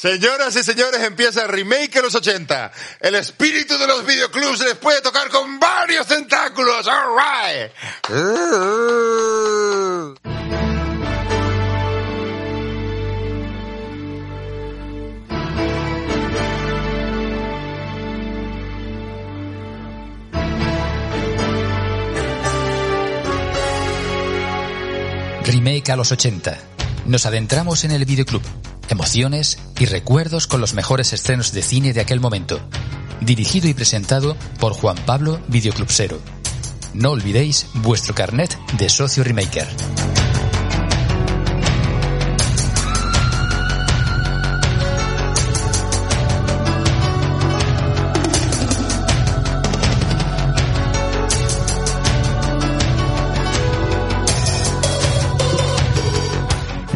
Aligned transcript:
Señoras 0.00 0.54
y 0.54 0.62
señores, 0.62 1.02
empieza 1.02 1.42
el 1.42 1.48
remake 1.48 1.94
de 1.94 2.02
los 2.02 2.14
80. 2.14 2.70
El 3.00 3.16
espíritu 3.16 3.76
de 3.76 3.84
los 3.88 4.06
videoclubs 4.06 4.60
les 4.60 4.76
puede 4.76 5.00
tocar 5.00 5.28
con 5.28 5.58
varios 5.58 6.06
tentáculos. 6.06 6.86
All 6.86 7.16
right. 7.16 7.72
Remake 25.42 25.90
a 25.90 25.96
los 25.96 26.12
80. 26.12 26.56
Nos 27.06 27.26
adentramos 27.26 27.82
en 27.82 27.90
el 27.90 28.04
videoclub. 28.04 28.42
Emociones 28.88 29.58
y 29.78 29.84
recuerdos 29.84 30.46
con 30.46 30.60
los 30.62 30.72
mejores 30.72 31.12
estrenos 31.12 31.52
de 31.52 31.62
cine 31.62 31.92
de 31.92 32.00
aquel 32.00 32.20
momento. 32.20 32.58
Dirigido 33.20 33.68
y 33.68 33.74
presentado 33.74 34.34
por 34.58 34.72
Juan 34.72 34.96
Pablo 35.04 35.40
Videoclubsero. 35.48 36.18
No 36.94 37.10
olvidéis 37.10 37.66
vuestro 37.74 38.14
carnet 38.14 38.58
de 38.78 38.88
socio 38.88 39.24
remaker. 39.24 39.68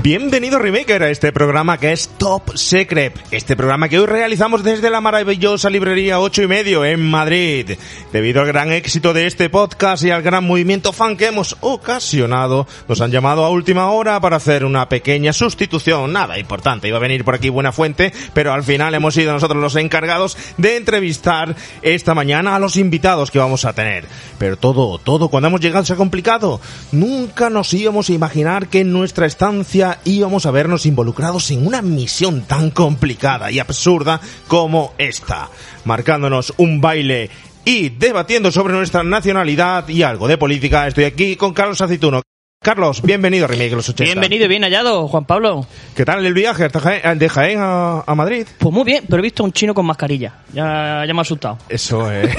Bienvenido 0.03 0.59
Remaker 0.59 1.05
a 1.05 1.11
este 1.11 1.31
programa 1.31 1.79
que 1.79 1.93
es 1.93 2.09
Top 2.19 2.57
Secret, 2.57 3.17
este 3.31 3.55
programa 3.55 3.89
que 3.89 4.01
hoy 4.01 4.07
realizamos 4.07 4.65
desde 4.65 4.91
la 4.91 5.01
maravillosa 5.01 5.71
librería 5.71 6.19
8 6.19 6.43
y 6.43 6.47
medio 6.49 6.85
en 6.85 7.01
Madrid. 7.09 7.79
Debido 8.13 8.41
al 8.41 8.49
gran 8.49 8.73
éxito 8.73 9.13
de 9.13 9.29
este 9.29 9.49
podcast 9.49 10.03
y 10.03 10.11
al 10.11 10.23
gran 10.23 10.45
movimiento 10.45 10.93
fan 10.93 11.17
que 11.17 11.27
hemos 11.27 11.57
ocasionado, 11.61 12.67
nos 12.89 13.01
han 13.01 13.13
llamado 13.13 13.45
a 13.45 13.51
última 13.51 13.93
hora 13.93 14.21
para 14.21 14.39
hacer 14.39 14.65
una 14.65 14.89
pequeña 14.89 15.33
sustitución, 15.33 16.13
nada 16.13 16.37
importante, 16.37 16.89
iba 16.89 16.97
a 16.97 17.01
venir 17.01 17.25
por 17.25 17.37
aquí 17.37 17.49
Buena 17.49 17.71
Fuente, 17.71 18.13
pero 18.35 18.53
al 18.53 18.65
final 18.65 18.95
hemos 18.95 19.15
sido 19.15 19.33
nosotros 19.33 19.63
los 19.63 19.77
encargados 19.77 20.37
de 20.57 20.79
entrevistar 20.79 21.55
esta 21.81 22.13
mañana 22.13 22.57
a 22.57 22.59
los 22.59 22.77
invitados 22.77 23.31
que 23.31 23.39
vamos 23.39 23.65
a 23.65 23.73
tener. 23.73 24.07
Pero 24.37 24.57
todo, 24.57 24.99
todo 24.99 25.29
cuando 25.29 25.47
hemos 25.47 25.61
llegado 25.61 25.85
se 25.85 25.93
ha 25.93 25.97
complicado. 25.97 26.61
Nunca 26.91 27.51
nos 27.51 27.73
íbamos 27.73 28.09
a 28.09 28.15
imaginar 28.15 28.67
que 28.67 28.81
en 28.81 28.93
nuestra 28.93 29.27
estancia 29.27 29.92
íbamos 30.05 30.47
a 30.47 30.51
vernos 30.51 30.87
involucrados 30.87 31.51
en 31.51 31.67
una 31.67 31.83
misión 31.83 32.43
tan 32.43 32.71
complicada 32.71 33.51
y 33.51 33.59
absurda 33.59 34.21
como 34.49 34.95
esta, 34.99 35.49
marcándonos 35.85 36.55
un 36.57 36.81
baile 36.81 37.31
y 37.65 37.91
debatiendo 37.91 38.51
sobre 38.51 38.75
nuestra 38.75 39.03
nacionalidad 39.03 39.89
y 39.89 40.03
algo 40.03 40.29
de 40.29 40.39
política. 40.39 40.87
Estoy 40.87 41.05
aquí 41.05 41.37
con 41.37 41.53
Carlos 41.53 41.81
Aceituno. 41.81 42.23
Carlos, 42.63 43.03
bienvenido 43.03 43.47
a 43.47 43.49
Remake 43.49 43.73
los 43.73 43.89
80. 43.89 44.05
Bienvenido 44.05 44.45
y 44.45 44.49
bien 44.49 44.63
hallado, 44.63 45.09
Juan 45.09 45.25
Pablo. 45.25 45.67
¿Qué 45.97 46.05
tal 46.05 46.25
el 46.25 46.33
viaje 46.33 46.69
de 46.69 47.29
Jaén 47.29 47.59
a, 47.61 48.05
a 48.07 48.15
Madrid? 48.15 48.47
Pues 48.59 48.73
muy 48.73 48.85
bien, 48.85 49.05
pero 49.09 49.19
he 49.19 49.23
visto 49.25 49.43
a 49.43 49.47
un 49.47 49.53
chino 49.53 49.75
con 49.75 49.85
mascarilla. 49.85 50.35
Ya, 50.53 51.05
ya 51.05 51.13
me 51.13 51.19
ha 51.19 51.23
asustado. 51.23 51.59
Eso 51.69 52.09
es. 52.13 52.31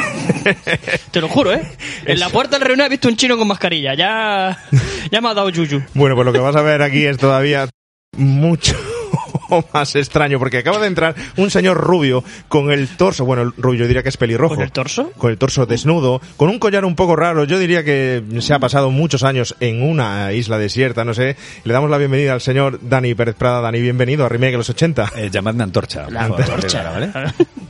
Te 1.12 1.20
lo 1.20 1.28
juro, 1.28 1.52
¿eh? 1.52 1.62
En 2.06 2.22
la 2.22 2.30
puerta 2.30 2.56
de 2.56 2.62
la 2.62 2.68
reunión 2.68 2.88
he 2.88 2.90
visto 2.90 3.10
un 3.10 3.18
chino 3.18 3.38
con 3.38 3.50
mascarilla. 3.50 3.96
Ya, 3.96 4.58
ya 5.12 5.20
me 5.20 5.28
ha 5.28 5.34
dado 5.34 5.50
yuyu. 5.50 5.84
bueno, 5.94 6.16
pues 6.16 6.26
lo 6.26 6.32
que 6.32 6.40
vas 6.40 6.56
a 6.56 6.62
ver 6.62 6.82
aquí 6.84 7.06
es 7.06 7.18
todavía 7.18 7.68
mucho 8.16 8.78
más 9.74 9.96
extraño, 9.96 10.40
porque 10.40 10.60
acaba 10.60 10.80
de 10.80 10.88
entrar 10.88 11.16
un 11.38 11.50
señor 11.50 11.78
rubio 11.78 12.24
con 12.48 12.72
el 12.72 12.88
torso, 12.90 13.26
bueno, 13.26 13.44
el 13.44 13.54
rubio 13.58 13.82
yo 13.82 13.88
diría 13.88 14.04
que 14.04 14.10
es 14.10 14.18
pelirrojo. 14.18 14.56
¿Con 14.56 14.64
el 14.64 14.72
torso? 14.72 15.12
Con 15.18 15.32
el 15.32 15.38
torso 15.38 15.66
desnudo, 15.66 16.22
con 16.38 16.50
un 16.50 16.60
collar 16.60 16.86
un 16.86 16.96
poco 16.96 17.16
raro. 17.16 17.44
Yo 17.44 17.60
diría 17.60 17.84
que 17.84 18.24
se 18.40 18.54
ha 18.54 18.60
pasado 18.60 18.92
muchos 18.92 19.24
años 19.24 19.56
en 19.60 19.82
una 19.82 20.32
isla 20.34 20.58
desierta, 20.58 21.04
no 21.06 21.14
sé. 21.14 21.36
Le 21.64 21.74
damos 21.74 21.90
la 21.90 21.98
bienvenida 21.98 22.34
al 22.34 22.42
señor 22.42 22.80
Dani 22.82 23.16
Pérez 23.16 23.36
Prada. 23.36 23.62
Dani, 23.62 23.82
bienvenido 23.82 24.26
a 24.26 24.30
Remake 24.30 24.52
de 24.52 24.58
los 24.58 24.70
80. 24.70 25.12
Eh, 25.16 25.30
llamadme 25.32 25.64
Antorcha. 25.64 26.10
La 26.10 26.28
por 26.28 26.42
favor, 26.44 26.56
Antorcha. 26.56 26.90
¿vale? 26.90 27.12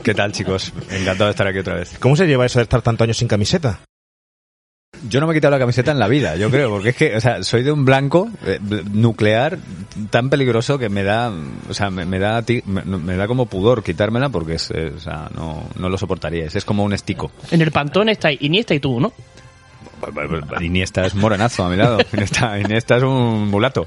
¿Qué 0.02 0.14
tal, 0.14 0.32
chicos? 0.32 0.72
Encantado 0.90 1.26
de 1.26 1.30
estar 1.30 1.46
aquí 1.46 1.58
otra 1.58 1.74
vez. 1.74 1.96
¿Cómo 1.98 2.16
se 2.16 2.26
lleva 2.26 2.46
eso 2.46 2.58
de 2.58 2.64
estar 2.64 2.82
tantos 2.82 3.04
años 3.04 3.16
sin 3.16 3.28
camiseta? 3.28 3.80
Yo 5.08 5.20
no 5.20 5.26
me 5.26 5.32
he 5.32 5.36
quitado 5.36 5.52
la 5.52 5.58
camiseta 5.58 5.92
en 5.92 5.98
la 5.98 6.08
vida, 6.08 6.36
yo 6.36 6.50
creo, 6.50 6.70
porque 6.70 6.90
es 6.90 6.96
que, 6.96 7.16
o 7.16 7.20
sea, 7.20 7.42
soy 7.42 7.62
de 7.62 7.70
un 7.72 7.84
blanco 7.84 8.28
eh, 8.46 8.58
nuclear 8.92 9.58
tan 10.10 10.30
peligroso 10.30 10.78
que 10.78 10.88
me 10.88 11.02
da, 11.02 11.32
o 11.68 11.74
sea, 11.74 11.90
me, 11.90 12.04
me 12.06 12.18
da, 12.18 12.42
ti- 12.42 12.62
me, 12.66 12.82
me 12.84 13.16
da 13.16 13.26
como 13.26 13.46
pudor 13.46 13.82
quitármela 13.82 14.28
porque 14.30 14.54
es, 14.54 14.70
eh, 14.74 14.92
o 14.96 15.00
sea, 15.00 15.28
no, 15.34 15.64
no 15.78 15.88
lo 15.88 15.98
soportaría. 15.98 16.46
Es, 16.46 16.56
es 16.56 16.64
como 16.64 16.84
un 16.84 16.92
estico. 16.92 17.30
En 17.50 17.60
el 17.60 17.70
pantón 17.70 18.08
está 18.08 18.30
Iniesta 18.32 18.74
y 18.74 18.80
tú, 18.80 18.98
¿no? 19.00 19.12
Iniesta 20.60 21.06
es 21.06 21.14
morenazo 21.14 21.64
a 21.64 21.70
mi 21.70 21.76
lado. 21.76 21.98
Iniesta, 22.12 22.58
Iniesta 22.58 22.96
es 22.96 23.02
un 23.02 23.48
mulato 23.48 23.86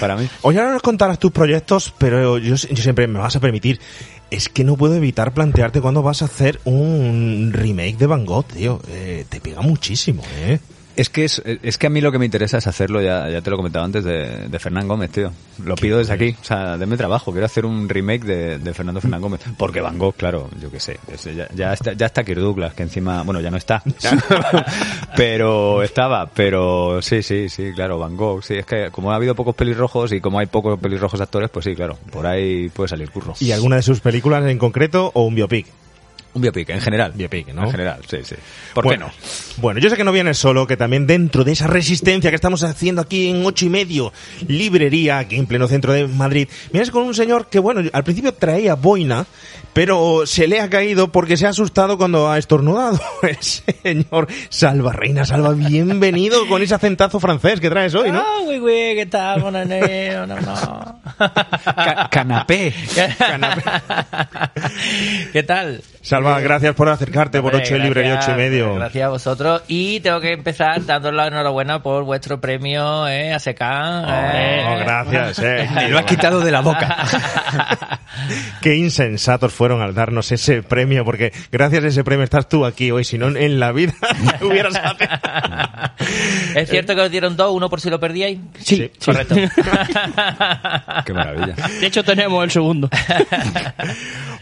para 0.00 0.16
mí. 0.16 0.28
Hoy 0.42 0.56
ahora 0.58 0.72
nos 0.72 0.82
contarás 0.82 1.18
tus 1.18 1.32
proyectos, 1.32 1.92
pero 1.98 2.38
yo, 2.38 2.56
yo 2.56 2.56
siempre 2.56 3.06
me 3.08 3.18
vas 3.18 3.34
a 3.36 3.40
permitir. 3.40 3.80
Es 4.30 4.48
que 4.48 4.64
no 4.64 4.76
puedo 4.76 4.94
evitar 4.94 5.32
plantearte 5.34 5.80
cuándo 5.80 6.02
vas 6.02 6.22
a 6.22 6.24
hacer 6.24 6.60
un 6.64 7.50
remake 7.52 7.96
de 7.96 8.06
Van 8.06 8.26
Gogh, 8.26 8.46
tío. 8.46 8.80
Eh, 8.88 9.24
te 9.28 9.40
pega 9.40 9.60
muchísimo, 9.60 10.22
¿eh? 10.38 10.58
Es 10.96 11.10
que 11.10 11.24
es, 11.26 11.42
es 11.44 11.76
que 11.78 11.86
a 11.88 11.90
mí 11.90 12.00
lo 12.00 12.10
que 12.10 12.18
me 12.18 12.24
interesa 12.24 12.56
es 12.58 12.66
hacerlo, 12.66 13.02
ya, 13.02 13.28
ya 13.28 13.42
te 13.42 13.50
lo 13.50 13.56
comentaba 13.58 13.84
antes, 13.84 14.02
de, 14.02 14.48
de 14.48 14.58
Fernán 14.58 14.88
Gómez, 14.88 15.10
tío. 15.10 15.30
Lo 15.62 15.74
pido 15.74 15.98
desde 15.98 16.14
aquí. 16.14 16.34
O 16.40 16.44
sea, 16.44 16.78
denme 16.78 16.96
trabajo. 16.96 17.32
Quiero 17.32 17.44
hacer 17.46 17.66
un 17.66 17.88
remake 17.88 18.24
de, 18.24 18.58
de 18.58 18.74
Fernando 18.74 19.00
Fernán 19.02 19.20
Gómez. 19.20 19.42
Porque 19.58 19.80
Van 19.82 19.98
Gogh, 19.98 20.14
claro, 20.16 20.48
yo 20.60 20.70
qué 20.70 20.80
sé. 20.80 20.98
es- 21.12 21.24
ya, 21.36 21.48
ya 21.54 21.72
está, 21.74 21.92
ya 21.92 22.06
está 22.06 22.24
Kirk 22.24 22.40
Douglas, 22.40 22.72
que 22.74 22.82
encima, 22.84 23.22
bueno, 23.22 23.40
ya 23.40 23.50
no 23.50 23.58
está. 23.58 23.82
pero 25.16 25.82
estaba, 25.82 26.26
pero 26.26 27.00
sí, 27.02 27.22
sí, 27.22 27.48
sí, 27.48 27.72
claro, 27.74 27.98
Van 27.98 28.16
Gogh. 28.16 28.42
Sí, 28.42 28.54
es 28.54 28.66
que 28.66 28.90
como 28.90 29.12
ha 29.12 29.16
habido 29.16 29.34
pocos 29.34 29.54
pelirrojos 29.54 30.12
y 30.12 30.20
como 30.20 30.38
hay 30.38 30.46
pocos 30.46 30.78
pelirrojos 30.78 31.20
actores, 31.20 31.50
pues 31.50 31.64
sí, 31.64 31.74
claro, 31.74 31.98
por 32.10 32.26
ahí 32.26 32.68
puede 32.70 32.88
salir 32.88 33.10
curro. 33.10 33.34
¿Y 33.40 33.52
alguna 33.52 33.76
de 33.76 33.82
sus 33.82 34.00
películas 34.00 34.44
en 34.46 34.58
concreto 34.58 35.10
o 35.14 35.22
un 35.24 35.34
biopic? 35.34 35.66
Un 36.36 36.42
biopic, 36.42 36.68
en 36.68 36.82
general. 36.82 37.12
Biopic, 37.14 37.48
¿no? 37.54 37.64
En 37.64 37.70
general, 37.70 38.00
sí, 38.06 38.18
sí. 38.22 38.34
¿Por 38.74 38.84
bueno, 38.84 39.06
qué 39.06 39.12
no? 39.16 39.62
Bueno, 39.62 39.80
yo 39.80 39.88
sé 39.88 39.96
que 39.96 40.04
no 40.04 40.12
vienes 40.12 40.36
solo, 40.36 40.66
que 40.66 40.76
también 40.76 41.06
dentro 41.06 41.44
de 41.44 41.52
esa 41.52 41.66
resistencia 41.66 42.28
que 42.28 42.34
estamos 42.36 42.62
haciendo 42.62 43.00
aquí 43.00 43.30
en 43.30 43.46
ocho 43.46 43.64
y 43.64 43.70
medio, 43.70 44.12
librería, 44.46 45.16
aquí 45.16 45.36
en 45.36 45.46
pleno 45.46 45.66
centro 45.66 45.94
de 45.94 46.06
Madrid, 46.06 46.46
vienes 46.70 46.90
con 46.90 47.04
un 47.04 47.14
señor 47.14 47.46
que, 47.48 47.58
bueno, 47.58 47.80
al 47.90 48.04
principio 48.04 48.34
traía 48.34 48.74
boina, 48.74 49.24
pero 49.72 50.26
se 50.26 50.46
le 50.46 50.60
ha 50.60 50.68
caído 50.68 51.10
porque 51.10 51.38
se 51.38 51.46
ha 51.46 51.50
asustado 51.50 51.96
cuando 51.96 52.30
ha 52.30 52.36
estornudado. 52.36 53.00
El 53.22 53.38
señor 53.40 54.28
Salva, 54.50 54.92
Reina 54.92 55.24
Salva, 55.24 55.52
bienvenido 55.54 56.46
con 56.48 56.60
ese 56.60 56.74
acentazo 56.74 57.18
francés 57.18 57.60
que 57.60 57.70
traes 57.70 57.94
hoy, 57.94 58.12
¿no? 58.12 58.18
Ah, 58.20 58.40
güey, 58.44 58.58
güey, 58.66 58.94
¿qué 58.94 59.06
tal? 59.06 59.40
Bueno, 59.40 59.64
no, 59.64 60.26
no, 60.26 60.38
no. 60.38 61.00
Ca- 61.16 62.08
canapé. 62.10 62.74
¿Qué 65.32 65.42
tal? 65.42 65.82
Salva, 66.06 66.38
gracias 66.38 66.72
por 66.76 66.88
acercarte 66.88 67.42
por 67.42 67.52
Hombre, 67.52 67.66
ocho 67.66 67.74
y 67.74 67.80
librería 67.80 68.12
gracias, 68.12 68.36
ocho 68.36 68.40
y 68.40 68.44
medio. 68.44 68.74
Gracias 68.76 69.04
a 69.04 69.08
vosotros. 69.08 69.62
Y 69.66 69.98
tengo 69.98 70.20
que 70.20 70.34
empezar 70.34 70.86
dando 70.86 71.10
la 71.10 71.26
enhorabuena 71.26 71.82
por 71.82 72.04
vuestro 72.04 72.40
premio 72.40 73.08
eh, 73.08 73.32
a 73.32 73.40
Secan. 73.40 74.04
Oh, 74.04 74.78
gracias, 74.78 75.40
eh. 75.40 75.68
Me 75.74 75.88
lo 75.90 75.98
has 75.98 76.04
quitado 76.04 76.38
de 76.42 76.52
la 76.52 76.60
boca. 76.60 77.08
Qué 78.62 78.76
insensatos 78.76 79.52
fueron 79.52 79.82
al 79.82 79.94
darnos 79.94 80.30
ese 80.30 80.62
premio, 80.62 81.04
porque 81.04 81.32
gracias 81.50 81.82
a 81.82 81.88
ese 81.88 82.04
premio 82.04 82.22
estás 82.22 82.48
tú 82.48 82.64
aquí 82.64 82.92
hoy, 82.92 83.02
si 83.02 83.18
no 83.18 83.28
en 83.28 83.58
la 83.58 83.72
vida 83.72 83.94
te 84.38 84.44
hubieras 84.44 84.74
¿Es 86.54 86.70
cierto 86.70 86.94
que 86.94 87.00
os 87.00 87.10
dieron 87.10 87.36
dos, 87.36 87.52
uno 87.52 87.68
por 87.68 87.80
si 87.80 87.90
lo 87.90 87.98
perdíais? 87.98 88.38
Sí, 88.60 88.90
Correcto. 89.04 89.34
Qué 91.04 91.12
maravilla. 91.12 91.54
De 91.80 91.86
hecho, 91.86 92.04
tenemos 92.04 92.44
el 92.44 92.50
segundo. 92.52 92.88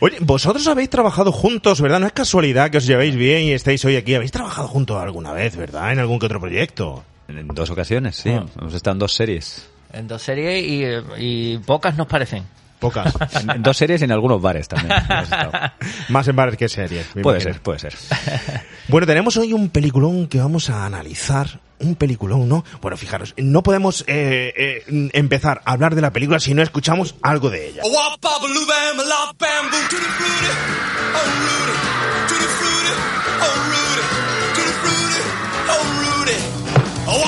Oye, 0.00 0.18
vosotros 0.20 0.66
habéis 0.68 0.90
trabajado 0.90 1.32
juntos, 1.32 1.53
¿verdad? 1.80 2.00
No 2.00 2.06
es 2.06 2.12
casualidad 2.12 2.70
que 2.70 2.78
os 2.78 2.86
llevéis 2.86 3.16
bien 3.16 3.42
y 3.44 3.52
estéis 3.52 3.84
hoy 3.84 3.96
aquí. 3.96 4.14
Habéis 4.14 4.32
trabajado 4.32 4.68
juntos 4.68 5.02
alguna 5.02 5.32
vez, 5.32 5.56
¿verdad? 5.56 5.92
En 5.92 5.98
algún 5.98 6.18
que 6.18 6.26
otro 6.26 6.40
proyecto. 6.40 7.04
En 7.28 7.48
dos 7.48 7.70
ocasiones, 7.70 8.16
sí. 8.16 8.30
Ah. 8.30 8.44
Hemos 8.60 8.74
estado 8.74 8.92
en 8.94 8.98
dos 8.98 9.14
series. 9.14 9.68
en 9.92 10.08
dos 10.08 10.22
series 10.22 10.64
y, 10.64 10.84
y 11.18 11.58
pocas 11.58 11.96
nos 11.96 12.06
parecen. 12.06 12.44
Pocas. 12.84 13.14
En, 13.34 13.62
dos 13.62 13.76
series 13.76 14.02
en 14.02 14.12
algunos 14.12 14.42
bares 14.42 14.68
también. 14.68 14.94
Más 16.10 16.28
en 16.28 16.36
bares 16.36 16.56
que 16.56 16.68
series. 16.68 17.06
Puede 17.22 17.38
imagino. 17.38 17.54
ser, 17.54 17.62
puede 17.62 17.78
ser. 17.78 17.94
Bueno, 18.88 19.06
tenemos 19.06 19.34
hoy 19.38 19.54
un 19.54 19.70
peliculón 19.70 20.28
que 20.28 20.38
vamos 20.38 20.68
a 20.68 20.84
analizar. 20.84 21.60
Un 21.78 21.94
peliculón, 21.96 22.48
¿no? 22.48 22.64
Bueno, 22.82 22.96
fijaros, 22.98 23.34
no 23.38 23.62
podemos 23.62 24.04
eh, 24.06 24.52
eh, 24.86 25.10
empezar 25.14 25.62
a 25.64 25.72
hablar 25.72 25.94
de 25.94 26.02
la 26.02 26.12
película 26.12 26.38
si 26.38 26.52
no 26.52 26.62
escuchamos 26.62 27.14
algo 27.22 27.48
de 27.50 27.68
ella. 27.68 27.82
Oh 27.84 27.88
oh 27.88 28.16
oh. 28.22 28.38
Oh 37.06 37.24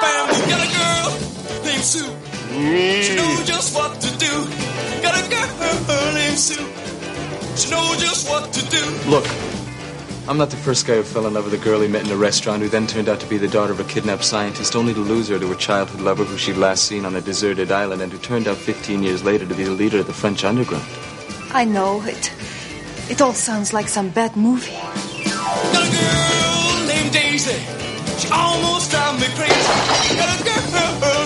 bam. 0.00 0.28
Got 0.48 0.60
a 0.60 0.66
girl 0.66 1.64
named 1.64 1.84
Sue. 1.84 2.17
She 2.58 3.14
knows 3.14 3.46
just 3.46 3.74
what 3.74 4.00
to 4.00 4.18
do. 4.18 4.46
Got 5.00 5.24
a 5.24 5.30
girl 5.30 5.48
suit. 6.36 6.58
She 7.56 7.70
knows 7.70 7.98
just 8.00 8.28
what 8.28 8.52
to 8.52 8.64
do. 8.68 8.84
Look, 9.08 9.26
I'm 10.28 10.38
not 10.38 10.50
the 10.50 10.56
first 10.56 10.86
guy 10.86 10.96
who 10.96 11.02
fell 11.04 11.26
in 11.26 11.34
love 11.34 11.44
with 11.44 11.54
a 11.54 11.64
girl 11.64 11.80
he 11.80 11.88
met 11.88 12.04
in 12.04 12.12
a 12.12 12.16
restaurant 12.16 12.62
who 12.62 12.68
then 12.68 12.86
turned 12.86 13.08
out 13.08 13.20
to 13.20 13.26
be 13.26 13.38
the 13.38 13.48
daughter 13.48 13.72
of 13.72 13.78
a 13.78 13.84
kidnapped 13.84 14.24
scientist, 14.24 14.74
only 14.74 14.92
to 14.94 15.00
lose 15.00 15.28
her 15.28 15.38
to 15.38 15.46
her 15.48 15.54
childhood 15.54 16.00
lover 16.00 16.24
who 16.24 16.36
she'd 16.36 16.56
last 16.56 16.84
seen 16.84 17.04
on 17.04 17.14
a 17.14 17.20
deserted 17.20 17.70
island 17.70 18.02
and 18.02 18.10
who 18.10 18.18
turned 18.18 18.48
out 18.48 18.56
15 18.56 19.02
years 19.02 19.22
later 19.22 19.46
to 19.46 19.54
be 19.54 19.64
the 19.64 19.70
leader 19.70 20.00
of 20.00 20.06
the 20.06 20.12
French 20.12 20.44
underground. 20.44 20.86
I 21.50 21.64
know 21.64 22.02
it. 22.02 22.32
It 23.08 23.22
all 23.22 23.34
sounds 23.34 23.72
like 23.72 23.88
some 23.88 24.10
bad 24.10 24.36
movie. 24.36 24.72
Got 24.72 25.86
a 25.86 25.90
girl 25.90 26.86
named 26.86 27.12
Daisy. 27.12 27.58
She 28.18 28.28
almost 28.32 28.90
drives 28.90 29.20
me 29.20 29.28
crazy. 29.34 30.16
Got 30.16 30.40
a 30.40 30.44
girl 30.44 31.17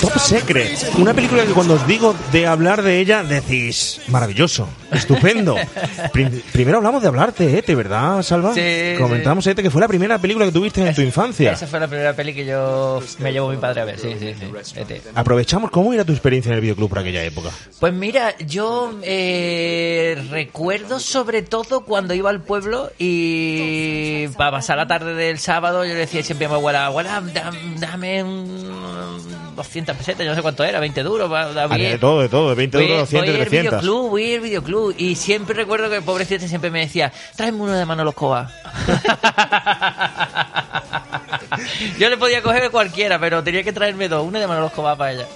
Top 0.00 0.14
me 0.14 0.20
Secret, 0.20 0.78
una 0.96 1.12
película 1.12 1.44
que 1.44 1.52
cuando 1.52 1.74
os 1.74 1.86
digo 1.86 2.14
de 2.32 2.46
hablar 2.46 2.82
de 2.82 3.00
ella 3.00 3.22
decís, 3.22 4.00
maravilloso, 4.08 4.68
estupendo. 4.92 5.56
Prim- 6.12 6.40
primero 6.52 6.78
hablamos 6.78 7.02
de 7.02 7.08
hablarte, 7.08 7.58
¿eh? 7.58 7.62
¿De 7.66 7.74
verdad, 7.74 8.22
Salva? 8.22 8.54
Sí, 8.54 8.94
Comentamos, 8.98 9.46
¿eh? 9.46 9.54
que 9.54 9.70
fue 9.70 9.80
la 9.80 9.88
primera 9.88 10.18
película 10.18 10.46
que 10.46 10.52
tuviste 10.52 10.86
en 10.86 10.94
tu 10.94 11.02
infancia. 11.02 11.52
Esa 11.52 11.66
fue 11.66 11.80
la 11.80 11.88
primera 11.88 12.14
peli 12.14 12.32
que 12.34 12.44
yo 12.46 13.02
me 13.18 13.32
llevó 13.32 13.50
mi 13.50 13.56
padre 13.58 13.80
a 13.82 13.84
ver, 13.84 13.98
sí, 13.98 14.14
sí, 14.18 14.34
sí. 14.38 14.46
Este. 14.76 15.02
Aprovechamos, 15.14 15.70
¿cómo 15.70 15.92
era 15.92 16.04
tu 16.04 16.12
experiencia 16.12 16.50
en 16.50 16.54
el 16.56 16.60
videoclub 16.62 16.88
por 16.88 16.98
aquella 17.00 17.22
época? 17.24 17.50
Pues 17.78 17.92
mira, 17.92 18.36
yo 18.38 18.94
eh, 19.02 20.22
recuerdo 20.30 20.98
sobre 21.00 21.42
todo 21.42 21.84
cuando 21.84 22.14
iba 22.14 22.30
al 22.30 22.40
pueblo 22.42 22.90
y 22.98 24.28
para 24.28 24.52
pasar 24.52 24.76
la 24.78 24.86
tarde 24.86 25.14
del 25.14 25.38
sábado 25.38 25.84
yo 25.84 25.94
decía 25.94 26.22
siempre 26.22 26.46
a 26.46 26.50
mi 26.50 26.54
abuela, 26.56 26.86
abuela, 26.86 27.20
dam- 27.22 27.78
dame 27.78 27.89
un 27.94 29.54
200 29.56 29.96
pesetas, 29.96 30.24
yo 30.24 30.30
no 30.30 30.36
sé 30.36 30.42
cuánto 30.42 30.64
era, 30.64 30.80
20 30.80 31.02
duros, 31.02 31.28
da 31.30 31.64
Ah, 31.64 31.76
bien. 31.76 31.92
de 31.92 31.98
todo, 31.98 32.20
de 32.22 32.28
todo, 32.28 32.48
de 32.50 32.54
20 32.54 32.76
Voy- 32.78 32.86
euros, 32.86 33.00
200, 33.10 33.20
voy 33.20 33.28
a 33.28 33.32
ir 33.36 33.40
al 33.42 33.48
300. 33.48 33.80
videoclub, 33.82 34.10
voy 34.10 34.34
al 34.34 34.40
videoclub. 34.40 34.94
Y 34.98 35.14
siempre 35.16 35.54
recuerdo 35.54 35.88
que 35.90 35.96
el 35.96 36.02
pobrecito 36.02 36.36
este 36.36 36.48
siempre 36.48 36.70
me 36.70 36.80
decía, 36.80 37.12
tráeme 37.36 37.58
uno 37.60 37.72
de 37.72 37.84
Manolo 37.86 38.10
Escobar. 38.10 38.48
Yo 41.98 42.08
le 42.08 42.16
podía 42.16 42.42
coger 42.42 42.70
cualquiera, 42.70 43.18
pero 43.18 43.42
tenía 43.42 43.62
que 43.62 43.72
traerme 43.72 44.08
dos, 44.08 44.26
uno 44.26 44.38
de 44.38 44.46
Manolo 44.46 44.66
Escobar 44.68 44.96
para 44.96 45.12
ella. 45.12 45.26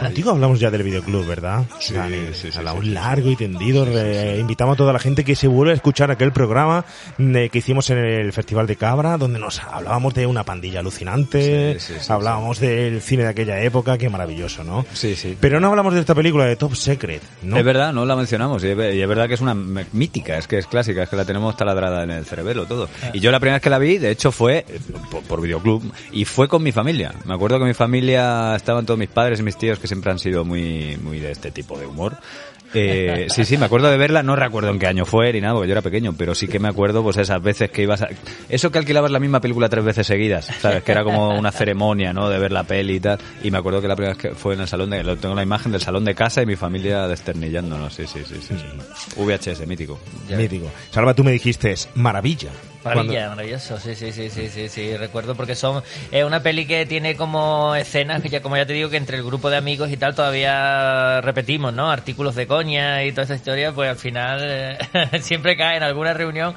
Contigo 0.00 0.30
hablamos 0.30 0.60
ya 0.60 0.70
del 0.70 0.82
videoclub, 0.82 1.26
¿verdad? 1.26 1.64
Sí, 1.80 1.94
sí, 2.34 2.48
Hablamos 2.56 2.86
largo 2.86 3.30
y 3.30 3.36
tendido. 3.36 3.84
re- 3.84 4.38
invitamos 4.38 4.74
a 4.74 4.76
toda 4.76 4.92
la 4.92 4.98
gente 4.98 5.24
que 5.24 5.34
se 5.36 5.48
vuelva 5.48 5.72
a 5.72 5.76
escuchar 5.76 6.10
aquel 6.10 6.32
programa 6.32 6.84
eh, 7.18 7.48
que 7.50 7.58
hicimos 7.58 7.88
en 7.90 7.98
el 7.98 8.32
Festival 8.32 8.66
de 8.66 8.76
Cabra, 8.76 9.16
donde 9.16 9.38
nos 9.38 9.60
hablábamos 9.60 10.14
de 10.14 10.26
una 10.26 10.44
pandilla 10.44 10.80
alucinante, 10.80 11.78
Sí, 11.78 11.94
sí, 11.94 12.00
sí, 12.00 12.12
hablábamos 12.12 12.58
del 12.60 13.00
cine 13.02 13.22
de 13.24 13.28
aquella 13.30 13.60
época, 13.60 13.98
qué 13.98 14.08
maravilloso, 14.08 14.64
¿no? 14.64 14.84
Sí, 14.92 15.14
sí. 15.14 15.36
Pero 15.40 15.60
no 15.60 15.68
hablamos 15.68 15.94
de 15.94 16.00
esta 16.00 16.14
película 16.14 16.44
de 16.44 16.56
Top 16.56 16.74
Secret, 16.74 17.22
¿no? 17.42 17.56
Es 17.56 17.64
verdad, 17.64 17.92
no 17.92 18.04
la 18.04 18.16
mencionamos. 18.16 18.62
Y 18.64 18.68
es, 18.68 18.94
y 18.94 19.00
es 19.00 19.08
verdad 19.08 19.28
que 19.28 19.34
es 19.34 19.40
una 19.40 19.54
mítica, 19.54 20.36
es 20.38 20.46
que 20.46 20.58
es 20.58 20.66
clásica, 20.66 21.02
es 21.04 21.08
que 21.08 21.16
la 21.16 21.24
tenemos 21.24 21.56
taladrada 21.56 22.02
en 22.04 22.10
el 22.10 22.24
cerebelo 22.24 22.66
todo. 22.66 22.88
Y 23.12 23.20
yo 23.20 23.30
la 23.30 23.40
primera 23.40 23.56
vez 23.56 23.62
que 23.62 23.70
la 23.70 23.78
vi, 23.78 23.98
de 23.98 24.10
hecho, 24.10 24.32
fue 24.32 24.64
eh, 24.68 24.80
por, 25.10 25.22
por 25.22 25.40
videoclub 25.48 25.82
y 26.12 26.24
fue 26.24 26.48
con 26.48 26.62
mi 26.62 26.72
familia. 26.72 27.12
Me 27.24 27.34
acuerdo 27.34 27.58
que 27.58 27.64
mi 27.64 27.74
familia 27.74 28.54
estaban 28.54 28.86
todos 28.86 28.98
mis 28.98 29.08
padres 29.08 29.40
y 29.40 29.42
mis 29.42 29.56
tíos 29.56 29.78
que 29.78 29.86
siempre 29.86 30.12
han 30.12 30.18
sido 30.18 30.44
muy, 30.44 30.96
muy 31.02 31.18
de 31.18 31.32
este 31.32 31.50
tipo 31.50 31.78
de 31.78 31.86
humor. 31.86 32.16
Eh, 32.74 33.26
sí, 33.30 33.44
sí, 33.44 33.56
me 33.56 33.66
acuerdo 33.66 33.90
de 33.90 33.96
verla, 33.96 34.22
no 34.22 34.36
recuerdo 34.36 34.70
en 34.70 34.78
qué 34.78 34.86
año 34.86 35.04
fue 35.04 35.32
ni 35.32 35.40
nada, 35.40 35.54
porque 35.54 35.68
yo 35.68 35.72
era 35.72 35.82
pequeño, 35.82 36.14
pero 36.16 36.34
sí 36.34 36.48
que 36.48 36.58
me 36.58 36.68
acuerdo 36.68 37.02
pues 37.02 37.16
esas 37.16 37.42
veces 37.42 37.70
que 37.70 37.82
ibas 37.82 38.02
a... 38.02 38.08
Eso 38.48 38.70
que 38.70 38.78
alquilabas 38.78 39.10
la 39.10 39.20
misma 39.20 39.40
película 39.40 39.68
tres 39.68 39.84
veces 39.84 40.06
seguidas, 40.06 40.46
¿sabes? 40.60 40.82
Que 40.82 40.92
era 40.92 41.04
como 41.04 41.30
una 41.30 41.50
ceremonia, 41.50 42.12
¿no? 42.12 42.28
De 42.28 42.38
ver 42.38 42.52
la 42.52 42.64
peli 42.64 42.96
y 42.96 43.00
tal. 43.00 43.18
Y 43.42 43.50
me 43.50 43.58
acuerdo 43.58 43.80
que 43.80 43.88
la 43.88 43.96
primera 43.96 44.14
vez 44.14 44.22
que 44.22 44.34
fue 44.34 44.54
en 44.54 44.60
el 44.60 44.68
salón 44.68 44.90
de... 44.90 45.02
Tengo 45.16 45.34
la 45.34 45.42
imagen 45.42 45.72
del 45.72 45.80
salón 45.80 46.04
de 46.04 46.14
casa 46.14 46.42
y 46.42 46.46
mi 46.46 46.56
familia 46.56 47.08
desternillándonos, 47.08 47.94
sí, 47.94 48.06
sí, 48.06 48.20
sí, 48.26 48.36
sí. 48.40 48.54
VHS, 49.16 49.66
mítico. 49.66 49.98
Mítico. 50.36 50.70
Salva, 50.90 51.14
tú 51.14 51.24
me 51.24 51.32
dijiste, 51.32 51.72
es 51.72 51.88
maravilla. 52.88 53.28
Maravilloso, 53.30 53.78
sí, 53.78 53.94
sí, 53.94 54.12
sí, 54.12 54.30
sí, 54.30 54.48
sí, 54.48 54.68
sí, 54.68 54.96
recuerdo 54.96 55.34
porque 55.34 55.54
son, 55.54 55.82
es 56.10 56.24
una 56.24 56.42
peli 56.42 56.66
que 56.66 56.86
tiene 56.86 57.16
como 57.16 57.74
escenas 57.74 58.22
que 58.22 58.28
ya, 58.28 58.42
como 58.42 58.56
ya 58.56 58.66
te 58.66 58.72
digo, 58.72 58.90
que 58.90 58.96
entre 58.96 59.16
el 59.16 59.24
grupo 59.24 59.50
de 59.50 59.56
amigos 59.56 59.90
y 59.90 59.96
tal 59.96 60.14
todavía 60.14 61.20
repetimos, 61.20 61.72
¿no? 61.72 61.90
Artículos 61.90 62.34
de 62.34 62.46
coña 62.46 63.04
y 63.04 63.12
toda 63.12 63.24
esa 63.24 63.34
historia, 63.34 63.72
pues 63.72 63.90
al 63.90 63.96
final 63.96 64.40
eh, 64.42 64.78
siempre 65.20 65.56
cae 65.56 65.76
en 65.76 65.82
alguna 65.82 66.14
reunión, 66.14 66.54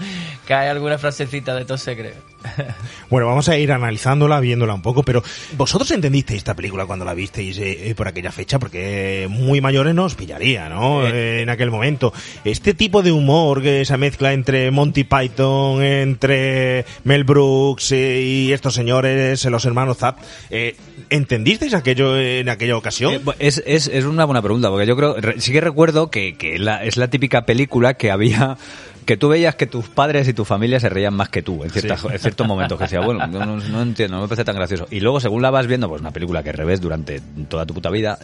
cae 0.47 0.69
alguna 0.69 0.97
frasecita 0.97 1.55
de 1.55 1.65
todo 1.65 1.77
secreto. 1.77 2.31
Bueno, 3.09 3.27
vamos 3.27 3.49
a 3.49 3.57
ir 3.57 3.71
analizándola, 3.71 4.39
viéndola 4.39 4.73
un 4.73 4.81
poco, 4.81 5.03
pero 5.03 5.21
¿vosotros 5.57 5.91
entendisteis 5.91 6.37
esta 6.37 6.55
película 6.55 6.85
cuando 6.85 7.03
la 7.03 7.13
visteis 7.13 7.57
eh, 7.57 7.89
eh, 7.89 7.95
por 7.95 8.07
aquella 8.07 8.31
fecha? 8.31 8.57
Porque 8.57 9.27
muy 9.29 9.59
mayores 9.59 9.93
nos 9.93 10.15
pillaría, 10.15 10.69
¿no? 10.69 11.05
Eh, 11.05 11.41
en 11.41 11.49
aquel 11.49 11.71
momento. 11.71 12.13
Este 12.45 12.73
tipo 12.73 13.01
de 13.01 13.11
humor, 13.11 13.61
que 13.61 13.81
esa 13.81 13.97
mezcla 13.97 14.31
entre 14.31 14.71
Monty 14.71 15.03
Python, 15.03 15.83
entre 16.21 16.85
Mel 17.03 17.23
Brooks 17.23 17.91
eh, 17.93 18.21
y 18.21 18.53
estos 18.53 18.75
señores, 18.75 19.43
eh, 19.43 19.49
los 19.49 19.65
hermanos 19.65 19.97
Zapp, 19.97 20.19
eh, 20.51 20.75
¿entendisteis 21.09 21.73
aquello 21.73 22.15
en 22.15 22.47
aquella 22.47 22.77
ocasión? 22.77 23.13
Eh, 23.15 23.21
Es, 23.39 23.63
es, 23.65 23.87
es 23.87 24.05
una 24.05 24.25
buena 24.25 24.43
pregunta, 24.43 24.69
porque 24.69 24.85
yo 24.85 24.95
creo, 24.95 25.15
re- 25.19 25.41
sí 25.41 25.51
que 25.51 25.61
recuerdo 25.61 26.11
que, 26.11 26.35
que 26.37 26.59
la- 26.59 26.83
es 26.85 26.97
la 26.97 27.07
típica 27.09 27.45
película 27.47 27.95
que 27.95 28.11
había, 28.11 28.57
que 29.05 29.17
tú 29.17 29.29
veías 29.29 29.55
que 29.55 29.67
tus 29.67 29.87
padres 29.89 30.27
y 30.27 30.33
tu 30.33 30.45
familia 30.45 30.79
se 30.79 30.89
reían 30.89 31.13
más 31.13 31.29
que 31.29 31.41
tú 31.41 31.63
en, 31.63 31.69
ciertos 31.71 32.47
momentos, 32.47 32.77
que 32.77 32.85
decía, 32.85 33.01
bueno, 33.01 33.25
no, 33.27 33.81
entiendo, 33.81 34.17
no 34.17 34.23
me 34.23 34.27
parece 34.27 34.45
tan 34.45 34.55
gracioso. 34.55 34.87
Y 34.91 34.99
luego, 34.99 35.19
según 35.19 35.41
la 35.41 35.49
vas 35.49 35.67
viendo, 35.67 35.89
pues 35.89 36.01
una 36.01 36.11
película 36.11 36.43
que 36.43 36.51
revés 36.51 36.81
durante 36.81 37.21
toda 37.49 37.65
tu 37.65 37.73
puta 37.73 37.89
vida, 37.89 38.19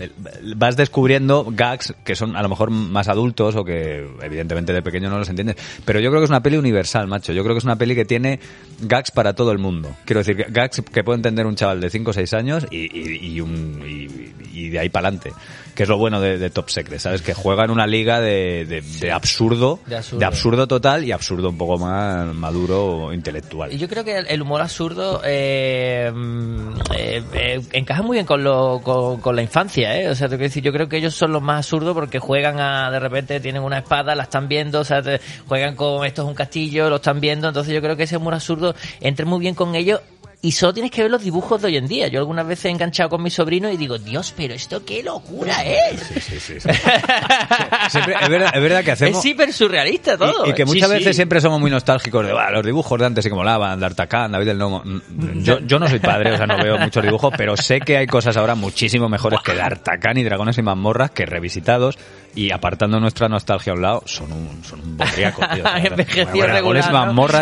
vas 0.56 0.78
descubriendo 0.78 1.48
gags 1.50 1.94
que 2.04 2.16
son 2.16 2.36
a 2.36 2.42
lo 2.42 2.50
mejor 2.50 2.70
más 2.70 3.08
adultos 3.08 3.56
o 3.56 3.64
que 3.64 4.08
evidentemente 4.22 4.74
de 4.74 4.82
pequeño 4.82 5.10
no 5.10 5.18
los 5.18 5.30
entiendes. 5.30 5.58
Pero 5.86 6.00
yo 6.00 6.10
creo 6.10 6.22
que 6.22 6.26
es 6.26 6.32
una 6.32 6.44
peli 6.44 6.58
universal, 6.58 7.08
macho. 7.08 7.34
Yo 7.34 7.44
creo 7.44 7.56
que 7.56 7.60
es 7.60 7.66
una 7.66 7.78
peli 7.78 7.96
que 7.96 8.06
tiene 8.06 8.40
gags 8.82 9.12
para 9.12 9.34
todo 9.34 9.52
el 9.52 9.58
mundo. 9.58 9.96
Quiero 10.06 10.20
decir, 10.20 10.46
gags 10.50 10.82
que 10.82 11.04
puede 11.04 11.18
entender 11.18 11.46
un 11.46 11.56
chaval 11.56 11.82
de 11.82 11.90
5 11.90 12.12
o 12.12 12.14
6 12.14 12.34
años 12.34 12.68
y, 12.70 12.78
y, 12.78 13.34
y 13.34 13.42
un, 13.42 13.84
y, 13.86 14.58
y 14.58 14.70
de 14.70 14.80
ahí 14.80 14.90
para 14.90 15.08
adelante. 15.08 15.32
Que 15.78 15.84
es 15.84 15.90
lo 15.90 15.98
bueno 16.00 16.20
de, 16.20 16.40
de 16.40 16.50
Top 16.50 16.70
Secret, 16.72 17.00
¿sabes? 17.00 17.22
Que 17.22 17.36
juega 17.36 17.64
en 17.64 17.70
una 17.70 17.86
liga 17.86 18.20
de, 18.20 18.66
de, 18.66 18.82
de 18.82 19.12
absurdo, 19.12 19.80
De 19.86 19.98
absurdo. 19.98 20.20
de 20.20 20.26
absurdo 20.26 20.68
total 20.68 21.04
y 21.06 21.12
absurdo 21.12 21.50
un 21.50 21.58
poco 21.60 21.78
más 21.78 22.34
maduro 22.34 22.86
o 23.06 23.14
intelectual. 23.14 23.72
Y 23.72 23.78
Yo 23.78 23.88
creo 23.88 24.04
que 24.04 24.18
el, 24.18 24.26
el 24.28 24.42
humor 24.42 24.60
absurdo 24.62 25.22
eh, 25.24 26.12
mm, 26.12 26.70
eh, 26.96 27.24
eh, 27.32 27.62
encaja 27.74 28.02
muy 28.02 28.16
bien 28.16 28.26
con, 28.26 28.44
lo, 28.44 28.82
con, 28.84 29.22
con 29.22 29.36
la 29.36 29.44
infancia, 29.44 29.96
¿eh? 30.02 30.10
O 30.10 30.16
sea, 30.16 30.28
te 30.28 30.36
quiero 30.38 30.50
decir, 30.50 30.64
yo 30.64 30.74
creo 30.74 30.90
que 30.90 30.98
ellos 30.98 31.14
son 31.14 31.32
los 31.32 31.44
más 31.44 31.58
absurdos 31.58 31.94
porque 31.94 32.18
juegan 32.18 32.60
a, 32.60 32.90
de 32.90 33.00
repente 33.00 33.40
tienen 33.40 33.62
una 33.62 33.78
espada, 33.78 34.16
la 34.16 34.24
están 34.24 34.48
viendo, 34.48 34.80
o 34.80 34.84
sea, 34.84 35.04
te- 35.04 35.22
juegan 35.48 35.76
con 35.76 36.04
esto 36.08 36.24
es 36.24 36.28
un 36.28 36.34
castillo, 36.34 36.90
lo 36.90 36.96
están 36.96 37.20
viendo, 37.20 37.48
entonces 37.50 37.72
yo 37.76 37.82
creo 37.82 37.96
que 37.96 38.04
ese 38.04 38.18
humor 38.18 38.34
absurdo 38.34 38.74
entra 39.00 39.28
muy 39.28 39.40
bien 39.40 39.54
con 39.54 39.76
ellos. 39.76 40.02
Y 40.40 40.52
solo 40.52 40.72
tienes 40.72 40.92
que 40.92 41.02
ver 41.02 41.10
los 41.10 41.24
dibujos 41.24 41.60
de 41.62 41.68
hoy 41.68 41.78
en 41.78 41.88
día. 41.88 42.08
Yo 42.10 42.20
algunas 42.20 42.46
veces 42.48 42.66
he 42.66 42.70
enganchado 42.70 43.10
con 43.10 43.24
mi 43.24 43.32
sobrino 43.32 43.72
y 43.72 43.76
digo, 43.78 43.98
Dios, 43.98 44.34
pero 44.38 44.54
esto 44.54 44.86
qué 44.86 45.02
locura 45.02 45.64
es. 45.66 46.00
Siempre- 47.90 48.16
es, 48.22 48.30
verdad, 48.30 48.52
es 48.54 48.62
verdad 48.62 48.84
que 48.84 48.92
hacemos... 48.92 49.18
Es 49.20 49.26
hiper 49.26 49.52
surrealista 49.52 50.18
todo. 50.18 50.46
Y, 50.46 50.50
y 50.50 50.54
que 50.54 50.62
¿eh? 50.62 50.66
muchas 50.66 50.90
veces 50.90 51.16
siempre 51.16 51.42
somos 51.42 51.60
muy 51.60 51.72
nostálgicos 51.72 52.26
de 52.26 52.34
"Buah, 52.34 52.52
los 52.52 52.66
dibujos 52.66 53.00
de 53.00 53.06
antes 53.06 53.26
y 53.26 53.30
que 53.30 53.36
molaban, 53.36 53.80
D'Artacán, 53.80 54.32
David 54.32 54.50
el 54.50 54.58
Nomo. 54.60 54.84
Mm, 54.86 55.42
Yo, 55.44 55.60
yo 55.60 55.80
no 55.80 55.88
soy 55.88 56.00
padre, 56.00 56.34
o 56.34 56.38
sea, 56.38 56.46
no 56.46 56.58
veo 56.58 56.78
muchos 56.80 57.04
dibujos, 57.04 57.34
pero 57.36 57.58
sé 57.58 57.80
que 57.80 57.98
hay 57.98 58.08
cosas 58.08 58.38
ahora 58.38 58.56
muchísimo 58.56 59.10
mejores 59.10 59.40
que 59.44 59.56
D'Artacán 59.56 60.18
y 60.18 60.24
Dragones 60.24 60.58
y 60.58 60.62
Mazmorras 60.62 61.12
que 61.12 61.26
revisitados 61.26 61.98
y 62.38 62.52
apartando 62.52 63.00
nuestra 63.00 63.28
nostalgia 63.28 63.74
a 63.74 63.76
un 63.76 63.82
lado, 63.82 64.04
son 64.06 64.32
un, 64.32 64.64
son 64.64 64.80
un 64.82 64.98
bodriaco, 64.98 65.42
tío. 65.54 65.64
Envejecido 65.76 66.26
Bueno, 66.34 66.54
regular, 66.54 66.84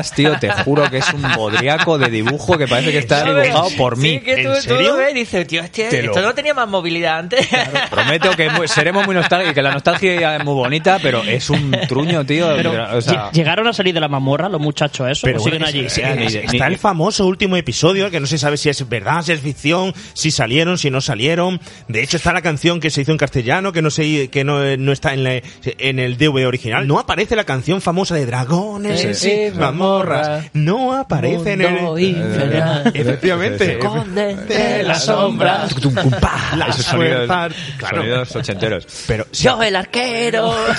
y 0.06 0.16
tío, 0.16 0.38
te 0.40 0.50
juro 0.64 0.90
que 0.90 0.98
es 1.00 1.14
un 1.14 1.22
bodriaco 1.36 1.98
de 1.98 2.10
dibujo 2.10 2.58
que 2.58 2.68
parece 2.68 2.92
que 2.92 3.00
está 3.00 3.20
¿Sabes? 3.20 3.44
dibujado 3.44 3.70
por 3.78 3.98
mí. 3.98 4.10
Sí, 4.16 4.20
que 4.22 4.36
tú, 4.44 4.50
¿En 4.50 4.56
tú 4.56 4.62
serio? 4.62 4.88
lo 4.92 4.98
ves 4.98 5.12
y 5.12 5.14
dices, 5.16 5.48
tío, 5.48 5.62
este- 5.62 5.90
Te 5.90 6.02
lo- 6.04 6.12
esto 6.12 6.22
no 6.25 6.34
tenía 6.34 6.54
más 6.54 6.68
movilidad 6.68 7.20
antes. 7.20 7.48
Prometo 7.90 8.32
que 8.36 8.50
seremos 8.68 9.06
muy 9.06 9.16
nostálgicos, 9.16 9.54
que 9.54 9.62
la 9.62 9.72
nostalgia 9.74 10.38
es 10.38 10.44
muy 10.44 10.54
bonita, 10.54 10.98
pero 11.02 11.22
es 11.24 11.50
un 11.50 11.72
truño, 11.88 12.25
tío. 12.25 12.48
Pero, 12.56 12.98
o 12.98 13.02
sea, 13.02 13.30
lle- 13.30 13.32
¿Llegaron 13.34 13.68
a 13.68 13.74
salir 13.74 13.94
de 13.94 14.00
la 14.00 14.08
mazmorra 14.08 14.50
los 14.50 14.62
muchachos 14.62 15.10
esos? 15.10 15.24
Pero 15.24 15.40
¿O 15.40 15.44
siguen 15.44 15.64
allí? 15.64 15.82
ni 15.82 15.88
de- 16.32 16.46
está 16.46 16.68
ni- 16.68 16.74
el 16.75 16.80
famoso 16.80 17.25
último 17.28 17.58
episodio 17.58 18.10
que 18.10 18.20
no 18.20 18.28
se 18.28 18.38
sabe 18.38 18.58
si 18.58 18.70
es 18.70 18.88
verdad, 18.88 19.22
si 19.24 19.34
es 19.34 19.42
ficción, 19.42 19.94
si 20.14 20.32
salieron, 20.32 20.78
si 20.78 20.90
no 20.90 21.02
salieron. 21.02 21.60
De 21.88 22.02
hecho 22.02 22.18
está 22.18 22.32
la 22.34 22.42
canción 22.42 22.80
que 22.80 22.90
se 22.90 23.02
hizo 23.02 23.12
en 23.12 23.18
castellano 23.18 23.72
que 23.74 23.82
no 23.82 23.90
se 23.90 24.30
que 24.30 24.44
no, 24.44 24.60
no 24.86 24.92
está 24.92 25.13
en, 25.13 25.24
la- 25.24 25.42
en 25.63 26.00
el 26.00 26.18
DVD 26.18 26.46
original. 26.48 26.88
No 26.88 27.00
aparece 27.00 27.36
la 27.36 27.44
canción 27.44 27.82
famosa 27.82 28.15
de 28.15 28.25
dragones 28.25 29.18
Sí, 29.20 29.51
mazmorra. 29.56 30.44
No 30.54 30.94
aparece 30.96 31.54
en 31.54 31.62
el 31.62 32.00
infernal. 32.00 32.92
Efectivamente. 32.94 33.74
Esconde 33.74 34.36
de 34.36 34.84
la 34.84 34.96
sombra. 34.96 35.68
Sonidos, 35.70 37.27
fuerzas- 37.27 37.54
claro. 37.77 37.98
sonidos 37.98 38.36
ochenteros. 38.36 38.88
Pero 39.08 39.25
sí, 39.32 39.44
Yo, 39.46 39.62
el 39.62 39.75
arquero. 39.75 40.54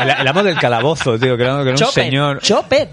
el. 0.00 0.10
El, 0.20 0.28
amo 0.28 0.42
del 0.42 0.58
calabozo, 0.58 1.18
tío, 1.18 1.36
que 1.36 1.42
era, 1.42 1.56
que 1.56 1.62
era 1.62 1.70
un 1.72 1.76
Chopet. 1.76 2.04
señor... 2.04 2.40
Chopet. 2.40 2.88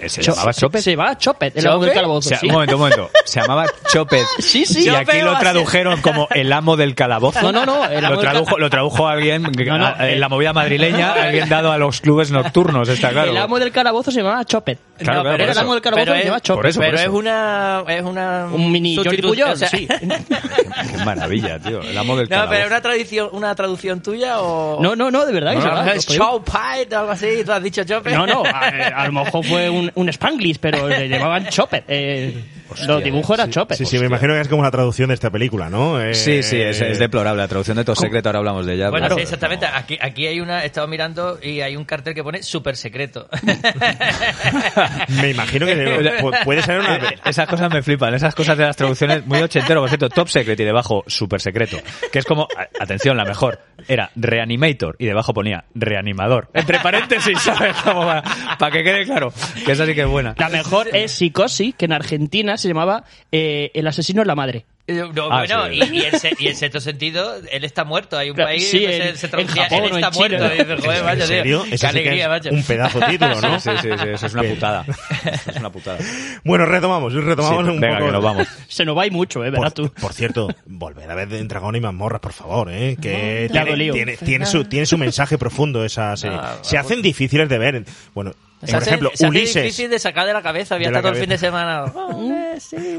Eh, 0.00 0.08
¿Se 0.08 0.22
llamaba 0.22 0.52
Chopet? 0.52 0.82
Se 0.82 0.90
llamaba 0.90 1.16
Chopet, 1.18 1.56
el 1.56 1.66
amo 1.66 1.84
del 1.84 1.94
calabozo. 1.94 2.18
O 2.18 2.30
sea, 2.30 2.38
sí. 2.38 2.46
Un 2.46 2.52
momento, 2.52 2.74
un 2.76 2.80
momento. 2.82 3.10
Se 3.24 3.40
llamaba 3.40 3.66
Chopet. 3.90 4.24
Sí, 4.38 4.66
sí. 4.66 4.84
Y 4.84 4.88
aquí 4.88 5.20
lo 5.20 5.38
tradujeron 5.38 6.00
como 6.00 6.28
el 6.34 6.52
amo 6.52 6.76
del 6.76 6.94
calabozo. 6.94 7.40
No, 7.42 7.52
no, 7.52 7.64
no, 7.66 7.84
el 7.86 8.04
amo 8.04 8.14
lo, 8.16 8.20
del 8.20 8.30
tradujo, 8.30 8.58
lo 8.58 8.70
tradujo 8.70 9.08
alguien 9.08 9.27
que- 9.56 9.64
No, 9.68 9.78
no, 9.78 9.86
a- 9.86 9.96
en 10.08 10.14
el- 10.14 10.20
la 10.20 10.28
movida 10.28 10.52
madrileña, 10.52 11.12
alguien 11.24 11.48
dado 11.48 11.70
a 11.72 11.78
los 11.78 12.00
clubes 12.00 12.30
nocturnos, 12.30 12.88
está 12.88 13.10
claro. 13.10 13.30
El 13.30 13.36
amo 13.36 13.58
del 13.58 13.70
calabozo 13.70 14.10
se 14.10 14.22
llamaba 14.22 14.44
Chopet. 14.44 14.78
Claro, 14.98 15.22
claro, 15.22 15.36
Era 15.36 15.44
por 15.46 15.52
el 15.52 15.58
amo 15.58 15.72
del 15.74 15.82
calabozo 15.82 16.04
Pero 16.04 16.12
se 16.14 16.18
es- 16.20 16.24
llama 16.26 16.40
Chopet. 16.40 16.58
por 16.60 16.66
eso, 16.66 16.80
Pero 16.80 16.90
por 16.92 16.98
es 16.98 17.02
eso. 17.06 17.12
una, 17.16 17.84
es 17.88 18.02
una 18.02 18.46
Un 18.52 18.72
mini 18.72 18.94
sustitución, 18.96 19.50
o 19.50 19.56
sea, 19.56 19.68
sí. 19.68 19.86
Qué 19.88 21.04
maravilla, 21.04 21.58
tío. 21.58 21.80
El 21.82 21.96
amo 21.96 22.16
del 22.16 22.24
No, 22.24 22.30
calabozo. 22.30 22.50
pero 22.56 22.66
una 22.68 22.80
tradición, 22.80 23.28
una 23.32 23.54
traducción 23.54 24.02
tuya 24.02 24.40
o 24.40 24.82
No, 24.82 24.96
no, 24.96 25.10
no, 25.10 25.24
de 25.26 25.32
verdad. 25.32 25.50
que 25.52 25.56
No, 25.56 25.62
se 25.62 25.68
no, 25.68 25.74
llama 25.76 25.92
es. 25.92 26.06
Chopet 26.06 26.92
o 26.92 26.98
algo 26.98 27.10
así, 27.12 27.26
tú 27.44 27.52
has 27.52 27.62
dicho 27.62 27.84
Chopet. 27.84 28.12
No, 28.14 28.26
no, 28.26 28.42
a, 28.44 28.58
a 28.68 29.06
lo 29.06 29.12
mejor 29.12 29.44
fue 29.44 29.70
un, 29.70 29.90
un 29.94 30.08
Spanglish, 30.08 30.58
pero 30.60 30.88
le 30.88 31.08
llamaban 31.08 31.46
Chopet. 31.48 31.84
Eh, 31.88 32.44
los 32.86 33.02
dibujos 33.04 33.38
eran 33.38 33.50
Chopet. 33.50 33.76
sí, 33.78 33.84
sí, 33.86 33.98
me 33.98 34.06
imagino 34.06 34.34
que 34.34 34.40
es 34.40 34.48
como 34.48 34.60
una 34.60 34.70
traducción 34.70 35.08
de 35.08 35.14
esta 35.14 35.30
película, 35.30 35.68
¿no? 35.70 36.00
Eh, 36.00 36.14
Sí, 36.14 36.42
sí, 36.42 36.60
es, 36.60 36.80
es 36.80 36.98
deplorable. 36.98 37.42
La 37.42 37.48
traducción 37.48 37.76
de 37.76 37.84
Top 37.84 37.96
Secret, 37.96 38.24
ahora 38.26 38.38
hablamos 38.40 38.66
de 38.66 38.74
ella. 38.74 38.90
Bueno, 38.90 39.08
sí, 39.14 39.20
exactamente. 39.22 39.66
Aquí, 39.66 39.98
aquí 40.00 40.26
hay 40.26 40.40
una, 40.40 40.62
he 40.62 40.66
estado 40.66 40.86
mirando 40.86 41.38
y 41.42 41.60
hay 41.60 41.76
un 41.76 41.84
cartel 41.84 42.14
que 42.14 42.22
pone 42.22 42.42
súper 42.42 42.76
secreto. 42.76 43.28
Me 45.20 45.30
imagino 45.30 45.66
que 45.66 45.74
pu- 46.20 46.44
puede 46.44 46.62
ser 46.62 46.80
una... 46.80 46.96
Eh, 46.96 47.16
Esas 47.24 47.46
cosas 47.48 47.72
me 47.72 47.82
flipan, 47.82 48.14
esas 48.14 48.34
cosas 48.34 48.56
de 48.58 48.64
las 48.64 48.76
traducciones 48.76 49.24
muy 49.26 49.40
ochentero, 49.40 49.80
por 49.80 49.88
cierto, 49.88 50.08
top 50.08 50.28
secret 50.28 50.58
y 50.60 50.64
debajo 50.64 51.04
super 51.06 51.40
secreto, 51.40 51.78
que 52.12 52.18
es 52.18 52.24
como, 52.24 52.48
atención, 52.80 53.16
la 53.16 53.24
mejor, 53.24 53.60
era 53.86 54.10
reanimator 54.16 54.96
y 54.98 55.06
debajo 55.06 55.32
ponía 55.32 55.64
reanimador, 55.74 56.48
entre 56.54 56.78
paréntesis, 56.80 57.38
¿sabes? 57.40 57.74
Para, 57.84 58.70
que 58.70 58.82
quede 58.82 59.04
claro, 59.04 59.32
que 59.64 59.72
esa 59.72 59.86
sí 59.86 59.94
que 59.94 60.02
es 60.02 60.06
buena. 60.08 60.34
La 60.38 60.48
mejor 60.48 60.88
es 60.92 61.12
Psicosis, 61.12 61.74
que 61.74 61.84
en 61.86 61.92
Argentina 61.92 62.56
se 62.58 62.68
llamaba 62.68 63.04
eh, 63.32 63.70
El 63.74 63.86
asesino 63.86 64.20
es 64.22 64.26
la 64.28 64.34
madre. 64.34 64.64
No, 64.90 65.28
Ah, 65.30 65.40
bueno, 65.44 65.66
sí. 65.68 65.80
y, 65.92 65.98
y, 65.98 66.02
en, 66.06 66.18
se- 66.18 66.32
y 66.38 66.48
en 66.48 66.56
cierto 66.56 66.80
sentido, 66.80 67.34
él 67.52 67.62
está 67.64 67.84
muerto. 67.84 68.16
Hay 68.16 68.30
un 68.30 68.36
Claro, 68.36 68.48
país 68.52 68.70
sí, 68.70 68.78
que 68.78 68.96
en- 68.96 69.02
se, 69.16 69.16
se 69.18 69.28
traducía, 69.28 69.66
él 69.66 69.84
está 69.84 70.10
Chile. 70.10 70.38
muerto. 70.38 70.46
Y 70.46 70.58
dices, 70.64 70.80
joder, 70.82 71.02
vaya, 71.04 71.12
¿En 71.12 71.18
tío, 71.18 71.26
serio? 71.26 71.62
Qué 71.68 71.76
sí 71.76 71.80
que 71.82 71.86
alegría, 71.88 72.22
es 72.24 72.28
macho. 72.30 72.48
un 72.54 72.62
pedazo 72.62 73.00
título, 73.00 73.40
¿no? 73.42 73.60
Sí, 73.60 73.70
sí, 73.82 73.88
sí, 73.98 74.08
eso 74.14 74.26
es 74.26 74.32
una 74.32 74.42
putada. 74.44 74.86
Eso 75.30 75.50
es 75.50 75.56
una 75.58 75.70
putada. 75.70 75.98
Bueno, 76.42 76.64
retomamos, 76.64 77.12
retomamos 77.12 77.66
Sí, 77.66 77.70
un 77.70 77.80
venga, 77.80 77.96
poco. 77.98 78.06
que 78.06 78.12
nos 78.12 78.24
vamos. 78.24 78.48
Se 78.68 78.84
nos 78.86 78.96
va 78.96 79.06
y 79.06 79.10
mucho, 79.10 79.44
eh, 79.44 79.50
verás 79.50 79.74
Por, 79.74 79.88
tú. 79.90 79.94
por 80.00 80.14
cierto, 80.14 80.48
volver 80.64 81.10
a 81.10 81.14
ver 81.14 81.30
en 81.34 81.48
Dragón 81.48 81.76
y 81.76 81.80
Mazmorras, 81.80 82.22
por 82.22 82.32
favor, 82.32 82.72
¿eh? 82.72 82.96
Que 82.98 83.50
Ya 83.52 83.64
tiene, 83.64 83.92
tiene, 83.92 84.16
tiene 84.16 84.46
su, 84.46 84.64
tiene 84.64 84.86
su 84.86 84.96
mensaje 84.96 85.36
profundo 85.36 85.84
esa 85.84 86.16
serie. 86.16 86.38
Ah, 86.40 86.56
Se 86.62 86.78
hacen 86.78 87.02
difíciles 87.02 87.46
de 87.50 87.58
ver. 87.58 87.84
Bueno, 88.14 88.32
Se 88.60 88.66
por 88.72 88.76
hace- 88.76 88.90
ejemplo, 88.90 89.10
se 89.14 89.26
hace 89.26 89.26
Ulises. 89.38 89.62
difícil 89.62 89.90
de 89.90 89.98
sacar 89.98 90.26
de 90.26 90.32
la 90.32 90.42
cabeza. 90.42 90.74
Había 90.74 90.88
estado 90.88 91.02
todo 91.08 91.12
el 91.12 91.20
fin 91.20 91.28
de 91.28 91.36
cabeza. 91.38 91.46
semana. 91.46 91.84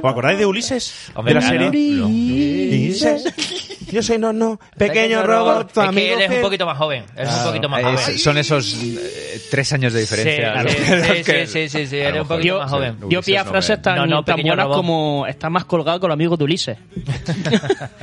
¿Os 0.02 0.10
acordáis 0.12 0.40
de 0.40 0.46
Ulises? 0.46 1.12
Hombre, 1.16 1.34
de 1.34 1.40
la 1.42 1.48
serie. 1.48 1.68
Ulises. 1.70 3.24
Yo 3.92 4.04
soy 4.04 4.18
no, 4.18 4.32
no, 4.34 4.60
pequeño 4.78 5.24
robot, 5.24 5.72
tu 5.74 5.82
Es 5.82 5.88
amigo 5.88 6.08
que 6.08 6.14
él 6.26 6.32
es 6.32 6.38
un 6.38 6.42
poquito 6.42 6.66
más 6.66 6.78
joven. 6.78 7.04
Es 7.16 7.30
un 7.30 7.44
poquito 7.46 7.70
más 7.70 7.80
Es- 7.84 8.02
joven. 8.04 8.20
son 8.20 8.38
esos 8.38 8.74
eh, 8.84 9.42
tres 9.52 9.74
años 9.74 9.94
de 9.94 10.00
diferencia. 10.02 10.64
Sí, 10.68 10.78
sí, 11.18 11.24
que- 11.24 11.48
sí, 11.48 11.70
sí, 11.70 11.88
sí, 11.88 11.98
eres 11.98 12.22
un 12.22 12.28
poquito 12.28 12.48
Yo- 12.48 12.60
más 12.60 12.70
joven. 12.72 12.96
Ulises 13.02 13.10
Yo 13.10 13.22
pilla 13.22 13.44
no 13.44 13.52
frases 13.52 13.82
tan, 13.82 13.96
No, 13.96 14.06
no, 14.06 14.24
tan 14.24 14.36
pequeño 14.36 14.52
buenas 14.54 14.66
robot. 14.66 14.78
como 14.78 15.28
está 15.28 15.50
más 15.50 15.66
colgado 15.66 16.00
con 16.00 16.10
los 16.10 16.16
amigos 16.16 16.38
de 16.38 16.44
Ulises. 16.46 16.78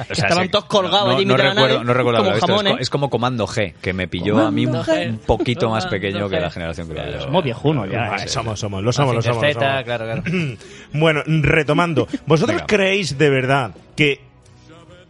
O 0.09 0.15
sea, 0.15 0.27
Estaban 0.27 0.45
sí, 0.45 0.51
todos 0.51 0.65
colgados 0.67 1.09
no, 1.11 1.17
allí 1.17 1.25
no, 1.25 1.37
recuerdo, 1.37 1.85
no 1.85 1.95
recuerdo 1.95 2.19
como 2.21 2.31
haberlo 2.31 2.63
visto. 2.63 2.79
Es 2.79 2.91
como 2.91 3.11
Comando 3.11 3.47
G, 3.47 3.75
que 3.81 3.93
me 3.93 4.09
pilló 4.09 4.39
a 4.39 4.51
mí 4.51 4.67
un, 4.67 4.73
Comando 4.73 4.93
G. 4.93 5.09
un 5.11 5.19
poquito 5.19 5.71
más 5.71 5.87
pequeño 5.87 6.29
que 6.29 6.41
la 6.41 6.51
generación 6.51 6.89
que 6.89 6.95
lo. 6.95 7.21
Somos 7.21 7.45
viejunos 7.45 7.91
ya. 7.91 8.17
Eh. 8.17 8.29
somos, 8.29 8.59
somos, 8.61 8.83
lo 8.83 8.93
somos, 8.93 9.15
lo 9.17 9.23
somos. 9.23 9.45
claro, 9.55 9.85
claro. 9.85 10.23
Bueno, 10.93 11.23
retomando. 11.27 12.07
¿Vosotros 12.27 12.57
Venga. 12.57 12.67
creéis 12.67 13.19
de 13.19 13.31
verdad 13.31 13.71
que 13.97 14.21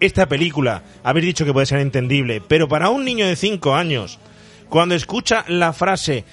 esta 0.00 0.26
película, 0.26 0.83
habéis 1.03 1.26
dicho 1.26 1.45
que 1.45 1.53
puede 1.53 1.67
ser 1.67 1.81
entendible, 1.81 2.43
pero 2.47 2.69
para 2.69 2.91
un 2.91 3.05
niño 3.05 3.26
de 3.26 3.37
5 3.37 3.75
años, 3.75 4.19
cuando 4.69 4.95
escucha 4.95 5.45
la 5.49 5.73
frase 5.73 6.25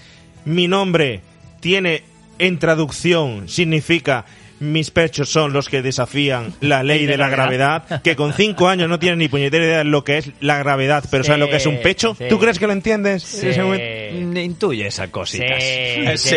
mi 0.46 0.68
nombre 0.68 1.22
tiene 1.60 2.04
en 2.40 2.60
traducción 2.60 3.48
significa 3.48 4.26
mis 4.60 4.92
pechos 4.92 5.30
son 5.30 5.52
los 5.54 5.68
que 5.70 5.82
desafían 5.82 6.54
la 6.62 6.84
ley 6.84 7.06
de 7.06 7.18
la 7.18 7.30
gravedad, 7.30 8.02
que 8.02 8.16
con 8.16 8.34
5 8.34 8.68
años 8.68 8.88
no 8.90 9.00
tiene 9.00 9.18
ni 9.18 9.28
puñetera 9.28 9.66
idea 9.66 9.78
de 9.80 9.84
lo 9.84 10.04
que 10.04 10.18
es 10.20 10.32
la 10.40 10.58
gravedad, 10.58 11.04
pero 11.12 11.24
Sí, 11.24 11.28
sabe 11.28 11.40
lo 11.40 11.50
que 11.50 11.58
es 11.58 11.66
un 11.66 11.82
pecho? 11.82 12.16
sí. 12.18 12.26
¿Tú 12.30 12.40
crees 12.40 12.60
que 12.60 12.68
lo 12.68 12.74
entiendes? 12.74 13.24
Sí. 13.24 13.42
en 13.46 13.52
ese 13.52 13.64
momento? 13.64 13.86
Mm, 14.14 14.38
Intuye 14.38 14.88
esas 14.88 15.10
cositas. 15.10 15.62
Sí, 15.64 16.06
Sí, 16.18 16.36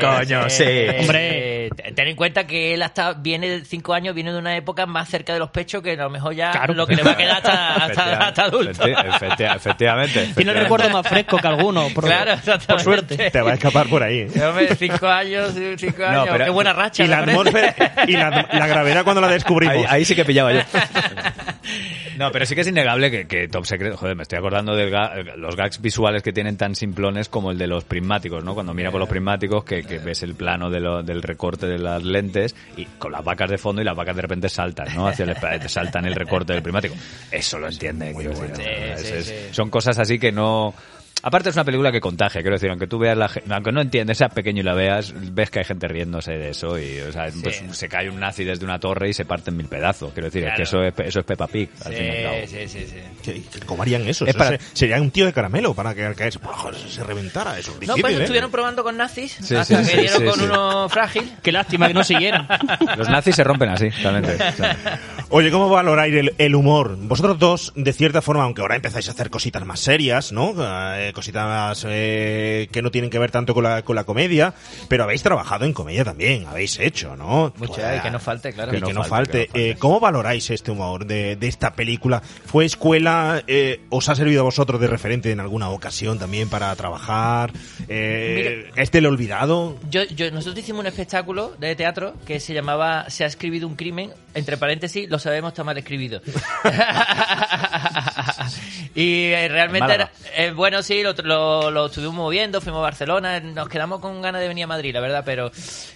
coño, 0.00 0.48
sí. 0.50 0.64
Hombre, 1.00 1.70
ten 1.94 2.08
en 2.08 2.16
cuenta 2.16 2.46
que 2.46 2.74
él 2.74 2.82
hasta 2.82 3.12
viene 3.14 3.48
de 3.48 3.64
cinco 3.64 3.94
años, 3.94 4.14
viene 4.14 4.32
de 4.32 4.38
una 4.38 4.56
época 4.56 4.86
más 4.86 5.08
cerca 5.08 5.32
de 5.32 5.38
los 5.38 5.50
pechos 5.50 5.82
que 5.82 5.92
a 5.92 5.96
lo 5.96 6.10
mejor 6.10 6.34
ya 6.34 6.50
Claro. 6.52 6.74
lo 6.74 6.86
que 6.86 6.96
le 6.96 7.02
va 7.02 7.12
a 7.12 7.16
quedar 7.16 7.36
hasta, 7.36 7.74
hasta, 8.28 8.44
adulto. 8.44 8.84
efecti- 8.84 9.18
efecti- 9.18 9.56
Efectivamente. 9.56 10.12
Tiene 10.12 10.24
el 10.24 10.30
efectivamente. 10.30 10.62
recuerdo 10.62 10.90
más 10.90 11.06
fresco 11.08 11.38
que 11.38 11.46
alguno, 11.48 11.88
por, 11.94 12.04
Claro, 12.04 12.34
por 12.66 12.80
suerte. 12.80 13.30
Te 13.30 13.40
va 13.40 13.52
a 13.52 13.54
escapar 13.54 13.86
por 13.88 14.02
ahí. 14.02 14.22
Hombre, 14.22 14.74
cinco 14.76 15.06
años, 15.08 15.52
cinco 15.76 16.04
años, 16.04 16.28
pero- 16.30 16.44
qué 16.44 16.50
buena 16.50 16.72
racha. 16.72 17.04
Y 17.04 17.08
la 17.08 17.20
¿no 17.20 17.26
y 18.08 18.12
la, 18.12 18.48
la 18.52 18.66
gravedad 18.66 19.04
cuando 19.04 19.20
la 19.20 19.28
descubrimos. 19.28 19.76
Ahí, 19.76 19.84
ahí 19.88 20.04
sí 20.04 20.14
que 20.14 20.24
pillaba 20.24 20.52
yo. 20.52 20.60
No, 22.16 22.30
pero 22.30 22.46
sí 22.46 22.54
que 22.54 22.60
es 22.60 22.68
innegable 22.68 23.10
que, 23.10 23.26
que 23.26 23.48
Top 23.48 23.64
Secret, 23.64 23.96
joder, 23.96 24.14
me 24.14 24.22
estoy 24.22 24.38
acordando 24.38 24.76
de 24.76 24.88
los 25.36 25.56
gags 25.56 25.80
visuales 25.80 26.22
que 26.22 26.32
tienen 26.32 26.56
tan 26.56 26.76
simplones 26.76 27.28
como 27.28 27.50
el 27.50 27.58
de 27.58 27.66
los 27.66 27.82
prismáticos, 27.82 28.44
¿no? 28.44 28.54
Cuando 28.54 28.72
mira 28.72 28.92
por 28.92 29.00
los 29.00 29.08
prismáticos, 29.08 29.64
que, 29.64 29.82
que 29.82 29.98
ves 29.98 30.22
el 30.22 30.36
plano 30.36 30.70
de 30.70 30.78
lo- 30.78 31.02
del 31.02 31.22
recorte 31.22 31.66
de 31.66 31.78
las 31.78 32.04
lentes 32.04 32.54
y 32.76 32.84
con 32.84 33.10
las 33.10 33.24
vacas 33.24 33.50
de 33.50 33.58
fondo 33.58 33.82
y 33.82 33.84
las 33.84 33.96
vacas 33.96 34.14
de 34.14 34.22
repente 34.22 34.48
saltan, 34.48 34.94
¿no? 34.94 35.08
Hacia 35.08 35.24
el, 35.24 35.68
saltan 35.68 36.04
el 36.06 36.14
recorte 36.14 36.52
del 36.52 36.62
prismático. 36.62 36.94
Eso 37.32 37.58
lo 37.58 37.66
entienden. 37.68 38.14
quiero 38.14 38.30
decir, 38.30 38.46
Sí, 38.54 38.62
¿no? 38.62 38.64
sí, 38.64 39.02
Es- 39.02 39.10
es- 39.10 39.26
sí. 39.26 39.34
Son 39.50 39.68
cosas 39.70 39.98
así 39.98 40.16
que 40.20 40.30
no... 40.30 40.72
Aparte 41.22 41.48
es 41.48 41.54
una 41.56 41.64
película 41.64 41.90
que 41.90 42.00
contagia, 42.00 42.42
quiero 42.42 42.56
decir, 42.56 42.68
aunque 42.68 42.86
tú 42.86 42.98
veas 42.98 43.16
la, 43.16 43.30
aunque 43.50 43.72
no 43.72 43.80
entiendes, 43.80 44.18
seas 44.18 44.32
pequeño 44.34 44.60
y 44.60 44.62
la 44.62 44.74
veas, 44.74 45.14
ves 45.32 45.48
que 45.50 45.60
hay 45.60 45.64
gente 45.64 45.88
riéndose 45.88 46.32
de 46.32 46.50
eso 46.50 46.78
y, 46.78 46.98
o 47.00 47.10
sea, 47.12 47.28
pues, 47.42 47.62
se 47.72 47.88
cae 47.88 48.10
un 48.10 48.20
nazi 48.20 48.44
desde 48.44 48.64
una 48.66 48.78
torre 48.78 49.08
y 49.08 49.14
se 49.14 49.24
parte 49.24 49.48
en 49.50 49.56
mil 49.56 49.66
pedazos, 49.68 50.12
quiero 50.12 50.26
decir, 50.26 50.44
es 50.46 50.54
que 50.54 50.62
eso 50.64 50.82
es, 50.82 50.92
eso 50.98 51.20
es 51.20 51.24
Peppa 51.24 51.46
Pig, 51.46 51.70
al 51.82 51.94
fin 51.94 52.04
y 52.04 52.08
al 52.10 52.22
cabo. 52.24 52.36
Sí, 52.46 52.56
sí, 52.56 52.68
sí, 52.68 52.86
sí. 52.86 53.42
¿Qué- 53.50 53.60
¿Cómo 53.64 53.82
harían 53.82 54.02
eso? 54.06 54.24
Es 54.26 54.30
Eso 54.30 54.38
para- 54.38 54.58
se- 54.58 54.64
sería 54.74 55.00
un 55.00 55.10
tío 55.10 55.24
de 55.24 55.32
caramelo 55.32 55.72
para 55.72 55.94
que, 55.94 56.12
que 56.14 56.30
se, 56.30 56.38
se 56.90 57.04
reventara. 57.04 57.58
Eso 57.58 57.74
es 57.80 57.88
No, 57.88 57.94
pues 57.96 58.14
¿eh? 58.18 58.20
estuvieron 58.20 58.50
probando 58.50 58.82
con 58.84 58.96
nazis 58.98 59.32
Sí, 59.40 59.54
hasta 59.56 59.82
sí, 59.82 59.90
que 59.90 59.96
sí, 59.96 60.00
dieron 60.02 60.18
sí, 60.20 60.24
con 60.26 60.38
sí. 60.40 60.44
uno 60.44 60.88
frágil. 60.90 61.32
Qué 61.42 61.52
lástima 61.52 61.88
que 61.88 61.94
no 61.94 62.04
siguieran. 62.04 62.46
Los 62.98 63.08
nazis 63.08 63.34
se 63.34 63.44
rompen 63.44 63.70
así, 63.70 63.88
realmente. 63.88 64.36
Oye, 65.30 65.50
¿cómo 65.50 65.70
valoráis 65.70 66.14
el, 66.14 66.34
el 66.36 66.54
humor? 66.54 66.96
Vosotros 66.98 67.38
dos, 67.38 67.72
de 67.76 67.92
cierta 67.94 68.20
forma, 68.20 68.44
aunque 68.44 68.60
ahora 68.60 68.76
empezáis 68.76 69.08
a 69.08 69.12
hacer 69.12 69.30
cositas 69.30 69.64
más 69.64 69.80
serias, 69.80 70.30
¿no? 70.32 70.52
Eh, 70.96 71.12
cositas 71.14 71.84
eh, 71.88 72.68
que 72.70 72.82
no 72.82 72.90
tienen 72.90 73.08
que 73.10 73.18
ver 73.18 73.30
tanto 73.30 73.54
con 73.54 73.64
la, 73.64 73.82
con 73.82 73.96
la 73.96 74.04
comedia, 74.04 74.52
pero 74.88 75.04
habéis 75.04 75.22
trabajado 75.22 75.64
en 75.64 75.72
comedia 75.72 76.04
también, 76.04 76.46
habéis 76.46 76.78
hecho, 76.78 77.16
¿no? 77.16 77.52
Mucho, 77.56 77.74
Pues, 77.74 77.98
y 77.98 78.00
que 78.02 78.10
no 78.10 78.18
falte, 78.20 78.52
claro. 78.52 78.72
y 78.72 78.74
Que 78.74 78.80
no 78.80 78.86
que 78.88 78.92
no 78.94 79.04
falte, 79.04 79.32
falte. 79.32 79.38
que 79.38 79.48
no 79.48 79.52
falte. 79.54 79.70
Eh, 79.70 79.76
¿Cómo 79.78 80.00
valoráis 80.00 80.50
este 80.50 80.70
humor 80.70 81.06
de, 81.06 81.36
de 81.36 81.46
esta 81.48 81.72
película? 81.74 82.20
¿Fue 82.20 82.64
escuela? 82.64 83.42
Eh, 83.46 83.80
¿Os 83.88 84.08
ha 84.08 84.14
servido 84.14 84.40
a 84.40 84.44
vosotros 84.44 84.80
de 84.80 84.86
referente 84.88 85.30
en 85.30 85.40
alguna 85.40 85.70
ocasión 85.70 86.18
también 86.18 86.48
para 86.48 86.74
trabajar? 86.76 87.52
Eh, 87.88 88.70
¿Es 88.76 88.90
del 88.90 89.06
olvidado? 89.06 89.78
Yo, 89.90 90.02
yo, 90.04 90.30
nosotros 90.30 90.58
hicimos 90.58 90.80
un 90.80 90.86
espectáculo 90.86 91.54
de 91.58 91.76
teatro 91.76 92.14
que 92.26 92.40
se 92.40 92.52
llamaba 92.54 93.08
Se 93.10 93.24
ha 93.24 93.26
escribido 93.26 93.68
un 93.68 93.76
crimen, 93.76 94.10
entre 94.34 94.56
paréntesis, 94.56 95.08
lo 95.08 95.18
sabemos, 95.18 95.52
está 95.52 95.62
mal 95.64 95.78
escribido. 95.78 96.20
y 98.94 99.26
eh, 99.32 99.48
realmente 99.48 99.92
era, 99.92 100.10
eh, 100.36 100.52
bueno, 100.52 100.82
sí, 100.82 101.02
lo, 101.02 101.12
lo, 101.12 101.70
lo 101.70 101.86
estuvimos 101.86 102.14
moviendo, 102.14 102.60
fuimos 102.60 102.80
a 102.80 102.82
Barcelona, 102.82 103.40
nos 103.40 103.68
quedamos 103.68 104.00
con 104.00 104.20
ganas 104.22 104.40
de 104.40 104.48
venir 104.48 104.64
a 104.64 104.68
Madrid, 104.68 104.94
la 104.94 105.00
verdad, 105.00 105.22
pero 105.24 105.50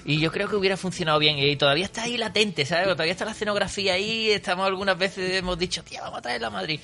y 0.05 0.21
yo 0.21 0.31
creo 0.33 0.49
que 0.49 0.57
hubiera 0.57 0.77
funcionado 0.77 1.19
bien 1.19 1.39
y 1.39 1.57
todavía 1.57 1.85
está 1.85 2.05
ahí 2.05 2.17
latente, 2.17 2.65
¿sabes? 2.65 2.89
Todavía 2.89 3.13
está 3.13 3.25
la 3.25 3.33
escenografía 3.33 3.95
ahí, 3.95 4.31
estamos 4.31 4.67
algunas 4.67 4.97
veces 4.99 5.35
hemos 5.35 5.59
dicho, 5.59 5.83
tía, 5.83 6.03
vamos 6.03 6.19
a 6.19 6.23
traerla 6.23 6.49
a 6.49 6.51
Madrid. 6.51 6.81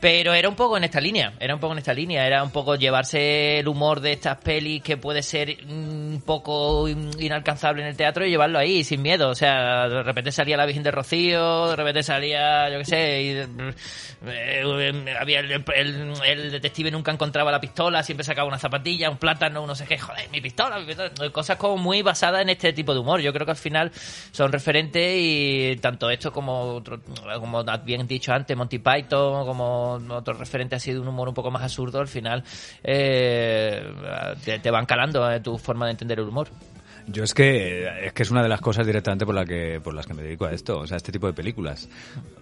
Pero 0.00 0.34
era 0.34 0.48
un 0.48 0.54
poco 0.54 0.76
en 0.76 0.84
esta 0.84 1.00
línea, 1.00 1.32
era 1.40 1.54
un 1.54 1.60
poco 1.60 1.72
en 1.72 1.78
esta 1.78 1.94
línea, 1.94 2.26
era 2.26 2.42
un 2.42 2.50
poco 2.50 2.76
llevarse 2.76 3.58
el 3.58 3.68
humor 3.68 4.00
de 4.00 4.12
estas 4.12 4.38
pelis 4.38 4.82
que 4.82 4.96
puede 4.96 5.22
ser 5.22 5.56
mm, 5.64 6.14
un 6.14 6.22
poco 6.24 6.88
in- 6.88 7.10
inalcanzable 7.18 7.82
en 7.82 7.88
el 7.88 7.96
teatro 7.96 8.24
y 8.26 8.30
llevarlo 8.30 8.58
ahí 8.58 8.84
sin 8.84 9.02
miedo. 9.02 9.30
O 9.30 9.34
sea, 9.34 9.88
de 9.88 10.02
repente 10.02 10.32
salía 10.32 10.56
la 10.56 10.66
Virgen 10.66 10.82
de 10.82 10.90
Rocío, 10.90 11.68
de 11.68 11.76
repente 11.76 12.02
salía, 12.02 12.68
yo 12.70 12.78
qué 12.78 12.84
sé, 12.84 13.22
y, 13.22 13.28
eh, 14.26 15.16
había 15.18 15.40
el, 15.40 16.50
detective 16.50 16.90
nunca 16.90 17.12
encontraba 17.12 17.50
la 17.50 17.60
pistola, 17.60 18.02
siempre 18.02 18.24
sacaba 18.24 18.48
una 18.48 18.58
zapatilla, 18.58 19.10
un 19.10 19.16
plátano, 19.18 19.66
no 19.66 19.74
sé 19.74 19.86
qué, 19.86 19.98
joder, 19.98 20.28
mi 20.30 20.40
pistola, 20.40 20.78
mi 20.78 20.86
pistola. 20.86 21.10
Cosas 21.32 21.56
como 21.56 21.76
muy 21.76 22.02
basadas 22.02 22.42
en 22.42 22.50
este 22.50 22.72
tipo 22.72 22.92
de 22.92 23.00
humor. 23.00 23.20
Yo 23.20 23.32
creo 23.32 23.44
que 23.46 23.52
al 23.52 23.56
final 23.56 23.90
son 24.32 24.52
referentes 24.52 25.14
y 25.18 25.76
tanto 25.80 26.10
esto 26.10 26.32
como, 26.32 26.74
otro, 26.74 27.00
como 27.40 27.64
bien 27.84 28.06
dicho 28.06 28.32
antes, 28.32 28.56
Monty 28.56 28.78
Python, 28.78 29.46
como 29.46 29.77
otro 29.84 30.34
referente 30.34 30.76
así 30.76 30.92
de 30.92 31.00
un 31.00 31.08
humor 31.08 31.28
un 31.28 31.34
poco 31.34 31.50
más 31.50 31.62
absurdo, 31.62 32.00
al 32.00 32.08
final 32.08 32.44
eh, 32.82 33.82
te, 34.62 34.70
van 34.70 34.86
calando 34.86 35.30
eh, 35.30 35.40
tu 35.40 35.58
forma 35.58 35.86
de 35.86 35.92
entender 35.92 36.18
el 36.18 36.28
humor. 36.28 36.48
Yo 37.10 37.24
es 37.24 37.32
que 37.34 37.88
es 38.06 38.12
que 38.12 38.22
es 38.22 38.30
una 38.30 38.42
de 38.42 38.48
las 38.48 38.60
cosas 38.60 38.86
directamente 38.86 39.24
por 39.24 39.34
la 39.34 39.44
que 39.44 39.80
por 39.82 39.94
las 39.94 40.06
que 40.06 40.14
me 40.14 40.22
dedico 40.22 40.44
a 40.44 40.52
esto, 40.52 40.80
o 40.80 40.86
sea, 40.86 40.96
este 40.98 41.10
tipo 41.12 41.26
de 41.26 41.32
películas. 41.32 41.88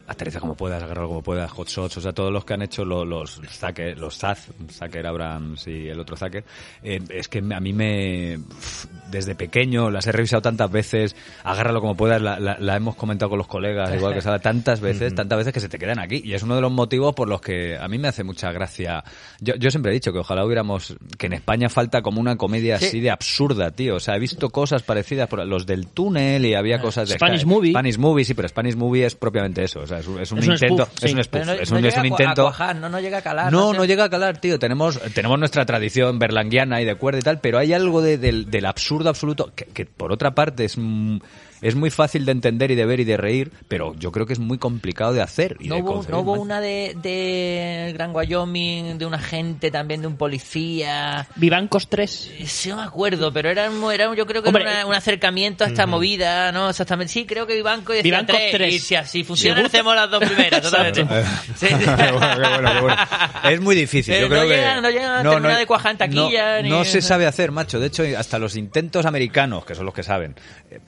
Aterriza 0.09 0.39
como 0.39 0.55
puedas, 0.57 0.81
agarra 0.83 1.05
como 1.07 1.21
puedas, 1.23 1.51
Hot 1.51 1.69
Shots, 1.69 1.97
o 1.97 2.01
sea, 2.01 2.13
todos 2.13 2.33
los 2.33 2.45
que 2.45 2.55
han 2.55 2.63
hecho 2.63 2.85
lo- 2.85 3.05
los 3.05 3.41
Zucker, 3.51 3.99
los 3.99 4.17
Zaz, 4.19 4.49
Zucker 4.71 5.05
Abrams 5.05 5.67
y 5.67 5.89
el 5.89 5.99
otro 5.99 6.17
Zucker, 6.17 6.45
eh, 6.85 7.01
es 7.09 7.27
que 7.29 7.39
a 7.39 7.61
mí 7.61 7.73
me 7.73 8.39
desde 9.11 9.35
pequeño 9.35 9.91
las 9.91 10.07
he 10.07 10.13
revisado 10.13 10.43
tantas 10.43 10.71
veces, 10.71 11.17
agárralo 11.43 11.81
como 11.81 11.97
puedas, 11.97 12.23
la, 12.23 12.39
la- 12.39 12.57
la 12.61 12.77
hemos 12.77 12.95
comentado 12.95 13.31
con 13.31 13.39
los 13.39 13.49
colegas, 13.49 13.93
igual 13.95 14.15
que 14.15 14.21
Sara, 14.21 14.39
tantas 14.39 14.81
veces, 14.81 15.13
tantas 15.17 15.39
veces 15.39 15.53
que 15.53 15.61
se 15.61 15.69
te 15.69 15.79
quedan 15.79 15.99
aquí 15.99 16.21
y 16.25 16.35
es 16.35 16.43
uno 16.45 16.55
de 16.55 16.61
los 16.61 16.71
motivos 16.73 17.15
por 17.15 17.29
los 17.29 17.41
que 17.41 17.77
a 17.77 17.89
mí 17.89 17.99
me 17.99 18.07
hace 18.09 18.23
mucha 18.23 18.53
gracia. 18.53 19.03
Yo, 19.41 19.55
yo 19.57 19.71
siempre 19.71 19.91
he 19.91 19.95
dicho 19.95 20.13
que 20.13 20.19
ojalá 20.21 20.45
hubiéramos 20.45 20.97
que 21.19 21.27
en 21.27 21.33
España 21.33 21.69
falta 21.69 22.03
como 22.03 22.21
una 22.21 22.37
comedia 22.37 22.79
Sí. 22.79 22.87
así 22.87 23.01
de 23.01 23.11
absurda, 23.11 23.71
tío, 23.73 23.97
o 23.97 24.01
sea, 24.01 24.15
he 24.17 24.21
visto 24.21 24.51
cosas 24.57 24.83
parecidas 24.83 25.29
por 25.29 25.47
los 25.47 25.67
del 25.67 25.87
túnel 25.89 26.47
y 26.47 26.55
había 26.55 26.81
cosas 26.81 27.11
de 27.11 27.17
Spanish 27.17 27.45
Movie. 27.45 27.73
Spanish 27.73 27.99
Movie, 27.99 28.25
sí, 28.25 28.33
pero 28.33 28.49
Spanish 28.49 28.75
Movie 28.75 29.05
es 29.05 29.15
propiamente 29.15 29.63
eso, 29.63 29.81
o 29.81 29.87
sea, 29.87 29.99
es 29.99 30.07
un, 30.07 30.19
es 30.19 30.33
un 30.33 30.39
Es 30.39 30.47
un 30.47 30.53
intento, 30.55 30.85
spoof, 30.87 31.05
es 31.05 31.11
sí. 31.11 31.15
un 31.17 31.25
spoof, 31.25 31.45
no, 31.45 31.53
es 31.53 31.71
no 31.71 31.79
un, 31.79 31.85
es 31.85 31.95
cu- 31.95 32.05
intento 32.07 32.43
cuajar, 32.45 32.77
no, 32.77 32.89
no 32.89 32.99
llega 32.99 33.19
a 33.19 33.21
calar. 33.21 33.53
no, 33.53 33.73
sé. 33.73 33.77
no 33.77 33.85
llega 33.85 34.05
a 34.05 34.09
calar, 34.09 34.39
tío. 34.41 34.59
Tenemos, 34.59 34.99
tenemos 35.13 35.39
nuestra 35.39 35.67
tradición 35.67 36.19
berlanguiana 36.19 36.81
y 36.81 36.87
de 36.87 36.95
cuerda 36.95 37.19
y 37.19 37.23
tal, 37.23 37.39
pero 37.41 37.59
hay 37.59 37.75
algo 37.75 38.01
de- 38.01 38.17
del, 38.17 38.51
del 38.51 38.65
absurdo 38.65 39.11
absoluto 39.11 39.53
que, 39.55 39.67
que, 39.67 39.85
por 39.85 40.11
otra 40.11 40.35
parte 40.35 40.65
es, 40.65 40.79
mm, 40.79 41.19
es 41.63 41.75
muy 41.75 41.91
fácil 41.91 42.25
de 42.25 42.33
entender 42.33 42.71
y 42.71 42.75
de 42.75 42.85
ver 42.87 43.01
y 43.01 43.05
de 43.05 43.17
reír, 43.17 43.51
pero 43.69 43.95
yo 43.95 44.13
creo 44.13 44.27
que 44.27 44.33
es 44.33 44.39
muy 44.39 44.59
complicado 44.59 45.13
de 45.13 45.23
hacer. 45.23 45.57
Y 45.61 45.69
No 45.69 45.77
de 45.77 45.83
hubo, 45.83 46.05
no 46.09 46.21
hubo 46.21 46.33
una 46.35 46.61
de, 46.61 46.97
de 47.03 47.93
Gran 47.95 48.15
Wyoming, 48.15 48.99
de 48.99 49.07
un 49.07 49.15
agente 49.15 49.71
también, 49.71 50.01
de 50.01 50.07
un 50.07 50.17
policía. 50.17 51.27
Vivancos 51.37 51.89
3. 51.89 52.33
Sí, 52.47 52.69
no 52.69 52.77
me 52.77 52.83
acuerdo, 52.83 53.33
pero 53.33 53.51
era, 53.51 53.67
era 53.93 54.15
yo 54.15 54.27
creo 54.27 54.43
que 54.43 54.49
Hombre, 54.49 54.63
era 54.65 54.73
una- 54.73 54.81
eh, 54.83 54.85
un 54.85 54.95
acercamiento 54.95 55.65
a 55.65 55.69
esta 55.69 55.87
movida, 55.87 56.53
¿no? 56.53 56.71
Exactamente. 56.71 57.13
Sí, 57.13 57.25
creo 57.27 57.47
que 57.47 57.55
Vivanco 57.55 57.95
y 57.95 58.03
Vivancos 58.03 58.37
tres, 58.37 58.53
3. 58.53 58.75
Y 58.75 58.79
si 58.79 58.95
así 58.95 59.25
funciona, 59.25 59.65
hacemos 59.67 59.95
las 59.95 60.11
dos 60.11 60.23
primeras, 60.25 60.61
totalmente. 60.63 61.07
Sí. 61.57 61.67
Qué 61.69 62.13
bueno, 62.13 62.35
qué 62.35 62.49
bueno, 62.49 62.73
qué 62.73 62.81
bueno. 62.81 62.97
Es 63.51 63.61
muy 63.61 63.77
difícil. 63.77 64.15
Pero 64.15 64.27
yo 64.27 64.29
creo 64.31 64.43
no 64.43 64.49
que- 64.49 64.57
llega- 64.57 64.81
no 64.81 64.91
llega 64.91 65.21
a 65.21 65.23
terminar 65.23 65.59
de 65.59 65.67
cuajar 65.67 65.93
en 65.93 65.99
taquilla, 65.99 66.57
No, 66.59 66.63
ni- 66.63 66.69
no 66.71 66.85
se 66.85 67.01
sabe 67.03 67.27
hacer, 67.27 67.51
macho. 67.53 67.81
De 67.81 67.87
hecho, 67.87 68.05
hasta 68.19 68.39
los 68.39 68.57
intentos 68.57 69.07
americanos, 69.07 69.65
que 69.65 69.75
son 69.75 69.85
los 69.87 69.95
que 69.95 70.03
saben, 70.03 70.35
eh, 70.71 70.81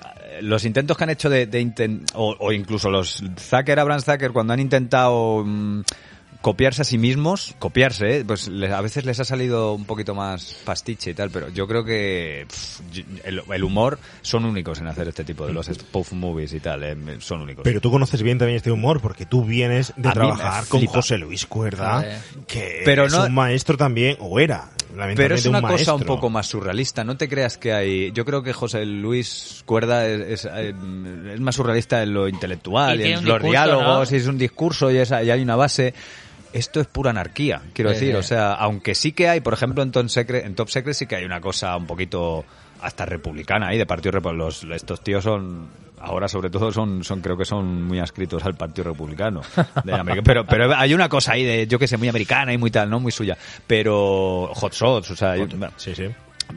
los 0.59 0.65
intentos 0.65 0.97
que 0.97 1.05
han 1.05 1.11
hecho 1.11 1.31
de, 1.31 1.47
de 1.47 1.61
inten- 1.63 2.05
o, 2.15 2.35
o 2.39 2.53
incluso 2.53 2.91
los 2.91 3.23
Zucker, 3.39 3.79
Abrams 3.79 4.05
Zucker, 4.05 4.33
cuando 4.33 4.53
han 4.53 4.61
intentado 4.61 5.45
mm, 5.47 5.83
copiarse 6.41 6.83
a 6.83 6.85
sí 6.85 6.99
mismos, 6.99 7.55
copiarse, 7.59 8.19
¿eh? 8.19 8.25
pues 8.25 8.49
le- 8.49 8.73
a 8.73 8.81
veces 8.81 9.05
les 9.05 9.19
ha 9.21 9.25
salido 9.25 9.75
un 9.75 9.85
poquito 9.85 10.15
más 10.15 10.55
pastiche 10.65 11.11
y 11.11 11.15
tal, 11.15 11.31
pero 11.31 11.49
yo 11.49 11.67
creo 11.67 11.85
que 11.85 12.47
pff, 12.49 12.81
el, 13.25 13.43
el 13.53 13.65
humor 13.65 13.99
son 14.23 14.45
únicos 14.45 14.79
en 14.81 14.87
hacer 14.87 15.09
este 15.09 15.25
tipo 15.25 15.47
de 15.47 15.53
los 15.53 15.67
spoof 15.67 16.13
movies 16.13 16.53
y 16.55 16.61
tal, 16.61 16.83
eh, 16.85 16.97
son 17.21 17.43
únicos. 17.43 17.65
Pero 17.65 17.81
tú 17.81 17.91
conoces 17.91 18.23
bien 18.23 18.39
también 18.39 18.57
este 18.57 18.71
humor, 18.71 19.01
porque 19.01 19.27
tú 19.27 19.45
vienes 19.45 19.93
de 19.97 20.09
A 20.09 20.13
trabajar 20.13 20.65
con. 20.69 20.85
José 20.87 21.19
Luis 21.19 21.47
Cuerda, 21.47 22.05
que 22.47 22.83
Pero 22.85 23.07
es 23.07 23.13
no- 23.13 23.25
un 23.27 23.35
maestro 23.35 23.77
también, 23.77 24.17
o 24.21 24.39
era, 24.41 24.71
Pero 25.17 25.35
es 25.35 25.47
una 25.47 25.59
un 25.61 25.67
cosa 25.69 25.95
un 25.95 26.03
poco 26.03 26.31
más 26.31 26.47
surrealista. 26.47 27.05
No 27.05 27.17
te 27.17 27.29
creas 27.29 27.59
que 27.59 27.73
hay. 27.73 28.13
Yo 28.13 28.25
creo 28.25 28.43
que 28.43 28.53
José 28.53 28.85
Luis 28.87 29.63
Cuerda 29.67 30.07
es, 30.07 30.45
es, 30.45 30.51
eh, 30.53 30.75
es 31.35 31.41
más 31.41 31.55
surrealista 31.55 32.03
en 32.03 32.15
lo 32.15 32.27
intelectual, 32.29 33.01
Y 33.01 33.05
en 33.05 33.13
los 33.15 33.23
discurso, 33.25 33.47
diálogos, 33.51 34.11
¿no? 34.11 34.17
y 34.17 34.21
es 34.21 34.27
un 34.27 34.39
discurso 34.39 34.91
y, 34.91 34.97
es- 34.99 35.11
y 35.11 35.31
hay 35.31 35.43
una 35.43 35.57
base. 35.57 35.95
Esto 36.53 36.81
es 36.81 36.87
pura 36.87 37.11
anarquía, 37.11 37.61
quiero 37.75 37.91
Sí, 37.91 37.95
decir. 37.97 38.11
sí. 38.13 38.17
O 38.17 38.23
sea, 38.23 38.55
aunque 38.55 38.95
sí 38.95 39.13
que 39.13 39.29
hay, 39.29 39.41
por 39.41 39.53
ejemplo, 39.53 39.83
en 39.83 39.93
Top 39.93 40.09
Secret, 40.09 40.47
en 40.47 40.55
Top 40.55 40.69
Secret 40.71 40.95
sí 40.95 41.07
que 41.07 41.17
hay 41.17 41.25
una 41.27 41.41
cosa 41.43 41.77
un 41.77 41.87
poquito 41.87 42.45
hasta 42.81 43.05
republicana 43.05 43.69
ahí, 43.69 43.77
de 43.79 43.85
Partido 43.85 44.13
Republicano. 44.13 44.47
Los, 44.47 44.65
estos 44.75 45.03
tíos 45.03 45.23
son, 45.25 45.69
ahora 46.01 46.29
sobre 46.29 46.51
todo 46.51 46.71
son, 46.73 47.03
son, 47.05 47.21
creo 47.21 47.37
que 47.37 47.45
son 47.45 47.83
muy 47.85 47.99
adscritos 47.99 48.45
al 48.45 48.55
Partido 48.55 48.85
Republicano. 48.91 49.41
de 49.85 49.93
América. 49.95 50.23
pero, 50.25 50.47
pero 50.47 50.75
hay 50.77 50.95
una 50.95 51.09
cosa 51.09 51.33
ahí 51.33 51.45
de, 51.45 51.67
yo 51.67 51.79
que 51.79 51.87
sé, 51.87 51.97
muy 51.97 52.09
americana 52.09 52.53
y 52.53 52.59
muy 52.59 52.71
tal, 52.71 52.89
¿no? 52.91 53.01
Muy 53.01 53.13
suya. 53.13 53.37
Pero 53.67 54.51
Hot 54.55 54.73
Shots, 54.73 55.11
o 55.11 55.17
sea, 55.17 55.33
hay- 55.33 55.41
Sí, 55.77 55.95
sí. 55.95 56.05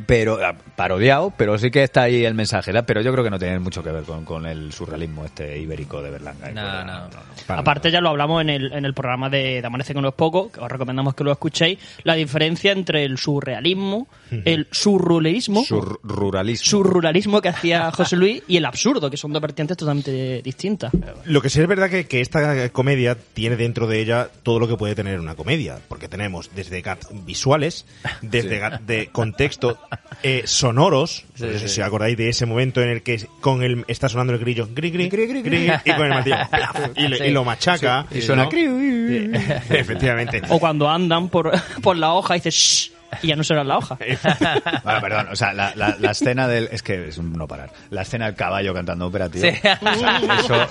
Pero 0.05 0.39
ah, 0.43 0.55
parodiado, 0.75 1.33
pero 1.37 1.57
sí 1.57 1.71
que 1.71 1.83
está 1.83 2.03
ahí 2.03 2.25
el 2.25 2.33
mensaje, 2.33 2.71
¿verdad? 2.71 2.85
pero 2.87 3.01
yo 3.01 3.11
creo 3.11 3.23
que 3.23 3.29
no 3.29 3.39
tiene 3.39 3.59
mucho 3.59 3.83
que 3.83 3.91
ver 3.91 4.03
con, 4.03 4.25
con 4.25 4.45
el 4.45 4.71
surrealismo 4.71 5.25
este 5.25 5.57
ibérico 5.59 6.01
de 6.01 6.11
Berlanga. 6.11 6.51
y 6.51 6.53
No, 6.53 6.83
no. 6.83 7.09
Para 7.47 7.61
Aparte 7.61 7.91
ya 7.91 8.01
lo 8.01 8.09
hablamos 8.09 8.41
en 8.41 8.49
el, 8.49 8.73
en 8.73 8.85
el 8.85 8.93
programa 8.93 9.29
de, 9.29 9.61
de 9.61 9.67
Amanece 9.67 9.93
con 9.93 10.03
los 10.03 10.13
Pocos, 10.13 10.51
que 10.51 10.59
os 10.59 10.71
recomendamos 10.71 11.15
que 11.15 11.23
lo 11.23 11.31
escuchéis, 11.31 11.79
la 12.03 12.15
diferencia 12.15 12.71
entre 12.71 13.03
el 13.03 13.17
surrealismo, 13.17 14.07
el 14.45 14.67
surruleísmo, 14.71 15.63
Surruralismo. 15.63 16.65
surruralismo 16.65 17.41
que 17.41 17.49
hacía 17.49 17.91
José 17.95 18.15
Luis 18.15 18.43
y 18.47 18.57
el 18.57 18.65
absurdo, 18.65 19.09
que 19.09 19.17
son 19.17 19.33
dos 19.33 19.41
vertientes 19.41 19.77
totalmente 19.77 20.41
distintas. 20.41 20.91
Lo 21.25 21.41
que 21.41 21.49
sí 21.49 21.59
es 21.61 21.67
verdad 21.67 21.89
que, 21.89 22.05
que 22.05 22.21
esta 22.21 22.69
comedia 22.69 23.15
tiene 23.15 23.55
dentro 23.55 23.87
de 23.87 23.99
ella 24.01 24.29
todo 24.43 24.59
lo 24.59 24.67
que 24.67 24.77
puede 24.77 24.95
tener 24.95 25.19
una 25.19 25.35
comedia, 25.35 25.79
porque 25.87 26.07
tenemos 26.07 26.49
desde 26.55 26.83
visuales, 27.25 27.85
desde 28.21 28.59
gags 28.59 28.85
de 28.85 29.07
contexto, 29.11 29.77
eh, 30.23 30.43
sonoros, 30.45 31.25
no 31.39 31.47
sé 31.59 31.67
si 31.67 31.81
os 31.81 31.87
acordáis 31.87 32.15
de 32.17 32.29
ese 32.29 32.45
momento 32.45 32.81
en 32.81 32.89
el 32.89 33.01
que 33.03 33.25
con 33.39 33.63
el 33.63 33.83
está 33.87 34.07
sonando 34.09 34.33
el 34.33 34.39
grillo, 34.39 34.67
gri, 34.71 34.91
gri, 34.91 35.09
gri, 35.09 35.25
gri, 35.41 35.71
y 35.83 35.91
con 35.93 36.03
el 36.03 36.09
martillo, 36.09 36.35
plaf, 36.51 36.75
y, 36.95 37.07
le- 37.07 37.17
Sí. 37.17 37.23
y 37.25 37.31
lo 37.31 37.43
machaca. 37.43 38.05
Y 38.11 38.21
suena 38.21 38.43
¿no? 38.45 38.49
Efectivamente. 39.69 40.41
O 40.49 40.59
cuando 40.59 40.89
andan 40.89 41.29
por, 41.29 41.51
por 41.81 41.97
la 41.97 42.13
hoja 42.13 42.35
y 42.35 42.39
dices 42.39 42.55
"Shh", 42.55 42.91
y 43.23 43.27
ya 43.27 43.35
no 43.35 43.43
será 43.43 43.63
la 43.63 43.77
hoja. 43.77 43.97
Bueno, 44.83 45.01
perdón, 45.01 45.27
o 45.31 45.35
sea, 45.35 45.51
la, 45.53 45.73
la- 45.75 45.97
la 45.99 46.11
escena 46.11 46.47
del... 46.47 46.69
Es 46.71 46.81
que 46.81 47.09
es 47.09 47.17
un 47.17 47.33
no 47.33 47.45
parar. 47.47 47.69
La 47.89 48.03
escena 48.03 48.25
del 48.27 48.35
caballo 48.35 48.73
cantando 48.73 49.07
ópera, 49.07 49.27
tío. 49.29 49.41
Sí. 49.41 49.49
O 49.49 49.93
sea, 49.97 50.29
eso, 50.39 50.69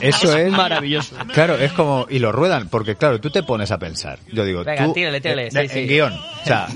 eso 0.00 0.36
es... 0.38 0.50
maravilloso. 0.52 1.16
Claro, 1.34 1.56
es 1.56 1.72
como... 1.72 2.06
Y 2.08 2.18
lo 2.18 2.32
ruedan, 2.32 2.68
porque 2.68 2.96
claro, 2.96 3.20
tú 3.20 3.28
te 3.30 3.42
pones 3.42 3.70
a 3.72 3.78
pensar. 3.78 4.18
Yo 4.32 4.44
digo, 4.44 4.64
Venga, 4.64 4.86
tú... 4.86 4.94
tírale, 4.94 5.20
tírale, 5.20 5.50
sí, 5.50 5.58
en 5.58 5.68
sí. 5.68 5.86
guion. 5.86 6.12
O 6.14 6.44
sea... 6.46 6.66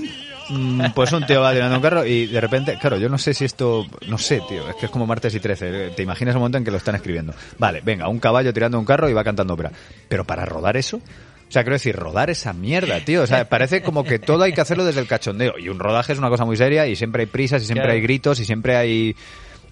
mm, 0.49 0.91
Pues 0.93 1.11
un 1.11 1.25
tío 1.25 1.41
va 1.41 1.53
tirando 1.53 1.75
un 1.75 1.81
carro 1.81 2.05
y 2.05 2.27
de 2.27 2.41
repente, 2.41 2.77
claro, 2.79 2.97
yo 2.97 3.09
no 3.09 3.17
sé 3.17 3.33
si 3.33 3.45
esto, 3.45 3.85
no 4.07 4.17
sé, 4.17 4.41
tío, 4.47 4.67
es 4.69 4.75
que 4.75 4.85
es 4.87 4.91
como 4.91 5.05
martes 5.05 5.33
y 5.35 5.39
13, 5.39 5.91
te 5.95 6.03
imaginas 6.03 6.35
un 6.35 6.39
momento 6.41 6.57
en 6.57 6.63
que 6.65 6.71
lo 6.71 6.77
están 6.77 6.95
escribiendo. 6.95 7.33
Vale, 7.57 7.81
venga, 7.83 8.07
un 8.07 8.19
caballo 8.19 8.53
tirando 8.53 8.79
un 8.79 8.85
carro 8.85 9.09
y 9.09 9.13
va 9.13 9.23
cantando 9.23 9.53
ópera. 9.53 9.71
Pero 10.07 10.25
para 10.25 10.45
rodar 10.45 10.77
eso, 10.77 10.97
o 10.97 11.51
sea, 11.51 11.63
quiero 11.63 11.75
decir, 11.75 11.95
rodar 11.95 12.29
esa 12.29 12.53
mierda, 12.53 12.99
tío. 13.01 13.21
O 13.23 13.27
sea, 13.27 13.47
parece 13.47 13.81
como 13.83 14.03
que 14.03 14.17
todo 14.19 14.43
hay 14.43 14.53
que 14.53 14.61
hacerlo 14.61 14.83
desde 14.83 14.99
el 15.01 15.07
cachondeo. 15.07 15.57
Y 15.59 15.69
un 15.69 15.79
rodaje 15.79 16.11
es 16.13 16.19
una 16.19 16.29
cosa 16.29 16.43
muy 16.45 16.57
seria 16.57 16.87
y 16.87 16.95
siempre 16.95 17.21
hay 17.23 17.27
prisas 17.27 17.61
y 17.61 17.65
siempre 17.65 17.83
Claro. 17.83 17.95
hay 17.95 18.01
gritos 18.01 18.39
y 18.39 18.45
siempre 18.45 18.75
hay... 18.75 19.15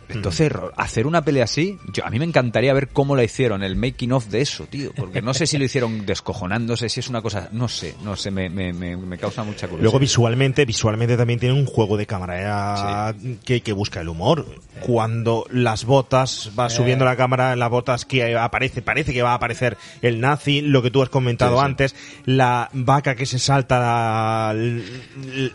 Entonces, 0.10 0.52
ro- 0.52 0.72
hacer 0.78 1.08
una 1.08 1.24
pelea 1.24 1.46
así, 1.46 1.78
yo, 1.92 2.06
a 2.06 2.10
mí 2.10 2.20
me 2.20 2.26
encantaría 2.26 2.74
ver 2.74 2.90
cómo 2.90 3.16
la 3.16 3.24
hicieron, 3.24 3.64
el 3.64 3.76
making 3.76 4.12
of 4.12 4.28
de 4.28 4.42
eso, 4.42 4.66
tío. 4.68 4.92
Porque 4.96 5.22
no 5.22 5.34
sé 5.34 5.48
si 5.48 5.58
lo 5.58 5.66
hicieron 5.66 6.06
descojonándose, 6.06 6.90
si 6.90 7.00
es 7.00 7.08
una 7.10 7.22
cosa, 7.22 7.50
no 7.52 7.68
sé, 7.68 7.96
no 8.04 8.16
sé, 8.16 8.32
me, 8.32 8.50
me, 8.50 8.74
me, 8.74 8.98
me 8.98 9.18
causa 9.18 9.44
mucha 9.44 9.68
curiosidad. 9.68 9.84
Luego 9.84 10.00
visualmente, 10.00 10.66
visualmente 10.66 11.18
también 11.18 11.40
tiene 11.40 11.56
un 11.56 11.66
juego 11.66 11.98
de 11.98 12.06
cámara 12.06 13.14
que, 13.46 13.62
que 13.62 13.74
busca 13.74 14.02
el 14.02 14.10
humor. 14.10 14.46
Cuando 14.82 15.46
las 15.52 15.86
botas, 15.86 16.52
va 16.60 16.70
subiendo 16.70 17.06
la 17.06 17.16
cámara, 17.16 17.56
las 17.56 17.70
botas 17.70 18.06
que 18.06 18.36
aparece, 18.36 18.82
parece 18.82 19.14
que 19.14 19.22
va 19.22 19.32
a 19.32 19.36
aparecer 19.36 19.78
el 20.02 20.20
nazi, 20.20 20.62
lo 20.62 20.82
que 20.82 20.92
tú 20.92 21.02
has 21.02 21.10
comentado 21.10 21.56
Sí, 21.58 21.60
sí. 21.60 21.66
antes, 21.66 21.96
la 22.26 22.70
vaca 22.74 23.16
que 23.16 23.26
se 23.26 23.40
salta 23.40 24.50
el, 24.52 24.84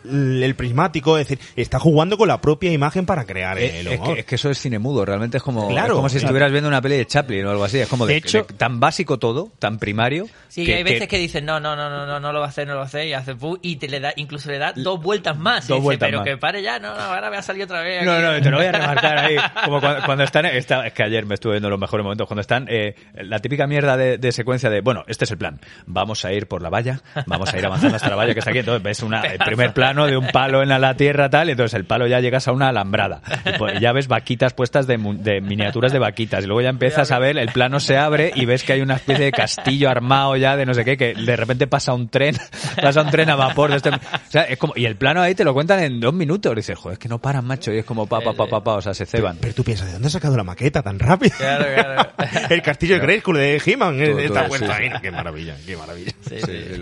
el- 0.04 0.42
el 0.42 0.54
prismático, 0.54 1.18
es 1.18 1.28
decir, 1.28 1.44
está 1.56 1.78
jugando 1.78 2.16
con 2.16 2.28
la 2.28 2.40
propia 2.40 2.72
imagen 2.72 3.06
para 3.06 3.24
crear 3.24 3.58
Eh, 3.58 3.80
el 3.80 3.88
es, 3.88 3.98
humor. 3.98 4.14
que, 4.14 4.20
es 4.20 4.26
que 4.26 4.37
eso 4.38 4.50
es 4.50 4.58
cine 4.58 4.78
mudo, 4.78 5.04
realmente 5.04 5.36
es 5.38 5.42
como, 5.42 5.68
Claro, 5.68 5.88
es 5.88 5.92
como 5.94 6.08
si 6.08 6.14
claro. 6.14 6.26
estuvieras 6.26 6.52
viendo 6.52 6.68
una 6.68 6.80
peli 6.80 6.96
de 6.96 7.06
Chaplin 7.06 7.44
o 7.46 7.50
algo 7.50 7.64
así, 7.64 7.78
es 7.80 7.88
como 7.88 8.06
de, 8.06 8.12
De 8.14 8.18
hecho- 8.18 8.44
de- 8.48 8.54
tan 8.54 8.80
básico 8.80 9.18
todo, 9.18 9.50
tan 9.58 9.78
primario. 9.78 10.26
Sí, 10.48 10.64
que- 10.64 10.74
hay 10.76 10.82
veces 10.82 11.08
que, 11.08 11.18
dicen, 11.18 11.44
no, 11.44 11.60
no, 11.60 11.76
no, 11.76 11.90
no, 11.90 12.06
no, 12.06 12.18
no 12.20 12.32
lo 12.32 12.40
va 12.40 12.46
a 12.46 12.48
hacer, 12.48 12.66
no 12.66 12.72
lo 12.74 12.78
va 12.78 12.84
a 12.84 12.88
hacer, 12.88 13.06
y 13.06 13.12
hace 13.12 13.34
pu, 13.34 13.58
y 13.62 13.76
te 13.76 13.88
le 13.88 14.00
da, 14.00 14.12
incluso 14.16 14.50
le 14.50 14.58
da 14.58 14.72
dos 14.74 15.00
vueltas 15.02 15.36
más. 15.38 15.64
y 15.66 15.68
Dos 15.68 15.76
dice, 15.78 15.84
vueltas 15.84 16.06
pero 16.08 16.18
más. 16.18 16.26
que 16.26 16.36
pare 16.36 16.62
ya, 16.62 16.78
no, 16.78 16.94
no, 16.94 17.00
ahora 17.00 17.30
me 17.30 17.36
ha 17.36 17.42
salido 17.42 17.64
otra 17.66 17.82
vez. 17.82 18.04
No, 18.04 18.12
aquí". 18.12 18.22
no, 18.22 18.40
te 18.42 18.50
lo 18.50 18.56
voy 18.56 18.66
a 18.66 18.72
remarcar 18.72 19.18
ahí. 19.18 19.36
Como 19.64 19.80
cuando, 19.80 20.02
cuando 20.06 20.24
están, 20.24 20.46
está- 20.46 20.86
es 20.86 20.92
que 20.92 21.02
ayer 21.02 21.26
me 21.26 21.34
estuve 21.34 21.52
viendo 21.54 21.68
los 21.70 21.78
mejores 21.78 22.02
momentos, 22.04 22.26
cuando 22.26 22.40
están, 22.40 22.66
eh, 22.68 22.94
la 23.14 23.38
típica 23.40 23.66
mierda 23.66 23.96
de, 23.96 24.18
de 24.18 24.32
secuencia 24.32 24.70
de, 24.70 24.80
bueno, 24.80 25.04
este 25.08 25.24
es 25.24 25.30
el 25.30 25.38
plan, 25.38 25.60
vamos 25.86 26.24
a 26.24 26.32
ir 26.32 26.46
por 26.46 26.62
la 26.62 26.70
valla, 26.70 27.00
vamos 27.26 27.52
a 27.52 27.58
ir 27.58 27.66
avanzando 27.66 27.96
hasta 27.96 28.08
la 28.08 28.16
valla 28.16 28.32
que 28.32 28.38
está 28.40 28.50
aquí, 28.50 28.60
entonces 28.60 28.82
ves 28.82 29.02
una, 29.02 29.20
el 29.22 29.38
primer 29.38 29.72
plano 29.74 30.06
de 30.06 30.16
un 30.16 30.28
palo 30.28 30.62
en 30.62 30.68
la, 30.68 30.78
la 30.78 30.94
tierra 30.94 31.28
tal, 31.28 31.48
y 31.48 31.52
entonces 31.52 31.74
el 31.74 31.84
palo 31.84 32.06
ya 32.06 32.20
llegas 32.20 32.48
a 32.48 32.52
una 32.52 32.68
alambrada, 32.68 33.20
y 33.44 33.58
pues 33.58 33.80
ya 33.80 33.92
ves 33.92 34.06
vaquitas 34.08 34.27
vaquitas 34.28 34.52
puestas 34.52 34.86
de, 34.86 34.98
mu- 34.98 35.14
de 35.16 35.40
miniaturas 35.40 35.90
de 35.90 35.98
vaquitas. 35.98 36.44
Y 36.44 36.46
luego 36.46 36.60
ya 36.60 36.68
empiezas 36.68 37.10
a 37.12 37.18
ver, 37.18 37.38
el 37.38 37.48
plano 37.50 37.80
se 37.80 37.96
abre 37.96 38.30
y 38.34 38.44
ves 38.44 38.62
que 38.62 38.74
hay 38.74 38.82
una 38.82 38.96
especie 38.96 39.24
de 39.24 39.32
castillo 39.32 39.88
armado 39.88 40.36
ya 40.36 40.54
de 40.54 40.66
no 40.66 40.74
sé 40.74 40.84
qué, 40.84 40.98
que 40.98 41.14
de 41.14 41.34
repente 41.36 41.66
pasa 41.66 41.94
un 41.94 42.10
tren, 42.10 42.36
pasa 42.82 43.00
un 43.00 43.08
tren 43.10 43.30
a 43.30 43.36
vapor. 43.36 43.70
De 43.70 43.76
este, 43.78 43.88
o 43.88 43.98
sea, 44.28 44.42
es 44.42 44.58
como, 44.58 44.74
y 44.76 44.84
el 44.84 44.96
plano 44.96 45.22
ahí 45.22 45.34
te 45.34 45.44
lo 45.44 45.54
cuentan 45.54 45.82
en 45.82 45.98
dos 45.98 46.12
minutos. 46.12 46.52
Y 46.52 46.56
dices, 46.56 46.76
joder, 46.78 46.94
es 46.94 46.98
que 46.98 47.08
no 47.08 47.18
paran, 47.20 47.46
macho. 47.46 47.72
Y 47.72 47.78
es 47.78 47.86
como 47.86 48.06
pa, 48.06 48.20
pa, 48.20 48.34
pa, 48.34 48.46
pa, 48.46 48.62
pa, 48.62 48.74
o 48.74 48.82
sea, 48.82 48.92
se 48.92 49.06
ceban. 49.06 49.38
Pero 49.40 49.54
tú 49.54 49.64
piensas, 49.64 49.86
¿de 49.86 49.94
dónde 49.94 50.08
has 50.08 50.12
sacado 50.12 50.36
la 50.36 50.44
maqueta 50.44 50.82
tan 50.82 50.98
rápido? 50.98 51.34
Claro, 51.38 51.64
claro. 51.74 52.10
el 52.50 52.60
castillo 52.60 52.96
de 52.96 53.00
Grayskull 53.00 53.36
de 53.38 53.62
He-Man 53.64 53.96
Todo, 53.98 54.18
está 54.18 54.40
todo, 54.40 54.48
puesto 54.50 54.66
sí, 54.66 54.72
ahí. 54.72 54.88
sí. 54.90 54.94
Qué 55.00 55.10
maravilla, 55.10 55.56
qué 55.64 55.74
maravilla. 55.74 56.12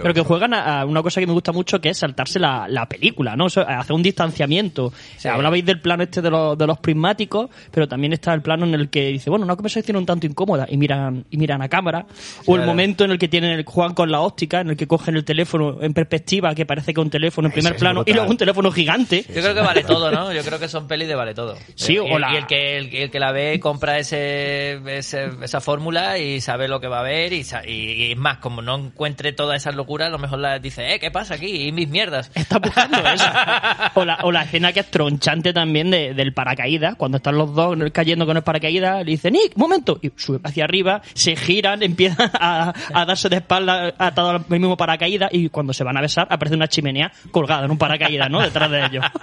Pero 0.02 0.14
que 0.14 0.20
juegan 0.22 0.52
a, 0.52 0.80
a 0.80 0.84
una 0.84 1.00
cosa 1.00 1.20
que 1.20 1.28
me 1.28 1.32
gusta 1.32 1.52
mucho 1.52 1.80
que 1.80 1.90
es 1.90 1.98
saltarse 1.98 2.40
la, 2.40 2.66
la 2.68 2.86
película, 2.88 3.36
¿no? 3.36 3.44
O 3.44 3.50
sea, 3.50 3.62
hacer 3.78 3.92
un 3.94 4.02
distanciamiento. 4.02 4.86
O 4.86 4.92
sea, 5.16 5.34
hablabais 5.34 5.64
del 5.64 5.80
plano 5.80 6.02
este 6.02 6.20
de 6.22 6.30
los, 6.30 6.58
de 6.58 6.66
los 6.66 6.78
prismáticos, 6.78 7.35
pero 7.70 7.86
también 7.88 8.12
está 8.12 8.32
el 8.34 8.42
plano 8.42 8.64
en 8.66 8.74
el 8.74 8.88
que 8.88 9.06
dice, 9.08 9.30
bueno, 9.30 9.44
una 9.44 9.56
conversación 9.56 9.96
un 9.96 10.06
tanto 10.06 10.26
incómoda 10.26 10.66
y 10.68 10.76
miran, 10.76 11.24
y 11.30 11.36
miran 11.36 11.62
a 11.62 11.68
cámara. 11.68 12.06
O 12.46 12.56
el 12.56 12.62
momento 12.64 13.04
en 13.04 13.10
el 13.10 13.18
que 13.18 13.28
tienen 13.28 13.50
el 13.50 13.64
juegan 13.64 13.94
con 13.94 14.10
la 14.10 14.20
óptica, 14.20 14.60
en 14.60 14.70
el 14.70 14.76
que 14.76 14.86
cogen 14.86 15.16
el 15.16 15.24
teléfono 15.24 15.78
en 15.80 15.92
perspectiva, 15.94 16.54
que 16.54 16.66
parece 16.66 16.92
que 16.94 17.00
es 17.00 17.04
un 17.04 17.10
teléfono 17.10 17.48
en 17.48 17.52
primer 17.52 17.74
es 17.74 17.78
plano, 17.80 18.02
y 18.06 18.12
luego 18.12 18.30
un 18.30 18.36
teléfono 18.36 18.70
gigante. 18.72 19.24
Yo 19.28 19.40
creo 19.42 19.54
que 19.54 19.60
vale 19.60 19.82
todo, 19.84 20.10
¿no? 20.10 20.32
Yo 20.32 20.42
creo 20.42 20.58
que 20.58 20.68
son 20.68 20.86
pelis 20.88 21.08
de 21.08 21.14
vale 21.14 21.34
todo. 21.34 21.56
Sí, 21.74 21.94
y, 21.94 21.98
o 21.98 22.18
la- 22.18 22.32
y 22.32 22.36
el 22.36 22.46
que 22.46 22.76
el, 22.78 22.94
el 22.94 23.10
que 23.10 23.20
la 23.20 23.32
ve 23.32 23.58
compra 23.60 23.98
ese, 23.98 24.80
ese- 24.98 25.30
esa 25.42 25.60
fórmula 25.60 26.18
y 26.18 26.40
sabe 26.40 26.68
lo 26.68 26.80
que 26.80 26.88
va 26.88 27.00
a 27.00 27.02
ver 27.02 27.32
y, 27.32 27.44
sa- 27.44 27.66
y, 27.66 27.92
y 27.92 28.12
es 28.12 28.18
más, 28.18 28.38
como 28.38 28.62
no 28.62 28.76
encuentre 28.76 29.32
todas 29.32 29.56
esas 29.62 29.74
locuras, 29.74 30.08
a 30.08 30.10
lo 30.10 30.18
mejor 30.18 30.38
la 30.38 30.58
dice, 30.58 30.94
eh, 30.94 30.98
¿qué 31.00 31.10
pasa 31.10 31.34
aquí? 31.34 31.66
Y 31.68 31.72
mis 31.72 31.88
mierdas. 31.88 32.30
Está 32.34 32.58
buscando 32.58 32.98
eso. 32.98 33.24
O 33.94 34.04
la, 34.04 34.18
o 34.22 34.32
la 34.32 34.42
escena 34.42 34.72
que 34.72 34.80
es 34.80 34.90
tronchante 34.90 35.52
también 35.52 35.90
de- 35.90 36.12
del 36.14 36.32
paracaídas, 36.32 36.96
cuando 36.96 37.16
están 37.26 37.38
los 37.38 37.54
dos 37.54 37.76
cayendo 37.92 38.24
con 38.24 38.36
el 38.36 38.42
paracaídas, 38.44 39.04
le 39.04 39.10
dice, 39.12 39.30
Nick, 39.32 39.56
momento, 39.56 39.98
y 40.00 40.12
sube 40.16 40.38
hacia 40.44 40.62
arriba, 40.64 41.02
se 41.14 41.34
giran, 41.34 41.82
empiezan 41.82 42.30
a, 42.34 42.72
a 42.94 43.04
darse 43.04 43.28
de 43.28 43.36
espalda 43.36 43.92
atado 43.98 44.30
al 44.30 44.44
mismo 44.48 44.76
paracaídas, 44.76 45.30
y 45.32 45.48
cuando 45.48 45.72
se 45.72 45.82
van 45.82 45.96
a 45.96 46.00
besar, 46.00 46.28
aparece 46.30 46.54
una 46.54 46.68
chimenea 46.68 47.10
colgada 47.32 47.64
en 47.64 47.70
un 47.72 47.78
paracaídas, 47.78 48.30
¿no? 48.30 48.40
Detrás 48.40 48.70
de 48.70 48.86
ellos. 48.86 49.04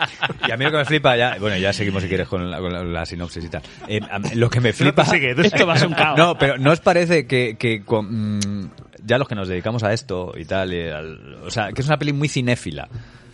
Y 0.47 0.51
a 0.51 0.57
mí 0.57 0.65
lo 0.65 0.71
que 0.71 0.77
me 0.77 0.85
flipa, 0.85 1.15
ya, 1.15 1.37
bueno, 1.39 1.55
ya 1.57 1.71
seguimos 1.71 2.01
si 2.03 2.09
quieres 2.09 2.27
con 2.27 2.49
la, 2.51 2.59
con 2.59 2.73
la- 2.73 2.83
la 2.83 3.05
sinopsis 3.05 3.45
y 3.45 3.49
tal. 3.49 3.61
Eh, 3.87 4.01
lo 4.35 4.49
que 4.49 4.59
me 4.59 4.73
flipa. 4.73 5.05
tú 5.05 5.11
sigue, 5.11 5.31
Esto 5.41 5.65
va 5.65 5.73
a 5.73 5.77
ser 5.77 5.87
un 5.87 5.93
caos. 5.93 6.17
No, 6.17 6.37
pero 6.37 6.57
¿no 6.57 6.71
os 6.71 6.81
parece 6.81 7.25
que, 7.25 7.55
que 7.57 7.83
con, 7.83 8.39
mm, 8.39 8.69
ya 9.05 9.17
los 9.17 9.27
que 9.27 9.35
nos 9.35 9.47
dedicamos 9.47 9.83
a 9.83 9.93
esto 9.93 10.33
y 10.37 10.43
tal, 10.45 10.73
y 10.73 10.89
al- 10.89 11.35
o 11.45 11.49
sea, 11.51 11.71
que 11.71 11.81
es 11.81 11.87
una 11.87 11.97
peli 11.97 12.11
muy 12.11 12.27
cinéfila? 12.27 12.89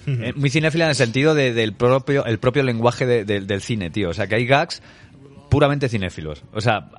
Eh, 0.07 0.33
muy 0.35 0.49
cinéfila 0.49 0.85
en 0.85 0.89
el 0.89 0.95
sentido 0.95 1.33
de- 1.35 1.53
del 1.53 1.73
propio, 1.73 2.25
el 2.25 2.39
propio 2.39 2.63
lenguaje 2.63 3.05
de- 3.05 3.25
de- 3.25 3.41
del 3.41 3.61
cine, 3.61 3.89
tío. 3.89 4.09
O 4.09 4.13
sea, 4.13 4.27
que 4.27 4.35
hay 4.35 4.45
gags 4.45 4.81
puramente 5.49 5.89
cinéfilos. 5.89 6.43
O 6.53 6.61
sea, 6.61 6.89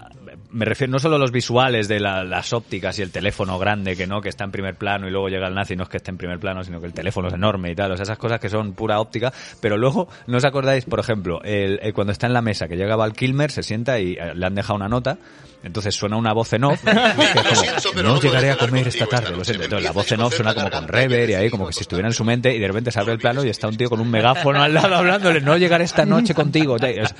me 0.50 0.64
refiero 0.64 0.90
no 0.90 0.98
solo 0.98 1.16
a 1.16 1.18
los 1.18 1.30
visuales 1.30 1.86
de 1.88 2.00
la- 2.00 2.24
las 2.24 2.52
ópticas 2.52 2.98
y 2.98 3.02
el 3.02 3.10
teléfono 3.12 3.58
grande 3.58 3.96
que 3.96 4.06
no, 4.08 4.20
que 4.20 4.28
está 4.28 4.44
en 4.44 4.50
primer 4.50 4.74
plano 4.76 5.06
y 5.06 5.10
luego 5.10 5.28
llega 5.28 5.46
el 5.48 5.54
nazi, 5.54 5.76
no 5.76 5.84
es 5.84 5.88
que 5.88 5.96
esté 5.98 6.10
en 6.10 6.18
primer 6.18 6.38
plano, 6.40 6.62
sino 6.64 6.80
que 6.80 6.86
el 6.86 6.92
teléfono 6.92 7.28
es 7.28 7.34
enorme 7.34 7.70
y 7.70 7.74
tal. 7.76 7.92
O 7.92 7.96
sea, 7.96 8.02
esas 8.02 8.18
cosas 8.18 8.40
que 8.40 8.48
son 8.48 8.72
pura 8.74 9.00
óptica. 9.00 9.32
Pero 9.60 9.76
luego, 9.76 10.08
¿no 10.26 10.36
os 10.38 10.44
acordáis, 10.44 10.84
por 10.84 10.98
ejemplo, 11.00 11.40
el, 11.44 11.78
el 11.82 11.92
cuando 11.94 12.12
está 12.12 12.26
en 12.26 12.32
la 12.32 12.42
mesa, 12.42 12.66
que 12.68 12.76
llega 12.76 12.96
Val 12.96 13.12
Kilmer, 13.12 13.50
se 13.50 13.62
sienta 13.62 14.00
y 14.00 14.14
eh, 14.14 14.34
le 14.34 14.46
han 14.46 14.54
dejado 14.54 14.76
una 14.76 14.88
nota. 14.88 15.18
Entonces 15.62 15.94
suena 15.94 16.16
una 16.16 16.32
voz 16.32 16.52
en 16.54 16.64
off, 16.64 16.82
que 16.84 16.90
es 16.90 17.86
como, 17.86 18.02
no 18.02 18.20
llegaré 18.20 18.50
a 18.50 18.56
comer 18.56 18.88
esta 18.88 19.06
tarde, 19.06 19.30
lo 19.36 19.44
siento. 19.44 19.64
Entonces 19.64 19.84
la 19.84 19.92
voz 19.92 20.10
en 20.12 20.20
off 20.20 20.34
suena 20.34 20.54
como 20.54 20.70
con 20.70 20.88
rever 20.88 21.28
y 21.30 21.34
ahí 21.34 21.50
como 21.50 21.66
que 21.66 21.72
si 21.74 21.80
estuviera 21.80 22.08
en 22.08 22.14
su 22.14 22.24
mente 22.24 22.54
y 22.54 22.58
de 22.58 22.66
repente 22.66 22.90
se 22.90 22.98
abre 23.00 23.12
el 23.12 23.18
plano 23.18 23.44
y 23.44 23.48
está 23.50 23.68
un 23.68 23.76
tío 23.76 23.90
con 23.90 24.00
un 24.00 24.10
megáfono 24.10 24.62
al 24.62 24.72
lado 24.72 24.94
hablándole, 24.96 25.40
no 25.42 25.56
llegaré 25.56 25.84
esta 25.84 26.06
noche 26.06 26.34
contigo. 26.34 26.76
Es, 26.76 27.14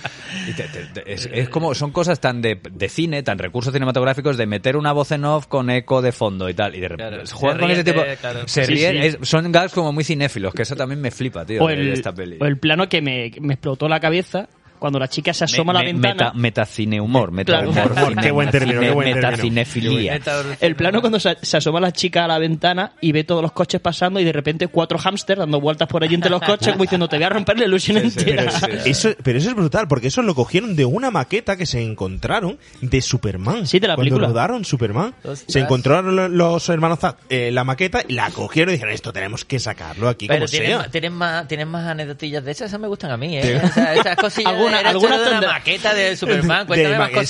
y 0.48 0.52
te- 0.54 0.64
te- 0.64 0.84
te- 0.86 1.12
es- 1.12 1.28
es 1.32 1.48
como, 1.48 1.74
son 1.74 1.90
cosas 1.92 2.18
tan 2.20 2.40
de, 2.40 2.58
de 2.70 2.88
cine, 2.88 3.22
tan 3.22 3.38
recursos 3.38 3.72
cinematográficos 3.72 4.36
de 4.36 4.46
meter 4.46 4.76
una 4.76 4.92
voz 4.92 5.12
en 5.12 5.24
off 5.26 5.46
con 5.46 5.68
eco 5.70 6.00
de 6.02 6.12
fondo 6.12 6.48
y 6.48 6.54
tal. 6.54 6.74
Y 6.74 6.80
de 6.80 6.88
repente 6.88 7.16
Claro, 7.16 7.30
juegan 7.32 7.60
con 7.60 7.70
ese 7.70 7.84
tipo, 7.84 8.02
claro. 8.20 8.40
se 8.46 8.64
Sí, 8.64 8.72
ríen, 8.74 8.92
sí. 9.02 9.18
es- 9.20 9.28
son 9.28 9.52
gags 9.52 9.72
como 9.74 9.92
muy 9.92 10.04
cinéfilos, 10.04 10.54
que 10.54 10.62
eso 10.62 10.74
también 10.76 11.00
me 11.00 11.10
flipa, 11.10 11.44
tío, 11.44 11.62
O 11.62 11.68
el, 11.68 11.84
de 11.86 11.92
esta 11.92 12.12
peli. 12.14 12.38
o 12.40 12.44
el 12.46 12.58
plano 12.58 12.88
que 12.88 13.02
me, 13.02 13.30
me 13.40 13.54
explotó 13.54 13.88
la 13.88 14.00
cabeza 14.00 14.48
cuando 14.80 14.98
la 14.98 15.06
chica 15.06 15.32
se 15.32 15.44
asoma 15.44 15.70
a 15.70 15.74
la 15.74 15.80
Me- 15.80 15.92
ventana. 15.92 16.14
Meta, 16.14 16.32
metacine 16.34 17.00
humor, 17.00 17.30
meta 17.30 17.52
Claro. 17.52 17.70
humor, 17.70 17.92
Humor, 17.92 18.08
cine- 18.08 18.22
qué 18.22 18.30
buen 18.32 18.50
término, 18.50 18.80
cine- 18.80 18.86
qué 18.88 18.92
buen 18.94 19.06
término. 19.12 19.28
metacinefilia. 19.28 20.20
El 20.60 20.74
plano 20.76 21.00
cuando 21.00 21.20
se, 21.20 21.36
se 21.42 21.56
asoma 21.56 21.78
la 21.80 21.92
chica 21.92 22.24
a 22.24 22.28
la 22.28 22.38
ventana 22.38 22.92
y 23.00 23.12
ve 23.12 23.22
todos 23.24 23.42
los 23.42 23.52
coches 23.52 23.80
pasando 23.80 24.18
y 24.20 24.24
de 24.24 24.32
repente 24.32 24.66
cuatro 24.68 24.98
hámsters 24.98 25.38
dando 25.38 25.60
vueltas 25.60 25.86
por 25.88 26.02
allí 26.02 26.14
entre 26.16 26.30
los 26.30 26.42
coches 26.42 26.72
como 26.72 26.82
diciendo 26.84 27.08
te 27.08 27.16
voy 27.16 27.24
a 27.24 27.28
romper 27.28 27.58
la 27.58 27.66
ilusión 27.66 27.98
entera. 27.98 28.50
Pero 28.60 28.82
eso, 28.84 29.10
pero 29.22 29.38
eso 29.38 29.50
es 29.50 29.54
brutal, 29.54 29.86
porque 29.86 30.08
eso 30.08 30.22
lo 30.22 30.34
cogieron 30.34 30.74
de 30.74 30.84
una 30.84 31.10
maqueta 31.10 31.56
que 31.56 31.66
se 31.66 31.82
encontraron 31.82 32.58
de 32.80 33.00
Superman. 33.02 33.66
Sí, 33.66 33.78
de 33.78 33.88
la 33.88 33.94
Cuando 33.96 34.08
película. 34.10 34.28
rodaron 34.28 34.64
Superman, 34.64 35.14
Ostras. 35.18 35.44
se 35.48 35.58
encontraron 35.60 36.16
lo- 36.16 36.28
los 36.28 36.68
hermanos 36.68 36.98
Zack, 37.00 37.18
eh, 37.28 37.50
la 37.52 37.64
maqueta, 37.64 38.02
la 38.08 38.30
cogieron 38.30 38.70
y 38.70 38.72
dijeron, 38.74 38.94
esto 38.94 39.12
tenemos 39.12 39.44
que 39.44 39.58
sacarlo 39.58 40.08
aquí 40.08 40.26
Pero 40.26 40.40
como 40.40 40.48
tienen, 40.50 40.78
sea. 40.80 40.90
tienen 40.90 41.12
más, 41.12 41.46
tienen 41.48 41.68
más 41.68 41.86
anécdotillas 41.86 42.44
de 42.44 42.50
esas, 42.52 42.68
esas 42.68 42.80
me 42.80 42.88
gustan 42.88 43.10
a 43.10 43.16
mí, 43.16 43.36
¿eh? 43.36 43.60
Sea, 43.74 43.94
esas 43.94 44.16
cosillas 44.16 44.54
Alguna- 44.78 44.90
alguna 44.90 45.18
de 45.18 45.38
una 45.38 45.52
maqueta 45.52 45.94
de 45.94 46.16
Superman, 46.16 46.66
cuéntame 46.66 46.92
De 46.92 46.98
más 46.98 47.10
de 47.10 47.20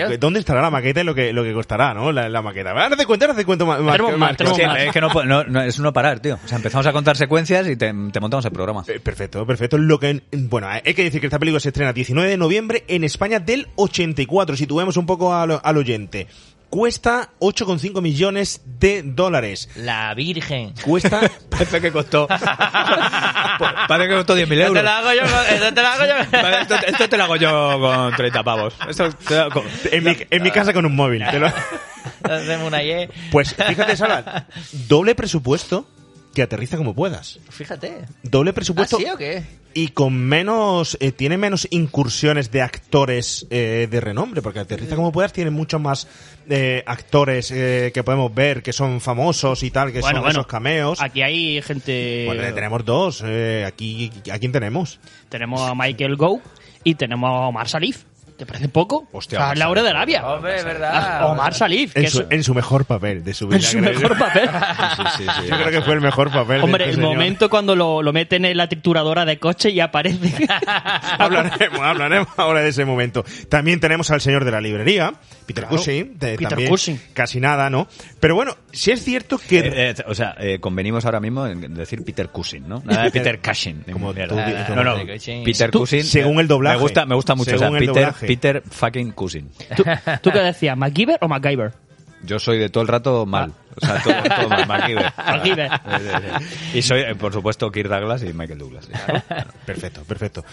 esta. 0.00 0.16
¿dónde 0.18 0.40
estará 0.40 0.62
la 0.62 0.70
maqueta 0.70 1.00
y 1.00 1.04
lo 1.04 1.14
que, 1.14 1.32
lo 1.32 1.42
que 1.42 1.52
costará, 1.52 1.94
no? 1.94 2.12
La, 2.12 2.28
la 2.28 2.42
maqueta. 2.42 2.70
Ahora 2.70 2.96
te 2.96 3.06
cuento, 3.06 3.24
ahora 3.26 3.36
te 3.36 3.44
cuento 3.44 3.66
más. 3.66 3.80
más- 3.80 3.98
más, 4.16 4.36
Sí, 4.38 4.62
más. 4.64 4.78
es 4.80 4.92
que 4.92 5.00
no, 5.00 5.08
puede- 5.10 5.26
no- 5.26 5.44
no- 5.44 5.62
es 5.62 5.78
no 5.78 5.92
parar, 5.92 6.20
tío. 6.20 6.38
O 6.44 6.48
sea, 6.48 6.56
empezamos 6.56 6.86
a 6.86 6.92
contar 6.92 7.16
secuencias 7.16 7.66
y 7.66 7.76
te, 7.76 7.86
te 8.12 8.20
montamos 8.20 8.44
el 8.44 8.52
programa. 8.52 8.84
Eh, 8.88 9.00
Perfecto, 9.00 9.44
perfecto. 9.46 9.78
Lo 9.78 9.98
que, 9.98 10.22
bueno, 10.32 10.68
hay 10.68 10.94
que 10.94 11.04
decir 11.04 11.20
que 11.20 11.26
esta 11.26 11.38
película 11.38 11.60
se 11.60 11.68
estrena 11.68 11.92
19 11.92 12.28
de 12.28 12.36
noviembre 12.36 12.84
en 12.88 13.04
España 13.04 13.38
del 13.40 13.68
84. 13.76 14.56
Situemos 14.56 14.96
un 14.96 15.06
poco 15.06 15.34
al, 15.34 15.60
al 15.62 15.76
oyente. 15.76 16.26
Cuesta 16.74 17.30
8,5 17.38 18.02
millones 18.02 18.60
de 18.64 19.02
dólares. 19.04 19.68
La 19.76 20.12
Virgen. 20.12 20.74
Cuesta 20.84 21.20
Parece 21.48 21.80
que 21.80 21.92
costó. 21.92 22.26
Parece 23.88 24.08
que 24.08 24.14
costó 24.16 24.36
10.000 24.36 24.42
Esto 24.42 24.54
euros. 24.54 24.74
te 24.74 24.82
la 24.82 24.98
hago 24.98 25.12
yo, 25.12 25.22
esto 25.22 25.72
te 25.72 25.82
la 25.82 25.92
hago 25.92 26.04
yo. 26.04 26.38
Esto, 26.58 26.74
esto 26.84 27.08
te 27.08 27.16
lo 27.16 27.22
hago 27.22 27.36
yo 27.36 27.78
con 27.78 28.16
30 28.16 28.42
pavos. 28.42 28.74
Esto 28.88 29.08
te 29.12 29.36
lo- 29.38 29.50
con- 29.50 29.62
en 29.92 30.02
mi, 30.02 30.16
en 30.28 30.42
mi 30.42 30.50
casa 30.50 30.72
con 30.72 30.84
un 30.84 30.96
móvil. 30.96 31.22
te 31.30 31.38
lo- 31.38 31.46
Hacemos 32.24 32.66
una. 32.66 32.80
Pues 33.30 33.54
fíjate, 33.54 33.96
Sara, 33.96 34.48
doble 34.88 35.14
presupuesto 35.14 35.88
que 36.34 36.42
aterriza 36.42 36.76
como 36.76 36.94
puedas. 36.94 37.38
Fíjate. 37.48 38.04
Doble 38.22 38.50
¿Ah, 38.50 38.54
presupuesto 38.54 38.98
sí 38.98 39.06
o 39.12 39.16
qué? 39.16 39.42
y 39.74 39.88
con 39.88 40.14
menos 40.16 40.96
eh, 41.00 41.10
tiene 41.10 41.36
menos 41.36 41.66
incursiones 41.70 42.50
de 42.52 42.62
actores 42.62 43.46
eh, 43.50 43.88
de 43.90 44.00
renombre 44.00 44.40
porque 44.40 44.60
aterriza 44.60 44.94
como 44.94 45.10
puedas 45.10 45.32
tiene 45.32 45.50
muchos 45.50 45.80
más 45.80 46.06
eh, 46.48 46.84
actores 46.86 47.50
eh, 47.50 47.90
que 47.92 48.04
podemos 48.04 48.32
ver 48.32 48.62
que 48.62 48.72
son 48.72 49.00
famosos 49.00 49.64
y 49.64 49.70
tal 49.72 49.90
que 49.92 50.00
Bueno, 50.00 50.18
son 50.18 50.22
bueno, 50.22 50.38
esos 50.40 50.46
cameos 50.46 51.00
Aquí 51.00 51.22
hay 51.22 51.60
gente... 51.62 52.24
bueno, 52.26 52.42
tenemos 52.54 52.84
dos 52.84 53.22
eh, 53.26 53.64
aquí 53.66 54.12
a 54.32 54.38
quién 54.38 54.52
tenemos 54.52 55.00
Tenemos 55.28 55.60
a 55.60 55.74
Michael 55.74 56.14
Go 56.16 56.40
y 56.84 56.94
tenemos 56.94 57.30
a 57.30 57.48
Omar 57.48 57.68
Salif. 57.68 58.04
¿Te 58.36 58.44
parece 58.46 58.68
poco? 58.68 59.06
Hostia, 59.12 59.38
O 59.38 59.42
sea, 59.44 59.54
Laura 59.54 59.82
de 59.82 59.90
Arabia. 59.90 60.26
Hombre, 60.26 60.56
es 60.56 60.64
verdad. 60.64 61.30
Omar 61.30 61.54
Salif, 61.54 61.96
en 61.96 62.04
es 62.04 62.12
su, 62.12 62.24
en 62.28 62.42
su 62.42 62.52
mejor 62.52 62.84
papel 62.84 63.22
de 63.22 63.32
su 63.32 63.46
vida 63.46 63.58
en 63.58 63.62
su 63.62 63.78
mejor 63.78 64.18
papel. 64.18 64.50
yo 65.48 65.56
creo 65.56 65.70
que 65.70 65.82
fue 65.82 65.94
el 65.94 66.00
mejor 66.00 66.32
papel 66.32 66.58
de 66.58 66.64
Hombre, 66.64 66.84
este 66.84 66.90
el 66.90 66.96
señor. 66.96 67.12
momento 67.14 67.48
cuando 67.48 67.76
lo, 67.76 68.02
lo 68.02 68.12
meten 68.12 68.44
en 68.44 68.56
la 68.56 68.68
trituradora 68.68 69.24
de 69.24 69.38
coche 69.38 69.70
y 69.70 69.78
aparece. 69.78 70.48
hablaremos, 71.18 71.80
hablaremos 71.80 72.28
ahora 72.36 72.60
de 72.62 72.70
ese 72.70 72.84
momento. 72.84 73.24
También 73.48 73.80
tenemos 73.80 74.10
al 74.10 74.20
señor 74.20 74.44
de 74.44 74.50
la 74.50 74.60
librería, 74.60 75.14
Peter 75.46 75.64
Claro, 75.64 75.76
Cushing. 75.76 76.18
de- 76.18 76.32
Peter 76.36 76.48
también 76.48 76.70
Cushing. 76.70 77.00
Casi 77.12 77.40
nada, 77.40 77.70
¿no? 77.70 77.86
Pero 78.20 78.34
bueno, 78.34 78.56
sí 78.72 78.90
es 78.90 79.02
cierto 79.04 79.38
que... 79.38 79.58
Eh, 79.60 79.72
eh, 79.90 79.94
o 80.06 80.14
sea, 80.14 80.34
eh, 80.38 80.58
convenimos 80.60 81.04
ahora 81.04 81.20
mismo 81.20 81.46
en 81.46 81.74
decir 81.74 82.04
Peter 82.04 82.28
Cushing, 82.28 82.68
¿no? 82.68 82.82
Nada 82.84 83.04
de 83.04 83.10
Peter 83.10 83.38
Cushing. 83.44 83.84
Como 83.92 84.12
tú 84.12 84.34
no, 84.74 84.82
no, 84.84 84.96
Peter 85.44 85.70
Cushing. 85.70 86.02
Según 86.04 86.40
el 86.40 86.48
doblaje. 86.48 86.76
Me 86.76 86.82
gusta, 86.82 87.06
me 87.06 87.14
gusta 87.14 87.34
mucho. 87.34 87.54
O 87.54 87.58
sea, 87.58 87.68
Según 87.68 87.76
el 87.76 87.86
Peter, 87.86 87.94
doblaje. 88.02 88.23
Peter 88.26 88.62
fucking 88.68 89.12
Cushing. 89.12 89.50
¿Tú, 89.76 89.84
¿Tú 90.22 90.30
qué 90.30 90.40
decías? 90.40 90.76
¿MacGyver 90.76 91.18
o 91.20 91.28
MacGyver? 91.28 91.72
Yo 92.22 92.38
soy 92.38 92.58
de 92.58 92.70
todo 92.70 92.80
el 92.82 92.88
rato 92.88 93.26
mal. 93.26 93.52
O 93.76 93.84
sea, 93.84 94.02
todo, 94.02 94.14
todo 94.22 94.48
mal. 94.48 94.66
MacGyver. 94.68 95.12
MacGyver. 95.16 95.70
Y 96.72 96.80
soy, 96.82 97.02
por 97.18 97.32
supuesto, 97.34 97.70
Kirk 97.70 97.88
Douglas 97.90 98.22
y 98.22 98.32
Michael 98.32 98.58
Douglas. 98.60 98.88
Perfecto, 99.66 100.02
perfecto. 100.04 100.44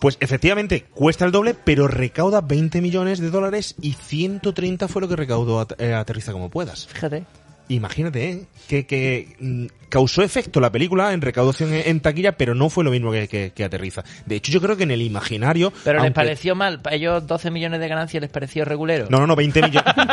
Pues 0.00 0.16
efectivamente 0.20 0.82
cuesta 0.92 1.24
el 1.24 1.30
doble, 1.32 1.54
pero 1.54 1.86
recauda 1.86 2.40
20 2.40 2.80
millones 2.80 3.20
de 3.20 3.30
dólares 3.30 3.76
y 3.80 3.92
130 3.92 4.88
fue 4.88 5.02
lo 5.02 5.08
que 5.08 5.16
recaudó 5.16 5.60
At- 5.60 5.80
eh, 5.80 5.94
Aterriza 5.94 6.32
como 6.32 6.50
puedas. 6.50 6.86
Fíjate. 6.88 7.24
Imagínate, 7.68 8.28
¿eh? 8.30 8.44
Que, 8.68 8.86
que 8.86 9.36
mm, 9.38 9.66
causó 9.90 10.22
efecto 10.22 10.58
la 10.60 10.72
película 10.72 11.12
en 11.12 11.20
recaudación 11.20 11.74
en, 11.74 11.82
en 11.86 12.00
taquilla, 12.00 12.32
pero 12.32 12.54
no 12.54 12.70
fue 12.70 12.84
lo 12.84 12.90
mismo 12.90 13.12
que, 13.12 13.28
que- 13.28 13.52
que 13.54 13.64
aterriza. 13.64 14.02
De 14.24 14.36
hecho, 14.36 14.50
yo 14.50 14.60
creo 14.62 14.76
que 14.76 14.84
en 14.84 14.92
el 14.92 15.02
imaginario... 15.02 15.72
Pero 15.84 16.02
les 16.02 16.12
pareció 16.12 16.54
mal. 16.54 16.80
A 16.84 16.94
ellos 16.94 17.26
12 17.26 17.50
millones 17.50 17.80
de 17.80 17.88
ganancias 17.88 18.20
les 18.22 18.30
pareció 18.30 18.64
regulero. 18.64 19.06
No, 19.10 19.18
no, 19.18 19.26
no, 19.26 19.36
20 19.36 19.62
millones. 19.62 19.94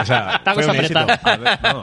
O 0.00 0.04
sea, 0.04 0.40
fue 0.54 0.64
un 0.64 0.76
éxito. 0.76 0.98
apretada. 1.00 1.20
a 1.22 1.36
ver, 1.36 1.58
no. 1.62 1.80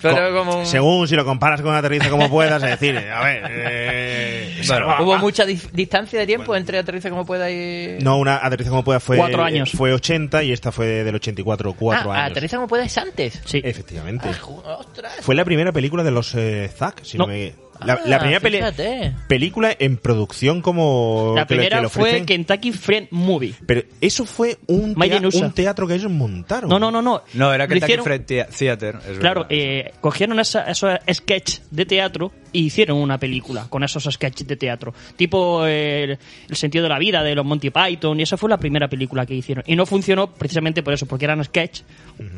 Pero 0.00 0.36
como 0.38 0.58
un- 0.60 0.66
Según 0.66 1.08
si 1.08 1.16
lo 1.16 1.24
comparas 1.24 1.60
con 1.62 1.74
Aterriza 1.74 2.10
como 2.10 2.28
puedas, 2.28 2.62
es 2.62 2.70
decir, 2.70 2.98
a 2.98 3.24
ver... 3.24 3.42
eh, 3.48 4.62
Bueno, 4.66 4.96
Hubo 5.00 5.18
mucha 5.18 5.44
distancia 5.46 6.18
de 6.20 6.26
tiempo 6.26 6.54
entre 6.54 6.78
Aterriza 6.78 7.08
como 7.10 7.24
pueda 7.24 7.50
y... 7.50 7.98
No, 8.00 8.18
una 8.18 8.44
Aterriza 8.44 8.70
como 8.70 8.84
puedas 8.84 9.02
fue... 9.02 9.16
Cuatro 9.16 9.42
años. 9.42 9.70
Fue 9.72 9.92
80 9.92 10.42
y 10.42 10.52
esta 10.52 10.70
fue 10.72 10.86
del 10.86 11.14
84, 11.14 11.74
cuatro 11.78 12.12
ah, 12.12 12.16
años. 12.18 12.30
Aterriza 12.32 12.56
como 12.56 12.68
pueda 12.68 12.84
es 12.84 12.98
antes. 12.98 13.40
Sí. 13.44 13.60
Efectivamente. 13.64 14.28
Ah, 14.64 14.76
ostras. 14.78 15.14
Fue 15.20 15.34
la 15.34 15.44
primera 15.44 15.72
película 15.72 16.01
de 16.02 16.10
los 16.10 16.34
eh, 16.34 16.68
Zack, 16.74 17.04
si 17.04 17.18
no, 17.18 17.24
No. 17.26 17.32
me... 17.32 17.54
La, 17.84 17.98
la 18.06 18.14
Ah, 18.14 18.18
primera 18.20 18.38
peli- 18.38 18.58
fíjate. 18.58 19.12
película 19.26 19.74
en 19.76 19.96
producción 19.96 20.62
como... 20.62 21.32
La 21.34 21.46
que 21.48 21.56
le- 21.56 21.62
que 21.62 21.68
primera 21.70 21.88
fue. 21.88 22.24
Kentucky 22.24 22.70
Friend 22.70 23.08
Movie. 23.10 23.54
Pero 23.66 23.82
eso 24.00 24.24
fue 24.24 24.58
un, 24.68 24.94
tea- 24.94 25.20
un 25.20 25.52
teatro 25.52 25.88
que 25.88 25.94
ellos 25.94 26.12
montaron. 26.12 26.70
No, 26.70 26.78
no, 26.78 26.92
no, 26.92 27.02
no. 27.02 27.22
No, 27.34 27.52
era 27.52 27.66
Kentucky 27.66 27.94
hicieron- 27.94 28.24
Thea- 28.24 28.46
Theater. 28.46 28.98
es 29.10 29.18
Claro, 29.18 29.46
eh, 29.48 29.94
cogieron 30.00 30.38
esa- 30.38 30.62
esos 30.70 30.92
sketches 31.12 31.62
de 31.72 31.84
teatro 31.84 32.30
y 32.52 32.66
hicieron 32.66 32.98
una 32.98 33.18
película 33.18 33.66
con 33.68 33.82
esos 33.82 34.04
sketches 34.04 34.46
de 34.46 34.54
teatro. 34.54 34.94
Tipo 35.16 35.64
eh, 35.66 36.18
El 36.48 36.56
sentido 36.56 36.84
de 36.84 36.88
la 36.88 37.00
vida 37.00 37.24
de 37.24 37.34
los 37.34 37.44
Monty 37.44 37.70
Python, 37.70 38.20
y 38.20 38.22
esa 38.22 38.36
fue 38.36 38.48
la 38.48 38.58
primera 38.58 38.86
película 38.86 39.26
que 39.26 39.34
hicieron. 39.34 39.64
Y 39.66 39.74
no 39.74 39.86
funcionó 39.86 40.28
precisamente 40.32 40.84
por 40.84 40.94
eso, 40.94 41.06
porque 41.06 41.24
eran 41.24 41.42
sketches 41.42 41.84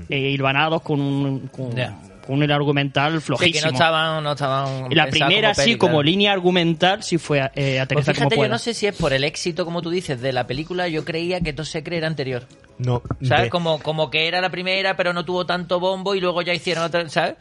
eh, 0.09 0.19
hilvanados 0.31 0.81
con 0.81 1.03
un, 1.03 1.49
con. 1.49 1.75
Con 2.27 2.43
un 2.43 2.51
argumental 2.51 3.15
Sí, 3.15 3.21
flojísimo. 3.21 3.53
que 3.61 3.67
no 3.67 3.73
estaban, 3.73 4.25
no 4.25 4.33
estaban 4.33 4.91
Y 4.91 4.95
la 4.95 5.07
primera, 5.09 5.49
como 5.49 5.55
sí, 5.55 5.61
peli, 5.63 5.77
como 5.79 5.93
claro. 5.93 6.03
línea 6.03 6.33
argumental, 6.33 7.03
sí 7.03 7.19
fue 7.19 7.39
eh, 7.39 7.51
Pues 7.55 7.81
aterrizar 7.81 8.15
como 8.15 8.15
fíjate, 8.31 8.35
yo 8.37 8.41
pueda. 8.41 8.49
no 8.49 8.59
sé 8.59 8.75
si 8.75 8.87
es 8.87 8.95
por 8.97 9.13
el 9.13 9.25
éxito, 9.25 9.65
como 9.65 9.83
tú 9.83 9.91
dices, 9.91 10.21
de 10.21 10.33
la 10.33 10.47
película. 10.47 10.89
Yo 10.89 11.05
creía 11.05 11.41
que 11.41 11.53
Top 11.53 11.67
Secret 11.67 11.99
era 11.99 12.07
anterior. 12.07 12.45
No, 12.79 13.03
¿Sabes? 13.23 13.45
de- 13.45 13.51
Como, 13.51 13.79
como 13.81 14.11
que 14.11 14.27
era 14.29 14.41
la 14.41 14.51
primera, 14.51 14.97
pero 14.97 15.13
no 15.13 15.25
tuvo 15.25 15.47
tanto 15.47 15.79
bombo 15.81 16.15
y 16.15 16.21
luego 16.21 16.43
ya 16.43 16.53
hicieron 16.55 16.85
otra, 16.85 17.09
¿sabes? 17.09 17.35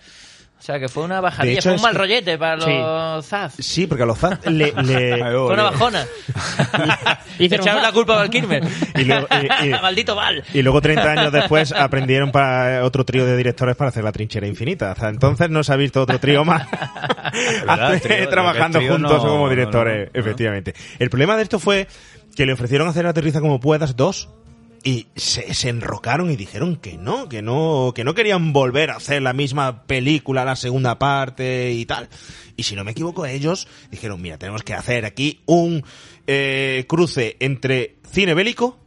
O 0.64 0.66
sea, 0.66 0.80
que 0.80 0.88
fue 0.88 1.04
una 1.04 1.20
bajadilla, 1.20 1.60
hecho, 1.60 1.72
fue 1.72 1.76
un 1.76 1.82
mal 1.82 1.92
que- 1.92 1.98
rollete 1.98 2.38
para 2.38 2.62
Sí. 2.62 2.72
los 2.72 3.26
Zaz. 3.26 3.54
Sí, 3.60 3.86
porque 3.86 4.04
a 4.04 4.06
los 4.06 4.18
Zack 4.18 4.46
le... 4.48 4.72
le- 4.72 5.14
Ay, 5.22 5.22
Fue 5.34 5.54
una 5.54 5.64
bajona. 5.64 6.06
Hicieron 7.38 7.66
Echaron 7.68 7.82
Zaz. 7.82 7.84
la 7.84 7.92
culpa 7.92 8.14
a 8.14 8.16
Val 8.20 8.30
Kilmer. 8.30 8.64
Y 8.96 9.04
luego- 9.04 9.28
y- 9.62 9.68
y- 9.68 9.70
Maldito 9.72 10.16
Val. 10.16 10.42
Y 10.54 10.62
luego 10.62 10.80
30 10.80 11.12
años 11.12 11.32
después 11.34 11.74
aprendieron 11.74 12.32
para 12.32 12.86
otro 12.86 13.04
trío 13.04 13.26
de 13.26 13.36
directores 13.36 13.76
para 13.76 13.90
hacer 13.90 14.06
la 14.06 14.14
trinchera 14.14 14.48
infinita. 14.48 14.92
Hasta 14.94 15.10
entonces 15.10 15.50
no 15.50 15.66
se 15.66 15.74
ha 15.74 15.76
visto 15.76 16.02
otro 16.02 16.18
trío 16.20 16.46
más 16.46 16.66
verdad, 17.68 18.00
trío, 18.02 18.30
trabajando 18.30 18.80
juntos 18.80 19.22
no- 19.22 19.30
como 19.30 19.50
directores, 19.50 20.08
no, 20.08 20.12
no. 20.14 20.20
efectivamente. 20.22 20.74
El 20.98 21.10
problema 21.10 21.36
de 21.36 21.44
esto 21.44 21.60
fue 21.60 21.88
que 22.38 22.46
le 22.46 22.54
ofrecieron 22.54 22.88
hacer 22.88 23.06
Aterriza 23.06 23.42
como 23.42 23.60
puedas 23.60 23.98
dos 23.98 24.30
y 24.84 25.08
se, 25.16 25.54
se 25.54 25.70
enrocaron 25.70 26.30
y 26.30 26.36
dijeron 26.36 26.76
que 26.76 26.98
no, 26.98 27.30
que 27.30 27.42
no, 27.42 27.94
que 27.96 28.04
no 28.04 28.14
querían 28.14 28.52
volver 28.52 28.92
a 28.92 28.98
hacer 28.98 29.22
la 29.22 29.34
misma 29.34 29.84
película, 29.84 30.44
la 30.44 30.56
segunda 30.56 31.00
parte 31.00 31.72
y 31.72 31.86
tal. 31.86 32.10
Y 32.58 32.64
si 32.64 32.76
no 32.76 32.84
me 32.84 32.92
equivoco, 32.92 33.26
ellos 33.26 33.68
dijeron, 33.92 34.22
mira, 34.22 34.38
tenemos 34.38 34.64
que 34.64 34.74
hacer 34.74 35.06
aquí 35.06 35.42
un 35.46 35.84
eh, 36.28 36.86
cruce 36.88 37.38
entre 37.40 37.96
cine 38.12 38.34
bélico 38.34 38.78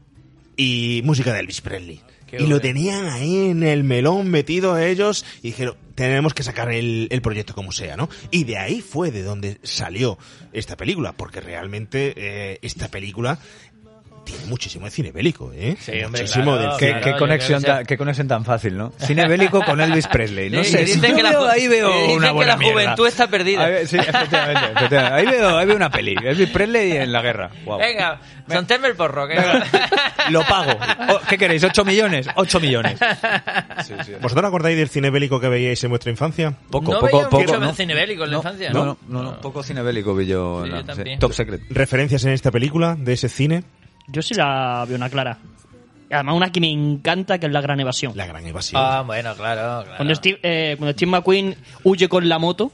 y 0.56 1.00
música 1.04 1.32
de 1.32 1.40
Elvis 1.40 1.62
Presley. 1.62 2.00
Qué 2.26 2.42
y 2.42 2.46
lo 2.46 2.60
tenían 2.60 3.06
ahí 3.06 3.50
en 3.50 3.62
el 3.62 3.84
melón 3.84 4.28
metido 4.28 4.78
ellos 4.78 5.24
y 5.42 5.48
dijeron, 5.48 5.76
tenemos 5.94 6.34
que 6.34 6.42
sacar 6.42 6.72
el, 6.72 7.06
el 7.10 7.22
proyecto 7.22 7.54
como 7.54 7.72
sea, 7.72 7.96
¿no? 7.96 8.08
Y 8.30 8.44
de 8.44 8.58
ahí 8.58 8.80
fue 8.82 9.10
de 9.12 9.22
donde 9.22 9.58
salió 9.62 10.18
esta 10.52 10.76
película, 10.76 11.12
porque 11.12 11.40
realmente 11.40 12.12
eh, 12.16 12.58
esta 12.62 12.88
película 12.88 13.38
tiene 14.26 14.44
muchísimo 14.46 14.84
de 14.84 14.90
cine 14.90 15.12
bélico, 15.12 15.52
¿eh? 15.54 15.76
Sí, 15.80 15.92
hombre, 16.02 16.22
muchísimo 16.22 16.52
claro, 16.56 16.60
del 16.60 16.70
¿Qué, 16.72 16.78
cine. 16.78 16.90
claro, 16.90 17.04
qué 17.04 17.10
yo 17.12 17.18
conexión 17.18 17.62
creo 17.62 17.74
que 17.76 17.80
ta- 17.82 17.86
qué 17.86 17.96
conexión 17.96 18.28
tan 18.28 18.44
fácil, 18.44 18.76
¿no? 18.76 18.92
Cine 18.98 19.26
bélico 19.28 19.62
con 19.64 19.80
Elvis 19.80 20.06
Presley. 20.08 20.50
No 20.50 20.62
Sí, 20.64 20.72
sé, 20.72 20.78
dicen 20.84 21.00
si 21.10 21.14
que 21.16 21.22
la 21.22 21.30
veo- 21.30 21.46
ahí 21.48 21.68
veo 21.68 21.90
dicen 21.92 22.16
una 22.18 22.26
que 22.28 22.32
buena 22.34 22.52
la 22.52 22.58
mierda. 22.58 22.72
juventud 22.80 23.06
está 23.06 23.28
perdida. 23.28 23.64
Ahí- 23.64 23.86
sí, 23.86 23.96
efectivamente, 23.96 24.66
efectivamente. 24.74 25.14
Ahí 25.14 25.26
veo, 25.26 25.56
ahí 25.58 25.66
veo 25.66 25.76
una 25.76 25.90
peli. 25.90 26.14
Elvis 26.22 26.50
Presley 26.50 26.92
en 26.98 27.12
la 27.12 27.22
guerra. 27.22 27.50
Guau. 27.64 27.78
Venga, 27.78 28.20
Santember 28.48 28.90
el 28.90 28.96
porro. 28.96 29.26
que- 29.28 29.36
Lo 30.30 30.42
pago. 30.44 30.76
¿Qué 31.28 31.38
queréis? 31.38 31.62
¿8 31.62 31.84
millones? 31.84 32.26
8 32.34 32.60
millones. 32.60 32.98
Sí, 33.84 33.94
sí. 34.04 34.12
¿Vosotros 34.20 34.44
acordáis 34.48 34.76
del 34.76 34.88
cine 34.88 35.10
bélico 35.10 35.38
que 35.38 35.48
veíais 35.48 35.82
en 35.84 35.90
vuestra 35.90 36.10
infancia? 36.10 36.52
Poco, 36.70 36.92
no 36.92 37.00
poco, 37.00 37.22
poco. 37.28 37.38
mucho 37.42 37.60
¿no? 37.60 37.72
cine 37.74 37.94
bélico 37.94 38.24
en 38.24 38.30
la 38.32 38.36
infancia. 38.38 38.70
No, 38.70 38.84
no, 38.84 38.98
no, 39.08 39.22
no, 39.22 39.40
poco 39.40 39.62
cine 39.62 39.82
bélico 39.82 40.14
vi 40.14 40.26
yo. 40.26 40.66
La- 40.66 40.78
yo 40.78 40.84
también. 40.84 41.18
Top 41.18 41.32
Secret. 41.32 41.60
¿Referencias 41.70 42.24
en 42.24 42.32
esta 42.32 42.50
película 42.50 42.96
de 42.98 43.12
ese 43.12 43.28
cine? 43.28 43.62
Yo 44.08 44.22
sí 44.22 44.34
la 44.34 44.84
veo 44.86 44.96
una 44.96 45.08
clara. 45.10 45.38
Y 46.10 46.14
Además, 46.14 46.36
una 46.36 46.52
que 46.52 46.60
me 46.60 46.70
encanta, 46.70 47.38
que 47.38 47.46
es 47.46 47.52
La 47.52 47.60
Gran 47.60 47.80
Evasión. 47.80 48.12
La 48.16 48.26
gran 48.26 48.46
evasión. 48.46 48.80
Ah, 48.84 49.02
bueno, 49.04 49.34
claro, 49.34 49.82
claro. 49.82 49.96
Cuando, 49.96 50.14
Steve, 50.14 50.38
eh, 50.42 50.76
cuando 50.78 50.92
Steve 50.92 51.10
McQueen 51.10 51.56
huye 51.82 52.08
con 52.08 52.28
la 52.28 52.38
moto, 52.38 52.70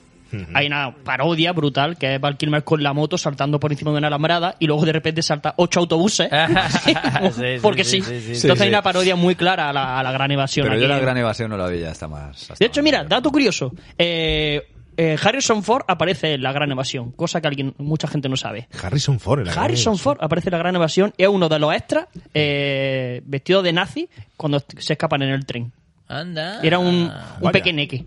hay 0.55 0.67
una 0.67 0.95
parodia 0.95 1.53
brutal 1.53 1.99
que 1.99 2.15
es 2.15 2.21
Val 2.21 2.39
Kilmer 2.39 2.65
con 2.65 2.83
la 2.83 2.95
moto 2.95 3.19
saltando 3.19 3.61
por 3.61 3.71
encima 3.71 3.91
de 3.91 3.99
una 3.99 4.07
alambrada 4.07 4.57
y 4.59 4.67
luego 4.67 4.85
de 4.87 4.93
repente 4.93 5.21
salta 5.23 5.53
ocho 5.59 5.81
autobuses. 5.81 6.29
Sí, 7.35 7.43
porque 7.61 7.85
sí, 7.85 8.01
sí. 8.01 8.03
sí, 8.03 8.21
sí, 8.21 8.31
Entonces 8.43 8.59
sí. 8.59 8.63
hay 8.65 8.69
una 8.71 8.83
parodia 8.83 9.15
muy 9.17 9.35
clara 9.35 9.69
a 9.69 9.73
la, 9.75 9.99
a 9.99 10.03
la 10.03 10.11
gran 10.13 10.31
evasión. 10.31 10.65
Pero 10.65 10.75
aquí. 10.77 10.83
yo 10.83 10.89
la 10.89 10.99
gran 11.01 11.17
evasión 11.19 11.51
no 11.51 11.57
la 11.59 11.67
vi, 11.69 11.81
ya 11.81 11.91
está 11.91 12.09
más. 12.09 12.41
está 12.43 12.55
De 12.59 12.65
hecho, 12.67 12.81
más- 12.81 12.85
mira, 12.85 13.05
dato 13.05 13.31
curioso. 13.31 13.73
Eh, 13.99 14.69
eh, 14.97 15.17
Harrison 15.23 15.63
Ford 15.63 15.85
aparece 15.89 16.35
en 16.35 16.43
la 16.43 16.53
gran 16.53 16.71
evasión, 16.71 17.13
cosa 17.13 17.41
que 17.41 17.49
alguien, 17.49 17.75
mucha 17.79 18.09
gente 18.09 18.29
no 18.29 18.37
sabe. 18.37 18.69
Harrison 18.83 19.19
Ford. 19.21 19.41
en 19.41 19.47
la 19.47 19.53
gran 19.53 19.65
Harrison. 19.65 19.99
Ford 19.99 20.19
aparece 20.21 20.49
en 20.49 20.53
la 20.53 20.59
gran 20.59 20.77
evasión 20.77 21.13
y 21.17 21.23
es 21.23 21.29
uno 21.29 21.49
de 21.49 21.59
los 21.59 21.75
extras 21.75 22.07
eh, 22.35 23.23
vestido 23.25 23.63
de 23.63 23.73
nazi 23.73 24.09
cuando 24.37 24.63
se 24.79 24.93
escapan 24.95 25.23
en 25.23 25.31
el 25.31 25.47
tren. 25.47 25.73
Anda. 26.09 26.61
Era 26.63 26.79
un, 26.79 26.87
un 26.89 27.11
vaya. 27.41 27.53
pequeñeque. 27.53 28.05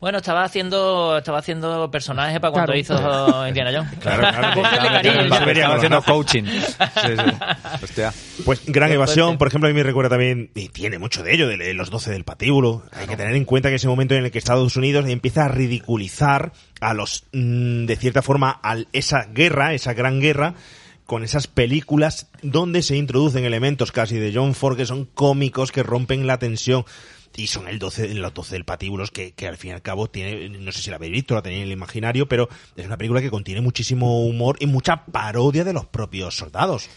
Bueno, 0.00 0.18
estaba 0.18 0.44
haciendo, 0.44 1.18
estaba 1.18 1.38
haciendo 1.38 1.90
personaje 1.90 2.40
para 2.40 2.52
cuando 2.52 2.72
Claro. 2.72 2.78
hizo 2.80 3.46
Indiana 3.48 3.70
Jones. 3.74 3.98
Claro, 4.00 4.20
claro. 4.22 4.62
Estaba 5.52 5.74
haciendo 5.76 6.02
coaching. 6.02 6.44
Sí, 7.02 7.08
sí. 7.16 7.82
Hostia. 7.82 8.12
Pues 8.44 8.62
Gran 8.66 8.88
Qué 8.88 8.94
Evasión, 8.94 9.26
fuerte. 9.26 9.38
por 9.38 9.48
ejemplo, 9.48 9.68
a 9.68 9.72
mí 9.72 9.76
me 9.76 9.82
recuerda 9.82 10.10
también, 10.10 10.50
y 10.54 10.68
tiene 10.68 10.98
mucho 10.98 11.22
de 11.22 11.34
ello, 11.34 11.48
de 11.48 11.74
los 11.74 11.90
12 11.90 12.10
del 12.10 12.24
patíbulo. 12.24 12.82
Hay 12.92 13.06
que 13.06 13.16
tener 13.16 13.34
en 13.34 13.44
cuenta 13.44 13.68
que 13.68 13.76
ese 13.76 13.88
momento 13.88 14.14
en 14.14 14.24
el 14.24 14.30
que 14.30 14.38
Estados 14.38 14.76
Unidos 14.76 15.06
empieza 15.08 15.44
a 15.44 15.48
ridiculizar 15.48 16.52
a 16.80 16.94
los, 16.94 17.24
mm, 17.32 17.86
de 17.86 17.96
cierta 17.96 18.22
forma, 18.22 18.60
a 18.62 18.76
esa 18.92 19.24
guerra, 19.32 19.74
esa 19.74 19.94
gran 19.94 20.20
guerra, 20.20 20.54
con 21.06 21.24
esas 21.24 21.46
películas 21.46 22.28
donde 22.42 22.82
se 22.82 22.96
introducen 22.96 23.44
elementos 23.44 23.92
casi 23.92 24.18
de 24.18 24.32
John 24.34 24.54
Ford 24.54 24.76
que 24.76 24.86
son 24.86 25.04
cómicos, 25.06 25.72
que 25.72 25.82
rompen 25.82 26.26
la 26.26 26.38
tensión. 26.38 26.84
Y 27.36 27.46
son 27.46 27.66
el 27.68 27.78
12, 27.78 28.14
los 28.14 28.34
12 28.34 28.54
del 28.54 28.64
patíbulos 28.64 29.10
que, 29.10 29.32
que 29.32 29.48
al 29.48 29.56
fin 29.56 29.70
y 29.70 29.74
al 29.74 29.82
cabo 29.82 30.08
tiene, 30.08 30.48
no 30.50 30.70
sé 30.72 30.82
si 30.82 30.90
la 30.90 30.96
habéis 30.96 31.12
visto, 31.12 31.34
la 31.34 31.42
tenéis 31.42 31.62
en 31.62 31.66
el 31.68 31.72
imaginario, 31.72 32.28
pero 32.28 32.48
es 32.76 32.84
una 32.86 32.96
película 32.98 33.20
que 33.22 33.30
contiene 33.30 33.60
muchísimo 33.62 34.24
humor 34.26 34.56
y 34.60 34.66
mucha 34.66 35.04
parodia 35.06 35.64
de 35.64 35.72
los 35.72 35.86
propios 35.86 36.36
soldados. 36.36 36.90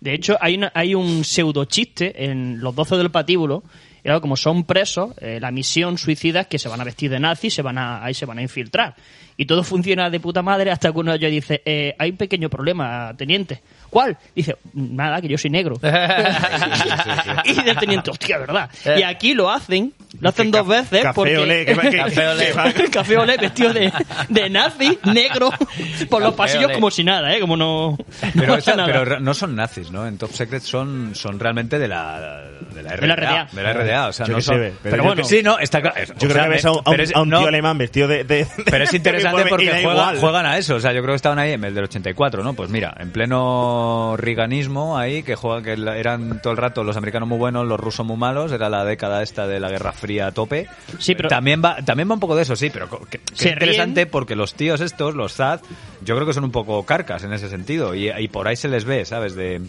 De 0.00 0.14
hecho, 0.14 0.36
hay, 0.40 0.54
una- 0.56 0.72
hay 0.74 0.94
un 0.94 1.24
pseudo 1.24 1.64
chiste 1.64 2.24
en 2.24 2.60
los 2.60 2.74
12 2.74 2.96
del 2.96 3.10
patíbulo. 3.10 3.62
Claro, 4.02 4.20
como 4.22 4.36
son 4.36 4.64
presos, 4.64 5.12
eh, 5.20 5.38
la 5.40 5.50
misión 5.50 5.98
suicida 5.98 6.42
es 6.42 6.46
que 6.46 6.58
se 6.58 6.68
van 6.68 6.80
a 6.80 6.84
vestir 6.84 7.10
de 7.10 7.18
nazi, 7.20 7.50
se 7.50 7.60
van 7.62 7.76
a, 7.76 8.02
ahí 8.02 8.14
se 8.14 8.24
van 8.24 8.38
a 8.38 8.42
infiltrar. 8.42 8.94
Y 9.36 9.44
todo 9.44 9.62
funciona 9.64 10.08
de 10.08 10.18
puta 10.20 10.40
madre 10.40 10.70
hasta 10.70 10.90
que 10.92 10.98
uno 10.98 11.10
de 11.10 11.18
ellos 11.18 11.30
dice, 11.32 11.62
eh, 11.66 11.94
hay 11.98 12.10
un 12.10 12.16
pequeño 12.16 12.48
problema, 12.48 13.12
teniente. 13.18 13.60
¿Cuál? 13.90 14.16
Dice, 14.34 14.56
nada, 14.74 15.20
que 15.20 15.28
yo 15.28 15.38
soy 15.38 15.50
negro. 15.50 15.76
y 17.44 17.68
el 17.68 17.76
teniente, 17.78 18.10
hostia, 18.10 18.38
¿verdad? 18.38 18.70
Y 18.96 19.02
aquí 19.02 19.34
lo 19.34 19.50
hacen, 19.50 19.92
lo 20.20 20.28
hacen 20.30 20.50
dos 20.50 20.66
veces 20.66 21.02
Café 21.02 21.14
porque... 21.14 21.36
olé, 21.38 21.64
que 21.66 21.74
va- 21.74 21.82
que- 21.82 21.96
Café 21.98 22.28
olé. 22.28 22.52
que 22.74 22.90
Café 22.90 23.16
olé 23.18 23.36
vestido 23.36 23.72
de, 23.72 23.92
de 24.28 24.50
nazi, 24.50 24.98
negro, 25.04 25.50
por 26.08 26.20
los 26.22 26.30
Café 26.30 26.36
pasillos 26.36 26.64
olé. 26.66 26.74
como 26.74 26.90
si 26.90 27.04
nada, 27.04 27.34
¿eh? 27.34 27.40
Como 27.40 27.56
no... 27.56 27.90
no 27.92 27.96
Pero, 28.34 28.54
pasa 28.54 28.58
esa- 28.72 28.76
nada. 28.76 28.86
pero 28.86 29.04
re- 29.04 29.20
no 29.20 29.34
son 29.34 29.54
nazis, 29.54 29.90
¿no? 29.90 30.06
En 30.06 30.16
Top 30.18 30.32
Secret 30.32 30.62
son, 30.62 31.14
son 31.14 31.38
realmente 31.38 31.78
de 31.78 31.88
la, 31.88 32.42
de 32.74 32.82
la 32.82 32.96
RDA. 32.96 33.16
RDA. 33.16 33.48
De 33.52 33.62
la 33.62 33.72
RDA, 33.74 34.08
o 34.08 34.12
sea, 34.12 34.26
Yo 34.26 34.36
no 34.38 34.40
pero 34.82 35.02
bueno, 35.04 35.24
sí, 35.24 35.42
no, 35.42 35.58
está 35.58 35.80
claro. 35.82 35.96
Yo 36.18 36.28
creo 36.28 36.42
que 36.44 36.48
ves 36.48 36.64
a 36.64 36.70
un, 36.72 36.76
a 36.78 36.78
un- 36.80 36.84
pero 36.90 37.02
es- 37.02 37.14
a 37.14 37.20
un 37.22 37.28
no, 37.28 37.38
tío 37.40 37.48
alemán 37.48 37.76
vestido 37.78 38.08
de... 38.08 38.24
de- 38.24 38.46
Pero 38.64 38.84
es 38.84 38.94
interesante 38.94 39.44
porque 39.48 39.82
juegan, 39.82 40.16
juegan 40.18 40.46
a 40.46 40.56
eso. 40.58 40.76
O 40.76 40.80
sea, 40.80 40.92
yo 40.92 41.02
creo 41.02 41.12
que 41.12 41.16
estaban 41.16 41.38
ahí 41.38 41.52
en 41.52 41.62
el 41.64 41.74
del 41.74 41.84
84, 41.84 42.42
¿no? 42.42 42.54
Pues 42.54 42.70
mira, 42.70 42.94
en 42.98 43.10
pleno 43.12 44.16
riganismo 44.16 44.96
ahí, 44.98 45.22
que 45.22 45.34
juegan, 45.34 45.62
que 45.64 45.72
eran 45.98 46.40
todo 46.40 46.52
el 46.52 46.56
rato 46.56 46.82
los 46.82 46.96
americanos 46.96 47.28
muy 47.28 47.38
buenos, 47.38 47.66
los 47.66 47.78
rusos 47.78 48.06
muy 48.06 48.16
malos, 48.16 48.52
era 48.52 48.68
la 48.68 48.84
década 48.84 49.22
esta 49.22 49.46
de 49.46 49.60
la 49.60 49.68
Guerra 49.68 49.92
Fría 49.98 50.28
a 50.28 50.32
tope. 50.32 50.66
Sí, 50.98 51.14
pero- 51.14 51.28
También 51.28 51.60
va, 51.62 51.76
también 51.84 52.08
va 52.08 52.14
un 52.14 52.20
poco 52.20 52.36
de 52.36 52.42
eso, 52.42 52.56
sí, 52.56 52.70
pero 52.70 52.88
que- 52.88 53.18
que 53.18 53.20
Se 53.34 53.48
es 53.48 53.52
interesante 53.54 54.02
ríen. 54.02 54.10
porque 54.10 54.34
los 54.36 54.54
tíos 54.54 54.80
estos, 54.80 55.14
los 55.14 55.34
ZAD, 55.34 55.60
yo 56.04 56.14
creo 56.14 56.26
que 56.26 56.32
son 56.32 56.44
un 56.44 56.52
poco 56.52 56.84
carcas 56.86 57.24
en 57.24 57.32
ese 57.32 57.48
sentido. 57.48 57.94
Y, 57.94 58.08
y 58.10 58.28
por 58.28 58.48
ahí 58.48 58.56
se 58.56 58.68
les 58.68 58.84
ve, 58.84 59.04
¿sabes? 59.04 59.34
De 59.34 59.60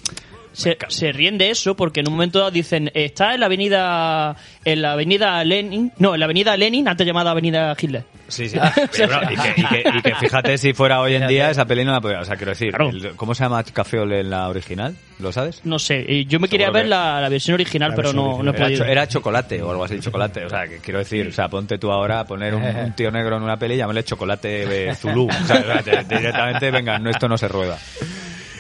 se, 0.54 0.78
se 0.90 1.12
ríen 1.12 1.38
de 1.38 1.50
eso 1.52 1.76
porque 1.76 2.00
en 2.02 2.08
un 2.08 2.14
momento 2.14 2.40
dado 2.40 2.52
dicen 2.52 2.92
está 2.94 3.34
en 3.34 3.40
la 3.42 3.46
avenida 3.46 4.36
en 4.66 4.82
la 4.82 4.94
avenida 4.94 5.44
Lenin 5.44 5.92
no 6.00 6.14
en 6.14 6.20
la 6.20 6.26
avenida 6.26 6.58
Lenin 6.58 6.88
antes 6.88 7.06
llamada 7.06 7.32
avenida 7.32 7.76
Hitler 7.80 8.04
Sí, 8.30 8.48
sí. 8.48 8.60
Pero, 8.96 9.18
bueno, 9.22 9.32
y, 9.32 9.36
que, 9.38 9.54
y 9.60 9.66
que- 9.66 9.90
y 9.98 10.02
que 10.04 10.16
fíjate 10.16 10.58
si 10.60 10.74
fuera 10.74 11.02
hoy 11.02 11.16
en 11.16 11.26
día 11.28 11.50
esa 11.50 11.66
peli 11.66 11.84
no 11.84 11.92
la 11.92 12.00
podría. 12.00 12.20
O 12.20 12.26
sea, 12.26 12.36
quiero 12.36 12.52
decir, 12.52 12.70
Claro. 12.70 12.90
el- 12.92 13.16
¿cómo 13.16 13.34
se 13.34 13.44
llama 13.44 13.64
Cafeol 13.64 14.14
en 14.14 14.30
la 14.30 14.48
original? 14.50 14.96
¿Lo 15.18 15.32
sabes? 15.32 15.62
no 15.66 15.80
sé 15.80 16.26
yo 16.26 16.40
me 16.40 16.48
quería 16.48 16.70
ver 16.70 16.84
que- 16.84 16.90
la, 16.90 17.20
la 17.22 17.28
versión 17.30 17.56
original 17.56 17.90
La 17.90 17.96
pero 17.96 18.10
versión 18.10 18.24
no, 18.38 18.44
no 18.44 18.52
he 18.52 18.56
Era, 18.56 18.66
podido 18.66 18.84
cho- 18.86 18.92
era 18.92 19.08
chocolate 19.08 19.62
o 19.64 19.72
algo 19.72 19.84
así, 19.84 20.00
chocolate. 20.00 20.46
O 20.46 20.50
sea, 20.50 20.68
que 20.68 20.78
quiero 20.78 21.00
decir, 21.00 21.28
o 21.28 21.32
sea, 21.32 21.48
ponte 21.50 21.80
tú 21.80 21.92
ahora 21.92 22.20
a 22.20 22.26
poner 22.28 22.54
un, 22.54 22.64
un 22.64 22.94
tío 22.96 23.10
negro 23.10 23.38
en 23.38 23.42
una 23.44 23.58
peli 23.58 23.74
y 23.74 23.78
llámale 23.78 24.04
chocolate 24.04 24.90
eh, 24.90 24.94
Zulu. 24.96 25.28
O 25.44 25.46
sea, 25.48 25.82
directamente, 26.08 26.70
venga, 26.70 27.00
no, 27.00 27.10
esto 27.10 27.28
no 27.28 27.36
se 27.36 27.48
rueda. 27.48 27.80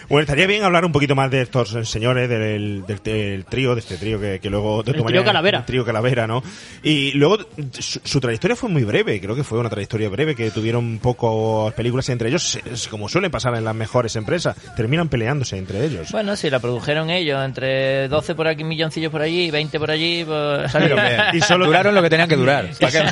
Bueno, 0.09 0.21
estaría 0.23 0.47
bien 0.47 0.63
hablar 0.63 0.85
un 0.85 0.91
poquito 0.91 1.13
más 1.15 1.29
de 1.29 1.41
estos 1.43 1.69
señores, 1.87 2.27
del, 2.27 2.83
del, 2.87 2.97
del 3.03 3.45
trío, 3.45 3.75
de 3.75 3.81
este 3.81 3.95
trío 3.97 4.19
que, 4.19 4.39
que 4.39 4.49
luego... 4.49 4.81
de 4.81 4.91
El 4.91 4.97
tu 4.97 5.03
trío 5.05 5.23
Calavera. 5.23 5.59
El 5.59 5.65
trío 5.65 5.85
Calavera, 5.85 6.25
¿no? 6.25 6.41
Y 6.81 7.11
luego 7.11 7.37
su, 7.77 7.99
su 8.03 8.19
trayectoria 8.19 8.55
fue 8.55 8.69
muy 8.69 8.83
breve, 8.83 9.21
creo 9.21 9.35
que 9.35 9.43
fue 9.43 9.59
una 9.59 9.69
trayectoria 9.69 10.09
breve, 10.09 10.33
que 10.35 10.49
tuvieron 10.49 10.97
pocas 10.97 11.73
películas 11.75 12.09
entre 12.09 12.29
ellos, 12.29 12.57
es 12.71 12.87
como 12.87 13.07
suele 13.07 13.29
pasar 13.29 13.53
en 13.53 13.63
las 13.63 13.75
mejores 13.75 14.15
empresas, 14.15 14.55
terminan 14.75 15.09
peleándose 15.09 15.57
entre 15.57 15.85
ellos. 15.85 16.11
Bueno, 16.11 16.35
si 16.35 16.49
la 16.49 16.59
produjeron 16.59 17.11
ellos, 17.11 17.39
entre 17.45 18.07
12 18.07 18.33
por 18.33 18.47
aquí, 18.47 18.63
milloncillos 18.63 19.11
por 19.11 19.21
allí 19.21 19.43
y 19.45 19.51
20 19.51 19.77
por 19.79 19.91
allí, 19.91 20.23
pues... 20.25 20.71
Salieron 20.71 20.99
bien. 21.05 21.19
Y 21.33 21.41
solo- 21.41 21.67
Duraron 21.67 21.93
lo 21.93 22.01
que 22.01 22.09
tenían 22.09 22.27
que 22.27 22.35
durar. 22.35 22.67
¿Para 22.79 22.91
qué, 22.91 23.03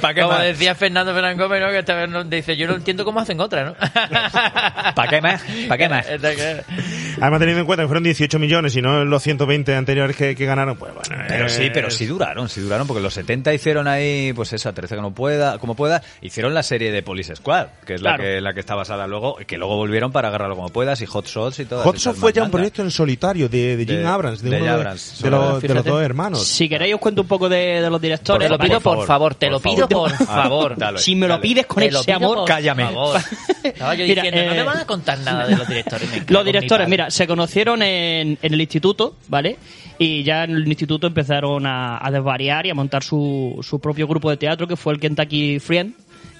¿Para 0.00 0.14
qué 0.14 0.22
Como 0.22 0.32
más? 0.32 0.44
decía 0.44 0.74
Fernando 0.74 1.12
Fernández 1.12 1.38
Gómez, 1.38 1.60
¿no? 1.60 1.68
que 1.68 1.78
esta 1.80 1.94
vez 1.94 2.30
dice, 2.30 2.56
yo 2.56 2.66
no 2.68 2.76
entiendo 2.76 3.04
cómo 3.04 3.20
hacen 3.20 3.38
otra, 3.38 3.64
¿no? 3.66 3.74
¿Para 4.94 5.10
qué 5.10 5.20
más? 5.20 5.42
¿Para 5.68 5.76
qué 5.78 5.88
más? 5.90 6.06
Esta 6.46 6.62
que- 6.62 7.07
Además, 7.20 7.38
teniendo 7.40 7.60
en 7.60 7.66
cuenta 7.66 7.82
que 7.82 7.88
fueron 7.88 8.02
18 8.04 8.38
millones 8.38 8.76
y 8.76 8.82
no 8.82 9.04
los 9.04 9.22
120 9.22 9.74
anteriores 9.74 10.16
que, 10.16 10.34
que 10.34 10.46
ganaron, 10.46 10.76
pues 10.76 10.92
bueno. 10.94 11.24
Pero 11.28 11.46
eh, 11.46 11.48
sí, 11.50 11.70
pero 11.72 11.90
sí 11.90 12.06
duraron, 12.06 12.48
sí 12.48 12.60
duraron, 12.60 12.86
porque 12.86 13.02
los 13.02 13.14
70 13.14 13.52
hicieron 13.54 13.88
ahí, 13.88 14.32
pues 14.34 14.52
esa, 14.52 14.72
13 14.72 14.96
que 14.96 15.02
no 15.02 15.12
pueda, 15.12 15.58
como 15.58 15.74
pueda, 15.74 16.02
hicieron 16.20 16.54
la 16.54 16.62
serie 16.62 16.90
de 16.92 17.02
Police 17.02 17.36
Squad, 17.36 17.66
que 17.86 17.94
es 17.94 18.02
la 18.02 18.10
Claro. 18.16 18.22
que 18.24 18.40
la 18.40 18.54
que 18.54 18.60
está 18.60 18.74
basada 18.74 19.06
luego, 19.06 19.36
que 19.46 19.58
luego 19.58 19.76
volvieron 19.76 20.12
para 20.12 20.28
agarrarlo 20.28 20.56
como 20.56 20.68
puedas, 20.70 21.00
y 21.02 21.06
Hot 21.06 21.26
Shots 21.26 21.60
y 21.60 21.64
todo. 21.66 21.82
Hot 21.82 21.96
Shot 21.98 22.16
fue 22.16 22.32
ya 22.32 22.42
un 22.42 22.50
proyecto 22.50 22.82
en 22.82 22.90
solitario 22.90 23.48
de, 23.48 23.76
de 23.76 23.84
Jim 23.86 23.96
De- 24.02 24.06
Abrams, 24.06 24.42
de, 24.42 24.50
de 24.50 24.56
uno 24.56 24.64
de- 24.64 24.70
Abrams, 24.70 25.22
de, 25.22 25.30
los, 25.30 25.40
de 25.46 25.52
los 25.52 25.60
fíjate. 25.78 25.90
dos 25.90 26.02
hermanos. 26.02 26.46
si 26.46 26.68
queréis 26.68 26.94
os 26.94 27.00
cuento 27.00 27.22
un 27.22 27.28
poco 27.28 27.48
de, 27.48 27.80
de 27.82 27.90
los 27.90 28.00
directores 28.00 28.46
Te 28.46 28.50
lo 28.52 28.58
pido 28.58 28.80
por 28.80 29.06
favor, 29.06 29.34
te 29.34 29.50
lo 29.50 29.60
pido 29.60 29.88
por 29.88 30.10
favor. 30.10 30.26
favor. 30.26 30.72
Ah, 30.72 30.76
dale, 30.78 30.98
si 30.98 31.14
me 31.14 31.28
lo 31.28 31.40
pides 31.40 31.66
con 31.66 31.82
ese 31.82 32.12
amor 32.12 32.38
por 32.38 32.48
cállame. 32.48 32.84
favor. 32.84 33.20
Estaba 33.62 33.94
yo 33.94 34.04
Mira, 34.06 34.22
diciendo, 34.22 34.46
no 34.50 34.52
eh, 34.54 34.58
me 34.58 34.62
van 34.64 34.78
a 34.78 34.86
contar 34.86 35.18
nada 35.20 35.46
de 35.46 35.56
los 35.56 35.68
directores. 35.68 36.10
me 36.10 36.18
cago 36.20 36.32
Los 36.32 36.44
directores, 36.44 36.86
padre. 36.86 36.88
Se 37.10 37.26
conocieron 37.26 37.82
en, 37.82 38.38
en 38.42 38.54
el 38.54 38.60
instituto, 38.60 39.16
¿vale? 39.28 39.56
Y 39.98 40.22
ya 40.22 40.44
en 40.44 40.52
el 40.52 40.66
instituto 40.68 41.06
empezaron 41.06 41.66
a, 41.66 41.98
a 42.04 42.10
desvariar 42.10 42.66
y 42.66 42.70
a 42.70 42.74
montar 42.74 43.02
su, 43.02 43.58
su 43.62 43.80
propio 43.80 44.06
grupo 44.06 44.30
de 44.30 44.36
teatro, 44.36 44.66
que 44.68 44.76
fue 44.76 44.92
el 44.94 45.00
Kentucky 45.00 45.58
Friend 45.58 45.92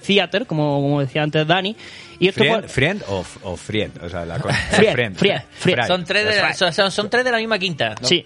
Theater, 0.06 0.46
como, 0.46 0.80
como 0.80 1.00
decía 1.00 1.22
antes 1.22 1.46
Dani. 1.46 1.74
Y 2.20 2.28
esto 2.28 2.40
Friend, 2.40 2.60
fue- 2.60 2.68
friend 2.68 3.02
o, 3.08 3.24
o 3.42 3.56
friend, 3.56 4.02
o 4.02 4.08
sea, 4.08 4.24
la 4.24 4.38
cosa. 4.38 4.54
Friend, 4.70 5.16
friend, 5.16 5.42
friend. 5.58 5.86
Son 5.86 6.04
tres, 6.04 6.24
de 6.24 6.36
la, 6.40 6.54
son, 6.54 6.72
son- 6.90 7.10
tres 7.10 7.24
de 7.24 7.32
la 7.32 7.38
misma 7.38 7.58
quinta. 7.58 7.94
Sí. 8.02 8.24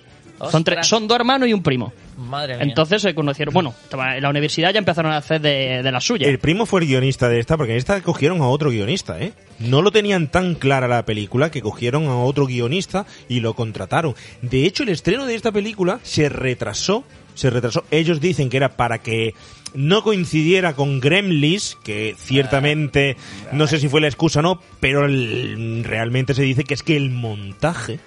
Son, 0.50 0.64
tres- 0.64 0.87
son 0.87 1.07
dos 1.09 1.16
hermanos 1.16 1.48
y 1.48 1.52
un 1.52 1.62
primo. 1.62 1.92
Madre 2.22 2.54
mía. 2.56 2.64
Entonces 2.64 3.02
se 3.02 3.14
conocieron. 3.14 3.52
Bueno, 3.52 3.74
estaba 3.82 4.16
en 4.16 4.22
la 4.22 4.30
universidad 4.30 4.72
ya 4.72 4.78
empezaron 4.78 5.12
a 5.12 5.16
hacer 5.18 5.40
de, 5.40 5.82
de 5.82 5.92
la 5.92 6.00
suya. 6.00 6.26
El 6.28 6.38
primo 6.38 6.66
fue 6.66 6.80
el 6.80 6.87
guionista 6.87 7.28
de 7.28 7.38
esta, 7.40 7.56
porque 7.56 7.72
en 7.72 7.78
esta 7.78 8.00
cogieron 8.00 8.40
a 8.40 8.46
otro 8.48 8.70
guionista, 8.70 9.20
¿eh? 9.20 9.32
No 9.58 9.82
lo 9.82 9.90
tenían 9.92 10.28
tan 10.30 10.54
clara 10.54 10.88
la 10.88 11.04
película 11.04 11.50
que 11.50 11.62
cogieron 11.62 12.06
a 12.06 12.16
otro 12.16 12.46
guionista 12.46 13.06
y 13.28 13.40
lo 13.40 13.54
contrataron. 13.54 14.14
De 14.40 14.64
hecho, 14.66 14.82
el 14.82 14.88
estreno 14.88 15.26
de 15.26 15.35
esta 15.35 15.52
película 15.52 16.00
se 16.02 16.28
retrasó, 16.28 17.04
se 17.35 17.50
retrasó. 17.50 17.85
Ellos 17.90 18.20
dicen 18.20 18.48
que 18.50 18.56
era 18.56 18.76
para 18.76 18.98
que 18.98 19.35
no 19.74 20.02
coincidiera 20.02 20.74
con 20.74 21.00
Gremlins, 21.00 21.78
que 21.82 22.14
ciertamente 22.18 23.16
no 23.52 23.66
sé 23.66 23.78
si 23.78 23.88
fue 23.88 24.00
la 24.00 24.08
excusa 24.08 24.40
o 24.40 24.42
no, 24.42 24.61
pero 24.80 25.06
el- 25.06 25.82
realmente 25.85 26.35
se 26.35 26.42
dice 26.42 26.64
que 26.64 26.74
es 26.74 26.82
que 26.82 26.96
el 26.96 27.11
montaje 27.11 27.98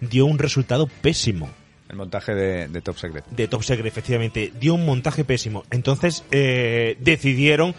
dio 0.00 0.26
un 0.26 0.38
resultado 0.38 0.86
pésimo 1.02 1.48
El 1.94 1.98
montaje 1.98 2.34
de, 2.34 2.66
de 2.66 2.80
Top 2.80 2.96
Secret. 2.96 3.24
de 3.30 3.46
Top 3.46 3.62
Secret, 3.62 3.86
efectivamente, 3.86 4.52
dio 4.60 4.74
un 4.74 4.84
montaje 4.84 5.24
pésimo. 5.24 5.62
Entonces 5.70 6.24
eh, 6.32 6.96
decidieron 6.98 7.72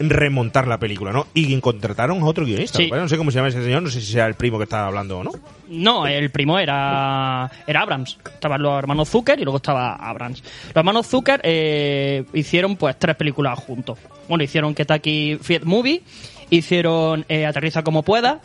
remontar 0.00 0.66
la 0.66 0.78
película, 0.78 1.12
¿no? 1.12 1.28
Y 1.34 1.56
contrataron 1.60 2.20
a 2.20 2.26
otro 2.26 2.44
guionista. 2.44 2.78
Sí. 2.78 2.90
No 2.90 3.08
sé 3.08 3.16
cómo 3.16 3.30
se 3.30 3.36
llama 3.36 3.48
ese 3.48 3.62
señor, 3.62 3.80
no 3.80 3.90
sé 3.90 4.00
si 4.00 4.10
sea 4.10 4.26
el 4.26 4.34
primo 4.34 4.58
que 4.58 4.64
estaba 4.64 4.88
hablando 4.88 5.20
o 5.20 5.22
no. 5.22 5.30
No, 5.68 6.04
el 6.08 6.30
primo 6.30 6.58
era, 6.58 7.48
era 7.64 7.82
Abrams. 7.82 8.18
Estaban 8.24 8.60
los 8.60 8.76
hermanos 8.76 9.08
Zucker 9.08 9.38
y 9.38 9.44
luego 9.44 9.58
estaba 9.58 9.94
Abrams. 9.94 10.42
Los 10.42 10.76
hermanos 10.76 11.06
Zucker 11.06 11.40
eh, 11.44 12.24
hicieron 12.32 12.74
pues 12.74 12.98
tres 12.98 13.14
películas 13.14 13.56
juntos. 13.60 14.00
Bueno, 14.28 14.42
hicieron 14.42 14.74
Kentucky 14.74 15.38
Fried 15.40 15.62
Movie, 15.62 16.02
hicieron 16.50 17.24
eh, 17.28 17.46
Aterriza 17.46 17.84
como 17.84 18.02
pueda, 18.02 18.40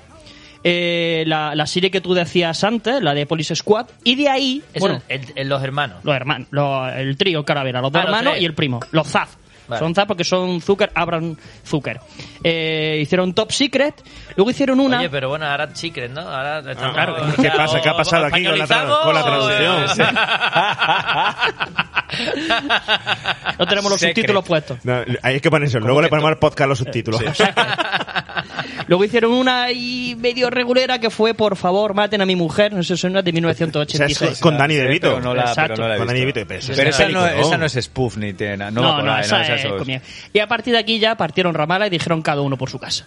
eh, 0.63 1.23
la, 1.27 1.55
la 1.55 1.65
serie 1.67 1.89
que 1.91 2.01
tú 2.01 2.13
decías 2.13 2.63
antes, 2.63 3.01
la 3.01 3.13
de 3.13 3.25
Police 3.25 3.55
Squad, 3.55 3.87
y 4.03 4.15
de 4.15 4.29
ahí, 4.29 4.61
Eso, 4.73 4.79
bueno, 4.87 5.01
el- 5.07 5.21
el- 5.35 5.47
los 5.49 5.63
hermanos. 5.63 6.03
los 6.03 6.15
hermanos, 6.15 6.47
los- 6.51 6.91
el 6.93 7.17
trío 7.17 7.43
Caravera, 7.45 7.81
los 7.81 7.91
dos 7.91 8.01
Ah, 8.01 8.05
hermanos 8.05 8.33
y 8.39 8.45
el 8.45 8.53
primo, 8.53 8.79
los 8.91 9.07
Zaz. 9.07 9.37
Vale. 9.69 9.79
Son 9.79 9.93
Zaz 9.95 10.05
porque 10.07 10.23
son 10.23 10.61
Zucker, 10.61 10.91
Abrams, 10.95 11.37
Zucker. 11.65 11.99
Eh, 12.43 12.99
hicieron 13.01 13.33
Top 13.33 13.51
Secret, 13.51 13.95
luego 14.35 14.49
hicieron 14.51 14.79
una... 14.79 14.99
Oye, 14.99 15.09
pero 15.09 15.29
bueno, 15.29 15.45
ahora 15.45 15.73
Secret, 15.75 16.11
¿no? 16.11 16.21
Ahora 16.21 16.59
estamos- 16.59 16.93
claro, 16.93 17.15
o 17.15 17.41
¿qué 17.41 17.51
pasa? 17.51 17.77
o- 17.77 17.81
¿Qué 17.81 17.89
ha 17.89 17.95
pasado 17.95 18.25
aquí 18.25 18.43
con 18.43 18.57
la 18.57 18.67
con 19.03 19.13
la 19.13 19.23
traducción? 19.23 19.99
no 23.59 23.67
tenemos 23.67 23.91
los 23.91 23.99
Secret. 23.99 24.15
subtítulos 24.17 24.43
puestos. 24.45 24.77
No, 24.83 25.01
hay 25.21 25.39
que 25.39 25.49
poner 25.49 25.67
eso. 25.67 25.79
Luego 25.79 26.01
le 26.01 26.09
ponemos 26.09 26.29
al 26.29 26.37
podcast 26.37 26.69
los 26.69 26.77
subtítulos. 26.79 27.21
Luego 28.87 29.03
hicieron 29.03 29.33
una 29.33 29.71
y 29.71 30.15
medio 30.17 30.49
regulera 30.49 30.99
que 30.99 31.09
fue 31.11 31.35
Por 31.35 31.55
favor, 31.55 31.93
maten 31.93 32.21
a 32.21 32.25
mi 32.25 32.35
mujer. 32.35 32.73
No 32.73 32.81
sé 32.81 32.87
si 32.87 32.93
es 32.93 33.03
una 33.03 33.21
de 33.21 33.29
O 33.29 33.31
sea, 33.31 33.33
1986. 33.33 34.31
es 34.31 34.39
con 34.39 34.57
Dani 34.57 34.73
Sí, 34.73 34.79
DeVito. 34.79 35.09
Pero 35.15 35.21
no 35.21 35.33
la, 35.35 35.41
Exacto. 35.43 35.73
pero 35.75 35.83
no 35.83 35.87
la 35.89 35.95
he 35.95 35.97
Con 35.99 36.07
Dani. 36.07 36.19
DeVito, 36.21 36.39
pero 36.47 36.61
Pero 36.75 36.89
es 36.89 36.99
esa 36.99 37.09
no, 37.09 37.25
esa 37.27 37.57
no 37.57 37.65
es 37.65 37.73
spoof 37.73 38.17
ni 38.17 38.33
tiene 38.33 38.57
nada. 38.57 38.71
No, 38.71 39.01
No, 39.03 39.13
ahí, 39.13 39.21
esa 39.21 39.37
no, 39.37 39.43
esa 39.43 39.55
es-. 39.63 40.01
Y 40.33 40.39
a 40.39 40.47
partir 40.47 40.73
de 40.73 40.79
aquí 40.79 40.99
ya 40.99 41.15
partieron 41.15 41.53
ramala 41.53 41.87
y 41.87 41.89
dijeron 41.89 42.21
cada 42.21 42.41
uno 42.41 42.57
por 42.57 42.69
su 42.69 42.79
casa. 42.79 43.05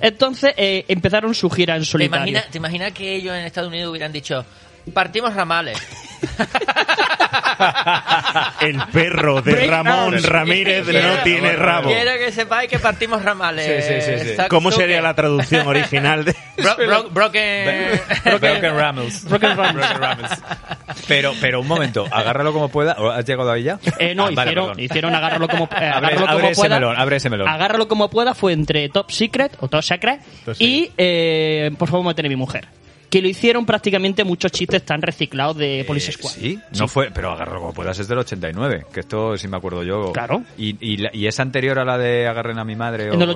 Entonces 0.00 0.54
eh, 0.56 0.84
empezaron 0.88 1.34
su 1.34 1.50
gira 1.50 1.76
en 1.76 1.82
¿Te 1.82 1.86
solitario. 1.86 2.28
imaginas, 2.28 2.50
¿Te 2.50 2.58
imaginas 2.58 2.92
que 2.92 3.16
ellos 3.16 3.34
en 3.34 3.44
Estados 3.44 3.68
Unidos 3.68 3.90
hubieran 3.90 4.12
dicho, 4.12 4.44
partimos 4.92 5.34
ramales? 5.34 5.78
El 8.60 8.78
perro 8.92 9.42
de 9.42 9.52
Break 9.52 9.70
Ramón 9.70 10.14
out. 10.14 10.24
Ramírez 10.24 10.84
Quiero- 10.86 11.16
no 11.16 11.22
tiene 11.22 11.52
rabo. 11.56 11.88
Quiero 11.90 12.12
que 12.18 12.30
sepáis 12.32 12.70
que 12.70 12.78
partimos 12.78 13.22
ramales. 13.22 13.66
Sí, 13.66 13.72
sí, 13.82 14.00
sí, 14.18 14.28
sí. 14.30 14.36
Zack 14.36 14.48
¿Cómo 14.48 14.70
sería 14.70 15.00
la 15.02 15.14
traducción 15.14 15.66
original 15.66 16.24
de 16.24 16.34
Bro- 16.56 16.76
bro- 16.76 17.10
broken... 17.10 18.00
Broken 18.24 18.62
Rambles. 18.76 19.24
Broken 19.24 19.56
Rambles. 19.56 20.30
Pero, 21.08 21.32
pero 21.40 21.60
un 21.60 21.66
momento, 21.66 22.06
agárralo 22.10 22.52
como 22.52 22.68
pueda. 22.68 22.92
¿O 22.98 23.10
¿Has 23.10 23.24
llegado 23.24 23.50
ahí 23.50 23.64
ya? 23.64 23.78
Eh, 23.98 24.14
no, 24.14 24.26
Ah, 24.26 24.30
vale, 24.32 24.50
hicieron, 24.50 24.66
perdón. 24.68 24.84
hicieron 24.84 25.14
agárralo 25.14 25.48
como, 25.48 25.64
eh, 25.64 25.68
Abre- 25.70 25.88
agárralo 25.90 26.26
abre 26.28 26.34
como 26.42 26.48
ese 26.52 26.60
pueda. 26.60 26.74
melón, 26.76 26.96
abre 26.98 27.16
ese 27.16 27.30
melón. 27.30 27.48
Agárralo 27.48 27.88
como 27.88 28.10
pueda 28.10 28.34
fue 28.34 28.52
entre 28.52 28.88
Top 28.88 29.10
Secret 29.10 29.56
o 29.60 29.68
Top 29.68 29.82
Secret 29.82 30.20
y 30.58 30.90
eh, 30.96 31.70
Por 31.78 31.88
favor, 31.88 32.04
maten 32.04 32.26
a 32.26 32.28
mi 32.28 32.36
mujer. 32.36 32.66
Que 33.12 33.20
lo 33.20 33.28
hicieron 33.28 33.66
prácticamente 33.66 34.24
muchos 34.24 34.50
chistes 34.52 34.82
tan 34.86 35.02
reciclados 35.02 35.58
de 35.58 35.84
Police 35.86 36.12
Squad. 36.12 36.32
Eh, 36.38 36.40
Sí, 36.40 36.58
no 36.78 36.88
fue, 36.88 37.10
pero 37.12 37.30
agárralo 37.30 37.60
como 37.60 37.74
puedas 37.74 37.98
es 37.98 38.08
del 38.08 38.16
89, 38.16 38.86
que 38.90 39.00
esto 39.00 39.36
sí 39.36 39.48
me 39.48 39.58
acuerdo 39.58 39.82
yo. 39.82 40.12
Claro. 40.12 40.42
Y, 40.56 40.70
y, 40.80 41.06
y 41.12 41.26
es 41.26 41.38
anterior 41.38 41.78
a 41.78 41.84
la 41.84 41.98
de 41.98 42.26
agarren 42.26 42.58
a 42.58 42.64
mi 42.64 42.74
madre. 42.74 43.10
o- 43.10 43.12
En 43.12 43.20
el 43.20 43.28
no? 43.28 43.32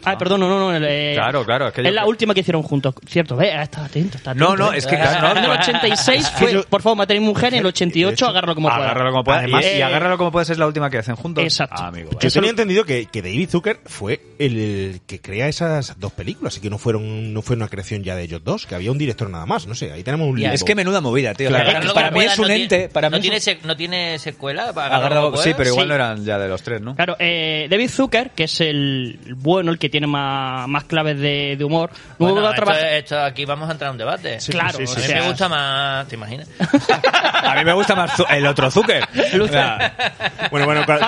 88. 0.00 0.02
Ah, 0.04 0.18
perdón, 0.18 0.40
no, 0.40 0.48
no, 0.48 0.58
no. 0.58 0.86
eh, 0.86 1.12
Claro, 1.14 1.44
claro, 1.44 1.68
es 1.68 1.74
que 1.74 1.82
yo- 1.84 1.90
la 1.90 2.06
última 2.06 2.34
que 2.34 2.40
hicieron 2.40 2.62
juntos, 2.62 2.94
¿cierto? 3.06 3.36
Ve, 3.36 3.52
ah, 3.52 3.62
está 3.62 3.84
atento, 3.84 4.16
está 4.18 4.30
atento. 4.32 4.48
No, 4.50 4.56
no, 4.56 4.72
eh. 4.72 4.78
es 4.78 4.86
que 4.86 4.96
claro, 4.96 5.34
no, 5.34 5.38
En 5.40 5.44
el 5.44 5.50
86 5.50 6.20
Es 6.24 6.30
que 6.30 6.38
fue, 6.38 6.52
yo- 6.52 6.64
por 6.66 6.82
favor, 6.82 6.96
matar 6.98 7.16
a 7.16 7.20
mi 7.20 7.26
mujer. 7.26 7.52
En 7.54 7.60
el 7.60 7.66
88, 7.66 8.26
agárralo 8.26 8.54
como 8.54 8.68
pueda. 8.68 8.82
Agárralo 8.84 9.10
como 9.12 9.24
puedas. 9.24 9.42
Además, 9.42 9.64
y, 9.64 9.68
y 9.68 9.80
eh, 9.80 9.84
agárralo 9.84 10.18
como 10.18 10.32
puedas 10.32 10.50
es 10.50 10.58
la 10.58 10.66
última 10.66 10.90
que 10.90 10.98
hacen 10.98 11.16
juntos. 11.16 11.44
Exacto. 11.44 11.76
Ah, 11.78 11.88
amigo. 11.88 12.10
Yo 12.12 12.18
tenía 12.30 12.40
lo- 12.42 12.50
entendido 12.50 12.84
que, 12.84 13.06
que 13.06 13.22
David 13.22 13.48
Zucker 13.50 13.80
fue 13.86 14.20
el 14.38 15.00
que 15.06 15.20
crea 15.20 15.48
esas 15.48 15.98
dos 15.98 16.12
películas 16.12 16.56
y 16.56 16.60
que 16.60 16.70
no 16.70 16.78
fueron 16.78 17.32
no 17.34 17.42
fue 17.42 17.56
una 17.56 17.68
creación 17.68 18.02
ya 18.02 18.14
de 18.16 18.22
ellos 18.22 18.42
dos, 18.44 18.66
que 18.66 18.74
había 18.74 18.90
un 18.90 18.98
director 18.98 19.28
nada 19.30 19.46
más, 19.46 19.66
no 19.66 19.74
sé, 19.74 19.92
ahí 19.92 20.02
tenemos 20.02 20.28
un 20.28 20.38
limbo. 20.40 20.54
Es 20.54 20.64
que 20.64 20.74
menuda 20.74 21.00
movida, 21.00 21.34
tío. 21.34 21.48
Claro. 21.48 21.64
O 21.64 21.66
sea, 21.70 21.78
Agárralo 21.78 21.94
para 21.94 22.10
mí 22.10 22.24
es 22.24 22.38
un 22.38 22.48
no 22.48 22.52
ente. 22.54 22.68
tiene- 22.68 22.88
Para 22.88 23.10
mí 23.10 23.12
no, 23.12 23.16
es 23.16 23.20
un- 23.20 23.22
tiene 23.22 23.40
se- 23.40 23.66
no 23.66 23.76
tiene 23.76 24.18
secuela. 24.18 24.72
para 24.72 24.96
Agárralo 24.96 25.36
sí, 25.36 25.52
pero 25.56 25.70
igual 25.70 25.84
Sí. 25.84 25.88
no 25.88 25.94
eran 25.94 26.24
ya 26.24 26.38
de 26.38 26.48
los 26.48 26.62
tres, 26.62 26.80
¿no? 26.80 26.94
Claro, 26.96 27.16
eh, 27.18 27.66
David 27.70 27.90
Zucker, 27.90 28.30
que 28.30 28.44
es 28.44 28.60
el 28.60 29.18
bueno, 29.36 29.70
el 29.70 29.78
que 29.78 29.89
tiene 29.90 30.06
más, 30.06 30.66
más 30.68 30.84
claves 30.84 31.18
de, 31.18 31.56
de 31.58 31.64
humor. 31.64 31.90
Luego 32.18 32.36
Bueno, 32.40 32.72
esto, 32.90 33.20
aquí 33.20 33.44
vamos 33.44 33.68
a 33.68 33.72
entrar 33.72 33.88
en 33.88 33.92
un 33.92 33.98
debate. 33.98 34.38
Claro, 34.48 34.78
sí, 34.78 34.86
sí, 34.86 35.02
a 35.12 35.14
mí 35.16 35.20
me 35.20 35.28
gusta 35.28 35.48
más, 35.48 36.08
¿te 36.08 36.14
imaginas? 36.14 36.48
A 37.42 37.54
mí 37.56 37.64
me 37.64 37.72
gusta 37.72 37.94
más 37.96 38.12
el 38.30 38.46
otro 38.46 38.70
Zucker. 38.70 39.02
O 39.40 39.48
sea, 39.48 39.94
Bueno, 40.50 40.66
bueno, 40.66 40.82
cuando, 40.86 41.06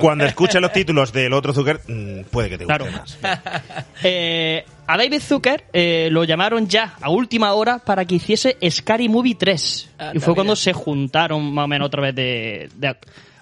cuando 0.00 0.24
escuches 0.24 0.60
los 0.60 0.72
títulos 0.72 1.12
del 1.12 1.32
otro 1.32 1.52
Zucker, 1.52 1.80
mm, 1.86 2.22
puede 2.30 2.48
que 2.50 2.58
te 2.58 2.64
guste 2.64 2.78
Claro. 2.78 2.92
más. 2.92 3.18
Eh, 4.02 4.64
a 4.86 4.96
David 4.96 5.20
Zucker 5.20 5.64
eh, 5.72 6.08
lo 6.10 6.24
llamaron 6.24 6.66
ya 6.68 6.94
a 7.00 7.10
última 7.10 7.52
hora 7.52 7.78
para 7.78 8.04
que 8.04 8.14
hiciese 8.16 8.56
Scary 8.70 9.08
Movie 9.08 9.34
3. 9.34 9.90
Anda, 9.98 10.12
y 10.14 10.20
fue 10.20 10.34
cuando 10.34 10.56
se 10.56 10.72
juntaron 10.72 11.52
más 11.52 11.64
o 11.66 11.68
menos 11.68 11.86
otra 11.86 12.02
vez 12.02 12.14
de, 12.14 12.70
de- 12.74 12.96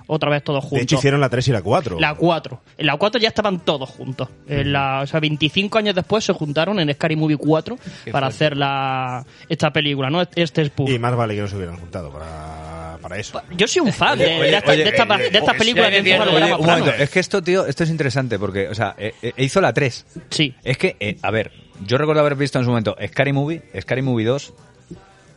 otra 0.07 0.31
vez 0.31 0.43
todos 0.45 0.63
De 0.65 0.69
juntos. 0.71 0.83
hecho, 0.85 0.97
hicieron 0.97 1.21
la 1.21 1.29
3 1.29 1.49
y 1.49 1.53
la 1.53 1.63
4. 1.63 1.99
La 2.01 2.15
4. 2.15 2.61
En 2.79 2.87
la 2.87 2.97
4 2.97 3.21
ya 3.21 3.29
estaban 3.29 3.61
todos 3.61 3.89
juntos. 3.91 4.29
En 4.49 4.73
la, 4.73 5.01
o 5.03 5.07
sea, 5.07 5.21
25 5.21 5.79
años 5.79 5.95
después 5.95 6.25
se 6.25 6.33
juntaron 6.33 6.79
en 6.81 6.93
Scary 6.95 7.17
Movie 7.17 7.37
4 7.37 7.79
para 8.13 8.27
hacer 8.29 8.57
la, 8.57 9.25
esta 9.49 9.71
película, 9.73 10.11
¿no? 10.11 10.23
Este 10.35 10.63
es. 10.63 10.73
Y 10.87 10.99
más 10.99 11.15
vale 11.17 11.35
que 11.35 11.41
no 11.43 11.49
se 11.49 11.57
hubieran 11.57 11.77
juntado 11.77 12.11
para, 12.13 12.99
para 13.01 13.19
eso. 13.19 13.41
Yo 13.57 13.67
soy 13.67 13.83
un 13.83 13.93
fan 13.93 14.19
de, 14.19 14.27
Oye, 14.27 14.51
de 14.51 14.57
esta- 14.57 14.71
oye, 14.73 14.85
de 14.85 14.89
esta- 14.91 15.15
eh, 15.17 15.31
de 15.31 15.39
estas 15.39 15.55
eh, 15.55 15.59
películas 15.59 15.91
de 15.91 15.99
es 16.99 17.11
que 17.11 17.21
esto, 17.21 17.43
tío, 17.43 17.67
esto 17.67 17.85
es 17.85 17.91
interesante 17.91 18.39
porque, 18.39 18.69
o 18.69 18.75
sea, 18.75 18.95
eh, 18.99 19.15
eh, 19.23 19.33
hizo 19.39 19.61
la 19.61 19.73
3. 19.73 20.07
Sí. 20.31 20.55
Es 20.65 20.79
que, 20.79 20.97
eh, 21.01 21.19
a 21.23 21.31
ver, 21.31 21.53
yo 21.85 21.99
recuerdo 21.99 22.21
haber 22.21 22.37
visto 22.37 22.59
en 22.59 22.65
su 22.65 22.71
momento 22.71 22.97
Scary 23.07 23.33
Movie, 23.33 23.63
Scary 23.81 24.03
Movie 24.03 24.25
2 24.27 24.53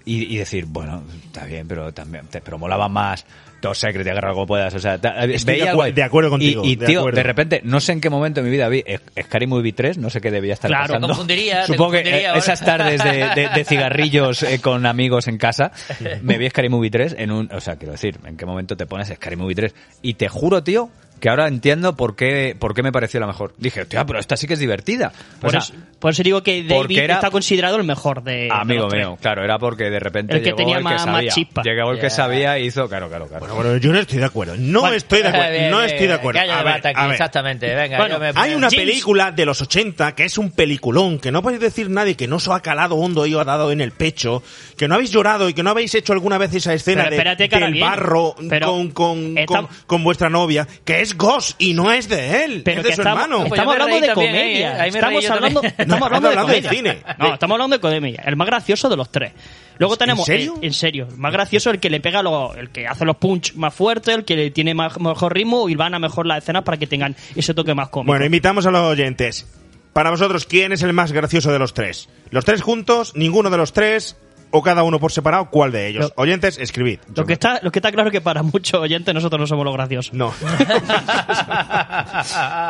y, 0.05 0.33
y 0.33 0.37
decir, 0.37 0.65
bueno, 0.67 1.03
está 1.25 1.45
bien, 1.45 1.67
pero 1.67 1.93
también, 1.93 2.27
te, 2.27 2.41
pero 2.41 2.57
molaba 2.57 2.87
más 2.89 3.25
Y 3.61 4.09
agarra 4.09 4.31
como 4.33 4.45
puedas, 4.47 4.73
o 4.73 4.79
sea, 4.79 4.97
ta- 4.97 5.25
Estoy 5.25 5.55
de 5.55 5.59
veía 5.61 5.73
acu- 5.73 5.93
de 5.93 6.03
acuerdo 6.03 6.29
contigo, 6.29 6.63
Y, 6.65 6.71
y, 6.71 6.75
de 6.75 6.85
tío, 6.87 6.99
acuerdo. 6.99 7.17
de 7.17 7.23
repente, 7.23 7.61
no 7.63 7.79
sé 7.79 7.91
en 7.93 8.01
qué 8.01 8.09
momento 8.09 8.41
de 8.41 8.45
mi 8.45 8.51
vida 8.51 8.67
vi 8.69 8.83
eh, 8.85 8.99
Scary 9.23 9.47
Movie 9.47 9.73
3, 9.73 9.97
no 9.97 10.09
sé 10.09 10.21
qué 10.21 10.31
debía 10.31 10.53
estar 10.53 10.69
Claro, 10.69 10.87
pasando. 10.87 11.07
te 11.07 11.11
confundiría, 11.11 11.61
te 11.61 11.67
Supongo 11.67 11.91
que 11.91 11.97
confundiría 11.97 12.21
eh, 12.21 12.27
ahora. 12.27 12.39
esas 12.39 12.61
tardes 12.65 13.03
de, 13.03 13.11
de- 13.41 13.49
de 13.53 13.63
cigarrillos 13.65 14.43
eh, 14.43 14.59
con 14.61 14.85
amigos 14.85 15.27
en 15.27 15.37
casa, 15.37 15.71
me 16.21 16.37
vi 16.37 16.49
Scary 16.49 16.69
Movie 16.69 16.89
3 16.91 17.15
en 17.19 17.31
un, 17.31 17.49
o 17.51 17.59
sea, 17.59 17.75
quiero 17.75 17.91
decir, 17.93 18.17
en 18.25 18.37
qué 18.37 18.45
momento 18.45 18.77
te 18.77 18.85
pones 18.85 19.07
Scary 19.09 19.35
Movie 19.35 19.55
3 19.55 19.75
y 20.01 20.13
te 20.15 20.27
juro, 20.29 20.63
tío, 20.63 20.89
que 21.19 21.29
ahora 21.29 21.47
entiendo 21.47 21.95
por 21.95 22.15
qué, 22.15 22.55
por 22.57 22.73
qué 22.73 22.83
me 22.83 22.91
pareció 22.91 23.19
la 23.19 23.27
mejor. 23.27 23.53
Dije, 23.57 23.85
tío, 23.85 24.05
pero 24.05 24.19
esta 24.19 24.37
sí 24.37 24.47
que 24.47 24.53
es 24.53 24.59
divertida. 24.59 25.11
O 25.37 25.41
Por, 25.41 25.51
sea, 25.51 25.59
eso, 25.59 25.73
por 25.99 26.11
eso 26.11 26.23
digo 26.23 26.41
que 26.43 26.63
David 26.63 26.97
era- 26.99 27.15
está 27.15 27.29
considerado 27.31 27.77
el 27.77 27.83
mejor 27.83 28.23
de. 28.23 28.49
Amigo 28.51 28.87
mío, 28.89 29.17
claro, 29.21 29.43
era 29.43 29.59
porque 29.59 29.85
de 29.89 29.99
repente 29.99 30.33
El 30.33 30.39
que 30.39 30.45
llegó 30.45 30.57
tenía 30.57 30.77
el 30.77 30.79
que 30.79 30.83
más- 30.83 31.05
más 31.05 31.15
sabía. 31.15 31.31
chispa. 31.31 31.61
Llegó 31.63 31.91
el 31.91 31.99
que 31.99 32.09
sabía 32.09 32.59
y 32.59 32.65
hizo, 32.67 32.87
claro, 32.87 33.09
claro, 33.09 33.27
claro. 33.27 33.39
Bueno, 33.45 33.55
bueno, 33.55 33.77
yo 33.77 33.91
no 33.91 33.99
estoy 33.99 34.19
de 34.19 34.25
acuerdo. 34.25 34.55
No 34.57 34.81
Bueno, 34.81 34.95
estoy 34.95 35.21
de 35.21 35.27
acuerdo. 35.29 35.51
Bien, 35.51 35.71
no 35.71 35.81
estoy 35.83 36.07
de 36.07 36.13
acuerdo. 36.13 36.39
Que 36.41 36.49
A 36.49 36.55
ver, 36.55 36.65
debate 36.65 36.87
aquí, 36.89 36.99
a 36.99 37.03
ver. 37.05 37.11
exactamente. 37.13 37.75
Venga, 37.75 37.97
Bueno, 37.97 38.15
yo 38.15 38.19
me- 38.19 38.31
Hay 38.41 38.53
una 38.55 38.69
James- 38.69 38.75
película 38.85 39.31
de 39.31 39.45
los 39.45 39.61
80 39.61 40.15
que 40.15 40.23
es 40.25 40.37
un 40.37 40.51
peliculón, 40.51 41.19
que 41.19 41.31
no 41.31 41.41
podéis 41.41 41.61
decir 41.61 41.89
nadie 41.89 42.15
que 42.15 42.27
no 42.27 42.37
os 42.37 42.47
ha 42.47 42.59
calado 42.61 42.95
hondo 42.95 43.25
y 43.25 43.33
os 43.35 43.41
ha 43.41 43.45
dado 43.45 43.71
en 43.71 43.81
el 43.81 43.91
pecho, 43.91 44.41
que 44.77 44.87
no 44.87 44.95
habéis 44.95 45.11
llorado 45.11 45.49
y 45.49 45.53
que 45.53 45.63
no 45.63 45.69
habéis 45.71 45.93
hecho 45.95 46.13
alguna 46.13 46.37
vez 46.37 46.53
esa 46.53 46.73
escena 46.73 47.03
Pero 47.03 47.09
de- 47.11 47.15
espérate 47.17 47.49
que 47.49 47.59
del 47.59 47.79
barro 47.79 48.35
Pero 48.49 48.67
con, 48.67 48.89
con, 48.91 49.35
con, 49.45 49.67
con 49.85 50.03
vuestra 50.03 50.29
novia, 50.29 50.67
que 50.85 51.01
es 51.01 51.08
Ghost 51.17 51.55
y 51.59 51.73
no 51.73 51.91
es 51.91 52.09
de 52.09 52.43
él, 52.43 52.61
Pero 52.63 52.81
es 52.81 52.87
de 52.87 52.93
su 52.95 53.01
estamos, 53.01 53.23
hermano. 53.23 53.47
Pues 53.47 53.59
estamos 53.59 53.73
hablando 53.73 54.07
de 54.07 54.13
comedia. 54.13 54.81
Ahí 54.81 54.89
Estamos 54.89 55.29
hablando, 55.29 55.61
estamos 55.63 56.47
de 56.47 56.61
cine. 56.63 56.97
No, 57.17 57.33
estamos 57.33 57.55
hablando 57.55 57.77
de 57.77 57.81
comedia. 57.81 58.23
El 58.25 58.35
más 58.35 58.47
gracioso 58.47 58.89
de 58.89 58.97
los 58.97 59.11
tres. 59.11 59.33
Luego 59.77 59.95
tenemos, 59.95 60.25
serio? 60.25 60.55
eh, 60.61 60.67
en 60.67 60.73
serio, 60.73 61.07
el 61.09 61.17
más 61.17 61.31
gracioso 61.31 61.69
el 61.69 61.79
que 61.79 61.89
le 61.89 62.01
pega 62.01 62.21
los, 62.21 62.55
el 62.57 62.69
que 62.69 62.85
hace 62.85 63.05
los 63.05 63.15
punch 63.15 63.55
más 63.55 63.73
fuertes, 63.73 64.13
el 64.13 64.25
que 64.25 64.35
le 64.35 64.51
tiene 64.51 64.73
más, 64.73 64.99
mejor 64.99 65.33
ritmo 65.33 65.69
y 65.69 65.75
van 65.75 65.93
a 65.93 65.99
mejor 65.99 66.25
las 66.25 66.39
escenas 66.39 66.63
para 66.63 66.77
que 66.77 66.85
tengan 66.85 67.15
ese 67.33 67.53
toque 67.53 67.73
más 67.73 67.87
cómico. 67.87 68.11
Bueno, 68.11 68.25
invitamos 68.25 68.65
a 68.65 68.71
los 68.71 68.81
oyentes. 68.81 69.47
Para 69.93 70.11
vosotros, 70.11 70.45
¿quién 70.45 70.73
es 70.73 70.83
el 70.83 70.91
más 70.93 71.13
gracioso 71.13 71.51
de 71.51 71.59
los 71.59 71.73
tres? 71.73 72.09
¿Los 72.29 72.45
tres 72.45 72.61
juntos? 72.61 73.13
¿Ninguno 73.15 73.49
de 73.49 73.57
los 73.57 73.71
tres? 73.71 74.17
¿O 74.51 74.61
cada 74.63 74.81
uno 74.83 74.99
por 74.99 75.11
separado? 75.11 75.49
¿Cuál 75.51 75.71
de 75.71 75.87
ellos? 75.87 76.05
Lo- 76.05 76.13
Oyentes, 76.23 76.57
escribid. 76.57 76.99
lo 77.15 77.25
que 77.25 77.33
está, 77.33 77.59
lo 77.61 77.71
que 77.71 77.79
está 77.79 77.91
claro 77.91 78.09
es 78.09 78.13
que 78.13 78.21
para 78.21 78.41
muchos 78.43 78.79
oyentes 78.81 79.13
nosotros 79.13 79.39
no 79.39 79.47
somos 79.47 79.65
los 79.65 79.73
graciosos. 79.75 80.13
No. 80.13 80.33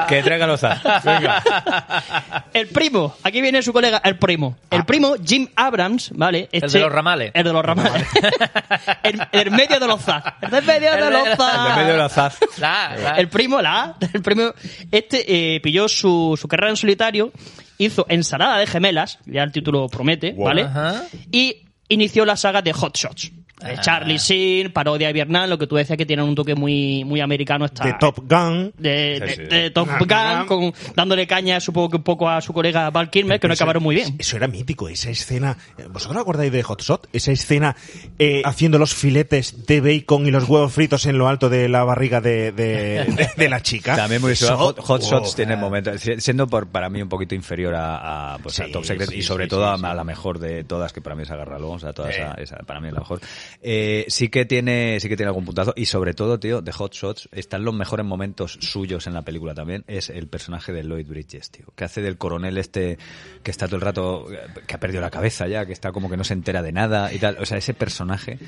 que 0.07 0.23
traiga 0.23 0.47
los 0.47 0.61
Venga. 0.61 1.43
El 2.53 2.67
primo, 2.67 3.15
aquí 3.23 3.41
viene 3.41 3.61
su 3.61 3.73
colega, 3.73 4.01
el 4.03 4.17
primo. 4.17 4.57
El 4.69 4.85
primo, 4.85 5.15
Jim 5.25 5.47
Abrams, 5.55 6.11
¿vale? 6.15 6.49
El 6.51 6.63
Este- 6.65 6.77
de 6.79 6.83
los 6.83 6.91
ramales. 6.91 7.31
El 7.33 7.43
de 7.43 7.53
los 7.53 7.65
ramales. 7.65 8.07
el, 9.03 9.21
el 9.31 9.51
medio 9.51 9.79
de 9.79 9.87
los 9.87 10.01
zas. 10.01 10.23
El 10.41 10.49
del 10.51 10.65
medio 10.65 10.91
de 10.91 10.97
El 10.97 11.13
los 11.13 11.23
de- 11.25 11.35
zas. 11.35 11.75
De 11.75 11.83
medio 11.83 12.03
de 12.03 12.09
zaz. 12.09 12.37
La- 12.57 12.95
la- 12.97 13.09
El 13.11 13.29
primo, 13.29 13.61
la 13.61 13.83
A, 13.83 13.95
el 14.13 14.21
primo, 14.21 14.53
este 14.91 15.55
eh, 15.55 15.59
pilló 15.61 15.87
su, 15.87 16.37
su 16.39 16.47
carrera 16.47 16.69
en 16.71 16.77
solitario, 16.77 17.31
hizo 17.77 18.05
Ensalada 18.09 18.57
de 18.57 18.67
Gemelas, 18.67 19.19
ya 19.25 19.43
el 19.43 19.51
título 19.51 19.87
promete, 19.87 20.33
¿vale? 20.37 20.63
Ajá. 20.63 21.03
Y 21.31 21.63
inició 21.89 22.25
la 22.25 22.37
saga 22.37 22.61
de 22.61 22.73
Hot 22.73 22.97
Shots. 22.97 23.31
De 23.59 23.77
Charlie 23.81 24.17
Sheen, 24.17 24.71
parodia 24.71 25.07
de 25.07 25.13
Vietnam, 25.13 25.49
lo 25.49 25.57
que 25.57 25.67
tú 25.67 25.75
decías 25.75 25.97
que 25.97 26.05
tienen 26.05 26.25
un 26.25 26.33
toque 26.35 26.55
muy, 26.55 27.03
muy 27.03 27.19
americano. 27.21 27.65
Está, 27.65 27.85
De 27.85 27.93
Top 27.99 28.19
Gun. 28.19 28.73
de, 28.77 29.19
de- 29.19 29.47
de 29.47 29.69
Top 29.71 29.87
Ah, 29.91 29.97
Gun, 29.99 30.07
ah. 30.11 30.45
con, 30.47 30.73
dándole 30.95 31.27
caña, 31.27 31.59
supongo 31.59 31.89
que 31.89 31.97
un 31.97 32.03
poco 32.03 32.29
a 32.29 32.39
su 32.41 32.53
colega 32.53 32.89
Val 32.89 33.09
Kilmer, 33.09 33.39
que 33.39 33.47
no 33.47 33.53
Eso- 33.53 33.63
acabaron 33.63 33.83
muy 33.83 33.95
bien. 33.95 34.15
Eso 34.17 34.37
era 34.37 34.47
mítico, 34.47 34.87
esa 34.87 35.09
escena. 35.09 35.57
¿Vosotros 35.91 36.21
acordáis 36.21 36.51
de 36.51 36.63
Hot 36.63 36.81
Shot? 36.81 37.09
Esa 37.11 37.31
escena 37.31 37.75
eh, 38.17 38.41
haciendo 38.45 38.77
los 38.79 38.93
filetes 38.95 39.65
de 39.67 39.81
bacon 39.81 40.25
y 40.25 40.31
los 40.31 40.47
huevos 40.47 40.71
fritos 40.71 41.05
en 41.05 41.17
lo 41.17 41.27
alto 41.27 41.49
de 41.49 41.67
la 41.69 41.83
barriga 41.83 42.21
de, 42.21 42.51
de, 42.53 43.03
de- 43.15 43.29
de 43.35 43.49
la 43.49 43.61
chica. 43.61 43.95
También 43.95 44.21
muy 44.21 44.31
Eso- 44.31 44.55
Hot, 44.57 44.79
Hot 44.79 45.01
Oh, 45.03 45.09
Shots 45.09 45.35
tiene 45.35 45.55
momentos, 45.57 45.99
si- 46.01 46.19
siendo 46.21 46.47
por, 46.47 46.67
para 46.69 46.89
mí 46.89 47.01
un 47.01 47.09
poquito 47.09 47.35
inferior 47.35 47.75
a, 47.75 48.35
a, 48.35 48.37
pues, 48.37 48.59
a 48.61 48.65
Sí, 48.65 48.71
Top 48.71 48.85
Secret 48.85 49.09
sí, 49.09 49.17
y 49.17 49.21
sobre 49.21 49.45
sí, 49.45 49.49
todo 49.49 49.65
sí, 49.67 49.73
a, 49.73 49.77
sí. 49.77 49.85
a 49.85 49.93
la 49.93 50.03
mejor 50.03 50.39
de 50.39 50.63
todas, 50.63 50.93
que 50.93 51.01
para 51.01 51.15
mí 51.15 51.23
es 51.23 51.31
Agarralo, 51.31 51.71
o 51.71 51.79
sea, 51.79 51.91
toda 51.93 52.09
esa, 52.09 52.33
esa 52.35 52.57
para 52.65 52.79
mí 52.79 52.87
es 52.87 52.93
la 52.93 52.99
mejor. 52.99 53.19
Eh, 53.61 54.05
sí 54.07 54.29
que 54.29 54.45
tiene, 54.45 54.99
sí 54.99 55.09
que 55.09 55.17
tiene 55.17 55.27
algún 55.29 55.45
puntazo 55.45 55.73
y 55.75 55.85
sobre 55.85 56.13
todo, 56.13 56.39
tío, 56.39 56.61
de 56.61 56.71
Hot 56.71 56.93
Shots, 56.93 57.29
están 57.31 57.63
los 57.65 57.73
mejores 57.73 58.05
momentos 58.05 58.57
suyos 58.61 59.07
en 59.07 59.13
la 59.13 59.21
película 59.23 59.53
también, 59.53 59.83
es 59.87 60.09
el 60.09 60.27
personaje 60.27 60.71
de 60.71 60.83
Lloyd 60.83 61.07
Bridges, 61.07 61.51
tío, 61.51 61.65
que 61.75 61.83
hace 61.83 62.01
del 62.01 62.17
coronel 62.17 62.57
este 62.57 62.97
que 63.43 63.51
está 63.51 63.67
todo 63.67 63.77
el 63.77 63.81
rato, 63.81 64.25
que 64.67 64.75
ha 64.75 64.79
perdido 64.79 65.01
la 65.01 65.09
cabeza 65.09 65.47
ya, 65.47 65.65
que 65.65 65.73
está 65.73 65.91
como 65.91 66.09
que 66.09 66.17
no 66.17 66.23
se 66.23 66.33
entera 66.33 66.61
de 66.61 66.71
nada 66.71 67.13
y 67.13 67.19
tal, 67.19 67.37
o 67.39 67.45
sea, 67.45 67.57
ese 67.57 67.73
personaje, 67.73 68.39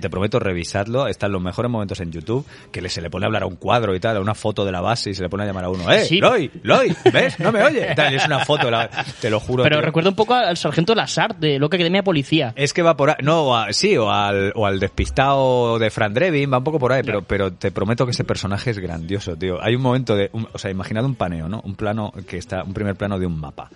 te 0.00 0.10
prometo 0.10 0.38
revisarlo, 0.38 1.06
están 1.08 1.32
los 1.32 1.42
mejores 1.42 1.70
momentos 1.70 2.00
en 2.00 2.12
YouTube, 2.12 2.46
que 2.72 2.80
le, 2.80 2.88
se 2.88 3.00
le 3.00 3.10
pone 3.10 3.24
a 3.24 3.28
hablar 3.28 3.42
a 3.42 3.46
un 3.46 3.56
cuadro 3.56 3.94
y 3.94 4.00
tal, 4.00 4.16
a 4.16 4.20
una 4.20 4.34
foto 4.34 4.64
de 4.64 4.72
la 4.72 4.80
base 4.80 5.10
y 5.10 5.14
se 5.14 5.22
le 5.22 5.28
pone 5.28 5.44
a 5.44 5.46
llamar 5.46 5.64
a 5.64 5.68
uno, 5.70 5.90
¡eh, 5.92 6.04
Sí. 6.04 6.20
Lloyd, 6.20 6.50
Lloyd, 6.62 6.92
¿ves? 7.12 7.38
No 7.40 7.50
me 7.52 7.62
oye, 7.62 7.88
y 7.90 7.94
tal, 7.94 8.12
y 8.12 8.16
es 8.16 8.26
una 8.26 8.44
foto, 8.44 8.70
la- 8.70 8.88
te 9.20 9.30
lo 9.30 9.40
juro. 9.40 9.62
Pero 9.62 9.76
tío. 9.76 9.84
recuerda 9.86 10.10
un 10.10 10.16
poco 10.16 10.34
al 10.34 10.56
sargento 10.56 10.94
Lazar 10.94 11.36
de 11.38 11.58
Loca 11.58 11.76
Academia 11.76 12.00
de 12.00 12.04
Policía. 12.04 12.52
Es 12.56 12.72
que 12.72 12.82
va 12.82 12.96
por 12.96 13.22
no, 13.22 13.56
a- 13.56 13.72
sí, 13.72 13.96
o 13.96 14.10
al, 14.34 14.52
o 14.54 14.66
al 14.66 14.80
despistado 14.80 15.78
de 15.78 15.90
Fran 15.90 16.12
Drebin, 16.14 16.52
va 16.52 16.58
un 16.58 16.64
poco 16.64 16.78
por 16.78 16.92
ahí, 16.92 17.02
pero, 17.04 17.22
pero 17.22 17.52
te 17.52 17.70
prometo 17.70 18.04
que 18.04 18.12
ese 18.12 18.24
personaje 18.24 18.70
es 18.70 18.78
grandioso, 18.78 19.36
tío. 19.36 19.62
Hay 19.62 19.74
un 19.76 19.82
momento 19.82 20.16
de, 20.16 20.30
un- 20.32 20.48
o 20.52 20.58
sea, 20.58 20.70
imaginad 20.70 21.04
un 21.04 21.14
paneo, 21.14 21.48
¿no? 21.48 21.60
Un 21.64 21.74
plano 21.76 22.12
que 22.26 22.36
está, 22.38 22.62
un 22.64 22.74
primer 22.74 22.96
plano 22.96 23.18
de 23.18 23.26
un 23.26 23.38
mapa. 23.38 23.70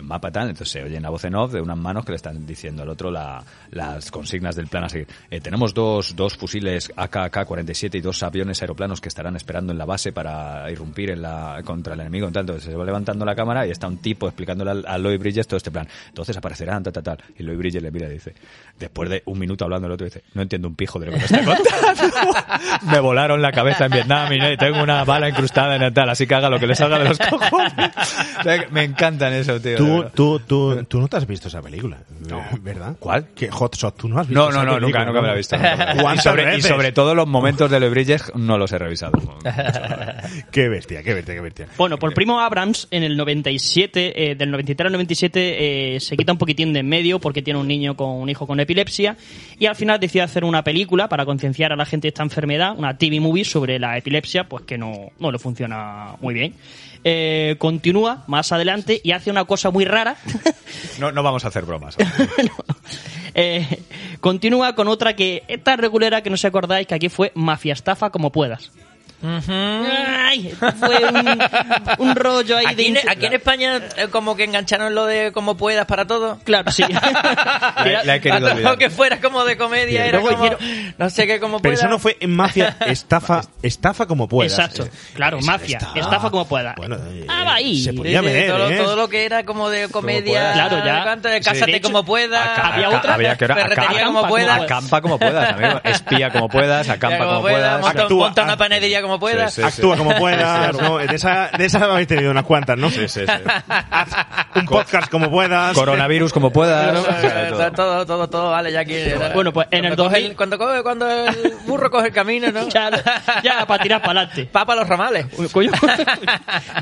Un 0.00 0.06
mapa 0.06 0.30
tal, 0.30 0.44
entonces 0.50 0.70
se 0.70 0.82
oye 0.84 0.96
en 0.96 1.02
la 1.02 1.10
voz 1.10 1.24
en 1.24 1.34
off 1.34 1.52
de 1.52 1.60
unas 1.60 1.76
manos 1.76 2.04
que 2.04 2.12
le 2.12 2.16
están 2.16 2.46
diciendo 2.46 2.84
al 2.84 2.88
otro 2.88 3.10
la- 3.10 3.42
las 3.72 4.12
consignas 4.12 4.54
del 4.54 4.68
plan 4.68 4.84
a 4.84 4.88
seguir. 4.88 5.08
Eh, 5.28 5.40
tenemos 5.40 5.74
dos, 5.74 6.14
dos 6.14 6.36
fusiles 6.36 6.92
AK-47 6.94 7.96
y 7.96 8.00
dos 8.00 8.22
aviones 8.22 8.60
aeroplanos 8.62 9.00
que 9.00 9.08
estarán 9.08 9.34
esperando 9.34 9.72
en 9.72 9.78
la 9.78 9.84
base 9.86 10.12
para 10.12 10.70
irrumpir 10.70 11.10
en 11.10 11.22
la, 11.22 11.60
contra 11.64 11.94
el 11.94 12.00
enemigo. 12.00 12.28
Entonces 12.28 12.62
se 12.62 12.76
va 12.76 12.84
levantando 12.84 13.24
la 13.24 13.34
cámara 13.34 13.66
y 13.66 13.70
está 13.72 13.88
un 13.88 13.96
tipo 13.96 14.28
explicándole 14.28 14.70
al- 14.70 14.84
a, 14.86 14.98
Lloyd 14.98 15.18
Bridges 15.18 15.48
todo 15.48 15.56
este 15.56 15.72
plan. 15.72 15.88
Entonces 16.06 16.36
aparecerán, 16.36 16.84
tal, 16.84 16.92
tal, 16.92 17.02
tal. 17.02 17.18
Y 17.36 17.42
Lloyd 17.42 17.58
Bridges 17.58 17.82
le 17.82 17.90
mira 17.90 18.06
y 18.08 18.12
dice, 18.12 18.34
después 18.78 19.10
de 19.10 19.22
un 19.26 19.38
minuto 19.38 19.64
hablando 19.64 19.86
el 19.86 19.92
otro, 19.92 20.04
dice, 20.04 20.22
no 20.34 20.42
entiendo 20.42 20.68
un 20.68 20.74
pijo 20.74 20.98
de 20.98 21.06
lo 21.06 21.12
que 21.12 21.18
me 21.18 21.24
está 21.24 21.44
contando. 21.44 22.34
me 22.90 23.00
volaron 23.00 23.42
la 23.42 23.52
cabeza 23.52 23.86
en 23.86 23.92
Vietnam 23.92 24.32
y 24.32 24.56
tengo 24.56 24.82
una 24.82 25.04
bala 25.04 25.28
incrustada 25.28 25.76
en 25.76 25.82
el 25.82 25.92
tal, 25.92 26.08
así 26.10 26.26
que 26.26 26.34
haga 26.34 26.48
lo 26.48 26.58
que 26.58 26.66
le 26.66 26.74
salga 26.74 26.98
de 26.98 27.08
los 27.08 27.18
cojones. 27.18 27.90
Me 28.70 28.84
encantan 28.84 29.32
eso, 29.32 29.60
tío. 29.60 29.76
Tú, 29.76 30.04
tú, 30.14 30.40
tú, 30.40 30.84
tú 30.84 31.00
no 31.00 31.08
te 31.08 31.16
has 31.16 31.26
visto 31.26 31.48
esa 31.48 31.60
película, 31.60 31.98
¿verdad? 32.60 32.96
¿Cuál? 32.98 33.28
Que 33.34 33.50
Hot 33.50 33.76
Shot, 33.76 33.96
tú 33.96 34.08
no 34.08 34.20
has 34.20 34.28
visto 34.28 34.40
No, 34.40 34.50
esa 34.50 34.58
no, 34.58 34.64
no, 34.64 34.74
película, 34.78 35.04
nunca, 35.04 35.12
nunca 35.12 35.20
me 35.20 35.26
la 35.28 35.34
he 35.34 35.36
visto. 35.36 35.56
y, 35.56 36.00
¿Cuántas 36.00 36.24
sobre, 36.24 36.56
y 36.56 36.62
sobre 36.62 36.92
todo 36.92 37.14
los 37.14 37.26
momentos 37.26 37.70
de 37.70 37.80
Lloyd 37.80 37.90
Bridges 37.90 38.32
no 38.34 38.58
los 38.58 38.72
he 38.72 38.78
revisado. 38.78 39.12
Qué 40.50 40.68
bestia, 40.68 41.02
qué 41.02 41.14
bestia, 41.14 41.34
qué 41.34 41.40
bestia. 41.40 41.66
Bueno, 41.76 41.98
por 41.98 42.14
primo 42.14 42.40
Abrams, 42.40 42.88
en 42.90 43.02
el 43.02 43.16
97, 43.16 44.30
eh, 44.30 44.34
del 44.34 44.50
93 44.50 44.86
al 44.86 44.92
97, 44.92 45.96
eh, 45.96 46.00
se 46.00 46.16
quita 46.16 46.32
un 46.32 46.38
poquitín 46.38 46.72
de 46.72 46.78
en 46.78 46.88
medio 46.88 47.18
porque 47.18 47.42
tiene 47.42 47.60
un 47.60 47.68
niño 47.68 47.96
con 47.96 48.10
un 48.10 48.28
hijo 48.28 48.46
con 48.46 48.60
epilepsia 48.68 49.16
y 49.58 49.66
al 49.66 49.74
final 49.74 49.98
decide 49.98 50.22
hacer 50.22 50.44
una 50.44 50.62
película 50.62 51.08
para 51.08 51.24
concienciar 51.24 51.72
a 51.72 51.76
la 51.76 51.86
gente 51.86 52.06
de 52.06 52.08
esta 52.10 52.22
enfermedad, 52.22 52.74
una 52.76 52.98
TV 52.98 53.18
movie 53.18 53.44
sobre 53.44 53.78
la 53.78 53.96
epilepsia, 53.96 54.44
pues 54.44 54.64
que 54.64 54.76
no, 54.76 55.10
no 55.18 55.32
le 55.32 55.38
funciona 55.38 56.14
muy 56.20 56.34
bien. 56.34 56.54
Eh, 57.04 57.56
continúa 57.58 58.24
más 58.26 58.52
adelante 58.52 59.00
y 59.02 59.12
hace 59.12 59.30
una 59.30 59.44
cosa 59.44 59.70
muy 59.70 59.84
rara. 59.84 60.16
No, 60.98 61.12
no 61.12 61.22
vamos 61.22 61.44
a 61.44 61.48
hacer 61.48 61.64
bromas. 61.64 61.96
Eh, 63.40 63.82
continúa 64.20 64.74
con 64.74 64.88
otra 64.88 65.14
que 65.14 65.44
es 65.46 65.62
tan 65.62 65.78
regulera 65.78 66.22
que 66.22 66.30
no 66.30 66.36
se 66.36 66.48
acordáis 66.48 66.88
que 66.88 66.94
aquí 66.96 67.08
fue 67.08 67.30
Mafia 67.36 67.72
Estafa 67.72 68.10
como 68.10 68.32
puedas. 68.32 68.72
Ay, 69.22 70.54
fue 70.78 70.98
un, 71.08 72.08
un 72.08 72.14
rollo 72.16 72.56
ahí 72.56 72.66
Aquí, 72.66 72.92
de... 72.92 73.02
aquí 73.08 73.26
en 73.26 73.32
España 73.32 73.80
eh, 73.96 74.08
como 74.10 74.36
que 74.36 74.44
engancharon 74.44 74.94
lo 74.94 75.06
de 75.06 75.32
como 75.32 75.56
puedas 75.56 75.86
para 75.86 76.06
todo. 76.06 76.38
Claro, 76.44 76.70
sí. 76.70 76.84
La, 76.88 78.02
la 78.04 78.16
he 78.16 78.20
querido 78.20 78.48
todo 78.54 78.76
que 78.78 78.90
fuera 78.90 79.20
como 79.20 79.44
de 79.44 79.56
comedia 79.56 80.06
era 80.06 80.20
Luego 80.20 80.36
como, 80.36 80.50
no 80.98 81.10
sé 81.10 81.26
qué 81.26 81.40
como 81.40 81.60
Pero 81.60 81.74
eso 81.74 81.88
no 81.88 81.98
fue 81.98 82.16
en 82.20 82.34
mafia, 82.34 82.76
estafa, 82.86 83.42
estafa 83.62 84.06
como 84.06 84.28
puedas. 84.28 84.52
Exacto. 84.52 84.84
Eh, 84.84 84.90
Claro, 85.14 85.40
mafia. 85.40 85.78
esta- 85.78 85.98
Estafa 85.98 86.30
como 86.30 86.46
pueda. 86.46 86.74
Bueno, 86.76 86.96
eh, 86.96 87.26
Ah, 87.28 87.54
ahí. 87.54 87.82
se 87.82 87.90
Sí, 87.90 87.96
podía 87.96 88.20
sí, 88.20 88.26
ver, 88.26 88.50
todo, 88.50 88.70
¿eh? 88.70 88.76
todo 88.76 88.96
lo 88.96 89.08
que 89.08 89.24
era 89.24 89.44
como 89.44 89.68
de 89.70 89.88
comedia, 89.88 90.52
Claro, 90.52 90.84
ya. 90.84 91.02
¿cuánto? 91.02 91.28
de 91.28 91.38
Sí. 91.38 91.44
Cásate 91.44 91.76
hecho, 91.76 91.88
como 91.88 92.04
puedas, 92.04 92.58
había 92.58 92.88
otra. 92.90 93.14
Había 93.14 93.36
que 93.36 93.46
ferretería 93.46 93.82
acampa 93.88 94.04
como 94.06 94.18
como 94.20 94.28
puedas, 94.28 94.60
acampa 94.60 95.00
como 95.00 95.18
puedas, 95.18 95.52
amigo. 95.54 95.80
Espía 95.84 96.30
como 96.30 96.48
puedas, 96.48 96.88
acampa 96.88 97.18
como 97.18 97.28
como 97.30 97.40
puedas, 97.42 98.10
monta 98.10 98.42
una 98.44 98.56
panadería 98.56 99.00
como 99.02 99.07
puedas. 99.16 99.54
Sí, 99.54 99.62
sí. 99.62 99.66
Actúa 99.68 99.96
como 99.96 100.12
puedas, 100.18 100.74
¿no? 100.76 100.98
De 100.98 101.14
esa, 101.14 101.50
de 101.56 101.64
esas 101.66 101.82
habéis 101.82 102.08
tenido 102.08 102.32
unas 102.32 102.42
cuantas, 102.44 102.76
¿no? 102.76 102.90
Sí, 102.90 103.06
sí, 103.08 103.20
sí. 103.24 103.32
Un 104.56 104.66
podcast 104.66 105.08
como 105.08 105.30
puedas. 105.30 105.72
Coronavirus 105.76 106.32
como 106.32 106.50
puedas. 106.50 106.92
Todo, 106.92 107.02
o 107.02 107.20
sea, 107.20 107.48
todo. 107.70 107.72
todo, 107.72 108.06
todo, 108.06 108.28
todo, 108.28 108.50
vale, 108.50 108.72
ya 108.72 108.80
aquí. 108.80 108.96
Bueno, 109.34 109.52
pues 109.52 109.68
en 109.70 109.84
el 109.84 109.94
cuando, 109.96 110.04
coge 110.04 110.16
2000 110.16 110.30
el, 110.30 110.36
cuando, 110.36 110.58
coge- 110.58 110.82
cuando 110.82 111.08
el 111.08 111.54
burro 111.66 111.90
coge 111.92 112.08
el 112.08 112.12
camino, 112.12 112.50
¿no? 112.50 112.68
Ya, 112.74 112.90
ya 113.44 113.66
para 113.66 113.82
tirar 113.82 114.00
para 114.02 114.20
adelante. 114.22 114.46
Papa 114.50 114.74
los 114.74 114.88
ramales. 114.88 115.26
Coño. 115.52 115.70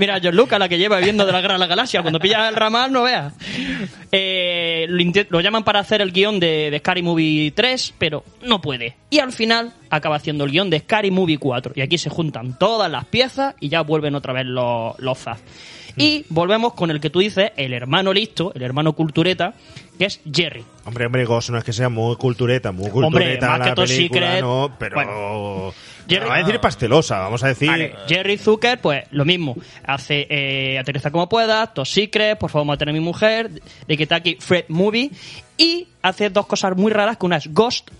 Mira, 0.00 0.18
John 0.22 0.34
Lucas, 0.34 0.58
la 0.58 0.68
que 0.68 0.78
lleva 0.78 0.98
viendo 1.00 1.26
de 1.26 1.32
la 1.32 1.40
guerra 1.40 1.54
de 1.54 1.60
la 1.60 1.66
galaxia, 1.66 2.00
cuando 2.00 2.18
pilla 2.18 2.48
el 2.48 2.56
ramal, 2.56 2.90
no 2.92 3.02
veas. 3.02 3.34
Eh, 4.12 4.86
lo, 4.88 5.04
lo 5.30 5.40
llaman 5.40 5.64
para 5.64 5.80
hacer 5.80 6.00
el 6.00 6.12
guion 6.12 6.38
de, 6.40 6.70
de 6.70 6.78
Scary 6.78 7.02
Movie 7.02 7.50
3, 7.52 7.94
pero 7.98 8.24
no 8.42 8.60
puede. 8.60 8.96
Y 9.10 9.18
al 9.18 9.32
final 9.32 9.72
acaba 9.96 10.16
haciendo 10.16 10.44
el 10.44 10.50
guion 10.50 10.70
de 10.70 10.80
Scary 10.80 11.10
Movie 11.10 11.38
4. 11.38 11.72
Y 11.76 11.80
aquí 11.80 11.98
se 11.98 12.10
juntan 12.10 12.58
todas 12.58 12.90
las 12.90 13.04
piezas 13.06 13.54
y 13.60 13.68
ya 13.68 13.82
vuelven 13.82 14.14
otra 14.14 14.32
vez 14.32 14.46
los, 14.46 14.98
los 14.98 15.18
Zaz. 15.18 15.40
Y 15.98 16.26
volvemos 16.28 16.74
con 16.74 16.90
el 16.90 17.00
que 17.00 17.08
tú 17.08 17.20
dices, 17.20 17.52
el 17.56 17.72
hermano 17.72 18.12
listo, 18.12 18.52
el 18.54 18.62
hermano 18.62 18.92
cultureta, 18.92 19.54
que 19.98 20.04
es 20.04 20.20
Jerry. 20.30 20.62
Hombre, 20.84 21.06
hombre, 21.06 21.24
Ghost 21.24 21.48
no 21.48 21.56
es 21.56 21.64
que 21.64 21.72
sea 21.72 21.88
muy 21.88 22.16
cultureta, 22.16 22.70
muy 22.70 22.90
cultureta 22.90 23.06
Hombre, 23.06 23.58
más 23.58 23.68
la 23.70 23.74
película, 23.74 24.26
Secret, 24.26 24.40
no, 24.42 24.76
pero... 24.78 24.94
bueno. 24.96 25.72
Jerry- 26.06 26.20
Vamos 26.26 26.36
a 26.36 26.46
decir 26.46 26.60
pastelosa, 26.60 27.18
vamos 27.20 27.42
a 27.42 27.48
decir... 27.48 27.68
Vale, 27.68 27.94
Jerry 28.06 28.36
Zucker, 28.36 28.78
pues 28.78 29.04
lo 29.10 29.24
mismo. 29.24 29.56
Hace 29.84 30.26
eh, 30.28 30.78
Aterriza 30.78 31.10
como 31.10 31.28
puedas, 31.30 31.72
Top 31.72 31.86
Secret, 31.86 32.38
Por 32.38 32.50
favor, 32.50 32.66
matar 32.66 32.90
a 32.90 32.92
mi 32.92 33.00
mujer, 33.00 33.50
de 33.88 33.96
Kentucky 33.96 34.36
Fred 34.38 34.66
Movie. 34.68 35.10
Y 35.56 35.88
hace 36.02 36.28
dos 36.28 36.46
cosas 36.46 36.76
muy 36.76 36.92
raras, 36.92 37.16
que 37.16 37.24
una 37.26 37.36
es 37.38 37.52
Ghost 37.52 37.90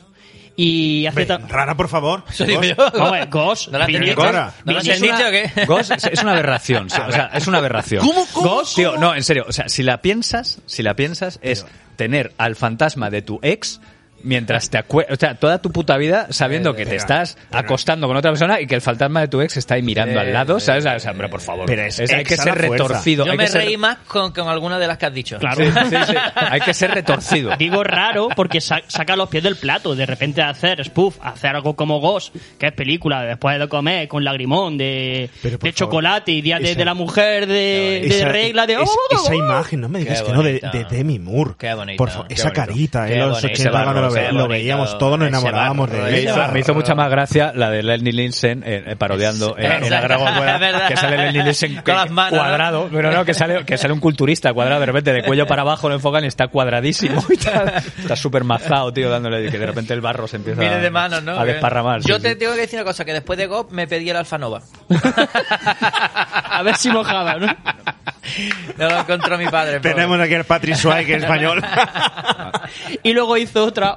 y 0.57 1.07
hace... 1.07 1.27
Rara, 1.27 1.77
por 1.77 1.89
favor. 1.89 2.25
Eso 2.31 2.45
digo 2.45 2.63
yo. 2.63 2.75
Vamos 2.77 3.09
a 3.09 3.11
ver, 3.13 3.29
Ghost. 3.29 3.69
¿No 3.69 3.79
la 3.79 3.87
Vin- 3.87 3.97
entendiste? 3.97 4.17
Cora. 4.17 4.55
¿No 4.65 4.73
la 4.73 4.81
Vin- 4.81 4.91
es 4.91 5.03
una- 5.03 5.29
o 5.29 5.31
qué? 5.31 5.67
Ghost 5.67 5.91
es- 5.93 6.05
es 6.05 6.23
una 6.23 6.33
aberración. 6.33 6.87
O 6.87 6.91
sea, 6.91 7.31
es 7.35 7.47
una 7.47 7.59
aberración. 7.59 8.07
¿Cómo, 8.07 8.27
cómo, 8.33 8.49
Ghost, 8.49 8.75
tío, 8.77 8.97
no, 8.97 9.15
en 9.15 9.23
serio. 9.23 9.45
O 9.49 9.53
sea, 9.53 9.69
si 9.69 9.83
la 9.83 10.01
piensas, 10.03 10.61
si 10.67 10.83
la 10.83 10.95
piensas, 10.97 11.39
es 11.43 11.67
tener 11.97 12.33
al 12.39 12.57
fantasma 12.57 13.11
de 13.11 13.23
tu 13.23 13.39
ex 13.43 13.81
mientras 14.27 14.68
te 14.70 14.79
acuestas, 14.79 15.16
o 15.16 15.20
sea, 15.20 15.35
toda 15.37 15.62
tu 15.62 15.70
puta 15.70 15.97
vida 15.97 16.27
sabiendo 16.31 16.74
que 16.74 16.85
te 16.85 16.97
estás 16.97 17.39
acostando 17.51 18.07
con 18.07 18.16
otra 18.16 18.31
persona 18.31 18.61
y 18.61 18.66
que 18.66 18.74
el 18.74 18.81
fantasma 18.83 19.20
de 19.20 19.29
tu 19.29 19.41
ex 19.41 19.57
está 19.57 19.74
ahí 19.74 19.83
mirando 19.83 20.20
al 20.20 20.33
lado, 20.33 20.61
¿sabes? 20.61 20.85
O 20.87 20.99
sea, 20.99 21.12
hombre, 21.12 21.29
por 21.29 21.41
favor. 21.41 21.66
Pero 21.66 21.83
es 21.83 21.99
hay 22.01 22.24
que 22.24 22.37
ser 22.37 22.47
la 22.49 22.55
retorcido. 22.55 23.24
Yo 23.24 23.33
hay 23.33 23.39
me 23.39 23.45
que 23.45 23.51
ser- 23.51 23.62
reí 23.64 23.77
más 23.77 23.99
con, 24.07 24.33
con 24.33 24.49
alguna 24.49 24.79
de 24.79 24.87
las 24.87 24.99
que 24.99 25.07
has 25.07 25.14
dicho. 25.14 25.39
Claro. 25.39 25.57
Sí, 25.64 25.70
sí, 25.72 25.97
sí. 26.09 26.14
Hay 26.35 26.61
que 26.61 26.74
ser 26.74 26.91
retorcido. 26.91 27.57
Digo 27.59 27.83
raro 27.85 28.29
porque 28.35 28.61
sa- 28.61 28.83
saca 28.89 29.16
los 29.16 29.29
pies 29.29 29.43
del 29.43 29.57
plato. 29.57 29.95
De 29.95 30.07
repente 30.07 30.43
hacer 30.43 30.85
spoof, 30.85 31.16
hacer 31.22 31.55
algo 31.57 31.77
como 31.77 32.01
Ghost, 32.01 32.35
que 32.59 32.66
es 32.66 32.72
película 32.72 33.22
de 33.22 33.29
después 33.29 33.59
de 33.59 33.68
comer 33.68 34.09
con 34.09 34.24
lagrimón, 34.24 34.77
de, 34.79 35.31
de 35.43 35.72
chocolate 35.72 36.33
y 36.33 36.43
día 36.43 36.59
de, 36.59 36.70
esa- 36.70 36.79
de 36.79 36.85
la 36.85 36.95
mujer, 36.95 37.47
de, 37.47 37.55
de 37.55 38.07
Esa- 38.18 38.29
regla, 38.29 38.66
de... 38.66 38.74
es- 38.74 38.81
oh, 38.83 38.99
oh, 39.11 39.14
esa 39.14 39.33
oh. 39.33 39.35
imagen, 39.35 39.81
no 39.81 39.89
me 39.89 40.01
digas 40.01 40.22
que 40.22 40.33
no, 40.33 40.43
de, 40.43 40.61
de 40.72 40.87
Demi 40.91 41.18
Moore. 41.18 41.53
Qué 41.59 41.72
bonita, 41.74 41.97
Por 41.99 42.11
favor, 42.11 42.27
esa 42.31 42.45
bonito. 42.51 42.61
carita, 42.66 43.09
en 43.11 43.18
los 43.20 43.29
bonito. 43.43 43.47
80 43.47 43.53
Ese 43.62 43.70
cuando 43.70 43.93
lo, 43.93 44.01
barro, 44.03 44.14
ve- 44.21 44.33
lo 44.33 44.49
veíamos 44.49 44.99
todos, 44.99 45.19
nos 45.19 45.29
enamorábamos 45.29 45.91
de 45.91 45.99
ella. 45.99 46.11
Me 46.11 46.21
hizo, 46.43 46.53
me 46.53 46.61
hizo 46.61 46.75
mucha 46.75 46.95
más 46.95 47.11
gracia 47.11 47.53
la 47.55 47.71
de 47.71 47.83
Lenny 47.83 48.12
Linsen 48.12 48.62
eh, 48.67 48.85
eh, 48.87 48.97
parodiando 48.97 49.57
en, 49.59 49.64
en 49.67 49.73
Exacto. 49.85 49.91
la 49.91 50.01
Dragon 50.01 50.35
Ball, 50.37 50.49
Es 50.49 50.61
verdad. 50.61 50.89
que 50.89 50.97
sale 50.97 51.17
Lenny 51.19 51.43
Linsen 51.45 51.77
cuadrado, 51.85 52.89
pero 52.93 53.12
no, 53.12 53.25
que 53.25 53.35
sale, 53.35 53.64
que 53.64 53.79
sale 53.79 53.93
un 53.95 54.01
culturista 54.01 54.53
cuadrado 54.53 54.81
de 54.81 54.87
repente 54.87 55.12
de 55.12 55.23
cuello 55.23 55.47
para 55.47 55.62
abajo 55.62 55.89
lo 55.89 55.95
enfocan 55.95 56.25
y 56.25 56.27
está 56.29 56.49
cuadradísimo 56.49 57.23
y 57.31 57.37
tal. 57.37 57.73
está 57.99 58.17
súper 58.17 58.45
mazado, 58.45 58.93
tío, 58.93 59.11
dándole 59.11 59.51
que 59.51 59.59
de 59.59 59.67
repente 59.67 59.95
el 59.95 60.01
barro 60.01 60.27
se 60.27 60.37
empieza 60.37 60.61
de 60.61 60.91
manos, 60.91 61.23
¿no? 61.23 61.39
a 61.39 61.45
desparramar. 61.45 62.01
Yo 62.03 62.17
sí, 62.17 62.23
te 62.23 62.31
sí. 62.31 62.37
tengo 62.37 62.55
que 62.55 62.61
decir 62.61 62.79
una 62.79 62.85
cosa, 62.85 63.05
que 63.05 63.12
después 63.12 63.39
de 63.39 63.47
Gop 63.47 63.71
me 63.73 63.87
pedí 63.87 64.11
el 64.11 64.17
Alfanova. 64.17 64.62
A 66.51 66.62
ver 66.62 66.77
si 66.77 66.91
mojaba, 66.91 67.35
¿no? 67.35 67.47
No 68.79 68.89
lo 68.89 69.01
encontró 69.01 69.39
mi 69.39 69.47
padre. 69.47 69.79
pobre. 69.79 69.95
Tenemos 69.95 70.19
aquí 70.21 70.35
al 70.35 70.45
Patrick 70.45 70.75
Swayze, 70.77 71.07
que 71.07 71.14
es 71.17 71.23
español. 71.23 71.62
Y 73.03 73.12
luego 73.12 73.37
hizo 73.37 73.64
otra 73.64 73.95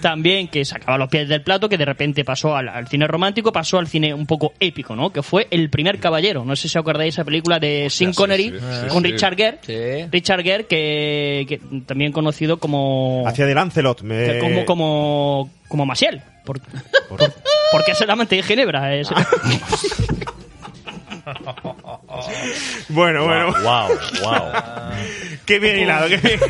también 0.00 0.48
que 0.48 0.64
sacaba 0.64 0.96
los 0.98 1.08
pies 1.08 1.28
del 1.28 1.42
plato, 1.42 1.68
que 1.68 1.76
de 1.78 1.84
repente 1.84 2.24
pasó 2.24 2.56
al, 2.56 2.68
al 2.68 2.88
cine 2.88 3.06
romántico, 3.06 3.52
pasó 3.52 3.78
al 3.78 3.86
cine 3.88 4.12
un 4.14 4.26
poco 4.26 4.52
épico, 4.60 4.94
¿no? 4.96 5.10
Que 5.10 5.22
fue 5.22 5.46
El 5.50 5.70
primer 5.70 5.98
caballero. 5.98 6.44
No 6.44 6.56
sé 6.56 6.62
si 6.68 6.78
os 6.78 6.82
acordáis 6.82 7.14
de 7.14 7.20
esa 7.20 7.24
película 7.24 7.58
de 7.58 7.88
Sean 7.90 8.12
Connery 8.12 8.54
con 8.88 9.04
Richard 9.04 9.36
Gere. 9.36 9.58
Sí. 9.62 10.08
Richard 10.10 10.42
Gere, 10.42 10.66
que, 10.66 11.44
que 11.48 11.60
también 11.86 12.12
conocido 12.12 12.58
como... 12.58 13.24
Hacia 13.26 13.46
de 13.46 13.54
Lancelot. 13.54 14.02
Me... 14.02 14.38
como, 14.38 14.64
como, 14.64 15.50
como 15.68 15.86
Maciel. 15.86 16.22
Por- 16.44 16.60
por- 17.08 17.20
porque 17.72 17.92
es 17.92 18.00
el 18.00 18.10
amante 18.10 18.36
de 18.36 18.42
Ginebra. 18.42 18.94
es- 18.96 19.08
Bueno, 22.88 23.24
bueno. 23.24 23.52
Wow, 23.62 23.88
wow. 24.22 24.52
Qué 25.46 25.58
bien 25.58 25.78
hilado, 25.80 26.08
qué 26.08 26.16
bien. 26.18 26.40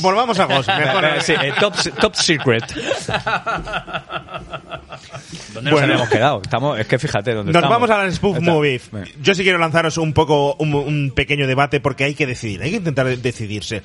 Volvamos 0.00 0.38
a 0.38 0.46
Ghost. 0.46 0.68
Mejor. 0.78 1.04
Eh, 1.04 1.20
sí, 1.20 1.32
eh, 1.32 1.52
top, 1.58 1.74
top 2.00 2.14
secret. 2.14 2.64
¿Dónde 5.54 5.70
nos 5.70 5.72
Bueno. 5.72 5.78
habíamos 5.92 6.08
quedado? 6.08 6.40
Estamos, 6.42 6.78
es 6.78 6.86
que 6.86 6.98
fíjate 6.98 7.34
dónde 7.34 7.52
Nos 7.52 7.60
estamos. 7.62 7.76
vamos 7.76 7.90
a 7.90 8.04
la 8.04 8.12
spoof 8.12 8.40
movie. 8.40 8.80
Yo 9.20 9.34
sí 9.34 9.42
quiero 9.42 9.58
lanzaros 9.58 9.98
un 9.98 10.12
poco 10.12 10.54
un, 10.58 10.74
un 10.74 11.12
pequeño 11.14 11.46
debate 11.46 11.80
porque 11.80 12.04
hay 12.04 12.14
que 12.14 12.26
decidir, 12.26 12.62
hay 12.62 12.70
que 12.70 12.76
intentar 12.76 13.06
decidirse. 13.18 13.82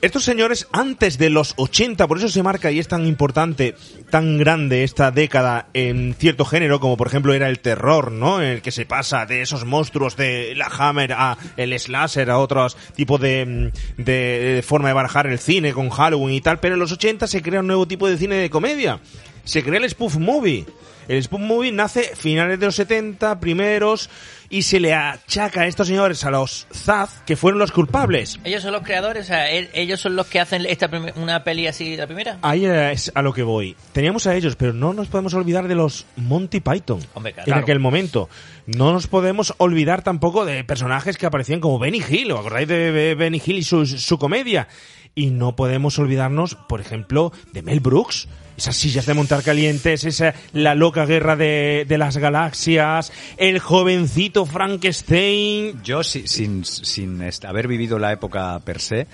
Estos 0.00 0.22
señores 0.22 0.68
antes 0.70 1.18
de 1.18 1.28
los 1.28 1.54
80, 1.56 2.06
por 2.06 2.18
eso 2.18 2.28
se 2.28 2.44
marca 2.44 2.70
y 2.70 2.78
es 2.78 2.86
tan 2.86 3.04
importante, 3.04 3.74
tan 4.10 4.38
grande 4.38 4.84
esta 4.84 5.10
década 5.10 5.70
en 5.74 6.14
cierto 6.14 6.44
género 6.44 6.78
como 6.78 6.96
por 6.96 7.08
ejemplo 7.08 7.34
era 7.34 7.48
el 7.48 7.58
terror, 7.58 8.12
¿no? 8.12 8.40
El 8.40 8.62
que 8.62 8.70
se 8.70 8.86
pasa 8.86 9.26
de 9.26 9.42
esos 9.42 9.64
monstruos 9.64 10.16
de 10.16 10.54
la 10.54 10.66
Hammer 10.66 11.14
a 11.14 11.36
el 11.56 11.76
slasher 11.76 12.30
a 12.30 12.38
otros 12.38 12.76
tipos 12.94 13.20
de, 13.20 13.44
mm, 13.44 14.02
de, 14.02 14.12
de 14.54 14.62
forma 14.62 14.86
de 14.86 14.94
barajar 14.94 15.26
el 15.26 15.40
cine 15.40 15.72
con 15.72 15.90
Halloween 15.90 16.36
y 16.36 16.40
tal, 16.42 16.60
pero 16.60 16.74
en 16.74 16.80
los 16.80 16.92
80 16.92 17.26
se 17.26 17.42
crea 17.42 17.58
un 17.58 17.66
nuevo 17.66 17.88
tipo 17.88 18.08
de 18.08 18.18
cine 18.18 18.36
de 18.36 18.50
comedia. 18.50 19.00
Se 19.42 19.64
crea 19.64 19.80
el 19.80 19.90
spoof 19.90 20.16
movie. 20.18 20.64
El 21.08 21.22
spoof 21.22 21.40
movie 21.40 21.72
nace 21.72 22.02
finales 22.14 22.60
de 22.60 22.66
los 22.66 22.76
70, 22.76 23.40
primeros, 23.40 24.10
y 24.50 24.62
se 24.62 24.78
le 24.78 24.94
achaca 24.94 25.62
a 25.62 25.66
estos 25.66 25.88
señores, 25.88 26.22
a 26.24 26.30
los 26.30 26.66
Zaz, 26.72 27.22
que 27.26 27.36
fueron 27.36 27.58
los 27.58 27.72
culpables. 27.72 28.38
Ellos 28.44 28.62
son 28.62 28.72
los 28.72 28.82
creadores, 28.82 29.24
o 29.24 29.26
sea, 29.28 29.50
ellos 29.50 30.00
son 30.00 30.16
los 30.16 30.26
que 30.26 30.38
hacen 30.40 30.64
esta 30.66 30.90
una 31.16 31.44
peli 31.44 31.66
así, 31.66 31.96
la 31.96 32.06
primera. 32.06 32.38
Ahí 32.42 32.64
es 32.66 33.10
a 33.14 33.22
lo 33.22 33.32
que 33.32 33.42
voy. 33.42 33.74
Teníamos 33.92 34.26
a 34.26 34.34
ellos, 34.36 34.54
pero 34.56 34.72
no 34.72 34.92
nos 34.92 35.08
podemos 35.08 35.32
olvidar 35.34 35.66
de 35.66 35.74
los 35.74 36.06
Monty 36.16 36.60
Python. 36.60 37.00
Hombre, 37.14 37.34
en 37.44 37.54
aquel 37.54 37.78
momento. 37.80 38.28
No 38.66 38.92
nos 38.92 39.06
podemos 39.06 39.54
olvidar 39.58 40.02
tampoco 40.02 40.44
de 40.44 40.62
personajes 40.64 41.16
que 41.16 41.24
aparecían 41.26 41.60
como 41.60 41.78
Benny 41.78 42.02
Hill. 42.06 42.32
¿Os 42.32 42.40
acordáis 42.40 42.68
de 42.68 42.90
Be- 42.90 43.14
Benny 43.14 43.40
Hill 43.44 43.58
y 43.58 43.62
su, 43.62 43.86
su 43.86 44.18
comedia? 44.18 44.68
Y 45.14 45.30
no 45.30 45.56
podemos 45.56 45.98
olvidarnos, 45.98 46.54
por 46.54 46.80
ejemplo, 46.82 47.32
de 47.52 47.62
Mel 47.62 47.80
Brooks. 47.80 48.28
Esas 48.58 48.74
sillas 48.76 49.06
de 49.06 49.14
montar 49.14 49.42
calientes, 49.44 50.04
esa, 50.04 50.34
la 50.52 50.74
loca 50.74 51.06
guerra 51.06 51.36
de, 51.36 51.86
de 51.88 51.96
las 51.96 52.16
galaxias, 52.16 53.12
el 53.36 53.60
jovencito 53.60 54.44
Frankenstein. 54.46 55.80
Yo, 55.84 56.02
si- 56.02 56.26
sin, 56.26 56.64
sin 56.64 57.22
haber 57.46 57.68
vivido 57.68 58.00
la 58.00 58.12
época 58.12 58.58
per 58.64 58.80
se, 58.80 59.06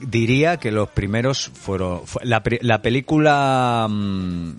diría 0.00 0.56
que 0.58 0.70
los 0.70 0.88
primeros 0.88 1.50
fueron... 1.54 2.06
fue- 2.06 2.24
la, 2.24 2.42
la 2.60 2.82
película... 2.82 3.86
mm, 3.88 4.52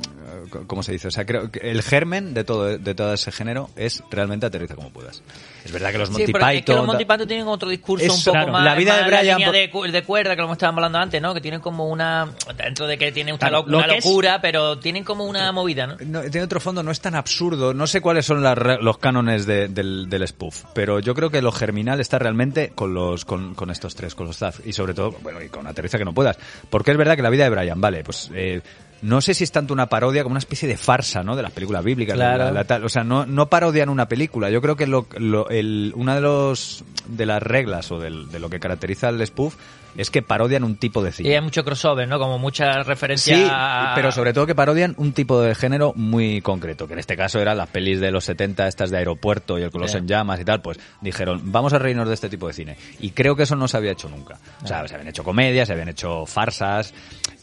¿Cómo 0.68 0.84
se 0.84 0.92
dice? 0.92 1.08
O 1.08 1.12
sea, 1.12 1.26
creo 1.26 1.50
que 1.52 1.60
el 1.60 1.82
germen 1.82 2.34
de 2.34 2.44
todo, 2.44 2.78
de 2.78 2.96
todo 2.96 3.14
ese 3.14 3.32
género 3.32 3.70
es 3.76 4.04
realmente 4.12 4.46
aterriza 4.46 4.76
como 4.76 4.90
puedas. 4.92 5.22
Es 5.64 5.72
verdad 5.72 5.92
que 5.92 5.98
los 6.00 6.10
Monty 6.10 6.26
sí, 6.26 6.34
Python... 6.34 6.50
es 6.52 6.66
que 6.66 6.74
los 6.74 6.86
Monty 6.86 7.06
Python 7.06 7.28
tienen 7.28 7.48
otro 7.48 7.70
discurso 7.70 8.06
un 8.14 8.20
poco 8.20 8.32
claro. 8.32 8.52
más. 8.52 8.64
La 8.66 8.76
vida 8.76 8.98
de 8.98 9.04
Brian 9.06 9.24
línea 9.38 9.48
por- 9.48 9.56
de, 9.56 9.70
cu- 9.70 9.84
de 9.84 10.04
cuerda, 10.04 10.36
que 10.36 10.42
lo 10.42 10.52
estábamos 10.52 10.80
hablando 10.80 10.98
antes, 10.98 11.22
¿no? 11.22 11.34
Que 11.34 11.40
tienen 11.42 11.62
como 11.62 11.88
una. 11.88 12.30
Dentro 12.58 12.88
de 12.88 12.98
que 12.98 13.12
tiene 13.12 13.32
una, 13.32 13.40
Claro, 13.40 13.64
lo- 13.66 13.72
lo 13.72 13.78
una 13.78 13.88
que 13.88 13.98
es- 13.98 14.06
locura, 14.06 14.42
pero 14.42 14.80
tienen 14.80 15.04
como 15.04 15.26
una 15.26 15.52
movida, 15.52 15.88
¿no? 15.88 15.98
No, 16.06 16.22
tiene 16.24 16.42
otro 16.44 16.60
fondo, 16.60 16.82
no 16.84 16.92
es 16.92 17.00
tan 17.00 17.16
absurdo. 17.16 17.74
No 17.74 17.86
sé 17.88 18.02
cuáles 18.02 18.26
son 18.26 18.44
re- 18.56 18.82
los 18.82 18.98
cánones 18.98 19.46
de- 19.46 19.68
del, 19.70 20.10
del 20.10 20.28
spoof, 20.28 20.64
pero 20.74 21.00
yo 21.00 21.14
creo 21.14 21.30
que 21.30 21.42
lo 21.42 21.52
germinal 21.52 22.00
está 22.02 22.20
realmente 22.20 22.72
con 22.74 22.94
los 22.94 23.24
con, 23.26 23.54
con 23.56 23.70
estos 23.70 23.96
tres, 23.96 24.16
con 24.16 24.28
los 24.28 24.38
Zaz. 24.38 24.62
Y 24.66 24.74
sobre 24.74 24.94
todo, 24.94 25.12
bueno, 25.32 25.46
y 25.46 25.50
con 25.50 25.68
Aterriza 25.68 25.98
que 25.98 26.06
no 26.06 26.14
puedas. 26.14 26.38
Porque 26.70 26.92
es 26.92 26.98
verdad 26.98 27.16
que 27.16 27.22
la 27.22 27.30
vida 27.30 27.44
de 27.44 27.50
Brian, 27.50 27.80
vale, 27.82 28.04
pues 28.04 28.30
eh, 28.34 28.62
no 29.02 29.20
sé 29.22 29.34
si 29.34 29.44
es 29.44 29.52
tanto 29.52 29.74
una 29.74 29.88
parodia 29.88 30.22
como 30.24 30.34
una 30.34 30.40
especie 30.40 30.68
de 30.70 30.78
farsa, 30.78 31.24
¿no? 31.24 31.36
De 31.36 31.42
las 31.42 31.52
películas 31.52 31.84
bíblicas. 31.84 32.16
Claro. 32.16 32.46
la- 32.46 32.52
la 32.52 32.64
tal. 32.66 32.84
O 32.86 32.90
sea, 32.90 33.04
no, 33.04 33.26
no 33.26 33.48
parodian 33.50 33.90
una 33.90 34.08
película. 34.08 34.50
Yo 34.50 34.62
creo 34.62 34.76
que 34.76 34.86
lo, 34.88 35.08
lo- 35.18 35.50
el- 35.50 35.92
una 35.96 36.14
de 36.16 36.22
los 36.22 36.84
de 37.08 37.26
las 37.26 37.42
reglas 37.42 37.92
o 37.92 38.00
del- 38.00 38.30
de 38.32 38.40
lo 38.40 38.50
que 38.50 38.60
caracteriza 38.60 39.08
al 39.08 39.26
spoof 39.26 39.56
es 39.98 40.10
que 40.10 40.22
parodian 40.22 40.64
un 40.64 40.76
tipo 40.78 41.04
de 41.04 41.12
cine. 41.12 41.30
Y 41.30 41.34
hay 41.34 41.42
mucho 41.42 41.64
crossover, 41.64 42.08
¿no? 42.08 42.20
Como 42.20 42.38
mucha 42.40 42.84
referencia 42.84 43.36
Sí, 43.36 43.44
a- 43.50 43.94
pero 43.96 44.12
sobre 44.12 44.34
todo 44.34 44.46
que 44.48 44.56
parodian 44.56 44.94
un 44.98 45.14
tipo 45.14 45.42
de 45.42 45.56
género 45.56 45.94
muy 45.96 46.42
concreto, 46.42 46.88
que 46.88 46.94
en 46.94 47.00
este 47.00 47.16
caso 47.18 47.40
eran 47.40 47.58
las 47.58 47.70
pelis 47.70 48.00
de 48.00 48.12
los 48.12 48.24
70, 48.26 48.68
estas 48.68 48.90
de 48.92 48.98
aeropuerto 48.98 49.58
y 49.60 49.64
el 49.64 49.72
Coloso 49.72 49.98
en 49.98 50.08
llamas 50.08 50.40
y 50.40 50.46
tal, 50.46 50.62
pues 50.62 50.80
dijeron, 51.02 51.42
vamos 51.46 51.74
a 51.74 51.80
reírnos 51.80 52.08
de 52.08 52.14
este 52.14 52.30
tipo 52.30 52.48
de 52.48 52.54
cine. 52.54 52.78
Y 53.00 53.12
creo 53.12 53.36
que 53.36 53.44
eso 53.44 53.56
no 53.56 53.68
se 53.68 53.78
había 53.78 53.92
hecho 53.92 54.10
nunca. 54.10 54.38
O 54.64 54.68
sea, 54.68 54.88
se 54.88 54.94
habían 54.96 55.10
hecho 55.10 55.24
comedias, 55.24 55.68
se 55.68 55.74
habían 55.74 55.90
hecho 55.90 56.26
farsas, 56.26 56.94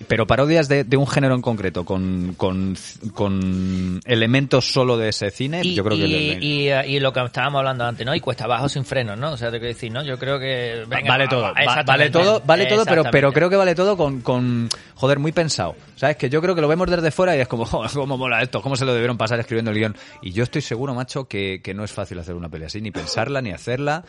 pero 0.07 0.27
parodias 0.27 0.69
de, 0.69 0.85
de 0.85 0.97
un 0.97 1.07
género 1.07 1.35
en 1.35 1.43
concreto, 1.43 1.85
con, 1.85 2.35
con, 2.37 2.77
con 3.15 4.01
elementos 4.05 4.71
solo 4.73 4.97
de 4.97 5.09
ese 5.09 5.31
cine, 5.31 5.61
Y, 5.65 5.75
yo 5.75 5.85
creo 5.85 5.97
que... 5.97 6.05
y, 6.05 6.09
le- 6.09 6.39
y, 6.87 6.95
y 6.97 7.01
lo 7.01 7.13
que 7.13 7.25
estábamos 7.25 7.59
hablando 7.59 7.85
antes, 7.85 8.07
¿no? 8.07 8.15
Y 8.15 8.21
cuesta 8.21 8.45
abajo 8.45 8.69
sin 8.69 8.85
frenos, 8.85 9.19
¿no? 9.19 9.33
O 9.33 9.37
sea, 9.37 9.51
te 9.51 9.59
quiero 9.59 9.75
decir, 9.75 9.93
¿no? 9.93 10.03
Yo 10.05 10.19
creo 10.19 10.39
que... 10.39 10.85
venga, 10.89 11.09
vale 11.09 11.25
va, 11.25 11.31
todo, 11.31 11.43
va, 11.43 11.83
vale 11.85 12.11
todo, 12.11 12.38
vale 12.45 12.67
todo, 12.67 12.85
pero, 12.85 13.05
pero 13.11 13.33
creo 13.33 13.51
que 13.51 13.57
vale 13.57 13.75
todo 13.75 13.97
con, 13.97 14.21
con, 14.21 14.69
joder, 14.95 15.19
muy 15.19 15.33
pensado. 15.33 15.75
¿Sabes? 15.97 16.17
Que 16.17 16.29
yo 16.31 16.41
creo 16.41 16.55
que 16.55 16.61
lo 16.61 16.69
vemos 16.69 16.89
desde 16.91 17.11
fuera 17.11 17.37
y 17.37 17.41
es 17.41 17.49
como, 17.49 17.65
joder, 17.67 17.91
cómo 17.93 18.17
mola 18.17 18.43
esto, 18.43 18.61
cómo 18.63 18.77
se 18.77 18.85
lo 18.85 18.93
debieron 18.93 19.17
pasar 19.19 19.41
escribiendo 19.41 19.71
el 19.71 19.77
guion. 19.79 19.97
Y 20.23 20.33
yo 20.33 20.43
estoy 20.43 20.63
seguro, 20.63 20.95
macho, 20.95 21.27
que, 21.29 21.61
que 21.63 21.75
no 21.75 21.85
es 21.85 21.93
fácil 21.93 22.19
hacer 22.19 22.35
una 22.35 22.49
peli 22.49 22.65
así, 22.67 22.81
ni 22.81 22.91
pensarla, 22.91 23.41
ni 23.43 23.51
hacerla. 23.53 24.05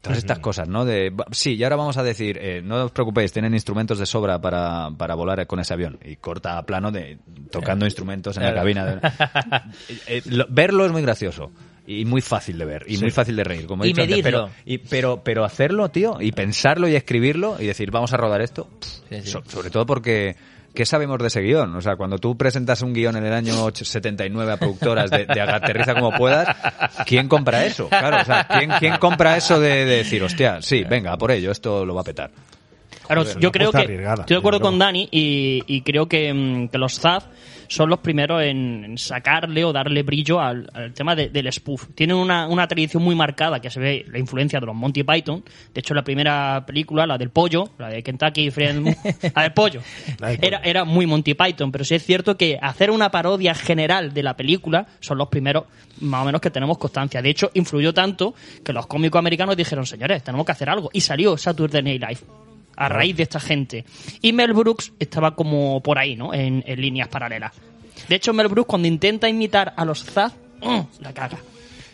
Todas 0.00 0.18
estas 0.18 0.40
cosas, 0.40 0.66
¿no? 0.68 0.84
De, 0.84 1.12
sí, 1.30 1.54
y 1.54 1.62
ahora 1.62 1.76
vamos 1.76 1.96
a 1.96 2.02
decir, 2.02 2.36
eh, 2.42 2.60
no 2.60 2.86
os 2.86 2.90
preocupéis, 2.90 3.30
tienen 3.32 3.54
instrumentos 3.54 4.00
de 4.00 4.06
sobra 4.06 4.40
para, 4.40 4.90
para 4.98 5.14
volar 5.14 5.46
con 5.46 5.60
ese 5.60 5.74
avión. 5.74 5.96
Y 6.04 6.16
corta 6.16 6.58
a 6.58 6.66
plano 6.66 6.90
de 6.90 7.18
tocando 7.52 7.84
instrumentos 7.84 8.36
en 8.36 8.42
la 8.42 8.48
Claro. 8.52 8.62
cabina. 8.62 8.84
de- 8.86 9.00
Eh, 9.88 10.00
eh, 10.08 10.22
lo- 10.26 10.46
verlo 10.48 10.84
es 10.86 10.90
muy 10.90 11.02
gracioso. 11.02 11.52
Y 11.86 12.04
muy 12.04 12.20
fácil 12.20 12.58
de 12.58 12.64
ver, 12.64 12.84
y 12.86 12.96
muy 12.98 13.10
fácil 13.10 13.34
de 13.34 13.42
reír, 13.44 13.66
como 13.66 13.82
he 13.82 13.88
Y 13.88 13.90
dicho 13.90 14.02
antes, 14.02 14.22
pero- 14.22 14.50
y, 14.64 14.78
pero, 14.78 15.22
pero 15.24 15.44
hacerlo, 15.44 15.88
tío, 15.88 16.18
y 16.20 16.30
pensarlo 16.32 16.86
y 16.88 16.94
escribirlo 16.94 17.56
y 17.58 17.66
decir, 17.66 17.90
vamos 17.90 18.12
a 18.12 18.16
rodar 18.16 18.40
esto, 18.40 18.68
Sí, 18.80 19.20
sí. 19.22 19.30
so- 19.30 19.42
sobre 19.48 19.70
todo 19.70 19.84
porque, 19.84 20.36
¿qué 20.74 20.86
sabemos 20.86 21.18
de 21.18 21.26
ese 21.26 21.40
guion? 21.40 21.74
O 21.74 21.80
sea, 21.80 21.96
cuando 21.96 22.18
tú 22.18 22.36
presentas 22.36 22.82
un 22.82 22.92
guion 22.94 23.16
en 23.16 23.24
el 23.26 23.32
año 23.32 23.64
och- 23.66 23.84
79 23.84 24.52
a 24.52 24.56
productoras 24.58 25.10
de, 25.10 25.26
de 25.26 25.40
aterriza 25.40 25.94
como 25.94 26.12
puedas, 26.12 26.46
¿quién 27.04 27.26
compra 27.26 27.64
eso? 27.66 27.88
Claro, 27.88 28.18
o 28.20 28.24
sea, 28.24 28.46
¿quién, 28.46 28.70
quién 28.78 28.96
compra 28.98 29.36
eso 29.36 29.58
de, 29.58 29.84
de 29.84 29.96
decir, 29.96 30.22
hostia, 30.22 30.62
sí, 30.62 30.84
venga, 30.84 31.16
por 31.18 31.32
ello, 31.32 31.50
esto 31.50 31.84
lo 31.84 31.96
va 31.96 32.02
a 32.02 32.04
petar? 32.04 32.30
Claro, 33.06 33.22
Joder, 33.22 33.40
yo 33.40 33.50
creo 33.50 33.72
que 33.72 33.78
arriesgada, 33.78 34.22
estoy 34.22 34.36
de 34.36 34.38
acuerdo 34.38 34.60
con. 34.60 34.78
Dani 34.78 35.08
y, 35.10 35.64
y 35.66 35.82
creo 35.82 36.06
que, 36.06 36.32
mm, 36.32 36.68
que 36.68 36.78
los 36.78 37.00
ZAF 37.00 37.24
son 37.74 37.88
los 37.88 38.00
primeros 38.00 38.42
en, 38.42 38.84
en 38.84 38.98
sacarle 38.98 39.64
o 39.64 39.72
darle 39.72 40.02
brillo 40.02 40.40
al, 40.40 40.68
al 40.74 40.92
tema 40.92 41.14
de- 41.16 41.30
del 41.30 41.50
spoof. 41.52 41.88
Tienen 41.94 42.16
una, 42.16 42.46
una 42.48 42.68
tradición 42.68 43.02
muy 43.02 43.14
marcada 43.14 43.60
que 43.60 43.70
se 43.70 43.80
ve 43.80 44.04
la 44.10 44.18
influencia 44.18 44.60
de 44.60 44.66
los 44.66 44.74
Monty 44.74 45.02
Python. 45.04 45.42
De 45.72 45.80
hecho, 45.80 45.94
la 45.94 46.02
primera 46.04 46.64
película, 46.66 47.06
la 47.06 47.16
del 47.16 47.30
pollo, 47.30 47.70
la 47.78 47.88
de 47.88 48.02
Kentucky 48.02 48.50
Fried 48.50 48.94
La 49.34 49.42
del 49.42 49.52
pollo. 49.52 49.80
era, 50.40 50.58
era 50.58 50.84
muy 50.84 51.06
Monty 51.06 51.34
Python. 51.34 51.72
Pero 51.72 51.84
sí 51.84 51.94
es 51.94 52.04
cierto 52.04 52.36
que 52.36 52.58
hacer 52.60 52.90
una 52.90 53.10
parodia 53.10 53.54
general 53.54 54.12
de 54.12 54.22
la 54.22 54.36
película 54.36 54.86
son 55.00 55.18
los 55.18 55.28
primeros 55.28 55.64
más 56.00 56.22
o 56.22 56.24
menos 56.26 56.40
que 56.40 56.50
tenemos 56.50 56.78
constancia. 56.78 57.22
De 57.22 57.30
hecho, 57.30 57.50
influyó 57.54 57.94
tanto 57.94 58.34
que 58.64 58.72
los 58.72 58.86
cómicos 58.86 59.18
americanos 59.18 59.56
dijeron, 59.56 59.86
señores, 59.86 60.22
tenemos 60.22 60.44
que 60.44 60.52
hacer 60.52 60.68
algo. 60.68 60.90
Y 60.92 61.00
salió 61.00 61.36
Saturday 61.38 61.82
Night 61.82 62.02
Live 62.02 62.20
a 62.76 62.88
raíz 62.88 63.16
de 63.16 63.22
esta 63.24 63.40
gente. 63.40 63.84
Y 64.20 64.32
Mel 64.32 64.52
Brooks 64.52 64.92
estaba 64.98 65.34
como 65.34 65.82
por 65.82 65.98
ahí, 65.98 66.16
¿no? 66.16 66.32
En, 66.34 66.62
en 66.66 66.80
líneas 66.80 67.08
paralelas. 67.08 67.52
De 68.08 68.16
hecho, 68.16 68.32
Mel 68.32 68.48
Brooks 68.48 68.68
cuando 68.68 68.88
intenta 68.88 69.28
imitar 69.28 69.74
a 69.76 69.84
los 69.84 70.04
Zaz, 70.04 70.32
¡mm! 70.62 70.80
la 71.00 71.12
caga. 71.12 71.38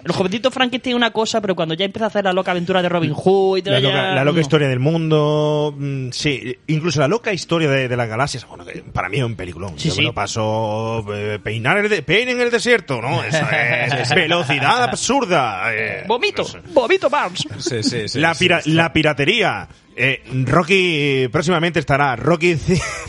El 0.05 0.13
jovencito 0.13 0.53
Frankie 0.53 0.79
tiene 0.79 0.95
una 0.97 1.11
cosa, 1.11 1.41
pero 1.41 1.57
cuando 1.57 1.75
ya 1.75 1.85
empieza 1.85 2.05
a 2.05 2.09
hacer 2.09 2.25
la 2.25 2.33
loca 2.33 2.53
aventura 2.53 2.81
de 2.81 2.89
Robin 2.89 3.13
Hood 3.13 3.59
y 3.59 3.63
todo 3.63 3.75
La 3.75 3.81
ya- 3.81 3.89
loca, 3.89 4.03
la 4.15 4.25
loca 4.25 4.37
no. 4.37 4.41
historia 4.41 4.69
del 4.69 4.79
mundo, 4.79 5.75
mm, 5.77 6.11
sí, 6.13 6.57
incluso 6.69 7.01
la 7.01 7.09
loca 7.09 7.33
historia 7.33 7.69
de, 7.69 7.89
de 7.89 7.97
las 7.97 8.09
galaxias, 8.09 8.47
bueno, 8.47 8.65
que 8.65 8.81
para 8.93 9.09
mí 9.09 9.19
es 9.19 9.25
un 9.25 9.35
peliculón. 9.35 9.77
Sí, 9.77 9.89
Yo 9.89 9.95
sí. 9.97 10.01
me 10.01 10.05
lo 10.07 10.15
paso 10.15 11.05
eh, 11.13 11.41
peinar 11.43 11.79
el 11.79 11.89
de, 11.89 12.03
pein 12.03 12.29
en 12.29 12.41
el 12.41 12.51
desierto, 12.51 13.03
¿no? 13.03 13.25
Eso 13.25 13.45
es 13.51 14.15
velocidad 14.15 14.85
absurda. 14.85 15.75
eh, 15.75 16.05
Vomito, 16.07 16.43
no 16.43 16.49
sé. 16.49 16.59
vomito 16.73 17.11
Barnes. 17.11 17.45
Sí, 17.59 17.83
sí, 17.83 18.09
sí. 18.09 18.21
la, 18.21 18.35
pira- 18.37 18.63
la 18.67 18.93
piratería. 18.93 19.69
Eh, 20.01 20.23
Rocky 20.45 21.25
eh, 21.25 21.29
próximamente 21.29 21.81
estará 21.81 22.15
Rocky 22.15 22.57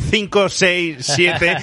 5, 0.09 0.49
6, 0.49 0.97
7 0.99 1.57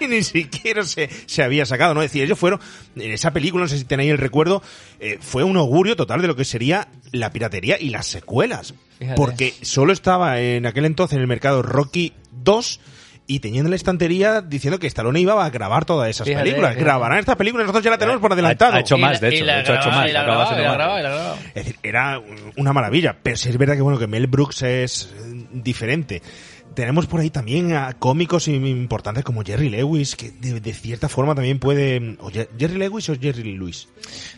y 0.00 0.06
ni 0.06 0.22
siquiera 0.22 0.82
se, 0.82 1.10
se 1.26 1.42
había 1.42 1.66
sacado, 1.66 1.92
¿no? 1.92 2.00
Es 2.00 2.10
decir, 2.10 2.22
ellos 2.22 2.38
fueron, 2.38 2.58
en 2.96 3.10
esa 3.10 3.32
película, 3.32 3.64
no 3.64 3.68
sé 3.68 3.76
si 3.76 3.84
tenéis 3.84 4.12
el 4.12 4.16
recuerdo, 4.16 4.62
eh, 4.98 5.18
fue 5.20 5.44
un 5.44 5.58
augurio 5.58 5.94
total 5.94 6.22
de 6.22 6.28
lo 6.28 6.36
que 6.36 6.46
sería 6.46 6.88
la 7.10 7.30
piratería 7.30 7.78
y 7.78 7.90
las 7.90 8.06
secuelas. 8.06 8.72
Fíjate. 8.98 9.14
Porque 9.14 9.52
solo 9.60 9.92
estaba 9.92 10.40
en 10.40 10.64
aquel 10.64 10.86
entonces 10.86 11.16
en 11.16 11.20
el 11.20 11.28
mercado 11.28 11.60
Rocky 11.60 12.14
2 12.30 12.80
y 13.34 13.40
tenían 13.40 13.64
en 13.66 13.70
la 13.70 13.76
estantería 13.76 14.40
diciendo 14.42 14.78
que 14.78 14.86
Stallone 14.86 15.20
iba 15.20 15.42
a 15.44 15.48
grabar 15.50 15.84
todas 15.84 16.10
esas 16.10 16.26
Fíjate, 16.26 16.44
películas. 16.44 16.70
fíjate. 16.72 16.84
Grabarán 16.84 17.18
estas 17.18 17.36
películas, 17.36 17.64
nosotros 17.66 17.84
ya 17.84 17.90
la 17.90 17.98
tenemos 17.98 18.20
por 18.20 18.32
adelantado. 18.32 18.74
Ha 18.74 18.80
hecho 18.80 18.98
más, 18.98 19.20
de 19.20 19.28
hecho. 19.28 19.44
ha 19.46 19.60
hecho 19.60 19.90
más. 19.90 20.06
Es 21.54 21.54
decir, 21.54 21.76
era 21.82 22.18
un- 22.18 22.52
una 22.56 22.72
maravilla, 22.72 23.16
pero 23.22 23.36
sí 23.36 23.48
es 23.48 23.56
verdad 23.56 23.74
que 23.74 23.80
bueno 23.82 23.98
que 23.98 24.06
Mel 24.06 24.26
Brooks 24.26 24.62
es 24.62 25.12
eh, 25.16 25.46
diferente. 25.52 26.22
Tenemos 26.74 27.06
por 27.06 27.20
ahí 27.20 27.30
también 27.30 27.74
a 27.74 27.92
cómicos 27.94 28.48
im- 28.48 28.66
importantes 28.68 29.24
como 29.24 29.42
Jerry 29.44 29.68
Lewis, 29.70 30.16
que 30.16 30.30
de, 30.30 30.60
de 30.60 30.72
cierta 30.72 31.08
forma 31.08 31.34
también 31.34 31.58
puede... 31.58 32.16
O 32.20 32.30
¿Jerry 32.30 32.78
Lewis 32.78 33.08
o 33.08 33.14
Jerry 33.20 33.56
Lewis? 33.56 33.88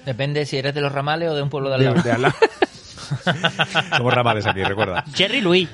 Depende 0.04 0.44
si 0.46 0.56
eres 0.56 0.74
de 0.74 0.80
los 0.80 0.92
ramales 0.92 1.30
o 1.30 1.34
de 1.34 1.42
un 1.42 1.50
pueblo 1.50 1.68
de 1.70 1.76
al 1.76 1.84
lado. 1.84 2.02
de 2.02 2.12
al 2.12 2.22
lado. 2.22 2.34
Somos 3.96 4.14
ramales 4.14 4.46
aquí, 4.46 4.62
recuerda. 4.62 5.04
Jerry 5.14 5.40
Louis. 5.40 5.68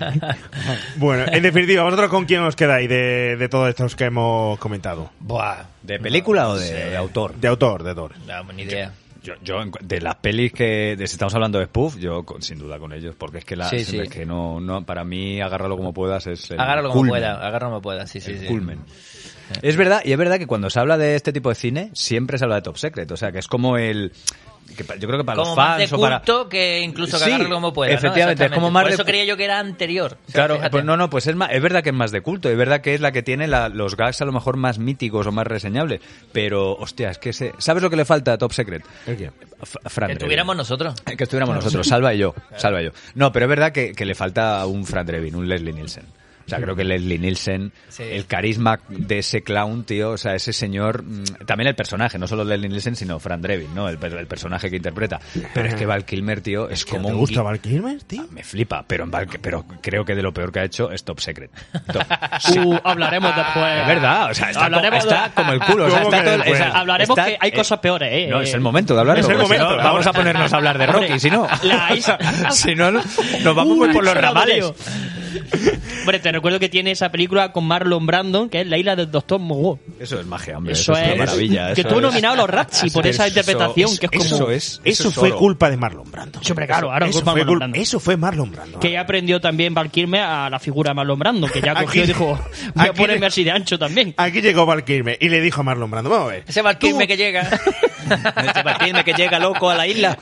bueno, 0.96 1.24
en 1.32 1.42
definitiva, 1.42 1.84
¿vosotros 1.84 2.11
con 2.11 2.24
quién 2.24 2.40
os 2.42 2.56
quedáis 2.56 2.88
de, 2.88 3.36
de 3.36 3.48
todos 3.48 3.68
estos 3.68 3.94
que 3.96 4.04
hemos 4.04 4.58
comentado? 4.58 5.11
Buah. 5.20 5.64
¿De 5.82 5.98
película 5.98 6.48
o 6.48 6.56
de, 6.56 6.90
de 6.90 6.96
autor? 6.96 7.34
De 7.36 7.48
autor, 7.48 7.82
de 7.82 7.90
autor. 7.90 8.12
No, 8.26 8.52
ni 8.52 8.62
idea. 8.62 8.92
Yo, 9.23 9.35
yo 9.43 9.57
de 9.81 10.01
las 10.01 10.16
pelis 10.16 10.53
que 10.53 10.97
de, 10.97 11.07
si 11.07 11.12
estamos 11.14 11.35
hablando 11.35 11.59
de 11.59 11.66
spoof, 11.66 11.97
yo 11.99 12.25
con- 12.25 12.41
sin 12.43 12.59
duda 12.59 12.79
con 12.79 12.93
ellos, 12.93 13.14
porque 13.16 13.39
es 13.39 13.45
que 13.45 13.57
la, 13.57 13.68
Sí, 13.68 13.77
es 13.77 14.09
que 14.09 14.25
no, 14.25 14.61
no, 14.61 14.85
para 14.87 15.05
mí 15.05 15.41
agárralo 15.41 15.77
como 15.77 15.93
puedas 15.93 16.27
es 16.27 16.51
el 16.51 16.61
Agárralo 16.61 16.89
como 16.89 17.01
culmen. 17.01 17.12
pueda, 17.12 17.35
agárralo 17.47 17.73
como 17.73 17.83
pueda, 17.83 18.07
sí, 18.07 18.21
sí, 18.21 18.33
el 18.33 18.39
sí. 18.41 18.47
culmen. 18.47 18.81
Es 19.62 19.77
verdad, 19.77 20.01
y 20.05 20.12
es 20.12 20.18
verdad 20.18 20.39
que 20.39 20.47
cuando 20.47 20.71
se 20.71 20.79
habla 20.79 20.97
de 20.97 21.16
este 21.16 21.33
tipo 21.33 21.49
de 21.49 21.57
cine, 21.57 21.91
siempre 21.93 22.39
se 22.39 22.45
habla 22.45 22.57
de 22.57 22.62
Top 22.62 22.77
Secret, 22.77 23.11
o 23.11 23.16
sea, 23.16 23.33
que 23.33 23.41
es 23.41 23.49
como 23.49 23.77
el... 23.77 24.12
Que 24.77 24.85
yo 24.99 25.07
creo 25.09 25.18
que 25.18 25.25
para 25.25 25.37
Como 25.37 25.49
los 25.51 25.57
más 25.57 25.79
de 25.79 25.89
fans 25.89 25.93
o 25.99 26.01
para... 26.01 26.18
culto 26.18 26.49
que 26.49 26.81
incluso 26.81 27.18
que 27.18 27.25
Sí, 27.25 27.45
como 27.49 27.73
pueda. 27.73 27.91
¿no? 27.93 27.99
efectivamente, 27.99 28.45
es 28.47 28.51
como 28.53 28.71
más 28.71 28.83
Por 28.85 28.91
de 28.91 28.95
eso 28.95 29.05
creía 29.05 29.25
yo 29.25 29.37
que 29.37 29.45
era 29.45 29.59
anterior. 29.59 30.16
O 30.29 30.31
sea, 30.31 30.33
Claro, 30.35 30.55
fíjate. 30.57 30.71
pues 30.71 30.85
no, 30.85 30.97
no, 30.97 31.11
pues 31.11 31.27
es, 31.27 31.37
más, 31.37 31.51
es 31.53 31.61
verdad 31.62 31.83
que 31.83 31.91
es 31.91 31.95
más 31.95 32.11
de 32.12 32.21
culto, 32.21 32.49
es 32.49 32.57
verdad 32.57 32.81
que 32.81 32.95
es 32.95 33.01
la 33.01 33.12
que 33.12 33.23
tiene 33.23 33.47
la- 33.49 33.68
los 33.68 33.97
gags 33.97 34.21
a 34.23 34.25
lo 34.25 34.33
mejor 34.33 34.57
más 34.57 34.79
míticos 34.79 35.27
o 35.27 35.33
más 35.33 35.47
reseñables, 35.47 36.01
pero, 36.33 36.73
hostia, 36.77 37.11
es 37.11 37.18
que 37.18 37.33
se, 37.33 37.53
¿sabes 37.59 37.83
lo 37.83 37.91
que 37.91 37.97
le 37.97 38.05
falta 38.05 38.33
a 38.33 38.39
Top 38.39 38.53
Secret? 38.53 38.85
¿El 39.07 39.16
qué? 39.16 39.31
F- 39.62 39.79
Fran 39.87 40.09
Que 40.09 40.14
Drebin. 40.14 40.18
tuviéramos 40.27 40.57
nosotros. 40.57 40.95
Que 41.05 41.25
estuviéramos 41.25 41.55
nosotros, 41.57 41.87
Salva 41.87 42.14
y 42.14 42.18
yo, 42.18 42.35
Salva 42.57 42.81
y 42.81 42.87
yo. 42.87 42.91
No, 43.14 43.33
pero 43.33 43.45
es 43.47 43.51
verdad 43.51 43.73
que, 43.73 43.93
que 43.93 44.05
le 44.07 44.14
falta 44.14 44.64
un 44.66 44.87
Fran 44.87 45.05
Drebin, 45.07 45.35
un 45.37 45.49
Leslie 45.49 45.73
Nielsen. 45.73 46.05
O 46.51 46.57
sea, 46.57 46.64
creo 46.64 46.74
que 46.76 46.84
Leslie 46.84 47.18
Nielsen, 47.18 47.72
Sí. 47.88 48.03
el 48.05 48.26
carisma 48.26 48.80
de 48.88 49.18
ese 49.18 49.42
clown, 49.42 49.84
tío, 49.84 50.11
o 50.11 50.16
sea, 50.18 50.34
ese 50.34 50.53
señor, 50.53 51.03
mm, 51.05 51.46
también 51.46 51.68
el 51.68 51.74
personaje, 51.74 52.18
no 52.18 52.26
solo 52.26 52.44
Leslie 52.44 52.68
Nielsen, 52.68 52.96
sino 52.96 53.18
Fran 53.20 53.40
Drebin, 53.40 53.74
¿no? 53.74 53.88
El, 53.88 53.98
el 54.03 54.26
personaje 54.26 54.68
que 54.70 54.76
interpreta. 54.76 55.20
Pero 55.55 55.68
es 55.68 55.74
que 55.74 55.86
Val 55.86 56.05
Kilmer, 56.05 56.40
tío, 56.40 56.68
es 56.68 56.84
como 56.84 57.07
¿Te 57.09 57.12
un 57.14 57.18
gusta 57.20 57.42
Val 57.42 57.61
Kilmer, 57.61 58.03
tío? 58.03 58.26
Me 58.32 58.42
flipa, 58.42 58.84
pero, 58.86 59.05
en 59.05 59.11
Val- 59.11 59.28
pero 59.40 59.64
creo 59.80 60.05
que 60.05 60.14
de 60.14 60.22
lo 60.22 60.32
peor 60.32 60.51
que 60.53 60.61
ha 60.61 60.64
hecho 60.64 60.90
es 60.90 61.05
Top 61.05 61.20
Secret. 61.20 61.51
Top- 61.92 62.03
Uh, 62.61 62.76
hablaremos 62.84 63.34
después. 63.36 63.80
Es 63.80 63.86
verdad, 63.86 64.30
o 64.30 64.34
sea, 64.34 64.51
está, 64.51 64.64
Hablaremos 64.64 65.05
de- 65.05 65.11
está 65.11 65.30
como 65.34 65.53
el 65.53 65.61
culo. 65.61 65.86
O 65.86 65.90
sea, 65.90 66.03
¿Cómo 66.03 66.14
está 66.16 66.24
todo, 66.36 66.53
o 66.53 66.57
sea, 66.57 66.68
Hablaremos 66.70 67.18
está- 67.18 67.30
que 67.30 67.38
hay 67.40 67.51
eh, 67.51 67.55
cosas 67.55 67.78
peores, 67.78 68.09
¿eh? 68.12 68.26
No, 68.28 68.40
es 68.40 68.53
el 68.55 68.61
momento 68.61 68.94
de 68.94 69.01
hablarlo. 69.01 69.22
Es 69.22 69.28
el 69.28 69.36
porque 69.36 69.55
si 69.55 69.61
momento. 69.61 69.76
no, 69.76 69.84
vamos 69.84 70.07
a 70.07 70.12
ponernos 70.12 70.53
a 70.53 70.57
hablar 70.57 70.78
de 70.78 70.86
Rocky, 70.86 71.18
si 71.20 71.30
no. 71.30 71.46
La 71.62 72.51
si 72.51 72.74
no, 72.74 72.90
no- 72.90 73.03
nos 73.42 73.55
vamos 73.55 73.76
muy 73.76 73.88
por 73.92 74.05
los 74.05 74.14
ramales. 74.14 74.57
lío. 74.57 74.74
Hombre, 76.01 76.18
te 76.18 76.33
recuerdo 76.33 76.59
que 76.59 76.68
tiene 76.68 76.91
esa 76.93 77.11
película 77.11 77.53
con 77.53 77.64
Marlon 77.66 78.07
Brandon, 78.07 78.49
que 78.49 78.61
es 78.62 78.66
La 78.66 78.78
isla 78.78 78.97
del 78.97 79.11
Doctor 79.11 79.39
Mogo. 79.41 79.78
Eso 79.99 80.18
es 80.20 80.26
magia, 80.26 80.59
hombre. 80.59 80.72
Eso, 80.72 80.93
Eso, 80.93 81.01
es. 81.03 81.09
es 81.09 81.14
una 81.14 81.24
maravilla. 81.24 81.66
que 81.66 81.72
eso 81.72 81.81
estuvo 81.83 81.99
es- 82.01 82.07
nominado 82.07 82.35
a 82.35 82.37
los 82.39 82.51
Razzie 82.51 82.91
por 82.93 83.07
esa 83.07 83.26
Eso- 83.26 83.39
interpretación, 83.39 83.97
que 83.99 84.07
es 84.07 84.11
como. 84.12 84.24
Eso 84.24 84.51
es. 84.51 84.81
Eso, 84.85 85.09
es 85.09 85.14
fue 85.14 85.33
culpa 85.33 85.70
de 85.70 85.76
Marlon 85.76 86.11
Brando. 86.11 86.41
Hombre, 86.49 86.66
claro, 86.66 86.89
claro, 86.89 87.07
eso, 87.07 87.18
culpa 87.18 87.33
fue 87.33 87.41
Marlon 87.43 87.59
Brando. 87.59 87.76
eso 87.78 88.01
fue 88.01 88.16
Marlon 88.16 88.51
Brando. 88.51 88.81
Que 88.81 88.93
ya 88.93 89.01
aprendió 89.03 89.41
también 89.41 89.74
Val 89.74 89.91
Kilmer 89.91 90.22
a 90.22 90.51
la 90.51 90.59
figura 90.59 90.91
de 90.91 90.95
Marlon 90.95 91.18
Brando, 91.18 91.47
que 91.49 91.61
ya 91.61 91.72
Aquí- 91.72 91.85
cogió 91.85 92.05
y 92.05 92.07
dijo: 92.07 92.39
Voy 92.74 92.87
a 92.87 92.93
ponerme 92.93 93.26
así 93.26 93.45
de 93.45 93.51
ancho 93.51 93.78
también. 93.78 94.14
Aquí 94.16 94.41
llegó 94.41 94.66
Val 94.66 94.85
Kilmer 94.85 95.16
y 95.20 95.28
le 95.28 95.41
dijo 95.41 95.61
a 95.61 95.64
Marlon 95.64 95.91
Brando, 95.91 96.11
vamos 96.11 96.28
a 96.28 96.33
ver. 96.33 96.45
Ese 96.47 96.62
Valkyrie 96.62 97.07
que 97.07 97.16
llega. 97.16 97.49
Este 98.11 98.64
Martínez 98.64 99.05
que 99.05 99.12
llega 99.12 99.39
loco 99.39 99.70
a 99.70 99.74
la 99.74 99.87
isla, 99.87 100.18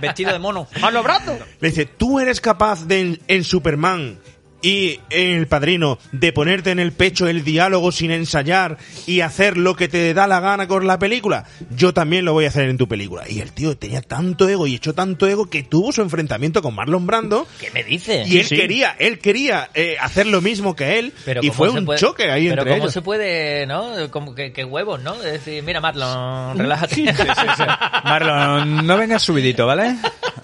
vestido 0.00 0.32
de 0.32 0.38
mono. 0.38 0.66
¡Marlon 0.80 1.04
Brando! 1.04 1.38
Le 1.60 1.68
dice, 1.68 1.86
tú 1.86 2.20
eres 2.20 2.40
capaz 2.40 2.84
de 2.86 3.00
en, 3.00 3.20
en 3.28 3.44
Superman 3.44 4.18
y 4.64 4.98
El 5.10 5.46
Padrino 5.46 5.98
de 6.12 6.32
ponerte 6.32 6.70
en 6.70 6.78
el 6.78 6.92
pecho 6.92 7.28
el 7.28 7.44
diálogo 7.44 7.92
sin 7.92 8.10
ensayar 8.10 8.78
y 9.06 9.20
hacer 9.20 9.58
lo 9.58 9.76
que 9.76 9.88
te 9.88 10.14
da 10.14 10.26
la 10.26 10.40
gana 10.40 10.66
con 10.66 10.86
la 10.86 10.98
película, 10.98 11.44
yo 11.76 11.92
también 11.92 12.24
lo 12.24 12.32
voy 12.32 12.46
a 12.46 12.48
hacer 12.48 12.68
en 12.70 12.78
tu 12.78 12.88
película. 12.88 13.24
Y 13.28 13.40
el 13.40 13.52
tío 13.52 13.76
tenía 13.76 14.00
tanto 14.00 14.48
ego 14.48 14.66
y 14.66 14.74
echó 14.76 14.94
tanto 14.94 15.26
ego 15.28 15.50
que 15.50 15.62
tuvo 15.62 15.92
su 15.92 16.00
enfrentamiento 16.00 16.62
con 16.62 16.74
Marlon 16.74 17.06
Brando 17.06 17.46
¿Qué 17.60 17.70
me 17.72 17.84
dices? 17.84 18.26
y 18.26 18.38
él 18.40 18.48
quería, 18.48 18.96
él 18.98 19.18
quería 19.18 19.68
eh, 19.74 19.96
hacer 20.00 20.26
lo 20.26 20.40
mismo 20.40 20.74
que 20.74 20.98
él 20.98 21.12
y 21.26 21.34
¿cómo 21.48 21.52
fue 21.52 21.68
un 21.70 21.84
puede- 21.84 21.98
choque 22.00 22.30
ahí 22.30 22.48
pero 22.48 22.62
entre 22.62 22.72
cómo 22.72 22.84
ellos. 22.84 22.94
se 22.94 23.02
puede, 23.02 23.66
¿no? 23.66 24.10
Como 24.10 24.34
que, 24.34 24.52
que 24.54 24.64
huevos, 24.64 25.02
¿no? 25.02 25.14
De 25.18 25.32
decir, 25.32 25.62
mira 25.62 25.80
Marlon, 25.82 26.58
relájate. 26.58 27.04
Marlon, 28.04 28.86
no 28.86 28.96
vengas 28.96 29.22
subidito, 29.22 29.66
¿vale? 29.66 29.94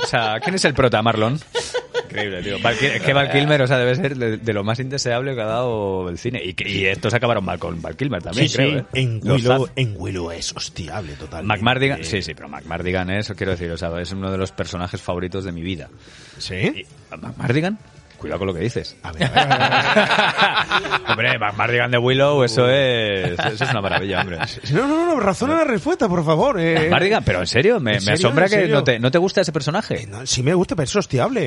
O 0.02 0.06
sea, 0.06 0.40
¿quién 0.40 0.54
es 0.56 0.64
el 0.64 0.74
prota, 0.74 1.02
Marlon? 1.02 1.40
Increíble, 2.04 2.42
tío. 2.42 2.58
Val 2.60 2.76
es 2.80 3.02
que 3.02 3.12
Val 3.12 3.30
Kilmer, 3.30 3.62
o 3.62 3.66
sea, 3.66 3.78
debe 3.78 3.94
ser 3.94 4.09
de, 4.18 4.36
de 4.38 4.52
lo 4.52 4.64
más 4.64 4.80
indeseable 4.80 5.34
que 5.34 5.40
ha 5.40 5.46
dado 5.46 6.08
el 6.08 6.18
cine. 6.18 6.42
Y, 6.42 6.84
estos 6.86 7.14
acabaron 7.14 7.44
mal 7.44 7.58
con 7.58 7.80
Val 7.80 7.96
Kilmer 7.96 8.22
también, 8.22 8.48
Sí, 8.48 8.56
creo, 8.56 8.70
sí, 8.70 8.76
¿eh? 8.76 8.84
en 8.94 9.20
Willow, 9.22 9.68
en 9.76 9.94
Willow 9.96 10.30
es 10.30 10.54
hostiable 10.54 11.14
total. 11.14 11.44
McMardigan, 11.44 12.04
sí, 12.04 12.22
sí, 12.22 12.34
pero 12.34 12.48
McMardigan 12.48 13.10
es, 13.10 13.32
quiero 13.32 13.52
decir, 13.52 13.70
o 13.70 13.76
sea, 13.76 14.00
es 14.00 14.12
uno 14.12 14.30
de 14.30 14.38
los 14.38 14.52
personajes 14.52 15.00
favoritos 15.00 15.44
de 15.44 15.52
mi 15.52 15.62
vida. 15.62 15.88
¿Sí? 16.38 16.84
¿McMardigan? 17.10 17.78
Cuidado 18.20 18.38
con 18.38 18.48
lo 18.48 18.54
que 18.54 18.60
dices. 18.60 18.96
A 19.02 19.12
ver, 19.12 19.24
a 19.24 19.28
ver, 19.30 19.52
a 19.52 20.74
ver. 20.98 21.00
hombre, 21.10 21.38
McMardigan 21.38 21.90
de 21.90 21.98
Willow, 21.98 22.44
eso 22.44 22.68
es, 22.68 23.30
eso 23.38 23.64
es 23.64 23.70
una 23.70 23.80
maravilla, 23.80 24.20
hombre. 24.20 24.38
No, 24.72 24.86
no, 24.86 25.06
no, 25.06 25.20
razona 25.20 25.54
la 25.56 25.64
respuesta, 25.64 26.08
por 26.08 26.24
favor. 26.24 26.60
Eh. 26.60 26.78
McMardigan, 26.80 27.24
pero 27.24 27.40
en 27.40 27.46
serio, 27.46 27.80
me, 27.80 27.92
¿En 27.92 27.96
me 27.96 28.00
serio? 28.02 28.14
asombra 28.28 28.44
¿En 28.46 28.50
que 28.50 28.68
no 28.68 28.84
te, 28.84 28.98
no 28.98 29.10
te 29.10 29.18
gusta 29.18 29.40
ese 29.40 29.52
personaje. 29.52 30.06
No, 30.06 30.26
sí 30.26 30.42
me 30.42 30.52
gusta, 30.54 30.76
pero 30.76 30.84
es 30.84 30.94
hostiable. 30.96 31.40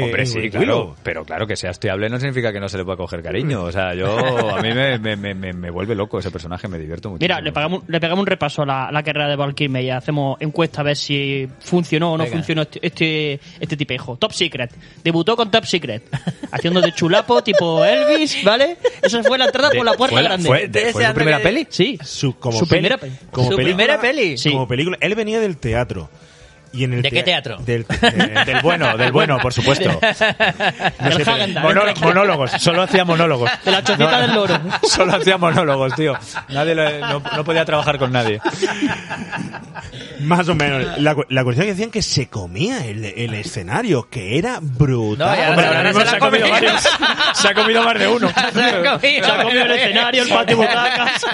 Eh, 0.00 0.02
Hombre, 0.04 0.26
sí, 0.26 0.38
Willow. 0.38 0.50
claro. 0.50 0.96
Pero 1.02 1.24
claro, 1.24 1.46
que 1.46 1.56
sea 1.56 1.70
hostiable 1.70 2.08
no 2.10 2.18
significa 2.18 2.52
que 2.52 2.60
no 2.60 2.68
se 2.68 2.76
le 2.78 2.84
pueda 2.84 2.96
coger 2.98 3.22
cariño. 3.22 3.62
O 3.62 3.72
sea, 3.72 3.94
yo, 3.94 4.18
a 4.56 4.60
mí 4.60 4.72
me, 4.74 4.98
me, 4.98 5.16
me, 5.16 5.34
me- 5.34 5.52
me 5.54 5.70
vuelve 5.70 5.94
loco 5.94 6.18
ese 6.18 6.30
personaje, 6.30 6.68
me 6.68 6.78
divierto 6.78 7.08
mucho. 7.10 7.20
Mira, 7.22 7.40
le 7.40 7.52
pegamos, 7.52 7.82
le 7.88 7.98
pegamos 8.00 8.20
un 8.20 8.26
repaso 8.26 8.62
a 8.62 8.66
la, 8.66 8.90
la 8.92 9.02
carrera 9.02 9.28
de 9.28 9.36
Val 9.36 9.54
Kilmer 9.54 9.82
y 9.84 9.90
hacemos 9.90 10.36
encuesta 10.40 10.80
a 10.82 10.84
ver 10.84 10.96
si 10.96 11.48
funcionó 11.60 12.12
o 12.12 12.16
no 12.18 12.24
Venga. 12.24 12.36
funcionó 12.36 12.62
este, 12.62 12.86
este, 12.86 13.40
este 13.58 13.76
tipejo. 13.76 14.16
Top 14.16 14.32
Secret. 14.32 14.70
Debutó 15.02 15.36
con 15.36 15.50
Top 15.50 15.64
Secret. 15.64 16.02
Haciendo 16.52 16.80
de 16.80 16.92
chulapo 16.92 17.42
tipo 17.42 17.84
Elvis, 17.84 18.42
¿vale? 18.44 18.76
Esa 19.02 19.22
fue 19.22 19.38
la 19.38 19.46
entrada 19.46 19.70
por 19.70 19.84
la 19.84 19.92
puerta 19.94 20.14
¿Fue, 20.16 20.22
la- 20.22 20.28
grande. 20.30 20.48
fue- 20.48 20.68
de- 20.68 20.92
fue 20.92 21.06
su 21.06 21.14
primera 21.14 21.38
peli? 21.40 21.66
Sí. 21.70 21.98
Su, 22.04 22.36
como 22.38 22.58
Su 22.58 22.66
peli- 22.66 22.80
primera 22.80 22.98
peli. 22.98 23.12
como 23.30 23.50
¿Su 23.50 23.56
película- 23.56 23.76
primera 23.76 24.00
peli? 24.00 24.38
Sí. 24.38 24.50
Como 24.50 24.66
película. 24.68 24.98
Él 25.00 25.14
venía 25.14 25.40
del 25.40 25.56
teatro. 25.56 26.10
Y 26.72 26.84
en 26.84 26.94
el 26.94 27.02
¿De 27.02 27.10
qué 27.10 27.22
tea- 27.22 27.42
teatro? 27.42 27.56
Del, 27.64 27.84
de- 28.00 28.44
Del 28.46 28.60
bueno, 28.62 28.96
del 28.96 29.10
bueno, 29.12 29.38
por 29.38 29.52
supuesto. 29.52 29.88
Del 30.00 31.20
Häagen-Dazs. 31.26 31.64
Monó- 31.64 31.82
monólogos, 32.00 32.50
solo 32.58 32.82
hacía 32.82 33.04
monólogos. 33.04 33.50
De 33.64 33.70
la 33.72 33.82
chocita 33.82 34.20
del 34.20 34.34
loro. 34.34 34.60
Solo 34.82 35.16
hacía 35.16 35.36
monólogos, 35.38 35.94
tío. 35.94 36.16
Nadie 36.48 36.74
lo- 36.74 36.98
no, 37.00 37.22
no 37.36 37.44
podía 37.44 37.64
trabajar 37.64 37.98
con 37.98 38.12
nadie. 38.12 38.40
Más 40.20 40.48
o 40.48 40.54
menos. 40.54 40.98
La, 40.98 41.16
la 41.28 41.44
cuestión 41.44 41.66
es 41.66 41.70
que 41.70 41.74
decían 41.74 41.90
que 41.90 42.02
se 42.02 42.28
comía 42.28 42.84
el, 42.86 43.04
el 43.04 43.34
escenario, 43.34 44.08
que 44.08 44.38
era 44.38 44.58
brutal. 44.60 45.36
No, 45.38 45.48
Hombre, 45.50 45.62
se- 45.64 45.68
ahora 45.68 45.82
mismo 45.84 46.00
se 46.04 46.16
ha 46.16 46.18
comido 46.18 46.50
varios. 46.50 46.88
Se 47.34 47.48
ha 47.48 47.54
comido 47.54 47.82
más 47.82 47.98
de 47.98 48.06
uno. 48.08 48.28
Se 48.28 48.40
ha 48.40 48.50
comido. 48.52 49.00
Se 49.00 49.30
ha 49.32 49.42
comido 49.42 49.62
el 49.64 49.70
escenario, 49.72 50.22
el 50.22 50.28
patio 50.28 50.56
butacas. 50.56 51.26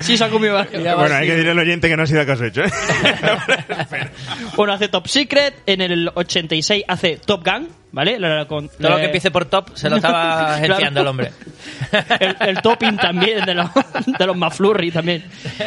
Sí, 0.00 0.16
se 0.16 0.24
ha 0.24 0.28
comido 0.28 0.54
varios. 0.54 0.82
Bueno, 0.96 1.14
hay 1.14 1.26
que 1.26 1.32
decirle 1.32 1.50
al 1.52 1.58
oyente 1.58 1.88
que 1.88 1.96
no 1.96 2.02
ha 2.02 2.06
sido 2.06 2.24
caso 2.26 2.44
hecho. 2.44 2.62
¿eh? 2.64 2.70
Bueno, 4.56 4.72
hace 4.72 4.88
Top 4.88 5.06
Secret. 5.06 5.54
En 5.66 5.80
el 5.80 6.10
86 6.14 6.84
hace 6.88 7.16
Top 7.16 7.44
Gun, 7.44 7.68
¿vale? 7.96 8.20
La- 8.20 8.36
la- 8.36 8.44
con- 8.46 8.68
Todo 8.68 8.90
lo 8.90 8.96
eh, 8.98 9.00
que 9.00 9.06
empiece 9.06 9.30
por 9.30 9.46
top 9.46 9.70
se 9.74 9.88
lo 9.90 9.96
estaba 9.96 10.54
agenciando 10.56 11.00
el 11.00 11.06
hombre. 11.06 11.32
el, 12.20 12.36
el 12.48 12.62
topping 12.62 12.96
también 12.96 13.44
de 13.46 13.54
los, 13.54 13.68
de 14.18 14.26
los 14.26 14.36
McFlurry 14.36 14.90
también. 14.90 15.24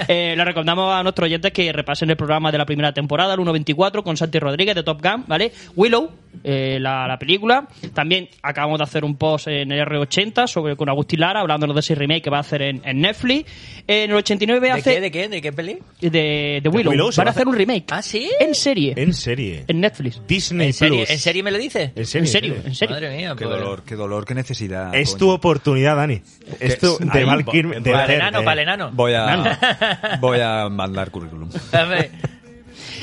Eh, 0.07 0.36
le 0.38 0.45
recomendamos 0.45 0.93
a 0.93 1.01
nuestros 1.03 1.25
oyentes 1.25 1.51
que 1.51 1.71
repasen 1.73 2.09
el 2.11 2.15
programa 2.15 2.51
de 2.51 2.59
la 2.59 2.65
primera 2.65 2.93
temporada, 2.93 3.34
el 3.34 3.39
1.24, 3.39 4.03
con 4.03 4.15
Santi 4.15 4.38
Rodríguez 4.39 4.75
de 4.75 4.84
Top 4.84 5.01
Gun, 5.01 5.25
¿vale? 5.27 5.51
Willow, 5.75 6.11
eh, 6.43 6.77
la, 6.80 7.07
la 7.07 7.17
película. 7.17 7.67
También 7.93 8.30
acabamos 8.43 8.77
de 8.77 8.84
hacer 8.84 9.03
un 9.03 9.15
post 9.17 9.47
en 9.47 9.71
el 9.71 9.80
R80 9.86 10.45
sobre 10.47 10.75
con 10.75 10.88
Agustín 10.88 11.19
Lara, 11.21 11.39
hablándonos 11.41 11.75
de 11.75 11.80
ese 11.80 11.95
remake 11.95 12.21
que 12.23 12.30
va 12.30 12.38
a 12.38 12.41
hacer 12.41 12.61
en, 12.61 12.82
en 12.86 13.01
Netflix. 13.01 13.51
En 13.88 14.11
el 14.11 14.17
89 14.17 14.67
¿De 14.67 14.71
hace... 14.71 14.93
qué? 14.95 15.01
¿De 15.01 15.11
qué? 15.11 15.27
¿De 15.27 15.41
qué 15.41 15.51
peli? 15.51 15.77
De, 15.99 16.59
de 16.61 16.69
Willow. 16.69 16.91
Willow 16.91 17.09
Van 17.17 17.25
va 17.25 17.30
a 17.32 17.34
hacer 17.34 17.47
un 17.47 17.55
remake. 17.55 17.86
¿Ah, 17.89 18.01
sí? 18.03 18.30
En 18.39 18.53
serie. 18.53 18.93
en 18.95 19.13
serie. 19.13 19.63
En 19.67 19.80
Netflix. 19.82 20.21
Disney 20.27 20.69
¿En 20.80 20.88
Plus. 20.89 21.09
¿En 21.09 21.17
serio 21.19 21.43
me 21.43 21.49
lo 21.51 21.57
dice? 21.57 21.91
En 21.95 22.05
serie. 22.05 22.18
En 22.20 22.28
serio, 22.28 22.55
en 22.65 22.76
serio. 22.76 22.95
Madre 22.95 23.15
mía, 23.17 23.36
Qué 23.38 23.45
pues. 23.45 23.57
dolor, 23.57 23.84
qué 23.86 23.95
dolor, 23.95 24.26
qué 24.26 24.36
necesidad. 24.36 24.93
Es 24.95 25.09
coño. 25.11 25.17
tu 25.20 25.30
oportunidad, 25.32 25.95
Dani. 25.95 26.22
De 26.59 27.24
va- 27.26 27.38
Kilmer- 27.43 27.82
de 27.82 27.91
Para 27.91 28.03
el 28.05 28.09
hacer, 28.11 28.15
enano, 28.15 28.39
eh, 28.39 28.43
para 28.43 28.53
el 28.53 28.59
enano. 28.59 28.91
Voy 28.93 29.13
a, 29.13 30.17
voy 30.22 30.39
a 30.41 30.70
mandar 30.70 31.11
currículum. 31.11 31.49
A 31.72 31.84
ver. 31.84 32.11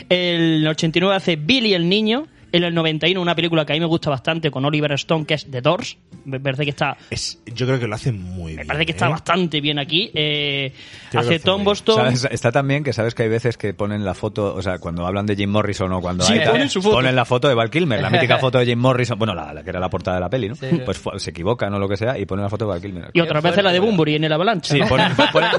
El 0.08 0.66
89 0.66 1.14
hace 1.16 1.36
Billy 1.36 1.74
el 1.74 1.88
Niño. 1.88 2.26
En 2.56 2.64
el 2.64 2.74
91 2.74 3.20
una 3.20 3.34
película 3.34 3.64
que 3.64 3.72
a 3.72 3.76
mí 3.76 3.80
me 3.80 3.86
gusta 3.86 4.10
bastante 4.10 4.50
con 4.50 4.64
Oliver 4.64 4.92
Stone 4.92 5.24
que 5.26 5.34
es 5.34 5.50
The 5.50 5.60
Doors. 5.60 5.96
Me 6.24 6.40
parece 6.40 6.64
que 6.64 6.70
está, 6.70 6.96
es- 7.10 7.38
yo 7.46 7.66
creo 7.66 7.78
que 7.78 7.86
lo 7.86 7.94
hacen 7.94 8.20
muy 8.22 8.52
bien. 8.52 8.58
me 8.58 8.64
parece 8.66 8.86
que 8.86 8.92
está 8.92 9.06
¿eh? 9.06 9.10
bastante 9.10 9.60
bien 9.60 9.78
aquí. 9.78 10.10
Eh, 10.14 10.72
hace 11.14 11.38
Tom 11.38 11.56
bien. 11.58 11.64
Boston. 11.64 11.96
¿Sabes? 11.96 12.28
Está 12.30 12.50
también 12.52 12.82
que 12.84 12.92
sabes 12.92 13.14
que 13.14 13.22
hay 13.24 13.28
veces 13.28 13.56
que 13.56 13.74
ponen 13.74 14.04
la 14.04 14.14
foto, 14.14 14.54
o 14.54 14.62
sea, 14.62 14.78
cuando 14.78 15.06
hablan 15.06 15.26
de 15.26 15.36
Jim 15.36 15.50
Morrison 15.50 15.92
o 15.92 16.00
cuando 16.00 16.24
Sí, 16.24 16.34
hay 16.34 16.40
tal, 16.40 16.52
ponen 16.52 16.68
su 16.70 16.82
foto. 16.82 16.96
ponen 16.96 17.14
la 17.14 17.24
foto 17.24 17.48
de 17.48 17.54
Val 17.54 17.70
Kilmer, 17.70 18.00
la 18.00 18.10
mítica 18.10 18.38
foto 18.38 18.58
de 18.58 18.66
Jim 18.66 18.78
Morrison, 18.78 19.18
bueno, 19.18 19.34
la, 19.34 19.52
la 19.54 19.62
que 19.62 19.70
era 19.70 19.78
la 19.80 19.88
portada 19.90 20.16
de 20.16 20.20
la 20.22 20.28
peli, 20.30 20.48
¿no? 20.48 20.54
Sí. 20.56 20.66
Pues 20.84 20.98
fue- 20.98 21.18
se 21.20 21.30
equivocan 21.30 21.72
o 21.74 21.78
lo 21.78 21.88
que 21.88 21.96
sea 21.96 22.18
y 22.18 22.26
ponen 22.26 22.42
la 22.44 22.48
foto 22.50 22.64
de 22.64 22.70
Val 22.70 22.80
Kilmer. 22.80 23.10
Y 23.12 23.20
otras 23.20 23.42
veces 23.42 23.62
la 23.62 23.72
de 23.72 23.80
Bunbury 23.80 24.16
en 24.16 24.24
el 24.24 24.32
avalancha. 24.32 24.72
Sí, 24.74 24.80
¿no? 24.80 24.86
ponen- 24.86 25.14
ponen- 25.32 25.50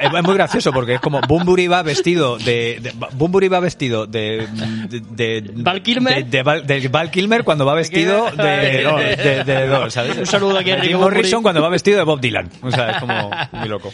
es 0.00 0.22
muy 0.24 0.34
gracioso 0.34 0.72
porque 0.72 0.94
es 0.94 1.00
como 1.00 1.20
Bumburi 1.28 1.68
va 1.68 1.82
vestido 1.82 2.38
de, 2.38 2.78
de 2.80 2.92
Bunbury 3.12 3.48
va 3.48 3.60
vestido 3.60 4.06
de 4.06 4.46
de, 4.88 5.00
de 5.40 5.50
¿Val 5.56 5.82
Kilmer? 5.82 6.24
de, 6.24 6.37
de 6.38 6.42
Val, 6.44 6.66
de 6.66 6.88
Val 6.88 7.10
Kilmer 7.10 7.44
cuando 7.44 7.66
va 7.66 7.74
vestido 7.74 8.30
de 8.36 8.42
de, 8.44 9.16
de, 9.16 9.44
de 9.44 9.66
Doors, 9.66 9.94
¿sabes? 9.94 10.16
Un 10.16 10.26
saludo 10.26 10.58
aquí 10.58 10.70
a 10.70 10.80
Jim 10.80 10.98
Morrison 10.98 11.42
cuando 11.42 11.60
va 11.62 11.68
vestido 11.68 11.98
de 11.98 12.04
Bob 12.04 12.20
Dylan, 12.20 12.48
o 12.62 12.70
sea, 12.70 12.90
es 12.92 12.96
como 12.98 13.30
muy 13.52 13.68
loco. 13.68 13.90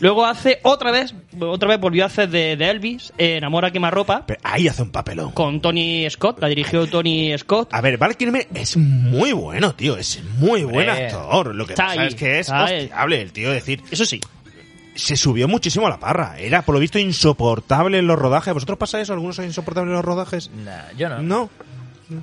Luego 0.00 0.24
hace 0.24 0.60
otra 0.62 0.90
vez, 0.90 1.14
otra 1.38 1.68
vez 1.68 1.78
volvió 1.78 2.04
a 2.04 2.06
hacer 2.06 2.30
de, 2.30 2.56
de 2.56 2.70
Elvis, 2.70 3.12
eh, 3.18 3.36
Enamora 3.36 3.70
quemarropa, 3.70 4.24
Pero 4.26 4.40
ahí 4.42 4.66
hace 4.66 4.80
un 4.82 4.90
papelón. 4.90 5.32
con 5.32 5.60
Tony 5.60 6.08
Scott, 6.08 6.40
la 6.40 6.48
dirigió 6.48 6.86
Tony 6.86 7.36
Scott. 7.36 7.68
A 7.72 7.82
ver, 7.82 7.98
Val 7.98 8.16
Kilmer 8.16 8.48
es 8.54 8.78
muy 8.78 9.32
bueno, 9.32 9.74
tío. 9.74 9.98
Es 9.98 10.22
muy 10.38 10.64
buen 10.64 10.88
actor. 10.88 11.54
Lo 11.54 11.66
que 11.66 11.74
Está 11.74 11.88
pasa 11.88 12.00
ahí, 12.00 12.08
es 12.08 12.14
que 12.14 12.38
es 12.38 12.48
hostiable 12.48 13.20
el 13.20 13.32
tío. 13.32 13.50
Decir, 13.52 13.82
Eso 13.90 14.06
sí, 14.06 14.20
se 14.94 15.16
subió 15.16 15.48
muchísimo 15.48 15.86
a 15.86 15.90
la 15.90 16.00
parra. 16.00 16.38
Era, 16.38 16.62
por 16.62 16.74
lo 16.74 16.80
visto, 16.80 16.98
insoportable 16.98 17.98
en 17.98 18.06
los 18.06 18.18
rodajes. 18.18 18.52
¿Vosotros 18.54 18.78
pasa 18.78 19.00
eso? 19.00 19.12
¿Algunos 19.12 19.36
son 19.36 19.44
insoportables 19.44 19.90
en 19.90 19.96
los 19.96 20.04
rodajes? 20.04 20.50
Nah, 20.50 20.92
yo 20.96 21.08
no. 21.08 21.22
No. 21.22 21.50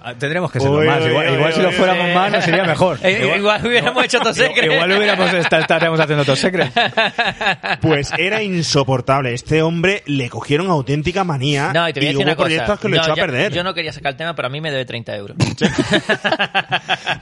Ah, 0.03 0.13
Tendremos 0.17 0.51
que 0.51 0.59
serlo 0.59 0.79
Uy, 0.79 0.85
más. 0.87 1.01
uy, 1.03 1.09
Igual, 1.09 1.27
uy, 1.29 1.33
igual 1.35 1.53
si 1.53 1.61
lo 1.61 1.71
fuéramos 1.71 2.13
más 2.13 2.31
nos 2.31 2.43
sería 2.43 2.63
mejor. 2.63 2.99
Eh, 3.03 3.33
igual 3.37 3.65
hubiéramos 3.65 4.03
hecho 4.05 4.19
todo 4.19 4.33
secreto. 4.33 4.73
Igual 4.73 4.91
hubiéramos 4.91 5.33
esta- 5.33 5.59
estaríamos 5.59 5.99
haciendo 5.99 6.25
todo 6.25 6.35
secreto. 6.35 6.71
Pues 7.81 8.11
era 8.17 8.41
insoportable. 8.43 9.33
Este 9.33 9.61
hombre 9.61 10.03
le 10.07 10.29
cogieron 10.29 10.67
auténtica 10.69 11.23
manía 11.23 11.71
No, 11.73 11.87
y 11.87 11.93
te 11.93 11.99
voy 11.99 12.07
a 12.07 12.11
decir 12.11 12.25
una 12.25 12.35
cosa. 12.35 12.77
que 12.77 12.89
lo 12.89 12.95
No, 12.97 13.01
echó 13.01 13.11
a 13.11 13.15
perder. 13.15 13.53
Yo 13.53 13.63
no 13.63 13.73
quería 13.73 13.93
sacar 13.93 14.11
el 14.13 14.17
tema, 14.17 14.35
pero 14.35 14.47
a 14.47 14.51
mí 14.51 14.59
me 14.61 14.71
debe 14.71 14.85
30 14.85 15.15
euros. 15.15 15.37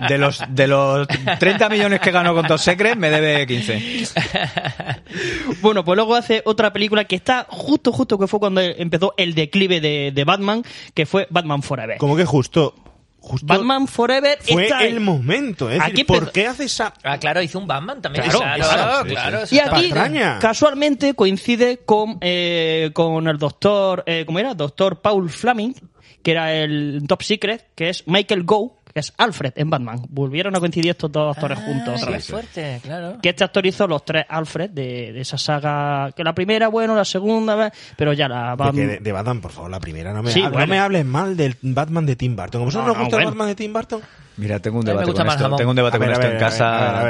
De 0.09 0.17
los, 0.17 0.43
de 0.49 0.67
los 0.67 1.07
30 1.39 1.69
millones 1.69 1.99
que 1.99 2.11
ganó 2.11 2.33
con 2.33 2.45
Top 2.47 2.57
Secret, 2.59 2.95
me 2.95 3.09
debe 3.09 3.45
15. 3.47 4.03
Bueno, 5.61 5.83
pues 5.83 5.95
luego 5.95 6.15
hace 6.15 6.41
otra 6.45 6.71
película 6.73 7.05
que 7.05 7.15
está 7.15 7.45
justo, 7.49 7.91
justo 7.91 8.17
que 8.17 8.27
fue 8.27 8.39
cuando 8.39 8.61
empezó 8.61 9.13
el 9.17 9.33
declive 9.35 9.79
de, 9.81 10.11
de 10.13 10.23
Batman, 10.23 10.63
que 10.93 11.05
fue 11.05 11.27
Batman 11.29 11.63
Forever. 11.63 11.97
Como 11.97 12.15
que 12.15 12.25
justo, 12.25 12.54
justo 13.19 13.47
Batman 13.47 13.87
Forever 13.87 14.37
fue 14.41 14.63
está 14.63 14.83
el 14.83 14.99
momento. 14.99 15.69
Es 15.69 15.81
Aquí 15.81 15.91
decir, 15.91 16.05
¿por 16.05 16.31
qué 16.31 16.47
hace 16.47 16.65
esa 16.65 16.93
Ah, 17.03 17.17
claro, 17.17 17.41
hizo 17.41 17.57
un 17.59 17.67
Batman 17.67 18.01
también. 18.01 18.25
Claro, 18.25 18.39
claro, 18.39 18.59
claro, 18.63 18.75
claro. 18.75 19.03
sí, 19.05 19.11
claro, 19.15 19.37
eso 19.43 19.55
Y 19.55 19.59
aquí, 19.59 19.89
patraña. 19.89 20.39
casualmente, 20.39 21.13
coincide 21.15 21.79
con, 21.85 22.17
eh, 22.21 22.91
con 22.93 23.27
el 23.27 23.37
doctor, 23.37 24.03
eh, 24.05 24.23
¿cómo 24.25 24.39
era? 24.39 24.53
Doctor 24.53 25.01
Paul 25.01 25.29
Fleming, 25.29 25.73
que 26.21 26.31
era 26.31 26.53
el 26.53 27.03
Top 27.07 27.21
Secret, 27.23 27.67
que 27.75 27.89
es 27.89 28.03
Michael 28.07 28.43
Go, 28.43 28.77
que 28.95 29.01
es 29.01 29.13
Alfred 29.17 29.51
en 29.57 29.69
Batman. 29.69 29.99
Volvieron 30.07 30.55
a 30.55 30.59
coincidir 30.61 30.91
estos 30.91 31.11
dos 31.11 31.35
actores 31.35 31.59
juntos 31.59 31.89
Ah, 31.89 31.95
otra 31.97 32.07
qué 32.07 32.13
vez. 32.13 32.27
fuerte, 32.29 32.79
claro. 32.81 33.17
Que 33.21 33.27
este 33.27 33.43
actor 33.43 33.65
hizo 33.65 33.85
los 33.87 34.05
tres 34.05 34.23
Alfred 34.29 34.69
de, 34.69 35.11
de 35.11 35.19
esa 35.19 35.37
saga, 35.37 36.13
que 36.13 36.23
la 36.23 36.33
primera, 36.33 36.69
bueno, 36.69 36.95
la 36.95 37.03
segunda, 37.03 37.69
pero 37.97 38.13
ya 38.13 38.29
la 38.29 38.55
De, 38.55 38.57
que 38.57 38.63
de, 38.63 38.85
Batman... 38.87 39.03
de 39.03 39.11
Batman, 39.11 39.41
por 39.41 39.51
favor, 39.51 39.69
la 39.69 39.81
primera. 39.81 40.13
No 40.13 40.23
me, 40.23 40.31
Sí, 40.31 40.39
ha- 40.41 40.45
no 40.45 40.51
bueno. 40.51 40.67
me 40.67 40.79
hables 40.79 41.05
mal 41.05 41.35
del 41.35 41.57
Batman 41.61 42.05
de 42.05 42.15
Tim 42.15 42.37
Burton. 42.37 42.51
¿Como 42.61 42.65
vosotros 42.67 42.85
No, 42.85 42.93
nos 42.93 42.97
no, 42.97 43.03
gusta 43.03 43.17
bueno. 43.17 43.29
el 43.29 43.33
Batman 43.35 43.47
de 43.49 43.55
Tim 43.55 43.73
Burton? 43.73 44.01
Mira, 44.37 44.59
tengo 44.61 44.79
un 44.79 44.85
debate 44.85 45.11
con 45.11 45.27
esto. 45.27 45.55
Tengo 45.57 45.69
un 45.71 45.75
debate 45.75 45.97
con 45.97 46.11
esto 46.11 46.27
en 46.27 46.37
casa. 46.39 47.01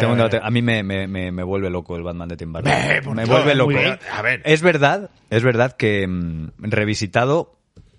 a 0.44 0.50
mí 0.50 0.62
me, 0.64 0.82
me, 0.82 1.08
me, 1.08 1.32
me 1.32 1.44
vuelve 1.44 1.70
loco 1.70 1.96
el 1.98 2.02
Batman 2.02 2.30
de 2.30 2.38
Tim 2.38 2.52
Burton. 2.52 2.74
Me 3.16 3.26
vuelve 3.26 3.54
loco. 3.54 3.74
A 4.12 4.22
ver. 4.24 4.42
Es 4.44 4.64
verdad, 4.64 5.12
es 5.30 5.44
verdad 5.44 5.74
que 5.74 6.08
mm, 6.08 6.50
revisitado 6.58 7.52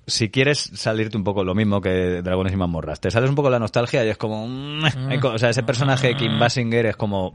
si 0.06 0.28
quieres 0.30 0.70
salirte 0.74 1.16
un 1.16 1.24
poco 1.24 1.42
lo 1.44 1.54
mismo 1.54 1.80
que 1.80 2.22
Dragones 2.22 2.52
y 2.52 2.56
Mazmorras, 2.56 3.00
te 3.00 3.10
sales 3.10 3.28
un 3.28 3.36
poco 3.36 3.50
la 3.50 3.58
nostalgia 3.58 4.04
y 4.04 4.08
es 4.08 4.16
como... 4.16 4.46
mm, 4.46 5.18
co- 5.20 5.30
o 5.30 5.38
sea, 5.38 5.50
ese 5.50 5.62
personaje 5.64 6.08
de 6.08 6.16
Kim 6.16 6.38
Basinger 6.38 6.86
es 6.86 6.96
como 6.96 7.34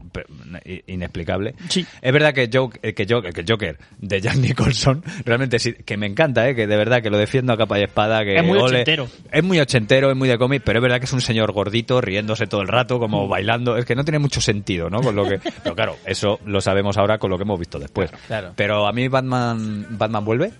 inexplicable. 0.86 1.54
Sí. 1.68 1.86
Es 2.00 2.12
verdad 2.12 2.32
que, 2.34 2.48
Joke- 2.52 2.78
eh, 2.82 2.94
que, 2.94 3.06
Joke- 3.06 3.32
que 3.32 3.40
el 3.42 3.46
Joker 3.48 3.78
de 3.98 4.20
Jack 4.20 4.36
Nicholson 4.36 5.02
realmente 5.24 5.58
sí, 5.58 5.74
que 5.74 5.96
me 5.96 6.06
encanta, 6.06 6.48
¿eh? 6.48 6.54
que 6.54 6.66
de 6.66 6.76
verdad 6.76 7.02
que 7.02 7.10
lo 7.10 7.18
defiendo 7.18 7.52
a 7.52 7.56
capa 7.56 7.78
y 7.78 7.82
espada. 7.82 8.24
Que 8.24 8.36
Es 8.36 8.44
muy 8.44 8.58
ole. 8.58 8.64
ochentero. 8.80 9.08
Es 9.30 9.44
muy 9.44 9.60
ochentero, 9.60 10.10
es 10.10 10.16
muy 10.16 10.28
de 10.28 10.38
cómic, 10.38 10.62
pero 10.64 10.78
es 10.78 10.82
verdad 10.82 10.98
que 10.98 11.04
es 11.06 11.12
un 11.12 11.20
señor 11.20 11.52
gordito 11.52 12.00
riéndose 12.00 12.46
todo 12.46 12.62
el 12.62 12.68
rato, 12.68 12.96
Mm. 12.96 13.00
como 13.00 13.28
bailando. 13.28 13.76
Es 13.76 13.84
que 13.84 13.94
no 13.94 14.04
tiene 14.04 14.18
mucho 14.18 14.40
sentido, 14.40 14.88
¿no? 14.90 15.00
Con 15.00 15.14
lo 15.16 15.28
que, 15.28 15.40
pero 15.62 15.74
claro, 15.74 15.96
eso 16.06 16.38
lo 16.46 16.60
sabemos 16.60 16.96
ahora 16.98 17.18
con 17.18 17.30
lo 17.30 17.36
que 17.36 17.42
hemos 17.44 17.58
visto 17.58 17.78
después. 17.78 18.10
Claro. 18.26 18.52
Pero 18.56 18.86
a 18.86 18.92
mí 18.92 19.08
Batman, 19.08 19.86
Batman 19.90 20.24
vuelve. 20.24 20.52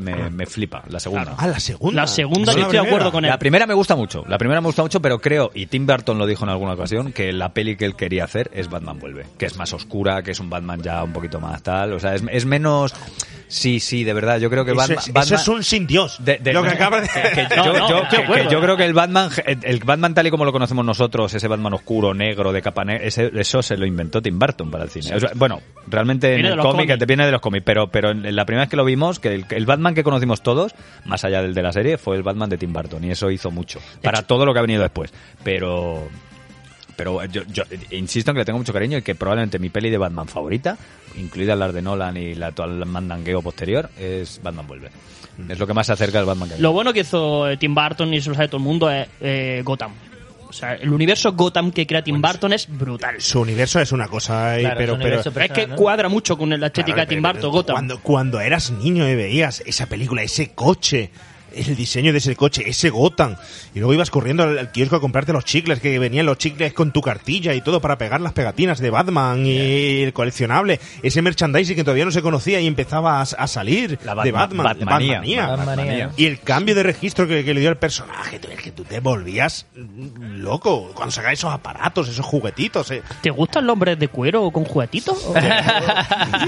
Me, 0.00 0.30
me 0.30 0.46
flipa, 0.46 0.82
la 0.88 0.98
segunda. 1.00 1.34
Ah, 1.36 1.46
la 1.46 1.60
segunda. 1.60 2.02
La 2.02 2.06
segunda 2.06 2.52
No 2.52 2.52
yo 2.52 2.58
la 2.58 2.62
estoy 2.62 2.62
de 2.62 2.68
primera. 2.68 2.82
acuerdo 2.88 3.12
con 3.12 3.24
él. 3.24 3.30
La 3.30 3.38
primera 3.38 3.66
me 3.66 3.74
gusta 3.74 3.96
mucho, 3.96 4.24
la 4.26 4.38
primera 4.38 4.60
me 4.60 4.66
gusta 4.66 4.82
mucho, 4.82 5.00
pero 5.00 5.20
creo, 5.20 5.50
y 5.54 5.66
Tim 5.66 5.86
Burton 5.86 6.18
lo 6.18 6.26
dijo 6.26 6.44
en 6.44 6.50
alguna 6.50 6.72
ocasión, 6.74 7.12
que 7.12 7.32
la 7.32 7.52
peli 7.52 7.76
que 7.76 7.84
él 7.84 7.94
quería 7.96 8.24
hacer 8.24 8.50
es 8.54 8.68
Batman 8.68 8.98
Vuelve, 8.98 9.26
que 9.38 9.46
es 9.46 9.56
más 9.56 9.72
oscura, 9.72 10.22
que 10.22 10.30
es 10.32 10.40
un 10.40 10.50
Batman 10.50 10.80
ya 10.82 11.02
un 11.04 11.12
poquito 11.12 11.40
más 11.40 11.62
tal, 11.62 11.92
o 11.92 12.00
sea, 12.00 12.14
es, 12.14 12.22
es 12.30 12.44
menos... 12.46 12.94
Sí, 13.48 13.80
sí, 13.80 14.04
de 14.04 14.12
verdad, 14.12 14.38
yo 14.38 14.48
creo 14.48 14.64
que 14.64 14.70
Eso 14.70 14.78
Batman... 14.78 14.98
es, 14.98 15.04
eso 15.08 15.12
Batman- 15.12 15.40
es 15.40 15.48
un 15.48 15.64
sin 15.64 15.84
Dios. 15.84 16.18
de- 16.24 16.38
de- 16.38 16.52
lo 16.52 16.62
que 16.62 16.68
acaba 16.68 17.00
de... 17.00 17.08
que 17.34 17.56
No, 17.56 17.64
yo, 17.64 17.72
no, 17.72 17.88
yo- 17.88 17.98
estoy 17.98 18.00
de 18.02 18.08
que- 18.08 18.16
que 18.18 18.22
acuerdo. 18.22 18.50
yo 18.52 18.60
creo 18.60 18.76
que 18.76 18.84
el 18.84 18.94
Batman, 18.94 19.28
el 19.44 19.78
Batman 19.80 20.14
tal 20.14 20.26
y 20.28 20.30
como 20.30 20.44
lo 20.44 20.52
conocemos 20.52 20.84
nosotros, 20.84 21.34
ese 21.34 21.48
Batman 21.48 21.72
oscuro, 21.74 22.14
negro, 22.14 22.52
de 22.52 22.62
capa 22.62 22.84
negra, 22.84 23.04
ese- 23.04 23.32
eso 23.34 23.60
se 23.60 23.76
lo 23.76 23.86
inventó 23.86 24.22
Tim 24.22 24.38
Burton 24.38 24.70
para 24.70 24.84
el 24.84 24.90
cine. 24.90 25.16
O 25.16 25.18
sea, 25.18 25.30
bueno, 25.34 25.60
realmente 25.88 26.28
Viene 26.28 26.42
en 26.42 26.52
el 26.52 26.56
los 26.58 26.64
cómic, 26.66 26.86
cómics. 26.86 26.98
te 27.00 27.06
viene 27.06 27.26
de 27.26 27.32
los 27.32 27.40
cómics, 27.40 27.64
pero, 27.66 27.88
pero 27.90 28.10
en, 28.12 28.24
en 28.24 28.36
la 28.36 28.44
primera 28.44 28.62
vez 28.66 28.70
que 28.70 28.76
lo 28.76 28.84
vimos, 28.84 29.18
que 29.18 29.34
el, 29.34 29.44
el 29.50 29.66
Batman 29.66 29.89
que 29.94 30.02
conocimos 30.02 30.42
todos, 30.42 30.74
más 31.04 31.24
allá 31.24 31.42
del 31.42 31.54
de 31.54 31.62
la 31.62 31.72
serie, 31.72 31.98
fue 31.98 32.16
el 32.16 32.22
Batman 32.22 32.50
de 32.50 32.58
Tim 32.58 32.72
Burton 32.72 33.04
y 33.04 33.10
eso 33.10 33.30
hizo 33.30 33.50
mucho. 33.50 33.80
Para 34.02 34.22
todo 34.22 34.46
lo 34.46 34.52
que 34.52 34.58
ha 34.58 34.62
venido 34.62 34.82
después. 34.82 35.12
Pero... 35.42 36.08
Pero 36.96 37.24
yo, 37.24 37.44
yo 37.50 37.62
insisto 37.92 38.30
en 38.30 38.34
que 38.34 38.40
le 38.40 38.44
tengo 38.44 38.58
mucho 38.58 38.74
cariño 38.74 38.98
y 38.98 39.02
que 39.02 39.14
probablemente 39.14 39.58
mi 39.58 39.70
peli 39.70 39.88
de 39.88 39.96
Batman 39.96 40.28
favorita, 40.28 40.76
incluida 41.16 41.56
las 41.56 41.72
de 41.72 41.80
Nolan 41.80 42.14
y 42.18 42.34
la 42.34 42.48
actual 42.48 42.84
mandangueo 42.84 43.40
posterior, 43.40 43.88
es 43.98 44.38
Batman 44.42 44.66
Vuelve. 44.66 44.90
Es 45.48 45.58
lo 45.58 45.66
que 45.66 45.72
más 45.72 45.86
se 45.86 45.94
acerca 45.94 46.18
al 46.18 46.26
Batman 46.26 46.50
que. 46.50 46.58
Lo 46.58 46.72
bueno 46.72 46.92
que 46.92 47.00
hizo 47.00 47.48
eh, 47.48 47.56
Tim 47.56 47.74
Burton 47.74 48.12
y 48.12 48.18
eso 48.18 48.28
lo 48.28 48.36
sabe 48.36 48.48
todo 48.48 48.58
el 48.58 48.64
mundo 48.64 48.90
es 48.90 49.08
eh, 49.20 49.62
Gotham. 49.64 49.92
O 50.50 50.52
sea, 50.52 50.74
el 50.74 50.92
universo 50.92 51.32
Gotham 51.32 51.70
que 51.70 51.86
crea 51.86 52.02
Tim 52.02 52.20
Burton 52.20 52.52
es 52.52 52.66
brutal. 52.68 53.20
Su 53.20 53.40
universo 53.40 53.80
es 53.80 53.92
una 53.92 54.08
cosa, 54.08 54.58
y- 54.58 54.62
Claro, 54.62 54.76
pero, 54.78 54.92
su 54.94 54.98
pero, 54.98 55.06
universo 55.22 55.40
Es 55.40 55.50
que 55.52 55.66
¿no? 55.68 55.76
cuadra 55.76 56.08
mucho 56.08 56.36
con 56.36 56.50
la 56.50 56.66
estética 56.66 56.94
Claro, 56.96 57.00
de 57.08 57.14
Tim 57.14 57.22
pero- 57.22 57.32
Burton, 57.32 57.40
pero 57.40 57.52
Gotham. 57.52 57.74
Cuando, 57.74 58.00
cuando 58.02 58.40
eras 58.40 58.70
niño 58.72 59.08
y 59.08 59.14
veías 59.14 59.62
esa 59.64 59.86
película, 59.86 60.22
ese 60.22 60.52
coche, 60.52 61.10
el 61.54 61.76
diseño 61.76 62.12
de 62.12 62.18
ese 62.18 62.36
coche, 62.36 62.62
ese 62.66 62.90
Gotham, 62.90 63.36
y 63.74 63.78
luego 63.78 63.94
ibas 63.94 64.10
corriendo 64.10 64.42
al, 64.42 64.58
al 64.58 64.72
kiosco 64.72 64.96
a 64.96 65.00
comprarte 65.00 65.32
los 65.32 65.44
chicles, 65.44 65.80
que 65.80 65.98
venían 65.98 66.26
los 66.26 66.38
chicles 66.38 66.72
con 66.72 66.92
tu 66.92 67.00
cartilla 67.00 67.54
y 67.54 67.60
todo 67.60 67.80
para 67.80 67.98
pegar 67.98 68.20
las 68.20 68.32
pegatinas 68.32 68.78
de 68.78 68.90
Batman 68.90 69.44
y 69.46 70.02
el 70.02 70.12
coleccionable, 70.12 70.80
ese 71.02 71.22
merchandising 71.22 71.76
que 71.76 71.84
todavía 71.84 72.04
no 72.04 72.10
se 72.12 72.22
conocía 72.22 72.60
y 72.60 72.66
empezaba 72.66 73.18
a, 73.18 73.22
a 73.22 73.46
salir 73.46 73.98
La 74.04 74.14
de 74.14 74.32
Batman- 74.32 74.32
Batman, 74.32 74.78
de 74.78 74.84
Batmanía. 74.84 75.46
Batmanía. 75.46 75.46
Batmanía. 75.56 76.10
Y 76.16 76.26
el 76.26 76.40
cambio 76.40 76.74
de 76.74 76.82
registro 76.82 77.26
que, 77.26 77.44
que 77.44 77.54
le 77.54 77.60
dio 77.60 77.70
el 77.70 77.76
personaje, 77.76 78.38
tú- 78.38 78.48
que 78.62 78.72
tú 78.72 78.84
te 78.84 79.00
volvías 79.00 79.66
loco 80.18 80.90
cuando 80.94 81.10
sacaba 81.12 81.32
esos 81.32 81.52
aparatos, 81.52 82.08
esos 82.08 82.24
juguetitos. 82.26 82.90
eh. 82.90 83.02
¿Te 83.22 83.30
gustan 83.30 83.66
los 83.66 83.74
hombres 83.74 83.98
de 83.98 84.08
cuero 84.08 84.50
con 84.50 84.64
juguetitos? 84.64 85.24
¿O- 85.26 85.34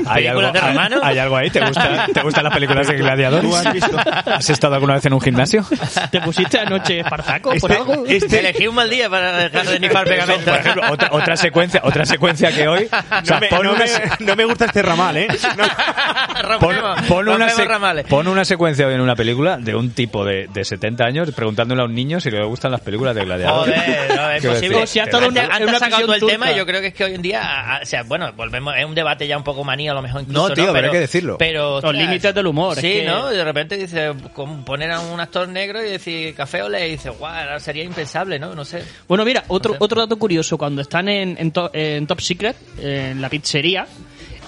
¿Hay 0.06 0.26
algo, 0.26 0.40
¿Películas 0.40 0.52
de 0.52 0.58
hay- 0.60 0.68
romano? 0.74 0.96
hay 1.02 1.18
algo 1.18 1.36
ahí? 1.36 1.50
¿Te, 1.50 1.60
gusta, 1.64 2.06
¿Te 2.12 2.22
gustan 2.22 2.44
las 2.44 2.52
películas 2.54 2.86
de 2.88 2.96
gladiadores? 2.96 3.50
¿Tú 3.50 3.56
has 3.56 3.72
visto? 3.72 3.96
¿Has 4.26 4.50
estado 4.50 4.74
alguna 4.74 4.91
vez 4.94 5.06
en 5.06 5.12
un 5.14 5.20
gimnasio? 5.20 5.64
¿Te 6.10 6.20
pusiste 6.20 6.58
anoche 6.58 7.00
espartaco 7.00 7.50
por 7.58 7.70
Este- 7.70 7.74
algo? 7.74 8.04
este- 8.06 8.38
Elegí 8.40 8.66
un 8.66 8.74
mal 8.74 8.88
día 8.90 9.08
para 9.10 9.36
dejar 9.38 9.66
de 9.66 9.80
nifar 9.80 10.06
pegamento. 10.06 10.50
Por 10.50 10.60
ejemplo, 10.60 10.82
otra, 10.90 11.08
otra 11.12 11.36
secuencia, 11.36 11.80
otra 11.84 12.04
secuencia 12.06 12.52
que 12.52 12.68
hoy. 12.68 12.84
o 12.84 13.24
sea, 13.24 13.36
no, 13.36 13.40
me, 13.40 13.48
pon 13.48 13.62
no 13.66 13.72
una, 13.72 13.84
me- 13.84 14.26
no 14.26 14.36
me 14.36 14.44
gusta 14.44 14.64
este 14.66 14.82
ramal, 14.82 15.16
¿eh? 15.16 15.28
No. 15.56 15.64
pon, 16.60 16.74
pon 17.08 17.28
una 17.28 17.48
se- 17.48 17.66
pon 18.08 18.28
una 18.28 18.44
secuencia 18.44 18.86
hoy 18.86 18.94
en 18.94 19.00
una 19.00 19.14
película 19.16 19.56
de 19.58 19.74
un 19.74 19.90
tipo 19.92 20.24
de, 20.24 20.48
de 20.52 20.64
70 20.64 21.04
años 21.04 21.30
preguntándole 21.32 21.82
a 21.82 21.84
un 21.84 21.94
niño 21.94 22.20
si 22.20 22.30
le 22.30 22.44
gustan 22.44 22.70
las 22.72 22.80
películas 22.80 23.14
de 23.14 23.24
gladiadores. 23.24 23.74
Joder, 23.80 24.16
no, 24.16 24.30
es 24.30 24.46
posible. 24.46 24.78
decir, 24.80 25.02
O 25.02 25.04
sea, 25.04 25.06
todo 25.10 25.26
antes, 25.28 25.44
una- 25.44 25.54
antes 25.54 25.68
una 25.68 25.78
sacado 25.78 26.14
el 26.14 26.20
tema 26.26 26.50
y 26.52 26.56
yo 26.56 26.66
creo 26.66 26.80
que 26.80 26.88
es 26.88 26.94
que 26.94 27.04
hoy 27.04 27.14
en 27.14 27.22
día, 27.22 27.80
o 27.82 27.86
sea, 27.86 28.02
bueno, 28.04 28.32
volvemos, 28.34 28.74
es 28.76 28.84
un 28.84 28.94
debate 28.94 29.26
ya 29.26 29.36
un 29.36 29.44
poco 29.44 29.64
manía 29.64 29.92
a 29.92 29.94
lo 29.94 30.02
mejor 30.02 30.22
incluso, 30.22 30.48
No, 30.48 30.54
tío, 30.54 30.72
pero 30.72 30.86
hay 30.86 30.92
que 30.92 31.00
decirlo. 31.00 31.36
Pero, 31.38 31.80
Los 31.80 31.94
límites 31.94 32.34
del 32.34 32.46
humor, 32.46 32.72
es 32.78 32.80
Sí, 32.82 32.92
que- 32.92 33.06
¿no? 33.06 33.28
De 33.28 33.44
repente 33.44 33.76
dice, 33.76 34.12
como 34.34 34.64
poner 34.82 34.90
a 34.96 35.00
un 35.00 35.20
actor 35.20 35.48
negro 35.48 35.80
y 35.84 35.88
decir 35.90 36.34
café 36.34 36.62
o 36.62 36.68
le 36.68 36.88
dice, 36.88 37.10
guau, 37.10 37.60
sería 37.60 37.84
impensable, 37.84 38.38
¿no? 38.38 38.54
No 38.54 38.64
sé. 38.64 38.82
Bueno, 39.06 39.24
mira, 39.24 39.44
otro, 39.48 39.72
No 39.74 39.78
sé. 39.78 39.84
otro 39.84 40.00
dato 40.00 40.16
curioso. 40.18 40.58
Cuando 40.58 40.82
están 40.82 41.08
en, 41.08 41.36
en, 41.38 41.52
to- 41.52 41.70
en 41.72 42.06
Top 42.06 42.20
Secret, 42.20 42.56
en 42.80 43.20
la 43.20 43.28
pizzería, 43.28 43.86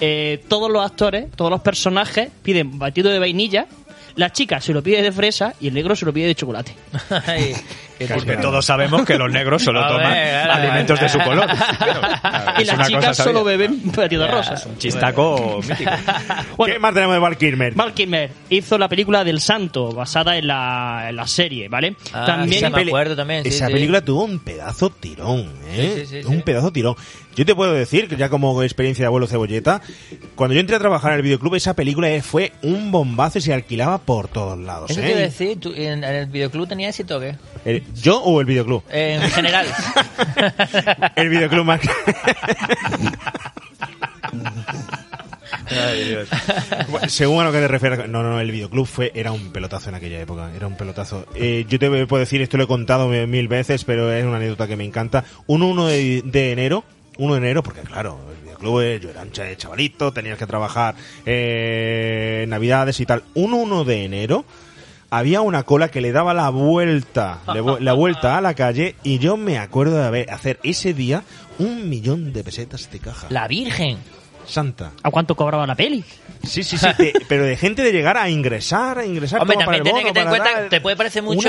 eh, 0.00 0.42
todos 0.48 0.70
los 0.70 0.84
actores, 0.84 1.30
todos 1.36 1.50
los 1.52 1.60
personajes 1.60 2.30
piden 2.42 2.78
batido 2.78 3.10
de 3.12 3.18
vainilla, 3.20 3.66
la 4.16 4.32
chica 4.32 4.60
se 4.60 4.72
lo 4.72 4.82
pide 4.82 5.02
de 5.02 5.12
fresa 5.12 5.54
y 5.60 5.68
el 5.68 5.74
negro 5.74 5.94
se 5.94 6.04
lo 6.04 6.12
pide 6.12 6.26
de 6.26 6.34
chocolate. 6.34 6.74
Porque 7.98 8.36
todos 8.38 8.64
sabemos 8.66 9.04
que 9.04 9.16
los 9.16 9.30
negros 9.30 9.62
solo 9.62 9.80
toman 9.88 10.12
ver, 10.12 10.42
claro, 10.44 10.52
alimentos 10.62 11.00
de 11.00 11.08
su 11.08 11.18
color. 11.18 11.46
Claro, 11.46 12.00
claro, 12.20 12.60
y 12.60 12.64
las 12.64 12.88
chicas 12.88 13.16
solo 13.16 13.44
beben 13.44 13.80
batido 13.94 14.26
Ya. 14.26 14.32
rosa. 14.32 14.62
Un 14.68 14.78
chistaco 14.78 15.60
mítico. 15.66 15.90
¿Qué 16.66 16.78
más 16.78 16.94
tenemos 16.94 17.14
de 17.14 17.20
Val 17.20 17.36
Kilmer? 17.36 17.74
Val 17.74 17.94
Kilmer 17.94 18.30
hizo 18.50 18.78
la 18.78 18.88
película 18.88 19.22
del 19.24 19.40
Santo, 19.40 19.92
basada 19.92 20.36
en 20.36 20.46
la, 20.46 21.06
en 21.08 21.16
la 21.16 21.26
serie, 21.26 21.68
¿vale? 21.68 21.96
Ah, 22.12 22.24
También 22.26 22.64
sí, 22.66 22.70
me 22.72 22.82
acuerdo 22.82 23.14
también. 23.16 23.42
sí, 23.44 23.50
Esa 23.50 23.66
sí. 23.68 23.72
película 23.72 24.00
tuvo 24.00 24.24
un 24.24 24.38
pedazo 24.40 24.90
tirón, 24.90 25.52
¿eh? 25.68 25.92
Sí, 25.96 26.06
sí, 26.06 26.22
sí, 26.22 26.28
un 26.28 26.36
sí. 26.38 26.42
pedazo 26.42 26.72
tirón. 26.72 26.96
Yo 27.36 27.44
te 27.44 27.54
puedo 27.54 27.72
decir, 27.72 28.08
que 28.08 28.16
ya 28.16 28.28
como 28.28 28.62
experiencia 28.62 29.02
de 29.02 29.06
abuelo 29.08 29.26
cebolleta, 29.26 29.82
cuando 30.36 30.54
yo 30.54 30.60
entré 30.60 30.76
a 30.76 30.78
trabajar 30.78 31.12
en 31.12 31.16
el 31.16 31.22
videoclub, 31.22 31.56
esa 31.56 31.74
película 31.74 32.08
eh, 32.08 32.22
fue 32.22 32.52
un 32.62 32.92
bombazo 32.92 33.38
y 33.38 33.40
se 33.40 33.52
alquilaba 33.52 33.98
por 33.98 34.28
todos 34.28 34.56
lados, 34.58 34.90
Eso 34.90 35.00
¿eh? 35.00 35.02
te 35.02 35.10
iba 35.10 35.18
a 35.18 35.22
decir, 35.22 35.58
¿tú, 35.60 35.72
en, 35.74 36.04
en 36.04 36.14
el 36.14 36.26
videoclub 36.26 36.68
tenía 36.68 36.88
éxito 36.88 37.16
o 37.16 37.20
qué? 37.20 37.34
El- 37.64 37.82
¿Yo 37.94 38.20
o 38.22 38.40
el 38.40 38.46
videoclub? 38.46 38.82
En 38.90 39.22
general. 39.30 39.66
el 41.16 41.28
videoclub 41.28 41.64
más... 41.64 41.80
Bueno, 46.88 47.08
Según 47.08 47.40
a 47.42 47.44
lo 47.44 47.52
que 47.52 47.58
te 47.60 47.68
refieres, 47.68 48.08
no, 48.08 48.22
no, 48.22 48.40
el 48.40 48.50
videoclub 48.50 48.86
fue, 48.86 49.12
era 49.14 49.32
un 49.32 49.50
pelotazo 49.52 49.88
en 49.88 49.94
aquella 49.96 50.20
época, 50.20 50.50
era 50.54 50.66
un 50.66 50.76
pelotazo. 50.76 51.26
Eh, 51.34 51.64
yo 51.68 51.78
te 51.78 52.06
puedo 52.06 52.20
decir, 52.20 52.42
esto 52.42 52.56
lo 52.56 52.64
he 52.64 52.66
contado 52.66 53.08
mil 53.08 53.48
veces, 53.48 53.84
pero 53.84 54.12
es 54.12 54.24
una 54.24 54.36
anécdota 54.36 54.66
que 54.66 54.76
me 54.76 54.84
encanta. 54.84 55.24
Un 55.46 55.62
1 55.62 55.86
de, 55.86 56.22
de 56.24 56.52
enero, 56.52 56.84
1 57.18 57.34
de 57.34 57.38
enero, 57.38 57.62
porque 57.62 57.80
claro, 57.80 58.18
el 58.36 58.42
videoclub, 58.44 58.80
eh, 58.80 59.00
yo 59.02 59.10
era 59.10 59.22
un 59.22 59.32
cha- 59.32 59.56
chavalito, 59.56 60.12
tenías 60.12 60.38
que 60.38 60.46
trabajar 60.46 60.94
eh, 61.24 62.44
navidades 62.48 63.00
y 63.00 63.06
tal. 63.06 63.22
Un 63.34 63.54
1 63.54 63.84
de 63.84 64.04
enero, 64.04 64.44
había 65.18 65.40
una 65.42 65.62
cola 65.62 65.88
que 65.88 66.00
le 66.00 66.12
daba 66.12 66.34
la 66.34 66.50
vuelta, 66.50 67.40
la 67.46 67.92
vuelta 67.92 68.36
a 68.36 68.40
la 68.40 68.54
calle, 68.54 68.96
y 69.02 69.18
yo 69.18 69.36
me 69.36 69.58
acuerdo 69.58 69.96
de 69.96 70.04
haber, 70.04 70.30
hacer 70.30 70.58
ese 70.64 70.92
día 70.92 71.22
un 71.58 71.88
millón 71.88 72.32
de 72.32 72.42
pesetas 72.42 72.90
de 72.90 72.98
caja. 72.98 73.28
La 73.30 73.46
Virgen. 73.46 73.98
Santa. 74.46 74.92
¿A 75.02 75.10
cuánto 75.10 75.34
cobraba 75.34 75.66
la 75.66 75.74
peli? 75.74 76.04
Sí, 76.42 76.62
sí, 76.62 76.76
sí, 76.76 76.86
pero 77.28 77.44
de 77.44 77.56
gente 77.56 77.82
de 77.82 77.90
llegar 77.92 78.16
a 78.18 78.28
ingresar, 78.28 78.98
a 78.98 79.06
ingresar. 79.06 79.40
Hombre, 79.40 79.56
también 79.56 79.82
tienes 79.82 80.04
que 80.04 80.12
tener 80.12 80.24
en 80.24 80.28
cuenta, 80.30 80.60
dar- 80.60 80.68
te 80.68 80.80
puede 80.80 80.96
parecer 80.96 81.22
mucho, 81.22 81.40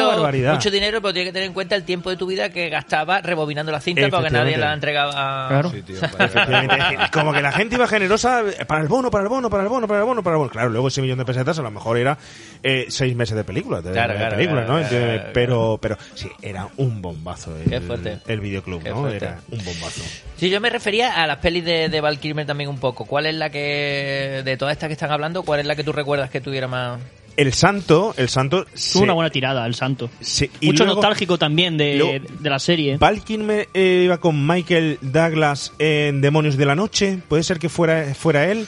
dinero, 0.71 1.01
pero 1.01 1.13
tienes 1.13 1.29
que 1.29 1.33
tener 1.33 1.47
en 1.47 1.53
cuenta 1.53 1.75
el 1.75 1.83
tiempo 1.83 2.09
de 2.09 2.15
tu 2.17 2.27
vida 2.27 2.49
que 2.49 2.69
gastaba 2.69 3.19
rebobinando 3.21 3.71
la 3.71 3.81
cinta 3.81 4.07
porque 4.09 4.29
nadie 4.29 4.57
la 4.57 4.73
entregaba. 4.73 5.47
Claro. 5.49 5.71
Como 7.11 7.33
que 7.33 7.41
la 7.41 7.51
gente 7.51 7.75
iba 7.75 7.87
generosa 7.87 8.43
para 8.67 8.81
el 8.81 8.87
bono, 8.87 9.11
para 9.11 9.23
el 9.23 9.29
bono, 9.29 9.49
para 9.49 9.63
el 9.63 9.69
bono, 9.69 9.87
para 9.87 9.99
el 9.99 10.05
bono, 10.05 10.23
para 10.23 10.35
el 10.35 10.39
bono. 10.39 10.51
Claro, 10.51 10.69
luego 10.69 10.87
ese 10.87 11.01
millón 11.01 11.17
de 11.17 11.25
pesetas 11.25 11.59
a 11.59 11.61
lo 11.61 11.71
mejor 11.71 11.97
era 11.97 12.17
eh, 12.63 12.85
seis 12.89 13.15
meses 13.15 13.35
de 13.35 13.43
película, 13.43 13.81
de, 13.81 13.91
Claro, 13.91 14.13
de 14.13 14.19
claro, 14.19 14.35
película, 14.37 14.65
claro, 14.65 14.79
¿no? 14.81 14.87
claro, 14.87 14.95
Entonces, 14.97 15.19
claro, 15.19 15.31
pero, 15.33 15.79
pero 15.81 15.97
sí, 16.13 16.29
era 16.41 16.67
un 16.77 17.01
bombazo 17.01 17.55
el, 17.57 17.69
Qué 17.69 17.81
fuerte. 17.81 18.19
el 18.27 18.39
videoclub, 18.39 18.81
Qué 18.81 18.89
¿no? 18.89 19.01
fuerte. 19.01 19.17
Era 19.25 19.39
un 19.51 19.57
bombazo. 19.63 20.01
Sí, 20.37 20.49
yo 20.49 20.59
me 20.61 20.69
refería 20.69 21.21
a 21.21 21.27
las 21.27 21.37
pelis 21.37 21.63
de, 21.65 21.89
de 21.89 22.01
Val 22.01 22.19
Kilmer 22.19 22.45
también 22.45 22.69
un 22.69 22.77
poco. 22.79 22.84
¿Cuál 22.93 23.25
es 23.25 23.35
la 23.35 23.49
que, 23.49 24.41
de 24.45 24.57
todas 24.57 24.73
estas 24.73 24.87
que 24.87 24.93
están 24.93 25.11
hablando, 25.11 25.43
cuál 25.43 25.59
es 25.61 25.65
la 25.65 25.75
que 25.75 25.83
tú 25.83 25.91
recuerdas 25.91 26.29
que 26.29 26.41
tuviera 26.41 26.67
más... 26.67 26.99
El 27.37 27.51
santo, 27.51 28.13
el 28.15 28.29
santo... 28.29 28.63
Tuvo 28.63 28.71
se- 28.75 28.99
una 28.99 29.11
buena 29.13 29.29
tirada, 29.29 29.65
el 29.65 29.75
Santo. 29.75 30.09
se- 30.21 30.49
y 30.61 30.67
Mucho 30.67 30.85
luego- 30.85 31.01
nostálgico 31.01 31.37
también 31.37 31.75
de, 31.77 31.95
luego- 31.97 32.25
de 32.39 32.49
la 32.49 32.59
serie. 32.59 32.95
Val 32.97 33.21
Kilmer 33.25 33.67
eh, 33.73 34.03
iba 34.05 34.19
con 34.19 34.47
Michael 34.47 34.99
Douglas 35.01 35.73
en 35.79 36.21
Demonios 36.21 36.55
de 36.55 36.65
la 36.65 36.75
Noche. 36.75 37.19
Puede 37.27 37.43
ser 37.43 37.59
que 37.59 37.67
fuera, 37.67 38.13
fuera 38.15 38.49
él. 38.49 38.65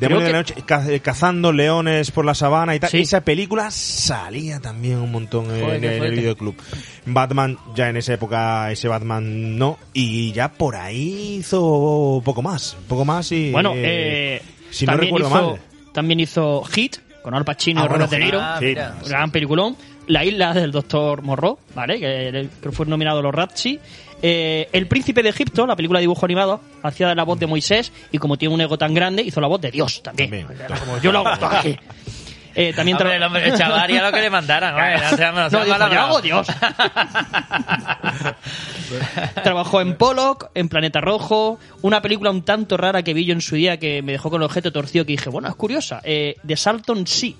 Demonios 0.00 0.24
de 0.24 0.32
la 0.32 0.38
Noche, 0.38 0.54
eh, 0.94 1.00
cazando 1.00 1.52
leones 1.52 2.10
por 2.10 2.24
la 2.24 2.34
sabana 2.34 2.74
y 2.74 2.80
tal. 2.80 2.90
Sí. 2.90 2.98
Esa 3.00 3.20
película 3.20 3.70
salía 3.70 4.60
también 4.60 4.98
un 4.98 5.12
montón 5.12 5.54
en, 5.54 5.62
Joder, 5.62 5.80
qué 5.80 5.96
en 5.96 6.02
el 6.02 6.12
videoclub. 6.12 6.56
Batman, 7.06 7.58
ya 7.74 7.88
en 7.88 7.96
esa 7.98 8.14
época, 8.14 8.70
ese 8.72 8.88
Batman 8.88 9.58
no. 9.58 9.78
Y 9.92 10.32
ya 10.32 10.50
por 10.50 10.76
ahí 10.76 11.36
hizo 11.40 12.22
poco 12.24 12.42
más. 12.42 12.76
Poco 12.88 13.04
más 13.04 13.30
y. 13.32 13.52
Bueno, 13.52 13.72
eh, 13.74 14.36
eh, 14.36 14.42
si 14.70 14.86
no 14.86 14.92
también 14.92 15.14
recuerdo 15.14 15.28
hizo, 15.28 15.50
mal. 15.50 15.60
También 15.92 16.20
hizo 16.20 16.64
Hit, 16.64 16.96
con 17.22 17.34
Al 17.34 17.44
Pacino 17.44 17.80
Ah, 17.80 17.84
y 17.84 17.88
bueno, 17.88 18.06
Robert 18.06 18.18
De 18.18 18.24
Niro. 18.24 18.40
Ah, 18.40 18.56
sí. 18.58 18.74
Gran 19.08 19.30
peliculón. 19.30 19.76
La 20.06 20.24
isla 20.24 20.52
del 20.52 20.72
doctor 20.72 21.22
Morro, 21.22 21.58
¿vale? 21.74 22.00
Que, 22.00 22.48
que 22.60 22.72
fue 22.72 22.86
nominado 22.86 23.20
a 23.20 23.22
los 23.22 23.32
Razzie. 23.32 23.78
Eh, 24.22 24.68
el 24.72 24.86
príncipe 24.86 25.22
de 25.22 25.30
Egipto, 25.30 25.66
la 25.66 25.76
película 25.76 25.98
de 25.98 26.02
dibujo 26.02 26.26
animado, 26.26 26.60
hacía 26.82 27.14
la 27.14 27.24
voz 27.24 27.38
de 27.38 27.46
Moisés 27.46 27.92
y 28.12 28.18
como 28.18 28.36
tiene 28.36 28.54
un 28.54 28.60
ego 28.60 28.76
tan 28.76 28.92
grande, 28.94 29.22
hizo 29.22 29.40
la 29.40 29.46
voz 29.46 29.60
de 29.60 29.70
Dios 29.70 30.02
también. 30.02 30.30
También. 30.30 30.60
Era 30.60 30.78
como, 30.78 31.00
yo 31.00 31.12
lo 31.12 31.20
hago 31.20 31.38
todo 31.38 31.50
aquí. 31.50 31.76
Eh, 32.54 32.72
también 32.74 32.96
Hombre, 32.96 33.16
el, 33.16 33.22
hombre, 33.22 33.48
el 33.48 33.56
chaval 33.56 33.78
haría 33.78 34.02
lo 34.02 34.12
que 34.12 34.20
le 34.20 34.30
mandaran. 34.30 34.74
no 35.34 35.48
dijo, 35.48 35.88
yo 35.88 36.00
hago 36.00 36.20
Dios. 36.20 36.48
Trabajó 39.42 39.80
en 39.80 39.96
Pollock, 39.96 40.50
en 40.54 40.68
Planeta 40.68 41.00
Rojo, 41.00 41.58
una 41.82 42.02
película 42.02 42.30
un 42.30 42.42
tanto 42.42 42.76
rara 42.76 43.02
que 43.02 43.14
vi 43.14 43.24
yo 43.24 43.32
en 43.32 43.40
su 43.40 43.54
día 43.54 43.78
que 43.78 44.02
me 44.02 44.12
dejó 44.12 44.30
con 44.30 44.42
el 44.42 44.46
objeto 44.46 44.72
torcido 44.72 45.06
que 45.06 45.12
dije, 45.12 45.30
bueno, 45.30 45.48
es 45.48 45.54
curiosa. 45.54 46.00
Eh, 46.02 46.36
The 46.44 46.56
Salton 46.56 47.06
Sea, 47.06 47.34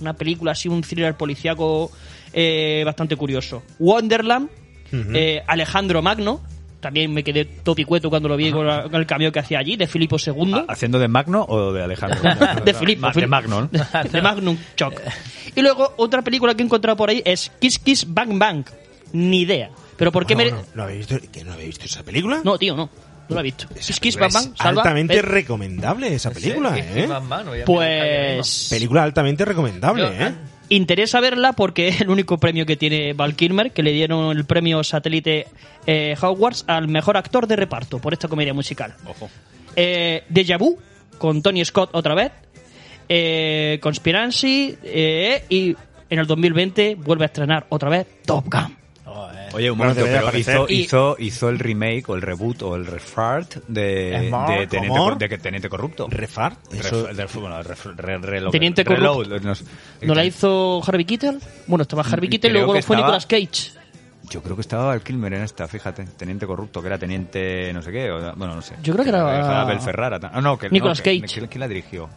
una 0.00 0.12
película 0.12 0.52
así, 0.52 0.68
un 0.68 0.82
thriller 0.82 1.16
policíaco 1.16 1.90
eh, 2.32 2.82
bastante 2.84 3.16
curioso. 3.16 3.62
Wonderland, 3.78 4.50
eh, 4.92 5.42
Alejandro 5.46 6.02
Magno, 6.02 6.40
también 6.80 7.12
me 7.12 7.24
quedé 7.24 7.44
topicueto 7.44 8.10
cuando 8.10 8.28
lo 8.28 8.36
vi 8.36 8.50
con, 8.52 8.66
la- 8.66 8.84
con 8.84 8.94
el 8.96 9.06
cambio 9.06 9.32
que 9.32 9.40
hacía 9.40 9.58
allí, 9.58 9.76
de 9.76 9.86
Filipo 9.86 10.16
II. 10.24 10.64
¿Haciendo 10.68 10.98
de 10.98 11.08
Magno 11.08 11.44
o 11.48 11.72
de 11.72 11.82
Alejandro? 11.82 12.20
de 12.64 12.74
Filipo. 12.74 13.02
Ma- 13.02 13.12
De 13.12 13.26
Magno, 13.26 13.60
¿no? 13.62 13.70
de 14.12 14.22
Magnum 14.22 14.56
Choc. 14.76 15.00
Y 15.54 15.62
luego 15.62 15.94
otra 15.96 16.22
película 16.22 16.54
que 16.54 16.62
he 16.62 16.66
encontrado 16.66 16.96
por 16.96 17.08
ahí 17.10 17.22
es 17.24 17.50
Kiss 17.58 17.78
Kiss 17.78 18.04
Bang 18.08 18.38
Bang. 18.38 18.64
Ni 19.12 19.40
idea. 19.42 19.70
Pero 19.96 20.12
¿por 20.12 20.26
qué 20.26 20.34
Bueno, 20.34 20.50
me... 20.50 20.56
bueno, 20.58 20.72
¿no 20.74 20.82
habéis 20.82 21.08
visto, 21.08 21.32
¿que 21.32 21.44
no 21.44 21.52
habéis 21.54 21.68
visto 21.68 21.84
esa 21.86 22.02
película? 22.02 22.40
No, 22.44 22.58
tío, 22.58 22.76
no. 22.76 22.90
No 23.28 23.34
la 23.34 23.40
he 23.40 23.44
visto. 23.44 23.66
Esa 23.74 23.86
Kiss 23.94 24.00
Kiss 24.00 24.16
Bang 24.16 24.32
Bang. 24.32 24.52
Salva. 24.56 24.82
altamente 24.82 25.20
recomendable 25.22 26.14
esa 26.14 26.30
película, 26.30 26.74
Sí, 26.74 26.80
¿eh? 26.84 27.06
van, 27.08 27.24
obviamente, 27.48 27.64
Pues... 27.64 28.66
Película 28.70 29.02
altamente 29.02 29.44
recomendable, 29.44 30.02
Yo- 30.02 30.26
¿eh? 30.26 30.34
Interesa 30.68 31.20
verla 31.20 31.52
porque 31.52 31.88
es 31.88 32.00
el 32.00 32.10
único 32.10 32.38
premio 32.38 32.66
que 32.66 32.76
tiene 32.76 33.12
Val 33.12 33.36
Kilmer, 33.36 33.70
que 33.72 33.82
le 33.82 33.92
dieron 33.92 34.36
el 34.36 34.44
premio 34.44 34.82
satélite 34.82 35.46
eh, 35.86 36.16
Hogwarts 36.20 36.64
al 36.66 36.88
mejor 36.88 37.16
actor 37.16 37.46
de 37.46 37.54
reparto 37.56 38.00
por 38.00 38.12
esta 38.12 38.26
comedia 38.28 38.52
musical. 38.52 38.94
Ojo. 39.06 39.30
Eh, 39.76 40.24
Deja 40.28 40.56
Vu, 40.56 40.78
con 41.18 41.40
Tony 41.42 41.64
Scott 41.64 41.90
otra 41.92 42.14
vez. 42.14 42.32
Eh, 43.08 43.78
Conspiracy. 43.80 44.76
eh, 44.82 45.44
y 45.48 45.76
en 46.10 46.18
el 46.18 46.26
2020 46.26 46.96
vuelve 46.96 47.24
a 47.24 47.26
estrenar 47.26 47.66
otra 47.68 47.88
vez 47.88 48.06
Top 48.24 48.46
Gun. 48.46 48.76
Oye, 49.52 49.70
un 49.70 49.78
momento, 49.78 50.02
pero 50.04 50.36
hizo, 50.38 50.66
hizo, 50.68 51.16
hizo 51.18 51.48
el 51.48 51.58
remake 51.58 52.04
o 52.08 52.14
el 52.14 52.22
reboot 52.22 52.62
o 52.62 52.74
el 52.76 52.86
refart 52.86 53.56
de, 53.68 54.14
Teniente, 54.66 54.98
de 55.18 55.28
que 55.28 55.38
Teniente 55.38 55.68
Corrupto. 55.68 56.06
Refart, 56.10 56.58
eso- 56.74 57.08
Ref- 57.08 57.14
de- 57.32 57.40
bueno, 57.40 57.62
ref- 57.62 57.96
re- 57.96 58.18
reload- 58.18 58.50
Teniente 58.50 58.84
Corrupto. 58.84 59.38
¿No 60.02 60.14
la 60.14 60.24
hizo 60.24 60.82
Harvey 60.86 61.04
Keitel? 61.04 61.38
Bueno, 61.66 61.82
estaba 61.82 62.02
Harvey 62.02 62.28
Keitel 62.28 62.52
luego 62.52 62.72
que 62.74 62.82
fue 62.82 62.96
estaba- 62.96 63.16
Nicolas 63.18 63.26
Cage. 63.26 63.76
Yo 64.28 64.42
creo 64.42 64.56
que 64.56 64.62
estaba 64.62 64.86
Val 64.86 65.02
Kilmer 65.02 65.32
en 65.34 65.42
esta, 65.42 65.68
fíjate. 65.68 66.04
Teniente 66.16 66.46
Corrupto, 66.46 66.80
que 66.80 66.88
era 66.88 66.98
Teniente 66.98 67.72
no 67.72 67.80
sé 67.80 67.92
qué. 67.92 68.10
o- 68.10 68.34
bueno, 68.34 68.56
no 68.56 68.62
sé. 68.62 68.74
Yo 68.82 68.92
creo 68.92 69.04
que 69.04 69.10
era- 69.10 69.36
Era 69.36 69.60
Abel 69.62 69.78
Ferrara. 69.80 70.18
Ah, 70.32 70.40
no, 70.40 70.58
que, 70.58 70.68
Nicolas 70.68 70.98
no, 70.98 71.04
que- 71.04 71.20
Cage. 71.20 71.32
¿quién, 71.34 71.46
quién 71.46 71.60
la 71.60 71.68
dirigió? 71.68 72.08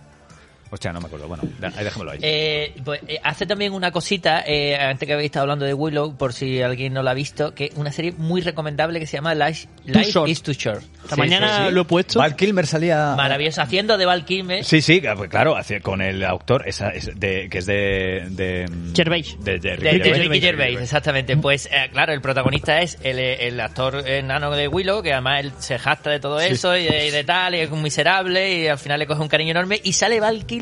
Hostia, 0.72 0.92
no 0.92 1.00
me 1.02 1.08
acuerdo. 1.08 1.28
Bueno, 1.28 1.44
ahí 1.76 1.84
déjamelo 1.84 2.12
ahí. 2.12 2.20
Eh, 2.22 2.76
pues, 2.86 3.02
eh, 3.08 3.20
hace 3.24 3.46
también 3.48 3.74
una 3.74 3.92
cosita, 3.92 4.44
eh, 4.46 4.76
antes 4.78 5.08
que 5.08 5.14
habéis 5.14 5.28
estado 5.28 5.44
hablando 5.44 5.66
de 5.66 5.74
Willow, 5.74 6.16
por 6.16 6.32
si 6.34 6.62
alguien 6.62 6.94
no 6.94 7.02
la 7.02 7.12
ha 7.12 7.16
visto, 7.16 7.56
que 7.56 7.72
una 7.76 7.92
serie 7.92 8.12
muy 8.18 8.42
recomendable 8.42 9.00
que 9.00 9.08
se 9.08 9.18
llama 9.18 9.34
Life, 9.34 9.68
Life 9.86 10.12
Short. 10.12 10.30
is 10.30 10.44
Too 10.44 10.54
Short. 10.54 10.84
Esta 11.04 11.16
mañana 11.16 11.72
lo 11.72 11.82
he 11.82 11.86
puesto. 11.86 12.20
Val 12.20 12.36
Kilmer 12.36 12.68
salía... 12.68 13.16
Maravilloso, 13.18 13.62
haciendo 13.64 13.98
de 13.98 14.06
Val 14.06 14.26
Kilmer. 14.26 14.64
Sí, 14.64 14.82
sí, 14.82 15.02
pues 15.18 15.30
claro, 15.30 15.56
hace- 15.56 15.82
con 15.82 16.02
el 16.02 16.24
autor 16.24 16.68
esa, 16.68 16.90
es 16.90 17.10
de, 17.20 17.50
que 17.50 17.58
es 17.58 17.66
de... 17.66 18.28
de 18.30 18.70
Gervais. 18.96 19.38
De, 19.44 19.58
de 19.58 19.70
De, 19.72 19.76
Ricky 19.78 19.98
de 19.98 20.04
Gervais. 20.04 20.30
Ricky 20.30 20.42
Gervais, 20.42 20.80
exactamente. 20.82 21.36
Pues 21.38 21.66
eh, 21.72 21.90
claro, 21.92 22.14
el 22.14 22.22
protagonista 22.22 22.80
es 22.82 23.00
el, 23.02 23.18
el 23.18 23.60
actor 23.60 24.08
enano 24.08 24.52
de 24.52 24.68
Willow, 24.68 25.02
que 25.02 25.14
además 25.14 25.40
él 25.40 25.52
se 25.58 25.80
jacta 25.80 26.12
de 26.12 26.20
todo 26.20 26.40
eso 26.40 26.78
y 26.78 26.84
de, 26.86 27.08
y 27.08 27.12
de 27.12 27.24
tal, 27.24 27.56
y 27.56 27.60
es 27.62 27.72
un 27.72 27.82
miserable, 27.82 28.60
y 28.60 28.68
al 28.68 28.78
final 28.78 29.00
le 29.00 29.08
coge 29.08 29.22
un 29.22 29.30
cariño 29.30 29.52
enorme, 29.52 29.80
y 29.84 29.94
sale 29.94 30.20
Val 30.20 30.46
Kilmer 30.46 30.59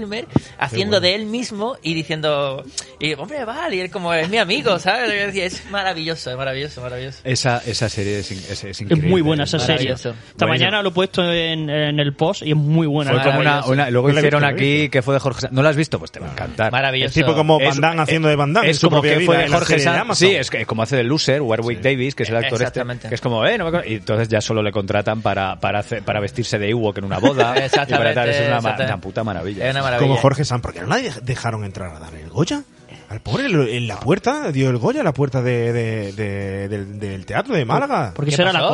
haciendo 0.58 1.00
de 1.00 1.16
él 1.16 1.26
mismo 1.26 1.78
y 1.82 1.94
diciendo, 1.94 2.64
y 3.00 3.14
hombre, 3.14 3.46
Val, 3.46 3.74
y 3.74 3.80
él 3.80 3.90
como 3.90 4.14
es 4.14 4.30
mi 4.30 4.38
amigo, 4.38 4.78
¿sabes? 4.80 5.36
Y 5.36 5.42
Es 5.42 5.70
maravilloso, 5.70 6.32
es 6.32 6.38
maravilloso, 6.38 6.82
maravilloso. 6.82 7.20
Esa, 7.24 7.62
esa 7.66 7.90
serie 7.90 8.20
es, 8.20 8.32
es, 8.32 8.50
es 8.50 8.64
Es 8.64 8.82
increíble. 8.82 9.10
muy 9.10 9.22
buena 9.22 9.44
esa 9.46 9.60
serie. 9.60 9.92
Esta 9.94 10.10
Buenísimo. 10.12 10.48
mañana 10.48 10.82
lo 10.82 10.90
he 10.90 10.92
puesto 10.92 11.24
en, 11.32 11.70
en 11.70 12.00
el 12.00 12.14
post 12.14 12.42
y 12.44 12.52
es 12.52 12.58
muy 12.58 12.88
buena. 12.88 13.12
Fue 13.12 13.24
como 13.24 13.40
una, 13.40 13.66
una- 13.66 13.90
luego 13.90 14.10
No 14.12 14.18
hicieron 14.18 14.44
aquí 14.44 14.90
que 14.90 15.02
fue 15.02 15.14
de 15.14 15.20
Jorge 15.20 15.42
Sanz. 15.42 15.54
¿No 15.54 15.62
la 15.64 15.70
has 15.70 15.76
visto? 15.76 16.00
Pues 16.00 16.12
te 16.12 16.20
va 16.20 16.28
a 16.28 16.32
encantar. 16.32 16.72
Maravilloso. 16.72 17.10
Es 17.10 17.14
tipo 17.26 17.36
como 17.36 17.60
Es- 17.60 17.70
Van 17.70 17.82
Damme 17.82 18.02
haciendo 18.04 18.28
de 18.28 18.36
Van 18.36 18.54
Damme 18.54 18.70
Es 18.70 18.80
como 18.80 19.02
que 19.02 19.20
fue 19.22 19.38
de 19.38 19.48
Jorge 19.48 19.80
Sanz. 19.80 20.18
Sí, 20.18 20.36
es 20.36 20.50
que 20.50 20.66
como 20.66 20.84
hace 20.84 20.96
de 20.96 21.04
Loser, 21.04 21.42
Warwick 21.42 21.82
Davis, 21.82 22.16
que 22.16 22.24
es 22.24 22.30
el 22.30 22.36
actor 22.38 22.54
este, 22.54 22.64
Exactamente. 22.66 23.10
que 23.10 23.16
es 23.16 23.22
como, 23.22 23.46
eh, 23.46 23.58
no 23.58 23.66
me 23.66 23.70
acuerdo. 23.70 23.90
Y 23.90 23.96
entonces 23.96 24.28
ya 24.30 24.42
solo 24.42 24.62
le 24.62 24.72
contratan 24.72 25.22
para, 25.22 25.60
para, 25.60 25.80
hacer, 25.80 26.04
para 26.04 26.20
vestirse 26.20 26.58
de 26.60 26.70
Ewok 26.70 26.98
en 27.00 27.06
una 27.06 27.20
boda. 27.20 27.54
y 27.58 27.60
Exactamente, 27.60 27.98
para 27.98 28.14
tal. 28.14 28.30
Es 28.30 28.48
una, 28.48 28.60
una 28.86 28.98
puta 29.02 29.24
maravilla. 29.24 29.66
Es 29.66 29.72
una 29.72 29.82
maravilla. 29.88 30.08
Como 30.10 30.22
Jorge 30.22 30.46
San, 30.46 30.62
porque 30.62 30.82
no 30.82 30.88
la 30.88 31.00
dej- 31.00 31.22
dejaron 31.22 31.64
entrar 31.64 31.96
a 31.96 32.00
dar 32.00 32.14
el 32.16 32.30
Goya. 32.30 32.64
Al 33.10 33.22
pobre 33.22 33.46
en 33.46 33.88
la 33.88 34.00
puerta, 34.00 34.52
dio 34.52 34.70
el 34.70 34.78
Goya 34.78 35.02
a 35.02 35.04
la 35.04 35.14
puerta 35.14 35.42
de, 35.42 35.72
de- 35.74 36.12
de- 36.14 36.68
del, 36.68 37.00
del 37.00 37.26
teatro 37.26 37.56
de 37.56 37.64
Málaga. 37.66 38.12
Porque 38.16 38.30
¿Qué 38.30 38.36
esa 38.36 38.44
era 38.44 38.54
la 38.54 38.60
pasó? 38.60 38.74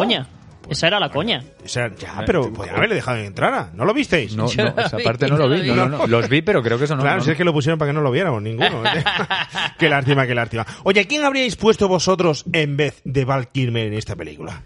Coña. 0.64 0.72
Esa 0.74 0.88
era 0.88 0.99
la 0.99 1.09
coña. 1.09 1.43
O 1.64 1.68
sea, 1.68 1.93
ya, 1.95 2.24
pero 2.26 2.51
podía 2.51 2.74
haberle 2.74 2.95
dejado 2.95 3.18
entrar. 3.20 3.53
¿ah? 3.53 3.72
¿No 3.74 3.86
lo 3.86 3.93
visteis? 3.93 4.36
No, 4.36 4.45
no, 4.45 4.82
esa 4.82 4.97
parte 4.99 5.28
no 5.28 5.38
lo 5.38 5.49
vi. 5.49 5.57
No, 5.57 5.64
vi. 5.64 5.80
no, 5.80 5.89
no. 5.89 6.07
Los 6.07 6.30
vi, 6.30 6.41
pero 6.41 6.61
creo 6.64 6.78
que 6.78 6.86
eso 6.86 6.95
no. 6.95 7.01
claro, 7.03 7.20
no, 7.20 7.24
si 7.24 7.32
es 7.32 7.38
que 7.38 7.43
lo 7.43 7.53
pusieron 7.53 7.78
para 7.78 7.89
que 7.91 7.93
no 7.93 8.01
lo 8.01 8.11
viéramos 8.11 8.41
ninguno. 8.41 8.82
qué 9.80 9.89
lástima, 9.89 10.26
qué 10.26 10.36
lástima. 10.36 10.66
Oye, 10.84 11.01
¿a 11.01 11.05
¿quién 11.05 11.24
habríais 11.24 11.55
puesto 11.55 11.88
vosotros 11.88 12.45
en 12.53 12.78
vez 12.78 13.01
de 13.03 13.26
Val 13.26 13.49
Kilmer 13.51 13.88
en 13.88 13.93
esta 13.93 14.16
película? 14.16 14.64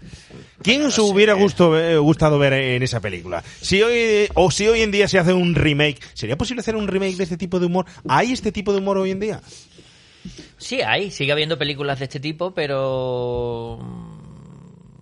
¿Quién 0.62 0.84
os 0.84 0.98
hubiera 0.98 1.34
gusto- 1.34 1.78
eh, 1.78 1.98
gustado 1.98 2.38
ver 2.38 2.52
en 2.54 2.82
esa 2.82 3.00
película? 3.00 3.42
Si 3.60 3.82
hoy, 3.82 4.28
o 4.34 4.50
si 4.50 4.66
hoy 4.66 4.82
en 4.82 4.90
día 4.90 5.06
se 5.08 5.18
hace 5.18 5.32
un 5.32 5.54
remake, 5.54 5.98
¿sería 6.14 6.36
posible 6.36 6.60
hacer 6.60 6.76
un 6.76 6.88
remake 6.88 7.16
de 7.16 7.24
este 7.24 7.36
tipo 7.36 7.60
de 7.60 7.66
humor? 7.66 7.86
¿Hay 8.08 8.32
este 8.32 8.50
tipo 8.52 8.72
de 8.72 8.78
humor 8.78 8.98
hoy 8.98 9.10
en 9.12 9.20
día? 9.20 9.40
Sí, 10.56 10.80
hay, 10.82 11.10
sigue 11.12 11.30
habiendo 11.32 11.56
películas 11.56 12.00
de 12.00 12.06
este 12.06 12.18
tipo, 12.18 12.52
pero... 12.52 13.78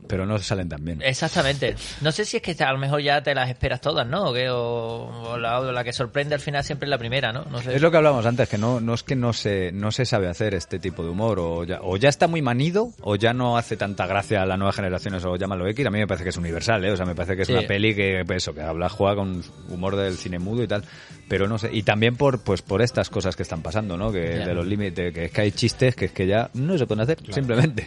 Pero 0.08 0.26
no 0.26 0.38
salen 0.38 0.68
tan 0.68 0.84
bien. 0.84 1.02
Exactamente. 1.02 1.74
No 2.00 2.12
sé 2.12 2.24
si 2.24 2.36
es 2.38 2.42
que 2.42 2.56
a 2.64 2.72
lo 2.72 2.78
mejor 2.78 3.00
ya 3.02 3.22
te 3.22 3.34
las 3.34 3.48
esperas 3.48 3.80
todas, 3.80 4.06
¿no? 4.06 4.30
O, 4.30 4.32
que- 4.34 4.48
o- 4.50 5.32
o 5.32 5.38
la, 5.38 5.82
que 5.84 5.92
sorprende 5.92 6.34
al 6.34 6.40
final 6.40 6.62
siempre 6.64 6.86
es 6.86 6.90
la 6.90 6.98
primera, 6.98 7.32
¿no? 7.32 7.44
No 7.44 7.60
sé. 7.60 7.74
Es 7.74 7.82
lo 7.82 7.90
que 7.90 7.96
hablábamos 7.96 8.24
antes, 8.26 8.48
que 8.48 8.58
no, 8.58 8.80
no 8.80 8.94
es 8.94 9.02
que 9.02 9.16
no 9.16 9.32
se, 9.32 9.72
no 9.72 9.90
se 9.90 10.04
sabe 10.04 10.28
hacer 10.28 10.54
este 10.54 10.78
tipo 10.78 11.02
de 11.02 11.10
humor, 11.10 11.38
o 11.40 11.64
ya, 11.64 11.80
o 11.82 11.96
ya 11.96 12.08
está 12.08 12.26
muy 12.28 12.42
manido, 12.42 12.90
o 13.02 13.16
ya 13.16 13.32
no 13.32 13.56
hace 13.58 13.76
tanta 13.76 14.06
gracia 14.06 14.42
a 14.42 14.46
las 14.46 14.58
nuevas 14.58 14.76
generaciones, 14.76 15.24
o 15.24 15.36
llámalo 15.36 15.66
X. 15.68 15.86
A 15.86 15.90
mí 15.90 15.98
me 15.98 16.06
parece 16.06 16.24
que 16.24 16.30
es 16.30 16.36
universal, 16.36 16.84
¿eh? 16.84 16.92
O 16.92 16.96
sea, 16.96 17.06
me 17.06 17.14
parece 17.14 17.36
que 17.36 17.42
es 17.42 17.48
Sí. 17.48 17.52
una 17.54 17.62
peli 17.66 17.94
que, 17.94 18.22
pues 18.26 18.42
eso, 18.42 18.54
que 18.54 18.62
habla, 18.62 18.88
juega 18.88 19.16
con 19.16 19.42
humor 19.68 19.96
del 19.96 20.16
cine 20.16 20.38
mudo 20.38 20.62
y 20.62 20.68
tal. 20.68 20.84
Pero 21.28 21.48
no 21.48 21.58
sé, 21.58 21.70
y 21.72 21.82
también 21.82 22.16
por, 22.16 22.40
pues, 22.44 22.62
por 22.62 22.82
estas 22.82 23.10
cosas 23.10 23.34
que 23.34 23.42
están 23.42 23.60
pasando, 23.62 23.96
¿no? 23.96 24.12
Que 24.12 24.36
Ya. 24.38 24.46
de 24.46 24.54
los 24.54 24.64
límites, 24.66 25.12
que 25.12 25.24
es 25.26 25.30
que 25.32 25.40
hay 25.40 25.52
chistes 25.52 25.96
que 25.96 26.04
es 26.06 26.12
que 26.12 26.26
ya 26.26 26.50
no 26.54 26.78
se 26.78 26.86
pueden 26.86 27.02
hacer, 27.02 27.18
simplemente. 27.32 27.86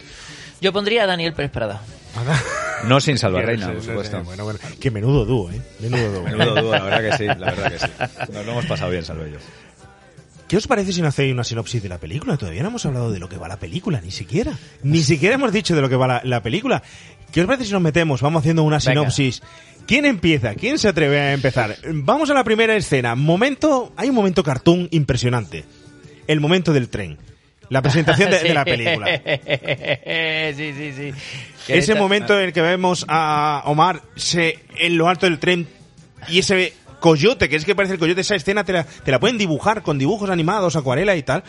Yo 0.60 0.72
pondría 0.74 1.04
a 1.04 1.06
Daniel 1.06 1.32
Pérez 1.32 1.50
Prada. 1.50 1.80
No 2.88 2.98
sin 3.00 3.18
salvar 3.18 3.44
reina, 3.44 3.66
Sí, 3.66 3.72
por 3.72 3.80
sí, 3.82 3.88
supuesto. 3.88 4.18
sí, 4.18 4.24
Bueno, 4.24 4.44
bueno. 4.44 4.58
Qué 4.80 4.90
menudo 4.90 5.24
dúo, 5.26 5.50
¿eh? 5.50 5.60
Menudo 5.80 6.12
dúo. 6.12 6.22
Menudo 6.22 6.62
dúo, 6.62 6.72
la 6.72 6.82
verdad 6.82 7.10
que 7.10 7.16
sí, 7.18 7.26
la 7.26 7.36
verdad 7.52 7.72
que 7.72 7.78
sí. 7.78 7.86
Nos 8.32 8.46
lo 8.46 8.52
hemos 8.52 8.66
pasado 8.66 8.90
bien, 8.90 9.04
salvo 9.04 9.26
yo. 9.26 9.36
¿Qué 10.48 10.56
os 10.56 10.66
parece 10.66 10.92
si 10.92 11.02
no 11.02 11.08
hacéis 11.08 11.32
una 11.32 11.44
sinopsis 11.44 11.82
de 11.82 11.88
la 11.90 11.98
película? 11.98 12.36
Todavía 12.36 12.62
no 12.62 12.70
hemos 12.70 12.84
hablado 12.86 13.12
de 13.12 13.18
lo 13.18 13.28
que 13.28 13.36
va 13.36 13.46
la 13.48 13.58
película, 13.58 14.00
ni 14.00 14.10
siquiera. 14.10 14.58
Ni 14.82 15.02
siquiera 15.02 15.34
hemos 15.34 15.52
dicho 15.52 15.76
de 15.76 15.82
lo 15.82 15.88
que 15.88 15.96
va 15.96 16.06
la, 16.06 16.20
la 16.24 16.42
película. 16.42 16.82
¿Qué 17.30 17.42
os 17.42 17.46
parece 17.46 17.66
si 17.66 17.72
nos 17.72 17.82
metemos? 17.82 18.22
Vamos 18.22 18.40
haciendo 18.40 18.62
una 18.62 18.78
Venga. 18.78 18.90
sinopsis. 18.90 19.42
¿Quién 19.86 20.06
empieza? 20.06 20.54
¿Quién 20.54 20.78
se 20.78 20.88
atreve 20.88 21.20
a 21.20 21.32
empezar? 21.34 21.76
Vamos 21.92 22.30
a 22.30 22.34
la 22.34 22.44
primera 22.44 22.74
escena. 22.76 23.14
Momento, 23.14 23.92
hay 23.96 24.08
un 24.08 24.14
momento 24.14 24.42
cartoon 24.42 24.88
impresionante. 24.90 25.64
El 26.26 26.40
momento 26.40 26.72
del 26.72 26.88
tren. 26.88 27.18
La 27.70 27.80
presentación 27.80 28.30
de, 28.30 28.38
de 28.42 28.54
la 28.54 28.64
película. 28.64 29.06
sí, 30.56 30.72
sí, 30.76 30.92
sí. 30.92 31.12
Ese 31.68 31.94
momento 31.94 32.38
en 32.38 32.46
el 32.46 32.52
que 32.52 32.60
vemos 32.60 33.06
a 33.08 33.62
Omar 33.66 34.02
se, 34.16 34.58
en 34.78 34.98
lo 34.98 35.08
alto 35.08 35.26
del 35.26 35.38
tren 35.38 35.66
y 36.28 36.40
ese 36.40 36.74
coyote, 36.98 37.48
que 37.48 37.56
es 37.56 37.64
que 37.64 37.74
parece 37.74 37.94
el 37.94 38.00
coyote, 38.00 38.20
esa 38.20 38.34
escena 38.34 38.64
te 38.64 38.72
la, 38.72 38.84
te 38.84 39.10
la 39.10 39.18
pueden 39.18 39.38
dibujar 39.38 39.82
con 39.82 39.98
dibujos 39.98 40.30
animados, 40.30 40.76
acuarela 40.76 41.16
y 41.16 41.22
tal. 41.22 41.42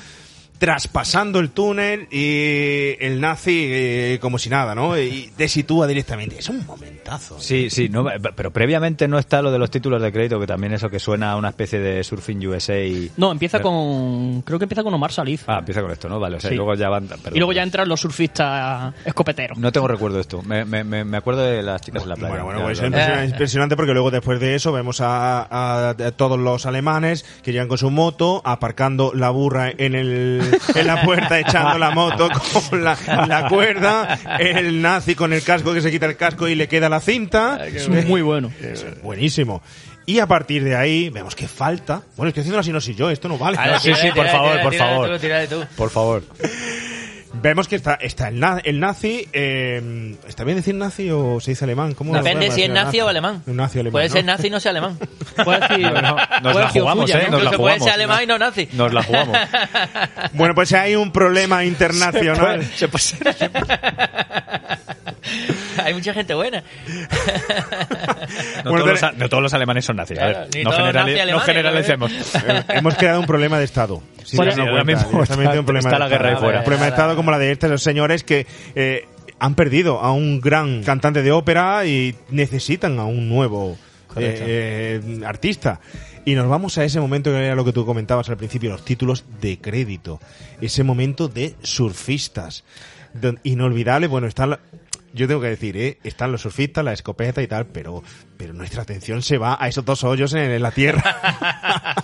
Traspasando 0.66 1.40
el 1.40 1.50
túnel 1.50 2.08
y 2.12 2.96
el 3.04 3.20
nazi 3.20 3.66
eh, 3.68 4.20
como 4.22 4.38
si 4.38 4.48
nada, 4.48 4.76
¿no? 4.76 4.96
Y 4.96 5.32
te 5.36 5.48
sitúa 5.48 5.88
directamente. 5.88 6.38
Es 6.38 6.50
un 6.50 6.64
momentazo. 6.68 7.40
Sí, 7.40 7.72
sí, 7.72 7.90
no, 7.90 8.06
pero 8.36 8.52
previamente 8.52 9.08
no 9.08 9.18
está 9.18 9.42
lo 9.42 9.52
de 9.52 9.58
los 9.58 9.72
títulos 9.72 10.00
de 10.04 10.12
crédito, 10.12 10.40
que 10.40 10.46
también 10.46 10.72
eso 10.74 10.88
que 10.88 11.00
suena 11.00 11.32
a 11.32 11.36
una 11.36 11.50
especie 11.50 11.80
de 11.80 12.04
Surfing 12.04 12.46
USA. 12.48 12.80
Y... 12.80 13.10
No, 13.18 13.32
empieza 13.32 13.60
con. 13.60 14.44
Creo 14.44 14.60
que 14.60 14.66
empieza 14.66 14.84
con 14.84 14.94
Omar 14.94 15.12
Salif. 15.12 15.46
Ah, 15.48 15.58
empieza 15.60 15.82
con 15.82 15.90
esto, 15.90 16.08
¿no? 16.08 16.20
Vale, 16.20 16.38
o 16.38 16.40
sea, 16.40 16.50
Sí. 16.50 16.54
y 16.54 16.58
luego 16.58 16.76
ya 16.76 16.90
van. 16.90 17.08
perdón. 17.08 17.34
y 17.34 17.40
luego 17.40 17.54
ya 17.54 17.64
entran 17.64 17.90
los 17.90 18.00
surfistas 18.00 18.94
escopeteros. 19.04 19.58
No 19.58 19.72
tengo 19.72 19.88
recuerdo 19.88 20.18
de 20.18 20.22
esto. 20.22 20.44
Me, 20.44 20.64
me, 20.64 20.84
me 20.84 21.18
acuerdo 21.18 21.42
de 21.42 21.64
las 21.64 21.82
chicas 21.82 22.04
en 22.04 22.10
la 22.10 22.16
playa. 22.16 22.30
Bueno, 22.30 22.46
bueno, 22.46 22.62
pues 22.66 22.78
es 22.78 22.86
impresionante, 22.86 23.32
impresionante 23.32 23.76
porque 23.76 23.94
luego 23.94 24.12
después 24.12 24.40
de 24.40 24.54
eso 24.54 24.72
vemos 24.72 25.02
a, 25.02 25.42
a- 25.42 25.90
a 25.90 26.12
todos 26.12 26.38
los 26.40 26.68
alemanes 26.68 27.26
que 27.42 27.52
llegan 27.52 27.68
con 27.68 27.80
su 27.80 27.90
moto, 27.90 28.44
aparcando 28.46 29.12
la 29.16 29.32
burra 29.32 29.72
en, 29.76 29.96
el, 29.96 30.42
en 30.76 30.88
la 30.88 31.02
puerta, 31.04 31.40
echando 31.40 31.78
la 31.78 31.92
moto 31.92 32.30
con 32.70 32.84
la, 32.84 32.98
la 33.28 33.48
cuerda, 33.48 34.20
el 34.40 34.82
nazi 34.82 35.16
con 35.16 35.34
el 35.34 35.44
casco 35.44 35.74
que 35.74 35.82
se 35.82 35.92
quita 35.92 36.06
el 36.06 36.16
casco 36.18 36.48
y 36.48 36.56
le 36.56 36.68
queda 36.68 36.90
la 36.90 37.00
cinta. 37.00 37.66
Es 37.68 37.88
muy 38.08 38.22
bueno. 38.22 38.52
Es 38.62 38.86
buenísimo. 39.02 39.62
Y 40.06 40.18
a 40.20 40.26
partir 40.28 40.64
de 40.64 40.76
ahí 40.76 41.10
vemos 41.10 41.36
que 41.36 41.48
falta. 41.48 42.02
Bueno, 42.18 42.30
estoy 42.30 42.42
haciendo 42.42 42.58
la 42.58 42.64
sinopsis 42.64 42.96
yo, 42.98 43.10
esto 43.10 43.28
no 43.30 43.38
vale. 43.38 43.58
Sí, 43.80 43.92
sí, 44.02 44.08
por 44.16 44.28
favor, 44.28 44.62
por 44.62 44.74
favor. 44.80 45.10
Por 45.78 45.90
favor. 45.90 46.24
Vemos 47.34 47.68
que 47.68 47.76
está, 47.78 47.94
está 47.96 48.28
el, 48.28 48.40
na- 48.40 48.62
el 48.64 48.80
nazi. 48.80 49.28
eh, 49.34 50.16
¿Está 50.28 50.44
bien 50.44 50.58
decir 50.58 50.76
nazi 50.76 51.10
o 51.10 51.40
se 51.40 51.52
dice 51.52 51.64
alemán? 51.64 51.94
¿Cómo 51.94 52.14
Depende 52.14 52.48
lo 52.48 52.54
si 52.54 52.64
es 52.64 52.70
nazi 52.70 53.00
o 53.00 53.08
alemán. 53.08 53.42
Un 53.48 53.56
nazi 53.56 53.80
alemán. 53.80 53.94
Puede 53.94 54.08
¿no? 54.10 54.14
ser 54.14 54.26
nazi 54.26 54.48
y 54.48 54.50
no 54.50 54.60
sea 54.60 54.72
alemán. 54.72 55.00
Puedes 55.44 55.62
decir, 55.70 55.92
No, 55.92 56.02
no, 56.02 56.16
nos 56.44 56.56
la 56.56 56.70
jugamos, 56.70 57.10
¿eh? 57.10 57.14
¿no? 57.14 57.22
Nos 57.22 57.32
la 57.32 57.38
Incluso 57.38 57.58
puede 57.58 57.58
jugamos. 57.80 57.84
ser 57.86 57.94
alemán 57.94 58.24
y 58.24 58.26
no 58.28 58.38
nazi. 58.38 58.70
Nos 58.74 58.94
la 58.94 59.04
jugamos. 59.04 59.38
Bueno, 60.34 60.56
pues 60.56 60.72
hay 60.74 60.96
un 60.96 61.12
problema 61.12 61.64
internacional. 61.66 62.64
Se 62.76 62.88
puede 62.88 63.04
ser. 63.04 63.52
Hay 65.84 65.94
mucha 65.94 66.14
gente 66.14 66.34
buena. 66.34 66.64
No, 68.64 68.72
Bueno, 68.72 68.86
todos 68.86 68.92
los, 68.92 69.00
pero- 69.00 69.08
a- 69.08 69.12
no 69.14 69.30
todos 69.30 69.44
los 69.44 69.54
alemanes 69.54 69.86
son 69.86 69.96
nazis. 69.98 70.20
a 70.20 70.26
ver, 70.26 70.38
no, 70.64 70.70
todos 70.72 70.80
generali- 70.80 70.94
nazis 70.94 71.16
no 71.16 71.22
alemanes, 71.22 71.46
generalicemos. 71.46 72.12
Eh, 72.12 72.64
Hemos 72.70 72.96
creado 72.96 73.20
un 73.20 73.26
problema 73.26 73.58
de 73.60 73.66
Estado. 73.66 74.02
sin 74.24 74.38
Bueno, 74.38 74.52
sí, 74.52 74.62
cuenta. 74.62 74.84
mismo 74.84 75.24
está- 75.24 75.36
un 75.60 75.66
problema 75.66 75.80
está 75.80 76.00
la 76.00 76.08
guerra 76.08 76.30
ahí 76.30 76.36
fuera. 76.36 76.60
Un 76.60 76.64
problema 76.66 76.86
de 76.86 76.90
Estado 76.92 77.16
como 77.16 77.32
la 77.32 77.40
de 77.40 77.52
estos 77.52 77.82
señores 77.84 78.24
que 78.24 78.46
eh, 78.76 79.06
han 79.40 79.56
perdido 79.56 80.00
a 80.00 80.12
un 80.12 80.40
gran 80.40 80.84
cantante 80.84 81.22
de 81.24 81.32
ópera 81.32 81.86
y 81.86 82.16
necesitan 82.30 83.00
a 83.00 83.06
un 83.06 83.28
nuevo 83.30 83.78
eh, 84.16 85.00
eh, 85.02 85.20
artista. 85.26 85.80
Y 86.26 86.36
nos 86.36 86.48
vamos 86.48 86.78
a 86.78 86.84
ese 86.86 87.00
momento 87.00 87.32
que 87.32 87.44
era 87.46 87.56
lo 87.56 87.66
que 87.66 87.74
tú 87.74 87.86
comentabas 87.86 88.30
al 88.30 88.38
principio, 88.38 88.70
los 88.72 88.86
títulos 88.86 89.26
de 89.42 89.58
crédito. 89.60 90.20
Ese 90.62 90.84
momento 90.84 91.28
de 91.28 91.56
surfistas. 91.64 92.64
Inolvidable, 93.44 94.08
bueno, 94.08 94.28
está 94.28 94.46
la- 94.46 94.60
yo 95.14 95.28
tengo 95.28 95.42
que 95.42 95.48
decir, 95.50 95.78
¿eh? 95.78 95.98
están 96.04 96.32
los 96.32 96.42
surfistas, 96.42 96.84
la 96.86 96.94
escopeta 96.94 97.42
y 97.42 97.48
tal, 97.48 97.66
pero, 97.68 98.04
pero 98.38 98.54
nuestra 98.54 98.84
atención 98.84 99.22
se 99.22 99.38
va 99.38 99.58
a 99.60 99.68
esos 99.68 99.84
dos 99.86 100.04
hoyos 100.04 100.34
en, 100.34 100.52
en 100.52 100.62
la 100.62 100.72
tierra. 100.72 101.04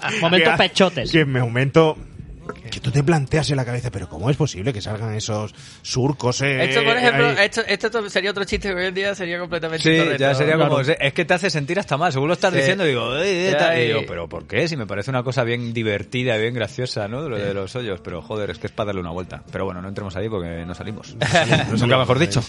Momentos 0.21 0.51
Que- 0.57 0.57
pechotes. 0.57 1.11
Que 1.11 1.25
me 1.25 1.39
momento 1.41 1.97
que 2.77 2.81
tú 2.83 2.91
te 2.91 3.03
planteas 3.03 3.49
en 3.49 3.57
la 3.57 3.65
cabeza, 3.65 3.89
pero 3.91 4.07
¿cómo 4.07 4.29
es 4.29 4.37
posible 4.37 4.71
que 4.71 4.81
salgan 4.81 5.15
esos 5.15 5.53
surcos? 5.81 6.41
eh, 6.41 6.65
Esto, 6.65 6.83
por 6.83 6.95
ejemplo, 6.95 7.29
esto, 7.31 7.61
esto 7.67 8.09
sería 8.09 8.29
otro 8.31 8.43
chiste 8.43 8.69
que 8.69 8.75
hoy 8.75 8.85
en 8.85 8.93
día 8.93 9.15
sería 9.15 9.39
completamente 9.39 9.83
Sí, 9.83 10.17
ya 10.19 10.35
sería 10.35 10.57
como. 10.57 10.77
Claro. 10.77 10.95
Es 10.99 11.13
que 11.13 11.25
te 11.25 11.33
hace 11.33 11.49
sentir 11.49 11.79
hasta 11.79 11.97
mal. 11.97 12.11
Según 12.13 12.27
lo 12.27 12.33
estás 12.35 12.53
Sí. 12.53 12.59
diciendo, 12.59 12.83
digo, 12.83 13.17
eh, 13.17 13.55
tal. 13.57 13.79
Y 13.79 13.87
digo, 13.87 14.01
pero 14.07 14.29
¿por 14.29 14.45
qué? 14.47 14.67
Si 14.67 14.77
me 14.77 14.85
parece 14.85 15.09
una 15.09 15.23
cosa 15.23 15.43
bien 15.43 15.73
divertida, 15.73 16.37
bien 16.37 16.53
graciosa, 16.53 17.07
¿no? 17.07 17.27
Lo 17.27 17.37
de 17.37 17.53
los 17.53 17.75
hoyos. 17.75 17.99
Pero 18.03 18.21
joder, 18.21 18.51
es 18.51 18.59
que 18.59 18.67
es 18.67 18.73
para 18.73 18.87
darle 18.87 19.01
una 19.01 19.11
vuelta. 19.11 19.43
Pero 19.51 19.65
bueno, 19.65 19.81
no 19.81 19.87
entremos 19.89 20.15
ahí 20.15 20.29
porque 20.29 20.63
no 20.65 20.75
salimos. 20.75 21.15
Nunca 21.79 21.97
mejor 21.97 22.19
dicho. 22.19 22.41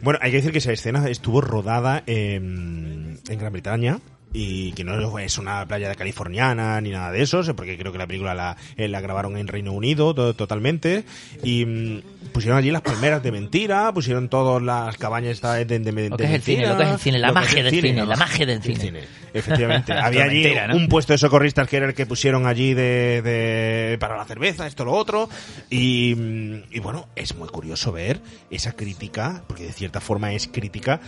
Bueno, 0.00 0.18
hay 0.22 0.30
que 0.32 0.38
decir 0.38 0.52
que 0.52 0.58
esa 0.58 0.72
escena 0.72 1.08
estuvo 1.08 1.40
rodada 1.40 2.02
en, 2.06 3.20
en 3.28 3.38
Gran 3.38 3.52
Bretaña 3.52 4.00
y 4.32 4.72
que 4.72 4.84
no 4.84 5.18
es 5.18 5.38
una 5.38 5.66
playa 5.66 5.88
de 5.88 5.94
californiana 5.94 6.80
ni 6.80 6.90
nada 6.90 7.10
de 7.12 7.22
eso, 7.22 7.42
porque 7.54 7.76
creo 7.76 7.92
que 7.92 7.98
la 7.98 8.06
película 8.06 8.34
la, 8.34 8.56
eh, 8.76 8.88
la 8.88 9.00
grabaron 9.00 9.36
en 9.36 9.46
Reino 9.48 9.72
Unido 9.72 10.14
to- 10.14 10.34
totalmente 10.34 11.04
y 11.42 11.66
mm, 11.66 12.02
pusieron 12.32 12.58
allí 12.58 12.70
las 12.70 12.82
palmeras 12.82 13.22
de 13.22 13.30
mentira, 13.32 13.92
pusieron 13.92 14.28
todas 14.28 14.62
las 14.62 14.96
cabañas 14.96 15.40
de, 15.40 15.64
de, 15.66 15.78
de 15.80 16.08
Lo 16.08 16.16
que 16.16 16.24
es 16.24 16.30
el 16.30 16.32
mentira, 16.32 16.42
cine, 16.62 16.66
lo 16.68 16.76
que 16.78 16.84
es 16.84 16.90
el 16.90 16.98
cine, 16.98 17.18
la 17.18 17.32
magia 17.32 17.58
el 17.58 17.64
del 17.66 17.74
cine, 17.82 18.06
la 18.06 18.16
magia 18.16 18.46
del 18.46 18.62
cine. 18.62 19.00
Efectivamente. 19.34 19.92
Había 20.02 20.24
allí 20.24 20.42
mentira, 20.42 20.66
¿no? 20.68 20.76
un 20.76 20.88
puesto 20.88 21.12
de 21.12 21.18
socorristas 21.18 21.68
que 21.68 21.76
era 21.76 21.86
el 21.86 21.94
que 21.94 22.06
pusieron 22.06 22.46
allí 22.46 22.74
de, 22.74 23.96
para 24.00 24.16
la 24.16 24.24
cerveza, 24.24 24.66
esto, 24.66 24.84
lo 24.84 24.92
otro. 24.92 25.28
Y, 25.70 26.14
mm, 26.16 26.62
y 26.74 26.80
bueno, 26.80 27.08
es 27.16 27.34
muy 27.34 27.48
curioso 27.48 27.92
ver 27.92 28.20
esa 28.50 28.72
crítica, 28.72 29.42
porque 29.46 29.64
de 29.64 29.72
cierta 29.72 30.00
forma 30.00 30.32
es 30.32 30.48
crítica, 30.48 31.00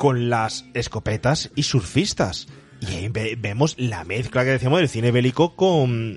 con 0.00 0.30
las 0.30 0.64
escopetas 0.72 1.50
y 1.54 1.64
surfistas. 1.64 2.46
Y 2.80 2.86
ahí 2.94 3.08
ve- 3.08 3.36
vemos 3.38 3.74
la 3.76 4.02
mezcla 4.04 4.44
que 4.44 4.52
decíamos 4.52 4.78
del 4.78 4.88
cine 4.88 5.10
bélico 5.10 5.54
con 5.56 6.12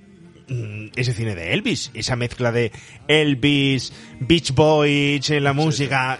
mm, 0.47 0.85
ese 0.95 1.13
cine 1.13 1.35
de 1.35 1.51
Elvis. 1.51 1.91
Esa 1.93 2.15
mezcla 2.15 2.53
de 2.53 2.71
Elvis, 3.09 3.91
Beach 4.21 4.53
Boys, 4.53 5.29
la 5.31 5.51
música. 5.51 6.17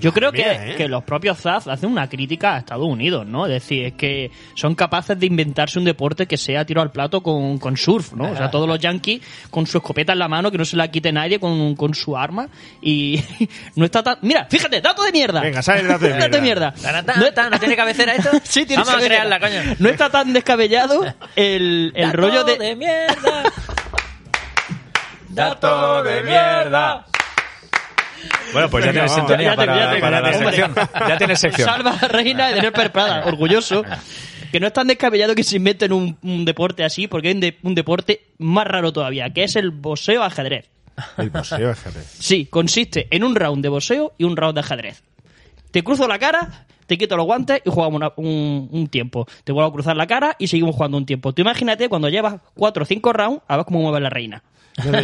Yo 0.00 0.12
creo 0.12 0.32
que, 0.32 0.42
¿eh? 0.42 0.74
que 0.76 0.88
los 0.88 1.04
propios 1.04 1.38
Zaz 1.40 1.66
hacen 1.68 1.90
una 1.90 2.08
crítica 2.08 2.54
a 2.54 2.58
Estados 2.58 2.86
Unidos, 2.86 3.26
¿no? 3.26 3.46
Es 3.46 3.52
decir, 3.52 3.84
es 3.86 3.92
que 3.94 4.30
son 4.54 4.74
capaces 4.74 5.18
de 5.18 5.26
inventarse 5.26 5.78
un 5.78 5.84
deporte 5.84 6.26
que 6.26 6.36
sea 6.36 6.64
tiro 6.64 6.82
al 6.82 6.90
plato 6.90 7.22
con, 7.22 7.58
con 7.58 7.76
surf, 7.76 8.12
¿no? 8.12 8.30
O 8.32 8.36
sea, 8.36 8.50
todos 8.50 8.68
los 8.68 8.78
yankees 8.78 9.20
con 9.50 9.66
su 9.66 9.78
escopeta 9.78 10.12
en 10.12 10.18
la 10.18 10.28
mano, 10.28 10.50
que 10.50 10.58
no 10.58 10.64
se 10.64 10.76
la 10.76 10.88
quite 10.88 11.12
nadie 11.12 11.38
con, 11.40 11.74
con 11.76 11.94
su 11.94 12.16
arma. 12.16 12.48
Y 12.82 13.22
no 13.76 13.84
está 13.84 14.02
tan... 14.02 14.18
Mira, 14.22 14.46
fíjate, 14.50 14.80
dato 14.80 15.02
de 15.04 15.12
mierda. 15.12 15.40
Venga, 15.40 15.62
sale 15.62 15.80
el 15.80 15.88
dato 15.88 16.04
de 16.04 16.12
Dato 16.18 16.36
de 16.36 16.42
mierda. 16.42 16.72
tan, 16.72 17.06
tan, 17.34 17.50
¿No 17.50 17.58
tiene 17.58 17.76
cabecera 17.76 18.14
esto? 18.14 18.30
Sí, 18.44 18.66
tiene 18.66 18.82
Vamos 18.82 18.88
a 18.88 18.98
cabecera. 18.98 19.24
crearla, 19.24 19.40
coño. 19.40 19.76
No 19.78 19.88
está 19.88 20.10
tan 20.10 20.32
descabellado 20.32 21.04
el, 21.36 21.92
el 21.94 22.06
Dato 22.06 22.16
rollo 22.16 22.44
de... 22.44 22.58
de 22.58 22.76
mierda. 22.76 23.42
Dato 25.30 26.02
de 26.02 26.22
mierda. 26.22 27.06
Bueno, 28.52 28.70
pues 28.70 28.84
ya 28.84 28.92
tienes 28.92 29.12
sintonía 29.12 29.50
Ya 29.50 29.56
para, 29.56 30.20
la 30.20 30.32
sección. 30.32 30.74
Ya 31.08 31.16
tienes 31.18 31.38
sección. 31.40 31.68
Salva 31.68 31.92
reina 32.08 32.48
de 32.48 32.54
tener 32.60 32.92
Prada, 32.92 33.24
orgulloso. 33.26 33.84
Que 34.52 34.60
no 34.60 34.68
es 34.68 34.72
tan 34.72 34.86
descabellado 34.86 35.34
que 35.34 35.42
se 35.42 35.56
inventen 35.56 35.92
un, 35.92 36.16
un 36.22 36.44
deporte 36.44 36.84
así, 36.84 37.08
porque 37.08 37.28
hay 37.28 37.34
un, 37.34 37.40
de- 37.40 37.58
un 37.62 37.74
deporte 37.74 38.26
más 38.38 38.66
raro 38.66 38.92
todavía, 38.92 39.28
que 39.30 39.42
es 39.44 39.56
el 39.56 39.70
boxeo 39.70 40.22
ajedrez. 40.22 40.70
El 41.18 41.32
paseo 41.32 41.72
ajedrez. 41.72 42.06
Sí, 42.20 42.46
consiste 42.46 43.08
en 43.10 43.24
un 43.24 43.34
round 43.34 43.62
de 43.64 43.68
boxeo 43.68 44.12
y 44.16 44.22
un 44.22 44.36
round 44.36 44.54
de 44.54 44.60
ajedrez. 44.60 45.02
Te 45.72 45.82
cruzo 45.82 46.06
la 46.06 46.20
cara, 46.20 46.66
te 46.86 46.98
quito 46.98 47.16
los 47.16 47.26
guantes 47.26 47.60
y 47.64 47.70
jugamos 47.70 47.96
una- 47.96 48.12
un, 48.16 48.68
un 48.70 48.86
tiempo. 48.88 49.26
Te 49.44 49.52
vuelvo 49.52 49.68
a 49.68 49.72
cruzar 49.72 49.96
la 49.96 50.06
cara 50.06 50.36
y 50.38 50.48
seguimos 50.48 50.74
jugando 50.74 50.96
un 50.98 51.06
tiempo. 51.06 51.32
Tú 51.32 51.42
imagínate 51.42 51.88
cuando 51.88 52.08
llevas 52.08 52.36
cuatro 52.54 52.82
o 52.82 52.86
cinco 52.86 53.12
rounds, 53.12 53.42
a 53.48 53.56
ver 53.56 53.64
cómo 53.66 53.80
mueve 53.80 54.00
la 54.00 54.10
reina. 54.10 54.42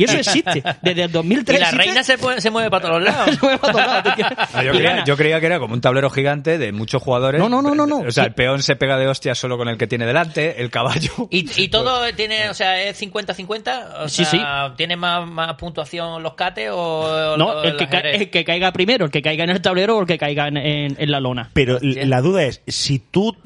Y 0.01 0.03
eso 0.03 0.17
existe. 0.17 0.65
Desde 0.83 1.05
el 1.05 1.13
2003 1.13 1.57
Y 1.57 1.61
la 1.61 1.67
existe. 1.69 1.85
reina 1.87 2.03
se, 2.03 2.19
puede- 2.19 2.41
se 2.41 2.51
mueve 2.51 2.71
para 2.71 2.89
todos 2.89 3.03
lados. 3.05 3.31
Se 3.37 3.41
mueve 3.41 3.59
para 3.59 3.73
todos 3.73 3.87
lados, 3.87 4.15
tío. 4.17 4.27
Yo, 4.65 4.71
creía, 4.73 4.91
gana. 4.91 5.05
yo 5.05 5.17
creía 5.17 5.39
que 5.39 5.47
era 5.47 5.61
como 5.61 5.75
un 5.75 5.81
tablero 5.81 6.11
gigante 6.11 6.59
de 6.59 6.73
muchos 6.73 7.01
jugadores. 7.01 7.41
No, 7.41 7.49
no, 7.49 7.63
no, 7.63 7.77
no, 7.77 7.87
no. 7.87 7.99
O 7.99 8.11
sea, 8.11 8.25
Sí. 8.25 8.29
el 8.31 8.35
peón 8.35 8.65
se 8.65 8.75
pega 8.75 8.99
de 8.99 9.07
hostias 9.07 9.39
solo 9.39 9.57
con 9.57 9.69
el 9.69 9.79
que 9.79 9.87
tiene 9.87 10.07
delante, 10.07 10.61
el 10.61 10.71
caballo. 10.73 11.13
Y, 11.31 11.49
y 11.63 11.69
todo 11.71 12.03
tiene, 12.17 12.51
o 12.51 12.55
sea, 12.55 12.83
es 12.83 13.01
50-50. 13.01 14.03
O 14.03 14.09
Sí, 14.09 14.25
sea, 14.25 14.75
¿tiene 14.77 14.97
más, 14.97 15.25
más 15.31 15.55
puntuación 15.55 16.21
los 16.21 16.35
cates 16.35 16.71
o, 16.73 17.37
No, 17.39 17.47
o 17.51 17.63
el 17.63 17.77
que, 17.77 17.85
el 18.13 18.29
que 18.31 18.45
caiga 18.45 18.73
primero, 18.73 19.05
el 19.05 19.13
que 19.13 19.23
caiga 19.23 19.45
en 19.45 19.51
el 19.51 19.63
tablero 19.63 19.99
o 19.99 20.01
el 20.01 20.07
que 20.09 20.19
caiga 20.19 20.49
en, 20.49 20.57
en- 20.57 20.97
en 20.99 21.11
la 21.13 21.21
lona. 21.21 21.49
Pero 21.53 21.70
Hostia. 21.77 22.07
la 22.07 22.21
duda 22.21 22.45
es, 22.45 22.63
si 22.67 22.99
tú 22.99 23.37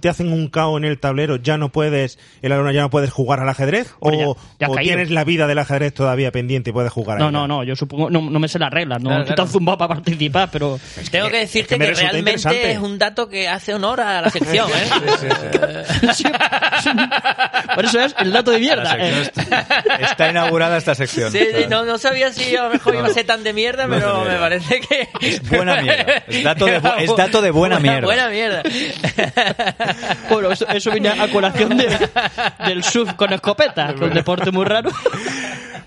te 0.00 0.08
hacen 0.08 0.32
un 0.32 0.48
KO 0.48 0.76
en 0.78 0.84
el 0.84 0.98
tablero, 0.98 1.36
ya 1.36 1.56
no 1.58 1.70
puedes, 1.70 2.18
en 2.42 2.50
la 2.50 2.58
luna 2.58 2.72
ya 2.72 2.80
no 2.82 2.90
puedes 2.90 3.10
jugar 3.10 3.40
al 3.40 3.48
ajedrez, 3.48 3.94
o, 4.00 4.10
ya- 4.12 4.40
ya 4.60 4.68
o 4.70 4.76
tienes 4.76 5.10
la 5.10 5.24
vida 5.24 5.46
del 5.46 5.58
ajedrez 5.58 5.92
todavía 5.94 6.30
pendiente 6.32 6.70
y 6.70 6.72
puedes 6.72 6.92
jugar. 6.92 7.18
No, 7.18 7.26
ahí? 7.26 7.32
no, 7.32 7.46
no, 7.48 7.64
yo 7.64 7.76
supongo, 7.76 8.10
no, 8.10 8.20
no 8.22 8.38
me 8.38 8.48
sé 8.48 8.58
las 8.58 8.70
reglas, 8.70 9.02
no 9.02 9.10
Claro, 9.10 9.24
claro. 9.26 9.46
zumbado 9.46 9.78
para 9.78 9.94
participar, 9.94 10.48
pero... 10.52 10.78
Tengo 11.10 11.28
que 11.28 11.42
es 11.42 11.48
decirte 11.52 11.74
que 11.74 11.78
me 11.78 11.84
que, 11.86 11.90
resulta 11.92 12.12
realmente 12.12 12.70
es 12.72 12.78
un 12.78 12.98
dato 12.98 13.28
que 13.28 13.48
hace 13.48 13.74
honor 13.74 14.00
a 14.00 14.20
la 14.20 14.30
sección, 14.30 14.68
¿eh? 14.70 15.84
Sí, 16.14 16.24
Por 17.74 17.84
eso 17.84 18.00
es 18.00 18.14
el 18.18 18.32
dato 18.32 18.50
de 18.50 18.58
mierda. 18.58 18.96
Eh, 18.98 19.22
está, 19.22 19.66
está 20.00 20.30
inaugurada 20.30 20.76
esta 20.76 20.94
sección. 20.94 21.32
Sí, 21.32 21.38
sí, 21.38 21.64
no, 21.68 21.84
no 21.84 21.98
sabía 21.98 22.32
si 22.32 22.54
a 22.56 22.64
lo 22.64 22.70
mejor 22.70 22.94
iba 22.94 23.06
a 23.06 23.10
ser 23.10 23.26
tan 23.26 23.42
de 23.42 23.52
mierda, 23.52 23.86
No, 23.86 23.94
pero 23.94 24.08
no, 24.08 24.24
no. 24.24 24.30
me 24.30 24.36
parece 24.38 24.80
que... 24.80 25.08
Es 25.20 25.48
buena 25.48 25.80
mierda. 25.80 26.24
Es 26.28 26.42
dato 26.44 26.66
de 26.66 26.80
es 26.98 27.16
dato 27.16 27.42
de 27.42 27.50
buena 27.50 27.63
mierda. 27.80 28.06
Buena 28.06 28.28
mierda. 28.28 28.62
Bueno, 30.30 30.50
eso, 30.52 30.66
eso 30.68 30.90
viene 30.90 31.08
a 31.10 31.28
colación 31.28 31.76
de- 31.76 32.08
del 32.66 32.82
surf 32.82 33.12
con 33.14 33.32
escopeta, 33.32 33.88
que 33.88 33.94
es 33.96 34.00
un 34.00 34.14
deporte 34.14 34.50
muy 34.50 34.64
raro. 34.64 34.90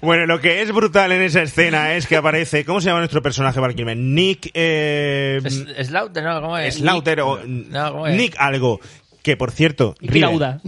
Bueno, 0.01 0.25
lo 0.27 0.39
que 0.39 0.61
es 0.61 0.71
brutal 0.71 1.11
en 1.11 1.21
esa 1.23 1.41
escena 1.41 1.93
es 1.95 2.05
que 2.07 2.15
aparece, 2.17 2.63
¿cómo 2.65 2.79
se 2.81 2.87
llama 2.87 2.99
nuestro 2.99 3.21
personaje 3.21 3.59
para 3.59 3.73
Kilmer? 3.73 3.97
Nick, 3.97 4.51
eh, 4.53 5.39
Es- 5.43 5.87
Slaughter, 5.87 6.23
¿no? 6.23 6.39
¿Cómo 6.41 6.57
es? 6.57 6.75
Slaughter 6.75 7.21
o 7.21 7.39
No, 7.45 7.91
¿cómo 7.91 8.07
es? 8.07 8.15
Nick 8.15 8.35
algo 8.37 8.79
que 9.23 9.35
por 9.35 9.51
cierto... 9.51 9.95
River- 9.99 10.21
Lauda. 10.21 10.59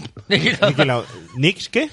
¿Nix 1.38 1.70
qué? 1.70 1.90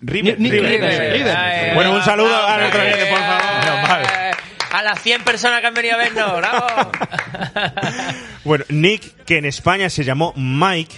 River. 0.00 0.40
Nick 0.40 0.52
River. 0.52 0.70
River. 0.80 1.12
River. 1.12 1.36
Ay, 1.36 1.74
Bueno, 1.74 1.92
un 1.92 2.02
saludo 2.02 2.34
a 2.34 2.56
nuestro 2.58 2.80
oyente, 2.80 3.06
por 3.06 3.18
favor. 3.18 3.79
A 4.72 4.82
las 4.82 5.02
100 5.02 5.22
personas 5.24 5.60
que 5.60 5.66
han 5.66 5.74
venido 5.74 5.94
a 5.94 5.98
vernos, 5.98 6.36
bravo. 6.36 6.66
Bueno, 8.44 8.64
Nick, 8.68 9.24
que 9.24 9.38
en 9.38 9.44
España 9.44 9.90
se 9.90 10.04
llamó 10.04 10.32
Mike. 10.36 10.94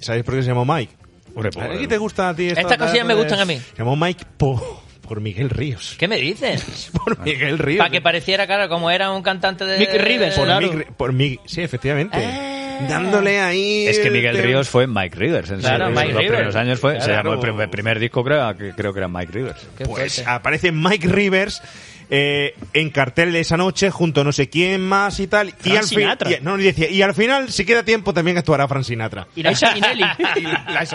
¿Sabéis 0.00 0.24
por 0.24 0.34
qué 0.34 0.42
se 0.42 0.48
llamó 0.48 0.64
Mike? 0.64 0.92
Hombre, 1.34 1.50
pues, 1.50 1.66
¿A 1.66 1.78
qué 1.78 1.86
te 1.88 1.98
gusta 1.98 2.28
a 2.28 2.34
ti 2.36 2.48
esta- 2.48 2.60
Estas 2.60 2.78
cosillas 2.78 3.06
me 3.06 3.14
gustan 3.14 3.40
a 3.40 3.44
mí. 3.44 3.56
Se 3.58 3.78
llamó 3.78 3.96
Mike 3.96 4.24
po- 4.36 4.82
por 5.00 5.20
Miguel 5.20 5.50
Ríos. 5.50 5.96
¿Qué 5.98 6.06
me 6.08 6.16
dices? 6.16 6.90
Por 7.04 7.18
Miguel 7.24 7.58
Ríos. 7.58 7.78
Para 7.78 7.90
que 7.90 8.00
pareciera, 8.00 8.46
claro, 8.46 8.68
como 8.68 8.90
era 8.90 9.10
un 9.12 9.22
cantante 9.22 9.64
de... 9.64 9.78
Mick 9.78 9.92
Rivers, 9.94 10.34
por, 10.36 10.44
claro. 10.46 10.72
Mig- 10.72 10.86
por 10.96 11.12
Mig- 11.12 11.40
sí, 11.46 11.62
efectivamente. 11.62 12.16
Ah. 12.24 12.86
Dándole 12.88 13.40
ahí. 13.40 13.86
Es 13.86 13.98
que 13.98 14.10
Miguel 14.10 14.36
el- 14.36 14.42
Ríos 14.44 14.68
fue 14.68 14.86
Mike 14.86 15.16
Rivers. 15.16 15.50
En 15.50 15.60
Claro, 15.60 15.88
Mike 15.90 16.00
los 16.00 16.06
Rivers. 16.16 16.28
primeros 16.28 16.56
años 16.56 16.80
fue. 16.80 17.00
Se 17.00 17.06
Claro. 17.06 17.30
llamó 17.30 17.32
el 17.34 17.40
primer, 17.40 17.70
primer 17.70 17.98
disco, 17.98 18.24
creo, 18.24 18.56
que, 18.56 18.72
creo 18.72 18.92
que 18.92 18.98
era 19.00 19.08
Mike 19.08 19.32
Rivers. 19.32 19.60
Qué 19.78 19.84
Pues 19.84 20.14
fuerte. 20.16 20.30
aparece 20.30 20.72
Mike 20.72 21.06
Rivers 21.08 21.62
eh, 22.10 22.54
en 22.72 22.90
cartel 22.90 23.34
esa 23.36 23.56
noche 23.56 23.90
junto 23.90 24.20
a 24.20 24.24
no 24.24 24.32
sé 24.32 24.48
quién 24.48 24.80
más 24.80 25.20
y 25.20 25.26
tal. 25.26 25.54
y 25.64 25.76
al 25.76 25.84
Sinatra. 25.84 26.30
y- 26.30 26.38
no, 26.42 26.58
y 26.58 26.64
decía, 26.64 26.88
y 26.90 27.02
al 27.02 27.14
final, 27.14 27.50
si 27.50 27.64
queda 27.64 27.82
tiempo, 27.84 28.12
también 28.14 28.38
actuará 28.38 28.68
Frank 28.68 28.84
Sinatra. 28.84 29.26
Y 29.36 29.42
Liza 29.42 29.74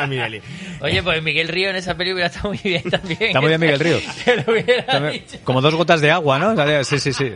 Minnelli. 0.07 0.41
Oye, 0.81 1.03
pues 1.03 1.21
Miguel 1.21 1.47
Río 1.47 1.69
en 1.69 1.75
esa 1.75 1.95
película 1.95 2.27
está 2.27 2.47
muy 2.47 2.59
bien 2.63 2.83
también. 2.89 3.21
Está 3.23 3.41
muy 3.41 3.49
bien 3.49 3.59
Miguel 3.61 3.79
Río. 3.79 3.97
Te 4.25 4.35
lo 4.37 4.53
hubiera 4.53 4.85
También- 4.85 5.13
dicho. 5.25 5.37
Como 5.43 5.61
dos 5.61 5.75
gotas 5.75 6.01
de 6.01 6.11
agua, 6.11 6.39
¿no? 6.39 6.83
Sí, 6.83 6.99
sí, 6.99 7.13
sí. 7.13 7.31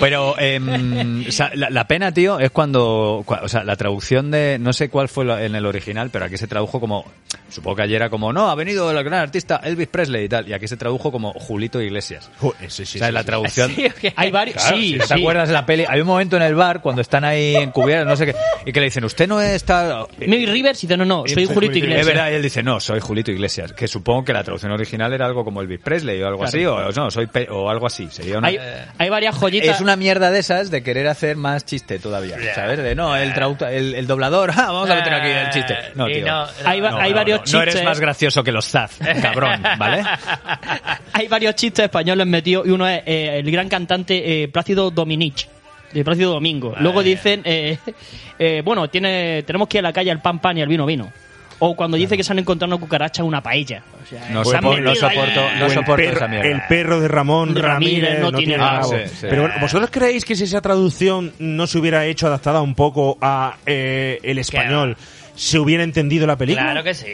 Pero 0.00 0.34
em, 0.38 1.26
o 1.28 1.32
sea, 1.32 1.50
la, 1.54 1.70
la 1.70 1.86
pena, 1.86 2.12
tío, 2.12 2.38
es 2.40 2.50
cuando, 2.50 3.22
cua- 3.26 3.40
o 3.42 3.48
sea, 3.48 3.64
la 3.64 3.76
traducción 3.76 4.30
de, 4.30 4.58
no 4.58 4.72
sé 4.72 4.88
cuál 4.88 5.08
fue 5.08 5.24
en 5.44 5.54
el 5.54 5.66
original, 5.66 6.10
pero 6.10 6.24
aquí 6.24 6.36
se 6.38 6.46
tradujo 6.46 6.80
como, 6.80 7.04
supongo 7.50 7.76
que 7.76 7.82
ayer 7.82 7.96
era 7.96 8.10
como, 8.10 8.32
no, 8.32 8.48
ha 8.48 8.54
venido 8.54 8.90
el 8.90 9.04
gran 9.04 9.20
artista 9.20 9.60
Elvis 9.62 9.88
Presley 9.88 10.24
y 10.24 10.28
tal, 10.28 10.48
y 10.48 10.52
aquí 10.52 10.68
se 10.68 10.76
tradujo 10.76 11.12
como 11.12 11.32
Julito 11.32 11.80
Iglesias. 11.80 12.30
Eh, 12.60 12.66
sí, 12.68 12.84
sí, 12.86 12.98
o 12.98 13.00
sea, 13.00 13.08
sí, 13.08 13.12
la 13.16 13.24
traducción... 13.24 13.70
Sí, 13.74 13.86
¿o 13.86 13.94
qué? 14.00 14.12
Hay 14.16 14.30
varios. 14.30 14.56
Claro, 14.56 14.76
sí, 14.76 14.92
si 14.92 14.98
¿Te 14.98 15.06
sí. 15.06 15.14
acuerdas 15.14 15.48
de 15.48 15.54
la 15.54 15.66
peli? 15.66 15.84
Hay 15.88 16.00
un 16.00 16.06
momento 16.06 16.36
en 16.36 16.42
el 16.42 16.54
bar 16.54 16.80
cuando 16.80 17.02
están 17.02 17.24
ahí 17.24 17.56
encubiertos, 17.56 18.06
no 18.08 18.16
sé 18.16 18.26
qué, 18.26 18.34
y 18.64 18.72
que 18.72 18.80
le 18.80 18.86
dicen, 18.86 19.04
usted 19.04 19.26
no 19.28 19.40
está... 19.40 20.06
Mick 20.18 20.48
Rivers 20.48 20.80
dice, 20.80 20.96
no, 20.96 21.04
no, 21.04 21.24
soy 21.26 21.46
Julito 21.46 21.78
Iglesias. 21.78 22.00
Es 22.00 22.06
verdad, 22.06 22.30
y 22.30 22.34
él 22.34 22.42
dice, 22.42 22.62
no, 22.62 22.78
soy 22.80 23.00
Julito 23.00 23.30
Iglesias. 23.30 23.72
Que 23.72 23.88
supongo 23.88 24.24
que 24.24 24.32
la 24.32 24.42
traducción 24.44 24.72
original 24.72 25.12
era 25.12 25.26
algo 25.26 25.44
como 25.44 25.60
Elvis 25.62 25.80
Presley 25.80 26.22
o 26.22 26.26
algo 26.28 26.44
así, 26.44 26.64
o, 26.64 26.90
no, 26.92 27.10
soy 27.10 27.26
Pe- 27.26 27.48
o 27.50 27.68
algo 27.70 27.86
así. 27.86 28.08
Sería 28.10 28.38
una... 28.38 28.48
Hay, 28.48 28.58
hay 28.98 29.08
varias 29.10 29.34
joyitas. 29.36 29.76
Es 29.76 29.80
una 29.80 29.96
mierda 29.96 30.30
de 30.30 30.38
esas 30.38 30.70
de 30.70 30.82
querer 30.82 31.08
hacer 31.08 31.36
más 31.36 31.64
chiste 31.64 31.98
todavía, 31.98 32.36
¿sabes? 32.54 32.78
De 32.78 32.94
no, 32.94 33.16
el, 33.16 33.32
trauta- 33.34 33.72
el, 33.72 33.94
el 33.94 34.06
doblador, 34.06 34.50
ah, 34.56 34.66
vamos 34.72 34.90
a 34.90 34.94
meter 34.94 35.14
aquí 35.14 35.28
el 35.28 35.50
chiste. 35.50 35.76
No, 35.94 36.08
Y 36.08 36.14
tío. 36.14 36.26
no, 36.26 36.46
Hay 36.64 36.80
No, 36.80 36.96
hay 36.98 37.10
no, 37.10 37.16
varios 37.16 37.38
no, 37.38 37.44
chistes. 37.44 37.54
No 37.54 37.62
eres 37.62 37.84
más 37.84 38.00
gracioso 38.00 38.42
que 38.44 38.52
los 38.52 38.66
Zaz, 38.68 38.98
cabrón, 39.22 39.62
¿vale? 39.78 40.02
Hay 41.12 41.28
varios 41.28 41.54
chistes 41.54 41.84
españoles 41.84 42.26
metidos 42.26 42.66
y 42.66 42.70
uno 42.70 42.86
es 42.88 43.02
eh, 43.06 43.38
el 43.42 43.50
gran 43.50 43.68
cantante 43.68 44.42
eh, 44.42 44.48
Plácido 44.48 44.90
Dominich. 44.90 45.48
De 45.92 46.04
Plácido 46.04 46.32
Domingo. 46.32 46.74
Luego 46.80 47.02
dicen, 47.02 47.40
eh, 47.44 47.78
eh, 48.38 48.60
bueno, 48.64 48.90
tiene, 48.90 49.44
tenemos 49.44 49.68
que 49.68 49.78
ir 49.78 49.84
a 49.84 49.88
la 49.88 49.92
calle 49.92 50.10
al 50.10 50.20
pan 50.20 50.40
pan 50.40 50.58
y 50.58 50.62
al 50.62 50.68
vino 50.68 50.84
vino. 50.84 51.10
O 51.58 51.74
cuando 51.74 51.96
dice 51.96 52.18
que 52.18 52.22
se 52.24 52.32
han 52.32 52.38
encontrado 52.38 52.74
una 52.74 52.80
cucaracha 52.84 53.22
en 53.22 53.28
una 53.28 53.40
paella. 53.42 53.82
O 54.02 54.06
sea, 54.06 54.28
No, 54.28 54.44
sopo- 54.44 54.94
soporto, 54.94 55.40
no 55.58 55.70
soporto 55.70 55.96
perro, 55.96 56.16
esa 56.16 56.28
mierda. 56.28 56.48
el 56.50 56.60
perro 56.68 57.00
de 57.00 57.08
Ramón 57.08 57.54
Ramírez 57.56 58.02
Ramírez, 58.10 58.20
no 58.20 58.30
no, 58.32 58.38
tiene. 58.38 58.56
Ah, 58.60 58.82
sí, 58.82 58.96
sí. 59.10 59.26
Pero 59.30 59.42
bueno, 59.42 59.54
¿vosotros 59.58 59.88
creéis 59.90 60.26
que 60.26 60.36
si 60.36 60.44
esa 60.44 60.60
traducción 60.60 61.32
no 61.38 61.66
se 61.66 61.78
hubiera 61.78 62.04
hecho 62.04 62.26
adaptada 62.26 62.60
un 62.60 62.74
poco 62.74 63.16
a 63.22 63.56
eh, 63.64 64.18
el 64.22 64.36
español, 64.38 64.98
se 65.36 65.58
hubiera 65.58 65.84
entendido 65.84 66.26
la 66.26 66.36
película? 66.36 66.64
Claro 66.72 66.82
que 66.82 66.94
sí. 66.94 67.04
¿Sí? 67.04 67.10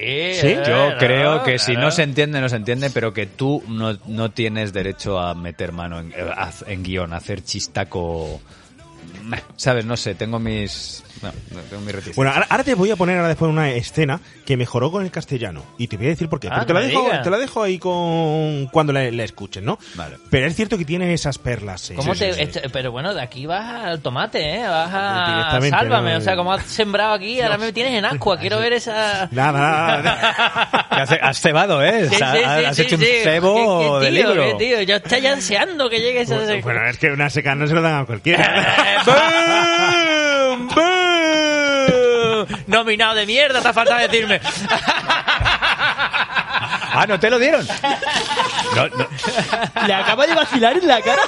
eh, 0.47 0.57
Yo 0.59 0.63
claro, 0.65 0.99
creo 0.99 1.43
que 1.43 1.59
si 1.59 1.75
no 1.75 1.91
se 1.91 2.03
entiende, 2.05 2.41
no 2.41 2.49
se 2.49 2.57
entiende, 2.57 2.89
pero 2.91 3.13
que 3.13 3.27
tú 3.27 3.63
no, 3.69 3.99
no 4.07 4.31
tienes 4.31 4.73
derecho 4.73 5.19
a 5.19 5.35
meter 5.35 5.73
mano 5.73 6.01
en, 6.01 6.13
eh, 6.13 6.31
en 6.69 6.83
guion, 6.83 7.13
a 7.13 7.17
hacer 7.17 7.43
chistaco. 7.45 8.41
¿Sabes? 9.57 9.85
No 9.85 9.97
sé, 9.97 10.15
tengo 10.15 10.39
mis. 10.39 11.02
No, 11.21 11.29
no, 11.51 11.61
tengo 11.63 11.83
mis 11.83 11.93
reticencias. 11.93 12.17
Bueno, 12.17 12.33
ahora, 12.33 12.47
ahora 12.49 12.65
te 12.65 12.75
voy 12.75 12.91
a 12.91 12.97
poner 12.97 13.17
ahora 13.17 13.29
después 13.29 13.49
una 13.51 13.71
escena 13.71 14.21
que 14.47 14.57
mejoró 14.57 14.91
con 14.91 15.05
el 15.05 15.11
castellano. 15.11 15.63
Y 15.79 15.87
te 15.89 15.97
voy 15.97 16.07
a 16.07 16.09
decir 16.11 16.29
por 16.29 16.41
qué. 16.41 16.49
Ah, 16.49 16.55
Pero 16.55 16.67
te, 16.67 16.73
la 16.75 16.81
no 16.81 16.87
dejo, 16.87 17.23
te 17.23 17.31
la 17.31 17.39
dejo 17.39 17.63
ahí 17.63 17.79
con 17.79 18.67
cuando 18.73 18.93
la, 18.93 19.09
la 19.11 19.25
escuchen, 19.25 19.65
¿no? 19.65 19.79
Vale. 19.95 20.17
Pero 20.31 20.47
es 20.47 20.57
cierto 20.57 20.79
que 20.79 20.85
tiene 20.85 21.13
esas 21.13 21.39
perlas. 21.39 21.81
sí, 21.83 21.95
¿Cómo 21.95 22.15
sí, 22.15 22.21
te, 22.21 22.33
sí, 22.33 22.39
sí. 22.39 22.43
este- 22.45 22.69
pero 22.71 22.91
bueno, 22.93 23.15
de 23.15 23.23
aquí 23.23 23.47
vas 23.47 23.85
al 23.85 24.01
tomate, 24.01 24.57
¿eh? 24.57 24.63
Vas 24.67 24.91
a... 24.93 25.27
Directamente, 25.35 25.79
Sálvame, 25.79 26.13
no, 26.13 26.19
o 26.19 26.21
sea, 26.23 26.37
como 26.37 26.53
has 26.53 26.65
sembrado 26.67 27.13
aquí, 27.15 27.41
ahora 27.41 27.59
me 27.59 27.73
tienes 27.73 27.93
en 27.95 28.05
ascua, 28.05 28.39
quiero 28.39 28.59
ver 28.59 28.73
esa... 28.73 29.29
Nada, 29.31 29.53
nada, 29.61 30.03
nada. 30.03 30.87
Que 30.93 31.01
has, 31.01 31.13
has 31.23 31.41
cebado, 31.41 31.83
¿eh? 31.83 32.09
Sí, 32.09 32.15
O 32.15 32.19
sea, 32.19 32.33
sí, 32.33 32.39
sí, 32.39 32.45
has 32.45 32.77
sí, 32.77 32.83
hecho 32.83 32.97
sí. 32.99 33.05
un 33.05 33.23
cebo 33.23 34.01
¿Qué- 34.01 34.07
qué 34.07 34.11
de 34.13 34.19
tío, 34.21 34.29
libro. 34.35 34.45
qué 34.59 34.65
tío? 34.65 34.83
Yo 34.83 34.97
estoy 34.97 35.21
ya 35.21 35.35
deseando 35.37 35.89
que 35.89 36.01
llegue 36.01 36.21
ese... 36.23 36.35
Bueno, 36.37 36.63
bueno, 36.63 36.87
es 36.89 36.99
que 36.99 37.07
una 37.11 37.31
seca 37.31 37.55
no 37.55 37.67
se 37.67 37.75
lo 37.75 37.83
dan 37.83 38.01
a 38.03 38.05
cualquiera. 38.07 39.03
Nominado 42.73 43.15
de 43.15 43.27
mierda, 43.27 43.61
te 43.61 43.69
ha 43.69 43.73
faltado 43.73 44.01
decirme. 44.01 44.41
Ah, 46.95 47.07
¿no 47.07 47.19
te 47.19 47.31
lo 47.31 47.39
dieron? 47.39 47.67
No, 48.77 48.87
no. 48.89 49.07
Le 49.87 49.95
acaba 49.95 50.27
de 50.27 50.35
vacilar 50.35 50.77
en 50.77 50.87
la 50.87 51.01
cara. 51.01 51.23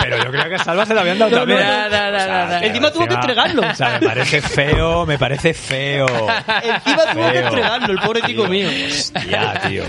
Pero 0.00 0.16
yo 0.18 0.30
creo 0.30 0.48
que 0.48 0.54
a 0.54 0.58
Salva 0.64 0.86
se 0.86 0.94
lo 0.94 1.00
habían 1.00 1.18
dado 1.18 1.32
No, 1.32 1.38
también. 1.38 1.58
no, 1.58 1.66
no. 1.66 1.86
O 1.86 1.90
sea, 1.90 2.10
No, 2.10 2.18
no, 2.18 2.26
no, 2.44 2.46
no. 2.50 2.56
Encima 2.64 2.90
tuvo 2.92 3.06
que 3.08 3.14
entregarlo. 3.14 3.62
O 3.68 3.74
sea, 3.74 3.98
me 3.98 4.06
parece 4.06 4.40
feo, 4.40 5.06
me 5.06 5.18
parece 5.18 5.52
feo. 5.54 6.06
Encima 6.62 7.12
tuvo 7.12 7.32
que 7.32 7.38
entregarlo, 7.38 7.92
el 7.92 7.98
pobre 7.98 8.22
tico 8.22 8.46
mío. 8.46 8.70
Ya, 9.28 9.60
tío. 9.66 9.82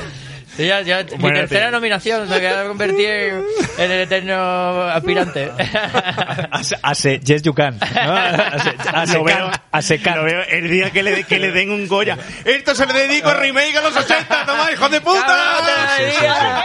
Sí, 0.59 0.67
ya, 0.67 0.81
ya, 0.81 1.05
mi 1.17 1.31
tercera 1.31 1.67
tío. 1.67 1.71
nominación 1.71 2.27
me 2.29 2.37
voy 2.37 2.45
a 2.45 2.65
convertir 2.67 3.07
en, 3.09 3.45
en 3.77 3.91
el 3.91 4.01
eterno 4.01 4.81
aspirante. 4.89 5.49
Ase- 6.83 7.21
yes 7.23 7.43
you 7.43 7.53
can. 7.53 7.79
¿no? 7.79 8.13
Ase 8.13 9.13
Lo 9.13 9.23
veo, 9.23 9.51
lo 10.35 10.43
el 10.43 10.69
día 10.69 10.91
que 10.91 11.01
le, 11.01 11.23
que 11.23 11.39
le 11.39 11.53
den 11.53 11.71
un 11.71 11.87
Goya. 11.87 12.17
Esto 12.43 12.75
se 12.75 12.85
le 12.87 12.91
dedico 12.91 13.29
a 13.29 13.35
remake 13.35 13.77
a 13.77 13.81
los 13.83 13.95
80, 13.95 14.45
toma, 14.45 14.69
hijo 14.73 14.89
de 14.89 14.99
puta. 14.99 15.25
Cabrón, 15.25 15.65
te 15.65 16.03
lo 16.03 16.11
diría. 16.11 16.63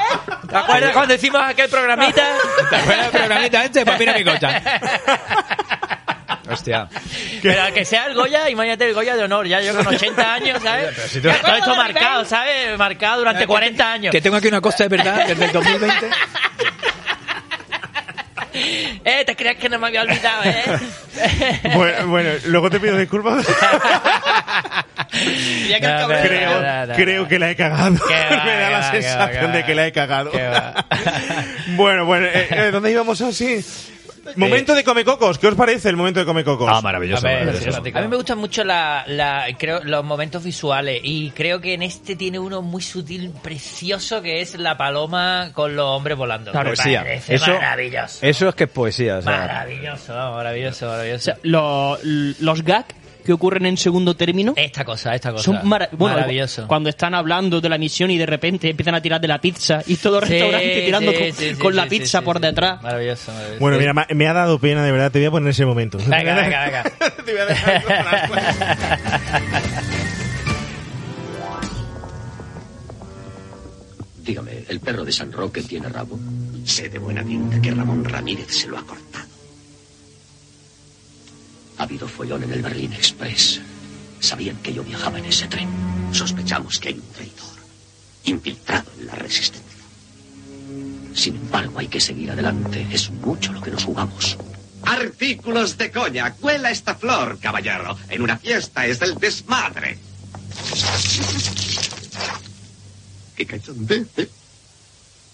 ¿Te 0.51 0.57
acuerdas 0.57 0.93
cuando 0.93 1.15
hicimos 1.15 1.43
aquel 1.45 1.69
programita? 1.71 2.23
¿Te 2.71 2.77
acuerdas 2.77 3.13
del 3.13 3.21
programita 3.23 3.65
este? 3.65 3.85
Pues 3.85 3.99
mira 4.01 4.15
mi 4.15 4.25
cocha. 4.25 4.61
Hostia. 6.51 6.89
Pero 7.43 7.73
que 7.75 7.85
sea 7.85 8.07
el 8.07 8.15
Goya, 8.15 8.49
imagínate 8.51 8.87
el 8.89 8.95
Goya 8.95 9.17
de 9.17 9.25
honor, 9.25 9.47
ya 9.47 9.61
yo 9.61 9.75
con 9.75 9.87
80 9.87 10.35
años, 10.35 10.63
¿sabes? 10.63 10.95
Si 11.09 11.21
Ya 11.21 11.39
todo 11.41 11.57
esto 11.57 11.77
marcado, 11.77 12.25
¿sabes? 12.25 12.77
Marcado 12.79 13.19
durante 13.19 13.47
40 13.47 13.93
años. 13.93 14.13
Que 14.13 14.21
tengo 14.21 14.37
aquí 14.37 14.49
una 14.49 14.61
costa 14.61 14.85
de 14.85 14.97
verdad 14.97 15.27
desde 15.27 15.45
el 15.47 15.53
2020. 15.53 16.07
Eh, 18.57 19.25
¿te 19.27 19.35
crees 19.35 19.57
que 19.57 19.69
no 19.69 19.79
me 19.81 19.89
había 19.89 20.03
olvidado, 20.03 20.43
eh? 20.45 20.63
Bueno, 21.75 22.07
bueno, 22.07 22.31
luego 22.47 22.71
te 22.71 22.79
pido 22.81 22.97
disculpas. 22.97 23.45
Ya 25.69 25.79
que 25.81 25.87
No, 25.87 26.09
creo, 26.09 26.61
no, 26.61 26.87
no, 26.87 26.95
creo 26.95 27.29
que 27.29 27.39
la 27.39 27.51
he 27.51 27.57
cagado. 27.57 27.95
Va, 27.99 28.45
Me 28.45 28.57
da 28.57 28.71
la 28.71 28.79
va, 28.79 28.87
va, 28.87 28.91
sensación 28.91 29.47
qué 29.47 29.53
de 29.53 29.61
va. 29.61 29.67
que 29.67 29.75
la 29.77 29.87
he 29.87 29.93
cagado. 29.93 30.33
Va. 30.33 30.87
bueno, 31.77 32.05
bueno, 32.05 32.27
eh, 32.27 32.49
eh, 32.51 32.71
¿dónde 32.73 32.91
íbamos 32.91 33.21
así? 33.21 33.65
Momento 34.37 34.75
de 34.75 34.85
Comecocos. 34.85 35.39
¿Qué 35.39 35.47
os 35.49 35.55
parece 35.55 35.89
el 35.89 35.97
momento 35.97 36.21
de 36.21 36.27
Comecocos? 36.27 36.69
Ah, 36.71 36.81
maravilloso. 36.81 37.27
A 37.27 37.31
ver, 37.31 37.47
maravilloso. 37.47 37.79
a 37.79 38.01
mí 38.03 38.09
me 38.09 38.17
gustan 38.17 38.39
mucho 38.39 38.65
la, 38.65 39.05
la- 39.07 39.47
creo, 39.59 39.83
los 39.85 40.05
momentos 40.05 40.43
visuales 40.43 41.01
y 41.03 41.31
creo 41.31 41.61
que 41.61 41.75
en 41.75 41.83
este 41.83 42.17
tiene 42.17 42.39
uno 42.39 42.63
muy 42.63 42.83
sutil, 42.83 43.33
precioso, 43.43 44.23
que 44.23 44.41
es 44.41 44.59
la 44.59 44.77
paloma 44.77 45.51
con 45.53 45.77
los 45.77 45.87
hombres 45.87 46.17
volando. 46.17 46.51
Claro, 46.53 46.71
Me 46.71 46.77
Poesía. 46.77 47.03
parece 47.03 47.35
Eso, 47.35 47.53
maravilloso. 47.55 48.19
eso 48.23 48.49
es 48.49 48.55
que 48.55 48.65
es 48.65 48.71
poesía. 48.71 49.19
O 49.19 49.23
sea, 49.23 49.33
Maravilloso, 49.39 50.15
vamos, 50.15 50.37
maravilloso, 50.37 50.87
O 50.87 50.91
maravilloso. 50.91 51.25
sea, 51.25 51.39
lo- 51.43 51.99
los 52.03 52.63
gags 52.65 52.95
que 53.25 53.33
ocurren 53.33 53.67
en 53.67 53.77
segundo 53.77 54.15
término 54.15 54.53
esta 54.57 54.85
cosa, 54.85 55.15
esta 55.15 55.33
cosa. 55.33 55.45
son 55.45 55.67
mara- 55.67 55.89
bueno, 55.93 56.17
maravilloso. 56.17 56.67
Cuando 56.69 56.89
están 56.91 57.15
hablando 57.15 57.61
de 57.61 57.69
la 57.69 57.79
misión 57.79 58.11
y 58.11 58.19
de 58.19 58.27
repente 58.27 58.71
empiezan 58.71 58.95
a 58.95 59.03
tirar 59.03 59.21
de 59.21 59.29
la 59.29 59.41
pizza 59.41 59.83
y 59.87 59.97
todo 59.97 60.19
el 60.21 60.27
Sí, 60.27 60.33
restaurante 60.35 60.83
tirando 60.85 61.13
sí, 61.13 61.19
con, 61.19 61.33
sí, 61.33 61.49
sí, 61.51 61.55
con 61.61 61.77
la 61.77 61.87
pizza 61.87 62.19
sí, 62.21 62.25
por 62.25 62.37
sí. 62.37 62.43
detrás. 62.43 62.83
Maravilloso, 62.83 63.33
maravilloso. 63.33 63.61
Bueno, 63.61 63.79
mira, 63.79 64.07
me 64.15 64.29
ha 64.29 64.33
dado 64.33 64.59
pena, 64.59 64.85
de 64.85 64.93
verdad. 64.93 65.11
Te 65.11 65.19
voy 65.21 65.27
a 65.27 65.31
poner 65.31 65.51
ese 65.51 65.65
momento. 65.67 65.99
Venga, 65.99 66.35
venga, 66.35 66.65
venga. 66.67 66.83
Te 67.25 67.33
voy 67.33 67.41
a 67.41 67.47
dejar 67.47 67.85
Dígame, 74.25 74.65
¿el 74.69 74.81
perro 74.81 75.05
de 75.05 75.13
San 75.13 75.31
Roque 75.33 75.63
tiene 75.63 75.89
rabo? 75.89 76.19
Sé 76.65 76.89
de 76.89 76.99
buena 76.99 77.23
tinta 77.23 77.61
que 77.61 77.71
Ramón 77.71 78.05
Ramírez 78.05 78.49
se 78.49 78.69
lo 78.69 78.79
ha 78.79 78.83
cortado. 78.87 79.27
Ha 81.79 81.83
habido 81.83 82.09
follón 82.09 82.45
en 82.45 82.53
el 82.53 82.63
Berlín 82.63 82.93
Express. 82.93 83.61
Sabían 84.21 84.57
que 84.59 84.73
yo 84.73 84.85
viajaba 84.85 85.19
en 85.19 85.27
ese 85.27 85.49
tren. 85.49 85.69
Sospechamos 86.13 86.79
que 86.79 86.89
hay 86.89 86.95
un 86.95 87.13
traidor 87.13 87.55
infiltrado 88.25 88.91
en 88.99 89.07
la 89.07 89.15
resistencia. 89.15 89.65
Sin 91.15 91.37
embargo, 91.37 91.79
hay 91.79 91.89
que 91.89 92.01
seguir 92.01 92.31
adelante. 92.31 92.87
Es 92.91 93.11
mucho 93.11 93.53
lo 93.53 93.61
que 93.61 93.71
nos 93.71 93.85
jugamos. 93.85 94.37
Artículos 94.83 95.77
de 95.79 95.91
coña. 95.91 96.33
Cuela 96.33 96.71
esta 96.71 96.95
flor, 96.95 97.39
caballero. 97.39 97.97
En 98.09 98.23
una 98.23 98.37
fiesta 98.39 98.87
es 98.87 99.01
el 99.03 99.15
desmadre. 99.17 99.99
¿Qué 103.37 103.47
cachondeo, 103.47 104.07
eh? 104.17 104.29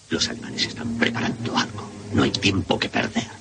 Los 0.09 0.27
alemanes 0.27 0.65
están 0.65 0.97
preparando 0.97 1.57
algo. 1.57 1.89
No 2.13 2.23
hay 2.23 2.31
tiempo 2.31 2.77
que 2.79 2.89
perder. 2.89 3.40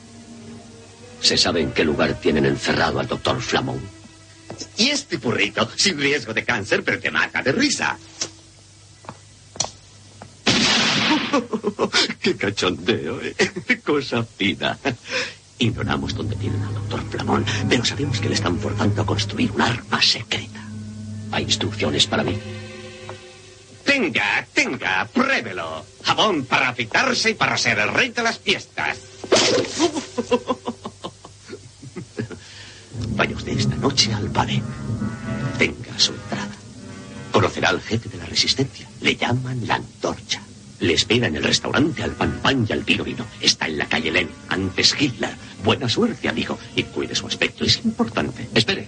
¿Se 1.20 1.36
sabe 1.36 1.60
en 1.60 1.72
qué 1.72 1.84
lugar 1.84 2.14
tienen 2.20 2.46
encerrado 2.46 2.98
al 3.00 3.06
doctor 3.06 3.40
Flamón? 3.40 3.80
Y 4.76 4.88
este 4.88 5.16
burrito, 5.16 5.68
sin 5.76 5.98
riesgo 5.98 6.32
de 6.32 6.44
cáncer, 6.44 6.82
pero 6.82 6.98
te 6.98 7.10
mata 7.10 7.42
de 7.42 7.52
risa. 7.52 7.98
¡Qué 12.20 12.36
cachondeo! 12.36 13.20
eh! 13.20 13.80
Cosa 13.84 14.24
fina. 14.24 14.78
Ignoramos 15.58 16.14
dónde 16.14 16.36
tienen 16.36 16.62
al 16.62 16.74
doctor 16.74 17.02
Flamón, 17.10 17.44
pero 17.68 17.84
sabemos 17.84 18.18
que 18.20 18.28
le 18.28 18.34
están 18.34 18.58
forzando 18.58 19.02
a 19.02 19.06
construir 19.06 19.52
un 19.52 19.60
arma 19.60 20.00
secreta. 20.00 20.60
¿Hay 21.32 21.44
instrucciones 21.44 22.06
para 22.06 22.24
mí? 22.24 22.38
Tenga, 23.84 24.46
tenga, 24.52 25.06
pruébelo. 25.06 25.84
Jabón 26.02 26.44
para 26.44 26.70
afeitarse 26.70 27.30
y 27.30 27.34
para 27.34 27.56
ser 27.58 27.78
el 27.78 27.88
rey 27.88 28.08
de 28.10 28.22
las 28.22 28.38
fiestas. 28.38 28.98
Vaya 33.16 33.36
usted 33.36 33.58
esta 33.58 33.76
noche 33.76 34.12
al 34.12 34.28
ballet. 34.28 34.62
Tenga 35.58 35.98
su 35.98 36.12
entrada. 36.12 36.54
Conocerá 37.32 37.70
al 37.70 37.80
jefe 37.80 38.08
de 38.08 38.18
la 38.18 38.26
resistencia. 38.26 38.88
Le 39.00 39.16
llaman 39.16 39.66
la 39.66 39.76
antorcha. 39.76 40.42
Le 40.80 40.94
espera 40.94 41.26
en 41.26 41.36
el 41.36 41.44
restaurante 41.44 42.02
al 42.02 42.12
pan 42.12 42.40
pan 42.42 42.66
y 42.68 42.72
al 42.72 42.82
vino 42.82 43.04
vino. 43.04 43.26
Está 43.40 43.66
en 43.66 43.78
la 43.78 43.86
calle 43.86 44.10
Len, 44.10 44.30
antes 44.48 44.96
Hitler. 44.98 45.34
Buena 45.62 45.88
suerte, 45.88 46.28
amigo. 46.28 46.58
Y 46.74 46.84
cuide 46.84 47.14
su 47.14 47.26
aspecto, 47.26 47.64
es 47.64 47.84
importante. 47.84 48.48
Espere. 48.54 48.86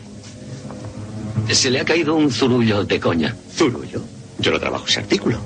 Se 1.51 1.71
le 1.71 1.81
ha 1.81 1.85
caído 1.85 2.15
un 2.15 2.31
zurullo 2.31 2.85
de 2.85 2.99
coña. 2.99 3.37
¿Zurullo? 3.55 4.03
Yo 4.39 4.51
no 4.51 4.59
trabajo 4.59 4.87
ese 4.87 5.01
artículo. 5.01 5.39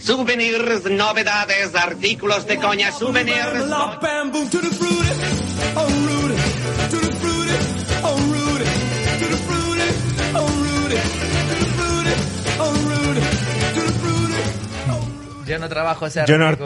Souvenirs, 0.00 0.84
novedades, 0.90 1.74
artículos 1.74 2.46
de 2.46 2.58
coña, 2.58 2.92
souvenirs. 2.92 3.64
Yo 15.46 15.58
no 15.58 15.68
trabajo 15.68 16.06
ese 16.06 16.22
Yo 16.26 16.38
no-. 16.38 16.56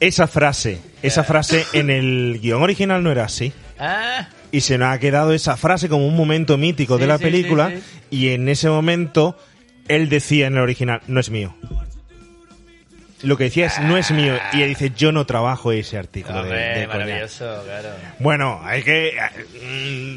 Esa 0.00 0.28
frase, 0.28 0.78
esa 1.02 1.24
frase 1.24 1.66
en 1.72 1.90
el 1.90 2.38
guion 2.40 2.62
original 2.62 3.02
no 3.02 3.10
era 3.10 3.24
así. 3.24 3.52
Ah, 3.80 4.28
Y 4.52 4.60
se 4.60 4.78
nos 4.78 4.94
ha 4.94 4.98
quedado 5.00 5.32
esa 5.32 5.56
frase 5.56 5.88
como 5.88 6.06
un 6.06 6.16
momento 6.16 6.56
mítico 6.56 6.98
de 6.98 7.08
la 7.08 7.18
sí, 7.18 7.24
película. 7.24 7.70
sí, 7.70 7.82
Y 8.10 8.28
en 8.28 8.48
ese 8.48 8.68
momento, 8.68 9.36
él 9.88 10.08
decía 10.08 10.46
en 10.46 10.54
el 10.54 10.60
original, 10.60 11.00
no 11.08 11.18
es 11.18 11.30
mío. 11.30 11.52
Lo 13.22 13.36
que 13.36 13.44
decía 13.44 13.66
es, 13.66 13.80
no 13.80 13.96
es 13.96 14.10
mío. 14.12 14.34
Y 14.52 14.62
él 14.62 14.68
dice, 14.68 14.92
yo 14.96 15.10
no 15.10 15.26
trabajo 15.26 15.72
ese 15.72 15.98
artículo. 15.98 16.36
de- 16.36 16.42
hombre, 16.42 16.58
de 16.80 16.86
coña". 16.86 16.98
maravilloso, 16.98 17.62
claro. 17.64 17.88
Bueno, 18.20 18.60
hay 18.64 18.82
que... 18.82 19.12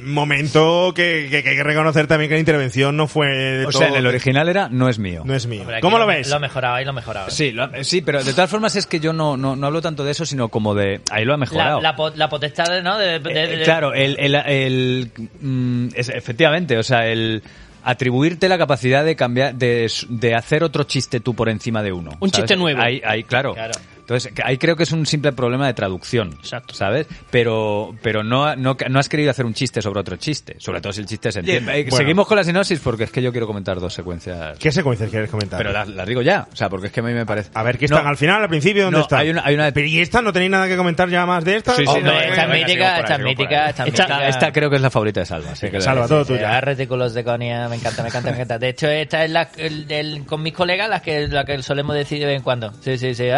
mm, 0.03 0.09
momento 0.11 0.93
que, 0.95 1.27
que- 1.31 1.43
que 1.43 1.49
hay 1.49 1.55
que 1.55 1.63
reconocer 1.63 2.07
también 2.07 2.29
que 2.29 2.35
la 2.35 2.39
intervención 2.39 2.95
no 2.95 3.07
fue... 3.07 3.27
de 3.29 3.65
O 3.65 3.71
sea, 3.71 3.87
en 3.87 3.95
el 3.95 4.05
original 4.05 4.49
era 4.49 4.69
no 4.69 4.87
es 4.89 4.99
mío. 4.99 5.23
No 5.25 5.33
es 5.33 5.47
mío. 5.47 5.61
Hombre, 5.61 5.79
¿Cómo 5.81 5.97
lo 5.97 6.05
lo- 6.05 6.11
ves? 6.11 6.29
Lo 6.29 6.35
ha 6.35 6.39
mejorado, 6.39 6.75
ahí 6.75 6.85
lo 6.85 6.91
ha 6.91 6.93
mejorado. 6.93 7.29
Sí, 7.31 7.51
lo- 7.51 7.83
sí, 7.83 8.01
pero 8.01 8.23
de 8.23 8.33
todas 8.33 8.49
formas 8.49 8.75
es 8.75 8.85
que 8.85 8.99
yo 8.99 9.13
no, 9.13 9.35
no, 9.37 9.55
no 9.55 9.67
hablo 9.67 9.81
tanto 9.81 10.03
de 10.03 10.11
eso, 10.11 10.25
sino 10.25 10.49
como 10.49 10.75
de... 10.75 11.01
Ahí 11.09 11.25
lo 11.25 11.33
ha 11.33 11.37
La, 11.37 11.39
mejorado. 11.39 11.81
la, 11.81 11.95
po- 11.95 12.11
la 12.11 12.29
potestad, 12.29 12.65
de, 12.65 12.81
¿no? 12.83 12.97
De, 12.97 13.19
de- 13.19 13.31
Eh, 13.43 13.57
de- 13.57 13.63
claro, 13.63 13.93
el, 13.93 14.15
el, 14.19 14.35
el- 14.35 15.11
mm, 15.41 15.87
es- 15.95 16.09
efectivamente, 16.09 16.77
o 16.77 16.83
sea, 16.83 17.07
el 17.07 17.41
atribuirte 17.83 18.49
la 18.49 18.57
capacidad 18.57 19.03
de 19.03 19.15
cambiar, 19.15 19.55
de, 19.55 19.91
de 20.09 20.35
hacer 20.35 20.63
otro 20.63 20.83
chiste 20.83 21.19
tú 21.19 21.33
por 21.33 21.49
encima 21.49 21.83
de 21.83 21.91
uno. 21.91 22.11
Un 22.19 22.29
¿sabes? 22.29 22.33
chiste 22.33 22.55
nuevo. 22.55 22.81
Ahí, 22.81 23.01
ahí, 23.05 23.23
claro. 23.23 23.53
Claro. 23.53 23.73
Entonces, 24.01 24.33
ahí 24.43 24.57
creo 24.57 24.75
que 24.75 24.83
es 24.83 24.91
un 24.91 25.05
simple 25.05 25.31
problema 25.31 25.67
de 25.67 25.73
traducción, 25.73 26.33
Exacto. 26.39 26.73
¿sabes? 26.73 27.07
Pero, 27.29 27.95
pero 28.01 28.23
no, 28.23 28.55
no, 28.55 28.75
no 28.89 28.99
has 28.99 29.09
querido 29.09 29.31
hacer 29.31 29.45
un 29.45 29.53
chiste 29.53 29.81
sobre 29.81 29.99
otro 30.01 30.17
chiste, 30.17 30.55
sobre 30.59 30.81
todo 30.81 30.91
si 30.93 31.01
el 31.01 31.07
chiste 31.07 31.31
se 31.31 31.39
entiende. 31.39 31.71
Bueno. 31.83 31.95
Seguimos 31.97 32.27
con 32.27 32.37
la 32.37 32.43
sinopsis 32.43 32.79
porque 32.79 33.05
es 33.05 33.11
que 33.11 33.21
yo 33.21 33.31
quiero 33.31 33.47
comentar 33.47 33.79
dos 33.79 33.93
secuencias. 33.93 34.57
¿Qué 34.59 34.71
secuencias 34.71 35.09
quieres 35.09 35.29
comentar? 35.29 35.57
Pero 35.57 35.71
las, 35.71 35.87
las 35.87 36.07
digo 36.07 36.21
ya, 36.21 36.47
o 36.51 36.55
sea, 36.55 36.69
porque 36.69 36.87
es 36.87 36.93
que 36.93 36.99
a 36.99 37.03
mí 37.03 37.13
me 37.13 37.25
parece... 37.25 37.49
A 37.53 37.63
ver, 37.63 37.77
¿qué 37.77 37.85
están 37.85 38.03
No, 38.03 38.09
al 38.09 38.17
final, 38.17 38.41
al 38.43 38.49
principio? 38.49 38.83
¿Dónde 38.83 38.97
no, 38.97 39.03
están? 39.03 39.19
hay 39.19 39.29
una, 39.29 39.43
hay 39.45 39.55
una 39.55 39.71
Pero 39.71 39.87
¿y 39.87 39.99
esta? 39.99 40.21
¿No 40.21 40.33
tenéis 40.33 40.51
nada 40.51 40.67
que 40.67 40.75
comentar 40.77 41.07
ya 41.09 41.25
más 41.25 41.43
de 41.45 41.57
esta? 41.57 41.73
Sí, 41.75 41.83
sí, 41.83 41.87
Hombre, 41.87 42.03
no, 42.03 42.19
esta 42.19 42.43
es 42.43 42.49
mítica, 42.49 42.99
esta 42.99 43.15
es 43.15 43.21
mítica, 43.23 43.69
esta 43.69 43.83
es 43.83 43.89
Esta, 43.93 44.03
mítica. 44.07 44.27
esta 44.27 44.51
creo 44.51 44.69
que 44.69 44.75
es 44.75 44.81
la 44.81 44.89
favorita 44.89 45.19
de 45.21 45.25
Salva. 45.25 45.55
sí, 45.55 45.67
que 45.67 45.77
la- 45.77 45.81
Salva, 45.81 46.07
todo 46.07 46.25
Sí, 46.25 46.33
tuya. 46.33 46.57
Artículos 46.57 47.13
de 47.13 47.23
conia, 47.23 47.67
me 47.69 47.75
encanta, 47.75 48.01
me 48.03 48.09
encanta, 48.09 48.29
me 48.31 48.35
encanta. 48.35 48.59
De 48.59 48.69
hecho, 48.69 48.87
esta 48.87 49.23
es 49.23 49.31
la, 49.31 49.49
el- 49.57 49.91
el- 49.91 50.25
con 50.25 50.41
mis 50.41 50.53
colegas 50.53 50.89
las 50.89 51.01
que, 51.01 51.27
la 51.27 51.45
que 51.45 51.61
solemos 51.63 51.95
decir 51.95 52.19
de 52.19 52.25
vez 52.25 52.37
en 52.37 52.43
cuando. 52.43 52.71
Sí, 52.81 52.97
sí, 52.97 53.13
sí. 53.13 53.29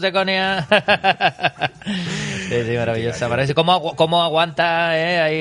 De 0.00 0.12
conia. 0.12 0.66
sí, 2.48 2.62
sí, 2.66 2.76
maravillosa. 2.76 3.28
Parece 3.28 3.54
cómo, 3.54 3.94
cómo 3.96 4.22
aguanta 4.22 4.96
eh, 4.98 5.20
ahí 5.20 5.34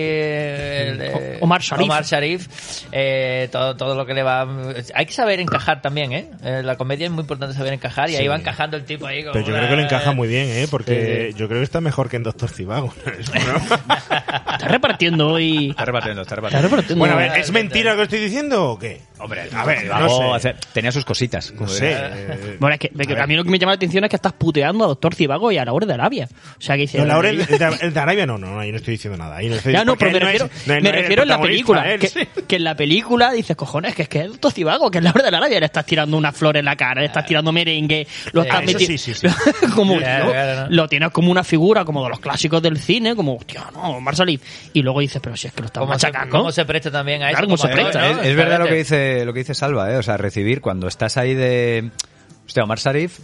el, 0.89 1.01
eh, 1.01 1.37
Omar 1.41 1.61
Sharif. 1.61 1.85
Omar 1.85 2.03
Sharif, 2.03 2.47
eh, 2.91 3.49
todo, 3.51 3.75
todo 3.75 3.95
lo 3.95 4.05
que 4.05 4.13
le 4.13 4.23
va. 4.23 4.47
Hay 4.93 5.05
que 5.05 5.13
saber 5.13 5.39
encajar 5.39 5.81
también, 5.81 6.11
¿eh? 6.13 6.29
Eh, 6.43 6.61
La 6.63 6.75
comedia 6.75 7.05
es 7.05 7.11
muy 7.11 7.21
importante 7.21 7.55
saber 7.55 7.73
encajar 7.73 8.09
y 8.09 8.15
ahí 8.15 8.23
Sí. 8.23 8.27
va 8.27 8.35
encajando 8.35 8.77
el 8.77 8.85
tipo 8.85 9.05
ahí. 9.07 9.21
Como 9.23 9.33
Pero 9.33 9.45
yo 9.47 9.53
creo 9.55 9.69
que 9.69 9.75
le 9.75 9.83
encaja 9.83 10.11
muy 10.13 10.27
bien, 10.27 10.47
¿eh? 10.49 10.67
Porque 10.69 11.29
Sí, 11.31 11.37
yo 11.37 11.47
creo 11.47 11.59
que 11.59 11.65
está 11.65 11.81
mejor 11.81 12.09
que 12.09 12.15
en 12.17 12.23
Doctor 12.23 12.49
Cibago. 12.49 12.93
Está 14.53 14.67
repartiendo 14.67 15.29
hoy. 15.29 15.71
Está 15.71 15.85
repartiendo, 15.85 16.21
está 16.21 16.35
Está 16.35 16.35
repartiendo. 16.35 16.69
repartiendo. 16.69 16.99
bueno, 16.99 17.15
a 17.15 17.17
ver, 17.17 17.39
¿es 17.41 17.51
mentira 17.51 17.91
lo 17.91 17.97
que 17.97 18.03
estoy 18.03 18.19
diciendo 18.19 18.71
o 18.71 18.79
qué? 18.79 19.01
Hombre, 19.19 19.43
A 19.53 19.65
ver, 19.65 19.85
no 19.87 20.39
sé. 20.39 20.55
tenía 20.73 20.91
sus 20.91 21.03
cositas. 21.05 21.51
No 21.53 21.67
sé. 21.67 21.91
eh, 21.93 22.57
Bueno, 22.59 22.73
es 22.75 22.79
que, 22.79 22.91
es 22.97 23.07
que 23.07 23.19
a 23.19 23.27
mí 23.27 23.35
lo 23.35 23.43
que 23.43 23.49
me 23.49 23.57
llama 23.59 23.71
la 23.71 23.75
atención 23.75 24.03
es 24.03 24.09
que 24.09 24.15
estás 24.15 24.33
puteando 24.43 24.83
a 24.83 24.87
Doctor 24.87 25.15
Cibago 25.15 25.51
y 25.51 25.57
a 25.57 25.65
Laura 25.65 25.85
de 25.85 25.93
Arabia. 25.93 26.27
O 26.57 26.61
sea, 26.61 26.75
que 26.75 26.81
dice. 26.81 27.03
No, 27.05 27.21
el 27.23 27.37
de, 27.45 27.77
el 27.81 27.93
de 27.93 27.99
Arabia 27.99 28.25
no, 28.25 28.37
no, 28.37 28.59
ahí 28.59 28.71
no 28.71 28.77
estoy 28.77 28.93
diciendo 28.95 29.17
nada. 29.17 29.37
Ahí 29.37 29.47
no 29.49 29.55
estoy 29.55 29.73
Ya 29.73 29.85
no, 29.85 29.93
porque 29.95 30.05
pero 30.13 30.13
me 30.13 30.19
no 30.19 30.25
refiero, 30.25 30.45
es- 30.45 30.67
no, 30.67 30.73
me 30.73 30.79
es 30.79 30.85
el 30.85 30.91
refiero 31.01 31.21
en 31.23 31.29
la 31.29 31.41
película. 31.41 31.91
él 31.93 31.99
que, 31.99 32.07
sí. 32.07 32.27
que 32.47 32.55
en 32.57 32.63
la 32.63 32.75
película 32.75 33.31
dices, 33.31 33.55
cojones, 33.55 33.95
que 33.95 34.03
es 34.03 34.09
que 34.09 34.21
es 34.21 34.27
Doctor 34.27 34.51
Cibago, 34.51 34.91
que 34.91 34.97
es 34.97 35.03
Laura 35.03 35.21
de 35.29 35.35
Arabia, 35.35 35.59
le 35.59 35.65
estás 35.65 35.85
tirando 35.85 36.17
una 36.17 36.31
flor 36.31 36.57
en 36.57 36.65
la 36.65 36.75
cara, 36.75 37.01
le 37.01 37.07
estás 37.07 37.25
tirando 37.25 37.51
merengue, 37.51 38.05
lo 38.33 38.41
estás 38.43 38.63
eso 38.63 38.71
metiendo. 38.73 38.97
sí, 38.97 39.13
sí, 39.13 39.27
sí. 39.27 39.67
como, 39.75 39.97
Claro, 39.97 40.25
¿no? 40.25 40.31
claro, 40.31 40.61
¿no? 40.61 40.67
Lo 40.75 40.87
tienes 40.89 41.09
como 41.11 41.31
una 41.31 41.43
figura, 41.43 41.85
como 41.85 42.03
de 42.03 42.09
los 42.09 42.19
clásicos 42.19 42.61
del 42.61 42.77
cine, 42.79 43.15
como, 43.15 43.35
hostia, 43.37 43.65
no, 43.73 43.99
Marsalif. 44.01 44.41
Y 44.73 44.81
luego 44.81 44.99
dices, 44.99 45.21
pero 45.23 45.37
si 45.37 45.47
es 45.47 45.53
que 45.53 45.61
lo 45.61 45.67
estás 45.67 45.81
¿Cómo 45.81 45.97
se, 45.97 46.07
machacando. 46.07 46.37
cómo 46.37 46.51
se 46.51 46.65
presta 46.65 46.91
también 46.91 47.21
a 47.23 47.27
eso? 47.29 47.33
Claro, 47.37 47.47
cómo 47.47 47.57
se 47.57 47.69
como 47.69 47.73
presta, 47.81 48.09
es, 48.09 48.17
¿no? 48.17 48.23
es 48.23 48.35
verdad 48.35 48.59
lo 48.59 48.67
que 48.67 48.75
dice 48.75 49.25
lo 49.25 49.33
que 49.33 49.39
dice 49.39 49.53
Salva, 49.53 49.91
¿eh? 49.91 49.97
O 49.97 50.03
sea, 50.03 50.17
recibir 50.17 50.59
cuando 50.61 50.87
estás 50.87 51.17
ahí 51.17 51.33
de... 51.33 51.91
Hostia, 52.45 52.63
Omar 52.63 52.77
Sharif 52.79 53.19
eh, 53.19 53.21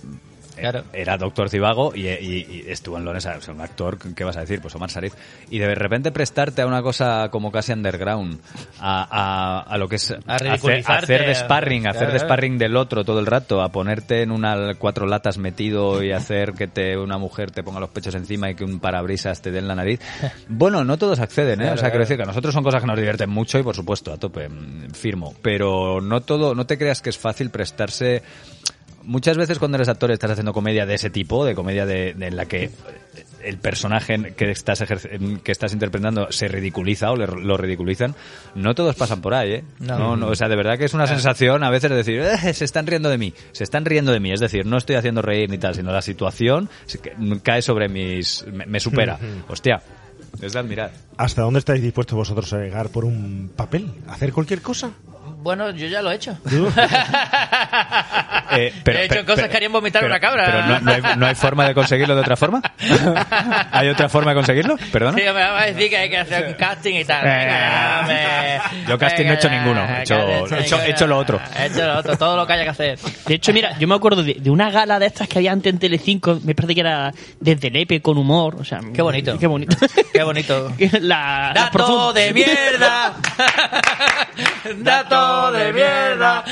Claro. 0.59 0.83
era 0.93 1.17
doctor 1.17 1.49
Cibago 1.49 1.93
y, 1.95 2.07
y- 2.07 2.63
y 2.67 2.71
estuvo 2.71 2.97
en 2.97 3.05
Londres, 3.05 3.25
o 3.25 3.41
sea, 3.41 3.53
un 3.53 3.61
actor, 3.61 3.97
¿qué 4.15 4.23
vas 4.23 4.37
a 4.37 4.41
decir? 4.41 4.61
Pues 4.61 4.73
Omar 4.75 4.89
Sharif. 4.89 5.13
Y 5.49 5.59
de 5.59 5.73
repente 5.75 6.11
prestarte 6.11 6.61
a 6.61 6.67
una 6.67 6.81
cosa 6.81 7.29
como 7.29 7.51
casi 7.51 7.71
underground, 7.73 8.39
a, 8.79 9.07
a, 9.09 9.59
a 9.61 9.77
lo 9.77 9.87
que 9.87 9.95
es 9.97 10.13
hacer, 11.03 11.25
de 11.27 11.35
sparring, 11.35 11.81
claro, 11.83 11.97
hacer 11.97 12.11
de 12.11 12.19
sparring 12.19 12.57
del 12.57 12.75
otro 12.75 13.03
todo 13.03 13.19
el 13.19 13.25
rato, 13.25 13.61
a 13.61 13.69
ponerte 13.69 14.21
en 14.21 14.31
una 14.31 14.73
cuatro 14.75 15.05
latas 15.05 15.37
metido 15.37 16.03
y 16.03 16.11
hacer 16.11 16.53
que 16.53 16.67
te 16.67 16.97
una 16.97 17.17
mujer 17.17 17.51
te 17.51 17.63
ponga 17.63 17.79
los 17.79 17.89
pechos 17.89 18.15
encima 18.15 18.49
y 18.49 18.55
que 18.55 18.63
un 18.63 18.79
parabrisas 18.79 19.41
te 19.41 19.51
dé 19.51 19.59
en 19.59 19.67
la 19.67 19.75
nariz. 19.75 19.99
Bueno, 20.47 20.83
no 20.83 20.97
todos 20.97 21.19
acceden, 21.19 21.61
¿eh? 21.61 21.63
Claro, 21.63 21.75
o 21.75 21.77
sea, 21.77 21.89
quiero 21.89 22.03
decir 22.03 22.17
que 22.17 22.23
a 22.23 22.25
nosotros 22.25 22.53
son 22.53 22.63
cosas 22.63 22.81
que 22.81 22.87
nos 22.87 22.95
divierten 22.97 23.29
mucho 23.29 23.59
y 23.59 23.63
por 23.63 23.75
supuesto, 23.75 24.11
a 24.13 24.17
tope, 24.17 24.49
mm, 24.49 24.91
firmo. 24.91 25.33
Pero 25.41 26.01
no 26.01 26.21
todo, 26.21 26.55
no 26.55 26.65
te 26.65 26.77
creas 26.77 27.01
que 27.01 27.09
es 27.09 27.17
fácil 27.17 27.49
prestarse. 27.49 28.21
Muchas 29.03 29.37
veces 29.37 29.59
cuando 29.59 29.77
eres 29.77 29.89
actor 29.89 30.11
estás 30.11 30.31
haciendo 30.31 30.53
comedia 30.53 30.85
de 30.85 30.95
ese 30.95 31.09
tipo, 31.09 31.45
de 31.45 31.55
comedia 31.55 31.85
de, 31.85 32.13
de 32.13 32.27
en 32.27 32.35
la 32.35 32.45
que 32.45 32.69
el 33.43 33.57
personaje 33.57 34.33
que 34.35 34.51
estás 34.51 34.83
que 35.43 35.51
estás 35.51 35.71
interpretando 35.73 36.31
se 36.31 36.47
ridiculiza 36.49 37.09
o 37.11 37.15
le- 37.15 37.25
lo 37.27 37.55
ridiculizan, 37.57 38.13
no 38.55 38.75
todos 38.75 38.95
pasan 38.95 39.21
por 39.21 39.33
ahí, 39.33 39.53
¿eh? 39.53 39.63
No. 39.79 40.15
No, 40.17 40.27
o 40.27 40.35
sea, 40.35 40.49
de 40.49 40.55
verdad 40.57 40.77
que 40.77 40.85
es 40.85 40.93
una 40.93 41.07
sensación 41.07 41.63
a 41.63 41.69
veces 41.69 41.89
de 41.89 41.95
decir, 41.95 42.19
"Eh, 42.19 42.53
se 42.53 42.65
están 42.65 42.85
riendo 42.85 43.09
de 43.09 43.17
mí, 43.17 43.33
se 43.53 43.63
están 43.63 43.85
riendo 43.85 44.11
de 44.11 44.19
mí, 44.19 44.31
es 44.33 44.41
decir, 44.41 44.65
no 44.65 44.77
estoy 44.77 44.97
haciendo 44.97 45.21
reír 45.21 45.49
ni 45.49 45.57
tal, 45.57 45.73
sino 45.73 45.91
la 45.93 46.01
situación 46.01 46.69
cae 47.43 47.61
sobre 47.61 47.87
mis, 47.87 48.45
me, 48.51 48.65
me 48.65 48.79
supera. 48.79 49.17
Hostia, 49.47 49.81
es 50.41 50.53
de 50.53 50.59
admirar. 50.59 50.91
¿Hasta 51.17 51.41
dónde 51.41 51.59
estáis 51.59 51.81
dispuestos 51.81 52.15
vosotros 52.17 52.51
a 52.53 52.57
llegar 52.57 52.89
por 52.89 53.05
un 53.05 53.51
papel? 53.55 53.89
¿A 54.07 54.13
hacer 54.13 54.33
cualquier 54.33 54.61
cosa? 54.61 54.91
Bueno, 55.41 55.69
yo 55.71 55.87
ya 55.87 56.01
lo 56.01 56.11
he 56.11 56.15
hecho. 56.15 56.37
Eh, 58.51 58.73
pero- 58.83 58.97
he 58.97 59.03
hecho 59.05 59.09
pero- 59.13 59.25
cosas 59.25 59.35
pero- 59.41 59.49
que 59.51 59.57
harían 59.57 59.71
vomitar 59.71 60.01
pero- 60.01 60.11
una 60.11 60.19
cabra. 60.19 60.45
Pero 60.45 60.65
no, 60.65 60.79
no 60.79 60.91
hay, 60.91 61.01
no 61.17 61.27
hay 61.27 61.35
forma 61.35 61.67
de 61.67 61.75
conseguirlo 61.75 62.15
de 62.15 62.21
otra 62.21 62.35
forma. 62.35 62.61
¿Hay 63.71 63.87
otra 63.89 64.09
forma 64.09 64.31
de 64.31 64.35
conseguirlo? 64.35 64.75
Perdona. 64.91 65.15
Sí, 65.17 65.23
me 65.23 65.31
va 65.31 65.61
a 65.61 65.65
decir 65.67 65.87
que 65.87 65.97
hay 65.97 66.09
que 66.09 66.17
hacer 66.17 66.47
un 66.47 66.53
casting 66.55 66.95
y 66.95 67.05
tal. 67.05 67.21
Eh, 67.27 68.07
me- 68.07 68.85
Yo 68.87 68.97
casting 68.97 69.25
no 69.25 69.33
he 69.33 69.35
hecho 69.35 69.49
ninguno. 69.49 69.85
He 69.85 70.01
hecho, 70.01 70.15
he 70.15 70.59
hecho- 70.61 70.81
he 70.81 70.89
hecho 70.89 71.05
lo 71.05 71.17
otro. 71.19 71.39
He 71.59 71.67
hecho 71.67 71.85
lo 71.85 71.99
otro, 71.99 72.17
todo 72.17 72.35
lo 72.35 72.47
que 72.47 72.53
haya 72.53 72.63
que 72.63 72.69
hacer. 72.69 72.99
De 73.27 73.35
hecho, 73.35 73.53
mira, 73.53 73.77
yo 73.77 73.87
me 73.87 73.93
acuerdo 73.95 74.23
de, 74.23 74.33
de 74.39 74.49
una 74.49 74.71
gala 74.71 74.97
de 74.97 75.05
estas 75.05 75.27
que 75.27 75.37
había 75.37 75.51
antes 75.51 75.71
en 75.71 75.77
Telecinco, 75.77 76.39
me 76.43 76.55
parece 76.55 76.73
que 76.73 76.81
era 76.81 77.11
desde 77.39 77.69
Lepe 77.69 78.01
con 78.01 78.17
humor, 78.17 78.55
o 78.59 78.63
sea, 78.63 78.79
Qué 78.93 79.01
bonito. 79.03 79.37
Qué 79.37 79.45
bonito. 79.45 79.77
Qué 80.13 80.23
bonito. 80.23 80.73
La, 81.01 81.51
¡Dato 81.53 82.13
de 82.13 82.33
mierda! 82.33 83.13
¡Dato 84.77 85.28
de 85.51 85.73
mierda! 85.73 86.43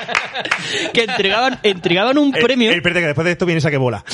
que 0.92 1.02
entregaban, 1.04 1.58
entregaban 1.62 2.18
un 2.18 2.34
Eh, 2.34 2.40
premio. 2.42 2.70
eh, 2.70 2.76
espérate, 2.76 3.00
que 3.00 3.06
después 3.06 3.24
de 3.24 3.32
esto 3.32 3.46
viene 3.46 3.58
esa 3.58 3.70
que 3.70 3.76
bola. 3.76 4.04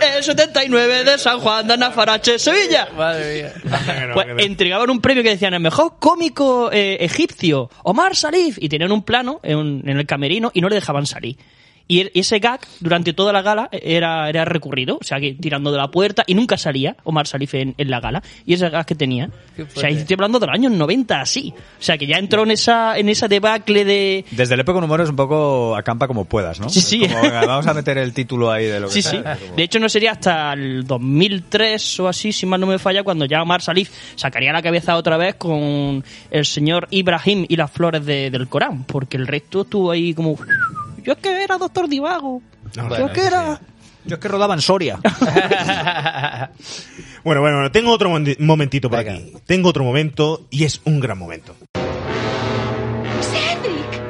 El 0.00 0.22
79 0.22 1.04
de 1.04 1.18
San 1.18 1.40
Juan 1.40 1.66
de 1.66 1.74
Anafarache, 1.74 2.38
Sevilla. 2.38 2.88
Madre 2.96 3.42
mía. 3.42 3.52
Pues 4.14 4.26
entregaban 4.38 4.90
un 4.90 5.00
premio 5.00 5.22
que 5.22 5.30
decían 5.30 5.54
el 5.54 5.60
mejor 5.60 5.94
cómico 5.98 6.70
eh, 6.72 6.98
egipcio, 7.00 7.70
Omar 7.84 8.14
Salif, 8.16 8.58
y 8.60 8.68
tenían 8.68 8.92
un 8.92 9.02
plano 9.02 9.40
en, 9.42 9.82
en 9.88 9.98
el 9.98 10.06
camerino 10.06 10.50
y 10.54 10.60
no 10.60 10.68
le 10.68 10.74
dejaban 10.76 11.06
salir. 11.06 11.36
Y 11.88 12.00
el- 12.00 12.10
ese 12.14 12.38
gag 12.38 12.60
durante 12.80 13.12
toda 13.14 13.32
la 13.32 13.42
gala 13.42 13.68
era, 13.72 14.28
era 14.28 14.44
recurrido, 14.44 14.98
o 15.00 15.04
sea, 15.04 15.18
que 15.18 15.32
tirando 15.34 15.72
de 15.72 15.78
la 15.78 15.90
puerta 15.90 16.22
y 16.26 16.34
nunca 16.34 16.56
salía 16.58 16.96
Omar 17.04 17.26
Salif 17.26 17.54
en, 17.54 17.74
en 17.78 17.90
la 17.90 17.98
gala. 18.00 18.22
Y 18.46 18.54
ese 18.54 18.68
gag 18.68 18.84
que 18.86 18.94
tenía. 18.94 19.30
O 19.58 19.80
sea, 19.80 19.88
estoy 19.88 20.14
hablando 20.14 20.38
de 20.38 20.46
los 20.46 20.54
años 20.54 20.72
90 20.72 21.20
así. 21.20 21.52
O 21.56 21.82
sea, 21.82 21.96
que 21.98 22.06
ya 22.06 22.18
entró 22.18 22.42
en 22.44 22.50
esa, 22.52 22.98
en 22.98 23.08
esa 23.08 23.26
debacle 23.26 23.84
de, 23.84 24.24
Desde 24.30 24.54
el 24.54 24.60
Epo 24.60 24.72
con 24.74 24.84
humor 24.84 25.00
es 25.00 25.08
un 25.10 25.16
poco 25.16 25.74
acampa 25.76 26.06
como 26.06 26.26
puedas, 26.26 26.60
¿no? 26.60 26.68
Sí, 26.68 26.80
sí. 26.82 27.00
Como, 27.08 27.22
venga, 27.22 27.46
vamos 27.46 27.66
a 27.66 27.72
meter 27.74 27.96
el 27.98 28.12
título 28.12 28.50
ahí 28.52 28.66
de 28.66 28.80
lo 28.80 28.88
que 28.88 28.92
Sí, 28.92 29.02
sea. 29.02 29.36
sí. 29.36 29.44
De 29.56 29.62
hecho, 29.62 29.78
no 29.80 29.88
sería 29.88 30.12
hasta 30.12 30.52
el 30.52 30.86
2003 30.86 32.00
o 32.00 32.08
así, 32.08 32.32
si 32.32 32.44
mal 32.46 32.60
no 32.60 32.66
me 32.66 32.78
falla, 32.78 33.02
cuando 33.02 33.24
ya 33.24 33.42
Omar 33.42 33.62
Salif 33.62 33.90
sacaría 34.14 34.52
la 34.52 34.60
cabeza 34.62 34.96
otra 34.96 35.16
vez 35.16 35.36
con 35.36 36.04
el 36.30 36.44
señor 36.44 36.86
Ibrahim 36.90 37.46
y 37.48 37.56
las 37.56 37.70
flores 37.70 38.04
de- 38.04 38.30
del 38.30 38.46
Corán, 38.48 38.84
porque 38.84 39.16
el 39.16 39.26
resto 39.26 39.62
estuvo 39.62 39.90
ahí 39.90 40.12
como... 40.14 40.36
Yo 41.08 41.14
es 41.14 41.20
que 41.20 41.42
era 41.42 41.56
doctor 41.56 41.88
Divago. 41.88 42.42
yo 42.74 43.06
es 43.06 43.12
que 43.12 43.24
era... 43.24 43.58
Yo 44.04 44.16
es 44.16 44.20
que 44.20 44.28
rodaba 44.28 44.52
en 44.52 44.60
Soria. 44.60 45.00
Bueno, 45.02 46.50
bueno, 47.40 47.42
bueno, 47.56 47.72
tengo 47.72 47.92
otro 47.92 48.10
momen- 48.10 48.36
momentito 48.40 48.90
por 48.90 48.98
aquí. 48.98 49.32
Tengo 49.46 49.70
otro 49.70 49.84
momento 49.84 50.46
y 50.50 50.64
es 50.64 50.82
un 50.84 51.00
gran 51.00 51.16
momento. 51.16 51.56
¡Cedric! 53.22 54.02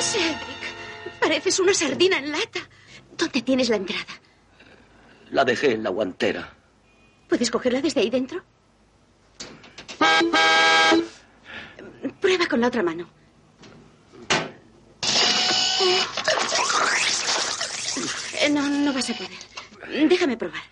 Cedric, 0.00 0.62
pareces 1.20 1.58
una 1.58 1.74
sardina 1.74 2.18
en 2.18 2.30
lata. 2.32 2.60
¿Dónde 3.16 3.42
tienes 3.42 3.68
la 3.68 3.76
entrada? 3.76 4.06
La 5.30 5.44
dejé 5.44 5.72
en 5.72 5.82
la 5.82 5.90
guantera. 5.90 6.52
¿Puedes 7.28 7.50
cogerla 7.50 7.80
desde 7.82 8.00
ahí 8.00 8.10
dentro? 8.10 8.42
Prueba 12.20 12.46
con 12.46 12.60
la 12.60 12.68
otra 12.68 12.82
mano. 12.82 13.08
Eh, 18.40 18.48
No, 18.50 18.68
no 18.68 18.92
vas 18.92 19.10
a 19.10 19.14
poder. 19.14 20.08
Déjame 20.08 20.36
probar. 20.36 20.62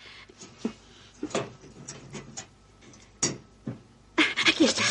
Aquí 4.47 4.65
está. 4.65 4.83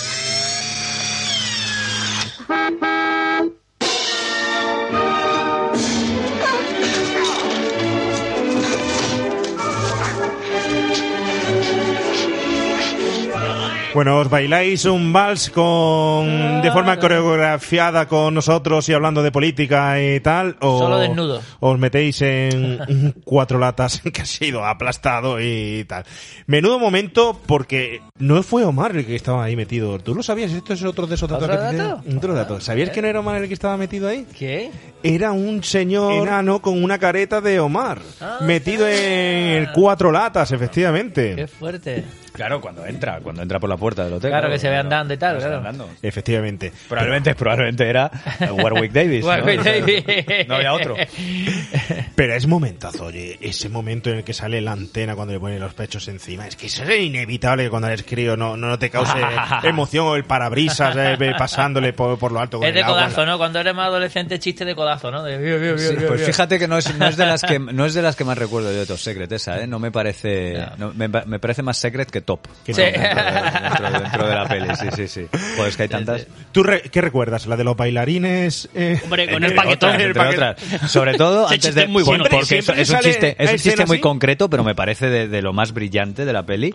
Bueno, 13.96 14.18
os 14.20 14.28
bailáis 14.28 14.84
un 14.84 15.10
vals 15.10 15.48
con 15.48 16.60
de 16.60 16.70
forma 16.70 16.98
coreografiada 16.98 18.04
con 18.06 18.34
nosotros 18.34 18.86
y 18.90 18.92
hablando 18.92 19.22
de 19.22 19.32
política 19.32 19.98
y 20.02 20.20
tal, 20.20 20.54
o 20.60 20.78
Solo 20.80 20.98
desnudo. 20.98 21.40
os 21.60 21.78
metéis 21.78 22.20
en 22.20 23.14
cuatro 23.24 23.58
latas 23.58 24.02
que 24.12 24.20
ha 24.20 24.26
sido 24.26 24.66
aplastado 24.66 25.40
y 25.40 25.86
tal. 25.88 26.04
Menudo 26.46 26.78
momento 26.78 27.40
porque 27.46 28.02
no 28.18 28.42
fue 28.42 28.64
Omar 28.64 28.94
el 28.94 29.06
que 29.06 29.16
estaba 29.16 29.44
ahí 29.44 29.56
metido. 29.56 29.98
¿Tú 29.98 30.14
lo 30.14 30.22
sabías? 30.22 30.52
Esto 30.52 30.74
es 30.74 30.82
otro 30.84 31.06
de 31.06 31.14
esos 31.14 31.30
datos 31.30 31.48
¿Otro 31.48 31.58
que 31.58 31.70
te- 31.70 31.76
dato? 31.82 32.02
otro 32.18 32.34
dato. 32.34 32.60
¿Sabías 32.60 32.90
que 32.90 33.00
no 33.00 33.08
era 33.08 33.20
Omar 33.20 33.40
el 33.40 33.48
que 33.48 33.54
estaba 33.54 33.78
metido 33.78 34.08
ahí? 34.08 34.26
¿Qué? 34.38 34.70
Era 35.02 35.32
un 35.32 35.64
señor 35.64 36.12
enano 36.12 36.60
con 36.60 36.82
una 36.84 36.98
careta 36.98 37.40
de 37.40 37.60
Omar, 37.60 38.00
metido 38.42 38.86
en 38.86 39.68
cuatro 39.74 40.12
latas, 40.12 40.52
efectivamente. 40.52 41.34
Qué 41.34 41.46
fuerte. 41.46 42.04
Claro, 42.36 42.60
cuando 42.60 42.86
entra, 42.86 43.18
cuando 43.20 43.42
entra 43.42 43.58
por 43.58 43.68
la 43.68 43.76
puerta 43.76 44.04
del 44.04 44.12
hotel. 44.14 44.30
Claro, 44.30 44.48
que 44.50 44.58
se 44.58 44.68
ve 44.68 44.76
cuando- 44.76 44.94
andando 44.96 45.14
y 45.14 45.16
tal, 45.16 45.38
claro. 45.38 45.56
andando. 45.56 45.88
Efectivamente. 46.02 46.72
Probablemente, 46.88 47.34
probablemente 47.34 47.88
era 47.88 48.10
Warwick 48.52 48.92
Davis. 48.92 49.22
¿no? 49.22 49.28
Warwick 49.28 49.62
Davis. 49.62 50.04
No 50.48 50.54
había 50.56 50.72
otro. 50.72 50.94
Pero 52.14 52.34
es 52.34 52.46
momentazo, 52.46 53.06
oye, 53.06 53.38
ese 53.40 53.68
momento 53.68 54.10
en 54.10 54.18
el 54.18 54.24
que 54.24 54.32
sale 54.32 54.60
la 54.60 54.72
antena 54.72 55.14
cuando 55.14 55.34
le 55.34 55.40
ponen 55.40 55.60
los 55.60 55.74
pechos 55.74 56.06
encima. 56.08 56.46
Es 56.46 56.56
que 56.56 56.66
eso 56.66 56.82
es 56.84 57.00
inevitable 57.00 57.64
que 57.64 57.70
cuando 57.70 57.88
eres 57.88 58.02
crío 58.04 58.36
no, 58.36 58.56
no 58.56 58.78
te 58.78 58.90
cause 58.90 59.16
emoción 59.64 60.06
o 60.06 60.16
el 60.16 60.24
parabrisas 60.24 60.94
eh, 60.96 61.16
pasándole 61.38 61.92
por, 61.92 62.18
por 62.18 62.32
lo 62.32 62.40
alto. 62.40 62.58
con 62.58 62.66
Es 62.68 62.74
de 62.74 62.80
el 62.80 62.86
agua. 62.86 63.00
codazo, 63.00 63.26
¿no? 63.26 63.38
Cuando 63.38 63.60
eres 63.60 63.74
más 63.74 63.86
adolescente, 63.86 64.38
chiste 64.38 64.64
de 64.64 64.74
codazo, 64.74 65.10
¿no? 65.10 65.22
De, 65.22 65.38
"Bio, 65.38 65.58
bio, 65.58 65.74
bio, 65.74 65.78
Sí, 65.78 65.96
bio, 65.96 66.08
pues 66.08 66.20
bio". 66.20 66.26
fíjate 66.26 66.58
que 66.58 66.68
no 66.68 66.78
es, 66.78 66.94
no 66.96 67.06
es 67.06 67.16
de 67.16 67.26
las 67.26 67.42
que 67.42 67.58
no 67.58 67.84
es 67.86 67.94
de 67.94 68.02
las 68.02 68.16
que 68.16 68.24
más 68.24 68.38
recuerdo 68.38 68.72
yo 68.72 68.78
de 68.80 68.86
Top 68.86 68.98
Secret 68.98 69.30
esa, 69.32 69.60
¿eh? 69.62 69.66
No 69.66 69.78
me 69.78 69.90
parece 69.90 70.66
no, 70.78 70.92
me, 70.94 71.08
me 71.08 71.38
parece 71.38 71.62
más 71.62 71.76
Secret 71.78 72.10
que 72.10 72.20
Top. 72.26 72.46
Que 72.64 72.74
Sí. 72.74 72.82
no. 72.82 72.86
Dentro, 72.86 73.24
de, 73.24 73.32
dentro- 73.62 74.00
dentro 74.00 74.28
de 74.28 74.34
la 74.34 74.48
peli, 74.48 74.68
sí, 74.76 74.86
sí, 74.94 75.08
sí. 75.08 75.26
Pues 75.56 75.68
es 75.68 75.76
que 75.78 75.84
hay 75.84 75.88
tantas. 75.88 76.26
¿Tú 76.52 76.62
re- 76.62 76.82
qué 76.82 77.00
recuerdas? 77.00 77.46
¿La 77.46 77.56
de 77.56 77.64
los 77.64 77.76
bailarines? 77.76 78.68
eh? 78.74 79.00
Hombre, 79.04 79.26
con 79.32 79.42
el 79.44 79.50
Entre 79.52 79.56
paquetón. 79.56 79.90
otras, 79.90 80.02
el 80.02 80.12
paquetón. 80.14 80.48
otras. 80.48 80.90
Sobre 80.90 81.14
todo 81.14 81.46
Ese 81.46 81.54
antes 81.54 81.74
de 81.74 81.82
es 81.84 81.88
muy 81.88 82.02
bueno. 82.02 82.24
porque 82.30 82.44
Siempre 82.44 82.82
es, 82.82 82.90
es 82.90 82.94
un 82.94 83.00
chiste, 83.00 83.36
es 83.38 83.50
un 83.52 83.56
chiste 83.58 83.86
muy 83.86 83.96
así. 83.96 84.02
concreto, 84.02 84.50
pero 84.50 84.62
me 84.64 84.74
parece 84.74 85.08
de, 85.08 85.28
de 85.28 85.40
lo 85.40 85.52
más 85.54 85.72
brillante 85.72 86.24
de 86.26 86.32
la 86.34 86.44
peli. 86.44 86.74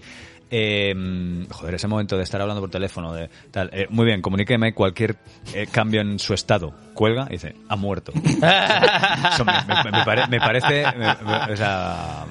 Eh, 0.53 0.93
joder, 1.49 1.75
ese 1.75 1.87
momento 1.87 2.17
de 2.17 2.23
estar 2.23 2.41
hablando 2.41 2.59
por 2.61 2.69
teléfono, 2.69 3.13
de 3.13 3.29
tal, 3.51 3.69
eh, 3.71 3.87
muy 3.89 4.05
bien, 4.05 4.21
comuníqueme 4.21 4.73
cualquier 4.73 5.15
eh, 5.53 5.65
cambio 5.71 6.01
en 6.01 6.19
su 6.19 6.33
estado. 6.33 6.73
Cuelga 6.93 7.25
y 7.29 7.33
dice, 7.33 7.55
ha 7.69 7.75
muerto. 7.77 8.11
Eso 8.15 9.45
me, 9.45 9.53
me- 9.67 9.91
me 9.97 10.03
pare- 10.05 10.27
me 10.27 10.39
parece, 10.39 10.83
me- 10.97 11.15
me- 11.23 11.53
o 11.53 11.57
sea, 11.57 12.25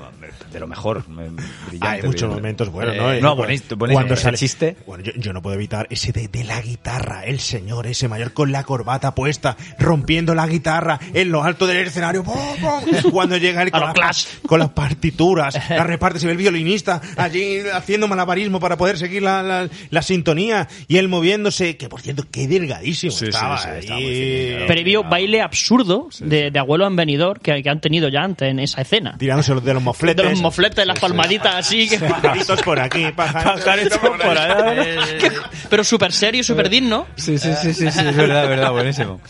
de 0.52 0.60
lo 0.60 0.66
mejor, 0.66 1.08
me- 1.08 1.28
brillante. 1.28 1.86
Hay 1.86 1.96
muchos 2.02 2.12
brillante. 2.12 2.26
momentos 2.36 2.68
buenos, 2.70 2.94
Eh, 2.94 2.98
¿no? 2.98 3.04
no, 3.04 3.12
Eh, 3.12 3.36
bonito, 3.36 3.76
buenísimo. 3.76 3.92
Cuando 4.00 4.16
sale 4.16 4.36
chiste. 4.38 4.76
Bueno, 4.86 5.04
yo, 5.04 5.12
yo 5.16 5.32
no 5.32 5.42
puedo 5.42 5.54
evitar 5.56 5.86
ese 5.90 6.12
de, 6.12 6.28
de 6.28 6.44
la 6.44 6.60
guitarra, 6.60 7.24
el 7.24 7.40
señor, 7.40 7.86
ese 7.86 8.08
mayor 8.08 8.32
con 8.32 8.52
la 8.52 8.64
corbata 8.64 9.14
puesta, 9.14 9.56
rompiendo 9.78 10.34
la 10.34 10.46
guitarra 10.46 10.98
en 11.14 11.30
lo 11.30 11.42
alto 11.42 11.66
del 11.66 11.86
escenario. 11.86 12.22
¡pum, 12.24 12.34
pum! 12.60 13.10
Cuando 13.12 13.36
llega 13.36 13.62
él 13.62 13.70
con, 13.70 13.82
A 13.82 13.86
las 13.86 13.88
lo 13.90 13.94
pa- 13.94 14.00
Clash. 14.06 14.24
con 14.46 14.58
las 14.60 14.68
partituras, 14.70 15.54
las 15.70 15.86
reparte, 15.86 16.18
se 16.18 16.26
ve 16.26 16.32
el 16.32 16.38
violinista 16.38 17.00
allí 17.16 17.58
haciendo 17.72 18.08
malabarismo 18.08 18.60
para 18.60 18.76
poder 18.76 18.98
seguir 18.98 19.22
la, 19.22 19.42
la, 19.42 19.68
la 19.90 20.02
sintonía 20.02 20.68
y 20.88 20.96
él 20.98 21.08
moviéndose, 21.08 21.76
que 21.76 21.88
por 21.88 22.00
cierto, 22.00 22.24
qué 22.30 22.46
delgadísimo 22.48 23.12
Sí, 23.12 23.26
estaba. 23.26 23.58
sí, 23.58 23.68
estaba 23.78 24.00
muy. 24.00 24.64
Previo 24.66 25.04
baile 25.04 25.42
absurdo 25.42 26.08
de, 26.20 26.50
de 26.50 26.58
abuelo 26.58 26.86
en 26.86 26.96
venidor 26.96 27.40
que, 27.40 27.62
que 27.62 27.70
han 27.70 27.80
tenido 27.80 28.08
ya 28.08 28.20
antes 28.22 28.48
en 28.50 28.58
esa 28.60 28.80
escena. 28.82 29.16
Tirándose 29.18 29.54
los 29.54 29.64
de 29.64 29.74
los 29.74 29.82
mofletes. 29.82 30.24
De 30.24 30.30
los 30.32 30.39
mofletes, 30.40 30.86
las 30.86 30.98
palmaditas 30.98 31.54
así. 31.54 31.88
Que... 31.88 31.98
Pajaritos 31.98 32.62
por 32.62 32.80
aquí, 32.80 33.10
pajaritos 33.12 33.98
por 33.98 34.38
allá. 34.38 34.96
Pero 35.70 35.84
súper 35.84 36.12
serio 36.12 36.42
súper 36.42 36.68
digno. 36.68 37.06
Sí, 37.16 37.38
sí, 37.38 37.50
sí, 37.60 37.74
sí, 37.74 37.90
sí, 37.90 38.00
es 38.00 38.16
verdad, 38.16 38.48
verdad, 38.48 38.72
buenísimo. 38.72 39.20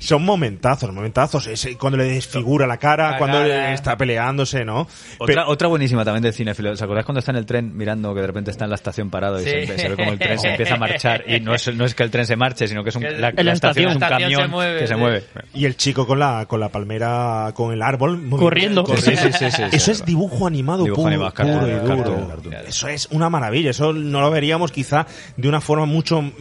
Son 0.00 0.24
momentazos, 0.24 0.92
momentazos. 0.92 1.46
Ese- 1.46 1.76
cuando 1.76 1.98
le 1.98 2.04
desfigura 2.04 2.66
la 2.66 2.78
cara, 2.78 3.12
La 3.12 3.18
cuando 3.18 3.38
cara. 3.38 3.72
está 3.74 3.96
peleándose, 3.96 4.64
¿no? 4.64 4.88
Otra, 5.18 5.46
otra 5.46 5.68
buenísima 5.68 6.04
también 6.04 6.22
del 6.22 6.32
cinéfilo. 6.32 6.70
¿Os 6.72 6.80
acordáis 6.82 7.04
cuando 7.06 7.18
está 7.20 7.30
en 7.32 7.36
el 7.36 7.46
tren 7.46 7.76
mirando 7.76 8.14
que 8.14 8.20
de 8.22 8.26
repente 8.26 8.50
está 8.50 8.64
en 8.64 8.70
la 8.70 8.76
estación 8.76 9.10
parado 9.10 9.38
y 9.40 9.44
Sí. 9.44 9.50
se, 9.66 9.78
se 9.78 9.88
ve 9.90 9.96
como 9.96 10.12
el 10.12 10.18
tren 10.18 10.38
se 10.38 10.48
empieza 10.50 10.74
a 10.74 10.78
marchar 10.78 11.24
y 11.28 11.38
no 11.40 11.54
es, 11.54 11.72
no 11.74 11.84
es 11.84 11.94
que 11.94 12.02
el 12.02 12.10
tren 12.10 12.24
se 12.26 12.34
marche, 12.34 12.66
sino 12.66 12.82
que 12.82 12.88
es 12.88 12.96
un, 12.96 13.02
la, 13.02 13.30
la 13.30 13.42
la 13.42 13.52
estación 13.52 13.90
es 13.90 13.96
un 13.96 14.02
estación 14.02 14.30
se 14.30 14.34
camión 14.36 14.50
mueve, 14.50 14.78
que 14.80 14.86
se 14.86 14.94
sí. 14.94 14.98
mueve. 15.00 15.24
Y 15.54 15.64
el 15.66 15.76
chico 15.76 16.06
con 16.06 16.18
la, 16.18 16.46
con 16.46 16.60
la 16.60 16.70
palmera, 16.70 17.50
con 17.54 17.72
el 17.72 17.82
árbol. 17.82 18.26
Corriendo. 18.30 18.86
Sí, 18.96 19.14
sí, 19.16 19.32
sí, 19.32 19.50
sí, 19.50 19.62
Eso 19.70 19.84
sí, 19.84 19.90
es 19.90 20.04
dibujo 20.06 20.46
animado 20.46 20.84
Dibujo 20.84 21.02
puro, 21.02 21.08
animado, 21.14 21.34
puro 21.34 21.68
y 21.68 21.72
duro. 21.72 21.84
cartoon, 21.96 22.28
cartoon. 22.28 22.54
Eso 22.66 22.88
es 22.88 23.06
una 23.10 23.28
maravilla. 23.28 23.70
Eso 23.70 23.92
no 23.92 24.22
lo 24.22 24.30
veríamos 24.30 24.72
quizá 24.72 25.06
de 25.36 25.46
una 25.48 25.60
forma 25.60 25.84
mucho 25.84 26.22
mm, 26.22 26.32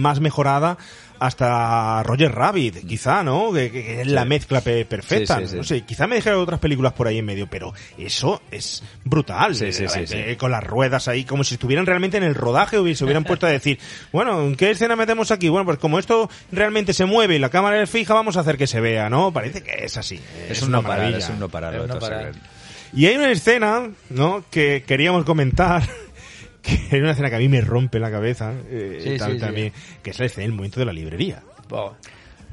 más 0.00 0.18
mejorada 0.20 0.76
hasta 1.26 2.02
Roger 2.02 2.32
Rabbit, 2.32 2.86
quizá, 2.86 3.22
¿no? 3.22 3.52
Que, 3.52 3.70
que- 3.70 3.84
que 3.84 4.00
es 4.02 4.06
la 4.06 4.24
mezcla 4.24 4.60
pe- 4.60 4.84
perfecta. 4.84 5.38
Sí, 5.38 5.44
sí, 5.44 5.50
sí. 5.50 5.56
No 5.56 5.64
sé, 5.64 5.80
quizá 5.82 6.06
me 6.06 6.16
dejé 6.16 6.32
otras 6.32 6.60
películas 6.60 6.92
por 6.92 7.06
ahí 7.08 7.18
en 7.18 7.24
medio, 7.24 7.46
pero 7.48 7.72
eso 7.98 8.42
es 8.50 8.82
brutal. 9.04 9.54
Sí, 9.54 9.72
sí, 9.72 9.86
sí, 9.88 10.00
Eh, 10.00 10.06
sí. 10.30 10.36
Con 10.36 10.50
las 10.50 10.62
ruedas 10.64 11.08
ahí, 11.08 11.24
como 11.24 11.44
si 11.44 11.54
estuvieran 11.54 11.86
realmente 11.86 12.16
en 12.16 12.22
el 12.24 12.34
rodaje 12.34 12.78
o 12.78 12.94
se 12.94 13.04
hubieran 13.04 13.24
puesto 13.24 13.46
a 13.46 13.50
decir, 13.50 13.78
bueno, 14.12 14.42
¿en 14.42 14.54
qué 14.56 14.70
escena 14.70 14.96
metemos 14.96 15.30
aquí? 15.30 15.48
Bueno, 15.48 15.64
pues 15.64 15.78
como 15.78 15.98
esto 15.98 16.28
realmente 16.52 16.92
se 16.92 17.04
mueve 17.04 17.36
y 17.36 17.38
la 17.38 17.48
cámara 17.50 17.82
es 17.82 17.90
fija, 17.90 18.14
vamos 18.14 18.36
a 18.36 18.40
hacer 18.40 18.56
que 18.56 18.66
se 18.66 18.80
vea, 18.80 19.08
¿no? 19.10 19.32
Parece 19.32 19.62
que 19.62 19.84
es 19.84 19.96
así. 19.96 20.20
Es, 20.48 20.58
una 20.62 20.66
un 20.66 20.72
no 20.72 20.82
parar, 20.82 20.98
maravilla. 20.98 21.18
es 21.18 21.28
un 21.30 21.38
no 21.40 21.48
parar. 21.48 21.74
Es 21.74 21.80
un 21.82 21.88
no 21.88 21.98
parar. 21.98 22.24
Secret. 22.34 22.42
Y 22.96 23.06
hay 23.06 23.16
una 23.16 23.30
escena, 23.32 23.90
¿no? 24.10 24.44
Que 24.50 24.84
queríamos 24.86 25.24
comentar. 25.24 25.82
Que 26.64 26.78
hay 26.96 27.00
una 27.00 27.10
escena 27.12 27.28
que 27.30 27.36
a 27.36 27.40
mí 27.40 27.48
me 27.48 27.60
rompe 27.60 27.98
la 28.00 28.10
cabeza. 28.10 28.52
eh, 28.68 29.00
Sí, 29.02 29.18
tal- 29.18 29.28
sí, 29.32 29.34
sí. 29.34 29.40
también, 29.40 29.72
Que 30.02 30.10
es 30.10 30.18
la 30.18 30.26
escena 30.26 30.42
del 30.46 30.52
momento 30.52 30.80
de 30.80 30.86
la 30.86 30.92
librería. 30.92 31.42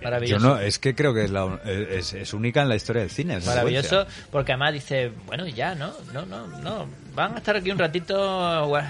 Bo, 0.01 0.05
Yo 0.05 0.09
Maravilloso. 0.11 0.47
no, 0.47 0.59
es 0.59 0.79
que 0.79 0.95
creo 0.95 1.13
que 1.13 1.25
es, 1.25 1.31
la, 1.31 1.59
es, 1.65 2.13
es 2.13 2.33
única 2.33 2.61
en 2.63 2.69
la 2.69 2.75
historia 2.75 3.01
del 3.03 3.11
cine. 3.11 3.39
Maravilloso, 3.45 4.05
porque 4.31 4.51
además 4.53 4.73
dice, 4.73 5.11
bueno, 5.27 5.47
ya, 5.47 5.75
¿no? 5.75 5.93
No, 6.13 6.25
no, 6.25 6.47
no. 6.47 6.87
Van 7.13 7.35
a 7.35 7.37
estar 7.39 7.55
aquí 7.57 7.69
un 7.71 7.77
ratito. 7.77 8.71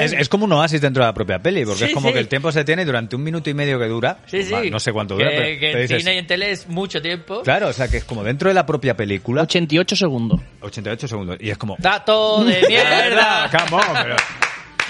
Es, 0.00 0.12
es 0.12 0.28
como 0.28 0.44
un 0.44 0.52
oasis 0.52 0.80
dentro 0.80 1.02
de 1.02 1.08
la 1.08 1.14
propia 1.14 1.38
peli, 1.40 1.64
porque 1.64 1.78
Sí, 1.78 1.84
es 1.86 1.92
como 1.94 2.08
sí. 2.08 2.14
que 2.14 2.20
el 2.20 2.28
tiempo 2.28 2.50
se 2.52 2.64
tiene 2.64 2.82
y 2.82 2.84
durante 2.84 3.16
un 3.16 3.22
minuto 3.22 3.48
y 3.50 3.54
medio 3.54 3.78
que 3.78 3.86
dura, 3.86 4.18
Sí, 4.26 4.42
sí. 4.42 4.70
no 4.70 4.78
sé 4.80 4.92
cuánto 4.92 5.14
dura, 5.14 5.30
que, 5.30 5.36
pero, 5.36 5.60
que 5.60 5.70
en 5.72 5.78
dices, 5.82 5.98
cine 6.02 6.14
y 6.14 6.18
en 6.18 6.26
tele 6.26 6.50
es 6.50 6.68
mucho 6.68 7.00
tiempo. 7.00 7.42
claro, 7.42 7.68
o 7.68 7.72
sea 7.72 7.88
que 7.88 7.98
es 7.98 8.04
como 8.04 8.22
dentro 8.24 8.48
de 8.48 8.54
la 8.54 8.66
propia 8.66 8.96
película, 8.96 9.42
88 9.42 9.96
segundos. 9.96 10.40
88 10.60 11.08
segundos, 11.08 11.36
y 11.40 11.50
es 11.50 11.58
como, 11.58 11.76
Dato 11.78 12.44
de 12.44 12.62
mierda. 12.68 13.50
come 13.70 13.82
on, 13.82 14.02
pero- 14.02 14.16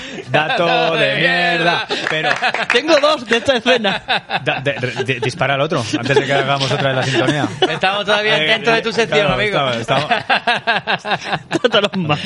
dato 0.30 0.94
de 0.96 1.14
mierda, 1.16 1.86
pero 2.10 2.30
Tengo 2.72 2.98
dos 3.00 3.26
de 3.26 3.36
esta 3.38 3.56
escena. 3.56 4.02
da- 4.44 4.60
de- 4.60 5.04
de- 5.04 5.20
dispara 5.20 5.54
al 5.54 5.60
otro, 5.60 5.84
antes 5.98 6.16
de 6.16 6.24
que 6.26 6.32
hagamos 6.32 6.70
otra 6.70 6.90
de 6.90 6.94
la 6.96 7.02
sintonía. 7.02 7.48
Estamos 7.68 8.04
todavía 8.04 8.36
dentro 8.38 8.72
de 8.74 8.82
tu 8.82 8.92
sección, 8.92 9.20
Claro, 9.26 9.34
amigo. 9.34 9.70
estamos- 9.70 10.10
estamos- 10.10 11.96
más. 11.98 12.20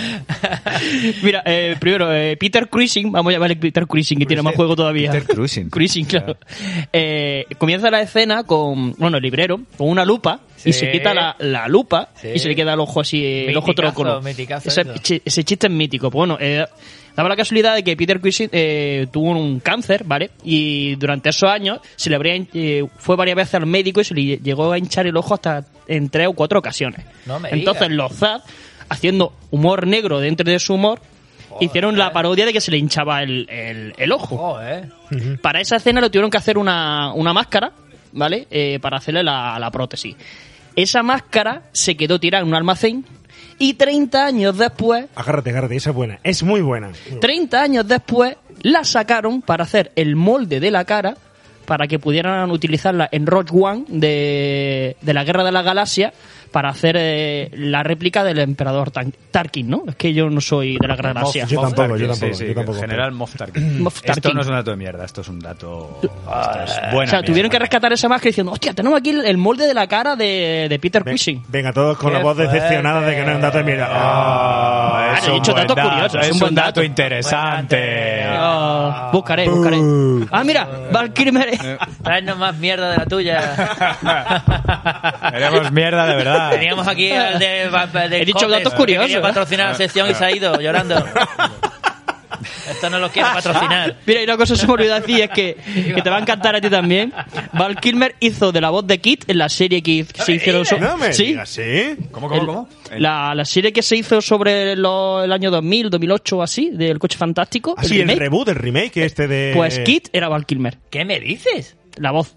Mira, 1.23 1.43
eh, 1.47 1.77
primero, 1.79 2.13
eh, 2.13 2.37
Peter 2.39 2.69
Cruising, 2.69 3.13
vamos 3.13 3.31
a 3.31 3.35
llamarle 3.35 3.57
Peter 3.57 3.87
Cruising, 3.87 4.19
que 4.19 4.27
tiene 4.27 4.43
más 4.43 4.55
juego 4.55 4.75
todavía. 4.77 5.11
Peter 5.11 5.35
Cruising. 5.35 5.71
Cruising, 5.71 6.05
claro. 6.05 6.37
Eh, 6.93 7.47
comienza 7.59 7.91
la 7.91 8.01
escena 8.01 8.45
con, 8.45 8.93
bueno, 8.95 9.17
el 9.17 9.23
librero, 9.23 9.61
con 9.77 9.89
una 9.89 10.05
lupa, 10.05 10.41
y 10.65 10.73
se 10.73 10.91
quita 10.91 11.15
la, 11.15 11.37
la 11.39 11.69
lupa, 11.69 12.09
Sí. 12.15 12.29
y 12.35 12.39
se 12.39 12.49
le 12.49 12.55
queda 12.57 12.75
el 12.75 12.81
ojo 12.81 13.01
así, 13.01 13.25
el 13.49 13.57
ojo 13.57 13.73
trócono. 13.75 14.21
Ese, 14.27 15.23
ese 15.25 15.45
chiste 15.45 15.67
es 15.67 15.73
mítico. 15.73 16.11
Pues 16.11 16.19
bueno, 16.27 16.39
eh, 16.41 16.65
daba 17.17 17.29
la 17.29 17.37
casualidad 17.37 17.75
de 17.75 17.83
que 17.85 17.97
Peter 17.97 18.21
Cushing 18.21 18.49
eh, 18.53 19.07
tuvo 19.13 19.31
un 19.31 19.61
cáncer, 19.61 20.05
¿vale? 20.05 20.31
Y 20.45 20.95
durante 20.97 21.29
esos 21.31 21.49
años 21.51 21.81
se 21.97 22.11
le 22.11 22.17
habría, 22.17 22.35
eh, 22.55 22.85
fue 22.99 23.17
varias 23.17 23.37
veces 23.37 23.55
al 23.57 23.67
médico 23.67 24.01
y 24.01 24.05
se 24.05 24.15
le 24.15 24.39
llegó 24.39 24.73
a 24.73 24.79
hinchar 24.79 25.07
el 25.07 25.17
ojo 25.17 25.35
hasta 25.35 25.65
en 25.89 26.09
tres 26.09 26.29
o 26.29 26.33
cuatro 26.33 26.59
ocasiones. 26.59 27.05
No 27.27 27.39
me 27.41 27.51
Entonces 27.51 27.89
digas. 27.89 27.97
los 28.11 28.19
Zad, 28.19 28.41
haciendo 28.89 29.33
humor 29.51 29.87
negro 29.87 30.21
dentro 30.21 30.49
de 30.51 30.59
su 30.59 30.75
humor, 30.75 31.01
hicieron 31.61 31.99
la 31.99 32.13
parodia 32.13 32.47
de 32.47 32.53
que 32.53 32.61
se 32.63 32.71
le 32.71 32.79
hinchaba 32.79 33.23
el, 33.23 33.47
el- 33.51 33.93
el 33.99 34.13
ojo. 34.13 34.37
Joder. 34.39 34.89
Para 35.43 35.61
esa 35.61 35.77
escena 35.77 36.01
le 36.01 36.09
tuvieron 36.09 36.31
que 36.31 36.39
hacer 36.39 36.57
una, 36.57 37.13
una 37.13 37.33
máscara, 37.35 37.73
¿vale? 38.13 38.47
Eh, 38.51 38.79
para 38.81 38.97
hacerle 38.97 39.23
la, 39.23 39.59
la 39.59 39.71
prótesis. 39.71 40.17
Esa 40.77 41.03
máscara 41.03 41.63
se 41.73 41.97
quedó 41.97 42.19
tirada 42.19 42.43
en 42.43 42.49
un 42.49 42.55
almacén 42.55 43.05
y 43.59 43.75
30 43.75 44.25
años 44.25 44.59
después, 44.59 45.07
Agárrate, 45.15 45.51
agárrate, 45.51 45.77
esa 45.77 45.91
es 45.91 45.97
buena. 45.97 46.19
Es 46.23 46.43
muy 46.43 46.63
buena. 46.63 46.91
30 47.21 47.63
años 47.63 47.87
después, 47.87 48.37
la 48.63 48.85
sacaron 48.85 49.43
para 49.43 49.65
hacer 49.65 49.93
el 49.97 50.17
molde 50.17 50.61
de 50.61 50.71
la 50.71 50.85
cara 50.85 51.17
para 51.65 51.87
que 51.87 51.99
pudieran 51.99 52.51
utilizarla 52.51 53.09
en 53.11 53.27
Rogue 53.27 53.51
One 53.53 53.85
de, 53.89 54.97
de 55.01 55.15
la 55.15 55.25
Guerra 55.25 55.45
de 55.45 55.53
la 55.53 55.63
Galaxia 55.63 56.13
para 56.53 56.69
hacer 56.69 56.97
eh, 56.99 57.51
la 57.55 57.83
réplica 57.83 58.23
del 58.23 58.39
emperador 58.39 58.91
Tan- 58.91 59.15
Tarkin, 59.31 59.71
¿no? 59.71 59.85
Es 59.89 59.97
que 59.97 60.13
yo 60.13 60.29
no 60.29 60.41
soy 60.41 60.77
de 60.79 60.87
la 60.87 60.97
Galaxia. 60.97 61.47
Yo 61.47 61.63
tampoco, 61.63 61.97
yo 61.97 62.09
tampoco, 62.09 62.35
sí, 62.35 62.45
yo 62.45 62.49
sí, 62.51 62.55
tampoco. 62.55 62.79
General 62.79 63.11
Moff 63.13 63.35
Tarkin. 63.37 63.83
Moff 63.83 64.03
Esto 64.05 64.35
no 64.35 64.43
es 64.43 64.47
un 64.49 64.53
dato 64.53 64.71
de 64.73 64.77
mierda, 64.77 65.05
esto 65.05 65.23
es 65.23 65.29
un 65.29 65.41
dato... 65.41 65.99
es 66.03 66.11
o 66.95 67.07
sea, 67.07 67.23
tuvieron 67.23 67.51
que 67.51 67.59
rescatar 67.59 67.93
esa 67.95 68.09
máscara 68.09 68.29
diciendo, 68.29 68.53
hostia, 68.53 68.75
tenemos 68.75 68.99
aquí 68.99 69.11
el, 69.11 69.39
molde 69.39 69.67
de 69.67 69.73
la 69.75 69.87
cara 69.87 70.15
de, 70.15 70.67
de 70.69 70.79
Peter 70.79 71.03
Cushing. 71.03 71.43
venga, 71.49 71.73
todos 71.73 71.97
con 71.97 72.11
Qué 72.11 72.19
la 72.19 72.23
voz 72.23 72.37
decepcionada 72.37 73.01
de 73.01 73.17
que 73.17 73.23
no 73.23 73.31
es 73.31 73.37
un 73.37 73.43
dato 73.43 73.59
de 73.59 73.65
mierda. 73.65 73.89
Ah, 73.91 75.02
Es 75.19 75.27
he 75.27 75.31
un 75.31 75.35
dicho 75.37 75.53
datos 75.53 75.77
curiosos, 75.79 76.21
es 76.21 76.27
es 76.27 76.33
un 76.33 76.39
buen 76.41 76.55
dato. 76.55 76.67
dato 76.69 76.83
interesante. 76.83 78.25
Ah, 78.27 79.11
buscaré, 79.13 79.49
buscaré. 79.49 79.79
Ah, 80.31 80.45
mira, 80.45 80.69
Val 80.91 81.13
Kilmer. 81.13 81.51
Traernos 82.03 82.39
más 82.39 82.57
mierda 82.57 82.91
de 82.93 82.97
la 82.99 83.07
tuya. 83.07 83.41
Tenemos 85.33 85.73
mierda 85.73 86.07
de 86.07 86.17
verdad. 86.17 86.51
Teníamos 86.51 86.89
aquí 86.89 87.11
al 87.13 87.39
de, 87.39 87.71
de 88.09 88.23
He 88.23 88.25
dicho 88.25 88.47
Cotes, 88.47 88.51
datos 88.65 88.75
curiosos, 88.75 89.11
¿eh? 89.11 89.21
patrocinar 89.21 89.69
la 89.71 89.75
sección 89.75 90.11
y 90.11 90.15
se 90.15 90.25
ha 90.25 90.31
ido 90.31 90.61
llorando. 90.61 90.95
Esto 92.71 92.91
no 92.91 92.99
lo 92.99 93.11
quiero 93.11 93.29
patrocinar. 93.35 93.97
Mira, 94.07 94.21
y 94.21 94.25
una 94.25 94.37
cosa 94.37 94.55
que 94.55 94.61
se 94.61 94.67
me 94.67 94.73
olvidó 94.75 94.95
decir 95.01 95.21
es 95.21 95.31
que, 95.31 95.57
que 95.95 96.03
te 96.03 96.11
va 96.11 96.17
a 96.17 96.21
encantar 96.21 96.57
a 96.57 96.61
ti 96.61 96.69
también. 96.71 97.13
Val 97.53 97.77
Kilmer 97.81 98.15
hizo 98.21 98.53
de 98.53 98.61
la 98.61 98.71
voz 98.71 98.87
de 98.87 98.99
Kit 98.99 99.25
en 99.29 99.39
la 99.39 99.49
serie 99.49 99.83
que 99.83 100.05
se 100.15 100.33
hicieron 100.33 100.65
so- 100.65 100.79
No 100.79 100.97
me 100.97 101.13
sí, 101.13 101.37
¿sí? 101.47 101.97
¿Cómo, 102.11 102.29
cómo, 102.29 102.41
el- 102.41 102.47
cómo? 102.47 102.69
La, 102.99 103.35
la 103.35 103.45
serie 103.45 103.73
que 103.73 103.83
se 103.83 103.97
hizo 103.97 104.21
sobre 104.21 104.77
lo- 104.77 105.23
el 105.25 105.33
año 105.33 105.51
2000, 105.51 105.91
2008 105.91 106.37
o 106.39 106.43
así, 106.43 106.71
del 106.71 106.99
coche 106.99 107.17
fantástico. 107.19 107.75
Así, 107.77 107.95
el 107.95 108.01
remake, 108.09 108.19
reboot, 108.19 108.49
el 108.49 108.55
remake 108.57 108.97
este 109.05 109.27
de... 109.29 109.53
Pues 109.55 109.79
Kit 109.81 110.09
era 110.13 110.29
Val 110.29 110.45
Kilmer, 110.47 110.79
¿Qué 110.91 111.05
me 111.05 111.19
dices? 111.21 111.77
la 111.97 112.11
voz. 112.11 112.37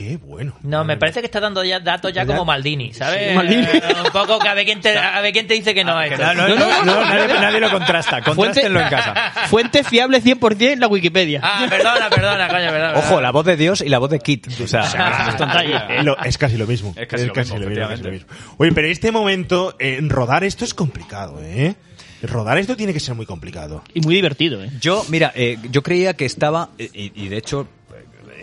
Qué 0.00 0.16
bueno. 0.16 0.54
No, 0.62 0.82
me 0.82 0.96
parece 0.96 1.20
que 1.20 1.26
está 1.26 1.40
dando 1.40 1.62
ya 1.62 1.78
datos 1.78 2.10
ya 2.10 2.24
como 2.24 2.46
Maldini, 2.46 2.94
¿sabes? 2.94 3.28
Sí, 3.28 3.34
Maldini. 3.36 3.64
Eh, 3.64 3.82
Un 4.06 4.10
poco 4.12 4.38
que 4.38 4.48
a 4.48 4.54
ver 4.54 4.64
quién 4.64 4.80
te, 4.80 4.96
a 4.96 5.20
ver 5.20 5.30
quién 5.30 5.46
te 5.46 5.52
dice 5.52 5.74
que 5.74 5.84
no 5.84 5.94
a 5.94 6.06
esto. 6.06 6.22
No, 6.24 6.32
no, 6.32 6.48
no, 6.48 6.56
no, 6.56 6.84
no, 6.86 7.00
nadie, 7.04 7.34
nadie 7.34 7.60
lo 7.60 7.70
contrasta. 7.70 8.22
Contrástenlo 8.22 8.80
en 8.80 8.88
casa. 8.88 9.14
Fuente 9.50 9.84
fiable 9.84 10.22
100% 10.22 10.72
en 10.72 10.80
la 10.80 10.86
Wikipedia. 10.88 11.40
Ah, 11.42 11.66
perdona, 11.68 12.08
perdona, 12.08 12.48
coño, 12.48 12.70
perdona. 12.70 12.98
Ojo, 12.98 13.20
la 13.20 13.30
voz 13.30 13.44
de 13.44 13.56
Dios 13.58 13.82
y 13.82 13.90
la 13.90 13.98
voz 13.98 14.08
de 14.08 14.20
Kit. 14.20 14.46
O 14.64 14.66
sea, 14.66 14.84
es. 15.98 16.02
Lo- 16.02 16.16
es 16.24 16.38
casi 16.38 16.56
lo 16.56 16.66
mismo. 16.66 16.94
Es 16.96 17.06
casi 17.06 17.26
lo 17.58 17.70
mismo. 18.10 18.26
Oye, 18.56 18.72
pero 18.72 18.88
este 18.88 19.12
momento, 19.12 19.76
eh, 19.78 19.98
rodar 20.00 20.44
esto 20.44 20.64
es 20.64 20.72
complicado, 20.72 21.40
¿eh? 21.42 21.74
Rodar 22.22 22.56
esto 22.56 22.74
tiene 22.74 22.94
que 22.94 23.00
ser 23.00 23.14
muy 23.14 23.26
complicado. 23.26 23.82
Y 23.92 24.00
muy 24.00 24.14
divertido, 24.14 24.62
¿eh? 24.64 24.70
Yo, 24.80 25.04
mira, 25.08 25.30
eh, 25.34 25.58
yo 25.70 25.82
creía 25.82 26.14
que 26.14 26.24
estaba, 26.26 26.70
eh, 26.78 26.88
y, 26.92 27.12
y 27.14 27.28
de 27.28 27.36
hecho, 27.38 27.62
eh, 27.62 27.66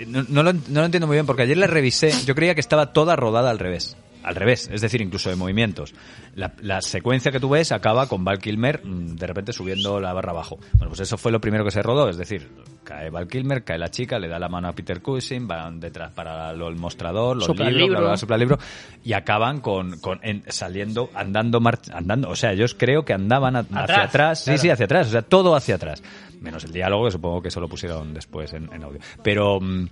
no, 0.06 0.24
no 0.28 0.44
lo, 0.44 0.54
no 0.54 0.62
lo 0.80 0.86
entiendo 0.86 1.08
muy 1.08 1.16
bien, 1.16 1.26
porque 1.26 1.44
ayer 1.44 1.58
la 1.58 1.68
revisé, 1.68 2.12
yo 2.26 2.36
creía 2.36 2.54
que 2.54 2.62
estaba 2.62 2.94
toda 2.94 3.16
rodada 3.16 3.50
al 3.50 3.60
revés. 3.60 3.98
Al 4.28 4.36
revés, 4.36 4.70
es 4.72 4.82
decir, 4.82 5.02
incluso 5.02 5.30
de 5.30 5.36
movimientos. 5.38 5.94
La, 6.36 6.54
la 6.62 6.82
secuencia 6.82 7.32
que 7.32 7.40
tú 7.40 7.50
ves 7.50 7.72
acaba 7.72 8.08
con 8.08 8.26
Val 8.26 8.40
Kilmer 8.40 8.82
mm, 8.86 9.16
de 9.16 9.26
repente 9.28 9.54
subiendo 9.54 10.00
la 10.02 10.12
barra 10.12 10.32
abajo. 10.32 10.58
Bueno, 10.74 10.90
pues 10.90 11.00
eso 11.00 11.18
fue 11.18 11.32
lo 11.32 11.40
primero 11.40 11.64
que 11.64 11.72
se 11.72 11.82
rodó, 11.82 12.10
es 12.10 12.18
decir, 12.18 12.50
cae 12.84 13.10
Val 13.10 13.28
Kilmer, 13.28 13.64
cae 13.64 13.78
la 13.78 13.90
chica, 13.90 14.20
le 14.20 14.28
da 14.28 14.38
la 14.38 14.50
mano 14.50 14.68
a 14.68 14.74
Peter 14.74 15.02
Cushing, 15.02 15.48
van 15.48 15.80
detrás 15.80 16.12
para 16.12 16.52
lo- 16.54 16.68
el 16.68 16.76
mostrador, 16.76 17.38
los 17.38 17.46
Sopla 17.46 17.66
libros, 17.70 17.82
libro. 17.88 18.00
bla, 18.02 18.08
bla, 18.10 18.18
sopla 18.18 18.38
libro, 18.38 18.58
y 19.04 19.14
acaban 19.14 19.62
con, 19.62 19.98
con 20.00 20.20
en- 20.24 20.44
saliendo, 20.50 21.10
andando, 21.14 21.62
andando. 21.94 22.30
O 22.30 22.36
sea, 22.36 22.52
ellos 22.52 22.76
creo 22.78 23.06
que 23.06 23.14
andaban 23.14 23.56
a- 23.56 23.60
hacia 23.60 24.04
Atrás, 24.04 24.44
sí, 24.44 24.58
sí, 24.58 24.70
hacia 24.70 24.86
atrás, 24.86 25.08
o 25.08 25.12
sea, 25.12 25.22
todo 25.22 25.56
hacia 25.56 25.76
atrás. 25.76 26.04
Menos 26.42 26.64
el 26.66 26.72
diálogo, 26.74 27.06
que 27.06 27.12
supongo 27.12 27.42
que 27.42 27.48
eso 27.48 27.60
lo 27.62 27.68
pusieron 27.70 28.14
después 28.14 28.54
en, 28.54 28.72
en 28.74 28.84
audio. 28.84 29.00
Pero 29.24 29.60
mm, 29.60 29.88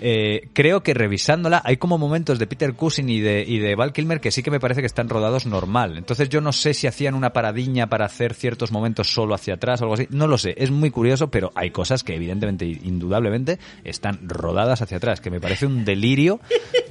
eh, 0.00 0.48
creo 0.52 0.82
que 0.82 0.94
revisándola 0.94 1.62
hay 1.64 1.76
como 1.76 1.98
momentos 1.98 2.38
de 2.38 2.46
Peter 2.46 2.74
Cushing 2.74 3.08
y 3.08 3.20
de, 3.20 3.44
y 3.46 3.58
de 3.58 3.74
Val 3.74 3.92
Kilmer 3.92 4.20
que 4.20 4.30
sí 4.30 4.42
que 4.42 4.50
me 4.50 4.60
parece 4.60 4.80
que 4.80 4.86
están 4.86 5.08
rodados 5.08 5.46
normal. 5.46 5.96
Entonces 5.98 6.28
yo 6.28 6.40
no 6.40 6.52
sé 6.52 6.74
si 6.74 6.86
hacían 6.86 7.14
una 7.14 7.30
paradiña 7.32 7.88
para 7.88 8.06
hacer 8.06 8.34
ciertos 8.34 8.72
momentos 8.72 9.12
solo 9.12 9.34
hacia 9.34 9.54
atrás 9.54 9.80
o 9.80 9.84
algo 9.84 9.94
así. 9.94 10.06
No 10.10 10.26
lo 10.26 10.38
sé, 10.38 10.54
es 10.56 10.70
muy 10.70 10.90
curioso, 10.90 11.30
pero 11.30 11.50
hay 11.54 11.70
cosas 11.70 12.02
que 12.04 12.14
evidentemente, 12.14 12.64
indudablemente, 12.66 13.58
están 13.84 14.20
rodadas 14.28 14.82
hacia 14.82 14.98
atrás, 14.98 15.20
que 15.20 15.30
me 15.30 15.40
parece 15.40 15.66
un 15.66 15.84
delirio, 15.84 16.40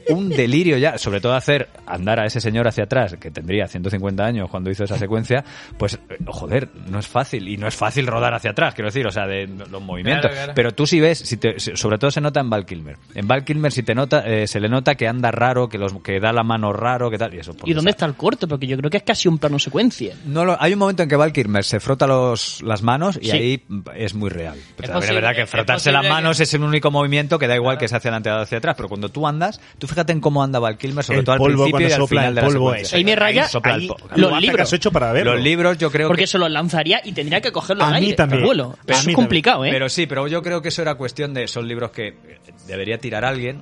un 0.10 0.30
delirio 0.30 0.78
ya, 0.78 0.98
sobre 0.98 1.22
todo 1.22 1.34
hacer 1.36 1.70
andar 1.86 2.20
a 2.20 2.26
ese 2.26 2.42
señor 2.42 2.68
hacia 2.68 2.86
atrás, 2.86 3.16
que 3.20 3.32
tendría 3.32 3.68
150 3.68 4.24
años 4.26 4.50
cuando 4.50 4.70
hizo 4.72 4.84
esa 4.84 4.98
secuencia, 4.98 5.44
pues 5.78 5.96
eh, 5.96 6.18
joder, 6.28 6.70
no 6.90 7.00
es 7.00 7.08
fácil, 7.08 7.48
y 7.48 7.58
no 7.58 7.68
es 7.68 7.76
fácil 7.76 8.08
rodar 8.08 8.34
hacia 8.34 8.52
atrás, 8.52 8.74
quiero 8.74 8.88
decir, 8.88 9.06
o 9.08 9.12
sea, 9.12 9.28
de 9.28 9.48
los 9.48 9.82
movimientos. 9.82 10.22
Claro, 10.32 10.36
claro. 10.36 10.54
Pero 10.56 10.72
tú 10.74 10.86
si 10.88 11.00
ves, 11.00 11.20
si 11.20 11.38
te- 11.38 11.60
sobre 11.60 11.98
todo 11.98 12.12
se 12.12 12.22
nota 12.22 12.40
en 12.40 12.50
Val 12.50 12.66
Kilmer. 12.66 12.89
En 13.16 13.28
Val 13.28 13.44
Kilmer 13.44 13.72
si 13.72 13.84
te 13.84 13.94
nota, 13.96 14.24
eh, 14.26 14.48
se 14.48 14.60
le 14.60 14.70
nota 14.70 14.96
que 14.96 15.08
anda 15.08 15.32
raro, 15.32 15.68
que 15.70 15.78
los 15.78 15.94
que 16.02 16.20
da 16.20 16.32
la 16.32 16.44
mano 16.44 16.72
raro, 16.74 17.10
que 17.10 17.18
tal, 17.18 17.34
y 17.34 17.40
eso. 17.40 17.56
¿Y 17.66 17.74
dónde 17.74 17.92
está 17.92 18.06
el 18.06 18.16
corte? 18.16 18.48
Porque 18.48 18.68
yo 18.68 18.78
creo 18.78 18.90
que 18.90 18.98
es 18.98 19.04
casi 19.04 19.28
un 19.28 19.38
plano 19.38 19.60
secuencia. 19.60 20.16
no 20.26 20.46
lo- 20.46 20.58
hay 20.62 20.74
un 20.74 20.80
momento 20.80 21.04
en 21.04 21.10
que 21.10 21.16
Val 21.16 21.32
Kilmer 21.34 21.64
se 21.64 21.80
frota 21.80 22.08
los, 22.08 22.62
las 22.64 22.82
manos 22.84 23.18
y 23.22 23.26
Sí. 23.26 23.32
ahí 23.32 23.64
es 23.96 24.14
muy 24.14 24.30
real. 24.30 24.56
Pero 24.76 24.90
también 24.90 24.90
es 24.90 24.94
posible- 24.94 25.16
verdad 25.22 25.36
que 25.36 25.42
es 25.44 25.50
frotarse 25.50 25.92
las 25.92 26.08
manos 26.08 26.38
que- 26.38 26.44
es 26.44 26.54
el 26.54 26.64
único 26.64 26.92
movimiento 26.92 27.40
que 27.40 27.48
da 27.48 27.56
igual 27.56 27.78
que 27.78 27.88
se 27.88 27.96
hacia 27.96 28.10
adelante 28.10 28.30
o 28.30 28.40
hacia 28.42 28.58
atrás, 28.60 28.76
pero 28.76 28.88
cuando 28.90 29.10
tú 29.10 29.28
andas, 29.28 29.60
tú 29.78 29.88
fíjate 29.88 30.12
en 30.14 30.22
cómo 30.22 30.44
anda 30.44 30.60
Val 30.60 30.78
Kilmer, 30.78 31.04
sobre 31.04 31.20
El 31.20 31.26
todo 31.26 31.34
al 31.34 31.40
polvo, 31.40 31.64
principio 31.64 31.88
y 31.88 31.92
al 31.92 31.98
sopla 32.00 32.08
final 32.22 32.30
el 32.30 32.36
de 32.36 32.42
la 32.42 32.48
polvo 32.48 32.60
secuencia. 32.70 32.86
ese. 32.88 32.96
Ahí 32.98 33.04
me 33.06 33.16
raya 33.16 33.48
sopla 33.48 33.76
el 33.76 33.82
ahí, 33.82 33.88
Lo 34.16 34.30
los 34.30 34.42
libros. 34.42 34.62
has 34.62 34.74
hecho 34.74 34.92
para 34.92 35.12
verlo. 35.12 35.34
Los 35.36 35.44
libros 35.44 35.78
yo 35.78 35.92
creo 35.92 36.08
Porque 36.08 36.24
que... 36.24 36.28
se 36.28 36.38
los 36.38 36.50
lanzaría 36.52 37.02
y 37.04 37.12
tendría 37.14 37.42
que 37.42 37.52
cogerlo 37.52 37.84
A 37.84 37.88
al 37.88 37.94
mí 37.94 38.00
aire, 38.06 38.16
también. 38.16 38.44
vuelo. 38.44 38.76
A 38.80 38.84
Pero 38.86 38.98
eso 39.00 39.08
mí 39.08 39.12
es 39.14 39.16
complicado, 39.16 39.66
¿eh? 39.66 39.70
Pero 39.72 39.90
sí, 39.90 40.06
pero 40.08 40.28
yo 40.28 40.42
creo 40.42 40.62
que 40.62 40.70
eso 40.70 40.82
era 40.82 40.96
cuestión 40.96 41.34
de... 41.34 41.48
Son 41.48 41.68
libros 41.68 41.92
que 41.92 42.16
debería 42.80 42.98
tirar 43.00 43.26
alguien 43.26 43.62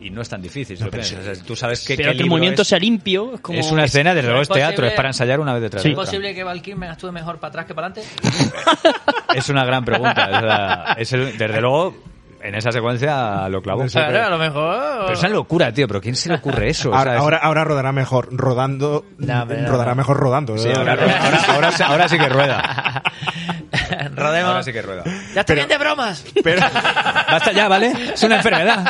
y 0.00 0.10
no 0.10 0.20
es 0.20 0.28
tan 0.28 0.42
difícil. 0.42 0.76
pero. 0.90 1.02
O 1.02 1.06
sea, 1.06 1.32
tú 1.46 1.56
sabes 1.56 1.86
que, 1.86 1.96
Pero 1.96 2.10
qué 2.10 2.16
que 2.18 2.22
el 2.24 2.28
movimiento 2.28 2.62
es. 2.62 2.68
sea 2.68 2.78
limpio. 2.78 3.34
Es, 3.34 3.40
como... 3.40 3.58
Es 3.58 3.70
una 3.72 3.84
escena, 3.84 4.14
desde 4.14 4.28
luego 4.28 4.42
es 4.42 4.46
¿Es 4.46 4.48
posible- 4.50 4.66
teatro, 4.68 4.86
es 4.86 4.92
para 4.92 5.08
ensayar 5.08 5.40
una 5.40 5.52
vez 5.54 5.62
detrás 5.62 5.80
¿Es 5.80 5.84
de 5.84 5.92
otra. 5.94 6.04
posible 6.04 6.34
que 6.34 6.44
Val 6.44 6.60
Kilmer 6.60 6.90
actúe 6.90 7.12
mejor 7.12 7.38
para 7.38 7.48
atrás 7.48 7.66
que 7.66 7.74
para 7.74 7.86
adelante? 7.88 8.10
Es 9.34 9.48
una 9.50 9.64
gran 9.64 9.84
pregunta. 9.84 10.24
es 10.26 10.42
la- 10.42 10.96
es 10.98 11.12
el- 11.12 11.38
desde 11.38 11.60
luego, 11.60 11.94
en 12.42 12.54
esa 12.54 12.70
secuencia 12.72 13.48
lo 13.48 13.62
clavó. 13.62 13.84
Claro, 13.86 14.24
a 14.24 14.30
lo 14.30 14.38
mejor. 14.38 15.00
Pero 15.02 15.12
es 15.12 15.20
una 15.20 15.28
locura, 15.30 15.72
tío. 15.72 15.86
¿Pero 15.88 16.00
quién 16.00 16.16
se 16.16 16.28
le 16.28 16.36
ocurre 16.36 16.70
eso? 16.70 16.90
O 16.90 16.92
sea, 16.92 16.98
Ahora, 17.00 17.14
es- 17.14 17.20
ahora, 17.20 17.36
ahora 17.38 17.64
rodará 17.64 17.92
mejor 17.92 18.28
rodando. 18.30 19.04
No, 19.18 19.44
pero 19.46 19.62
no, 19.62 19.68
rodará 19.68 19.94
mejor 19.94 20.16
rodando. 20.16 20.56
Sí, 20.58 20.68
ahora, 20.74 20.92
ahora, 20.92 21.44
ahora, 21.48 21.72
sí- 21.72 21.82
ahora 21.82 22.08
sí 22.08 22.18
que 22.18 22.28
rueda. 22.28 23.02
Rodemos. 24.14 24.48
Ahora 24.50 24.62
sí 24.62 24.72
que 24.72 24.82
rueda. 24.82 25.02
Ya 25.34 25.40
está 25.40 25.54
bien 25.54 25.68
de 25.68 25.76
bromas. 25.78 26.24
Pero, 26.42 26.60
Basta 26.62 27.52
ya, 27.52 27.68
¿vale? 27.68 27.92
Es 28.14 28.22
una 28.22 28.36
enfermedad. 28.36 28.84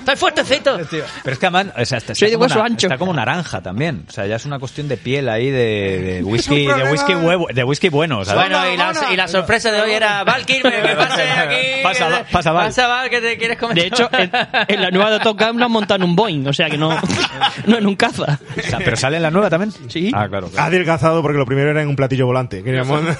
Estoy 0.00 0.16
fuertecito. 0.16 0.78
Pero 1.22 1.32
es 1.32 1.38
que 1.38 1.46
además, 1.46 1.66
o 1.76 1.84
sea, 1.84 1.98
está, 1.98 2.14
Soy 2.14 2.28
está 2.30 2.38
de 2.44 2.48
como 2.48 2.64
ancho. 2.64 2.86
está 2.86 2.98
como 2.98 3.12
naranja 3.12 3.60
también. 3.62 4.04
O 4.08 4.12
sea, 4.12 4.26
ya 4.26 4.36
es 4.36 4.44
una 4.46 4.58
cuestión 4.58 4.86
de 4.88 4.96
piel 4.96 5.28
ahí 5.28 5.50
de, 5.50 6.00
de 6.18 6.22
whisky, 6.22 6.66
de 6.66 6.90
whisky 6.90 7.14
huevo, 7.14 7.46
de 7.52 7.64
whisky 7.64 7.88
bueno, 7.88 8.24
¿sabes? 8.24 8.48
Bueno, 8.48 8.70
y 8.72 8.76
la, 8.76 8.92
y 9.12 9.16
la 9.16 9.28
sorpresa 9.28 9.72
de 9.72 9.80
hoy 9.80 9.92
era 9.92 10.22
Val 10.24 10.44
Kilmer, 10.46 10.82
que 10.82 10.94
pase 10.94 11.22
aquí. 11.30 11.82
Pasa, 11.82 12.23
pasa, 12.30 12.52
Val. 12.52 12.66
Pasa 12.66 12.86
Val, 12.88 13.10
que 13.10 13.20
te 13.20 13.36
quieres 13.38 13.58
comentar. 13.58 13.82
De 13.84 13.88
hecho, 13.88 14.08
en, 14.12 14.30
en 14.68 14.80
la 14.82 14.90
nueva 14.90 15.10
de 15.10 15.20
Top 15.20 15.38
Gun 15.40 15.58
lo 15.58 15.66
han 15.66 15.72
montado 15.72 15.96
en 16.02 16.10
un 16.10 16.16
Boeing, 16.16 16.46
o 16.46 16.52
sea 16.52 16.68
que 16.70 16.76
no, 16.78 16.90
no 17.66 17.78
en 17.78 17.86
un 17.86 17.96
caza. 17.96 18.38
O 18.56 18.60
sea, 18.60 18.78
pero 18.78 18.96
sale 18.96 19.16
en 19.16 19.22
la 19.22 19.30
nueva 19.30 19.50
también. 19.50 19.72
Sí. 19.88 20.10
Ah, 20.14 20.26
claro. 20.28 20.50
ha 20.56 20.64
adelgazado 20.66 21.22
porque 21.22 21.38
lo 21.38 21.46
primero 21.46 21.70
era 21.70 21.82
en 21.82 21.88
un 21.88 21.96
platillo 21.96 22.26
volante. 22.26 22.62
Queríamos. 22.62 23.00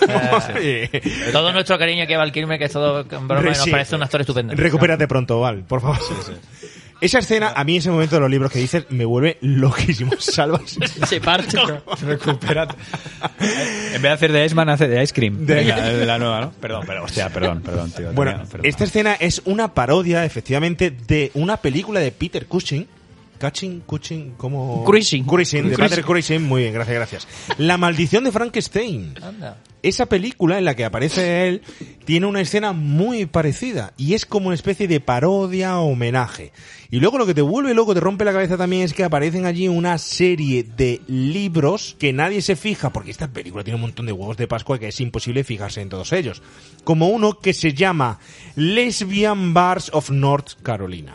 Y- 0.62 1.32
todo 1.32 1.52
nuestro 1.52 1.78
cariño 1.78 2.06
que 2.06 2.16
Val 2.16 2.32
Kilmer, 2.32 2.58
que 2.58 2.64
es 2.66 2.72
todo 2.72 3.00
en 3.00 3.28
broma, 3.28 3.42
y 3.42 3.48
nos 3.50 3.58
Sí. 3.58 3.70
parece 3.70 3.96
un 3.96 4.02
actor 4.02 4.20
estupendo. 4.20 4.54
Recupérate 4.54 5.06
pronto, 5.08 5.40
Val, 5.40 5.64
por 5.64 5.80
favor. 5.80 5.98
Esa 7.00 7.18
escena, 7.18 7.52
a 7.54 7.64
mí 7.64 7.76
ese 7.76 7.90
momento 7.90 8.14
de 8.16 8.20
los 8.22 8.30
libros 8.30 8.50
que 8.50 8.58
dices, 8.60 8.86
me 8.90 9.04
vuelve 9.04 9.36
loquísimo. 9.42 10.12
Salvas. 10.18 10.78
Se 11.06 11.20
parte. 11.20 11.56
Recupérate. 12.02 12.74
En 13.40 13.92
vez 13.94 14.02
de 14.02 14.08
hacer 14.10 14.32
de 14.32 14.44
Iceman, 14.46 14.68
hace 14.68 14.88
de 14.88 15.02
Ice 15.02 15.12
Cream. 15.12 15.44
De- 15.44 15.54
Venga, 15.56 15.76
la 15.76 16.18
nueva, 16.18 16.40
¿no? 16.40 16.50
Perdón, 16.52 16.84
pero 16.86 17.04
hostia, 17.04 17.28
perdón, 17.30 17.60
perdón, 17.62 17.90
tío. 17.92 18.12
Bueno, 18.12 18.32
tenía- 18.32 18.46
perdón. 18.46 18.66
esta 18.66 18.84
escena 18.84 19.14
es 19.14 19.42
una 19.44 19.74
parodia, 19.74 20.24
efectivamente, 20.24 20.90
de 20.90 21.30
una 21.34 21.56
película 21.58 22.00
de 22.00 22.10
Peter 22.12 22.46
Cushing. 22.46 22.86
Cushing, 23.40 23.80
Cushing, 23.80 24.34
¿cómo? 24.36 24.84
Cushing. 24.84 25.24
Cushing, 25.24 25.68
de. 25.68 25.76
Peter 25.76 26.04
Cushing. 26.04 26.42
Muy 26.42 26.62
bien, 26.62 26.72
gracias, 26.74 26.94
gracias. 26.94 27.28
La 27.58 27.76
maldición 27.76 28.24
de 28.24 28.32
Frankenstein. 28.32 29.14
Anda. 29.22 29.58
Esa 29.84 30.06
película 30.06 30.56
en 30.56 30.64
la 30.64 30.74
que 30.74 30.86
aparece 30.86 31.46
él 31.46 31.60
tiene 32.06 32.24
una 32.24 32.40
escena 32.40 32.72
muy 32.72 33.26
parecida 33.26 33.92
y 33.98 34.14
es 34.14 34.24
como 34.24 34.46
una 34.46 34.54
especie 34.54 34.88
de 34.88 34.98
parodia 34.98 35.78
homenaje. 35.78 36.52
Y 36.90 37.00
luego 37.00 37.18
lo 37.18 37.26
que 37.26 37.34
te 37.34 37.42
vuelve 37.42 37.74
loco, 37.74 37.92
te 37.92 38.00
rompe 38.00 38.24
la 38.24 38.32
cabeza 38.32 38.56
también 38.56 38.80
es 38.80 38.94
que 38.94 39.04
aparecen 39.04 39.44
allí 39.44 39.68
una 39.68 39.98
serie 39.98 40.62
de 40.62 41.02
libros 41.06 41.96
que 41.98 42.14
nadie 42.14 42.40
se 42.40 42.56
fija 42.56 42.94
porque 42.94 43.10
esta 43.10 43.30
película 43.30 43.62
tiene 43.62 43.74
un 43.74 43.82
montón 43.82 44.06
de 44.06 44.12
huevos 44.12 44.38
de 44.38 44.48
Pascua 44.48 44.78
que 44.78 44.88
es 44.88 45.00
imposible 45.00 45.44
fijarse 45.44 45.82
en 45.82 45.90
todos 45.90 46.14
ellos. 46.14 46.40
Como 46.82 47.08
uno 47.08 47.38
que 47.38 47.52
se 47.52 47.74
llama 47.74 48.20
Lesbian 48.56 49.52
Bars 49.52 49.90
of 49.92 50.08
North 50.08 50.62
Carolina. 50.62 51.14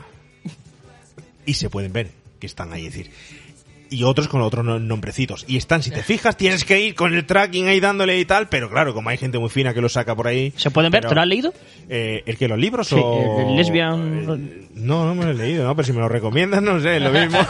Y 1.43 1.55
se 1.55 1.71
pueden 1.71 1.91
ver 1.91 2.11
que 2.39 2.45
están 2.45 2.71
ahí, 2.71 2.83
decir, 2.83 3.09
y 3.89 4.03
otros 4.03 4.27
con 4.27 4.41
otros 4.41 4.63
no- 4.65 4.79
nombrecitos. 4.79 5.45
Y 5.47 5.57
están, 5.57 5.81
si 5.83 5.91
te 5.91 6.03
fijas, 6.03 6.37
tienes 6.37 6.63
que 6.65 6.79
ir 6.79 6.95
con 6.95 7.13
el 7.13 7.25
tracking 7.25 7.67
ahí 7.67 7.79
dándole 7.79 8.19
y 8.19 8.25
tal, 8.25 8.47
pero 8.49 8.69
claro, 8.69 8.93
como 8.93 9.09
hay 9.09 9.17
gente 9.17 9.39
muy 9.39 9.49
fina 9.49 9.73
que 9.73 9.81
lo 9.81 9.89
saca 9.89 10.15
por 10.15 10.27
ahí. 10.27 10.53
¿Se 10.55 10.71
pueden 10.71 10.91
ver? 10.91 11.01
pero- 11.01 11.09
¿Te 11.09 11.15
lo 11.15 11.21
has 11.21 11.27
leído? 11.27 11.53
Eh, 11.89 12.23
¿El 12.25 12.37
que 12.37 12.47
los 12.47 12.57
libros 12.59 12.87
Sí, 12.87 12.95
o...? 12.97 13.49
el 13.49 13.55
lesbian- 13.57 14.67
No, 14.75 15.05
no 15.05 15.15
me 15.15 15.25
lo 15.25 15.31
he 15.31 15.35
leído, 15.35 15.65
¿no? 15.65 15.75
Pero 15.75 15.85
si 15.85 15.93
me 15.93 15.99
lo 15.99 16.09
recomiendas, 16.09 16.61
no 16.61 16.79
sé, 16.79 16.99
lo 16.99 17.09
mismo. 17.11 17.39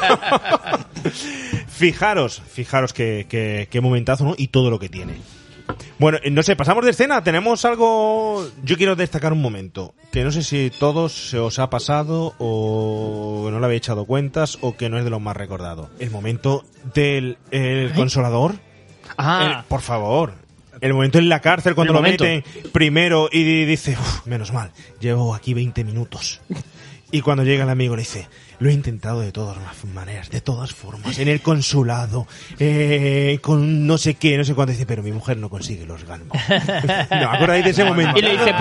fijaros, 1.68 2.42
fijaros 2.52 2.94
qué, 2.94 3.26
qué, 3.30 3.68
qué 3.70 3.82
momentazo, 3.82 4.24
¿no? 4.26 4.36
Y 4.38 4.48
todo 4.48 4.70
lo 4.70 4.80
que 4.80 4.90
tiene. 4.90 5.14
Bueno, 5.98 6.18
eh, 6.24 6.30
no 6.32 6.44
sé, 6.44 6.56
pasamos 6.56 6.84
de 6.86 6.92
escena, 6.92 7.24
tenemos 7.24 7.66
algo... 7.66 8.48
Yo 8.64 8.78
quiero 8.78 8.96
destacar 8.96 9.34
un 9.34 9.42
momento, 9.42 9.94
que 10.12 10.24
no 10.24 10.32
sé 10.32 10.44
si 10.44 10.72
todos 10.78 11.30
se 11.30 11.40
os 11.40 11.60
ha 11.60 11.70
pasado 11.70 12.34
o 12.40 13.50
no 13.52 13.60
le 13.60 13.66
habéis 13.66 13.80
echado 13.80 14.06
cuentas 14.06 14.58
o 14.62 14.76
que 14.78 14.90
no 14.90 14.98
es 14.98 15.04
de 15.04 15.10
los 15.10 15.22
más 15.22 15.36
recordados. 15.36 15.90
El 16.00 16.12
momento 16.12 16.66
del 16.94 17.38
el 17.52 17.92
consolador. 17.94 18.56
Ah, 19.18 19.66
por 19.68 19.82
favor. 19.82 20.34
El 20.82 20.94
momento 20.94 21.18
en 21.18 21.28
la 21.28 21.42
cárcel 21.42 21.76
cuando 21.76 21.92
lo 21.94 22.00
momento. 22.00 22.24
meten 22.24 22.44
primero 22.72 23.28
y 23.32 23.44
di- 23.44 23.66
dice, 23.66 23.98
"Uf, 24.00 24.26
menos 24.26 24.54
mal, 24.54 24.72
llevo 25.02 25.36
aquí 25.36 25.54
20 25.54 25.84
minutos. 25.84 26.40
Y 27.12 27.22
cuando 27.22 27.44
llega 27.44 27.64
el 27.66 27.70
amigo 27.70 27.96
le 27.96 28.04
dice, 28.04 28.28
lo 28.60 28.70
he 28.70 28.74
intentado 28.74 29.22
de 29.22 29.32
todas 29.32 29.58
las 29.58 29.86
maneras, 29.94 30.30
de 30.30 30.42
todas 30.42 30.74
formas, 30.74 31.18
en 31.20 31.28
el 31.28 31.42
consulado, 31.42 32.28
eh, 32.60 33.40
con 33.42 33.88
no 33.88 33.98
sé 33.98 34.16
qué, 34.16 34.38
no 34.38 34.44
sé 34.44 34.54
cuánto. 34.54 34.72
Dice, 34.74 34.86
pero 34.86 35.02
mi 35.02 35.12
mujer 35.12 35.38
no 35.38 35.50
consigue 35.50 35.86
los 35.86 36.04
galmos. 36.06 36.38
¿No 37.10 37.32
acordáis 37.32 37.64
de 37.66 37.72
ese 37.72 37.84
momento? 37.86 38.18
Y 38.20 38.22
le 38.22 38.32
dice, 38.34 38.54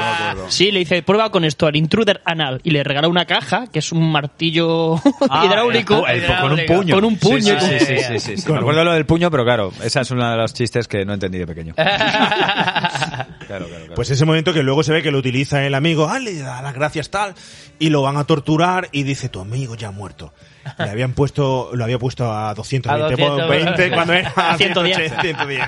sí, 0.49 0.71
le 0.71 0.79
dice, 0.81 1.03
prueba 1.03 1.31
con 1.31 1.45
esto, 1.45 1.67
al 1.67 1.77
intruder 1.77 2.21
anal. 2.25 2.61
Y 2.65 2.71
le 2.71 2.83
regala 2.85 3.09
una 3.09 3.27
caja, 3.27 3.67
que 3.67 3.81
es 3.81 3.93
un 3.93 4.11
martillo 4.11 4.97
Ah, 5.29 5.45
hidráulico. 5.47 6.07
el 6.07 6.23
el 6.25 6.37
con 6.41 6.53
un 6.53 6.67
puño. 6.67 6.95
Con 6.95 7.05
un 7.05 7.17
puño. 7.17 7.41
Sí, 7.41 7.51
con- 7.55 7.61
sí, 7.61 7.79
sí, 7.81 7.97
sí, 7.99 8.21
sí, 8.21 8.37
sí. 8.39 8.53
Me 8.53 8.59
acuerdo 8.59 8.85
lo 8.85 8.93
del 8.93 9.05
puño, 9.07 9.31
pero 9.31 9.45
claro, 9.45 9.73
esa 9.83 10.01
es 10.03 10.11
una 10.11 10.31
de 10.33 10.37
los 10.39 10.55
chistes 10.55 10.87
que 10.89 11.05
no 11.05 11.15
entendí 11.15 11.39
de 11.39 11.47
pequeño. 11.47 11.75
Claro, 11.75 13.37
claro, 13.47 13.67
claro. 13.69 13.95
Pues 13.95 14.11
ese 14.11 14.25
momento 14.25 14.53
que 14.53 14.63
luego 14.63 14.83
se 14.83 14.93
ve 14.93 15.03
que 15.03 15.11
lo 15.11 15.19
utiliza 15.19 15.65
el 15.65 15.75
amigo, 15.75 16.09
ah, 16.09 16.19
le 16.19 16.35
da 16.39 16.61
las 16.63 16.75
gracias 16.75 17.11
tal, 17.11 17.35
y 17.79 17.89
lo 17.91 18.03
van 18.03 18.17
a 18.17 18.25
torturar 18.25 18.89
y 18.93 19.03
dice, 19.05 19.29
tu 19.29 19.41
amigo 19.41 19.75
ya 19.75 19.88
ha 19.89 19.93
muerto. 19.93 20.33
Le 20.79 20.91
habían 20.91 21.13
puesto, 21.13 21.71
lo 21.75 21.85
había 21.85 21.99
puesto 21.99 22.33
a 22.33 22.55
220, 22.55 22.89
A 22.89 23.09
200, 23.09 23.49
20 23.49 23.91
cuando 23.91 24.13
era 24.13 24.33
a 24.37 24.57
110. 24.57 25.13
110. 25.21 25.65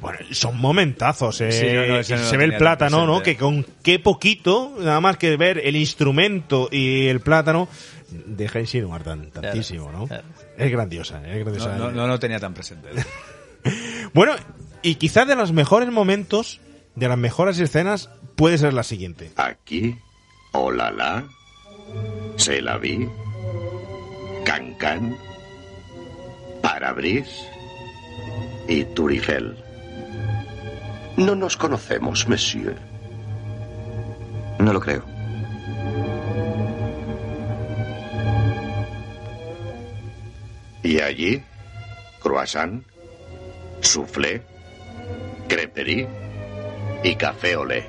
Bueno, 0.00 0.18
son 0.30 0.58
momentazos, 0.58 1.40
eh. 1.40 1.52
Sí, 1.52 1.66
no, 1.72 1.86
no, 1.86 1.98
ese 1.98 2.14
Y 2.14 2.18
no 2.18 2.24
se 2.24 2.36
ve 2.36 2.44
el 2.44 2.56
plátano, 2.56 3.06
¿no? 3.06 3.22
Que 3.22 3.36
con 3.36 3.64
qué 3.82 3.98
poquito, 3.98 4.74
nada 4.78 5.00
más 5.00 5.16
que 5.16 5.36
ver 5.36 5.60
el 5.64 5.76
instrumento 5.76 6.68
y 6.70 7.06
el 7.08 7.20
plátano, 7.20 7.68
deja 8.10 8.60
insinuar 8.60 9.02
tan, 9.02 9.30
tantísimo, 9.30 9.90
¿no? 9.90 10.06
claro. 10.06 10.24
Es 10.56 10.70
grandiosa, 10.70 11.22
es 11.26 11.40
grandiosa. 11.40 11.76
No, 11.76 11.90
no, 11.90 11.92
no 11.92 12.06
lo 12.06 12.18
tenía 12.18 12.38
tan 12.38 12.54
presente. 12.54 12.88
Bueno, 14.14 14.34
y 14.82 14.94
quizás 14.94 15.26
de 15.26 15.34
los 15.34 15.50
mejores 15.50 15.90
momentos, 15.90 16.60
de 16.94 17.08
las 17.08 17.18
mejores 17.18 17.58
escenas, 17.58 18.08
puede 18.36 18.58
ser 18.58 18.72
la 18.72 18.84
siguiente. 18.84 19.32
Aquí, 19.34 19.98
Olala, 20.52 21.24
Se 22.36 22.60
la 22.60 22.78
vi, 22.78 23.08
Cancan, 24.44 25.16
Parabris 26.62 27.28
y 28.68 28.84
Turigel. 28.84 29.56
No 31.16 31.34
nos 31.34 31.56
conocemos, 31.56 32.28
monsieur. 32.28 32.76
No 34.58 34.72
lo 34.72 34.80
creo. 34.80 35.04
Y 40.82 41.00
allí, 41.00 41.42
croissant, 42.22 42.84
soufflé, 43.80 44.42
creperie 45.48 46.06
y 47.02 47.16
café 47.16 47.56
olé. 47.56 47.86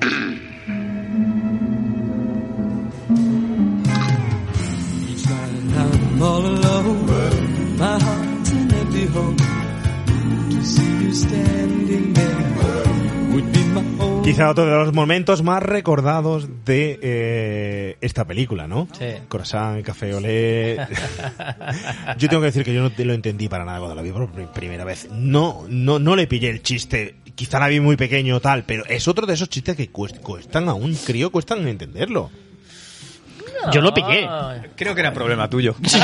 I'm 6.14 6.22
all 6.22 6.46
alone. 6.46 7.76
My 7.78 7.98
heart's 7.98 8.50
an 8.52 8.72
empty 8.72 9.06
home. 9.06 9.36
To 9.36 10.62
see 10.62 11.04
you 11.04 11.12
standing 11.12 12.12
there 12.12 13.32
would 13.32 13.52
be 13.52 13.64
my 13.74 13.82
own. 14.04 14.22
Quizá 14.22 14.48
otro 14.50 14.64
de 14.64 14.72
los 14.72 14.94
momentos 14.94 15.42
más 15.42 15.62
recordados 15.62 16.48
de 16.64 16.98
eh, 17.02 17.96
esta 18.00 18.24
película, 18.26 18.66
¿no? 18.68 18.86
Sí. 18.98 19.06
Croissant, 19.28 19.82
café 19.84 20.14
olé. 20.14 20.76
yo 22.18 22.28
tengo 22.28 22.40
que 22.40 22.46
decir 22.46 22.64
que 22.64 22.72
yo 22.72 22.82
no 22.82 22.90
lo 22.96 23.12
entendí 23.12 23.48
para 23.48 23.64
nada 23.64 23.78
cuando 23.80 23.94
la 23.96 24.02
vi 24.02 24.12
por 24.12 24.30
pri- 24.30 24.46
primera 24.54 24.84
vez. 24.84 25.08
No, 25.10 25.64
no, 25.68 25.98
no 25.98 26.14
le 26.16 26.26
pillé 26.26 26.48
el 26.50 26.62
chiste. 26.62 27.16
Quizá 27.34 27.58
la 27.58 27.66
vi 27.68 27.80
muy 27.80 27.96
pequeño 27.96 28.36
o 28.36 28.40
tal, 28.40 28.64
pero 28.64 28.84
es 28.86 29.08
otro 29.08 29.26
de 29.26 29.34
esos 29.34 29.48
chistes 29.48 29.76
que 29.76 29.92
cuest- 29.92 30.20
cuestan 30.20 30.68
a 30.68 30.74
un 30.74 30.94
crío, 30.94 31.30
cuestan 31.32 31.66
entenderlo. 31.66 32.30
Yo 33.72 33.80
lo 33.80 33.94
pillé. 33.94 34.26
Ah, 34.28 34.56
Creo 34.76 34.94
que 34.94 35.00
era 35.00 35.12
problema 35.12 35.48
tuyo. 35.48 35.74
Te 35.84 35.96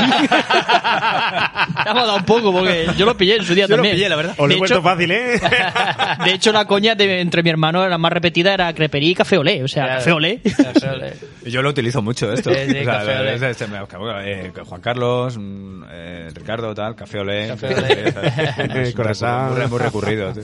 hemos 1.91 2.07
dado 2.07 2.17
un 2.17 2.25
poco, 2.25 2.53
porque 2.53 2.89
yo 2.97 3.07
lo 3.07 3.17
pillé 3.17 3.37
en 3.37 3.45
su 3.45 3.55
día 3.55 3.65
Yo 3.67 3.71
lo 3.71 3.77
también. 3.77 3.97
pillé, 3.97 4.09
la 4.09 4.17
verdad. 4.17 4.33
Os 4.37 4.39
lo 4.39 4.49
De 4.49 4.55
he 4.55 4.59
puesto 4.59 4.75
hecho, 4.77 4.83
fácil, 4.83 5.11
¿eh? 5.11 5.41
de 6.25 6.33
hecho, 6.33 6.53
la 6.53 6.65
coña 6.65 6.95
de- 6.95 7.21
entre 7.21 7.43
mi 7.43 7.51
hermano, 7.51 7.87
la 7.89 7.99
más 7.99 8.13
repetida, 8.13 8.55
era 8.55 8.73
creperí 8.75 9.11
y 9.11 9.15
café 9.15 9.39
olé. 9.39 9.63
O 9.63 9.69
sea, 9.69 9.85
Claro. 9.85 9.99
café 10.01 10.13
olé. 10.13 10.41
Café 10.43 10.89
olé. 10.91 11.13
Yo 11.51 11.63
lo 11.63 11.71
utilizo 11.71 12.03
mucho 12.03 12.33
esto. 12.33 12.51
Sí, 12.53 12.61
sí, 12.69 12.79
O 12.81 12.85
sea, 12.85 14.23
eh, 14.25 14.53
Juan 14.65 14.81
Carlos, 14.81 15.37
mm, 15.39 15.83
eh, 15.91 16.29
Ricardo, 16.35 16.75
tal, 16.75 16.95
café 16.95 17.19
olé. 17.21 17.49
Café 17.49 17.75
olé. 17.75 18.93
Corazón. 18.95 19.57
Muy, 19.59 19.67
muy 19.67 19.79
recurrido. 19.79 20.35
sí. 20.35 20.41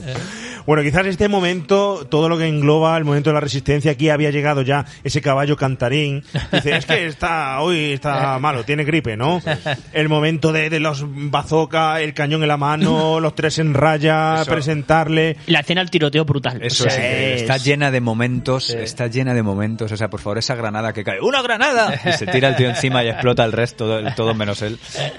Bueno, 0.65 0.83
quizás 0.83 1.05
este 1.05 1.29
momento, 1.29 2.05
todo 2.09 2.27
lo 2.27 2.37
que 2.37 2.45
engloba 2.45 2.97
el 2.97 3.05
momento 3.05 3.29
de 3.29 3.35
la 3.35 3.39
resistencia, 3.39 3.91
aquí 3.93 4.09
había 4.09 4.31
llegado 4.31 4.63
ya 4.63 4.85
ese 5.03 5.21
caballo 5.21 5.55
cantarín. 5.55 6.23
Dice, 6.51 6.75
es 6.75 6.85
que 6.85 7.06
está, 7.09 7.59
hoy 7.61 7.93
está 7.93 8.37
malo, 8.39 8.63
tiene 8.63 8.83
gripe, 8.83 9.15
¿no? 9.17 9.41
El 9.93 10.09
momento 10.09 10.51
de, 10.51 10.69
de 10.69 10.79
los 10.79 11.03
bazooka, 11.07 12.01
el 12.01 12.13
cañón 12.13 12.41
en 12.41 12.47
la 12.47 12.57
mano, 12.57 13.19
los 13.21 13.35
tres 13.35 13.59
en 13.59 13.73
raya, 13.73 14.41
Eso. 14.41 14.51
presentarle. 14.51 15.37
La 15.47 15.59
escena 15.61 15.81
del 15.81 15.89
tiroteo 15.89 16.25
brutal. 16.25 16.59
Eso 16.61 16.83
O 16.83 16.87
es, 16.87 16.93
sea, 16.93 17.03
increíble. 17.05 17.35
es- 17.35 17.41
Está 17.41 17.57
llena 17.57 17.91
de 17.91 18.01
momentos, 18.01 18.69
está 18.69 19.07
llena 19.07 19.33
de 19.33 19.43
momentos. 19.43 19.91
O 19.91 19.97
sea, 19.97 20.09
por 20.09 20.19
favor, 20.19 20.37
esa 20.37 20.55
granada 20.55 20.93
que 20.93 21.03
cae. 21.03 21.19
¡Una 21.21 21.41
granada! 21.41 21.93
Y 22.07 22.11
se 22.13 22.25
tira 22.27 22.49
el 22.49 22.55
tío 22.55 22.69
encima 22.69 23.03
y 23.03 23.09
explota 23.09 23.43
el 23.43 23.51
resto, 23.51 23.85
todo, 23.85 24.13
todo 24.15 24.33
menos 24.33 24.61
él. 24.61 24.77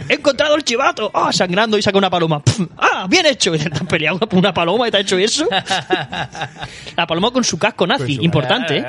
He 0.09 0.15
encontrado 0.15 0.55
el 0.55 0.65
chivato. 0.65 1.11
Ah, 1.15 1.33
sangrando 1.33 1.77
y 1.79 1.83
saca 1.83 1.99
una 1.99 2.11
paloma. 2.11 2.41
Pf, 2.43 2.67
Ah, 2.77 3.07
bien 3.09 3.27
hecho. 3.27 3.55
Y 3.55 3.59
te 3.59 3.69
has 3.73 3.83
peleado 3.85 4.19
por 4.21 4.39
una 4.39 4.53
paloma 4.55 4.89
y 4.89 4.91
te 4.91 4.97
ha 4.97 5.01
hecho 5.01 5.19
eso. 5.19 5.47
La 6.97 7.07
paloma 7.07 7.31
con 7.31 7.45
su 7.45 7.59
casco 7.59 7.87
nazi. 7.87 8.19
Importante, 8.23 8.79
¿eh? 8.79 8.85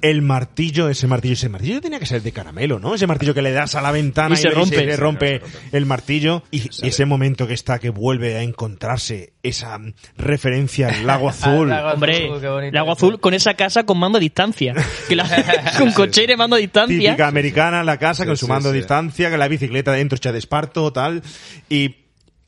El 0.00 0.22
martillo, 0.22 0.88
ese 0.88 1.06
martillo, 1.06 1.34
ese 1.34 1.48
martillo 1.48 1.80
tenía 1.80 1.98
que 1.98 2.06
ser 2.06 2.17
de 2.22 2.32
caramelo, 2.32 2.78
¿no? 2.78 2.94
Ese 2.94 3.06
martillo 3.06 3.34
que 3.34 3.42
le 3.42 3.52
das 3.52 3.74
a 3.74 3.80
la 3.82 3.90
ventana 3.92 4.34
Y 4.34 4.38
se 4.38 4.48
le- 4.48 4.54
rompe. 4.54 4.84
le 4.86 4.96
rompe 4.96 5.40
el 5.72 5.86
martillo. 5.86 6.42
Y 6.50 6.68
ese 6.86 7.04
momento 7.06 7.46
que 7.46 7.54
está, 7.54 7.78
que 7.78 7.90
vuelve 7.90 8.36
a 8.36 8.42
encontrarse 8.42 9.32
esa 9.42 9.78
mm, 9.78 9.94
referencia 10.16 10.88
al 10.88 11.06
lago 11.06 11.28
azul. 11.30 11.68
Lago 11.68 11.90
Hombre, 11.92 12.26
Azul, 12.30 12.76
agua 12.76 12.92
azul 12.94 13.20
con 13.20 13.34
esa 13.34 13.54
casa 13.54 13.84
con 13.84 13.98
mando 13.98 14.18
a 14.18 14.20
distancia. 14.20 14.74
Que 15.08 15.16
la- 15.16 15.74
con 15.78 15.92
cochera 15.92 16.32
y 16.32 16.36
mando 16.36 16.56
a 16.56 16.58
distancia. 16.58 16.98
Típica 16.98 17.26
americana, 17.28 17.82
la 17.84 17.98
casa 17.98 18.26
con 18.26 18.36
su 18.36 18.48
mando 18.48 18.70
a 18.70 18.72
distancia, 18.72 19.30
con 19.30 19.38
la 19.38 19.48
bicicleta 19.48 19.92
dentro 19.92 20.16
hecha 20.16 20.32
de 20.32 20.38
esparto, 20.38 20.92
tal. 20.92 21.22
Y 21.68 21.96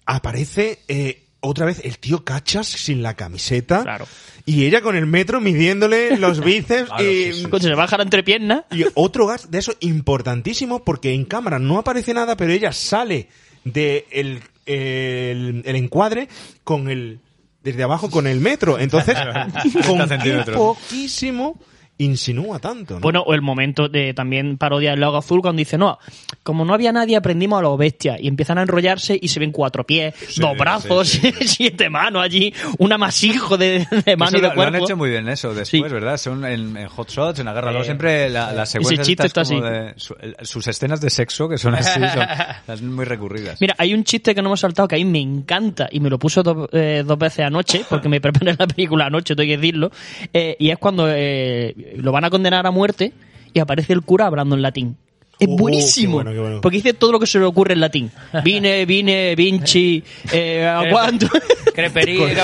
aparece 0.07 0.81
eh, 0.89 1.25
otra 1.41 1.67
vez 1.67 1.81
el 1.85 1.99
tío 1.99 2.25
Cachas 2.25 2.67
sin 2.67 3.03
la 3.03 3.15
camiseta. 3.15 3.83
Claro. 3.83 4.07
Y 4.47 4.65
ella 4.65 4.81
con 4.81 4.97
el 4.97 5.07
metro 5.07 5.41
midiéndole 5.41 6.17
los 6.17 6.41
bíceps 6.45 6.89
Claro, 6.89 7.03
y, 7.05 7.33
sí, 7.33 7.47
sí. 7.51 7.61
Se 7.61 7.75
baja 7.75 7.97
la 7.97 8.05
entrepierna. 8.05 8.65
y 8.71 8.85
otro 8.95 9.27
gas 9.27 9.51
de 9.51 9.59
eso 9.59 9.73
importantísimo 9.81 10.85
porque 10.85 11.13
en 11.13 11.25
cámara 11.25 11.59
no 11.59 11.79
aparece 11.79 12.15
nada, 12.15 12.37
pero 12.37 12.53
ella 12.53 12.73
sale 12.73 13.29
de 13.65 14.07
el, 14.11 14.43
el, 14.67 15.63
el 15.65 15.77
encuadre 15.77 16.29
con 16.65 16.89
el 16.89 17.21
desde 17.63 17.83
abajo 17.83 18.11
con 18.11 18.27
el 18.27 18.41
metro. 18.41 18.79
Entonces, 18.79 19.15
con 19.87 19.99
30 19.99 20.03
qué 20.03 20.09
centímetros. 20.09 20.57
poquísimo 20.57 21.61
insinúa 22.05 22.59
tanto. 22.59 22.95
¿no? 22.95 23.01
Bueno, 23.01 23.23
o 23.23 23.35
el 23.35 23.43
momento 23.43 23.89
de 23.89 24.15
también 24.15 24.59
parodia 24.59 24.91
del 24.91 25.01
lago 25.01 25.17
azul 25.19 25.41
cuando 25.41 25.59
dice, 25.61 25.79
no, 25.79 25.99
como 26.43 26.65
no 26.65 26.75
había 26.75 26.93
nadie 26.93 27.17
aprendimos 27.17 27.59
a 27.59 27.63
los 27.63 27.79
bestias 27.79 28.19
y 28.21 28.29
empiezan 28.29 28.59
a 28.59 28.63
enrollarse 28.63 29.19
y 29.21 29.29
se 29.29 29.39
ven 29.41 29.53
cuatro 29.53 29.85
pies, 29.85 30.15
dos 30.39 30.57
brazos, 30.57 31.21
siete 31.45 31.89
manos 31.91 32.23
allí, 32.23 32.53
un 32.79 32.93
amasijo 32.93 33.57
de, 33.57 33.87
de 34.05 34.17
mano 34.17 34.31
Eso 34.31 34.39
y 34.39 34.41
de 34.41 34.49
lo, 34.49 34.55
lo 34.55 34.63
han 34.63 34.69
cuerpo. 34.71 34.87
hecho 34.87 34.97
muy 34.97 35.11
bien 35.11 35.29
eso 35.29 35.49
después, 35.55 35.69
Sí. 35.69 35.81
¿verdad? 35.83 36.17
Son 36.17 36.45
en, 36.45 36.77
en 36.77 36.89
Hot 36.89 37.09
Shots, 37.11 37.39
en 37.41 37.49
Agárralo, 37.49 37.81
Eh, 37.81 37.85
siempre 37.85 38.31
la- 38.31 38.53
las 38.53 38.69
ese 38.71 38.79
secuencias 38.79 39.07
chiste 39.07 39.27
estas 39.27 39.51
está 39.51 39.55
como 39.57 39.67
así. 39.67 39.75
de 39.87 39.93
su- 39.97 40.15
el- 40.21 40.37
sus 40.43 40.67
escenas 40.67 41.01
de 41.01 41.11
sexo 41.11 41.49
que 41.49 41.59
son 41.59 41.75
así, 41.75 42.01
son 42.67 42.95
muy 42.95 43.05
recurridas. 43.05 43.61
Mira, 43.61 43.75
hay 43.79 43.95
un 43.95 44.05
chiste 44.05 44.35
que 44.35 44.43
no 44.43 44.49
hemos 44.49 44.61
saltado 44.61 44.89
que 44.89 44.97
a 44.97 44.99
mí 44.99 45.05
me 45.05 45.21
encanta 45.21 45.89
y 45.93 46.01
me 46.01 46.09
lo 46.11 46.19
puso 46.19 46.43
do- 46.43 46.69
eh, 46.73 47.03
dos 47.07 47.19
veces 47.19 47.45
anoche, 47.47 47.85
porque 47.89 48.09
me 48.09 48.21
preparé 48.21 48.57
la 48.59 48.67
película 48.67 49.07
anoche, 49.07 49.37
tengo 49.37 49.47
que 49.49 49.57
decirlo, 49.57 49.91
eh, 50.33 50.57
y 50.59 50.71
es 50.71 50.79
cuando 50.79 51.07
eh, 51.09 51.75
lo 51.97 52.13
van 52.13 52.25
a 52.25 52.31
condenar 52.31 52.67
a 52.67 52.71
muerte 52.71 53.13
y 53.53 53.61
aparece 53.61 53.93
el 53.93 54.03
cura 54.03 54.27
hablando 54.27 54.55
en 54.57 54.63
latín. 54.63 54.97
Es 55.39 55.49
Oh, 55.51 55.57
buenísimo. 55.57 56.19
qué 56.19 56.25
bueno, 56.25 56.33
qué 56.33 56.39
bueno. 56.39 56.61
Porque 56.61 56.77
dice 56.77 56.93
todo 56.93 57.13
lo 57.13 57.19
que 57.19 57.27
se 57.27 57.39
le 57.39 57.47
ocurre 57.47 57.73
en 57.73 57.81
latín. 57.81 58.11
Vine, 58.45 58.85
vine, 58.85 59.35
vinci, 59.35 60.05
eh, 60.33 60.67
aguanto. 60.67 61.27
Creperí, 61.75 62.19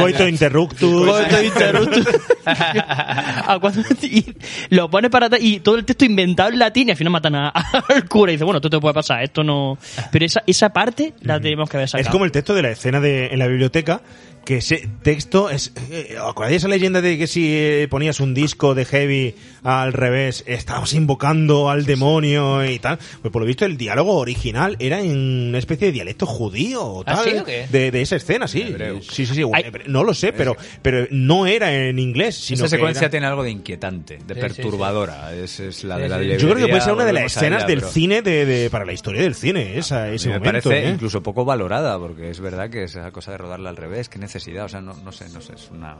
Coito 0.00 0.28
interruptus. 0.28 1.06
Coito 1.06 1.42
interruptus. 1.42 2.06
A 2.46 3.58
cuando- 3.60 3.82
y 4.02 4.24
lo 4.70 4.88
pone 4.90 5.10
para 5.10 5.28
y 5.38 5.60
todo 5.60 5.76
el 5.76 5.84
texto 5.84 6.04
inventado 6.04 6.50
en 6.50 6.58
latín 6.58 6.88
y 6.88 6.90
al 6.92 6.96
final 6.96 7.12
matan 7.12 7.34
a- 7.34 7.48
al 7.50 8.08
cura 8.08 8.32
y 8.32 8.36
dice, 8.36 8.44
bueno, 8.44 8.58
esto 8.58 8.70
te 8.70 8.78
puede 8.80 8.94
pasar, 8.94 9.22
esto 9.22 9.42
no... 9.44 9.78
Pero 10.10 10.24
esa, 10.24 10.42
esa 10.46 10.70
parte 10.70 11.14
la 11.22 11.40
tenemos 11.40 11.68
que 11.68 11.76
haber 11.76 11.88
sacado. 11.88 12.02
Es 12.06 12.10
como 12.10 12.24
el 12.24 12.32
texto 12.32 12.54
de 12.54 12.62
la 12.62 12.70
escena 12.70 13.00
de, 13.00 13.26
en 13.26 13.38
la 13.38 13.46
biblioteca, 13.46 14.00
que 14.44 14.56
ese 14.56 14.88
texto 15.02 15.50
es... 15.50 15.72
eh, 15.90 16.16
¿Acordáis 16.20 16.56
esa 16.58 16.68
leyenda 16.68 17.00
de 17.00 17.18
que 17.18 17.26
si 17.26 17.46
eh, 17.54 17.86
ponías 17.90 18.20
un 18.20 18.34
disco 18.34 18.74
de 18.74 18.84
heavy 18.84 19.34
al 19.62 19.92
revés, 19.92 20.42
estabas 20.46 20.92
invocando 20.94 21.70
al 21.70 21.84
demonio 21.86 22.64
y 22.64 22.78
tal? 22.78 22.98
Pues 23.22 23.30
por 23.32 23.42
lo 23.42 23.46
visto 23.46 23.64
el 23.64 23.76
diálogo 23.76 24.16
original 24.16 24.76
era 24.80 25.00
en 25.00 25.48
una 25.50 25.58
especie 25.58 25.88
de 25.88 25.92
dialecto 25.92 26.26
judío 26.26 26.82
o 26.84 27.00
¿Ah, 27.06 27.14
tal. 27.16 27.24
sí, 27.24 27.36
o 27.38 27.44
qué? 27.44 27.66
De, 27.70 27.90
de 27.90 28.02
esa 28.02 28.16
escena, 28.16 28.48
sí. 28.48 28.62
Hebreo. 28.62 29.00
Sí, 29.02 29.26
sí, 29.26 29.34
sí. 29.34 29.42
No 29.86 30.02
lo 30.04 30.14
sé, 30.14 30.32
pero, 30.32 30.56
pero 30.82 31.06
no 31.10 31.46
era 31.46 31.72
en 31.74 31.98
inglés, 31.98 32.36
sino 32.36 32.56
Esa 32.56 32.64
que 32.64 32.70
secuencia 32.70 33.02
era- 33.02 33.10
tiene 33.10 33.26
algo 33.26 33.42
de 33.44 33.50
inquietante, 33.50 34.14
de 34.16 34.34
Sí, 34.34 34.40
sí, 34.40 34.40
perturbadora. 34.40 35.34
Es, 35.34 35.60
es 35.60 35.84
la 35.84 35.98
de 35.98 36.08
la. 36.08 36.22
Yo 36.22 36.48
creo 36.50 36.56
que 36.66 36.68
puede 36.68 36.80
ser 36.80 36.92
una 36.94 37.04
de 37.04 37.12
las 37.12 37.36
escenas 37.36 37.66
del 37.66 37.80
pero- 37.80 37.90
cine 37.92 38.22
de, 38.22 38.46
de- 38.46 38.70
para 38.70 38.84
la 38.84 38.92
historia 38.92 39.22
del 39.22 39.34
cine, 39.34 39.76
esa, 39.78 40.04
A 40.04 40.06
mí 40.08 40.16
ese 40.16 40.28
me 40.28 40.38
momento. 40.38 40.68
parece 40.70 40.88
¿eh? 40.88 40.90
incluso 40.92 41.22
poco 41.22 41.44
valorada, 41.44 41.98
porque 41.98 42.30
es 42.30 42.40
verdad 42.40 42.70
que 42.70 42.84
esa 42.84 43.10
cosa 43.12 43.32
de 43.32 43.38
rodarla 43.38 43.70
al 43.70 43.76
revés, 43.76 44.08
qué 44.08 44.18
necesidad, 44.30 44.66
o 44.66 44.68
sea, 44.68 44.80
no, 44.80 44.94
no 44.94 45.10
sé, 45.10 45.28
no 45.30 45.40
sé, 45.40 45.54
es 45.54 45.70
una... 45.70 45.96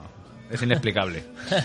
Es 0.50 0.60
inexplicable. 0.62 1.22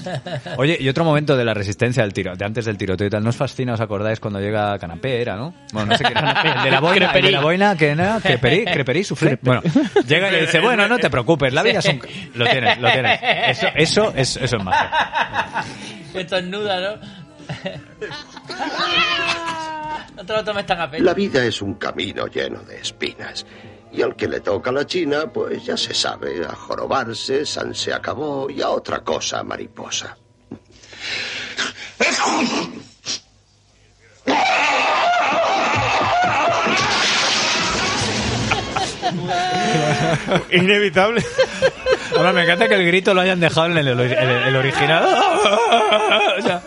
Oye, 0.58 0.78
y 0.80 0.88
otro 0.90 1.04
momento 1.04 1.36
de 1.36 1.44
la 1.44 1.56
resistencia 1.56 2.04
del 2.04 2.14
tiro, 2.14 2.36
de 2.36 2.46
antes 2.46 2.66
del 2.66 2.78
tiroteo 2.78 3.08
y 3.08 3.10
tal, 3.10 3.24
¿nos 3.24 3.36
fascina, 3.36 3.74
os 3.74 3.82
acordáis 3.82 4.20
cuando 4.20 4.40
llega 4.40 4.78
Canapé, 4.78 5.22
era, 5.22 5.36
no? 5.36 5.56
Bueno, 5.74 5.92
no 5.92 5.98
sé 5.98 6.04
quién 6.04 6.18
era. 6.18 6.42
El 6.58 6.64
de 6.64 6.72
la 6.72 6.80
boina, 6.80 7.12
el 7.12 7.24
de 7.24 7.32
la 7.32 7.42
boina, 7.42 7.76
que 7.76 7.90
era? 7.90 8.20
Creperí, 8.22 8.66
creperí, 8.66 9.04
suflé. 9.04 9.40
Bueno, 9.42 9.62
llega 10.08 10.30
y 10.30 10.32
le 10.32 10.42
dice, 10.42 10.60
bueno, 10.60 10.88
no 10.88 11.00
te 11.00 11.10
preocupes, 11.10 11.52
la 11.52 11.64
vida 11.64 11.80
es 11.80 11.86
un... 11.86 12.00
Lo 12.36 12.46
tienes, 12.46 12.80
lo 12.80 12.92
tienes. 12.92 13.20
Eso, 13.48 13.68
eso, 13.76 14.14
es, 14.16 14.38
eso 14.38 14.58
es 14.58 14.64
magia. 14.64 14.92
Esto 16.14 16.38
es 16.38 16.46
nuda, 16.46 16.80
¿no? 16.80 17.00
No 20.16 20.26
te 20.26 20.34
lo 20.34 20.44
tomes 20.44 20.66
tan 20.66 20.80
a 20.80 20.90
pecho. 20.92 21.04
La 21.04 21.14
vida 21.14 21.44
es 21.44 21.62
un 21.62 21.74
camino 21.76 22.28
lleno 22.28 22.62
de 22.62 22.78
espinas. 22.78 23.46
Y 23.96 24.02
al 24.02 24.16
que 24.16 24.28
le 24.28 24.42
toca 24.42 24.72
la 24.72 24.86
China, 24.86 25.32
pues 25.32 25.64
ya 25.66 25.78
se 25.78 25.94
sabe, 25.94 26.46
a 26.46 26.54
jorobarse, 26.56 27.46
San 27.46 27.74
se 27.74 27.94
acabó 27.94 28.50
y 28.50 28.62
a 28.62 28.70
otra 28.70 29.04
cosa, 29.04 29.42
mariposa. 29.44 30.18
Inevitable. 40.52 41.24
Ahora 42.16 42.34
me 42.34 42.44
encanta 42.44 42.68
que 42.68 42.76
el 42.76 42.86
grito 42.86 43.14
lo 43.14 43.22
hayan 43.22 43.40
dejado 43.40 43.68
en 43.68 43.78
el, 43.78 43.88
el- 43.88 44.12
el 44.12 44.56
original. 44.56 45.04
O 46.38 46.42
sea, 46.42 46.62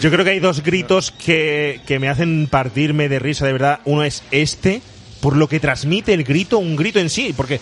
Yo 0.00 0.10
creo 0.10 0.24
que 0.24 0.30
hay 0.32 0.40
dos 0.40 0.62
gritos 0.62 1.10
que, 1.10 1.80
que 1.86 1.98
me 1.98 2.08
hacen 2.08 2.46
partirme 2.50 3.08
de 3.08 3.18
risa 3.18 3.46
de 3.46 3.52
verdad. 3.52 3.80
Uno 3.84 4.04
es 4.04 4.22
este, 4.30 4.80
por 5.20 5.36
lo 5.36 5.48
que 5.48 5.60
transmite 5.60 6.12
el 6.14 6.24
grito, 6.24 6.58
un 6.58 6.76
grito 6.76 6.98
en 6.98 7.10
sí, 7.10 7.34
porque 7.36 7.60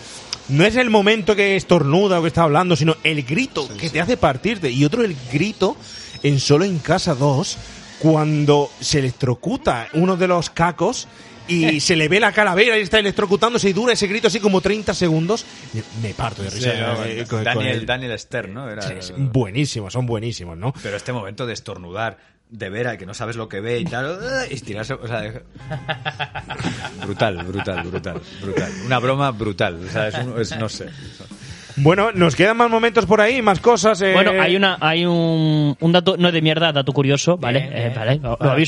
no 0.48 0.64
es 0.64 0.76
el 0.76 0.90
momento 0.90 1.34
que 1.34 1.56
estornuda 1.56 2.18
o 2.18 2.22
que 2.22 2.28
está 2.28 2.42
hablando, 2.42 2.76
sino 2.76 2.96
el 3.02 3.22
grito 3.22 3.68
que 3.76 3.90
te 3.90 4.00
hace 4.00 4.16
partirte. 4.16 4.70
Y 4.70 4.84
otro 4.84 5.02
el 5.04 5.16
grito 5.32 5.76
en 6.22 6.38
Solo 6.40 6.64
en 6.64 6.78
Casa 6.78 7.14
2, 7.14 7.58
cuando 7.98 8.70
se 8.80 8.98
electrocuta 9.00 9.88
uno 9.94 10.16
de 10.16 10.28
los 10.28 10.50
cacos 10.50 11.08
y 11.48 11.78
se 11.80 11.94
le 11.94 12.08
ve 12.08 12.18
la 12.18 12.32
calavera 12.32 12.76
y 12.76 12.82
está 12.82 12.98
electrocutándose 12.98 13.68
y 13.68 13.72
dura 13.72 13.92
ese 13.92 14.08
grito 14.08 14.26
así 14.26 14.40
como 14.40 14.60
30 14.60 14.92
segundos. 14.94 15.44
Me, 16.02 16.12
parto 16.12 16.42
de 16.42 16.50
risa. 16.50 16.72
Sí, 16.72 16.78
no, 16.80 17.04
eh, 17.04 17.24
Daniel, 17.44 17.68
el- 17.78 17.86
Daniel 17.86 18.18
Stern, 18.18 18.52
¿no? 18.52 18.68
Era, 18.68 18.82
Sí, 18.82 19.12
buenísimos, 19.16 19.92
son 19.92 20.06
buenísimos, 20.06 20.56
¿no? 20.58 20.74
Pero 20.82 20.96
este 20.96 21.12
momento 21.12 21.46
de 21.46 21.52
estornudar 21.52 22.18
de 22.50 22.70
vera 22.70 22.96
que 22.96 23.06
no 23.06 23.14
sabes 23.14 23.36
lo 23.36 23.48
que 23.48 23.60
ve 23.60 23.78
y 23.80 23.84
tal, 23.84 24.18
y 24.50 24.60
tirarse, 24.60 24.94
o 24.94 25.06
sea, 25.06 25.20
de- 25.22 25.42
brutal, 27.04 27.44
brutal, 27.44 27.82
brutal, 27.88 28.20
brutal. 28.40 28.72
Una 28.84 28.98
broma 28.98 29.30
brutal, 29.32 29.80
o 29.86 29.90
sea, 29.90 30.08
es, 30.08 30.14
un- 30.18 30.40
es- 30.40 30.56
no 30.58 30.68
sé. 30.68 30.88
Bueno, 31.76 32.10
nos 32.12 32.34
quedan 32.34 32.56
más 32.56 32.70
momentos 32.70 33.04
por 33.06 33.20
ahí, 33.20 33.42
más 33.42 33.60
cosas. 33.60 34.00
eh. 34.00 34.12
Bueno, 34.14 34.32
hay 34.40 34.56
una, 34.56 34.78
hay 34.80 35.04
un, 35.04 35.76
un 35.78 35.92
dato, 35.92 36.16
no 36.16 36.28
es 36.28 36.34
de 36.34 36.40
mierda, 36.40 36.72
dato 36.72 36.92
curioso, 36.92 37.36
¿vale? 37.36 37.60
Bien, 37.60 37.72
Eh, 37.74 37.92
vale, 37.94 38.20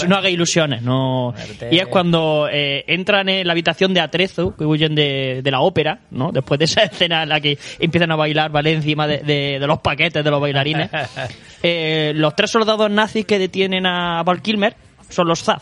no 0.08 0.16
haga 0.16 0.28
ilusiones, 0.28 0.82
no. 0.82 1.34
Y 1.70 1.78
es 1.78 1.86
cuando 1.86 2.48
eh, 2.52 2.84
entran 2.86 3.28
en 3.28 3.46
la 3.46 3.52
habitación 3.52 3.94
de 3.94 4.00
Atrezo, 4.00 4.54
que 4.56 4.64
huyen 4.64 4.94
de, 4.94 5.40
de 5.42 5.50
la 5.50 5.60
ópera, 5.60 6.00
¿no? 6.10 6.32
Después 6.32 6.58
de 6.58 6.66
esa 6.66 6.82
escena 6.84 7.22
en 7.22 7.30
la 7.30 7.40
que 7.40 7.58
empiezan 7.78 8.10
a 8.12 8.16
bailar, 8.16 8.50
¿vale? 8.50 8.72
Encima 8.72 9.06
de, 9.06 9.18
de- 9.18 9.58
de 9.58 9.66
los 9.66 9.78
paquetes 9.80 10.22
de 10.22 10.30
los 10.30 10.40
bailarines. 10.40 10.90
Eh, 11.60 12.12
los 12.14 12.36
tres 12.36 12.50
soldados 12.52 12.88
nazis 12.88 13.24
que 13.24 13.36
detienen 13.36 13.84
a 13.84 14.22
Val 14.22 14.40
Kilmer 14.40 14.76
son 15.08 15.26
los 15.26 15.42
Zaz. 15.42 15.60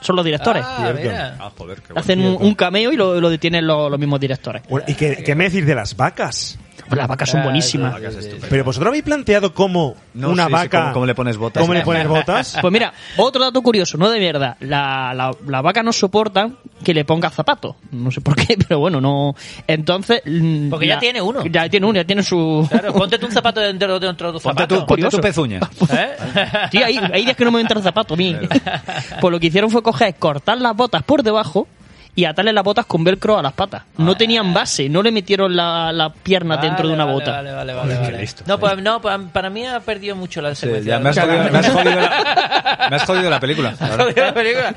Son 0.00 0.14
los 0.16 0.24
directores. 0.24 0.62
Ah. 0.64 1.36
Ah, 1.38 1.50
joder, 1.56 1.78
qué 1.80 1.92
bueno. 1.92 2.00
Hacen 2.00 2.20
un, 2.24 2.36
un 2.40 2.54
cameo 2.54 2.92
y 2.92 2.96
lo, 2.96 3.20
lo 3.20 3.30
detienen 3.30 3.66
los, 3.66 3.90
los 3.90 3.98
mismos 3.98 4.20
directores. 4.20 4.62
Bueno, 4.68 4.84
¿Y 4.88 4.94
qué, 4.94 5.22
qué 5.24 5.34
me 5.34 5.44
decís 5.44 5.66
de 5.66 5.74
las 5.74 5.96
vacas? 5.96 6.58
Las 6.90 7.08
vacas 7.08 7.30
son 7.30 7.42
buenísimas. 7.42 7.94
Pero 8.48 8.64
vosotros 8.64 8.88
habéis 8.88 9.02
planteado 9.04 9.52
cómo 9.54 9.94
No, 10.14 10.30
una 10.30 10.44
sí, 10.44 10.48
sí, 10.48 10.52
vaca... 10.52 10.80
cómo- 10.82 10.92
cómo 10.94 11.06
le 11.06 11.14
pones 11.14 11.36
botas. 11.36 11.60
¿Cómo 11.60 11.74
le 11.74 11.82
pones 11.82 12.06
botas? 12.08 12.56
Pues 12.60 12.72
mira, 12.72 12.92
otro 13.16 13.42
dato 13.44 13.60
curioso, 13.62 13.96
no 13.98 14.08
de 14.10 14.18
mierda. 14.18 14.56
La, 14.60 15.12
la, 15.14 15.30
la 15.46 15.62
vaca 15.62 15.82
no 15.82 15.92
soporta 15.92 16.50
que 16.84 16.94
le 16.94 17.04
ponga 17.04 17.30
zapatos. 17.30 17.76
No 17.90 18.10
sé 18.10 18.20
por 18.20 18.36
qué, 18.36 18.56
pero 18.68 18.78
bueno, 18.80 19.00
no. 19.00 19.34
Entonces. 19.66 20.22
mm, 20.24 20.70
Porque 20.70 20.86
ya 20.86 20.98
tiene 20.98 21.20
uno. 21.20 21.44
Ya 21.46 21.68
tiene 21.68 21.86
uno, 21.86 21.96
ya 21.96 22.04
tiene 22.04 22.22
su. 22.22 22.66
Claro, 22.70 22.92
ponte 22.94 23.18
tú 23.18 23.26
un 23.26 23.32
zapato 23.32 23.60
dentro, 23.60 23.98
dentro 23.98 24.32
de 24.32 24.38
tu 24.38 24.42
Ponte 24.42 24.62
zapato. 24.62 24.74
tu, 24.74 24.80
ponte 24.80 24.86
curioso. 25.02 25.16
tu 25.16 25.22
pezuña. 25.22 25.60
¿Eh? 25.92 26.16
Sí, 26.70 26.78
hay, 26.82 26.98
hay 26.98 27.24
días 27.24 27.36
que 27.36 27.44
no 27.44 27.50
me 27.52 27.60
entran 27.60 27.82
zapatos 27.82 28.14
a 28.14 28.16
mí. 28.18 28.36
Pues 29.20 29.32
lo 29.32 29.40
que 29.40 29.46
hicieron 29.46 29.70
fue 29.70 29.82
coger, 29.82 30.14
cortar 30.16 30.58
las 30.58 30.74
botas 30.76 31.02
por 31.02 31.22
debajo 31.22 31.66
y 32.16 32.24
atarle 32.24 32.52
las 32.52 32.64
botas 32.64 32.86
con 32.86 33.04
velcro 33.04 33.38
a 33.38 33.42
las 33.42 33.52
patas. 33.52 33.82
No 33.98 34.16
tenían 34.16 34.52
base, 34.52 34.88
no 34.88 35.02
le 35.02 35.12
metieron 35.12 35.54
la, 35.54 35.92
la 35.92 36.10
pierna 36.12 36.56
dentro 36.56 36.88
de 36.88 36.94
una 36.94 37.04
Vale, 37.04 37.14
bota. 37.14 37.30
Vale, 37.32 37.52
vale, 37.52 37.72
vale. 37.74 37.94
vale. 37.94 38.28
No, 38.46 38.58
pues, 38.58 38.78
no, 38.82 39.00
pues 39.00 39.14
para 39.32 39.50
mí 39.50 39.64
ha 39.66 39.78
perdido 39.80 40.16
mucho 40.16 40.40
la 40.42 40.54
Sí, 40.54 40.62
secuencia. 40.62 40.98
me 40.98 41.10
has, 41.10 41.18
jodido, 41.20 41.50
me 41.52 41.58
has 41.58 41.68
jodido 41.70 42.00
la, 42.00 42.86
me 42.90 42.96
has 42.96 43.04
jodido 43.04 43.30
la 43.30 43.38
película. 43.40 43.74
Has 43.78 43.96
jodido 43.96 44.24
la 44.24 44.34
película. 44.34 44.74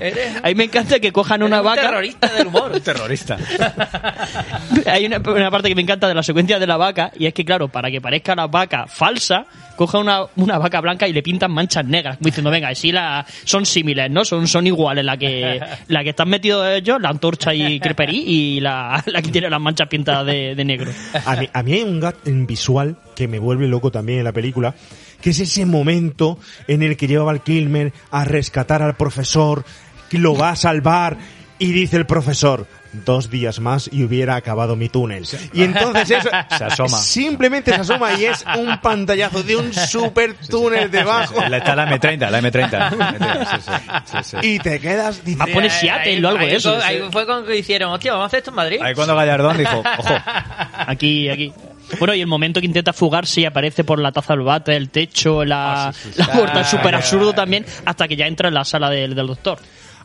Eres 0.00 0.36
A 0.42 0.48
mí 0.48 0.54
me 0.54 0.64
encanta 0.64 0.98
que 0.98 1.12
cojan 1.12 1.42
una 1.42 1.58
un 1.60 1.66
vaca. 1.66 1.82
terrorista 1.82 2.26
del 2.28 2.46
humor. 2.48 2.72
Un 2.74 2.80
terrorista. 2.80 3.36
Hay 4.86 5.06
una, 5.06 5.18
una 5.18 5.50
parte 5.50 5.68
que 5.68 5.74
me 5.74 5.82
encanta 5.82 6.08
de 6.08 6.14
la 6.14 6.22
secuencia 6.22 6.58
de 6.58 6.66
la 6.66 6.76
vaca 6.76 7.10
y 7.18 7.26
es 7.26 7.34
que, 7.34 7.44
claro, 7.44 7.68
para 7.68 7.90
que 7.90 8.00
parezca 8.00 8.34
la 8.34 8.46
vaca 8.46 8.86
falsa, 8.86 9.44
coja 9.76 9.98
una, 9.98 10.22
una 10.36 10.58
vaca 10.58 10.80
blanca 10.80 11.06
y 11.06 11.12
le 11.12 11.22
pintan 11.22 11.52
manchas 11.52 11.84
negras, 11.84 12.16
como 12.16 12.26
diciendo, 12.26 12.50
venga, 12.50 12.74
sí 12.74 12.92
la, 12.92 13.24
son 13.44 13.66
símiles, 13.66 14.10
¿no? 14.10 14.24
Son, 14.24 14.46
son 14.46 14.66
iguales, 14.66 15.04
la 15.04 15.16
que, 15.16 15.60
la 15.88 16.02
que 16.02 16.10
están 16.10 16.28
metidos 16.28 16.77
ellos, 16.78 17.00
la 17.00 17.10
antorcha 17.10 17.54
y 17.54 17.78
creperí, 17.80 18.24
y 18.26 18.60
la, 18.60 19.02
la 19.06 19.22
que 19.22 19.30
tiene 19.30 19.50
las 19.50 19.60
manchas 19.60 19.88
pintadas 19.88 20.26
de, 20.26 20.64
negro. 20.64 20.90
A 21.24 21.36
mí, 21.36 21.48
a 21.52 21.62
mí 21.62 21.72
hay 21.74 21.82
un 21.82 22.02
en 22.24 22.46
visual 22.46 22.96
que 23.14 23.28
me 23.28 23.38
vuelve 23.38 23.68
loco 23.68 23.90
también 23.90 24.18
en 24.18 24.24
la 24.24 24.32
película, 24.32 24.74
que 25.20 25.30
es 25.30 25.40
ese 25.40 25.66
momento 25.66 26.38
en 26.66 26.82
el 26.82 26.96
que 26.96 27.06
lleva 27.06 27.30
al 27.30 27.42
Kilmer 27.42 27.92
a 28.10 28.24
rescatar 28.24 28.82
al 28.82 28.96
profesor, 28.96 29.64
que 30.08 30.18
lo 30.18 30.34
va 30.34 30.50
a 30.50 30.56
salvar, 30.56 31.18
y 31.58 31.72
dice 31.72 31.96
el 31.96 32.06
profesor, 32.06 32.66
dos 33.04 33.30
días 33.30 33.60
más 33.60 33.88
y 33.92 34.04
hubiera 34.04 34.36
acabado 34.36 34.76
mi 34.76 34.88
túnel. 34.88 35.26
Y 35.52 35.62
entonces 35.62 36.10
eso 36.10 36.28
Se 36.58 36.64
asoma. 36.64 36.98
simplemente 36.98 37.72
se 37.74 37.80
asoma 37.80 38.14
y 38.14 38.26
es 38.26 38.44
un 38.58 38.78
pantallazo 38.80 39.42
de 39.42 39.56
un 39.56 39.72
super 39.72 40.34
túnel 40.48 40.90
debajo. 40.90 41.42
Está 41.42 41.74
la 41.76 41.88
M30, 41.88 42.30
la 42.30 42.40
M30. 42.40 43.48
Sí, 43.48 43.56
sí, 43.64 44.18
sí, 44.22 44.36
sí. 44.40 44.46
Y 44.54 44.58
te 44.58 44.78
quedas 44.80 45.22
Ah, 45.38 45.46
pone 45.52 45.70
Seattle 45.70 46.24
o 46.24 46.28
algo 46.28 46.40
de 46.44 46.50
ahí 46.50 46.56
eso. 46.56 46.74
fue- 46.74 46.84
Ahí 46.84 47.02
fue 47.10 47.26
cuando 47.26 47.52
hicieron, 47.54 47.92
hostia, 47.92 48.12
vamos 48.12 48.24
a 48.24 48.26
hacer 48.26 48.38
esto 48.38 48.50
en 48.50 48.56
Madrid. 48.56 48.78
Ahí 48.82 48.94
cuando 48.94 49.14
Gallardón 49.14 49.56
dijo, 49.58 49.82
ojo, 49.98 50.14
Aquí, 50.86 51.28
aquí. 51.28 51.52
Bueno, 51.98 52.14
y 52.14 52.20
el 52.20 52.26
momento 52.26 52.60
que 52.60 52.66
intenta 52.66 52.92
fugarse 52.92 53.40
y 53.40 53.44
aparece 53.46 53.82
por 53.84 53.98
la 53.98 54.12
taza 54.12 54.34
del 54.34 54.42
bate, 54.44 54.76
el 54.76 54.90
techo, 54.90 55.44
la, 55.44 55.92
la 56.16 56.26
puerta, 56.26 56.60
es 56.60 56.68
súper 56.68 56.94
absurdo 56.94 57.32
también, 57.32 57.64
hasta 57.86 58.06
que 58.06 58.14
ya 58.16 58.26
entra 58.26 58.48
en 58.48 58.54
la 58.54 58.64
sala 58.64 58.90
del, 58.90 59.14
del 59.14 59.26
doctor. 59.26 59.58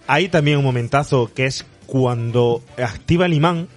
Hay 0.08 0.30
también 0.30 0.58
un 0.58 0.64
momentazo 0.64 1.32
que 1.34 1.46
es 1.46 1.66
cuando 1.86 2.62
activa 2.78 3.26
el 3.26 3.34
imán 3.34 3.68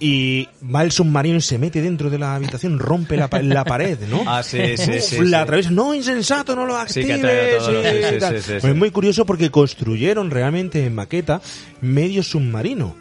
y 0.00 0.48
va 0.74 0.82
el 0.82 0.90
submarino 0.90 1.36
y 1.36 1.40
se 1.40 1.58
mete 1.58 1.80
dentro 1.80 2.10
de 2.10 2.18
la 2.18 2.34
habitación, 2.34 2.80
rompe 2.80 3.16
la, 3.16 3.28
la 3.42 3.64
pared, 3.64 3.96
¿no? 4.10 4.22
Ah, 4.26 4.42
sí, 4.42 4.76
sí, 4.76 4.90
Uf, 4.90 5.00
sí, 5.04 5.18
La 5.20 5.38
sí. 5.38 5.42
atraviesa. 5.44 5.70
No, 5.70 5.94
insensato, 5.94 6.56
no 6.56 6.66
lo 6.66 6.74
Sí, 6.88 7.00
actives. 7.02 7.62
sí, 7.62 7.72
sí, 7.84 8.20
sí, 8.20 8.42
sí, 8.42 8.60
sí. 8.60 8.66
es 8.66 8.74
muy 8.76 8.90
curioso 8.90 9.24
porque 9.24 9.50
construyeron 9.52 10.30
realmente 10.32 10.84
en 10.84 10.94
maqueta 10.96 11.40
medio 11.80 12.22
submarino. 12.24 12.96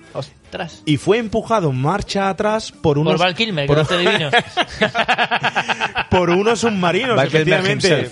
Y 0.86 0.98
fue 0.98 1.18
empujado 1.18 1.72
marcha 1.72 2.30
atrás 2.30 2.72
por 2.72 2.98
unos... 2.98 3.14
Por 3.14 3.20
Val 3.20 3.36
Kilmer, 3.36 3.68
que 3.68 3.74
por- 3.74 3.94
adivino. 3.94 4.30
por 6.10 6.30
unos 6.30 6.60
submarinos, 6.60 7.16
Val 7.16 7.28
efectivamente. 7.28 8.12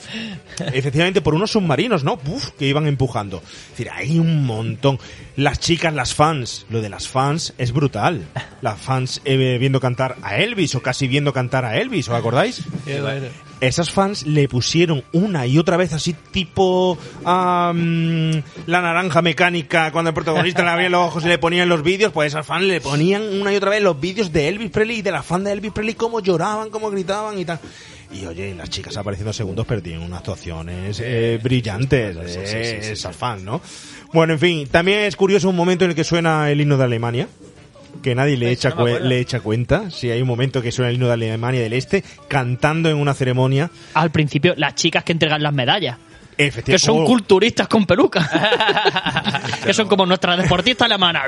Efectivamente, 0.73 1.21
por 1.21 1.35
unos 1.35 1.51
submarinos, 1.51 2.03
¿no? 2.03 2.19
Uf, 2.25 2.49
que 2.57 2.65
iban 2.65 2.85
empujando. 2.87 3.37
Es 3.37 3.69
decir, 3.71 3.89
hay 3.93 4.19
un 4.19 4.45
montón. 4.45 4.99
Las 5.35 5.59
chicas, 5.59 5.93
las 5.93 6.13
fans, 6.13 6.65
lo 6.69 6.81
de 6.81 6.89
las 6.89 7.07
fans 7.07 7.53
es 7.57 7.71
brutal. 7.71 8.25
Las 8.61 8.77
fans 8.79 9.21
eh, 9.25 9.57
viendo 9.59 9.79
cantar 9.79 10.17
a 10.21 10.37
Elvis 10.37 10.75
o 10.75 10.81
casi 10.81 11.07
viendo 11.07 11.31
cantar 11.31 11.63
a 11.65 11.77
Elvis, 11.77 12.09
¿os 12.09 12.15
acordáis? 12.15 12.61
Esas 13.61 13.91
fans 13.91 14.25
le 14.25 14.47
pusieron 14.47 15.03
una 15.11 15.45
y 15.45 15.57
otra 15.57 15.75
vez 15.75 15.91
así 15.93 16.13
tipo 16.13 16.97
am, 17.25 18.41
la 18.65 18.81
naranja 18.81 19.21
mecánica 19.21 19.91
cuando 19.91 20.09
el 20.09 20.13
protagonista 20.13 20.63
le 20.63 20.69
abría 20.69 20.89
los 20.89 21.07
ojos 21.07 21.25
y 21.25 21.27
le 21.27 21.37
ponían 21.37 21.67
los 21.67 21.83
vídeos, 21.83 22.13
pues 22.13 22.33
esas 22.33 22.45
fans 22.45 22.63
le 22.63 22.79
ponían 22.79 23.21
una 23.21 23.51
y 23.51 23.57
otra 23.57 23.71
vez 23.71 23.81
los 23.81 23.99
vídeos 23.99 24.31
de 24.31 24.47
Elvis 24.47 24.71
Presley 24.71 24.99
y 24.99 25.01
de 25.01 25.11
la 25.11 25.23
fan 25.23 25.43
de 25.43 25.51
Elvis 25.51 25.73
Presley 25.73 25.95
cómo 25.95 26.21
lloraban, 26.21 26.69
cómo 26.69 26.89
gritaban 26.89 27.37
y 27.37 27.45
tal. 27.45 27.59
Y 28.11 28.25
oye, 28.25 28.55
las 28.55 28.69
chicas 28.69 28.95
apareciendo 28.95 29.33
segundos 29.33 29.65
pero 29.67 29.81
tienen 29.81 30.01
unas 30.01 30.19
actuaciones 30.19 31.01
eh, 31.03 31.39
brillantes, 31.43 32.15
eh, 32.15 32.91
esas 32.91 33.15
fans, 33.15 33.43
¿no? 33.43 33.61
Bueno, 34.13 34.33
en 34.33 34.39
fin, 34.39 34.67
también 34.67 34.99
es 34.99 35.15
curioso 35.15 35.49
un 35.49 35.55
momento 35.55 35.85
en 35.85 35.91
el 35.91 35.95
que 35.95 36.03
suena 36.03 36.49
el 36.49 36.61
himno 36.61 36.77
de 36.77 36.83
Alemania 36.85 37.27
que 38.01 38.15
nadie 38.15 38.37
le 38.37 38.51
echa, 38.51 38.69
no 38.71 38.85
le 38.85 39.19
echa 39.19 39.39
cuenta. 39.39 39.91
Si 39.91 40.09
hay 40.09 40.21
un 40.21 40.27
momento 40.27 40.61
que 40.61 40.71
suena 40.71 40.89
el 40.89 40.95
himno 40.95 41.07
de 41.07 41.13
Alemania 41.13 41.61
del 41.61 41.73
Este, 41.73 42.03
cantando 42.27 42.89
en 42.89 42.97
una 42.97 43.13
ceremonia. 43.13 43.69
Al 43.93 44.11
principio, 44.11 44.53
las 44.57 44.75
chicas 44.75 45.03
que 45.03 45.11
entregan 45.11 45.43
las 45.43 45.53
medallas. 45.53 45.97
Que 46.63 46.79
son 46.79 46.99
Oh, 46.99 47.05
culturistas 47.05 47.67
con 47.67 47.85
peluca. 47.85 48.29
que 49.65 49.73
son 49.73 49.87
como 49.89 50.05
nuestras 50.05 50.37
deportistas 50.41 50.85
alemanas. 50.85 51.23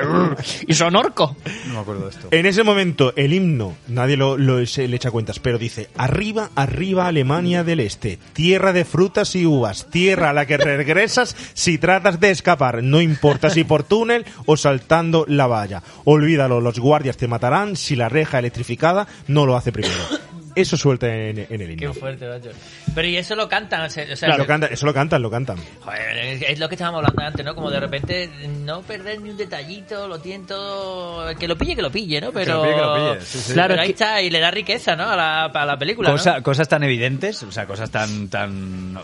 y 0.66 0.72
son 0.72 0.96
orcos. 0.96 1.32
no 1.66 1.74
me 1.74 1.78
acuerdo 1.80 2.04
de 2.04 2.10
esto. 2.10 2.28
En 2.30 2.46
ese 2.46 2.62
momento, 2.62 3.12
el 3.16 3.34
himno, 3.34 3.74
nadie 3.88 4.16
lo, 4.16 4.38
lo- 4.38 4.64
se 4.66 4.88
le 4.88 4.96
echa 4.96 5.10
cuentas, 5.10 5.38
pero 5.38 5.58
dice, 5.58 5.90
arriba, 5.98 6.50
arriba 6.54 7.06
Alemania 7.08 7.62
del 7.62 7.80
Este, 7.80 8.18
tierra 8.32 8.72
de 8.72 8.84
frutas 8.86 9.36
y 9.36 9.44
uvas, 9.44 9.88
tierra 9.90 10.30
a 10.30 10.32
la 10.32 10.46
que 10.46 10.56
regresas 10.56 11.36
si 11.52 11.76
tratas 11.76 12.18
de 12.18 12.30
escapar, 12.30 12.82
no 12.82 13.00
importa 13.02 13.50
si 13.50 13.64
por 13.64 13.82
túnel 13.82 14.24
o 14.46 14.56
saltando 14.56 15.24
la 15.28 15.46
valla. 15.46 15.82
Olvídalo, 16.04 16.60
los 16.60 16.78
guardias 16.78 17.16
te 17.18 17.28
matarán 17.28 17.76
si 17.76 17.96
la 17.96 18.08
reja 18.08 18.38
electrificada 18.38 19.06
no 19.26 19.44
lo 19.44 19.56
hace 19.56 19.72
primero. 19.72 19.92
Eso 20.54 20.76
suelta 20.76 21.06
en, 21.06 21.38
en 21.48 21.60
el 21.60 21.76
Qué 21.76 21.84
himno. 21.86 21.94
fuerte, 21.94 22.28
macho. 22.28 22.50
Pero 22.94 23.08
y 23.08 23.16
eso 23.16 23.34
lo 23.34 23.48
cantan, 23.48 23.82
o 23.82 23.90
sea, 23.90 24.04
o 24.12 24.16
sea, 24.16 24.28
Claro, 24.28 24.42
lo 24.42 24.46
canta- 24.46 24.66
eso 24.66 24.84
lo 24.86 24.92
cantan, 24.94 25.22
lo 25.22 25.30
cantan. 25.30 25.56
Joder, 25.80 26.18
es, 26.18 26.42
es 26.42 26.58
lo 26.58 26.68
que 26.68 26.74
estábamos 26.74 26.98
hablando 26.98 27.22
antes, 27.22 27.44
¿no? 27.44 27.54
Como 27.54 27.70
de 27.70 27.80
repente 27.80 28.28
no 28.64 28.82
perder 28.82 29.20
ni 29.20 29.30
un 29.30 29.36
detallito, 29.36 30.06
lo 30.08 30.18
tienen 30.20 30.46
todo... 30.46 31.34
Que 31.36 31.48
lo 31.48 31.56
pille, 31.56 31.74
que 31.76 31.82
lo 31.82 31.90
pille, 31.90 32.20
¿no? 32.20 32.32
Pero, 32.32 32.56
lo 32.56 32.62
pille, 32.62 32.74
que 32.74 32.80
lo 32.80 32.94
pille, 33.14 33.20
sí, 33.24 33.38
sí. 33.38 33.52
Claro, 33.54 33.68
Claro, 33.74 33.82
ahí 33.82 33.90
es 33.90 33.96
que- 33.96 34.04
está, 34.04 34.20
y 34.22 34.30
le 34.30 34.40
da 34.40 34.50
riqueza, 34.50 34.94
¿no? 34.96 35.08
A 35.08 35.16
la, 35.16 35.44
a 35.46 35.66
la 35.66 35.78
película, 35.78 36.08
¿no? 36.10 36.14
Cosa- 36.16 36.42
Cosas 36.42 36.68
tan 36.68 36.82
evidentes, 36.82 37.42
o 37.44 37.50
sea, 37.52 37.66
cosas 37.66 37.90
tan 37.90 38.28
tan 38.28 38.98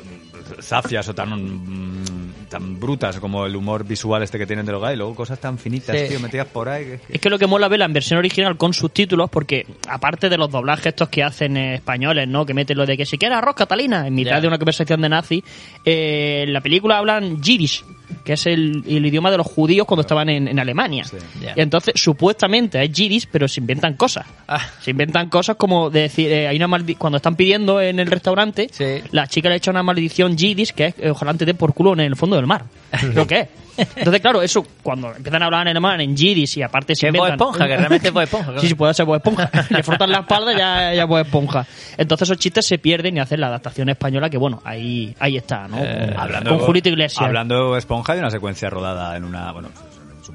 zafias 0.61 1.09
o 1.09 1.15
tan 1.15 1.31
mm, 1.31 2.28
tan 2.49 2.79
brutas 2.81 3.19
como 3.21 3.47
el 3.47 3.55
humor 3.57 3.85
visual 3.85 4.23
este 4.23 4.39
que 4.39 4.47
tienen 4.47 4.65
de 4.67 4.73
los 4.73 4.81
gays, 4.83 4.95
y 4.95 4.99
luego 4.99 5.15
cosas 5.15 5.39
tan 5.41 5.59
finitas, 5.59 5.97
Sí. 5.97 6.09
tío, 6.09 6.21
metidas 6.21 6.47
por 6.49 6.69
ahí. 6.69 6.85
que- 6.85 6.99
que- 7.07 7.13
Es 7.15 7.21
que 7.21 7.31
lo 7.31 7.39
que 7.39 7.47
mola 7.47 7.69
verla 7.69 7.85
en 7.85 7.93
versión 7.93 8.19
original 8.19 8.57
con 8.57 8.73
subtítulos, 8.75 9.29
porque 9.31 9.67
aparte 9.89 10.29
de 10.29 10.37
los 10.39 10.51
doblajes 10.51 10.87
estos 10.87 11.09
que 11.09 11.23
hacen 11.23 11.57
eh, 11.57 11.75
españoles, 11.77 12.27
¿no? 12.29 12.45
Que 12.47 12.55
meten 12.55 12.77
lo 12.77 12.87
de 12.87 12.97
que 12.97 13.07
si 13.07 13.19
quieres 13.19 13.39
arroz 13.39 13.55
Catalina 13.55 14.07
en 14.07 14.15
mitad 14.15 14.41
de 14.41 14.49
una 14.49 14.59
conversación 14.59 15.01
de 15.03 15.09
nazi, 15.09 15.45
eh, 15.85 16.45
en 16.47 16.53
la 16.53 16.61
película 16.61 16.99
hablan 16.99 17.43
yiddish, 17.43 17.85
que 18.25 18.35
es 18.35 18.47
el, 18.47 18.83
el 18.87 19.05
idioma 19.07 19.31
de 19.31 19.37
los 19.37 19.47
judíos 19.47 19.87
cuando 19.87 20.03
estaban 20.03 20.29
en, 20.29 20.49
en 20.49 20.59
Alemania. 20.59 21.05
Y 21.57 21.61
entonces, 21.61 21.95
supuestamente 21.97 22.83
es 22.83 22.91
yiddish, 22.93 23.29
pero 23.31 23.49
se 23.49 23.61
inventan 23.61 23.95
cosas. 23.95 24.27
Ah. 24.47 24.61
Se 24.81 24.91
inventan 24.91 25.29
cosas 25.29 25.57
como 25.57 25.91
de 25.91 26.03
decir, 26.03 26.31
eh, 26.33 26.49
hay 26.49 26.57
una 26.57 26.69
maldi- 26.69 26.97
cuando 26.97 27.17
están 27.17 27.37
pidiendo 27.37 27.81
en 27.81 27.99
el 28.01 28.07
restaurante, 28.09 28.69
Sí. 28.71 29.03
la 29.13 29.27
chica 29.27 29.49
le 29.49 29.57
echa 29.57 29.71
una 29.71 29.83
maldición 29.83 30.37
yiddish 30.37 30.73
que 30.73 30.87
es 30.87 30.95
eh, 30.99 31.11
ojalá 31.11 31.35
te 31.35 31.45
den 31.45 31.57
por 31.57 31.75
culo 31.75 31.93
en 31.93 32.01
el 32.01 32.17
fondo 32.17 32.37
del 32.37 32.47
mar. 32.47 32.65
¿Lo 33.15 33.27
que 33.27 33.41
es? 33.41 33.49
Entonces, 33.97 34.21
claro, 34.21 34.43
eso, 34.43 34.67
cuando 34.83 35.15
empiezan 35.15 35.43
a 35.43 35.47
hablar 35.47 35.63
en 35.63 35.69
alemán, 35.69 36.01
en 36.01 36.17
yiddish 36.17 36.59
y 36.59 36.63
aparte 36.63 36.95
se 36.95 37.03
Que 37.03 37.07
es 37.09 37.15
inventan... 37.15 37.33
Esponja, 37.35 37.67
que 37.67 37.77
realmente 37.77 38.09
es 38.09 38.15
Esponja. 38.17 38.53
Sí, 38.61 38.69
sí, 38.69 38.75
puede 38.75 38.95
ser 38.95 39.07
Bob 39.07 39.17
Esponja. 39.17 39.51
Le 39.71 39.83
frotan 39.83 40.11
la 40.11 40.19
espalda 40.21 40.53
ya, 40.57 40.95
ya 40.95 41.05
Bob 41.05 41.19
Esponja. 41.21 41.67
Entonces 41.97 42.29
esos 42.29 42.39
chistes 42.39 42.67
se 42.67 42.79
pierden 42.79 43.17
y 43.17 43.21
hacen 43.21 43.41
la 43.41 43.47
adaptación 43.49 43.89
española 43.89 44.29
que, 44.29 44.39
bueno, 44.39 44.61
ahí, 44.65 45.15
ahí 45.19 45.37
está, 45.37 45.69
¿no? 45.69 45.79
Eh, 45.79 46.07
Con- 46.11 46.21
hablando 46.21 46.51
Con 46.51 46.59
Julito 46.61 46.89
Iglesias. 46.89 47.25
Hablando 47.27 47.73
de 47.73 47.79
Esponja, 47.79 48.13
hay 48.15 48.19
una 48.19 48.31
secuencia 48.31 48.69
rodada 48.71 49.17
en 49.17 49.25
una, 49.25 49.53
bueno, 49.53 49.69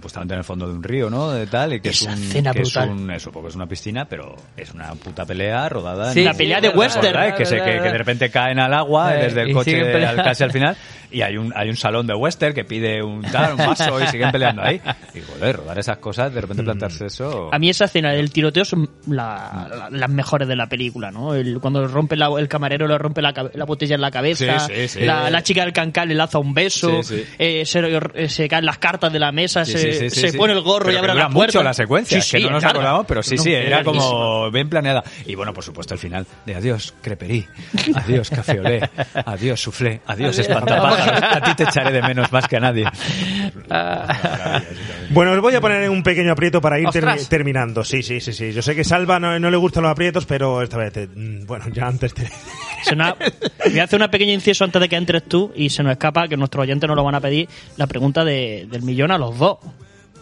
supuestamente 0.03 0.33
en 0.33 0.39
el 0.39 0.43
fondo 0.43 0.67
de 0.67 0.73
un 0.73 0.83
río, 0.83 1.09
¿no? 1.09 1.31
De 1.31 1.47
tal, 1.47 1.73
y 1.73 1.79
que 1.79 1.89
Esa 1.89 2.11
es 2.11 2.17
un, 2.17 2.23
escena 2.25 2.51
que 2.51 2.61
es 2.63 2.73
brutal. 2.73 2.89
un- 2.89 3.11
eso, 3.11 3.31
porque 3.31 3.47
es 3.49 3.55
una 3.55 3.67
piscina, 3.67 4.05
pero 4.05 4.35
es 4.57 4.71
una 4.73 4.93
puta 4.95 5.25
pelea 5.25 5.69
rodada. 5.69 6.11
Sí, 6.11 6.19
en- 6.19 6.25
la 6.25 6.33
pelea 6.33 6.59
de 6.59 6.69
western. 6.69 7.03
¿verdad? 7.13 7.35
Que, 7.37 7.45
se, 7.45 7.55
que, 7.57 7.63
que 7.63 7.89
de 7.89 7.97
repente 7.97 8.29
caen 8.29 8.59
al 8.59 8.73
agua 8.73 9.15
Eh, 9.15 9.23
desde 9.23 9.41
el 9.43 9.53
coche 9.53 10.05
al, 10.05 10.15
casi 10.17 10.43
al 10.43 10.51
final, 10.51 10.75
y 11.11 11.21
hay 11.21 11.37
un, 11.37 11.53
hay 11.55 11.69
un 11.69 11.77
salón 11.77 12.05
de 12.05 12.13
western 12.15 12.53
que 12.53 12.65
pide 12.65 13.01
un 13.01 13.21
tal, 13.21 13.51
un 13.53 13.57
vaso, 13.59 14.01
y 14.01 14.07
siguen 14.07 14.31
peleando 14.31 14.61
ahí. 14.61 14.81
Y 15.13 15.21
joder, 15.21 15.55
rodar 15.57 15.79
esas 15.79 15.97
cosas, 15.99 16.33
de 16.33 16.41
repente 16.41 16.63
plantarse 16.63 17.05
eso. 17.05 17.49
A 17.53 17.59
mí 17.59 17.69
esa 17.69 17.85
escena 17.85 18.11
del 18.11 18.29
tiroteo 18.31 18.65
son 18.65 18.89
la- 19.07 19.67
la- 19.69 19.89
las 19.89 20.09
mejores 20.09 20.47
de 20.49 20.55
la 20.57 20.67
película, 20.67 21.11
¿no? 21.11 21.33
El, 21.33 21.59
cuando 21.61 21.87
rompe 21.87 22.17
la- 22.17 22.29
el 22.37 22.47
camarero 22.49 22.87
le 22.87 22.97
rompe 22.97 23.21
la, 23.21 23.33
la 23.53 23.65
botella 23.65 23.95
en 23.95 24.01
la 24.01 24.11
cabeza, 24.11 24.59
Sí, 24.59 24.73
sí, 24.75 24.87
sí. 24.99 25.05
La, 25.05 25.41
chica 25.43 25.61
del 25.63 25.71
cancán 25.73 26.09
le 26.09 26.15
lanza 26.15 26.39
un 26.39 26.53
beso, 26.53 27.01
Sí, 27.03 27.15
sí. 27.17 27.23
eh, 27.39 27.65
se, 27.65 27.79
eh, 28.15 28.27
se 28.29 28.49
caen 28.49 28.65
las 28.65 28.77
cartas 28.79 29.11
de 29.13 29.19
la 29.19 29.31
mesa, 29.31 29.63
Sí, 29.65 29.73
se, 29.73 29.92
sí, 29.93 30.09
sí, 30.09 30.15
sí, 30.15 30.21
se 30.21 30.29
sí. 30.31 30.37
pone 30.37 30.53
el 30.53 30.61
gorro 30.61 30.85
Pero 30.85 30.93
y 30.95 30.97
abre 30.97 31.11
dura 31.13 31.23
la 31.25 31.29
puerta. 31.29 31.57
mucho 31.59 31.63
la 31.63 31.73
secuencia, 31.73 32.21
Sí, 32.21 32.37
que 32.37 32.43
no 32.43 32.51
nos 32.51 32.63
acordamos, 32.63 33.05
pero 33.07 33.23
sí, 33.23 33.35
No, 33.35 33.43
sí, 33.43 33.53
era 33.53 33.83
como 33.83 34.49
bien 34.51 34.69
planeada. 34.69 35.03
Y 35.25 35.35
bueno, 35.35 35.53
por 35.53 35.63
supuesto, 35.63 35.93
el 35.93 35.99
final 35.99 36.25
de 36.45 36.55
adiós, 36.55 36.93
creperí, 37.01 37.45
adiós, 37.95 38.29
café 38.29 38.59
olé, 38.59 38.89
adiós, 39.25 39.59
soufflé, 39.61 40.01
adiós, 40.07 40.37
espantapájaros. 40.39 41.21
A 41.33 41.41
ti 41.41 41.55
te 41.55 41.63
echaré 41.63 41.91
de 41.91 42.01
menos 42.01 42.31
más 42.31 42.47
que 42.47 42.57
a 42.57 42.59
nadie. 42.59 42.85
Bueno, 45.09 45.31
os 45.33 45.41
voy 45.41 45.55
a 45.55 45.61
poner 45.61 45.89
un 45.89 46.03
pequeño 46.03 46.31
aprieto 46.31 46.61
para 46.61 46.79
ir 46.79 46.87
terminando. 47.29 47.83
Sí, 47.83 48.01
sí, 48.03 48.19
sí, 48.19 48.33
sí. 48.33 48.51
Yo 48.53 48.61
sé 48.61 48.75
que 48.75 48.83
Salva 48.83 49.19
no, 49.19 49.37
no 49.39 49.49
le 49.51 49.57
gustan 49.57 49.83
los 49.83 49.91
aprietos, 49.91 50.25
pero 50.25 50.61
esta 50.61 50.77
vez, 50.77 50.93
te- 50.93 51.07
mm, 51.07 51.45
bueno, 51.45 51.65
ya 51.71 51.87
antes 51.87 52.13
te... 52.13 52.23
Se 52.83 52.95
nos 52.95 53.07
ha- 53.09 53.15
voy 53.69 53.79
a 53.79 53.83
hacer 53.83 53.97
una 53.97 54.11
pequeña 54.11 54.33
inciso 54.33 54.63
antes 54.63 54.79
de 54.81 54.89
que 54.89 54.95
entres 54.95 55.23
tú 55.23 55.51
y 55.55 55.69
se 55.69 55.83
nos 55.83 55.91
escapa 55.93 56.27
que 56.27 56.37
nuestros 56.37 56.63
oyentes 56.63 56.87
nos 56.87 56.95
lo 56.95 57.03
van 57.03 57.15
a 57.15 57.21
pedir 57.21 57.47
la 57.77 57.87
pregunta 57.87 58.23
de- 58.23 58.67
del 58.69 58.81
millón 58.83 59.11
a 59.11 59.17
los 59.17 59.37
dos. 59.37 59.57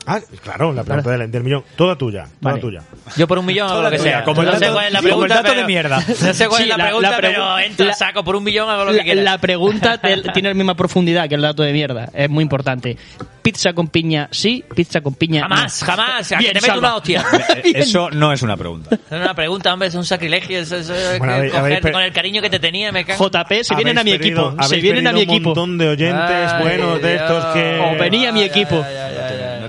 Ah, 0.08 0.20
claro, 0.42 0.74
la 0.74 0.84
pregunta 0.84 1.12
del, 1.12 1.30
del 1.30 1.44
millón. 1.44 1.64
Toda 1.76 1.96
tuya, 1.96 2.24
toda 2.24 2.54
Vale. 2.54 2.60
tuya. 2.62 2.82
Yo 3.18 3.28
por 3.28 3.38
un 3.38 3.46
millón 3.46 3.70
hago 3.70 3.84
lo 3.84 3.92
que 3.92 4.00
sea. 4.00 4.24
como 4.24 4.42
el 4.42 4.48
no 4.48 4.54
sé 4.56 4.60
dato- 4.62 4.74
cuál 4.74 4.86
es 4.88 4.94
la 4.94 4.98
como 5.00 5.08
el 5.10 5.14
pregunta, 5.14 5.36
dato 5.44 5.56
de 5.56 5.64
mierda. 5.66 6.04
No 6.08 6.34
sé 6.34 6.48
cuál 6.48 6.58
Sí, 6.58 6.64
es 6.64 6.70
la, 6.70 6.78
la- 6.78 6.84
pregunta, 6.86 7.12
la 7.12 7.18
pregu- 7.18 7.22
pero 7.22 7.60
entra, 7.60 7.86
la- 7.86 7.94
saco 7.94 8.24
por 8.24 8.36
un 8.36 8.44
millón, 8.44 8.68
hago 8.68 8.86
lo 8.86 8.92
que 8.94 8.98
La, 8.98 9.04
quiera. 9.04 9.22
la 9.22 9.38
pregunta 9.38 9.98
te- 10.00 10.18
tiene 10.34 10.50
la 10.50 10.56
misma 10.56 10.74
profundidad 10.76 11.30
que 11.30 11.36
el 11.36 11.42
dato 11.42 11.62
de 11.62 11.72
mierda. 11.72 12.10
Es 12.16 12.30
muy 12.32 12.42
importante. 12.42 12.98
Pizza 13.41 13.73
con 13.73 13.88
piña 13.88 14.27
sí, 14.31 14.63
pizza 14.76 15.01
con 15.01 15.15
piña 15.15 15.41
Jamás, 15.41 15.81
no. 15.81 15.88
jamás. 15.88 16.31
A 16.31 16.35
que 16.38 16.43
Bien, 16.43 16.53
te 16.53 16.61
meto 16.61 16.80
una 16.80 16.95
hostia. 16.95 17.26
Eso 17.63 18.09
no 18.11 18.31
es 18.31 18.41
una 18.43 18.55
pregunta. 18.55 18.95
Es 18.95 19.01
una 19.11 19.34
pregunta, 19.34 19.73
hombre, 19.73 19.88
es 19.88 19.95
un 19.95 20.05
sacrilegio. 20.05 20.59
Es 20.59 20.69
Bueno, 21.18 21.41
que 21.51 21.57
habéis- 21.57 21.81
con 21.91 22.01
el 22.01 22.13
cariño 22.13 22.41
que 22.41 22.49
te 22.49 22.59
tenía, 22.59 22.91
me 22.91 23.03
cago. 23.03 23.30
JP, 23.30 23.63
se 23.63 23.76
vienen 23.76 23.97
a 23.97 24.03
mi 24.03 24.11
equipo. 24.11 24.55
Se 24.63 24.77
vienen 24.77 25.07
a 25.07 25.11
mi 25.13 25.22
equipo. 25.22 25.38
un 25.38 25.43
montón 25.43 25.77
de 25.77 25.88
oyentes 25.89 26.51
Ay, 26.51 26.61
buenos 26.61 27.01
de 27.01 27.15
estos 27.15 27.45
que... 27.53 27.80
O 27.80 27.97
venía 27.99 28.30
a 28.30 28.31
mi 28.31 28.43
equipo. 28.43 28.85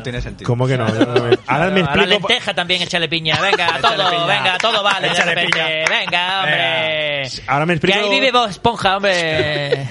No 0.03 0.05
tiene 0.05 0.21
sentido. 0.21 0.49
¿Cómo 0.49 0.67
que 0.67 0.77
no? 0.77 0.85
Ahora 0.85 1.67
me 1.71 1.81
a 1.81 1.85
la 1.85 2.03
explico... 2.03 2.07
lenteja 2.07 2.53
también 2.55 2.83
échale 2.83 3.09
piña. 3.09 3.39
Venga, 3.41 3.79
todo, 3.81 4.11
piña. 4.11 4.27
venga, 4.27 4.59
todo 4.59 4.83
vale. 4.83 5.07
de 5.09 5.13
Échale 5.15 5.35
repente. 5.37 5.53
piña. 5.63 5.99
Venga, 6.01 6.39
hombre. 6.41 7.29
Ahora 7.47 7.67
me 7.67 7.73
Que 7.79 7.87
explico... 7.87 7.99
ahí 7.99 8.11
vive 8.11 8.33
Bob 8.33 8.49
Esponja, 8.51 8.97
hombre. 8.97 9.87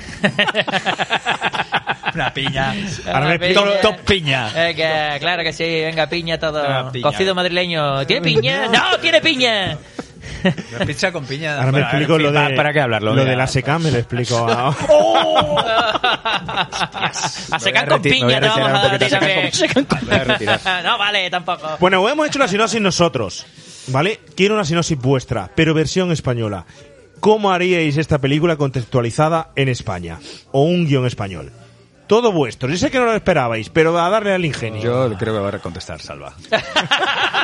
Una 2.13 2.33
piña. 2.33 2.73
Ahora 3.07 3.25
me 3.27 3.35
explico- 3.35 3.63
Piña. 3.71 3.81
Top 3.81 3.95
piña. 4.01 4.49
Venga, 4.53 5.19
claro 5.19 5.43
que 5.43 5.53
sí, 5.53 5.63
venga, 5.63 6.07
piña 6.07 6.37
todo. 6.37 6.91
Piña. 6.91 7.03
Cocido 7.03 7.33
madrileño. 7.33 8.05
¿Tiene 8.05 8.21
piña? 8.21 8.67
¡No, 8.67 8.97
tiene 8.99 9.21
piña! 9.21 9.77
Una 10.75 10.85
pizza 10.85 11.11
con 11.11 11.25
piña. 11.25 11.53
Ahora 11.55 11.65
me 11.65 11.71
Bueno, 11.71 11.87
explico 11.87 12.13
fin, 12.15 12.23
lo 12.23 12.31
de... 12.31 12.37
¿para- 12.39 12.55
¿Para 12.55 12.73
qué 12.73 12.81
hablarlo? 12.81 13.13
Lo 13.15 13.25
de 13.25 13.35
la 13.35 13.47
seca 13.47 13.79
me 13.79 13.91
lo 13.91 13.97
explico 13.97 14.37
a... 14.47 14.69
A 17.51 17.59
secar 17.59 17.87
con 17.87 18.01
piña 18.01 18.39
te 18.39 18.47
vamos 18.47 18.69
a 18.69 18.87
dar. 18.87 18.99
No 20.83 20.97
vale, 20.97 21.29
tampoco. 21.29 21.77
Bueno, 21.79 22.07
hemos 22.09 22.27
hecho 22.27 22.39
la 22.39 22.47
sinopsis 22.47 22.81
nosotros, 22.81 23.45
¿vale? 23.87 24.19
Quiero 24.35 24.55
una 24.55 24.65
sinopsis 24.65 24.97
vuestra, 24.97 25.49
pero 25.55 25.73
versión 25.73 26.11
española. 26.11 26.65
¿Cómo 27.19 27.51
haríais 27.51 27.97
esta 27.97 28.19
película 28.19 28.55
contextualizada 28.55 29.51
en 29.55 29.69
España? 29.69 30.19
O 30.51 30.63
un 30.63 30.87
guion 30.87 31.05
español. 31.05 31.51
Todo 32.07 32.31
vuestro. 32.31 32.67
Yo 32.69 32.75
sé 32.77 32.91
que 32.91 32.97
no 32.99 33.05
lo 33.05 33.13
esperabais, 33.13 33.69
pero 33.69 33.97
a 33.97 34.09
darle 34.09 34.33
al 34.33 34.43
ingenio. 34.43 34.81
Yo 34.81 35.17
creo 35.17 35.33
que 35.33 35.39
va 35.39 35.49
a 35.49 35.59
contestar, 35.59 36.01
Salva. 36.01 36.33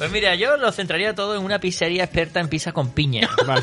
Pues 0.00 0.10
mira, 0.10 0.34
yo 0.34 0.56
lo 0.56 0.72
centraría 0.72 1.14
todo 1.14 1.36
en 1.36 1.44
una 1.44 1.58
pizzería 1.58 2.04
experta 2.04 2.40
en 2.40 2.48
pizza 2.48 2.72
con 2.72 2.90
piña. 2.92 3.28
Vale. 3.46 3.62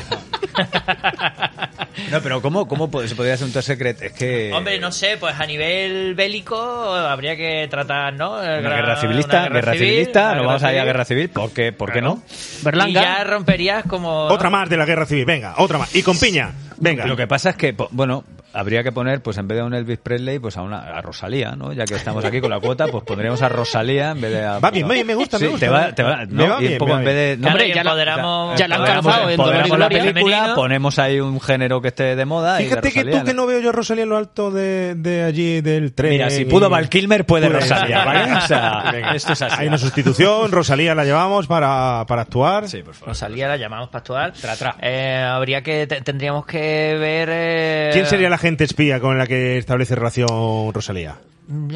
No, 2.12 2.20
pero 2.22 2.40
¿cómo, 2.40 2.68
cómo 2.68 2.88
se 3.08 3.16
podría 3.16 3.34
hacer 3.34 3.48
un 3.48 3.52
top 3.52 3.62
secret? 3.62 4.00
Es 4.00 4.12
que... 4.12 4.52
Hombre, 4.52 4.78
no 4.78 4.92
sé, 4.92 5.16
pues 5.18 5.34
a 5.36 5.44
nivel 5.46 6.14
bélico 6.14 6.56
habría 6.94 7.36
que 7.36 7.66
tratar, 7.68 8.14
¿no? 8.14 8.34
Una 8.34 8.60
guerra 8.60 9.00
civilista, 9.00 9.48
guerra, 9.48 9.72
civilista, 9.72 10.36
nos 10.36 10.46
vamos 10.46 10.62
a 10.62 10.72
ir 10.72 10.78
a 10.78 10.84
guerra 10.84 11.04
civil, 11.04 11.28
¿por 11.28 11.50
qué, 11.50 11.72
¿por 11.72 11.92
qué 11.92 12.00
no? 12.00 12.22
Y 12.60 12.64
Berlanga. 12.64 13.02
ya 13.02 13.24
romperías 13.24 13.84
como... 13.86 14.26
Otra 14.26 14.48
más 14.48 14.70
de 14.70 14.76
la 14.76 14.84
guerra 14.84 15.06
civil, 15.06 15.24
venga, 15.24 15.54
otra 15.58 15.78
más. 15.78 15.92
Y 15.92 16.04
con 16.04 16.16
piña, 16.16 16.52
venga. 16.76 17.04
Lo 17.04 17.16
que 17.16 17.26
pasa 17.26 17.50
es 17.50 17.56
que, 17.56 17.74
bueno, 17.90 18.22
habría 18.52 18.82
que 18.82 18.92
poner, 18.92 19.22
pues 19.22 19.36
en 19.38 19.46
vez 19.48 19.56
de 19.56 19.62
a 19.62 19.64
un 19.64 19.74
Elvis 19.74 19.98
Presley, 19.98 20.38
pues 20.38 20.56
a 20.56 20.62
una 20.62 20.78
a 20.80 21.00
Rosalía, 21.02 21.52
¿no? 21.56 21.72
Ya 21.72 21.84
que 21.84 21.94
estamos 21.94 22.24
aquí 22.24 22.40
con 22.40 22.50
la 22.50 22.58
cuota, 22.60 22.86
pues 22.88 23.04
pondríamos 23.04 23.42
a 23.42 23.48
Rosalía 23.48 24.10
en 24.12 24.20
vez 24.20 24.32
de 24.32 24.44
a... 24.44 24.58
Va 24.58 24.70
bien, 24.70 24.86
me- 24.86 25.04
me 25.04 25.14
gusta, 25.14 25.38
Sí, 25.38 25.44
me 25.44 25.50
gusta. 25.50 25.66
Te 25.66 25.70
va, 25.72 25.92
te 25.94 26.02
va, 26.02 26.16
Me 26.18 26.26
¿no? 26.26 26.48
va 26.54 26.62
y 26.62 26.72
un 26.72 26.78
poco 26.78 26.98
en 26.98 27.04
vez 27.04 27.38
de... 27.40 27.46
Hombre, 27.46 27.72
ya 27.74 27.80
empoderamos... 27.82 28.58
ya 28.58 28.68
la 28.68 28.76
han 28.76 28.84
calzado 28.84 29.30
empoderamos 29.30 29.78
la 29.78 29.88
película, 29.88 30.12
Femenino. 30.14 30.54
ponemos 30.54 30.98
ahí 30.98 31.20
un 31.20 31.40
género 31.40 31.80
que 31.80 31.88
esté 31.88 32.16
de 32.16 32.24
moda 32.24 32.60
y 32.60 32.64
Fíjate 32.64 32.90
que 32.92 33.00
Rosalía, 33.02 33.20
tú 33.20 33.26
que 33.26 33.34
no 33.34 33.46
veo 33.46 33.60
yo 33.60 33.68
a 33.70 33.72
Rosalía 33.72 34.02
en 34.04 34.08
lo 34.10 34.16
alto 34.16 34.50
de, 34.50 34.94
de 34.96 35.22
allí 35.24 35.60
del 35.60 35.92
tren. 35.94 36.10
Mira, 36.10 36.30
si 36.30 36.44
pudo 36.44 36.68
Val 36.70 36.88
Kilmer, 36.88 37.24
puede 37.26 37.46
Puede 37.48 37.60
Rosalía, 37.60 38.04
¿vale? 38.04 38.32
O 38.38 38.40
sea, 38.40 38.90
Venga. 38.92 39.14
esto 39.14 39.32
es 39.34 39.42
así. 39.42 39.56
Hay 39.58 39.68
una 39.68 39.78
sustitución, 39.78 40.50
Rosalía 40.52 40.94
la 40.94 41.04
llevamos 41.04 41.46
para, 41.46 42.04
para 42.08 42.22
actuar. 42.22 42.68
Sí, 42.68 42.82
por 42.82 42.94
favor. 42.94 43.08
Rosalía 43.08 43.48
la 43.48 43.56
llamamos 43.56 43.88
para 43.88 43.98
actuar. 44.00 44.32
Tra, 44.32 44.56
tra. 44.56 44.76
Eh, 44.80 45.22
habría 45.28 45.62
que... 45.62 45.86
te- 45.86 46.00
tendríamos 46.00 46.46
que 46.46 46.96
ver... 46.98 47.28
eh, 47.30 47.90
¿Quién 47.92 48.06
sería 48.06 48.28
la 48.30 48.38
gente 48.38 48.47
espía 48.56 49.00
con 49.00 49.18
la 49.18 49.26
que 49.26 49.58
establece 49.58 49.94
relación 49.94 50.72
Rosalía? 50.72 51.18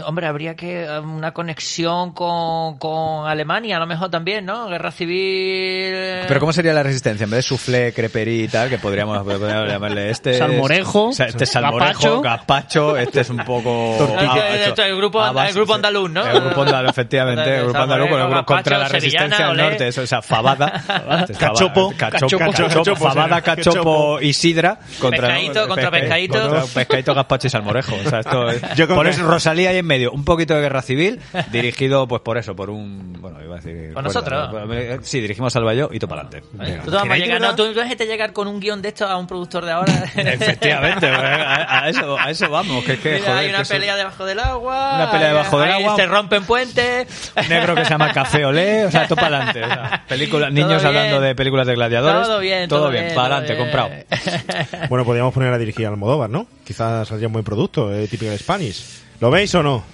Hombre, 0.04 0.26
habría 0.26 0.54
que 0.54 0.84
eh, 0.84 0.98
una 1.00 1.32
conexión 1.32 2.12
con, 2.12 2.76
con 2.78 3.26
Alemania, 3.26 3.78
a 3.78 3.80
lo 3.80 3.86
mejor 3.86 4.10
también, 4.10 4.44
¿no? 4.44 4.68
Guerra 4.68 4.90
civil. 4.90 5.94
Pero 6.28 6.40
¿cómo 6.40 6.52
sería 6.52 6.74
la 6.74 6.82
resistencia? 6.82 7.24
En 7.24 7.30
vez 7.30 7.38
de 7.38 7.42
soufflé, 7.42 7.92
creperí 7.94 8.42
y 8.44 8.48
tal, 8.48 8.68
que 8.68 8.76
podríamos, 8.78 9.18
podríamos 9.24 9.68
llamarle 9.70 10.10
este... 10.10 10.32
es- 10.32 10.38
Salmorejo, 10.38 11.08
o 11.08 11.12
sea, 11.12 11.26
este 11.26 11.44
es 11.44 11.50
salmorejo, 11.50 12.20
gazpacho. 12.20 12.96
este 12.98 13.20
es 13.22 13.30
un 13.30 13.38
poco... 13.38 13.94
Tortilla. 13.98 14.32
ah, 14.34 14.54
es 14.56 14.78
el 14.78 14.96
grupo- 14.96 15.20
ah, 15.22 15.48
el 15.48 15.54
grupo 15.54 15.74
andaluz, 15.74 16.10
¿no? 16.10 16.26
El 16.26 16.40
grupo 16.40 16.62
andaluz, 16.62 16.90
efectivamente, 16.90 17.56
el 17.56 17.64
grupo 17.64 17.78
andaluz 17.78 18.08
con 18.10 18.20
el 18.20 18.44
contra 18.44 18.78
la 18.78 18.88
resistencia 18.88 19.36
sevillana, 19.38 19.62
del 19.62 19.70
norte, 19.70 19.88
eso, 19.88 20.02
o 20.02 20.06
sea, 20.06 20.20
fabada, 20.20 20.82
Este 21.20 21.32
es 21.32 21.38
Cachopo. 21.38 21.94
cachopo, 21.96 22.38
Cachopo. 22.38 22.68
cachopo, 22.68 22.96
fabada, 23.08 23.40
Cachopo. 23.40 24.20
y 24.20 24.34
sidra 24.34 24.78
contra 25.00 25.28
Pescadito, 25.28 25.66
contra 25.68 25.90
pescadito. 25.90 26.40
contra 26.40 26.62
pescadito, 26.74 27.14
gazpacho 27.14 27.46
y 27.46 27.50
salmorejo, 27.50 27.94
o 28.04 28.10
sea, 28.10 28.20
esto 28.20 28.50
es, 28.50 28.60
Yo 28.76 28.84
creo 28.86 28.96
que- 29.62 29.68
Rosalía 29.68 29.70
ahí 29.70 29.78
en 29.78 29.86
medio, 29.86 30.12
un 30.12 30.24
poquito 30.24 30.54
de 30.54 30.60
guerra 30.60 30.82
civil, 30.82 31.20
dirigido 31.50 32.06
pues 32.08 32.22
por 32.22 32.38
eso, 32.38 32.54
por 32.56 32.70
un, 32.70 33.16
bueno, 33.20 33.42
iba 33.42 33.54
a 33.56 33.60
decir... 33.60 33.92
¿Por 33.94 34.02
nosotros? 34.04 34.50
eh, 34.72 34.98
Sí, 35.02 35.20
dirigimos 35.20 35.54
al 35.56 35.64
Bayo 35.64 35.88
y 35.92 35.98
tú 35.98 36.08
para 36.08 36.22
adelante. 36.22 36.48
Tú 36.84 36.90
te 36.90 36.96
vas 36.96 37.02
a 37.02 37.02
¿Queréis 37.04 37.24
llegar, 37.24 37.40
de 37.40 37.46
no, 37.48 37.54
tú 37.54 37.74
vas 37.74 37.90
a 37.90 37.94
llegar 38.04 38.32
con 38.32 38.48
un 38.48 38.60
guion 38.60 38.82
de 38.82 38.88
esto 38.88 39.06
a 39.06 39.16
un 39.16 39.26
productor 39.26 39.64
de 39.64 39.72
ahora. 39.72 39.92
Efectivamente, 40.16 41.08
a, 41.08 41.82
a 41.84 41.88
eso, 41.88 42.18
a 42.18 42.30
eso 42.30 42.50
vamos, 42.50 42.84
que 42.84 42.94
es 42.94 43.00
que, 43.00 43.14
Mira, 43.14 43.24
joder, 43.26 43.38
hay 43.38 43.46
que 43.46 43.52
una 43.54 43.62
eso- 43.62 43.74
pelea 43.74 43.96
debajo 43.96 44.24
del 44.24 44.38
agua. 44.40 44.92
Una 44.96 45.10
pelea 45.10 45.28
debajo 45.28 45.60
del 45.60 45.70
agua. 45.72 45.96
Se 45.96 46.06
rompen 46.06 46.44
puentes. 46.44 47.32
negro 47.48 47.74
que 47.74 47.84
se 47.84 47.90
llama 47.90 48.12
Café 48.12 48.44
Olé, 48.44 48.86
o 48.86 48.90
sea, 48.90 49.06
todo 49.06 49.16
para 49.16 49.36
adelante. 49.38 49.62
O 49.64 49.66
sea, 49.68 50.04
película- 50.08 50.46
Todo 50.46 50.54
niños 50.54 50.82
bien. 50.82 50.86
hablando 50.86 51.20
de 51.20 51.34
películas 51.34 51.66
de 51.66 51.74
gladiadores. 51.74 52.26
Todo 52.26 52.38
bien, 52.40 52.68
todo 52.68 52.80
todo 52.80 52.90
bien, 52.90 53.04
bien, 53.04 53.14
para 53.14 53.40
todo 53.42 53.56
adelante, 53.56 53.62
comprado. 53.62 53.90
Bueno, 54.88 55.04
podríamos 55.04 55.32
poner 55.32 55.52
a 55.52 55.58
dirigir 55.58 55.86
a 55.86 55.88
Almodóvar, 55.90 56.28
¿no? 56.30 56.46
Quizás 56.64 57.08
saldría 57.08 57.28
un 57.28 57.32
buen 57.32 57.44
producto, 57.44 57.92
eh, 57.94 58.06
típico 58.08 58.30
de 58.30 58.38
Spanish. 58.38 58.84
¿Lo 59.22 59.30
veis 59.30 59.54
o 59.54 59.62
no? 59.62 59.84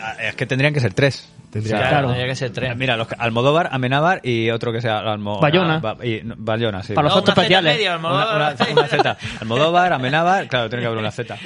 Ah, 0.00 0.16
Es 0.22 0.34
que 0.34 0.46
tendrían 0.46 0.72
que 0.72 0.80
ser 0.80 0.94
tres. 0.94 1.28
Tendría- 1.50 1.76
Claro, 1.78 1.90
Claro. 1.90 2.06
tendría 2.08 2.26
que 2.28 2.34
ser 2.36 2.50
tres. 2.50 2.76
Mira, 2.76 2.96
los, 2.96 3.08
Almodóvar, 3.18 3.68
Amenábar 3.72 4.20
y 4.22 4.50
otro 4.50 4.70
que 4.72 4.80
sea 4.82 4.98
Almo, 5.00 5.38
Bayona. 5.40 5.76
ah, 5.76 5.94
Ba- 5.94 6.06
y- 6.06 6.20
no, 6.22 6.34
Bayona, 6.38 6.82
sí. 6.82 6.92
Para 6.94 7.08
los 7.08 7.16
en 7.22 7.28
especiales. 7.28 7.78
una, 7.80 7.92
Almodóvar. 7.94 8.56
una- 8.58 8.72
una 8.72 8.86
Z. 8.88 9.16
Almodóvar, 9.40 9.92
Amenábar, 9.94 10.48
claro, 10.48 10.68
tiene 10.70 10.82
que 10.82 10.86
haber 10.86 10.98
una 10.98 11.10
Z. 11.10 11.36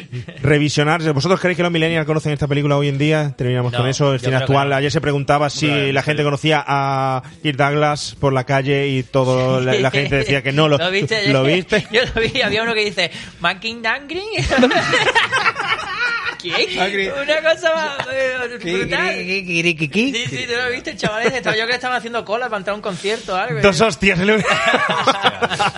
Revisionar. 0.42 1.02
¿Vosotros 1.12 1.40
creéis 1.40 1.56
que 1.56 1.62
los 1.64 1.70
millennials 1.72 2.06
conocen 2.06 2.32
esta 2.32 2.46
película 2.48 2.76
hoy 2.76 2.86
en 2.88 2.98
día? 2.98 3.32
Terminamos 3.36 3.72
No, 3.72 3.78
con 3.78 3.88
eso. 3.88 4.12
El 4.14 4.20
cine 4.20 4.36
actual. 4.36 4.68
no. 4.70 4.76
Ayer 4.76 4.90
se 4.92 5.00
preguntaba 5.00 5.50
si 5.50 5.66
Claro, 5.66 5.92
la 5.92 6.00
sí. 6.02 6.06
gente 6.06 6.22
conocía 6.24 6.64
a 6.66 7.22
Kirk 7.42 7.56
Douglas 7.56 8.16
por 8.20 8.32
la 8.32 8.44
calle 8.44 8.88
y 8.88 9.02
todo 9.04 9.60
la, 9.60 9.74
la 9.74 9.90
gente 9.92 10.16
decía 10.16 10.42
que 10.42 10.52
no. 10.52 10.68
¿Lo, 10.68 10.78
viste? 10.90 11.32
¿lo 11.32 11.42
viste? 11.44 11.84
Yo 11.92 12.00
lo 12.14 12.20
vi, 12.20 12.42
había 12.42 12.62
uno 12.62 12.74
que 12.74 12.84
dice, 12.84 13.10
Manking 13.40 13.82
Dangry. 13.82 14.22
¿Qué? 16.42 17.12
Una 17.22 17.42
cosa 17.54 17.74
más 17.74 18.06
eh, 18.12 18.34
brutal. 18.60 19.14
Sí, 19.16 20.26
sí, 20.28 20.46
tú 20.46 20.52
lo 20.56 20.70
viste, 20.70 20.96
chavales. 20.96 21.32
Estaba 21.32 21.56
yo 21.56 21.66
que 21.66 21.74
estaban 21.74 21.96
haciendo 21.96 22.24
cola 22.24 22.46
para 22.46 22.58
entrar 22.58 22.72
a 22.72 22.76
un 22.76 22.82
concierto 22.82 23.34
o 23.34 23.36
algo. 23.36 23.60
Dos 23.60 23.80
hostias. 23.80 24.18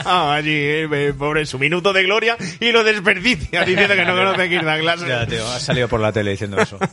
Allí, 0.04 0.50
eh, 0.54 1.14
pobre, 1.16 1.46
su 1.46 1.58
minuto 1.58 1.92
de 1.92 2.02
gloria 2.04 2.36
y 2.60 2.72
lo 2.72 2.84
desperdicia 2.84 3.64
diciendo 3.64 3.94
que 3.94 4.04
no 4.04 4.14
conoce 4.16 4.42
a 4.42 4.48
Kirk 4.48 4.64
Douglas. 4.64 5.00
Ya, 5.06 5.26
tío, 5.26 5.46
has 5.46 5.62
salido 5.62 5.88
por 5.88 6.00
la 6.00 6.12
tele 6.12 6.32
diciendo 6.32 6.58
eso. 6.60 6.78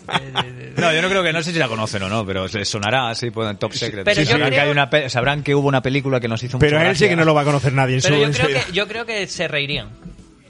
No, 0.78 0.92
yo 0.94 1.02
no 1.02 1.10
creo 1.10 1.22
que, 1.22 1.32
no 1.34 1.44
sé 1.44 1.52
si 1.52 1.60
la 1.60 1.68
conocen 1.68 2.02
o 2.02 2.10
no, 2.10 2.26
pero 2.26 2.48
les 2.48 2.68
sonará 2.68 3.10
así, 3.10 3.30
pues, 3.30 3.48
en 3.52 3.58
Top 3.58 3.72
Secret. 3.74 4.04
Pero 4.06 4.16
Sí, 4.16 4.26
yo 4.26 4.32
sabrán, 4.32 4.48
creo- 4.50 4.58
que 4.62 4.66
hay 4.66 4.72
una 4.72 4.90
pe- 4.90 5.10
sabrán 5.10 5.44
que 5.44 5.54
hubo 5.54 5.68
una 5.68 5.82
película 5.82 6.20
que 6.20 6.28
nos 6.28 6.42
hizo 6.42 6.58
Pero 6.58 6.78
mucha 6.78 6.90
él 6.90 6.96
sí 6.96 7.02
gracia. 7.04 7.10
que 7.10 7.16
no 7.18 7.26
lo 7.26 7.36
va 7.36 7.42
a 7.42 7.44
conocer 7.44 7.74
nadie 7.74 7.96
en 7.96 8.02
su, 8.02 8.08
Pero 8.08 8.22
yo 8.22 8.28
su 8.28 8.34
creo, 8.40 8.48
vida. 8.48 8.64
que, 8.66 8.72
yo 8.72 8.88
creo 8.88 9.06
que 9.06 9.28
se 9.28 9.48
reirían. 9.48 9.90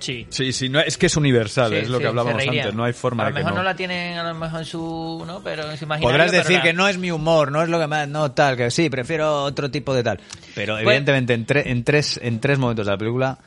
Sí. 0.01 0.25
Sí, 0.29 0.51
sí, 0.51 0.67
no, 0.67 0.79
es 0.81 0.97
que 0.97 1.05
es 1.05 1.15
universal, 1.15 1.69
Sí, 1.71 1.77
es 1.77 1.89
lo 1.89 1.97
sí, 1.97 2.01
que 2.01 2.07
hablábamos 2.09 2.41
antes, 2.45 2.73
no 2.73 2.83
hay 2.83 2.91
forma 2.93 3.25
A 3.27 3.29
lo 3.29 3.35
mejor 3.35 3.51
no. 3.51 3.57
no. 3.59 3.63
la 3.63 3.75
tienen 3.75 4.17
a 4.17 4.23
lo 4.23 4.33
mejor 4.35 4.59
en 4.59 4.65
su, 4.65 5.23
¿no? 5.25 5.41
Pero 5.43 5.69
en 5.71 5.77
su 5.77 5.85
imaginario. 5.85 6.09
Podrás 6.17 6.31
decir 6.31 6.59
que 6.61 6.73
no 6.73 6.87
es 6.87 6.97
mi 6.97 7.11
humor, 7.11 7.51
no 7.51 7.61
es 7.63 7.69
lo 7.69 7.79
que 7.79 7.87
más, 7.87 8.07
no 8.07 8.31
tal, 8.31 8.57
que 8.57 8.69
sí, 8.71 8.89
prefiero 8.89 9.43
otro 9.43 9.71
tipo 9.71 9.93
de 9.93 10.03
tal. 10.03 10.19
Pero 10.55 10.73
Pues- 10.73 10.85
evidentemente 10.85 11.33
en, 11.33 11.45
tre- 11.45 11.63
en 11.65 11.83
tres 11.83 12.19
en 12.21 12.39
tres 12.41 12.57
momentos 12.59 12.85
de 12.85 12.91
la 12.91 12.97
película 12.97 13.37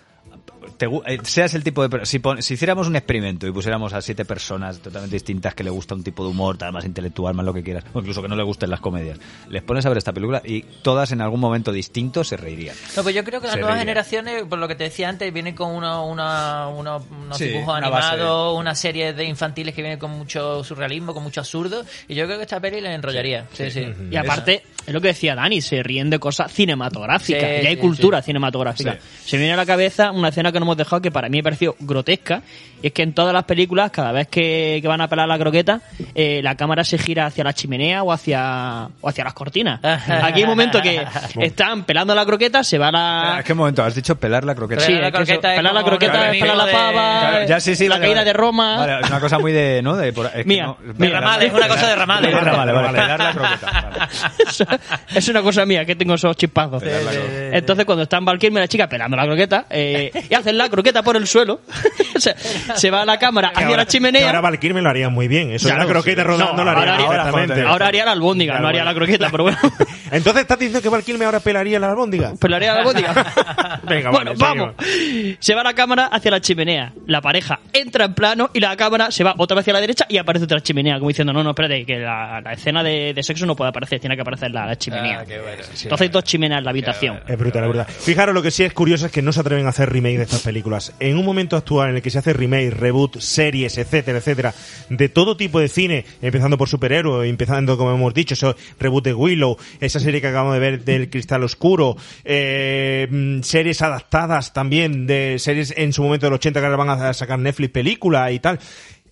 te 0.77 0.87
eh, 0.87 1.19
seas 1.23 1.55
el 1.55 1.63
tipo 1.65 1.87
de 1.87 2.05
si, 2.07 2.19
pon- 2.19 2.43
si 2.43 2.55
hiciéramos 2.55 2.87
un 2.89 2.97
experimento 2.97 3.47
y 3.47 3.53
pusiéramos 3.53 3.93
a 3.93 4.01
siete 4.03 4.25
personas 4.25 4.79
totalmente 4.81 5.17
distintas 5.17 5.55
que 5.55 5.65
le 5.65 5.71
gusta 5.71 5.95
un 5.95 6.03
tipo 6.05 6.25
de 6.25 6.31
humor, 6.31 6.57
tal 6.59 6.73
más 6.73 6.85
intelectual, 6.85 7.35
más 7.35 7.45
lo 7.47 7.53
que 7.55 7.63
quieras, 7.63 7.85
o 7.93 8.01
incluso 8.01 8.23
que 8.23 8.29
no 8.29 8.37
le 8.37 8.43
gusten 8.43 8.71
las 8.71 8.81
comedias, 8.81 9.19
les 9.49 9.63
pones 9.63 9.85
a 9.87 9.89
ver 9.89 9.99
esta 9.99 10.13
película 10.13 10.43
y 10.45 10.63
todas 10.83 11.13
en 11.13 11.21
algún 11.21 11.41
momento 11.41 11.73
distinto 11.73 12.25
se 12.25 12.37
reirían. 12.37 12.75
No, 12.97 13.03
pues 13.03 13.15
yo 13.15 13.25
creo 13.25 13.41
que 13.41 13.47
las 13.47 13.55
Se 13.55 13.61
nuevas 13.61 13.77
reirían. 13.79 14.05
generaciones, 14.05 14.45
por 14.49 14.59
lo 14.59 14.69
que 14.69 14.75
te 14.75 14.85
decía 14.85 15.09
antes, 15.09 15.33
vienen 15.33 15.55
con 15.55 15.71
uno, 15.75 16.07
una, 16.07 16.69
uno- 16.69 17.05
unos 17.25 17.39
Sí, 17.39 17.47
dibujos 17.49 17.69
una 17.79 17.87
animados, 17.87 18.59
una 18.59 18.75
serie 18.75 19.13
de 19.13 19.25
infantiles 19.25 19.75
que 19.75 19.83
vienen 19.83 19.99
con 19.99 20.11
mucho 20.11 20.63
surrealismo, 20.65 21.15
con 21.15 21.23
mucho 21.23 21.41
absurdo, 21.41 21.85
y 22.09 22.15
yo 22.15 22.25
creo 22.27 22.37
que 22.39 22.45
esta 22.45 22.61
peli 22.61 22.81
le 22.81 22.95
enrollaría. 22.95 23.47
Sí, 23.53 23.71
sí. 23.71 23.87
Y 24.11 24.17
aparte, 24.17 24.63
es 24.87 24.93
lo 24.93 25.01
que 25.01 25.09
decía 25.09 25.35
Dani, 25.35 25.61
se 25.61 25.83
ríen 25.83 26.11
de 26.11 26.19
cosas 26.19 26.53
cinematográficas. 26.53 27.41
Sí, 27.43 27.65
y 27.65 27.67
hay 27.67 27.75
sí, 27.75 27.81
cultura 27.81 28.21
sí. 28.21 28.27
cinematográfica. 28.27 28.95
Sí. 28.95 29.31
Se 29.31 29.37
viene 29.37 29.53
a 29.55 29.57
la 29.57 29.67
cabeza 29.67 30.11
una 30.11 30.29
escena 30.29 30.53
que 30.53 30.61
no 30.61 30.64
hemos 30.65 30.77
dejado 30.77 31.01
que 31.01 31.11
para 31.11 31.29
mí 31.29 31.39
me 31.39 31.43
pareció 31.43 31.77
grotesca. 31.79 32.43
Y 32.85 32.89
es 32.89 32.93
que 32.93 33.03
en 33.03 33.15
todas 33.15 33.33
las 33.33 33.45
películas, 33.45 33.91
cada 33.91 34.13
vez 34.13 34.29
que, 34.29 34.79
que 34.83 34.87
van 34.89 35.01
a 35.01 35.09
pelar 35.09 35.27
la 35.27 35.39
croqueta, 35.39 35.81
eh, 36.15 36.41
la 36.43 36.55
cámara 36.55 36.85
se 36.85 36.99
gira 36.99 37.25
hacia 37.25 37.43
la 37.43 37.55
chimenea 37.55 38.03
o 38.03 38.13
hacia, 38.13 38.91
o 39.01 39.09
hacia 39.09 39.25
las 39.25 39.33
cortinas. 39.33 39.81
Aquí 39.83 40.41
hay 40.41 40.43
un 40.43 40.51
momento 40.51 40.83
que 40.83 41.03
están 41.41 41.85
pelando 41.85 42.15
la 42.15 42.27
croqueta, 42.27 42.63
se 42.63 42.77
va 42.77 42.91
la... 42.93 43.37
¿A 43.39 43.43
qué 43.43 43.55
momento? 43.55 43.83
¿Has 43.83 43.95
dicho 43.95 44.17
pelar 44.17 44.45
la 44.45 44.55
croqueta? 44.55 44.83
Sí, 44.83 44.93
es 44.93 45.11
que 45.11 45.23
eso, 45.23 45.41
pelar 45.41 45.73
la 45.73 45.83
croqueta, 45.83 46.31
es 46.31 46.39
pelar 46.43 46.57
la 46.59 46.67
pava, 46.71 47.21
Claro, 47.31 47.47
ya, 47.47 47.59
sí, 47.59 47.75
sí, 47.75 47.89
la 47.89 47.95
vale, 47.95 48.03
caída 48.05 48.21
vale. 48.21 48.27
de 48.27 48.33
Roma. 48.35 48.77
Vale, 48.77 49.01
es 49.01 49.09
una 49.09 49.21
cosa 49.21 49.39
muy 49.39 49.53
de, 49.53 49.81
¿no? 49.81 49.97
De, 49.97 50.13
por- 50.13 50.27
es 50.27 50.33
que 50.33 50.45
Mía, 50.45 50.67
no- 50.67 50.77
mía. 50.99 51.09
Ramales, 51.21 51.49
es 51.49 51.55
una 51.55 51.69
cosa 51.69 51.89
de 51.89 51.97
ramales. 51.97 52.35
De 52.35 52.39
ramales, 52.41 52.75
vale, 52.75 53.01
pelar 53.01 53.19
la 53.19 53.33
croqueta. 53.33 54.79
es 55.15 55.29
una 55.29 55.41
cosa 55.41 55.65
mía 55.65 55.87
que 55.87 55.97
tengo 55.97 56.13
esos 56.17 56.37
chispazos. 56.37 56.83
Entonces, 56.85 57.87
cuando 57.87 58.03
está 58.03 58.19
en 58.19 58.27
Valkyrie, 58.27 58.61
la 58.61 58.69
chica 58.69 58.87
pelando 58.91 59.17
la 59.17 59.25
croqueta 59.25 59.65
eh, 59.71 60.13
y 60.29 60.35
hacen 60.35 60.59
la 60.59 60.69
croqueta 60.69 61.03
por 61.03 61.17
el 61.17 61.27
suelo, 61.27 61.61
o 62.17 62.21
sea, 62.21 62.35
se 62.75 62.91
va 62.91 63.03
a 63.03 63.05
la 63.05 63.19
cámara 63.19 63.49
hacia 63.49 63.67
ahora- 63.67 63.77
la 63.79 63.87
chimenea. 63.87 64.27
ahora 64.27 64.41
Valkyrie 64.41 64.75
me 64.75 64.83
lo 64.83 64.91
haría 64.91 65.09
muy 65.09 65.29
bien. 65.29 65.51
Eso 65.53 65.69
Claro, 65.69 65.83
de 65.83 65.87
la 65.89 65.93
croqueta 65.93 66.23
sí. 66.23 66.29
rodando 66.29 66.53
No, 66.55 66.65
lo 66.65 66.71
haría 66.71 66.95
ahora 66.97 67.23
ahora 67.69 67.87
haría 67.89 68.05
la 68.05 68.13
albóndiga, 68.13 68.53
Claro, 68.55 68.63
no 68.63 68.69
haría 68.69 68.85
la 68.85 68.95
croqueta, 68.95 69.29
pero 69.31 69.45
bueno. 69.45 69.59
Entonces 70.11 70.43
estás 70.43 70.59
diciendo 70.59 70.81
que 70.83 70.89
Valkyrie 70.89 71.25
ahora 71.25 71.41
pelaría 71.41 71.79
la 71.79 71.91
albóndiga. 71.91 72.33
Pelaría 72.41 72.73
la 72.75 72.81
albóndiga. 72.81 73.13
Venga, 73.89 74.11
bueno, 74.11 74.33
vale, 74.37 74.61
vamos. 74.61 74.75
seguimos. 74.79 75.37
Se 75.41 75.55
va 75.55 75.63
la 75.63 75.75
cámara 75.75 76.07
hacia 76.07 76.31
la 76.31 76.41
chimenea. 76.41 76.93
La 77.07 77.21
pareja 77.21 77.61
entra 77.73 78.05
en 78.07 78.15
plano 78.15 78.51
y 78.53 78.61
la 78.61 78.77
cámara 78.77 79.11
se 79.11 79.25
va 79.25 79.35
otra 79.39 79.55
vez 79.57 79.63
hacia 79.65 79.73
la 79.73 79.81
derecha 79.81 80.07
y 80.09 80.19
aparece 80.19 80.45
otra 80.45 80.61
chimenea, 80.61 80.97
como 80.99 81.09
diciendo, 81.09 81.33
no, 81.33 81.43
no, 81.43 81.51
espérate, 81.51 81.85
que 81.85 81.99
la, 81.99 82.41
la 82.41 82.53
escena 82.53 82.83
de, 82.83 83.13
de 83.15 83.23
sexo 83.23 83.47
no 83.47 83.57
puede 83.57 83.71
aparecer, 83.71 84.01
tiene 84.01 84.15
que 84.17 84.23
aparecer 84.23 84.51
la, 84.51 84.67
la 84.67 84.77
chimenea. 84.77 85.21
Ah, 85.21 85.25
qué 85.27 85.39
bueno. 85.39 85.63
Entonces 85.63 86.01
hay 86.01 86.09
dos 86.09 86.25
chimeneas 86.25 86.59
en 86.59 86.65
la 86.65 86.71
habitación. 86.71 87.21
Es 87.27 87.39
brutal, 87.39 87.63
es 87.65 87.69
brutal. 87.69 87.87
Fijaros, 87.87 88.35
lo 88.35 88.43
que 88.43 88.51
sí 88.51 88.63
es 88.65 88.73
curioso 88.73 89.07
es 89.07 89.13
que 89.13 89.23
no 89.23 89.33
se 89.33 89.41
atreven 89.41 89.67
a 89.67 89.71
hacer 89.71 89.91
remake 89.93 90.17
de 90.19 90.23
estas 90.25 90.43
películas. 90.43 90.93
En 91.01 91.17
un 91.19 91.25
momento 91.25 91.57
actual 91.57 91.91
en 91.91 91.97
el 91.97 92.03
que 92.03 92.11
se 92.11 92.19
hace 92.19 92.33
remake, 92.33 92.64
reboot, 92.71 93.19
series, 93.19 93.79
etcétera, 93.79 94.19
etcétera, 94.19 94.55
de 94.89 95.09
todo 95.09 95.37
tipo 95.37 95.61
de 95.61 95.69
cine, 95.69 96.05
empezando 96.23 96.59
por 96.59 96.69
superhéroes, 96.69 97.29
empezando, 97.29 97.77
como 97.77 97.93
hemos 97.93 98.15
dicho, 98.15 98.35
eso, 98.35 98.57
reboot 98.79 99.05
de 99.05 99.15
Willow, 99.15 99.57
esa 99.81 100.01
serie 100.01 100.21
que 100.21 100.29
acabamos 100.29 100.55
de 100.55 100.61
ver 100.61 100.85
del 100.85 101.11
Cristal 101.11 101.43
Oscuro, 101.45 101.97
eh, 102.25 103.07
mm, 103.11 103.43
series 103.43 103.83
adaptadas 103.83 104.53
también 104.53 105.07
de 105.07 105.39
series 105.39 105.75
en 105.77 105.93
su 105.93 106.03
momento 106.03 106.27
del 106.27 106.35
80 106.35 106.61
que 106.61 106.67
ahora 106.67 106.77
van 106.77 106.91
a 106.91 107.13
sacar 107.15 107.39
Netflix 107.39 107.73
película 107.73 108.31
y 108.33 108.39
tal, 108.39 108.59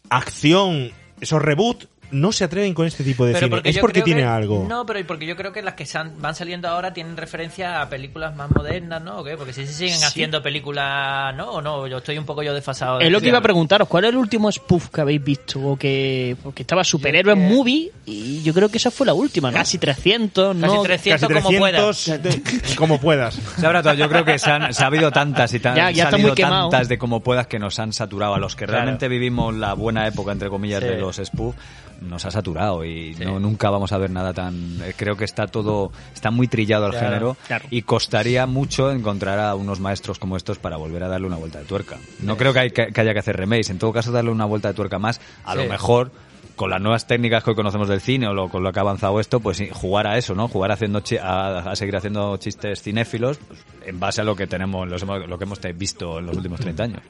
acción, 0.08 0.90
esos 1.20 1.40
reboot, 1.42 1.91
no 2.12 2.30
se 2.32 2.44
atreven 2.44 2.72
con 2.74 2.86
este 2.86 3.02
tipo 3.04 3.24
de 3.26 3.32
Pero 3.32 3.46
cine. 3.48 3.60
Es 3.64 3.78
porque 3.78 4.02
tiene 4.02 4.20
que- 4.20 4.26
algo. 4.26 4.64
No, 4.68 4.86
pero 4.86 5.04
porque 5.06 5.26
yo 5.26 5.34
creo 5.36 5.52
que 5.52 5.62
las 5.62 5.74
que 5.74 5.86
san- 5.86 6.20
van 6.22 6.34
saliendo 6.34 6.68
ahora 6.68 6.92
tienen 6.92 7.16
referencia 7.16 7.82
a 7.82 7.88
películas 7.88 8.36
más 8.36 8.50
modernas, 8.50 9.02
¿no? 9.02 9.18
¿O 9.18 9.24
qué? 9.24 9.36
Porque 9.36 9.52
si 9.52 9.66
se 9.66 9.72
siguen 9.72 9.98
Sí. 9.98 10.04
haciendo 10.04 10.42
películas, 10.42 11.34
¿no? 11.34 11.50
O 11.52 11.62
no, 11.62 11.86
yo 11.86 11.98
estoy 11.98 12.18
un 12.18 12.24
poco 12.24 12.42
yo 12.42 12.54
desfasado. 12.54 12.98
de 12.98 13.04
Es 13.06 13.10
lo 13.10 13.18
esto. 13.18 13.24
que 13.24 13.28
iba 13.30 13.38
a 13.38 13.42
preguntaros, 13.42 13.88
¿cuál 13.88 14.04
es 14.04 14.10
el 14.10 14.16
último 14.16 14.50
spoof 14.52 14.88
que 14.90 15.00
habéis 15.00 15.22
visto? 15.24 15.60
O 15.60 15.76
que, 15.76 16.36
porque 16.42 16.62
estaba 16.62 16.84
Superhéroes 16.84 17.36
Movie 17.38 17.90
y 18.06 18.42
yo 18.42 18.52
creo 18.54 18.68
que 18.68 18.78
esa 18.78 18.90
fue 18.90 19.06
la 19.06 19.14
última, 19.14 19.50
¿no? 19.50 19.56
Casi 19.56 19.78
300, 19.78 20.56
Casi 20.56 20.74
¿no? 20.76 20.82
300 20.82 21.28
Casi 21.28 21.42
como 21.42 21.48
300 21.68 22.06
de- 22.22 22.42
como 22.76 23.00
puedas. 23.00 23.34
Sabrá 23.58 23.94
yo 23.94 24.08
creo 24.08 24.24
que 24.24 24.38
se 24.38 24.50
han, 24.50 24.72
se 24.74 24.82
ha 24.84 24.86
habido 24.86 25.10
tantas 25.10 25.52
y 25.54 25.60
tan, 25.60 25.74
Ya, 25.76 25.90
ya 25.90 26.10
salido 26.10 26.34
tantas 26.34 26.88
de 26.88 26.98
como 26.98 27.20
puedas 27.20 27.46
que 27.46 27.58
nos 27.58 27.78
han 27.78 27.92
saturado. 27.92 28.34
A 28.34 28.38
los 28.38 28.54
que 28.56 28.64
Claro. 28.66 28.80
realmente 28.80 29.08
vivimos 29.08 29.54
la 29.54 29.74
buena 29.74 30.06
época, 30.06 30.32
entre 30.32 30.48
comillas, 30.48 30.80
Sí. 30.82 30.88
de 30.88 30.96
los 30.98 31.16
spoof, 31.16 31.54
nos 32.08 32.24
ha 32.24 32.30
saturado 32.30 32.84
y 32.84 33.14
no, 33.20 33.38
nunca 33.40 33.70
vamos 33.70 33.92
a 33.92 33.98
ver 33.98 34.10
nada 34.10 34.32
tan... 34.32 34.80
eh, 34.82 34.94
Creo 34.96 35.16
que 35.16 35.24
está 35.24 35.46
todo, 35.46 35.92
está 36.14 36.30
muy 36.30 36.48
trillado 36.48 36.86
el 36.86 36.92
Claro, 36.92 37.06
género 37.06 37.36
claro. 37.46 37.64
y 37.70 37.82
costaría 37.82 38.46
mucho 38.46 38.90
encontrar 38.92 39.38
a 39.38 39.54
unos 39.54 39.80
maestros 39.80 40.18
como 40.18 40.36
estos 40.36 40.58
para 40.58 40.76
volver 40.76 41.02
a 41.04 41.08
darle 41.08 41.26
una 41.26 41.36
vuelta 41.36 41.58
de 41.58 41.64
tuerca. 41.64 41.98
No 42.20 42.36
creo 42.36 42.52
que, 42.52 42.58
hay 42.60 42.70
que, 42.70 42.86
que 42.92 43.00
haya 43.00 43.12
que 43.12 43.18
hacer 43.20 43.36
remakes, 43.36 43.70
en 43.70 43.78
todo 43.78 43.92
caso 43.92 44.12
darle 44.12 44.30
una 44.30 44.44
vuelta 44.44 44.68
de 44.68 44.74
tuerca 44.74 44.98
más, 44.98 45.20
a 45.44 45.52
Sí. 45.52 45.58
lo 45.58 45.66
mejor 45.66 46.12
con 46.56 46.70
las 46.70 46.80
nuevas 46.80 47.06
técnicas 47.06 47.42
que 47.42 47.50
hoy 47.50 47.56
conocemos 47.56 47.88
del 47.88 48.00
cine 48.00 48.28
o 48.28 48.34
lo, 48.34 48.48
con 48.48 48.62
lo 48.62 48.72
que 48.72 48.78
ha 48.78 48.82
avanzado 48.82 49.18
esto, 49.20 49.40
pues 49.40 49.62
jugar 49.72 50.06
a 50.06 50.18
eso, 50.18 50.34
¿no? 50.34 50.48
Jugar 50.48 50.72
haciendo 50.72 51.00
chi- 51.00 51.16
a, 51.18 51.58
a 51.70 51.76
seguir 51.76 51.96
haciendo 51.96 52.36
chistes 52.36 52.82
cinéfilos 52.82 53.38
pues, 53.48 53.60
en 53.86 53.98
base 53.98 54.20
a 54.20 54.24
lo 54.24 54.36
que 54.36 54.46
tenemos, 54.46 54.88
los 54.88 55.02
hemos- 55.02 55.26
lo 55.26 55.38
que 55.38 55.44
hemos 55.44 55.58
visto 55.74 56.18
en 56.18 56.26
los 56.26 56.36
últimos 56.36 56.60
30 56.60 56.82
años. 56.84 57.00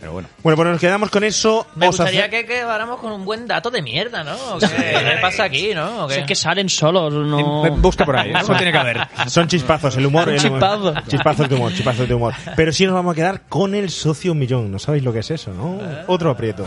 Pero 0.00 0.12
bueno. 0.12 0.28
Bueno, 0.42 0.56
pues 0.56 0.68
nos 0.68 0.80
quedamos 0.80 1.10
con 1.10 1.24
eso. 1.24 1.66
Me 1.76 1.88
Os 1.88 1.96
gustaría 1.96 2.22
hace- 2.26 2.30
que 2.30 2.46
quedáramos 2.46 3.00
con 3.00 3.12
un 3.12 3.24
buen 3.24 3.46
dato 3.46 3.70
de 3.70 3.80
mierda, 3.82 4.22
¿no? 4.24 4.34
¿O 4.54 4.58
¿Qué, 4.58 4.66
¿Qué 4.66 5.18
pasa 5.20 5.44
aquí, 5.44 5.72
no? 5.74 6.04
¿O 6.04 6.08
qué? 6.08 6.20
Es 6.20 6.26
que 6.26 6.34
salen 6.34 6.68
solos, 6.68 7.12
no... 7.12 7.70
Busca 7.76 8.04
por 8.04 8.16
ahí, 8.16 8.32
eso 8.38 8.54
tiene 8.54 8.72
que 8.72 8.78
haber. 8.78 8.98
Son 9.28 9.46
chispazos, 9.48 9.96
el 9.96 10.06
humor. 10.06 10.28
El 10.28 10.38
humor. 10.46 10.60
chispazos. 10.60 11.08
Chispazos 11.08 11.48
de 11.48 11.54
humor, 11.54 11.72
chispazos 11.72 12.08
de 12.08 12.14
humor. 12.14 12.34
Pero 12.56 12.72
sí 12.72 12.84
nos 12.84 12.94
vamos 12.94 13.12
a 13.12 13.14
quedar 13.14 13.42
con 13.48 13.74
el 13.74 13.90
socio 13.90 14.34
millón. 14.34 14.70
¿No 14.70 14.78
sabéis 14.78 15.04
lo 15.04 15.12
que 15.12 15.20
es 15.20 15.30
eso, 15.30 15.52
no? 15.54 15.78
Otro 16.06 16.30
aprieto. 16.30 16.64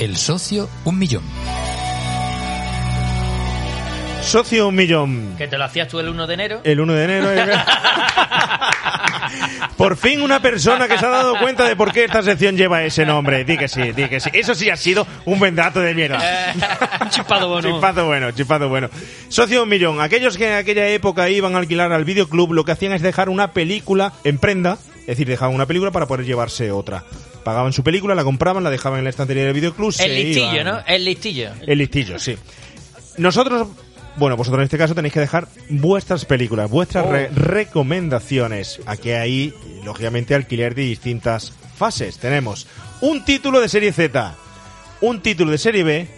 El 0.00 0.16
socio, 0.16 0.68
un 0.84 0.98
millón. 0.98 1.22
Socio 4.22 4.68
un 4.68 4.74
millón. 4.74 5.34
Que 5.36 5.46
te 5.46 5.58
lo 5.58 5.64
hacías 5.64 5.88
tú 5.88 6.00
el 6.00 6.08
1 6.08 6.26
de 6.26 6.34
enero. 6.34 6.60
El 6.64 6.80
1 6.80 6.92
de 6.94 7.04
enero. 7.04 7.30
eh. 7.30 7.44
Por 9.76 9.98
fin 9.98 10.22
una 10.22 10.40
persona 10.40 10.88
que 10.88 10.96
se 10.96 11.04
ha 11.04 11.10
dado 11.10 11.38
cuenta 11.38 11.68
de 11.68 11.76
por 11.76 11.92
qué 11.92 12.04
esta 12.04 12.22
sección 12.22 12.56
lleva 12.56 12.82
ese 12.82 13.04
nombre. 13.04 13.44
Di 13.44 13.58
que 13.58 13.68
sí, 13.68 13.92
di 13.92 14.08
que 14.08 14.20
sí. 14.20 14.30
Eso 14.32 14.54
sí 14.54 14.70
ha 14.70 14.76
sido 14.76 15.06
un 15.26 15.38
buen 15.38 15.54
dato 15.54 15.80
de 15.80 15.94
mierda. 15.94 16.18
Chispado 17.10 17.48
bueno. 17.48 17.70
Chispazo 17.70 18.06
bueno, 18.06 18.30
chispazo 18.32 18.68
bueno. 18.70 18.88
Socio 19.28 19.62
un 19.64 19.68
millón. 19.68 20.00
Aquellos 20.00 20.38
que 20.38 20.48
en 20.48 20.54
aquella 20.54 20.88
época 20.88 21.28
iban 21.28 21.54
a 21.54 21.58
alquilar 21.58 21.92
al 21.92 22.04
videoclub 22.06 22.54
lo 22.54 22.64
que 22.64 22.72
hacían 22.72 22.92
es 22.92 23.02
dejar 23.02 23.28
una 23.28 23.52
película 23.52 24.14
en 24.24 24.38
prenda. 24.38 24.78
Es 25.10 25.16
decir, 25.16 25.26
dejaban 25.28 25.54
una 25.54 25.66
película 25.66 25.90
para 25.90 26.06
poder 26.06 26.24
llevarse 26.24 26.70
otra. 26.70 27.04
Pagaban 27.42 27.72
su 27.72 27.82
película, 27.82 28.14
la 28.14 28.22
compraban, 28.22 28.62
la 28.62 28.70
dejaban 28.70 28.98
en 28.98 29.04
la 29.04 29.10
estantería 29.10 29.44
del 29.44 29.54
videoclub. 29.54 29.92
El 29.98 30.14
listillo, 30.14 30.52
iban. 30.52 30.66
¿no? 30.66 30.78
El 30.86 31.04
listillo. 31.04 31.50
El 31.66 31.78
listillo, 31.78 32.18
sí. 32.18 32.36
Nosotros, 33.18 33.68
bueno, 34.16 34.36
vosotros 34.36 34.60
en 34.60 34.64
este 34.64 34.78
caso 34.78 34.94
tenéis 34.94 35.12
que 35.14 35.20
dejar 35.20 35.48
vuestras 35.68 36.24
películas, 36.24 36.70
vuestras 36.70 37.06
Oh. 37.06 37.10
re- 37.12 37.28
recomendaciones. 37.30 38.80
Aquí 38.86 39.10
hay, 39.10 39.52
lógicamente, 39.84 40.34
alquiler 40.34 40.74
de 40.74 40.82
distintas 40.82 41.52
fases. 41.76 42.18
Tenemos 42.18 42.66
un 43.00 43.24
título 43.24 43.60
de 43.60 43.68
serie 43.68 43.92
Z, 43.92 44.36
un 45.00 45.20
título 45.22 45.50
de 45.50 45.58
serie 45.58 45.82
B, 45.82 46.08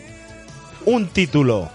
un 0.84 1.06
título 1.08 1.70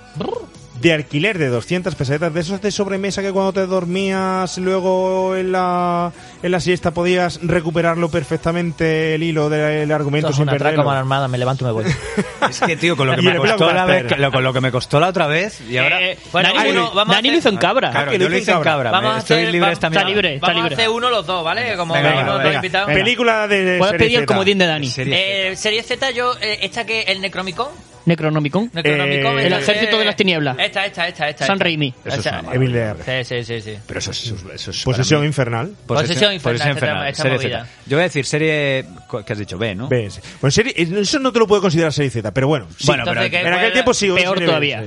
de 0.81 0.93
alquiler 0.93 1.37
de 1.37 1.47
200 1.47 1.95
pesetas, 1.95 2.33
de 2.33 2.39
esos 2.39 2.61
de 2.61 2.71
sobremesa 2.71 3.21
que 3.21 3.31
cuando 3.31 3.51
te 3.53 3.65
dormías 3.65 4.57
luego 4.59 5.35
en 5.35 5.51
la, 5.51 6.11
en 6.43 6.51
la 6.51 6.59
siesta 6.59 6.91
podías 6.91 7.39
recuperarlo 7.41 8.09
perfectamente 8.09 9.15
el 9.15 9.23
hilo 9.23 9.49
del 9.49 9.91
argumento 9.91 10.27
Esto 10.27 10.31
es 10.33 10.35
sin 10.37 10.43
una 10.43 10.51
perderlo. 10.53 10.83
como 10.83 10.93
la 10.93 10.99
armada, 10.99 11.27
me 11.27 11.37
levanto 11.37 11.63
y 11.63 11.67
me 11.67 11.71
voy. 11.73 11.85
Es 12.49 12.61
que, 12.61 12.77
tío, 12.77 12.95
con 12.95 13.07
lo 13.07 13.15
que 13.15 13.21
me 13.23 13.35
costó 13.35 13.73
la 13.73 13.85
vez, 13.85 14.17
lo- 14.17 14.31
con 14.31 14.43
lo 14.43 14.53
que 14.53 14.61
me 14.61 14.71
costó 14.71 14.99
la 14.99 15.07
otra 15.09 15.27
vez, 15.27 15.59
y 15.69 15.77
ahora... 15.77 16.01
Eh, 16.01 16.17
Bueno, 16.31 16.49
Dani, 16.53 16.69
uno, 16.69 16.79
lo- 16.81 16.93
vamos 16.93 17.13
a 17.13 17.17
Dani 17.17 17.27
hacer- 17.27 17.31
lo 17.33 17.37
hizo 17.39 17.49
en 17.49 17.57
cabra. 17.57 17.91
Claro, 17.91 18.11
que 18.11 18.19
yo 18.19 18.29
lo 18.29 18.37
hice 18.37 18.51
en 18.51 18.57
cabra. 18.57 18.71
cabra. 18.71 18.91
Vamos 18.91 19.15
a 19.15 19.17
estoy 19.19 19.37
hacer, 19.39 19.51
libre 19.51 19.67
va- 19.67 19.73
esta 19.73 19.87
está 19.87 20.03
libre, 20.05 20.35
está 20.35 20.47
Vamos 20.47 20.63
libre. 20.63 20.75
a 20.75 20.77
hacer 20.77 20.89
uno 20.95 21.09
los 21.09 21.25
dos, 21.25 21.43
¿vale? 21.43 21.75
Como 21.75 21.93
Venga, 21.93 22.09
venga, 22.11 22.31
dos 22.43 22.53
invitados. 22.55 22.87
venga. 22.87 23.03
Película 23.03 23.47
de 23.47 23.77
Puedes 23.79 23.91
serie 23.91 24.07
pedir 24.07 24.19
el 24.19 24.25
comodín 24.25 24.57
de 24.59 24.65
Dani. 24.67 24.87
Serie 24.87 25.51
Eh, 25.51 25.55
serie 25.57 25.83
Z, 25.83 26.11
yo, 26.11 26.33
eh, 26.39 26.59
esta 26.61 26.85
que 26.85 27.01
el 27.01 27.19
Necronomicon. 27.21 27.67
Necronomicon. 28.07 28.71
Necronomicon 28.73 29.39
Eh, 29.39 29.47
El 29.47 29.53
ejército 29.53 29.91
que- 29.91 29.97
de 29.99 30.05
las 30.05 30.15
tinieblas. 30.15 30.57
Esta, 30.59 30.85
esta, 30.85 31.07
esta, 31.07 31.29
esta. 31.29 31.45
San. 31.45 31.59
Raimi. 31.59 31.93
Eso 32.05 32.19
es 32.19 32.25
una. 32.25 32.93
Sí, 33.05 33.23
sí, 33.23 33.43
sí, 33.43 33.61
sí. 33.61 33.73
Pero 33.85 33.99
eso 33.99 34.11
es... 34.11 34.23
Eso, 34.27 34.51
eso 34.53 34.71
es 34.71 34.83
Posesión 34.83 35.25
infernal. 35.25 35.75
Posesión 35.85 36.33
infernal, 36.33 36.57
Posesión 36.57 36.77
esta- 36.77 36.85
infernal, 36.87 37.07
esta 37.09 37.23
serie 37.23 37.37
movida. 37.37 37.65
Z. 37.65 37.71
Yo 37.85 37.97
voy 37.97 38.01
a 38.01 38.03
decir 38.07 38.25
serie... 38.25 38.85
¿Qué 39.25 39.33
has 39.33 39.39
dicho? 39.39 39.57
B, 39.57 39.75
¿no? 39.75 39.87
¿Ves? 39.89 40.21
Bueno, 40.41 40.51
serie, 40.51 40.73
eso 40.75 41.19
no 41.19 41.31
te 41.31 41.39
lo 41.39 41.47
puedo 41.47 41.61
considerar 41.61 41.93
serie 41.93 42.09
Z, 42.09 42.33
pero 42.33 42.47
bueno. 42.47 42.67
sí. 42.77 42.85
Bueno, 42.87 43.03
Entonces, 43.03 43.29
pero- 43.29 43.43
¿qué 43.43 43.47
en 43.47 43.53
aquel 43.53 43.73
tiempo 43.73 43.93
sí. 43.93 44.09
Peor 44.09 44.39
B, 44.39 44.45
todavía. 44.45 44.83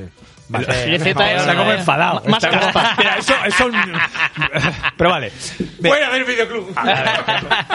Vale. 0.51 0.99
Z 0.99 1.11
Está 1.37 1.55
como 1.57 1.73
enfadado. 1.73 2.23
Más 2.27 2.45
caspa. 2.45 2.95
Mira, 2.99 3.17
eso, 3.19 3.35
eso... 3.47 3.71
Pero 4.97 5.11
vale. 5.11 5.33
Voy 5.81 5.99
a 5.99 6.11
ver 6.11 6.25
videoclub. 6.25 6.75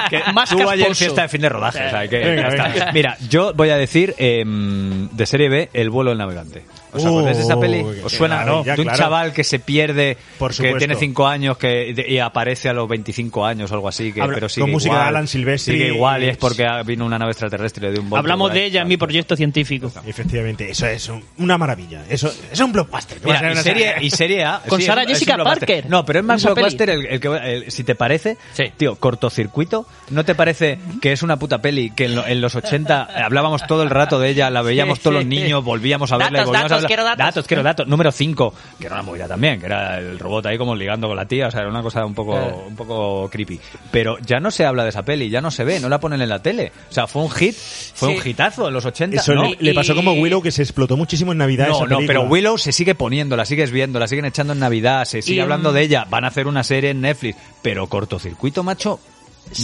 que 0.10 0.22
Más 0.34 0.50
tú 0.50 0.58
ayer 0.70 0.88
casposo. 0.88 0.96
fiesta 0.96 1.22
de 1.24 1.30
fin 1.30 1.42
de 1.42 1.50
rodaje, 1.50 1.86
o 1.88 1.90
sea, 1.90 2.08
que 2.08 2.18
Venga, 2.20 2.42
ya 2.42 2.48
está. 2.50 2.68
venga. 2.68 2.92
Mira, 2.92 3.18
yo 3.30 3.54
voy 3.54 3.70
a 3.70 3.78
decir 3.78 4.14
em, 4.18 5.10
de 5.10 5.26
serie 5.26 5.50
B, 5.50 5.70
El 5.74 5.90
vuelo 5.90 6.12
del 6.12 6.18
navegante. 6.18 6.64
¿Os 6.92 7.06
acordáis 7.06 7.36
de 7.38 7.44
esa 7.44 7.60
peli? 7.60 7.82
¿Os 7.82 8.12
qué 8.12 8.18
suena? 8.18 8.38
maravilla, 8.38 8.76
de 8.76 8.82
un 8.82 8.86
claro. 8.86 8.98
chaval 8.98 9.34
que 9.34 9.44
se 9.44 9.60
pierde, 9.60 10.18
Por 10.38 10.52
que 10.52 10.56
supuesto. 10.58 10.78
tiene 10.78 10.96
5 10.96 11.28
años 11.28 11.58
que, 11.58 11.94
de- 11.94 12.06
y 12.08 12.20
aparece 12.20 12.70
a 12.70 12.74
los 12.74 12.88
25 12.88 13.46
años 13.46 13.70
o 13.70 13.74
algo 13.74 13.90
así, 13.90 14.14
que, 14.14 14.22
Habla- 14.22 14.36
pero 14.36 14.48
sigue 14.48 14.62
con 14.62 14.72
música 14.72 14.94
igual, 14.94 15.04
de 15.04 15.10
Alan 15.10 15.28
Silvestri. 15.28 15.74
Sigue 15.74 15.88
igual 15.88 16.24
y 16.24 16.28
es 16.30 16.38
porque 16.38 16.66
vino 16.86 17.06
una 17.06 17.20
nave 17.20 17.32
extraterrestre 17.32 17.92
de 17.92 18.00
un 18.00 18.16
Hablamos 18.16 18.48
por 18.50 18.56
ahí. 18.56 18.60
de 18.62 18.66
ella 18.68 18.82
en 18.84 18.88
mi 18.88 18.96
proyecto 18.96 19.36
científico. 19.36 19.92
Efectivamente, 20.08 20.70
eso 20.72 20.88
es 20.88 21.10
un- 21.10 21.22
una 21.40 21.58
maravilla. 21.58 22.04
Eso, 22.10 22.28
eso 22.30 22.64
es 22.64 22.65
un 22.66 22.72
blockbuster. 22.74 23.20
Mira, 23.24 23.52
y 23.54 23.56
serie, 23.58 23.96
y 24.02 24.10
serie 24.10 24.44
A. 24.44 24.62
Con 24.68 24.80
sí, 24.82 24.86
es 24.88 24.90
es 24.92 24.98
un 24.98 25.08
Jessica. 25.08 25.38
Parker. 25.38 25.90
No, 25.90 26.06
pero 26.06 26.20
es 26.20 26.26
más 26.26 26.44
blockbuster 26.44 26.90
el, 26.90 27.06
el 27.06 27.20
que, 27.20 27.28
el- 27.28 27.72
si 27.72 27.84
te 27.84 27.96
parece, 27.96 28.38
Sí. 28.54 28.66
tío, 28.78 28.96
cortocircuito. 28.96 29.86
¿No 30.10 30.24
te 30.26 30.36
parece 30.36 30.80
que 31.02 31.12
es 31.12 31.24
una 31.24 31.38
puta 31.38 31.60
peli 31.62 31.92
que 31.92 32.06
en, 32.06 32.16
lo- 32.16 32.28
en 32.28 32.42
los 32.42 32.56
80 32.56 33.04
hablábamos 33.26 33.66
todo 33.68 33.84
el 33.84 33.90
rato 33.90 34.20
de 34.20 34.30
ella, 34.30 34.50
la 34.50 34.62
veíamos 34.62 34.98
Sí, 35.00 35.04
todos 35.04 35.14
los 35.16 35.24
sí. 35.24 35.30
niños, 35.30 35.64
volvíamos 35.64 36.12
a 36.12 36.18
verla 36.18 36.30
y 36.30 36.34
Datos, 36.42 36.48
volvíamos 36.48 36.72
datos, 36.72 36.84
a 36.84 36.88
quiero 36.88 37.04
datos. 37.04 37.18
datos, 37.26 37.48
quiero 37.48 37.64
datos. 37.64 37.88
Número 37.88 38.12
5, 38.12 38.54
que 38.80 38.86
era 38.86 38.96
una 38.96 39.04
movida 39.04 39.28
también, 39.28 39.60
que 39.60 39.66
era 39.68 39.98
el 40.00 40.20
robot 40.20 40.46
ahí 40.48 40.58
como 40.58 40.76
ligando 40.76 41.08
con 41.08 41.16
la 41.18 41.26
tía, 41.26 41.48
o 41.48 41.52
sea, 41.52 41.62
era 41.62 41.70
una 41.70 41.82
cosa 41.82 42.06
un 42.06 42.14
poco, 42.14 42.38
Eh. 42.38 42.54
un 42.68 42.76
poco 42.76 43.30
creepy. 43.32 43.60
Pero 43.92 44.18
ya 44.20 44.40
no 44.40 44.52
se 44.52 44.66
habla 44.66 44.84
de 44.84 44.90
esa 44.90 45.04
peli, 45.04 45.30
ya 45.30 45.42
no 45.42 45.52
se 45.52 45.64
ve, 45.64 45.80
no 45.80 45.90
la 45.90 46.00
ponen 46.00 46.22
en 46.22 46.30
la 46.30 46.42
tele. 46.42 46.72
O 46.90 46.94
sea, 46.94 47.08
fue 47.08 47.22
un 47.24 47.32
hit, 47.32 47.56
fue 47.56 48.10
Sí. 48.14 48.20
un 48.22 48.28
hitazo 48.28 48.68
en 48.68 48.74
los 48.74 48.86
80. 48.86 49.18
Eso 49.22 49.34
¿no? 49.34 49.44
le, 49.44 49.58
le 49.60 49.74
pasó 49.74 49.94
Y- 49.94 49.96
como 49.96 50.14
Willow 50.14 50.42
que 50.42 50.52
se 50.52 50.62
explotó 50.62 50.98
muchísimo 50.98 51.32
en 51.32 51.38
Navidad. 51.38 51.68
No, 51.70 51.76
esa 51.78 51.86
no, 51.86 52.00
pero 52.06 52.24
Willow 52.24 52.55
se 52.58 52.72
sigue 52.72 52.96
poniendo, 52.96 53.36
la 53.36 53.46
sigues 53.46 53.72
viendo, 53.72 54.00
la 54.00 54.08
siguen 54.08 54.26
echando 54.26 54.54
en 54.54 54.60
Navidad, 54.60 55.06
se 55.06 55.22
sigue 55.22 55.38
Y, 55.38 55.40
hablando 55.40 55.74
de 55.74 55.82
ella, 55.82 56.06
van 56.10 56.24
a 56.24 56.28
hacer 56.28 56.48
una 56.48 56.64
serie 56.64 56.92
en 56.92 57.02
Netflix, 57.02 57.38
pero 57.62 57.88
cortocircuito, 57.88 58.64
macho. 58.64 59.00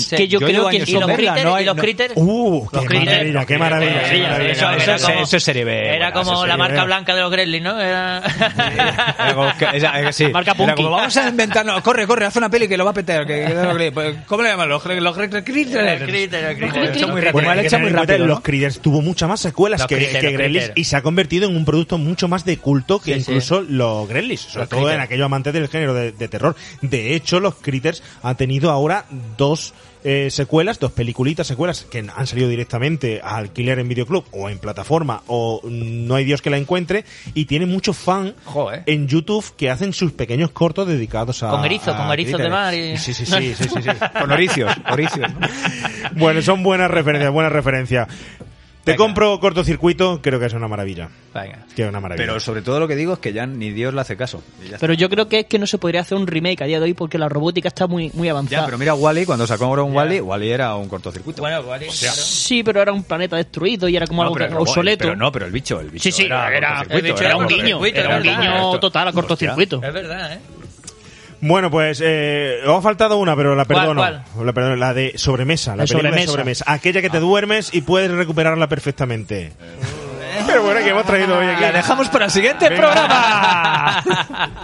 Que 0.09 0.27
yo, 0.27 0.39
Yo 0.39 0.47
creo 0.47 0.69
que 0.69 0.77
Y 0.77 0.79
los 0.93 1.11
critters, 1.11 1.43
no 1.43 1.55
hay- 1.55 1.63
y 1.63 1.65
los 1.65 1.75
no- 1.75 1.81
critters. 1.81 2.13
Uh, 2.15 2.67
qué 2.69 2.75
Los 2.77 2.85
critters. 2.85 3.09
maravilla, 3.11 3.45
qué 3.45 3.57
maravilla. 3.57 4.03
Qué 4.03 4.15
sí, 4.15 4.21
maravilla, 4.21 4.51
eso- 4.51 4.51
eso- 4.51 4.65
maravilla. 4.91 5.07
como- 5.13 5.23
eso 5.23 5.37
es 5.37 5.43
serie 5.43 5.63
B. 5.65 5.95
Era 5.95 6.13
como 6.13 6.45
la 6.45 6.57
marca 6.57 6.81
B. 6.81 6.85
blanca 6.85 7.15
de 7.15 7.21
los 7.21 7.31
Gremlins, 7.31 7.63
¿no? 7.63 7.79
Era... 7.81 8.17
Era 8.19 9.33
como 9.35 9.57
que- 9.57 9.77
esa- 9.77 10.11
sí. 10.13 10.27
Marca 10.31 10.51
Era 10.51 10.57
Punky. 10.57 10.83
como, 10.83 10.95
vamos 10.95 11.17
a 11.17 11.27
inventarnos, 11.29 11.81
corre, 11.81 12.07
corre, 12.07 12.25
haz 12.25 12.35
una 12.37 12.49
peli 12.49 12.67
que 12.67 12.77
lo 12.77 12.85
va 12.85 12.91
a 12.91 12.93
petar. 12.93 13.25
Que, 13.25 13.45
que- 13.77 13.91
pues, 13.91 14.15
¿Cómo 14.27 14.43
le 14.43 14.49
llaman? 14.49 14.69
Los, 14.69 14.85
los, 14.85 15.17
los 15.17 15.43
critters. 15.43 16.01
Los 18.19 18.41
Critters 18.41 18.79
tuvo 18.79 19.01
muchas 19.01 19.29
más 19.29 19.39
secuelas 19.39 19.85
que, 19.87 19.95
Critters, 19.95 20.17
que 20.19 20.23
los 20.23 20.33
Gremlins 20.33 20.71
y 20.75 20.83
se 20.83 20.95
ha 20.95 21.01
convertido 21.01 21.49
en 21.49 21.55
un 21.55 21.65
producto 21.65 21.97
mucho 21.97 22.27
más 22.27 22.45
de 22.45 22.57
culto 22.57 22.99
que 22.99 23.15
Sí, 23.15 23.21
sí. 23.21 23.31
incluso 23.31 23.61
los 23.61 24.07
Gremlins, 24.07 24.41
sobre 24.41 24.67
todo 24.67 24.91
en 24.91 24.99
aquellos 24.99 25.25
amantes 25.25 25.53
del 25.53 25.67
género 25.67 25.93
de, 25.93 26.11
de 26.11 26.27
terror. 26.27 26.55
De 26.81 27.15
hecho, 27.15 27.39
los 27.39 27.55
Critters 27.55 28.03
han 28.23 28.35
tenido 28.37 28.71
ahora 28.71 29.05
dos 29.37 29.73
eh, 30.03 30.30
secuelas, 30.32 30.80
dos 30.80 30.91
peliculitas 30.91 31.48
secuelas 31.48 31.84
que 31.90 31.99
han 31.99 32.28
salido 32.28 32.49
directamente 32.49 33.22
a 33.23 33.38
alquiler 33.38 33.80
en 33.80 33.88
videoclub 33.88 34.26
o 34.32 34.49
en 34.49 34.57
plataforma 34.60 35.22
o 35.28 35.61
no 35.65 36.15
hay 36.15 36.26
Dios 36.26 36.41
que 36.41 36.49
la 36.49 36.57
encuentre 36.57 37.06
y 37.34 37.45
tiene 37.45 37.65
muchos 37.65 37.98
fan 37.98 38.34
Joder. 38.45 38.84
en 38.86 39.07
YouTube 39.07 39.45
que 39.56 39.69
hacen 39.69 39.94
sus 39.94 40.11
pequeños 40.11 40.52
cortos 40.52 40.88
dedicados 40.88 41.44
a 41.44 41.49
Con 41.52 41.65
erizos, 41.65 41.90
a 41.94 41.98
con 41.98 42.11
erizos 42.11 42.40
de 42.40 42.49
mar 42.49 42.73
y- 42.73 42.98
Sí, 42.98 43.14
sí, 43.14 43.26
sí, 43.26 43.53
sí, 43.56 43.64
sí, 43.65 43.82
sí. 43.82 43.90
Con 44.19 44.32
oricios, 44.32 44.72
oricios. 44.91 45.32
¿no? 45.34 45.48
Bueno, 46.14 46.41
son 46.41 46.64
buenas 46.64 46.90
referencias, 46.91 47.32
buenas 47.32 47.52
referencias. 47.52 48.07
Te 48.83 48.93
Venga. 48.93 49.03
compro 49.03 49.39
cortocircuito, 49.39 50.21
creo 50.23 50.39
que 50.39 50.47
es 50.47 50.53
una 50.53 50.67
maravilla. 50.67 51.07
Venga. 51.35 51.65
Que 51.75 51.83
es 51.83 51.89
una 51.89 51.99
maravilla. 51.99 52.25
Pero 52.25 52.39
sobre 52.39 52.63
todo 52.63 52.79
lo 52.79 52.87
que 52.87 52.95
digo 52.95 53.13
es 53.13 53.19
que 53.19 53.31
ya 53.31 53.45
ni 53.45 53.69
Dios 53.69 53.93
le 53.93 54.01
hace 54.01 54.17
caso. 54.17 54.41
Pero 54.79 54.93
yo 54.93 55.07
creo 55.07 55.29
que 55.29 55.41
es 55.41 55.45
que 55.45 55.59
no 55.59 55.67
se 55.67 55.77
podría 55.77 56.01
hacer 56.01 56.17
un 56.17 56.25
remake 56.25 56.63
a 56.63 56.65
día 56.65 56.79
de 56.79 56.85
hoy 56.85 56.93
porque 56.95 57.19
la 57.19 57.29
robótica 57.29 57.67
está 57.67 57.85
muy, 57.85 58.09
muy 58.15 58.27
avanzada. 58.29 58.61
Ya, 58.61 58.65
pero 58.65 58.79
mira 58.79 58.95
Wally, 58.95 59.27
cuando 59.27 59.45
sacó 59.45 59.65
ahora 59.65 59.83
un 59.83 59.93
Wally, 59.95 60.19
Wally 60.19 60.49
era 60.49 60.73
un 60.75 60.89
cortocircuito. 60.89 61.43
Bueno, 61.43 61.61
claro. 61.63 61.85
Sí, 61.91 62.63
pero 62.63 62.81
era 62.81 62.91
un 62.91 63.03
planeta 63.03 63.35
destruido 63.35 63.87
y 63.87 63.95
era 63.95 64.07
como 64.07 64.23
No, 64.23 64.29
algo 64.33 64.37
que- 64.47 64.55
obsoleto. 64.55 65.03
Pero 65.03 65.15
no, 65.15 65.31
pero 65.31 65.45
el 65.45 65.51
bicho, 65.51 65.79
el 65.79 65.91
bicho. 65.91 66.03
sí, 66.03 66.11
sí, 66.11 66.23
era, 66.23 66.49
era, 66.55 66.77
cortocircuito, 66.77 67.05
el 67.07 67.13
bicho 67.13 67.23
era 67.23 67.37
un 67.37 67.47
guiño, 67.47 67.85
era 67.85 68.17
un 68.17 68.23
guiño 68.23 68.79
total 68.79 69.07
a 69.09 69.11
cortocircuito. 69.13 69.75
Es 69.83 69.93
verdad, 69.93 70.33
¿eh? 70.33 70.39
Bueno, 71.41 71.69
pues 71.72 72.01
eh, 72.03 72.59
os 72.68 72.77
ha 72.77 72.81
faltado 72.81 73.18
una, 73.18 73.35
pero 73.35 73.55
la 73.55 73.65
¿Cuál, 73.65 73.80
perdono. 73.80 74.01
cuál? 74.01 74.23
La, 74.45 74.53
perdono, 74.53 74.76
la 74.76 74.93
de 74.93 75.13
sobremesa, 75.18 75.76
la 75.76 75.84
De 75.85 75.88
película 75.93 76.15
de 76.15 76.27
sobremesa. 76.27 76.65
Aquella 76.68 77.01
que 77.01 77.09
te 77.09 77.19
duermes 77.19 77.73
y 77.73 77.81
puedes 77.81 78.11
recuperarla 78.11 78.68
perfectamente. 78.68 79.51
Pero 80.47 80.63
bueno, 80.63 80.80
que 80.81 80.89
hemos 80.89 81.05
traído 81.05 81.38
hoy 81.38 81.45
aquí. 81.47 81.61
La 81.61 81.72
dejamos 81.72 82.09
para 82.09 82.26
el 82.26 82.31
siguiente 82.31 82.68
programa. 82.72 84.03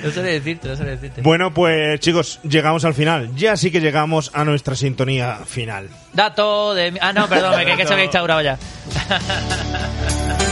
No 0.00 0.12
sé 0.12 0.22
decirte, 0.22 0.68
no 0.68 0.76
sé 0.76 0.84
decirte. 0.84 1.22
Bueno, 1.22 1.52
pues 1.52 1.98
chicos, 1.98 2.38
llegamos 2.44 2.84
al 2.84 2.94
final. 2.94 3.34
Ya 3.34 3.56
sí 3.56 3.72
que 3.72 3.80
llegamos 3.80 4.30
a 4.32 4.44
nuestra 4.44 4.76
sintonía 4.76 5.40
final. 5.44 5.88
Dato 6.12 6.72
de... 6.72 6.92
mi- 6.92 6.98
Ah, 7.02 7.12
no, 7.12 7.26
perdón, 7.28 7.56
me 7.56 7.64
creí 7.64 7.76
que 7.76 7.84
se 7.84 7.92
había 7.94 8.04
instaurado 8.04 8.40
ya. 8.40 8.56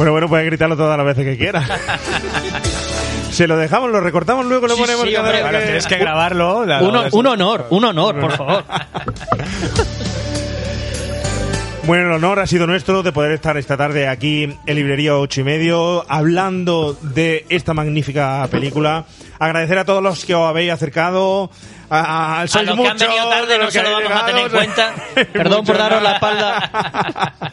Bueno, 0.00 0.12
bueno, 0.12 0.28
puedes 0.30 0.46
gritarlo 0.46 0.78
todas 0.78 0.96
las 0.96 1.04
veces 1.04 1.26
que 1.26 1.36
quieras. 1.36 1.68
Se 3.30 3.46
lo 3.46 3.58
dejamos, 3.58 3.90
lo 3.90 4.00
recortamos 4.00 4.46
luego, 4.46 4.66
lo 4.66 4.74
Sí, 4.74 4.80
ponemos 4.80 5.06
sí, 5.06 5.14
hombre, 5.14 5.42
que- 5.42 5.58
tienes 5.62 5.86
que 5.86 5.98
grabarlo. 5.98 6.64
la- 6.64 6.80
Un, 6.80 6.96
un 7.12 7.26
honor, 7.26 7.66
un 7.68 7.84
honor, 7.84 8.18
por 8.18 8.32
favor. 8.36 8.64
Bueno, 11.86 12.06
el 12.06 12.12
honor 12.12 12.38
ha 12.38 12.46
sido 12.46 12.66
nuestro 12.66 13.02
de 13.02 13.12
poder 13.12 13.32
estar 13.32 13.56
esta 13.58 13.76
tarde 13.76 14.06
aquí 14.08 14.44
en 14.44 14.74
Librería 14.76 15.16
8 15.16 15.40
y 15.40 15.44
medio 15.44 16.04
hablando 16.10 16.96
de 17.02 17.44
esta 17.50 17.74
magnífica 17.74 18.46
película. 18.50 19.04
Agradecer 19.38 19.76
a 19.78 19.84
todos 19.84 20.02
los 20.02 20.24
que 20.24 20.34
os 20.34 20.48
habéis 20.48 20.70
acercado. 20.72 21.50
A, 21.90 22.40
a, 22.40 22.40
A 22.42 22.46
sois 22.46 22.66
los 22.66 22.76
que 22.76 22.86
han 22.86 22.94
muchos, 22.94 23.08
venido 23.08 23.28
tarde 23.28 23.52
de 23.52 23.58
no 23.58 23.70
se 23.70 23.82
lo 23.82 23.90
vamos 23.90 24.12
a 24.12 24.26
tener 24.26 24.44
en 24.44 24.50
cuenta. 24.50 24.94
Perdón 25.32 25.64
por 25.64 25.76
muchos 25.76 25.78
daros 25.78 26.02
la 26.02 26.12
espalda. 26.12 27.34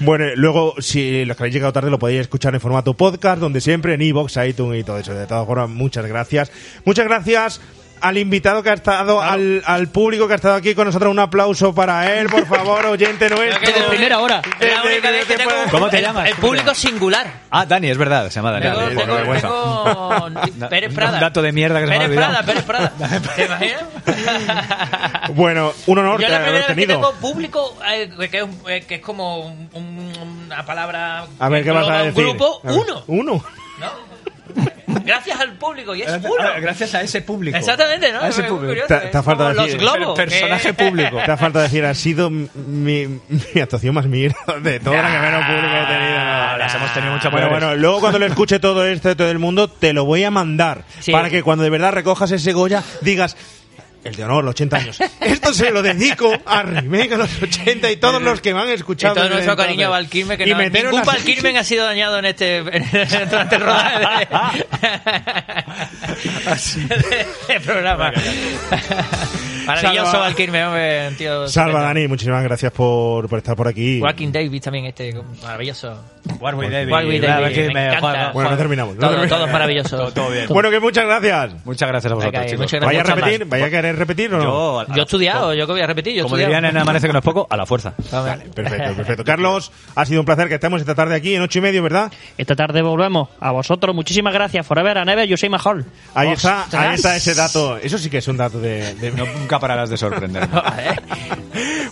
Bueno, 0.00 0.24
luego, 0.34 0.74
si 0.80 1.24
los 1.24 1.36
que 1.36 1.44
habéis 1.44 1.54
llegado 1.54 1.72
tarde, 1.72 1.88
lo 1.88 1.98
podéis 1.98 2.22
escuchar 2.22 2.52
en 2.54 2.60
formato 2.60 2.94
podcast, 2.94 3.38
donde 3.38 3.60
siempre, 3.60 3.94
en 3.94 4.02
iVoox, 4.02 4.36
iTunes 4.48 4.80
y 4.80 4.84
todo 4.84 4.98
eso. 4.98 5.14
De 5.14 5.28
todas 5.28 5.46
formas, 5.46 5.68
muchas 5.68 6.04
gracias. 6.06 6.50
Muchas 6.84 7.06
gracias 7.06 7.60
al 8.02 8.18
invitado 8.18 8.62
que 8.62 8.70
ha 8.70 8.74
estado, 8.74 9.22
al, 9.22 9.62
al 9.64 9.88
público 9.88 10.26
que 10.26 10.32
ha 10.34 10.36
estado 10.36 10.54
aquí 10.54 10.74
con 10.74 10.86
nosotros. 10.86 11.10
Un 11.10 11.18
aplauso 11.18 11.74
para 11.74 12.14
él, 12.18 12.26
por 12.28 12.46
favor, 12.46 12.84
oyente 12.86 13.28
nuestro. 13.30 13.60
Desde 13.60 13.82
primera 13.88 14.18
hora. 14.18 14.42
Es 14.60 14.74
la 14.74 14.82
única 14.82 15.10
vez 15.10 15.24
que 15.26 15.36
tengo 15.36 15.50
¿Cómo 15.70 15.88
te 15.88 15.98
el- 15.98 16.02
llamas? 16.04 16.28
El 16.28 16.34
público 16.36 16.74
singular. 16.74 17.26
Ah, 17.50 17.64
Dani, 17.66 17.88
es 17.90 17.98
verdad, 17.98 18.28
se 18.28 18.34
llama 18.36 18.50
Dani. 18.52 18.62
Tengo, 18.66 18.80
Por 18.80 18.88
tengo, 18.90 19.16
tengo 20.52 20.68
Pérez 20.68 20.94
Prada. 20.94 21.14
Un 21.14 21.20
dato 21.20 21.42
de 21.42 21.52
mierda 21.52 21.80
que 21.80 21.86
se 21.86 21.90
me 21.90 21.96
ha 21.96 22.00
Pérez. 22.00 22.16
Prada, 22.16 22.42
Pérez 22.42 22.64
Prada. 22.64 22.92
¿Te 23.36 23.44
imaginas? 23.46 23.82
Bueno, 25.34 25.72
un 25.86 25.98
honor 25.98 26.20
Yo 26.20 26.26
te 26.26 26.32
la 26.32 26.36
haber 26.38 26.48
primera 26.48 26.66
vez 26.66 26.66
que 26.66 26.74
tenido. 26.74 26.94
tengo 27.00 27.12
público, 27.20 27.78
eh, 27.90 28.10
que, 28.30 28.38
es, 28.38 28.42
un- 28.44 28.60
eh, 28.68 28.84
que 28.86 28.96
es 28.96 29.00
como 29.00 29.38
un- 29.46 29.70
un- 29.72 30.42
una 30.46 30.64
palabra... 30.66 31.26
A 31.38 31.48
ver, 31.48 31.60
que 31.62 31.66
¿qué 31.66 31.70
vas 31.72 31.88
a 31.88 32.02
decir? 32.02 32.26
Un 32.26 32.36
grupo, 32.36 32.60
A 32.64 32.66
ver, 32.70 32.78
uno. 32.80 33.04
Uno. 33.06 33.44
¿no? 33.78 34.11
Gracias 35.04 35.40
al 35.40 35.52
público, 35.54 35.94
y 35.94 36.02
es 36.02 36.10
uno. 36.22 36.34
Ah, 36.40 36.58
Gracias 36.60 36.94
a 36.94 37.02
ese 37.02 37.22
público. 37.22 37.56
Exactamente, 37.56 38.12
¿no? 38.12 38.20
A 38.20 38.28
ese 38.28 38.42
público. 38.44 38.66
curioso, 38.68 38.88
Te- 38.88 38.94
¿eh? 39.06 39.08
te 39.10 39.18
ha 39.18 39.22
faltado 39.22 39.54
Como 39.54 39.66
decir- 39.66 39.82
los 39.82 39.94
globos. 39.96 40.18
El 40.18 40.28
personaje 40.28 40.74
que- 40.74 40.84
público. 40.84 41.16
Te 41.24 41.30
ha 41.30 41.36
falta 41.36 41.62
decir, 41.62 41.84
ha 41.84 41.94
sido 41.94 42.30
mi, 42.30 43.06
mi 43.54 43.60
actuación 43.60 43.94
más 43.94 44.06
mierda 44.06 44.36
de 44.62 44.80
toda 44.80 45.02
la 45.02 45.10
que 45.10 45.18
menos 45.18 45.44
público 45.46 45.74
he 45.76 45.86
tenido. 45.86 46.18
No, 46.18 46.56
las 46.58 46.74
hemos 46.74 46.94
tenido 46.94 47.12
muchas 47.12 47.32
Bueno, 47.32 47.48
bueno, 47.48 47.74
luego 47.76 48.00
cuando 48.00 48.18
le 48.18 48.26
escuche 48.26 48.58
todo 48.60 48.84
esto 48.86 49.08
de 49.08 49.16
todo 49.16 49.30
el 49.30 49.38
mundo, 49.38 49.68
te 49.68 49.92
lo 49.92 50.04
voy 50.04 50.24
a 50.24 50.30
mandar. 50.30 50.84
Sí. 51.00 51.12
Para 51.12 51.30
que 51.30 51.42
cuando 51.42 51.64
de 51.64 51.70
verdad 51.70 51.92
recojas 51.92 52.30
ese 52.30 52.52
Goya, 52.52 52.82
digas, 53.00 53.36
el 54.04 54.14
de 54.16 54.24
honor, 54.24 54.44
los 54.44 54.52
80 54.52 54.76
años. 54.76 54.98
Esto 55.20 55.52
se 55.54 55.70
lo 55.70 55.82
dedico 55.82 56.32
a 56.44 56.62
Remake 56.62 57.14
a 57.14 57.18
los 57.18 57.42
80 57.42 57.90
y 57.90 57.96
todos 57.96 58.20
los 58.22 58.40
que 58.40 58.52
me 58.54 58.60
han 58.60 58.68
Y 58.68 58.72
escuchado. 58.72 59.14
todo 59.14 59.28
nuestro 59.28 59.56
cariño 59.56 59.86
a 59.86 59.90
Valkyrie, 59.90 60.36
que 60.36 60.44
Y 60.48 60.52
no, 60.52 60.58
ningún 60.58 60.94
las- 60.96 61.06
Valkyrie 61.06 61.56
ha 61.58 61.64
sido 61.64 61.84
dañado 61.84 62.18
en 62.18 62.24
este 62.26 62.62
durante 63.30 63.56
el 63.56 63.60
rodaje 63.62 63.98
de, 64.00 64.06
de 67.54 67.60
programa. 67.64 68.12
Maravilloso 69.66 70.10
Salva- 70.10 70.18
Valkyrie, 70.26 70.64
hombre, 70.64 71.10
tío. 71.16 71.46
Salva, 71.48 71.68
estupendo. 71.68 71.86
Dani, 71.86 72.08
muchísimas 72.08 72.42
gracias 72.42 72.72
por, 72.72 73.28
por 73.28 73.38
estar 73.38 73.54
por 73.54 73.68
aquí. 73.68 74.00
Joaquin 74.00 74.32
Davis 74.32 74.60
también, 74.60 74.86
este 74.86 75.14
maravilloso. 75.42 76.04
Warwick 76.40 76.70
me 76.70 76.82
encanta. 77.16 78.00
juega- 78.00 78.32
Bueno, 78.32 78.50
no 78.50 78.56
terminamos. 78.56 78.94
no 78.96 79.00
Todo, 79.00 79.10
terminamos. 79.10 79.38
todo 79.38 79.46
es 79.46 79.52
maravilloso. 79.52 79.96
Todo, 79.96 80.12
todo 80.12 80.30
bien. 80.30 80.46
Bueno, 80.48 80.70
que 80.70 80.80
muchas 80.80 81.04
gracias. 81.04 81.64
Muchas 81.64 81.88
gracias 81.88 82.10
a 82.12 82.14
vosotros, 82.16 82.32
Venga, 82.40 82.46
chicos. 82.46 82.60
muchas 82.64 82.80
gracias. 82.80 83.02
¿Vaya 83.04 83.12
a 83.12 83.16
repetir? 83.16 83.40
más. 83.46 83.50
¿Vaya 83.50 83.66
a 83.66 83.70
querer 83.70 83.91
repetir 83.96 84.32
o 84.34 84.38
no? 84.38 84.44
Yo, 84.86 84.94
Yo 84.94 85.00
he 85.00 85.04
estudiado, 85.04 85.54
yo 85.54 85.66
que 85.66 85.72
voy 85.72 85.80
a 85.82 85.86
repetir. 85.86 86.14
Yo 86.14 86.24
como 86.24 86.36
estudiado. 86.36 86.54
dirían 86.60 86.64
en 86.76 86.80
Amanece 86.80 87.06
que 87.06 87.12
no 87.12 87.18
es 87.20 87.24
poco, 87.24 87.46
a 87.50 87.56
la 87.56 87.66
fuerza. 87.66 87.94
Vale. 88.10 88.44
Perfecto, 88.54 88.94
perfecto. 88.94 89.24
Carlos, 89.26 89.72
ha 89.94 90.04
sido 90.06 90.20
un 90.20 90.26
placer 90.26 90.48
que 90.48 90.54
estemos 90.54 90.80
esta 90.80 90.94
tarde 90.94 91.14
aquí 91.14 91.34
en 91.34 91.42
ocho 91.42 91.58
y 91.58 91.62
medio, 91.62 91.82
¿verdad? 91.82 92.12
Esta 92.38 92.54
tarde 92.56 92.82
volvemos. 92.82 93.28
A 93.40 93.50
vosotros, 93.52 93.94
muchísimas 93.94 94.32
gracias. 94.34 94.66
Forever 94.66 94.98
and 94.98 95.10
ever, 95.10 95.26
yo 95.28 95.36
soy 95.36 95.48
mejor. 95.48 95.84
Ahí 96.14 96.28
está, 96.30 96.62
Ostras. 96.64 96.82
ahí 96.88 96.94
está 96.94 97.16
ese 97.16 97.34
dato. 97.34 97.76
Eso 97.78 97.98
sí 97.98 98.10
que 98.10 98.18
es 98.18 98.28
un 98.28 98.36
dato 98.36 98.58
de... 98.60 98.94
de- 98.94 99.12
Nunca 99.12 99.58
pararás 99.58 99.90
de 99.90 99.96
sorprenderme. 99.96 100.48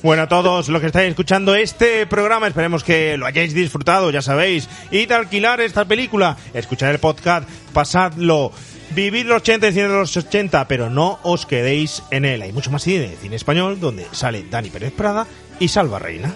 Bueno, 0.03 0.23
a 0.23 0.29
todos 0.29 0.71
los 0.71 0.81
que 0.81 0.87
estáis 0.87 1.11
escuchando 1.11 1.55
este 1.55 2.07
programa, 2.07 2.47
esperemos 2.47 2.83
que 2.83 3.19
lo 3.19 3.27
hayáis 3.27 3.53
disfrutado, 3.53 4.11
ya 4.11 4.23
sabéis. 4.23 4.67
Id 4.91 5.13
a 5.13 5.17
alquilar 5.17 5.61
esta 5.61 5.85
película, 5.85 6.39
escuchar 6.55 6.91
el 6.93 6.99
podcast, 6.99 7.47
pasadlo. 7.75 8.51
Vivid 8.93 9.27
los 9.27 9.43
80 9.43 9.69
y 9.69 9.73
cine 9.73 9.89
de 9.89 9.95
los 9.95 10.17
80, 10.17 10.67
pero 10.67 10.91
no 10.91 11.21
os 11.23 11.47
quedéis 11.47 12.03
en 12.11 12.25
él. 12.25 12.43
Hay 12.43 12.53
mucho 12.53 12.73
más 12.73 12.83
cine, 12.83 13.15
cine 13.21 13.37
español, 13.37 13.79
donde 13.79 14.07
sale 14.11 14.45
Dani 14.51 14.69
Pérez 14.69 14.93
Prada 14.93 15.27
y 15.61 15.69
Salva 15.69 16.01
Reina. 16.01 16.35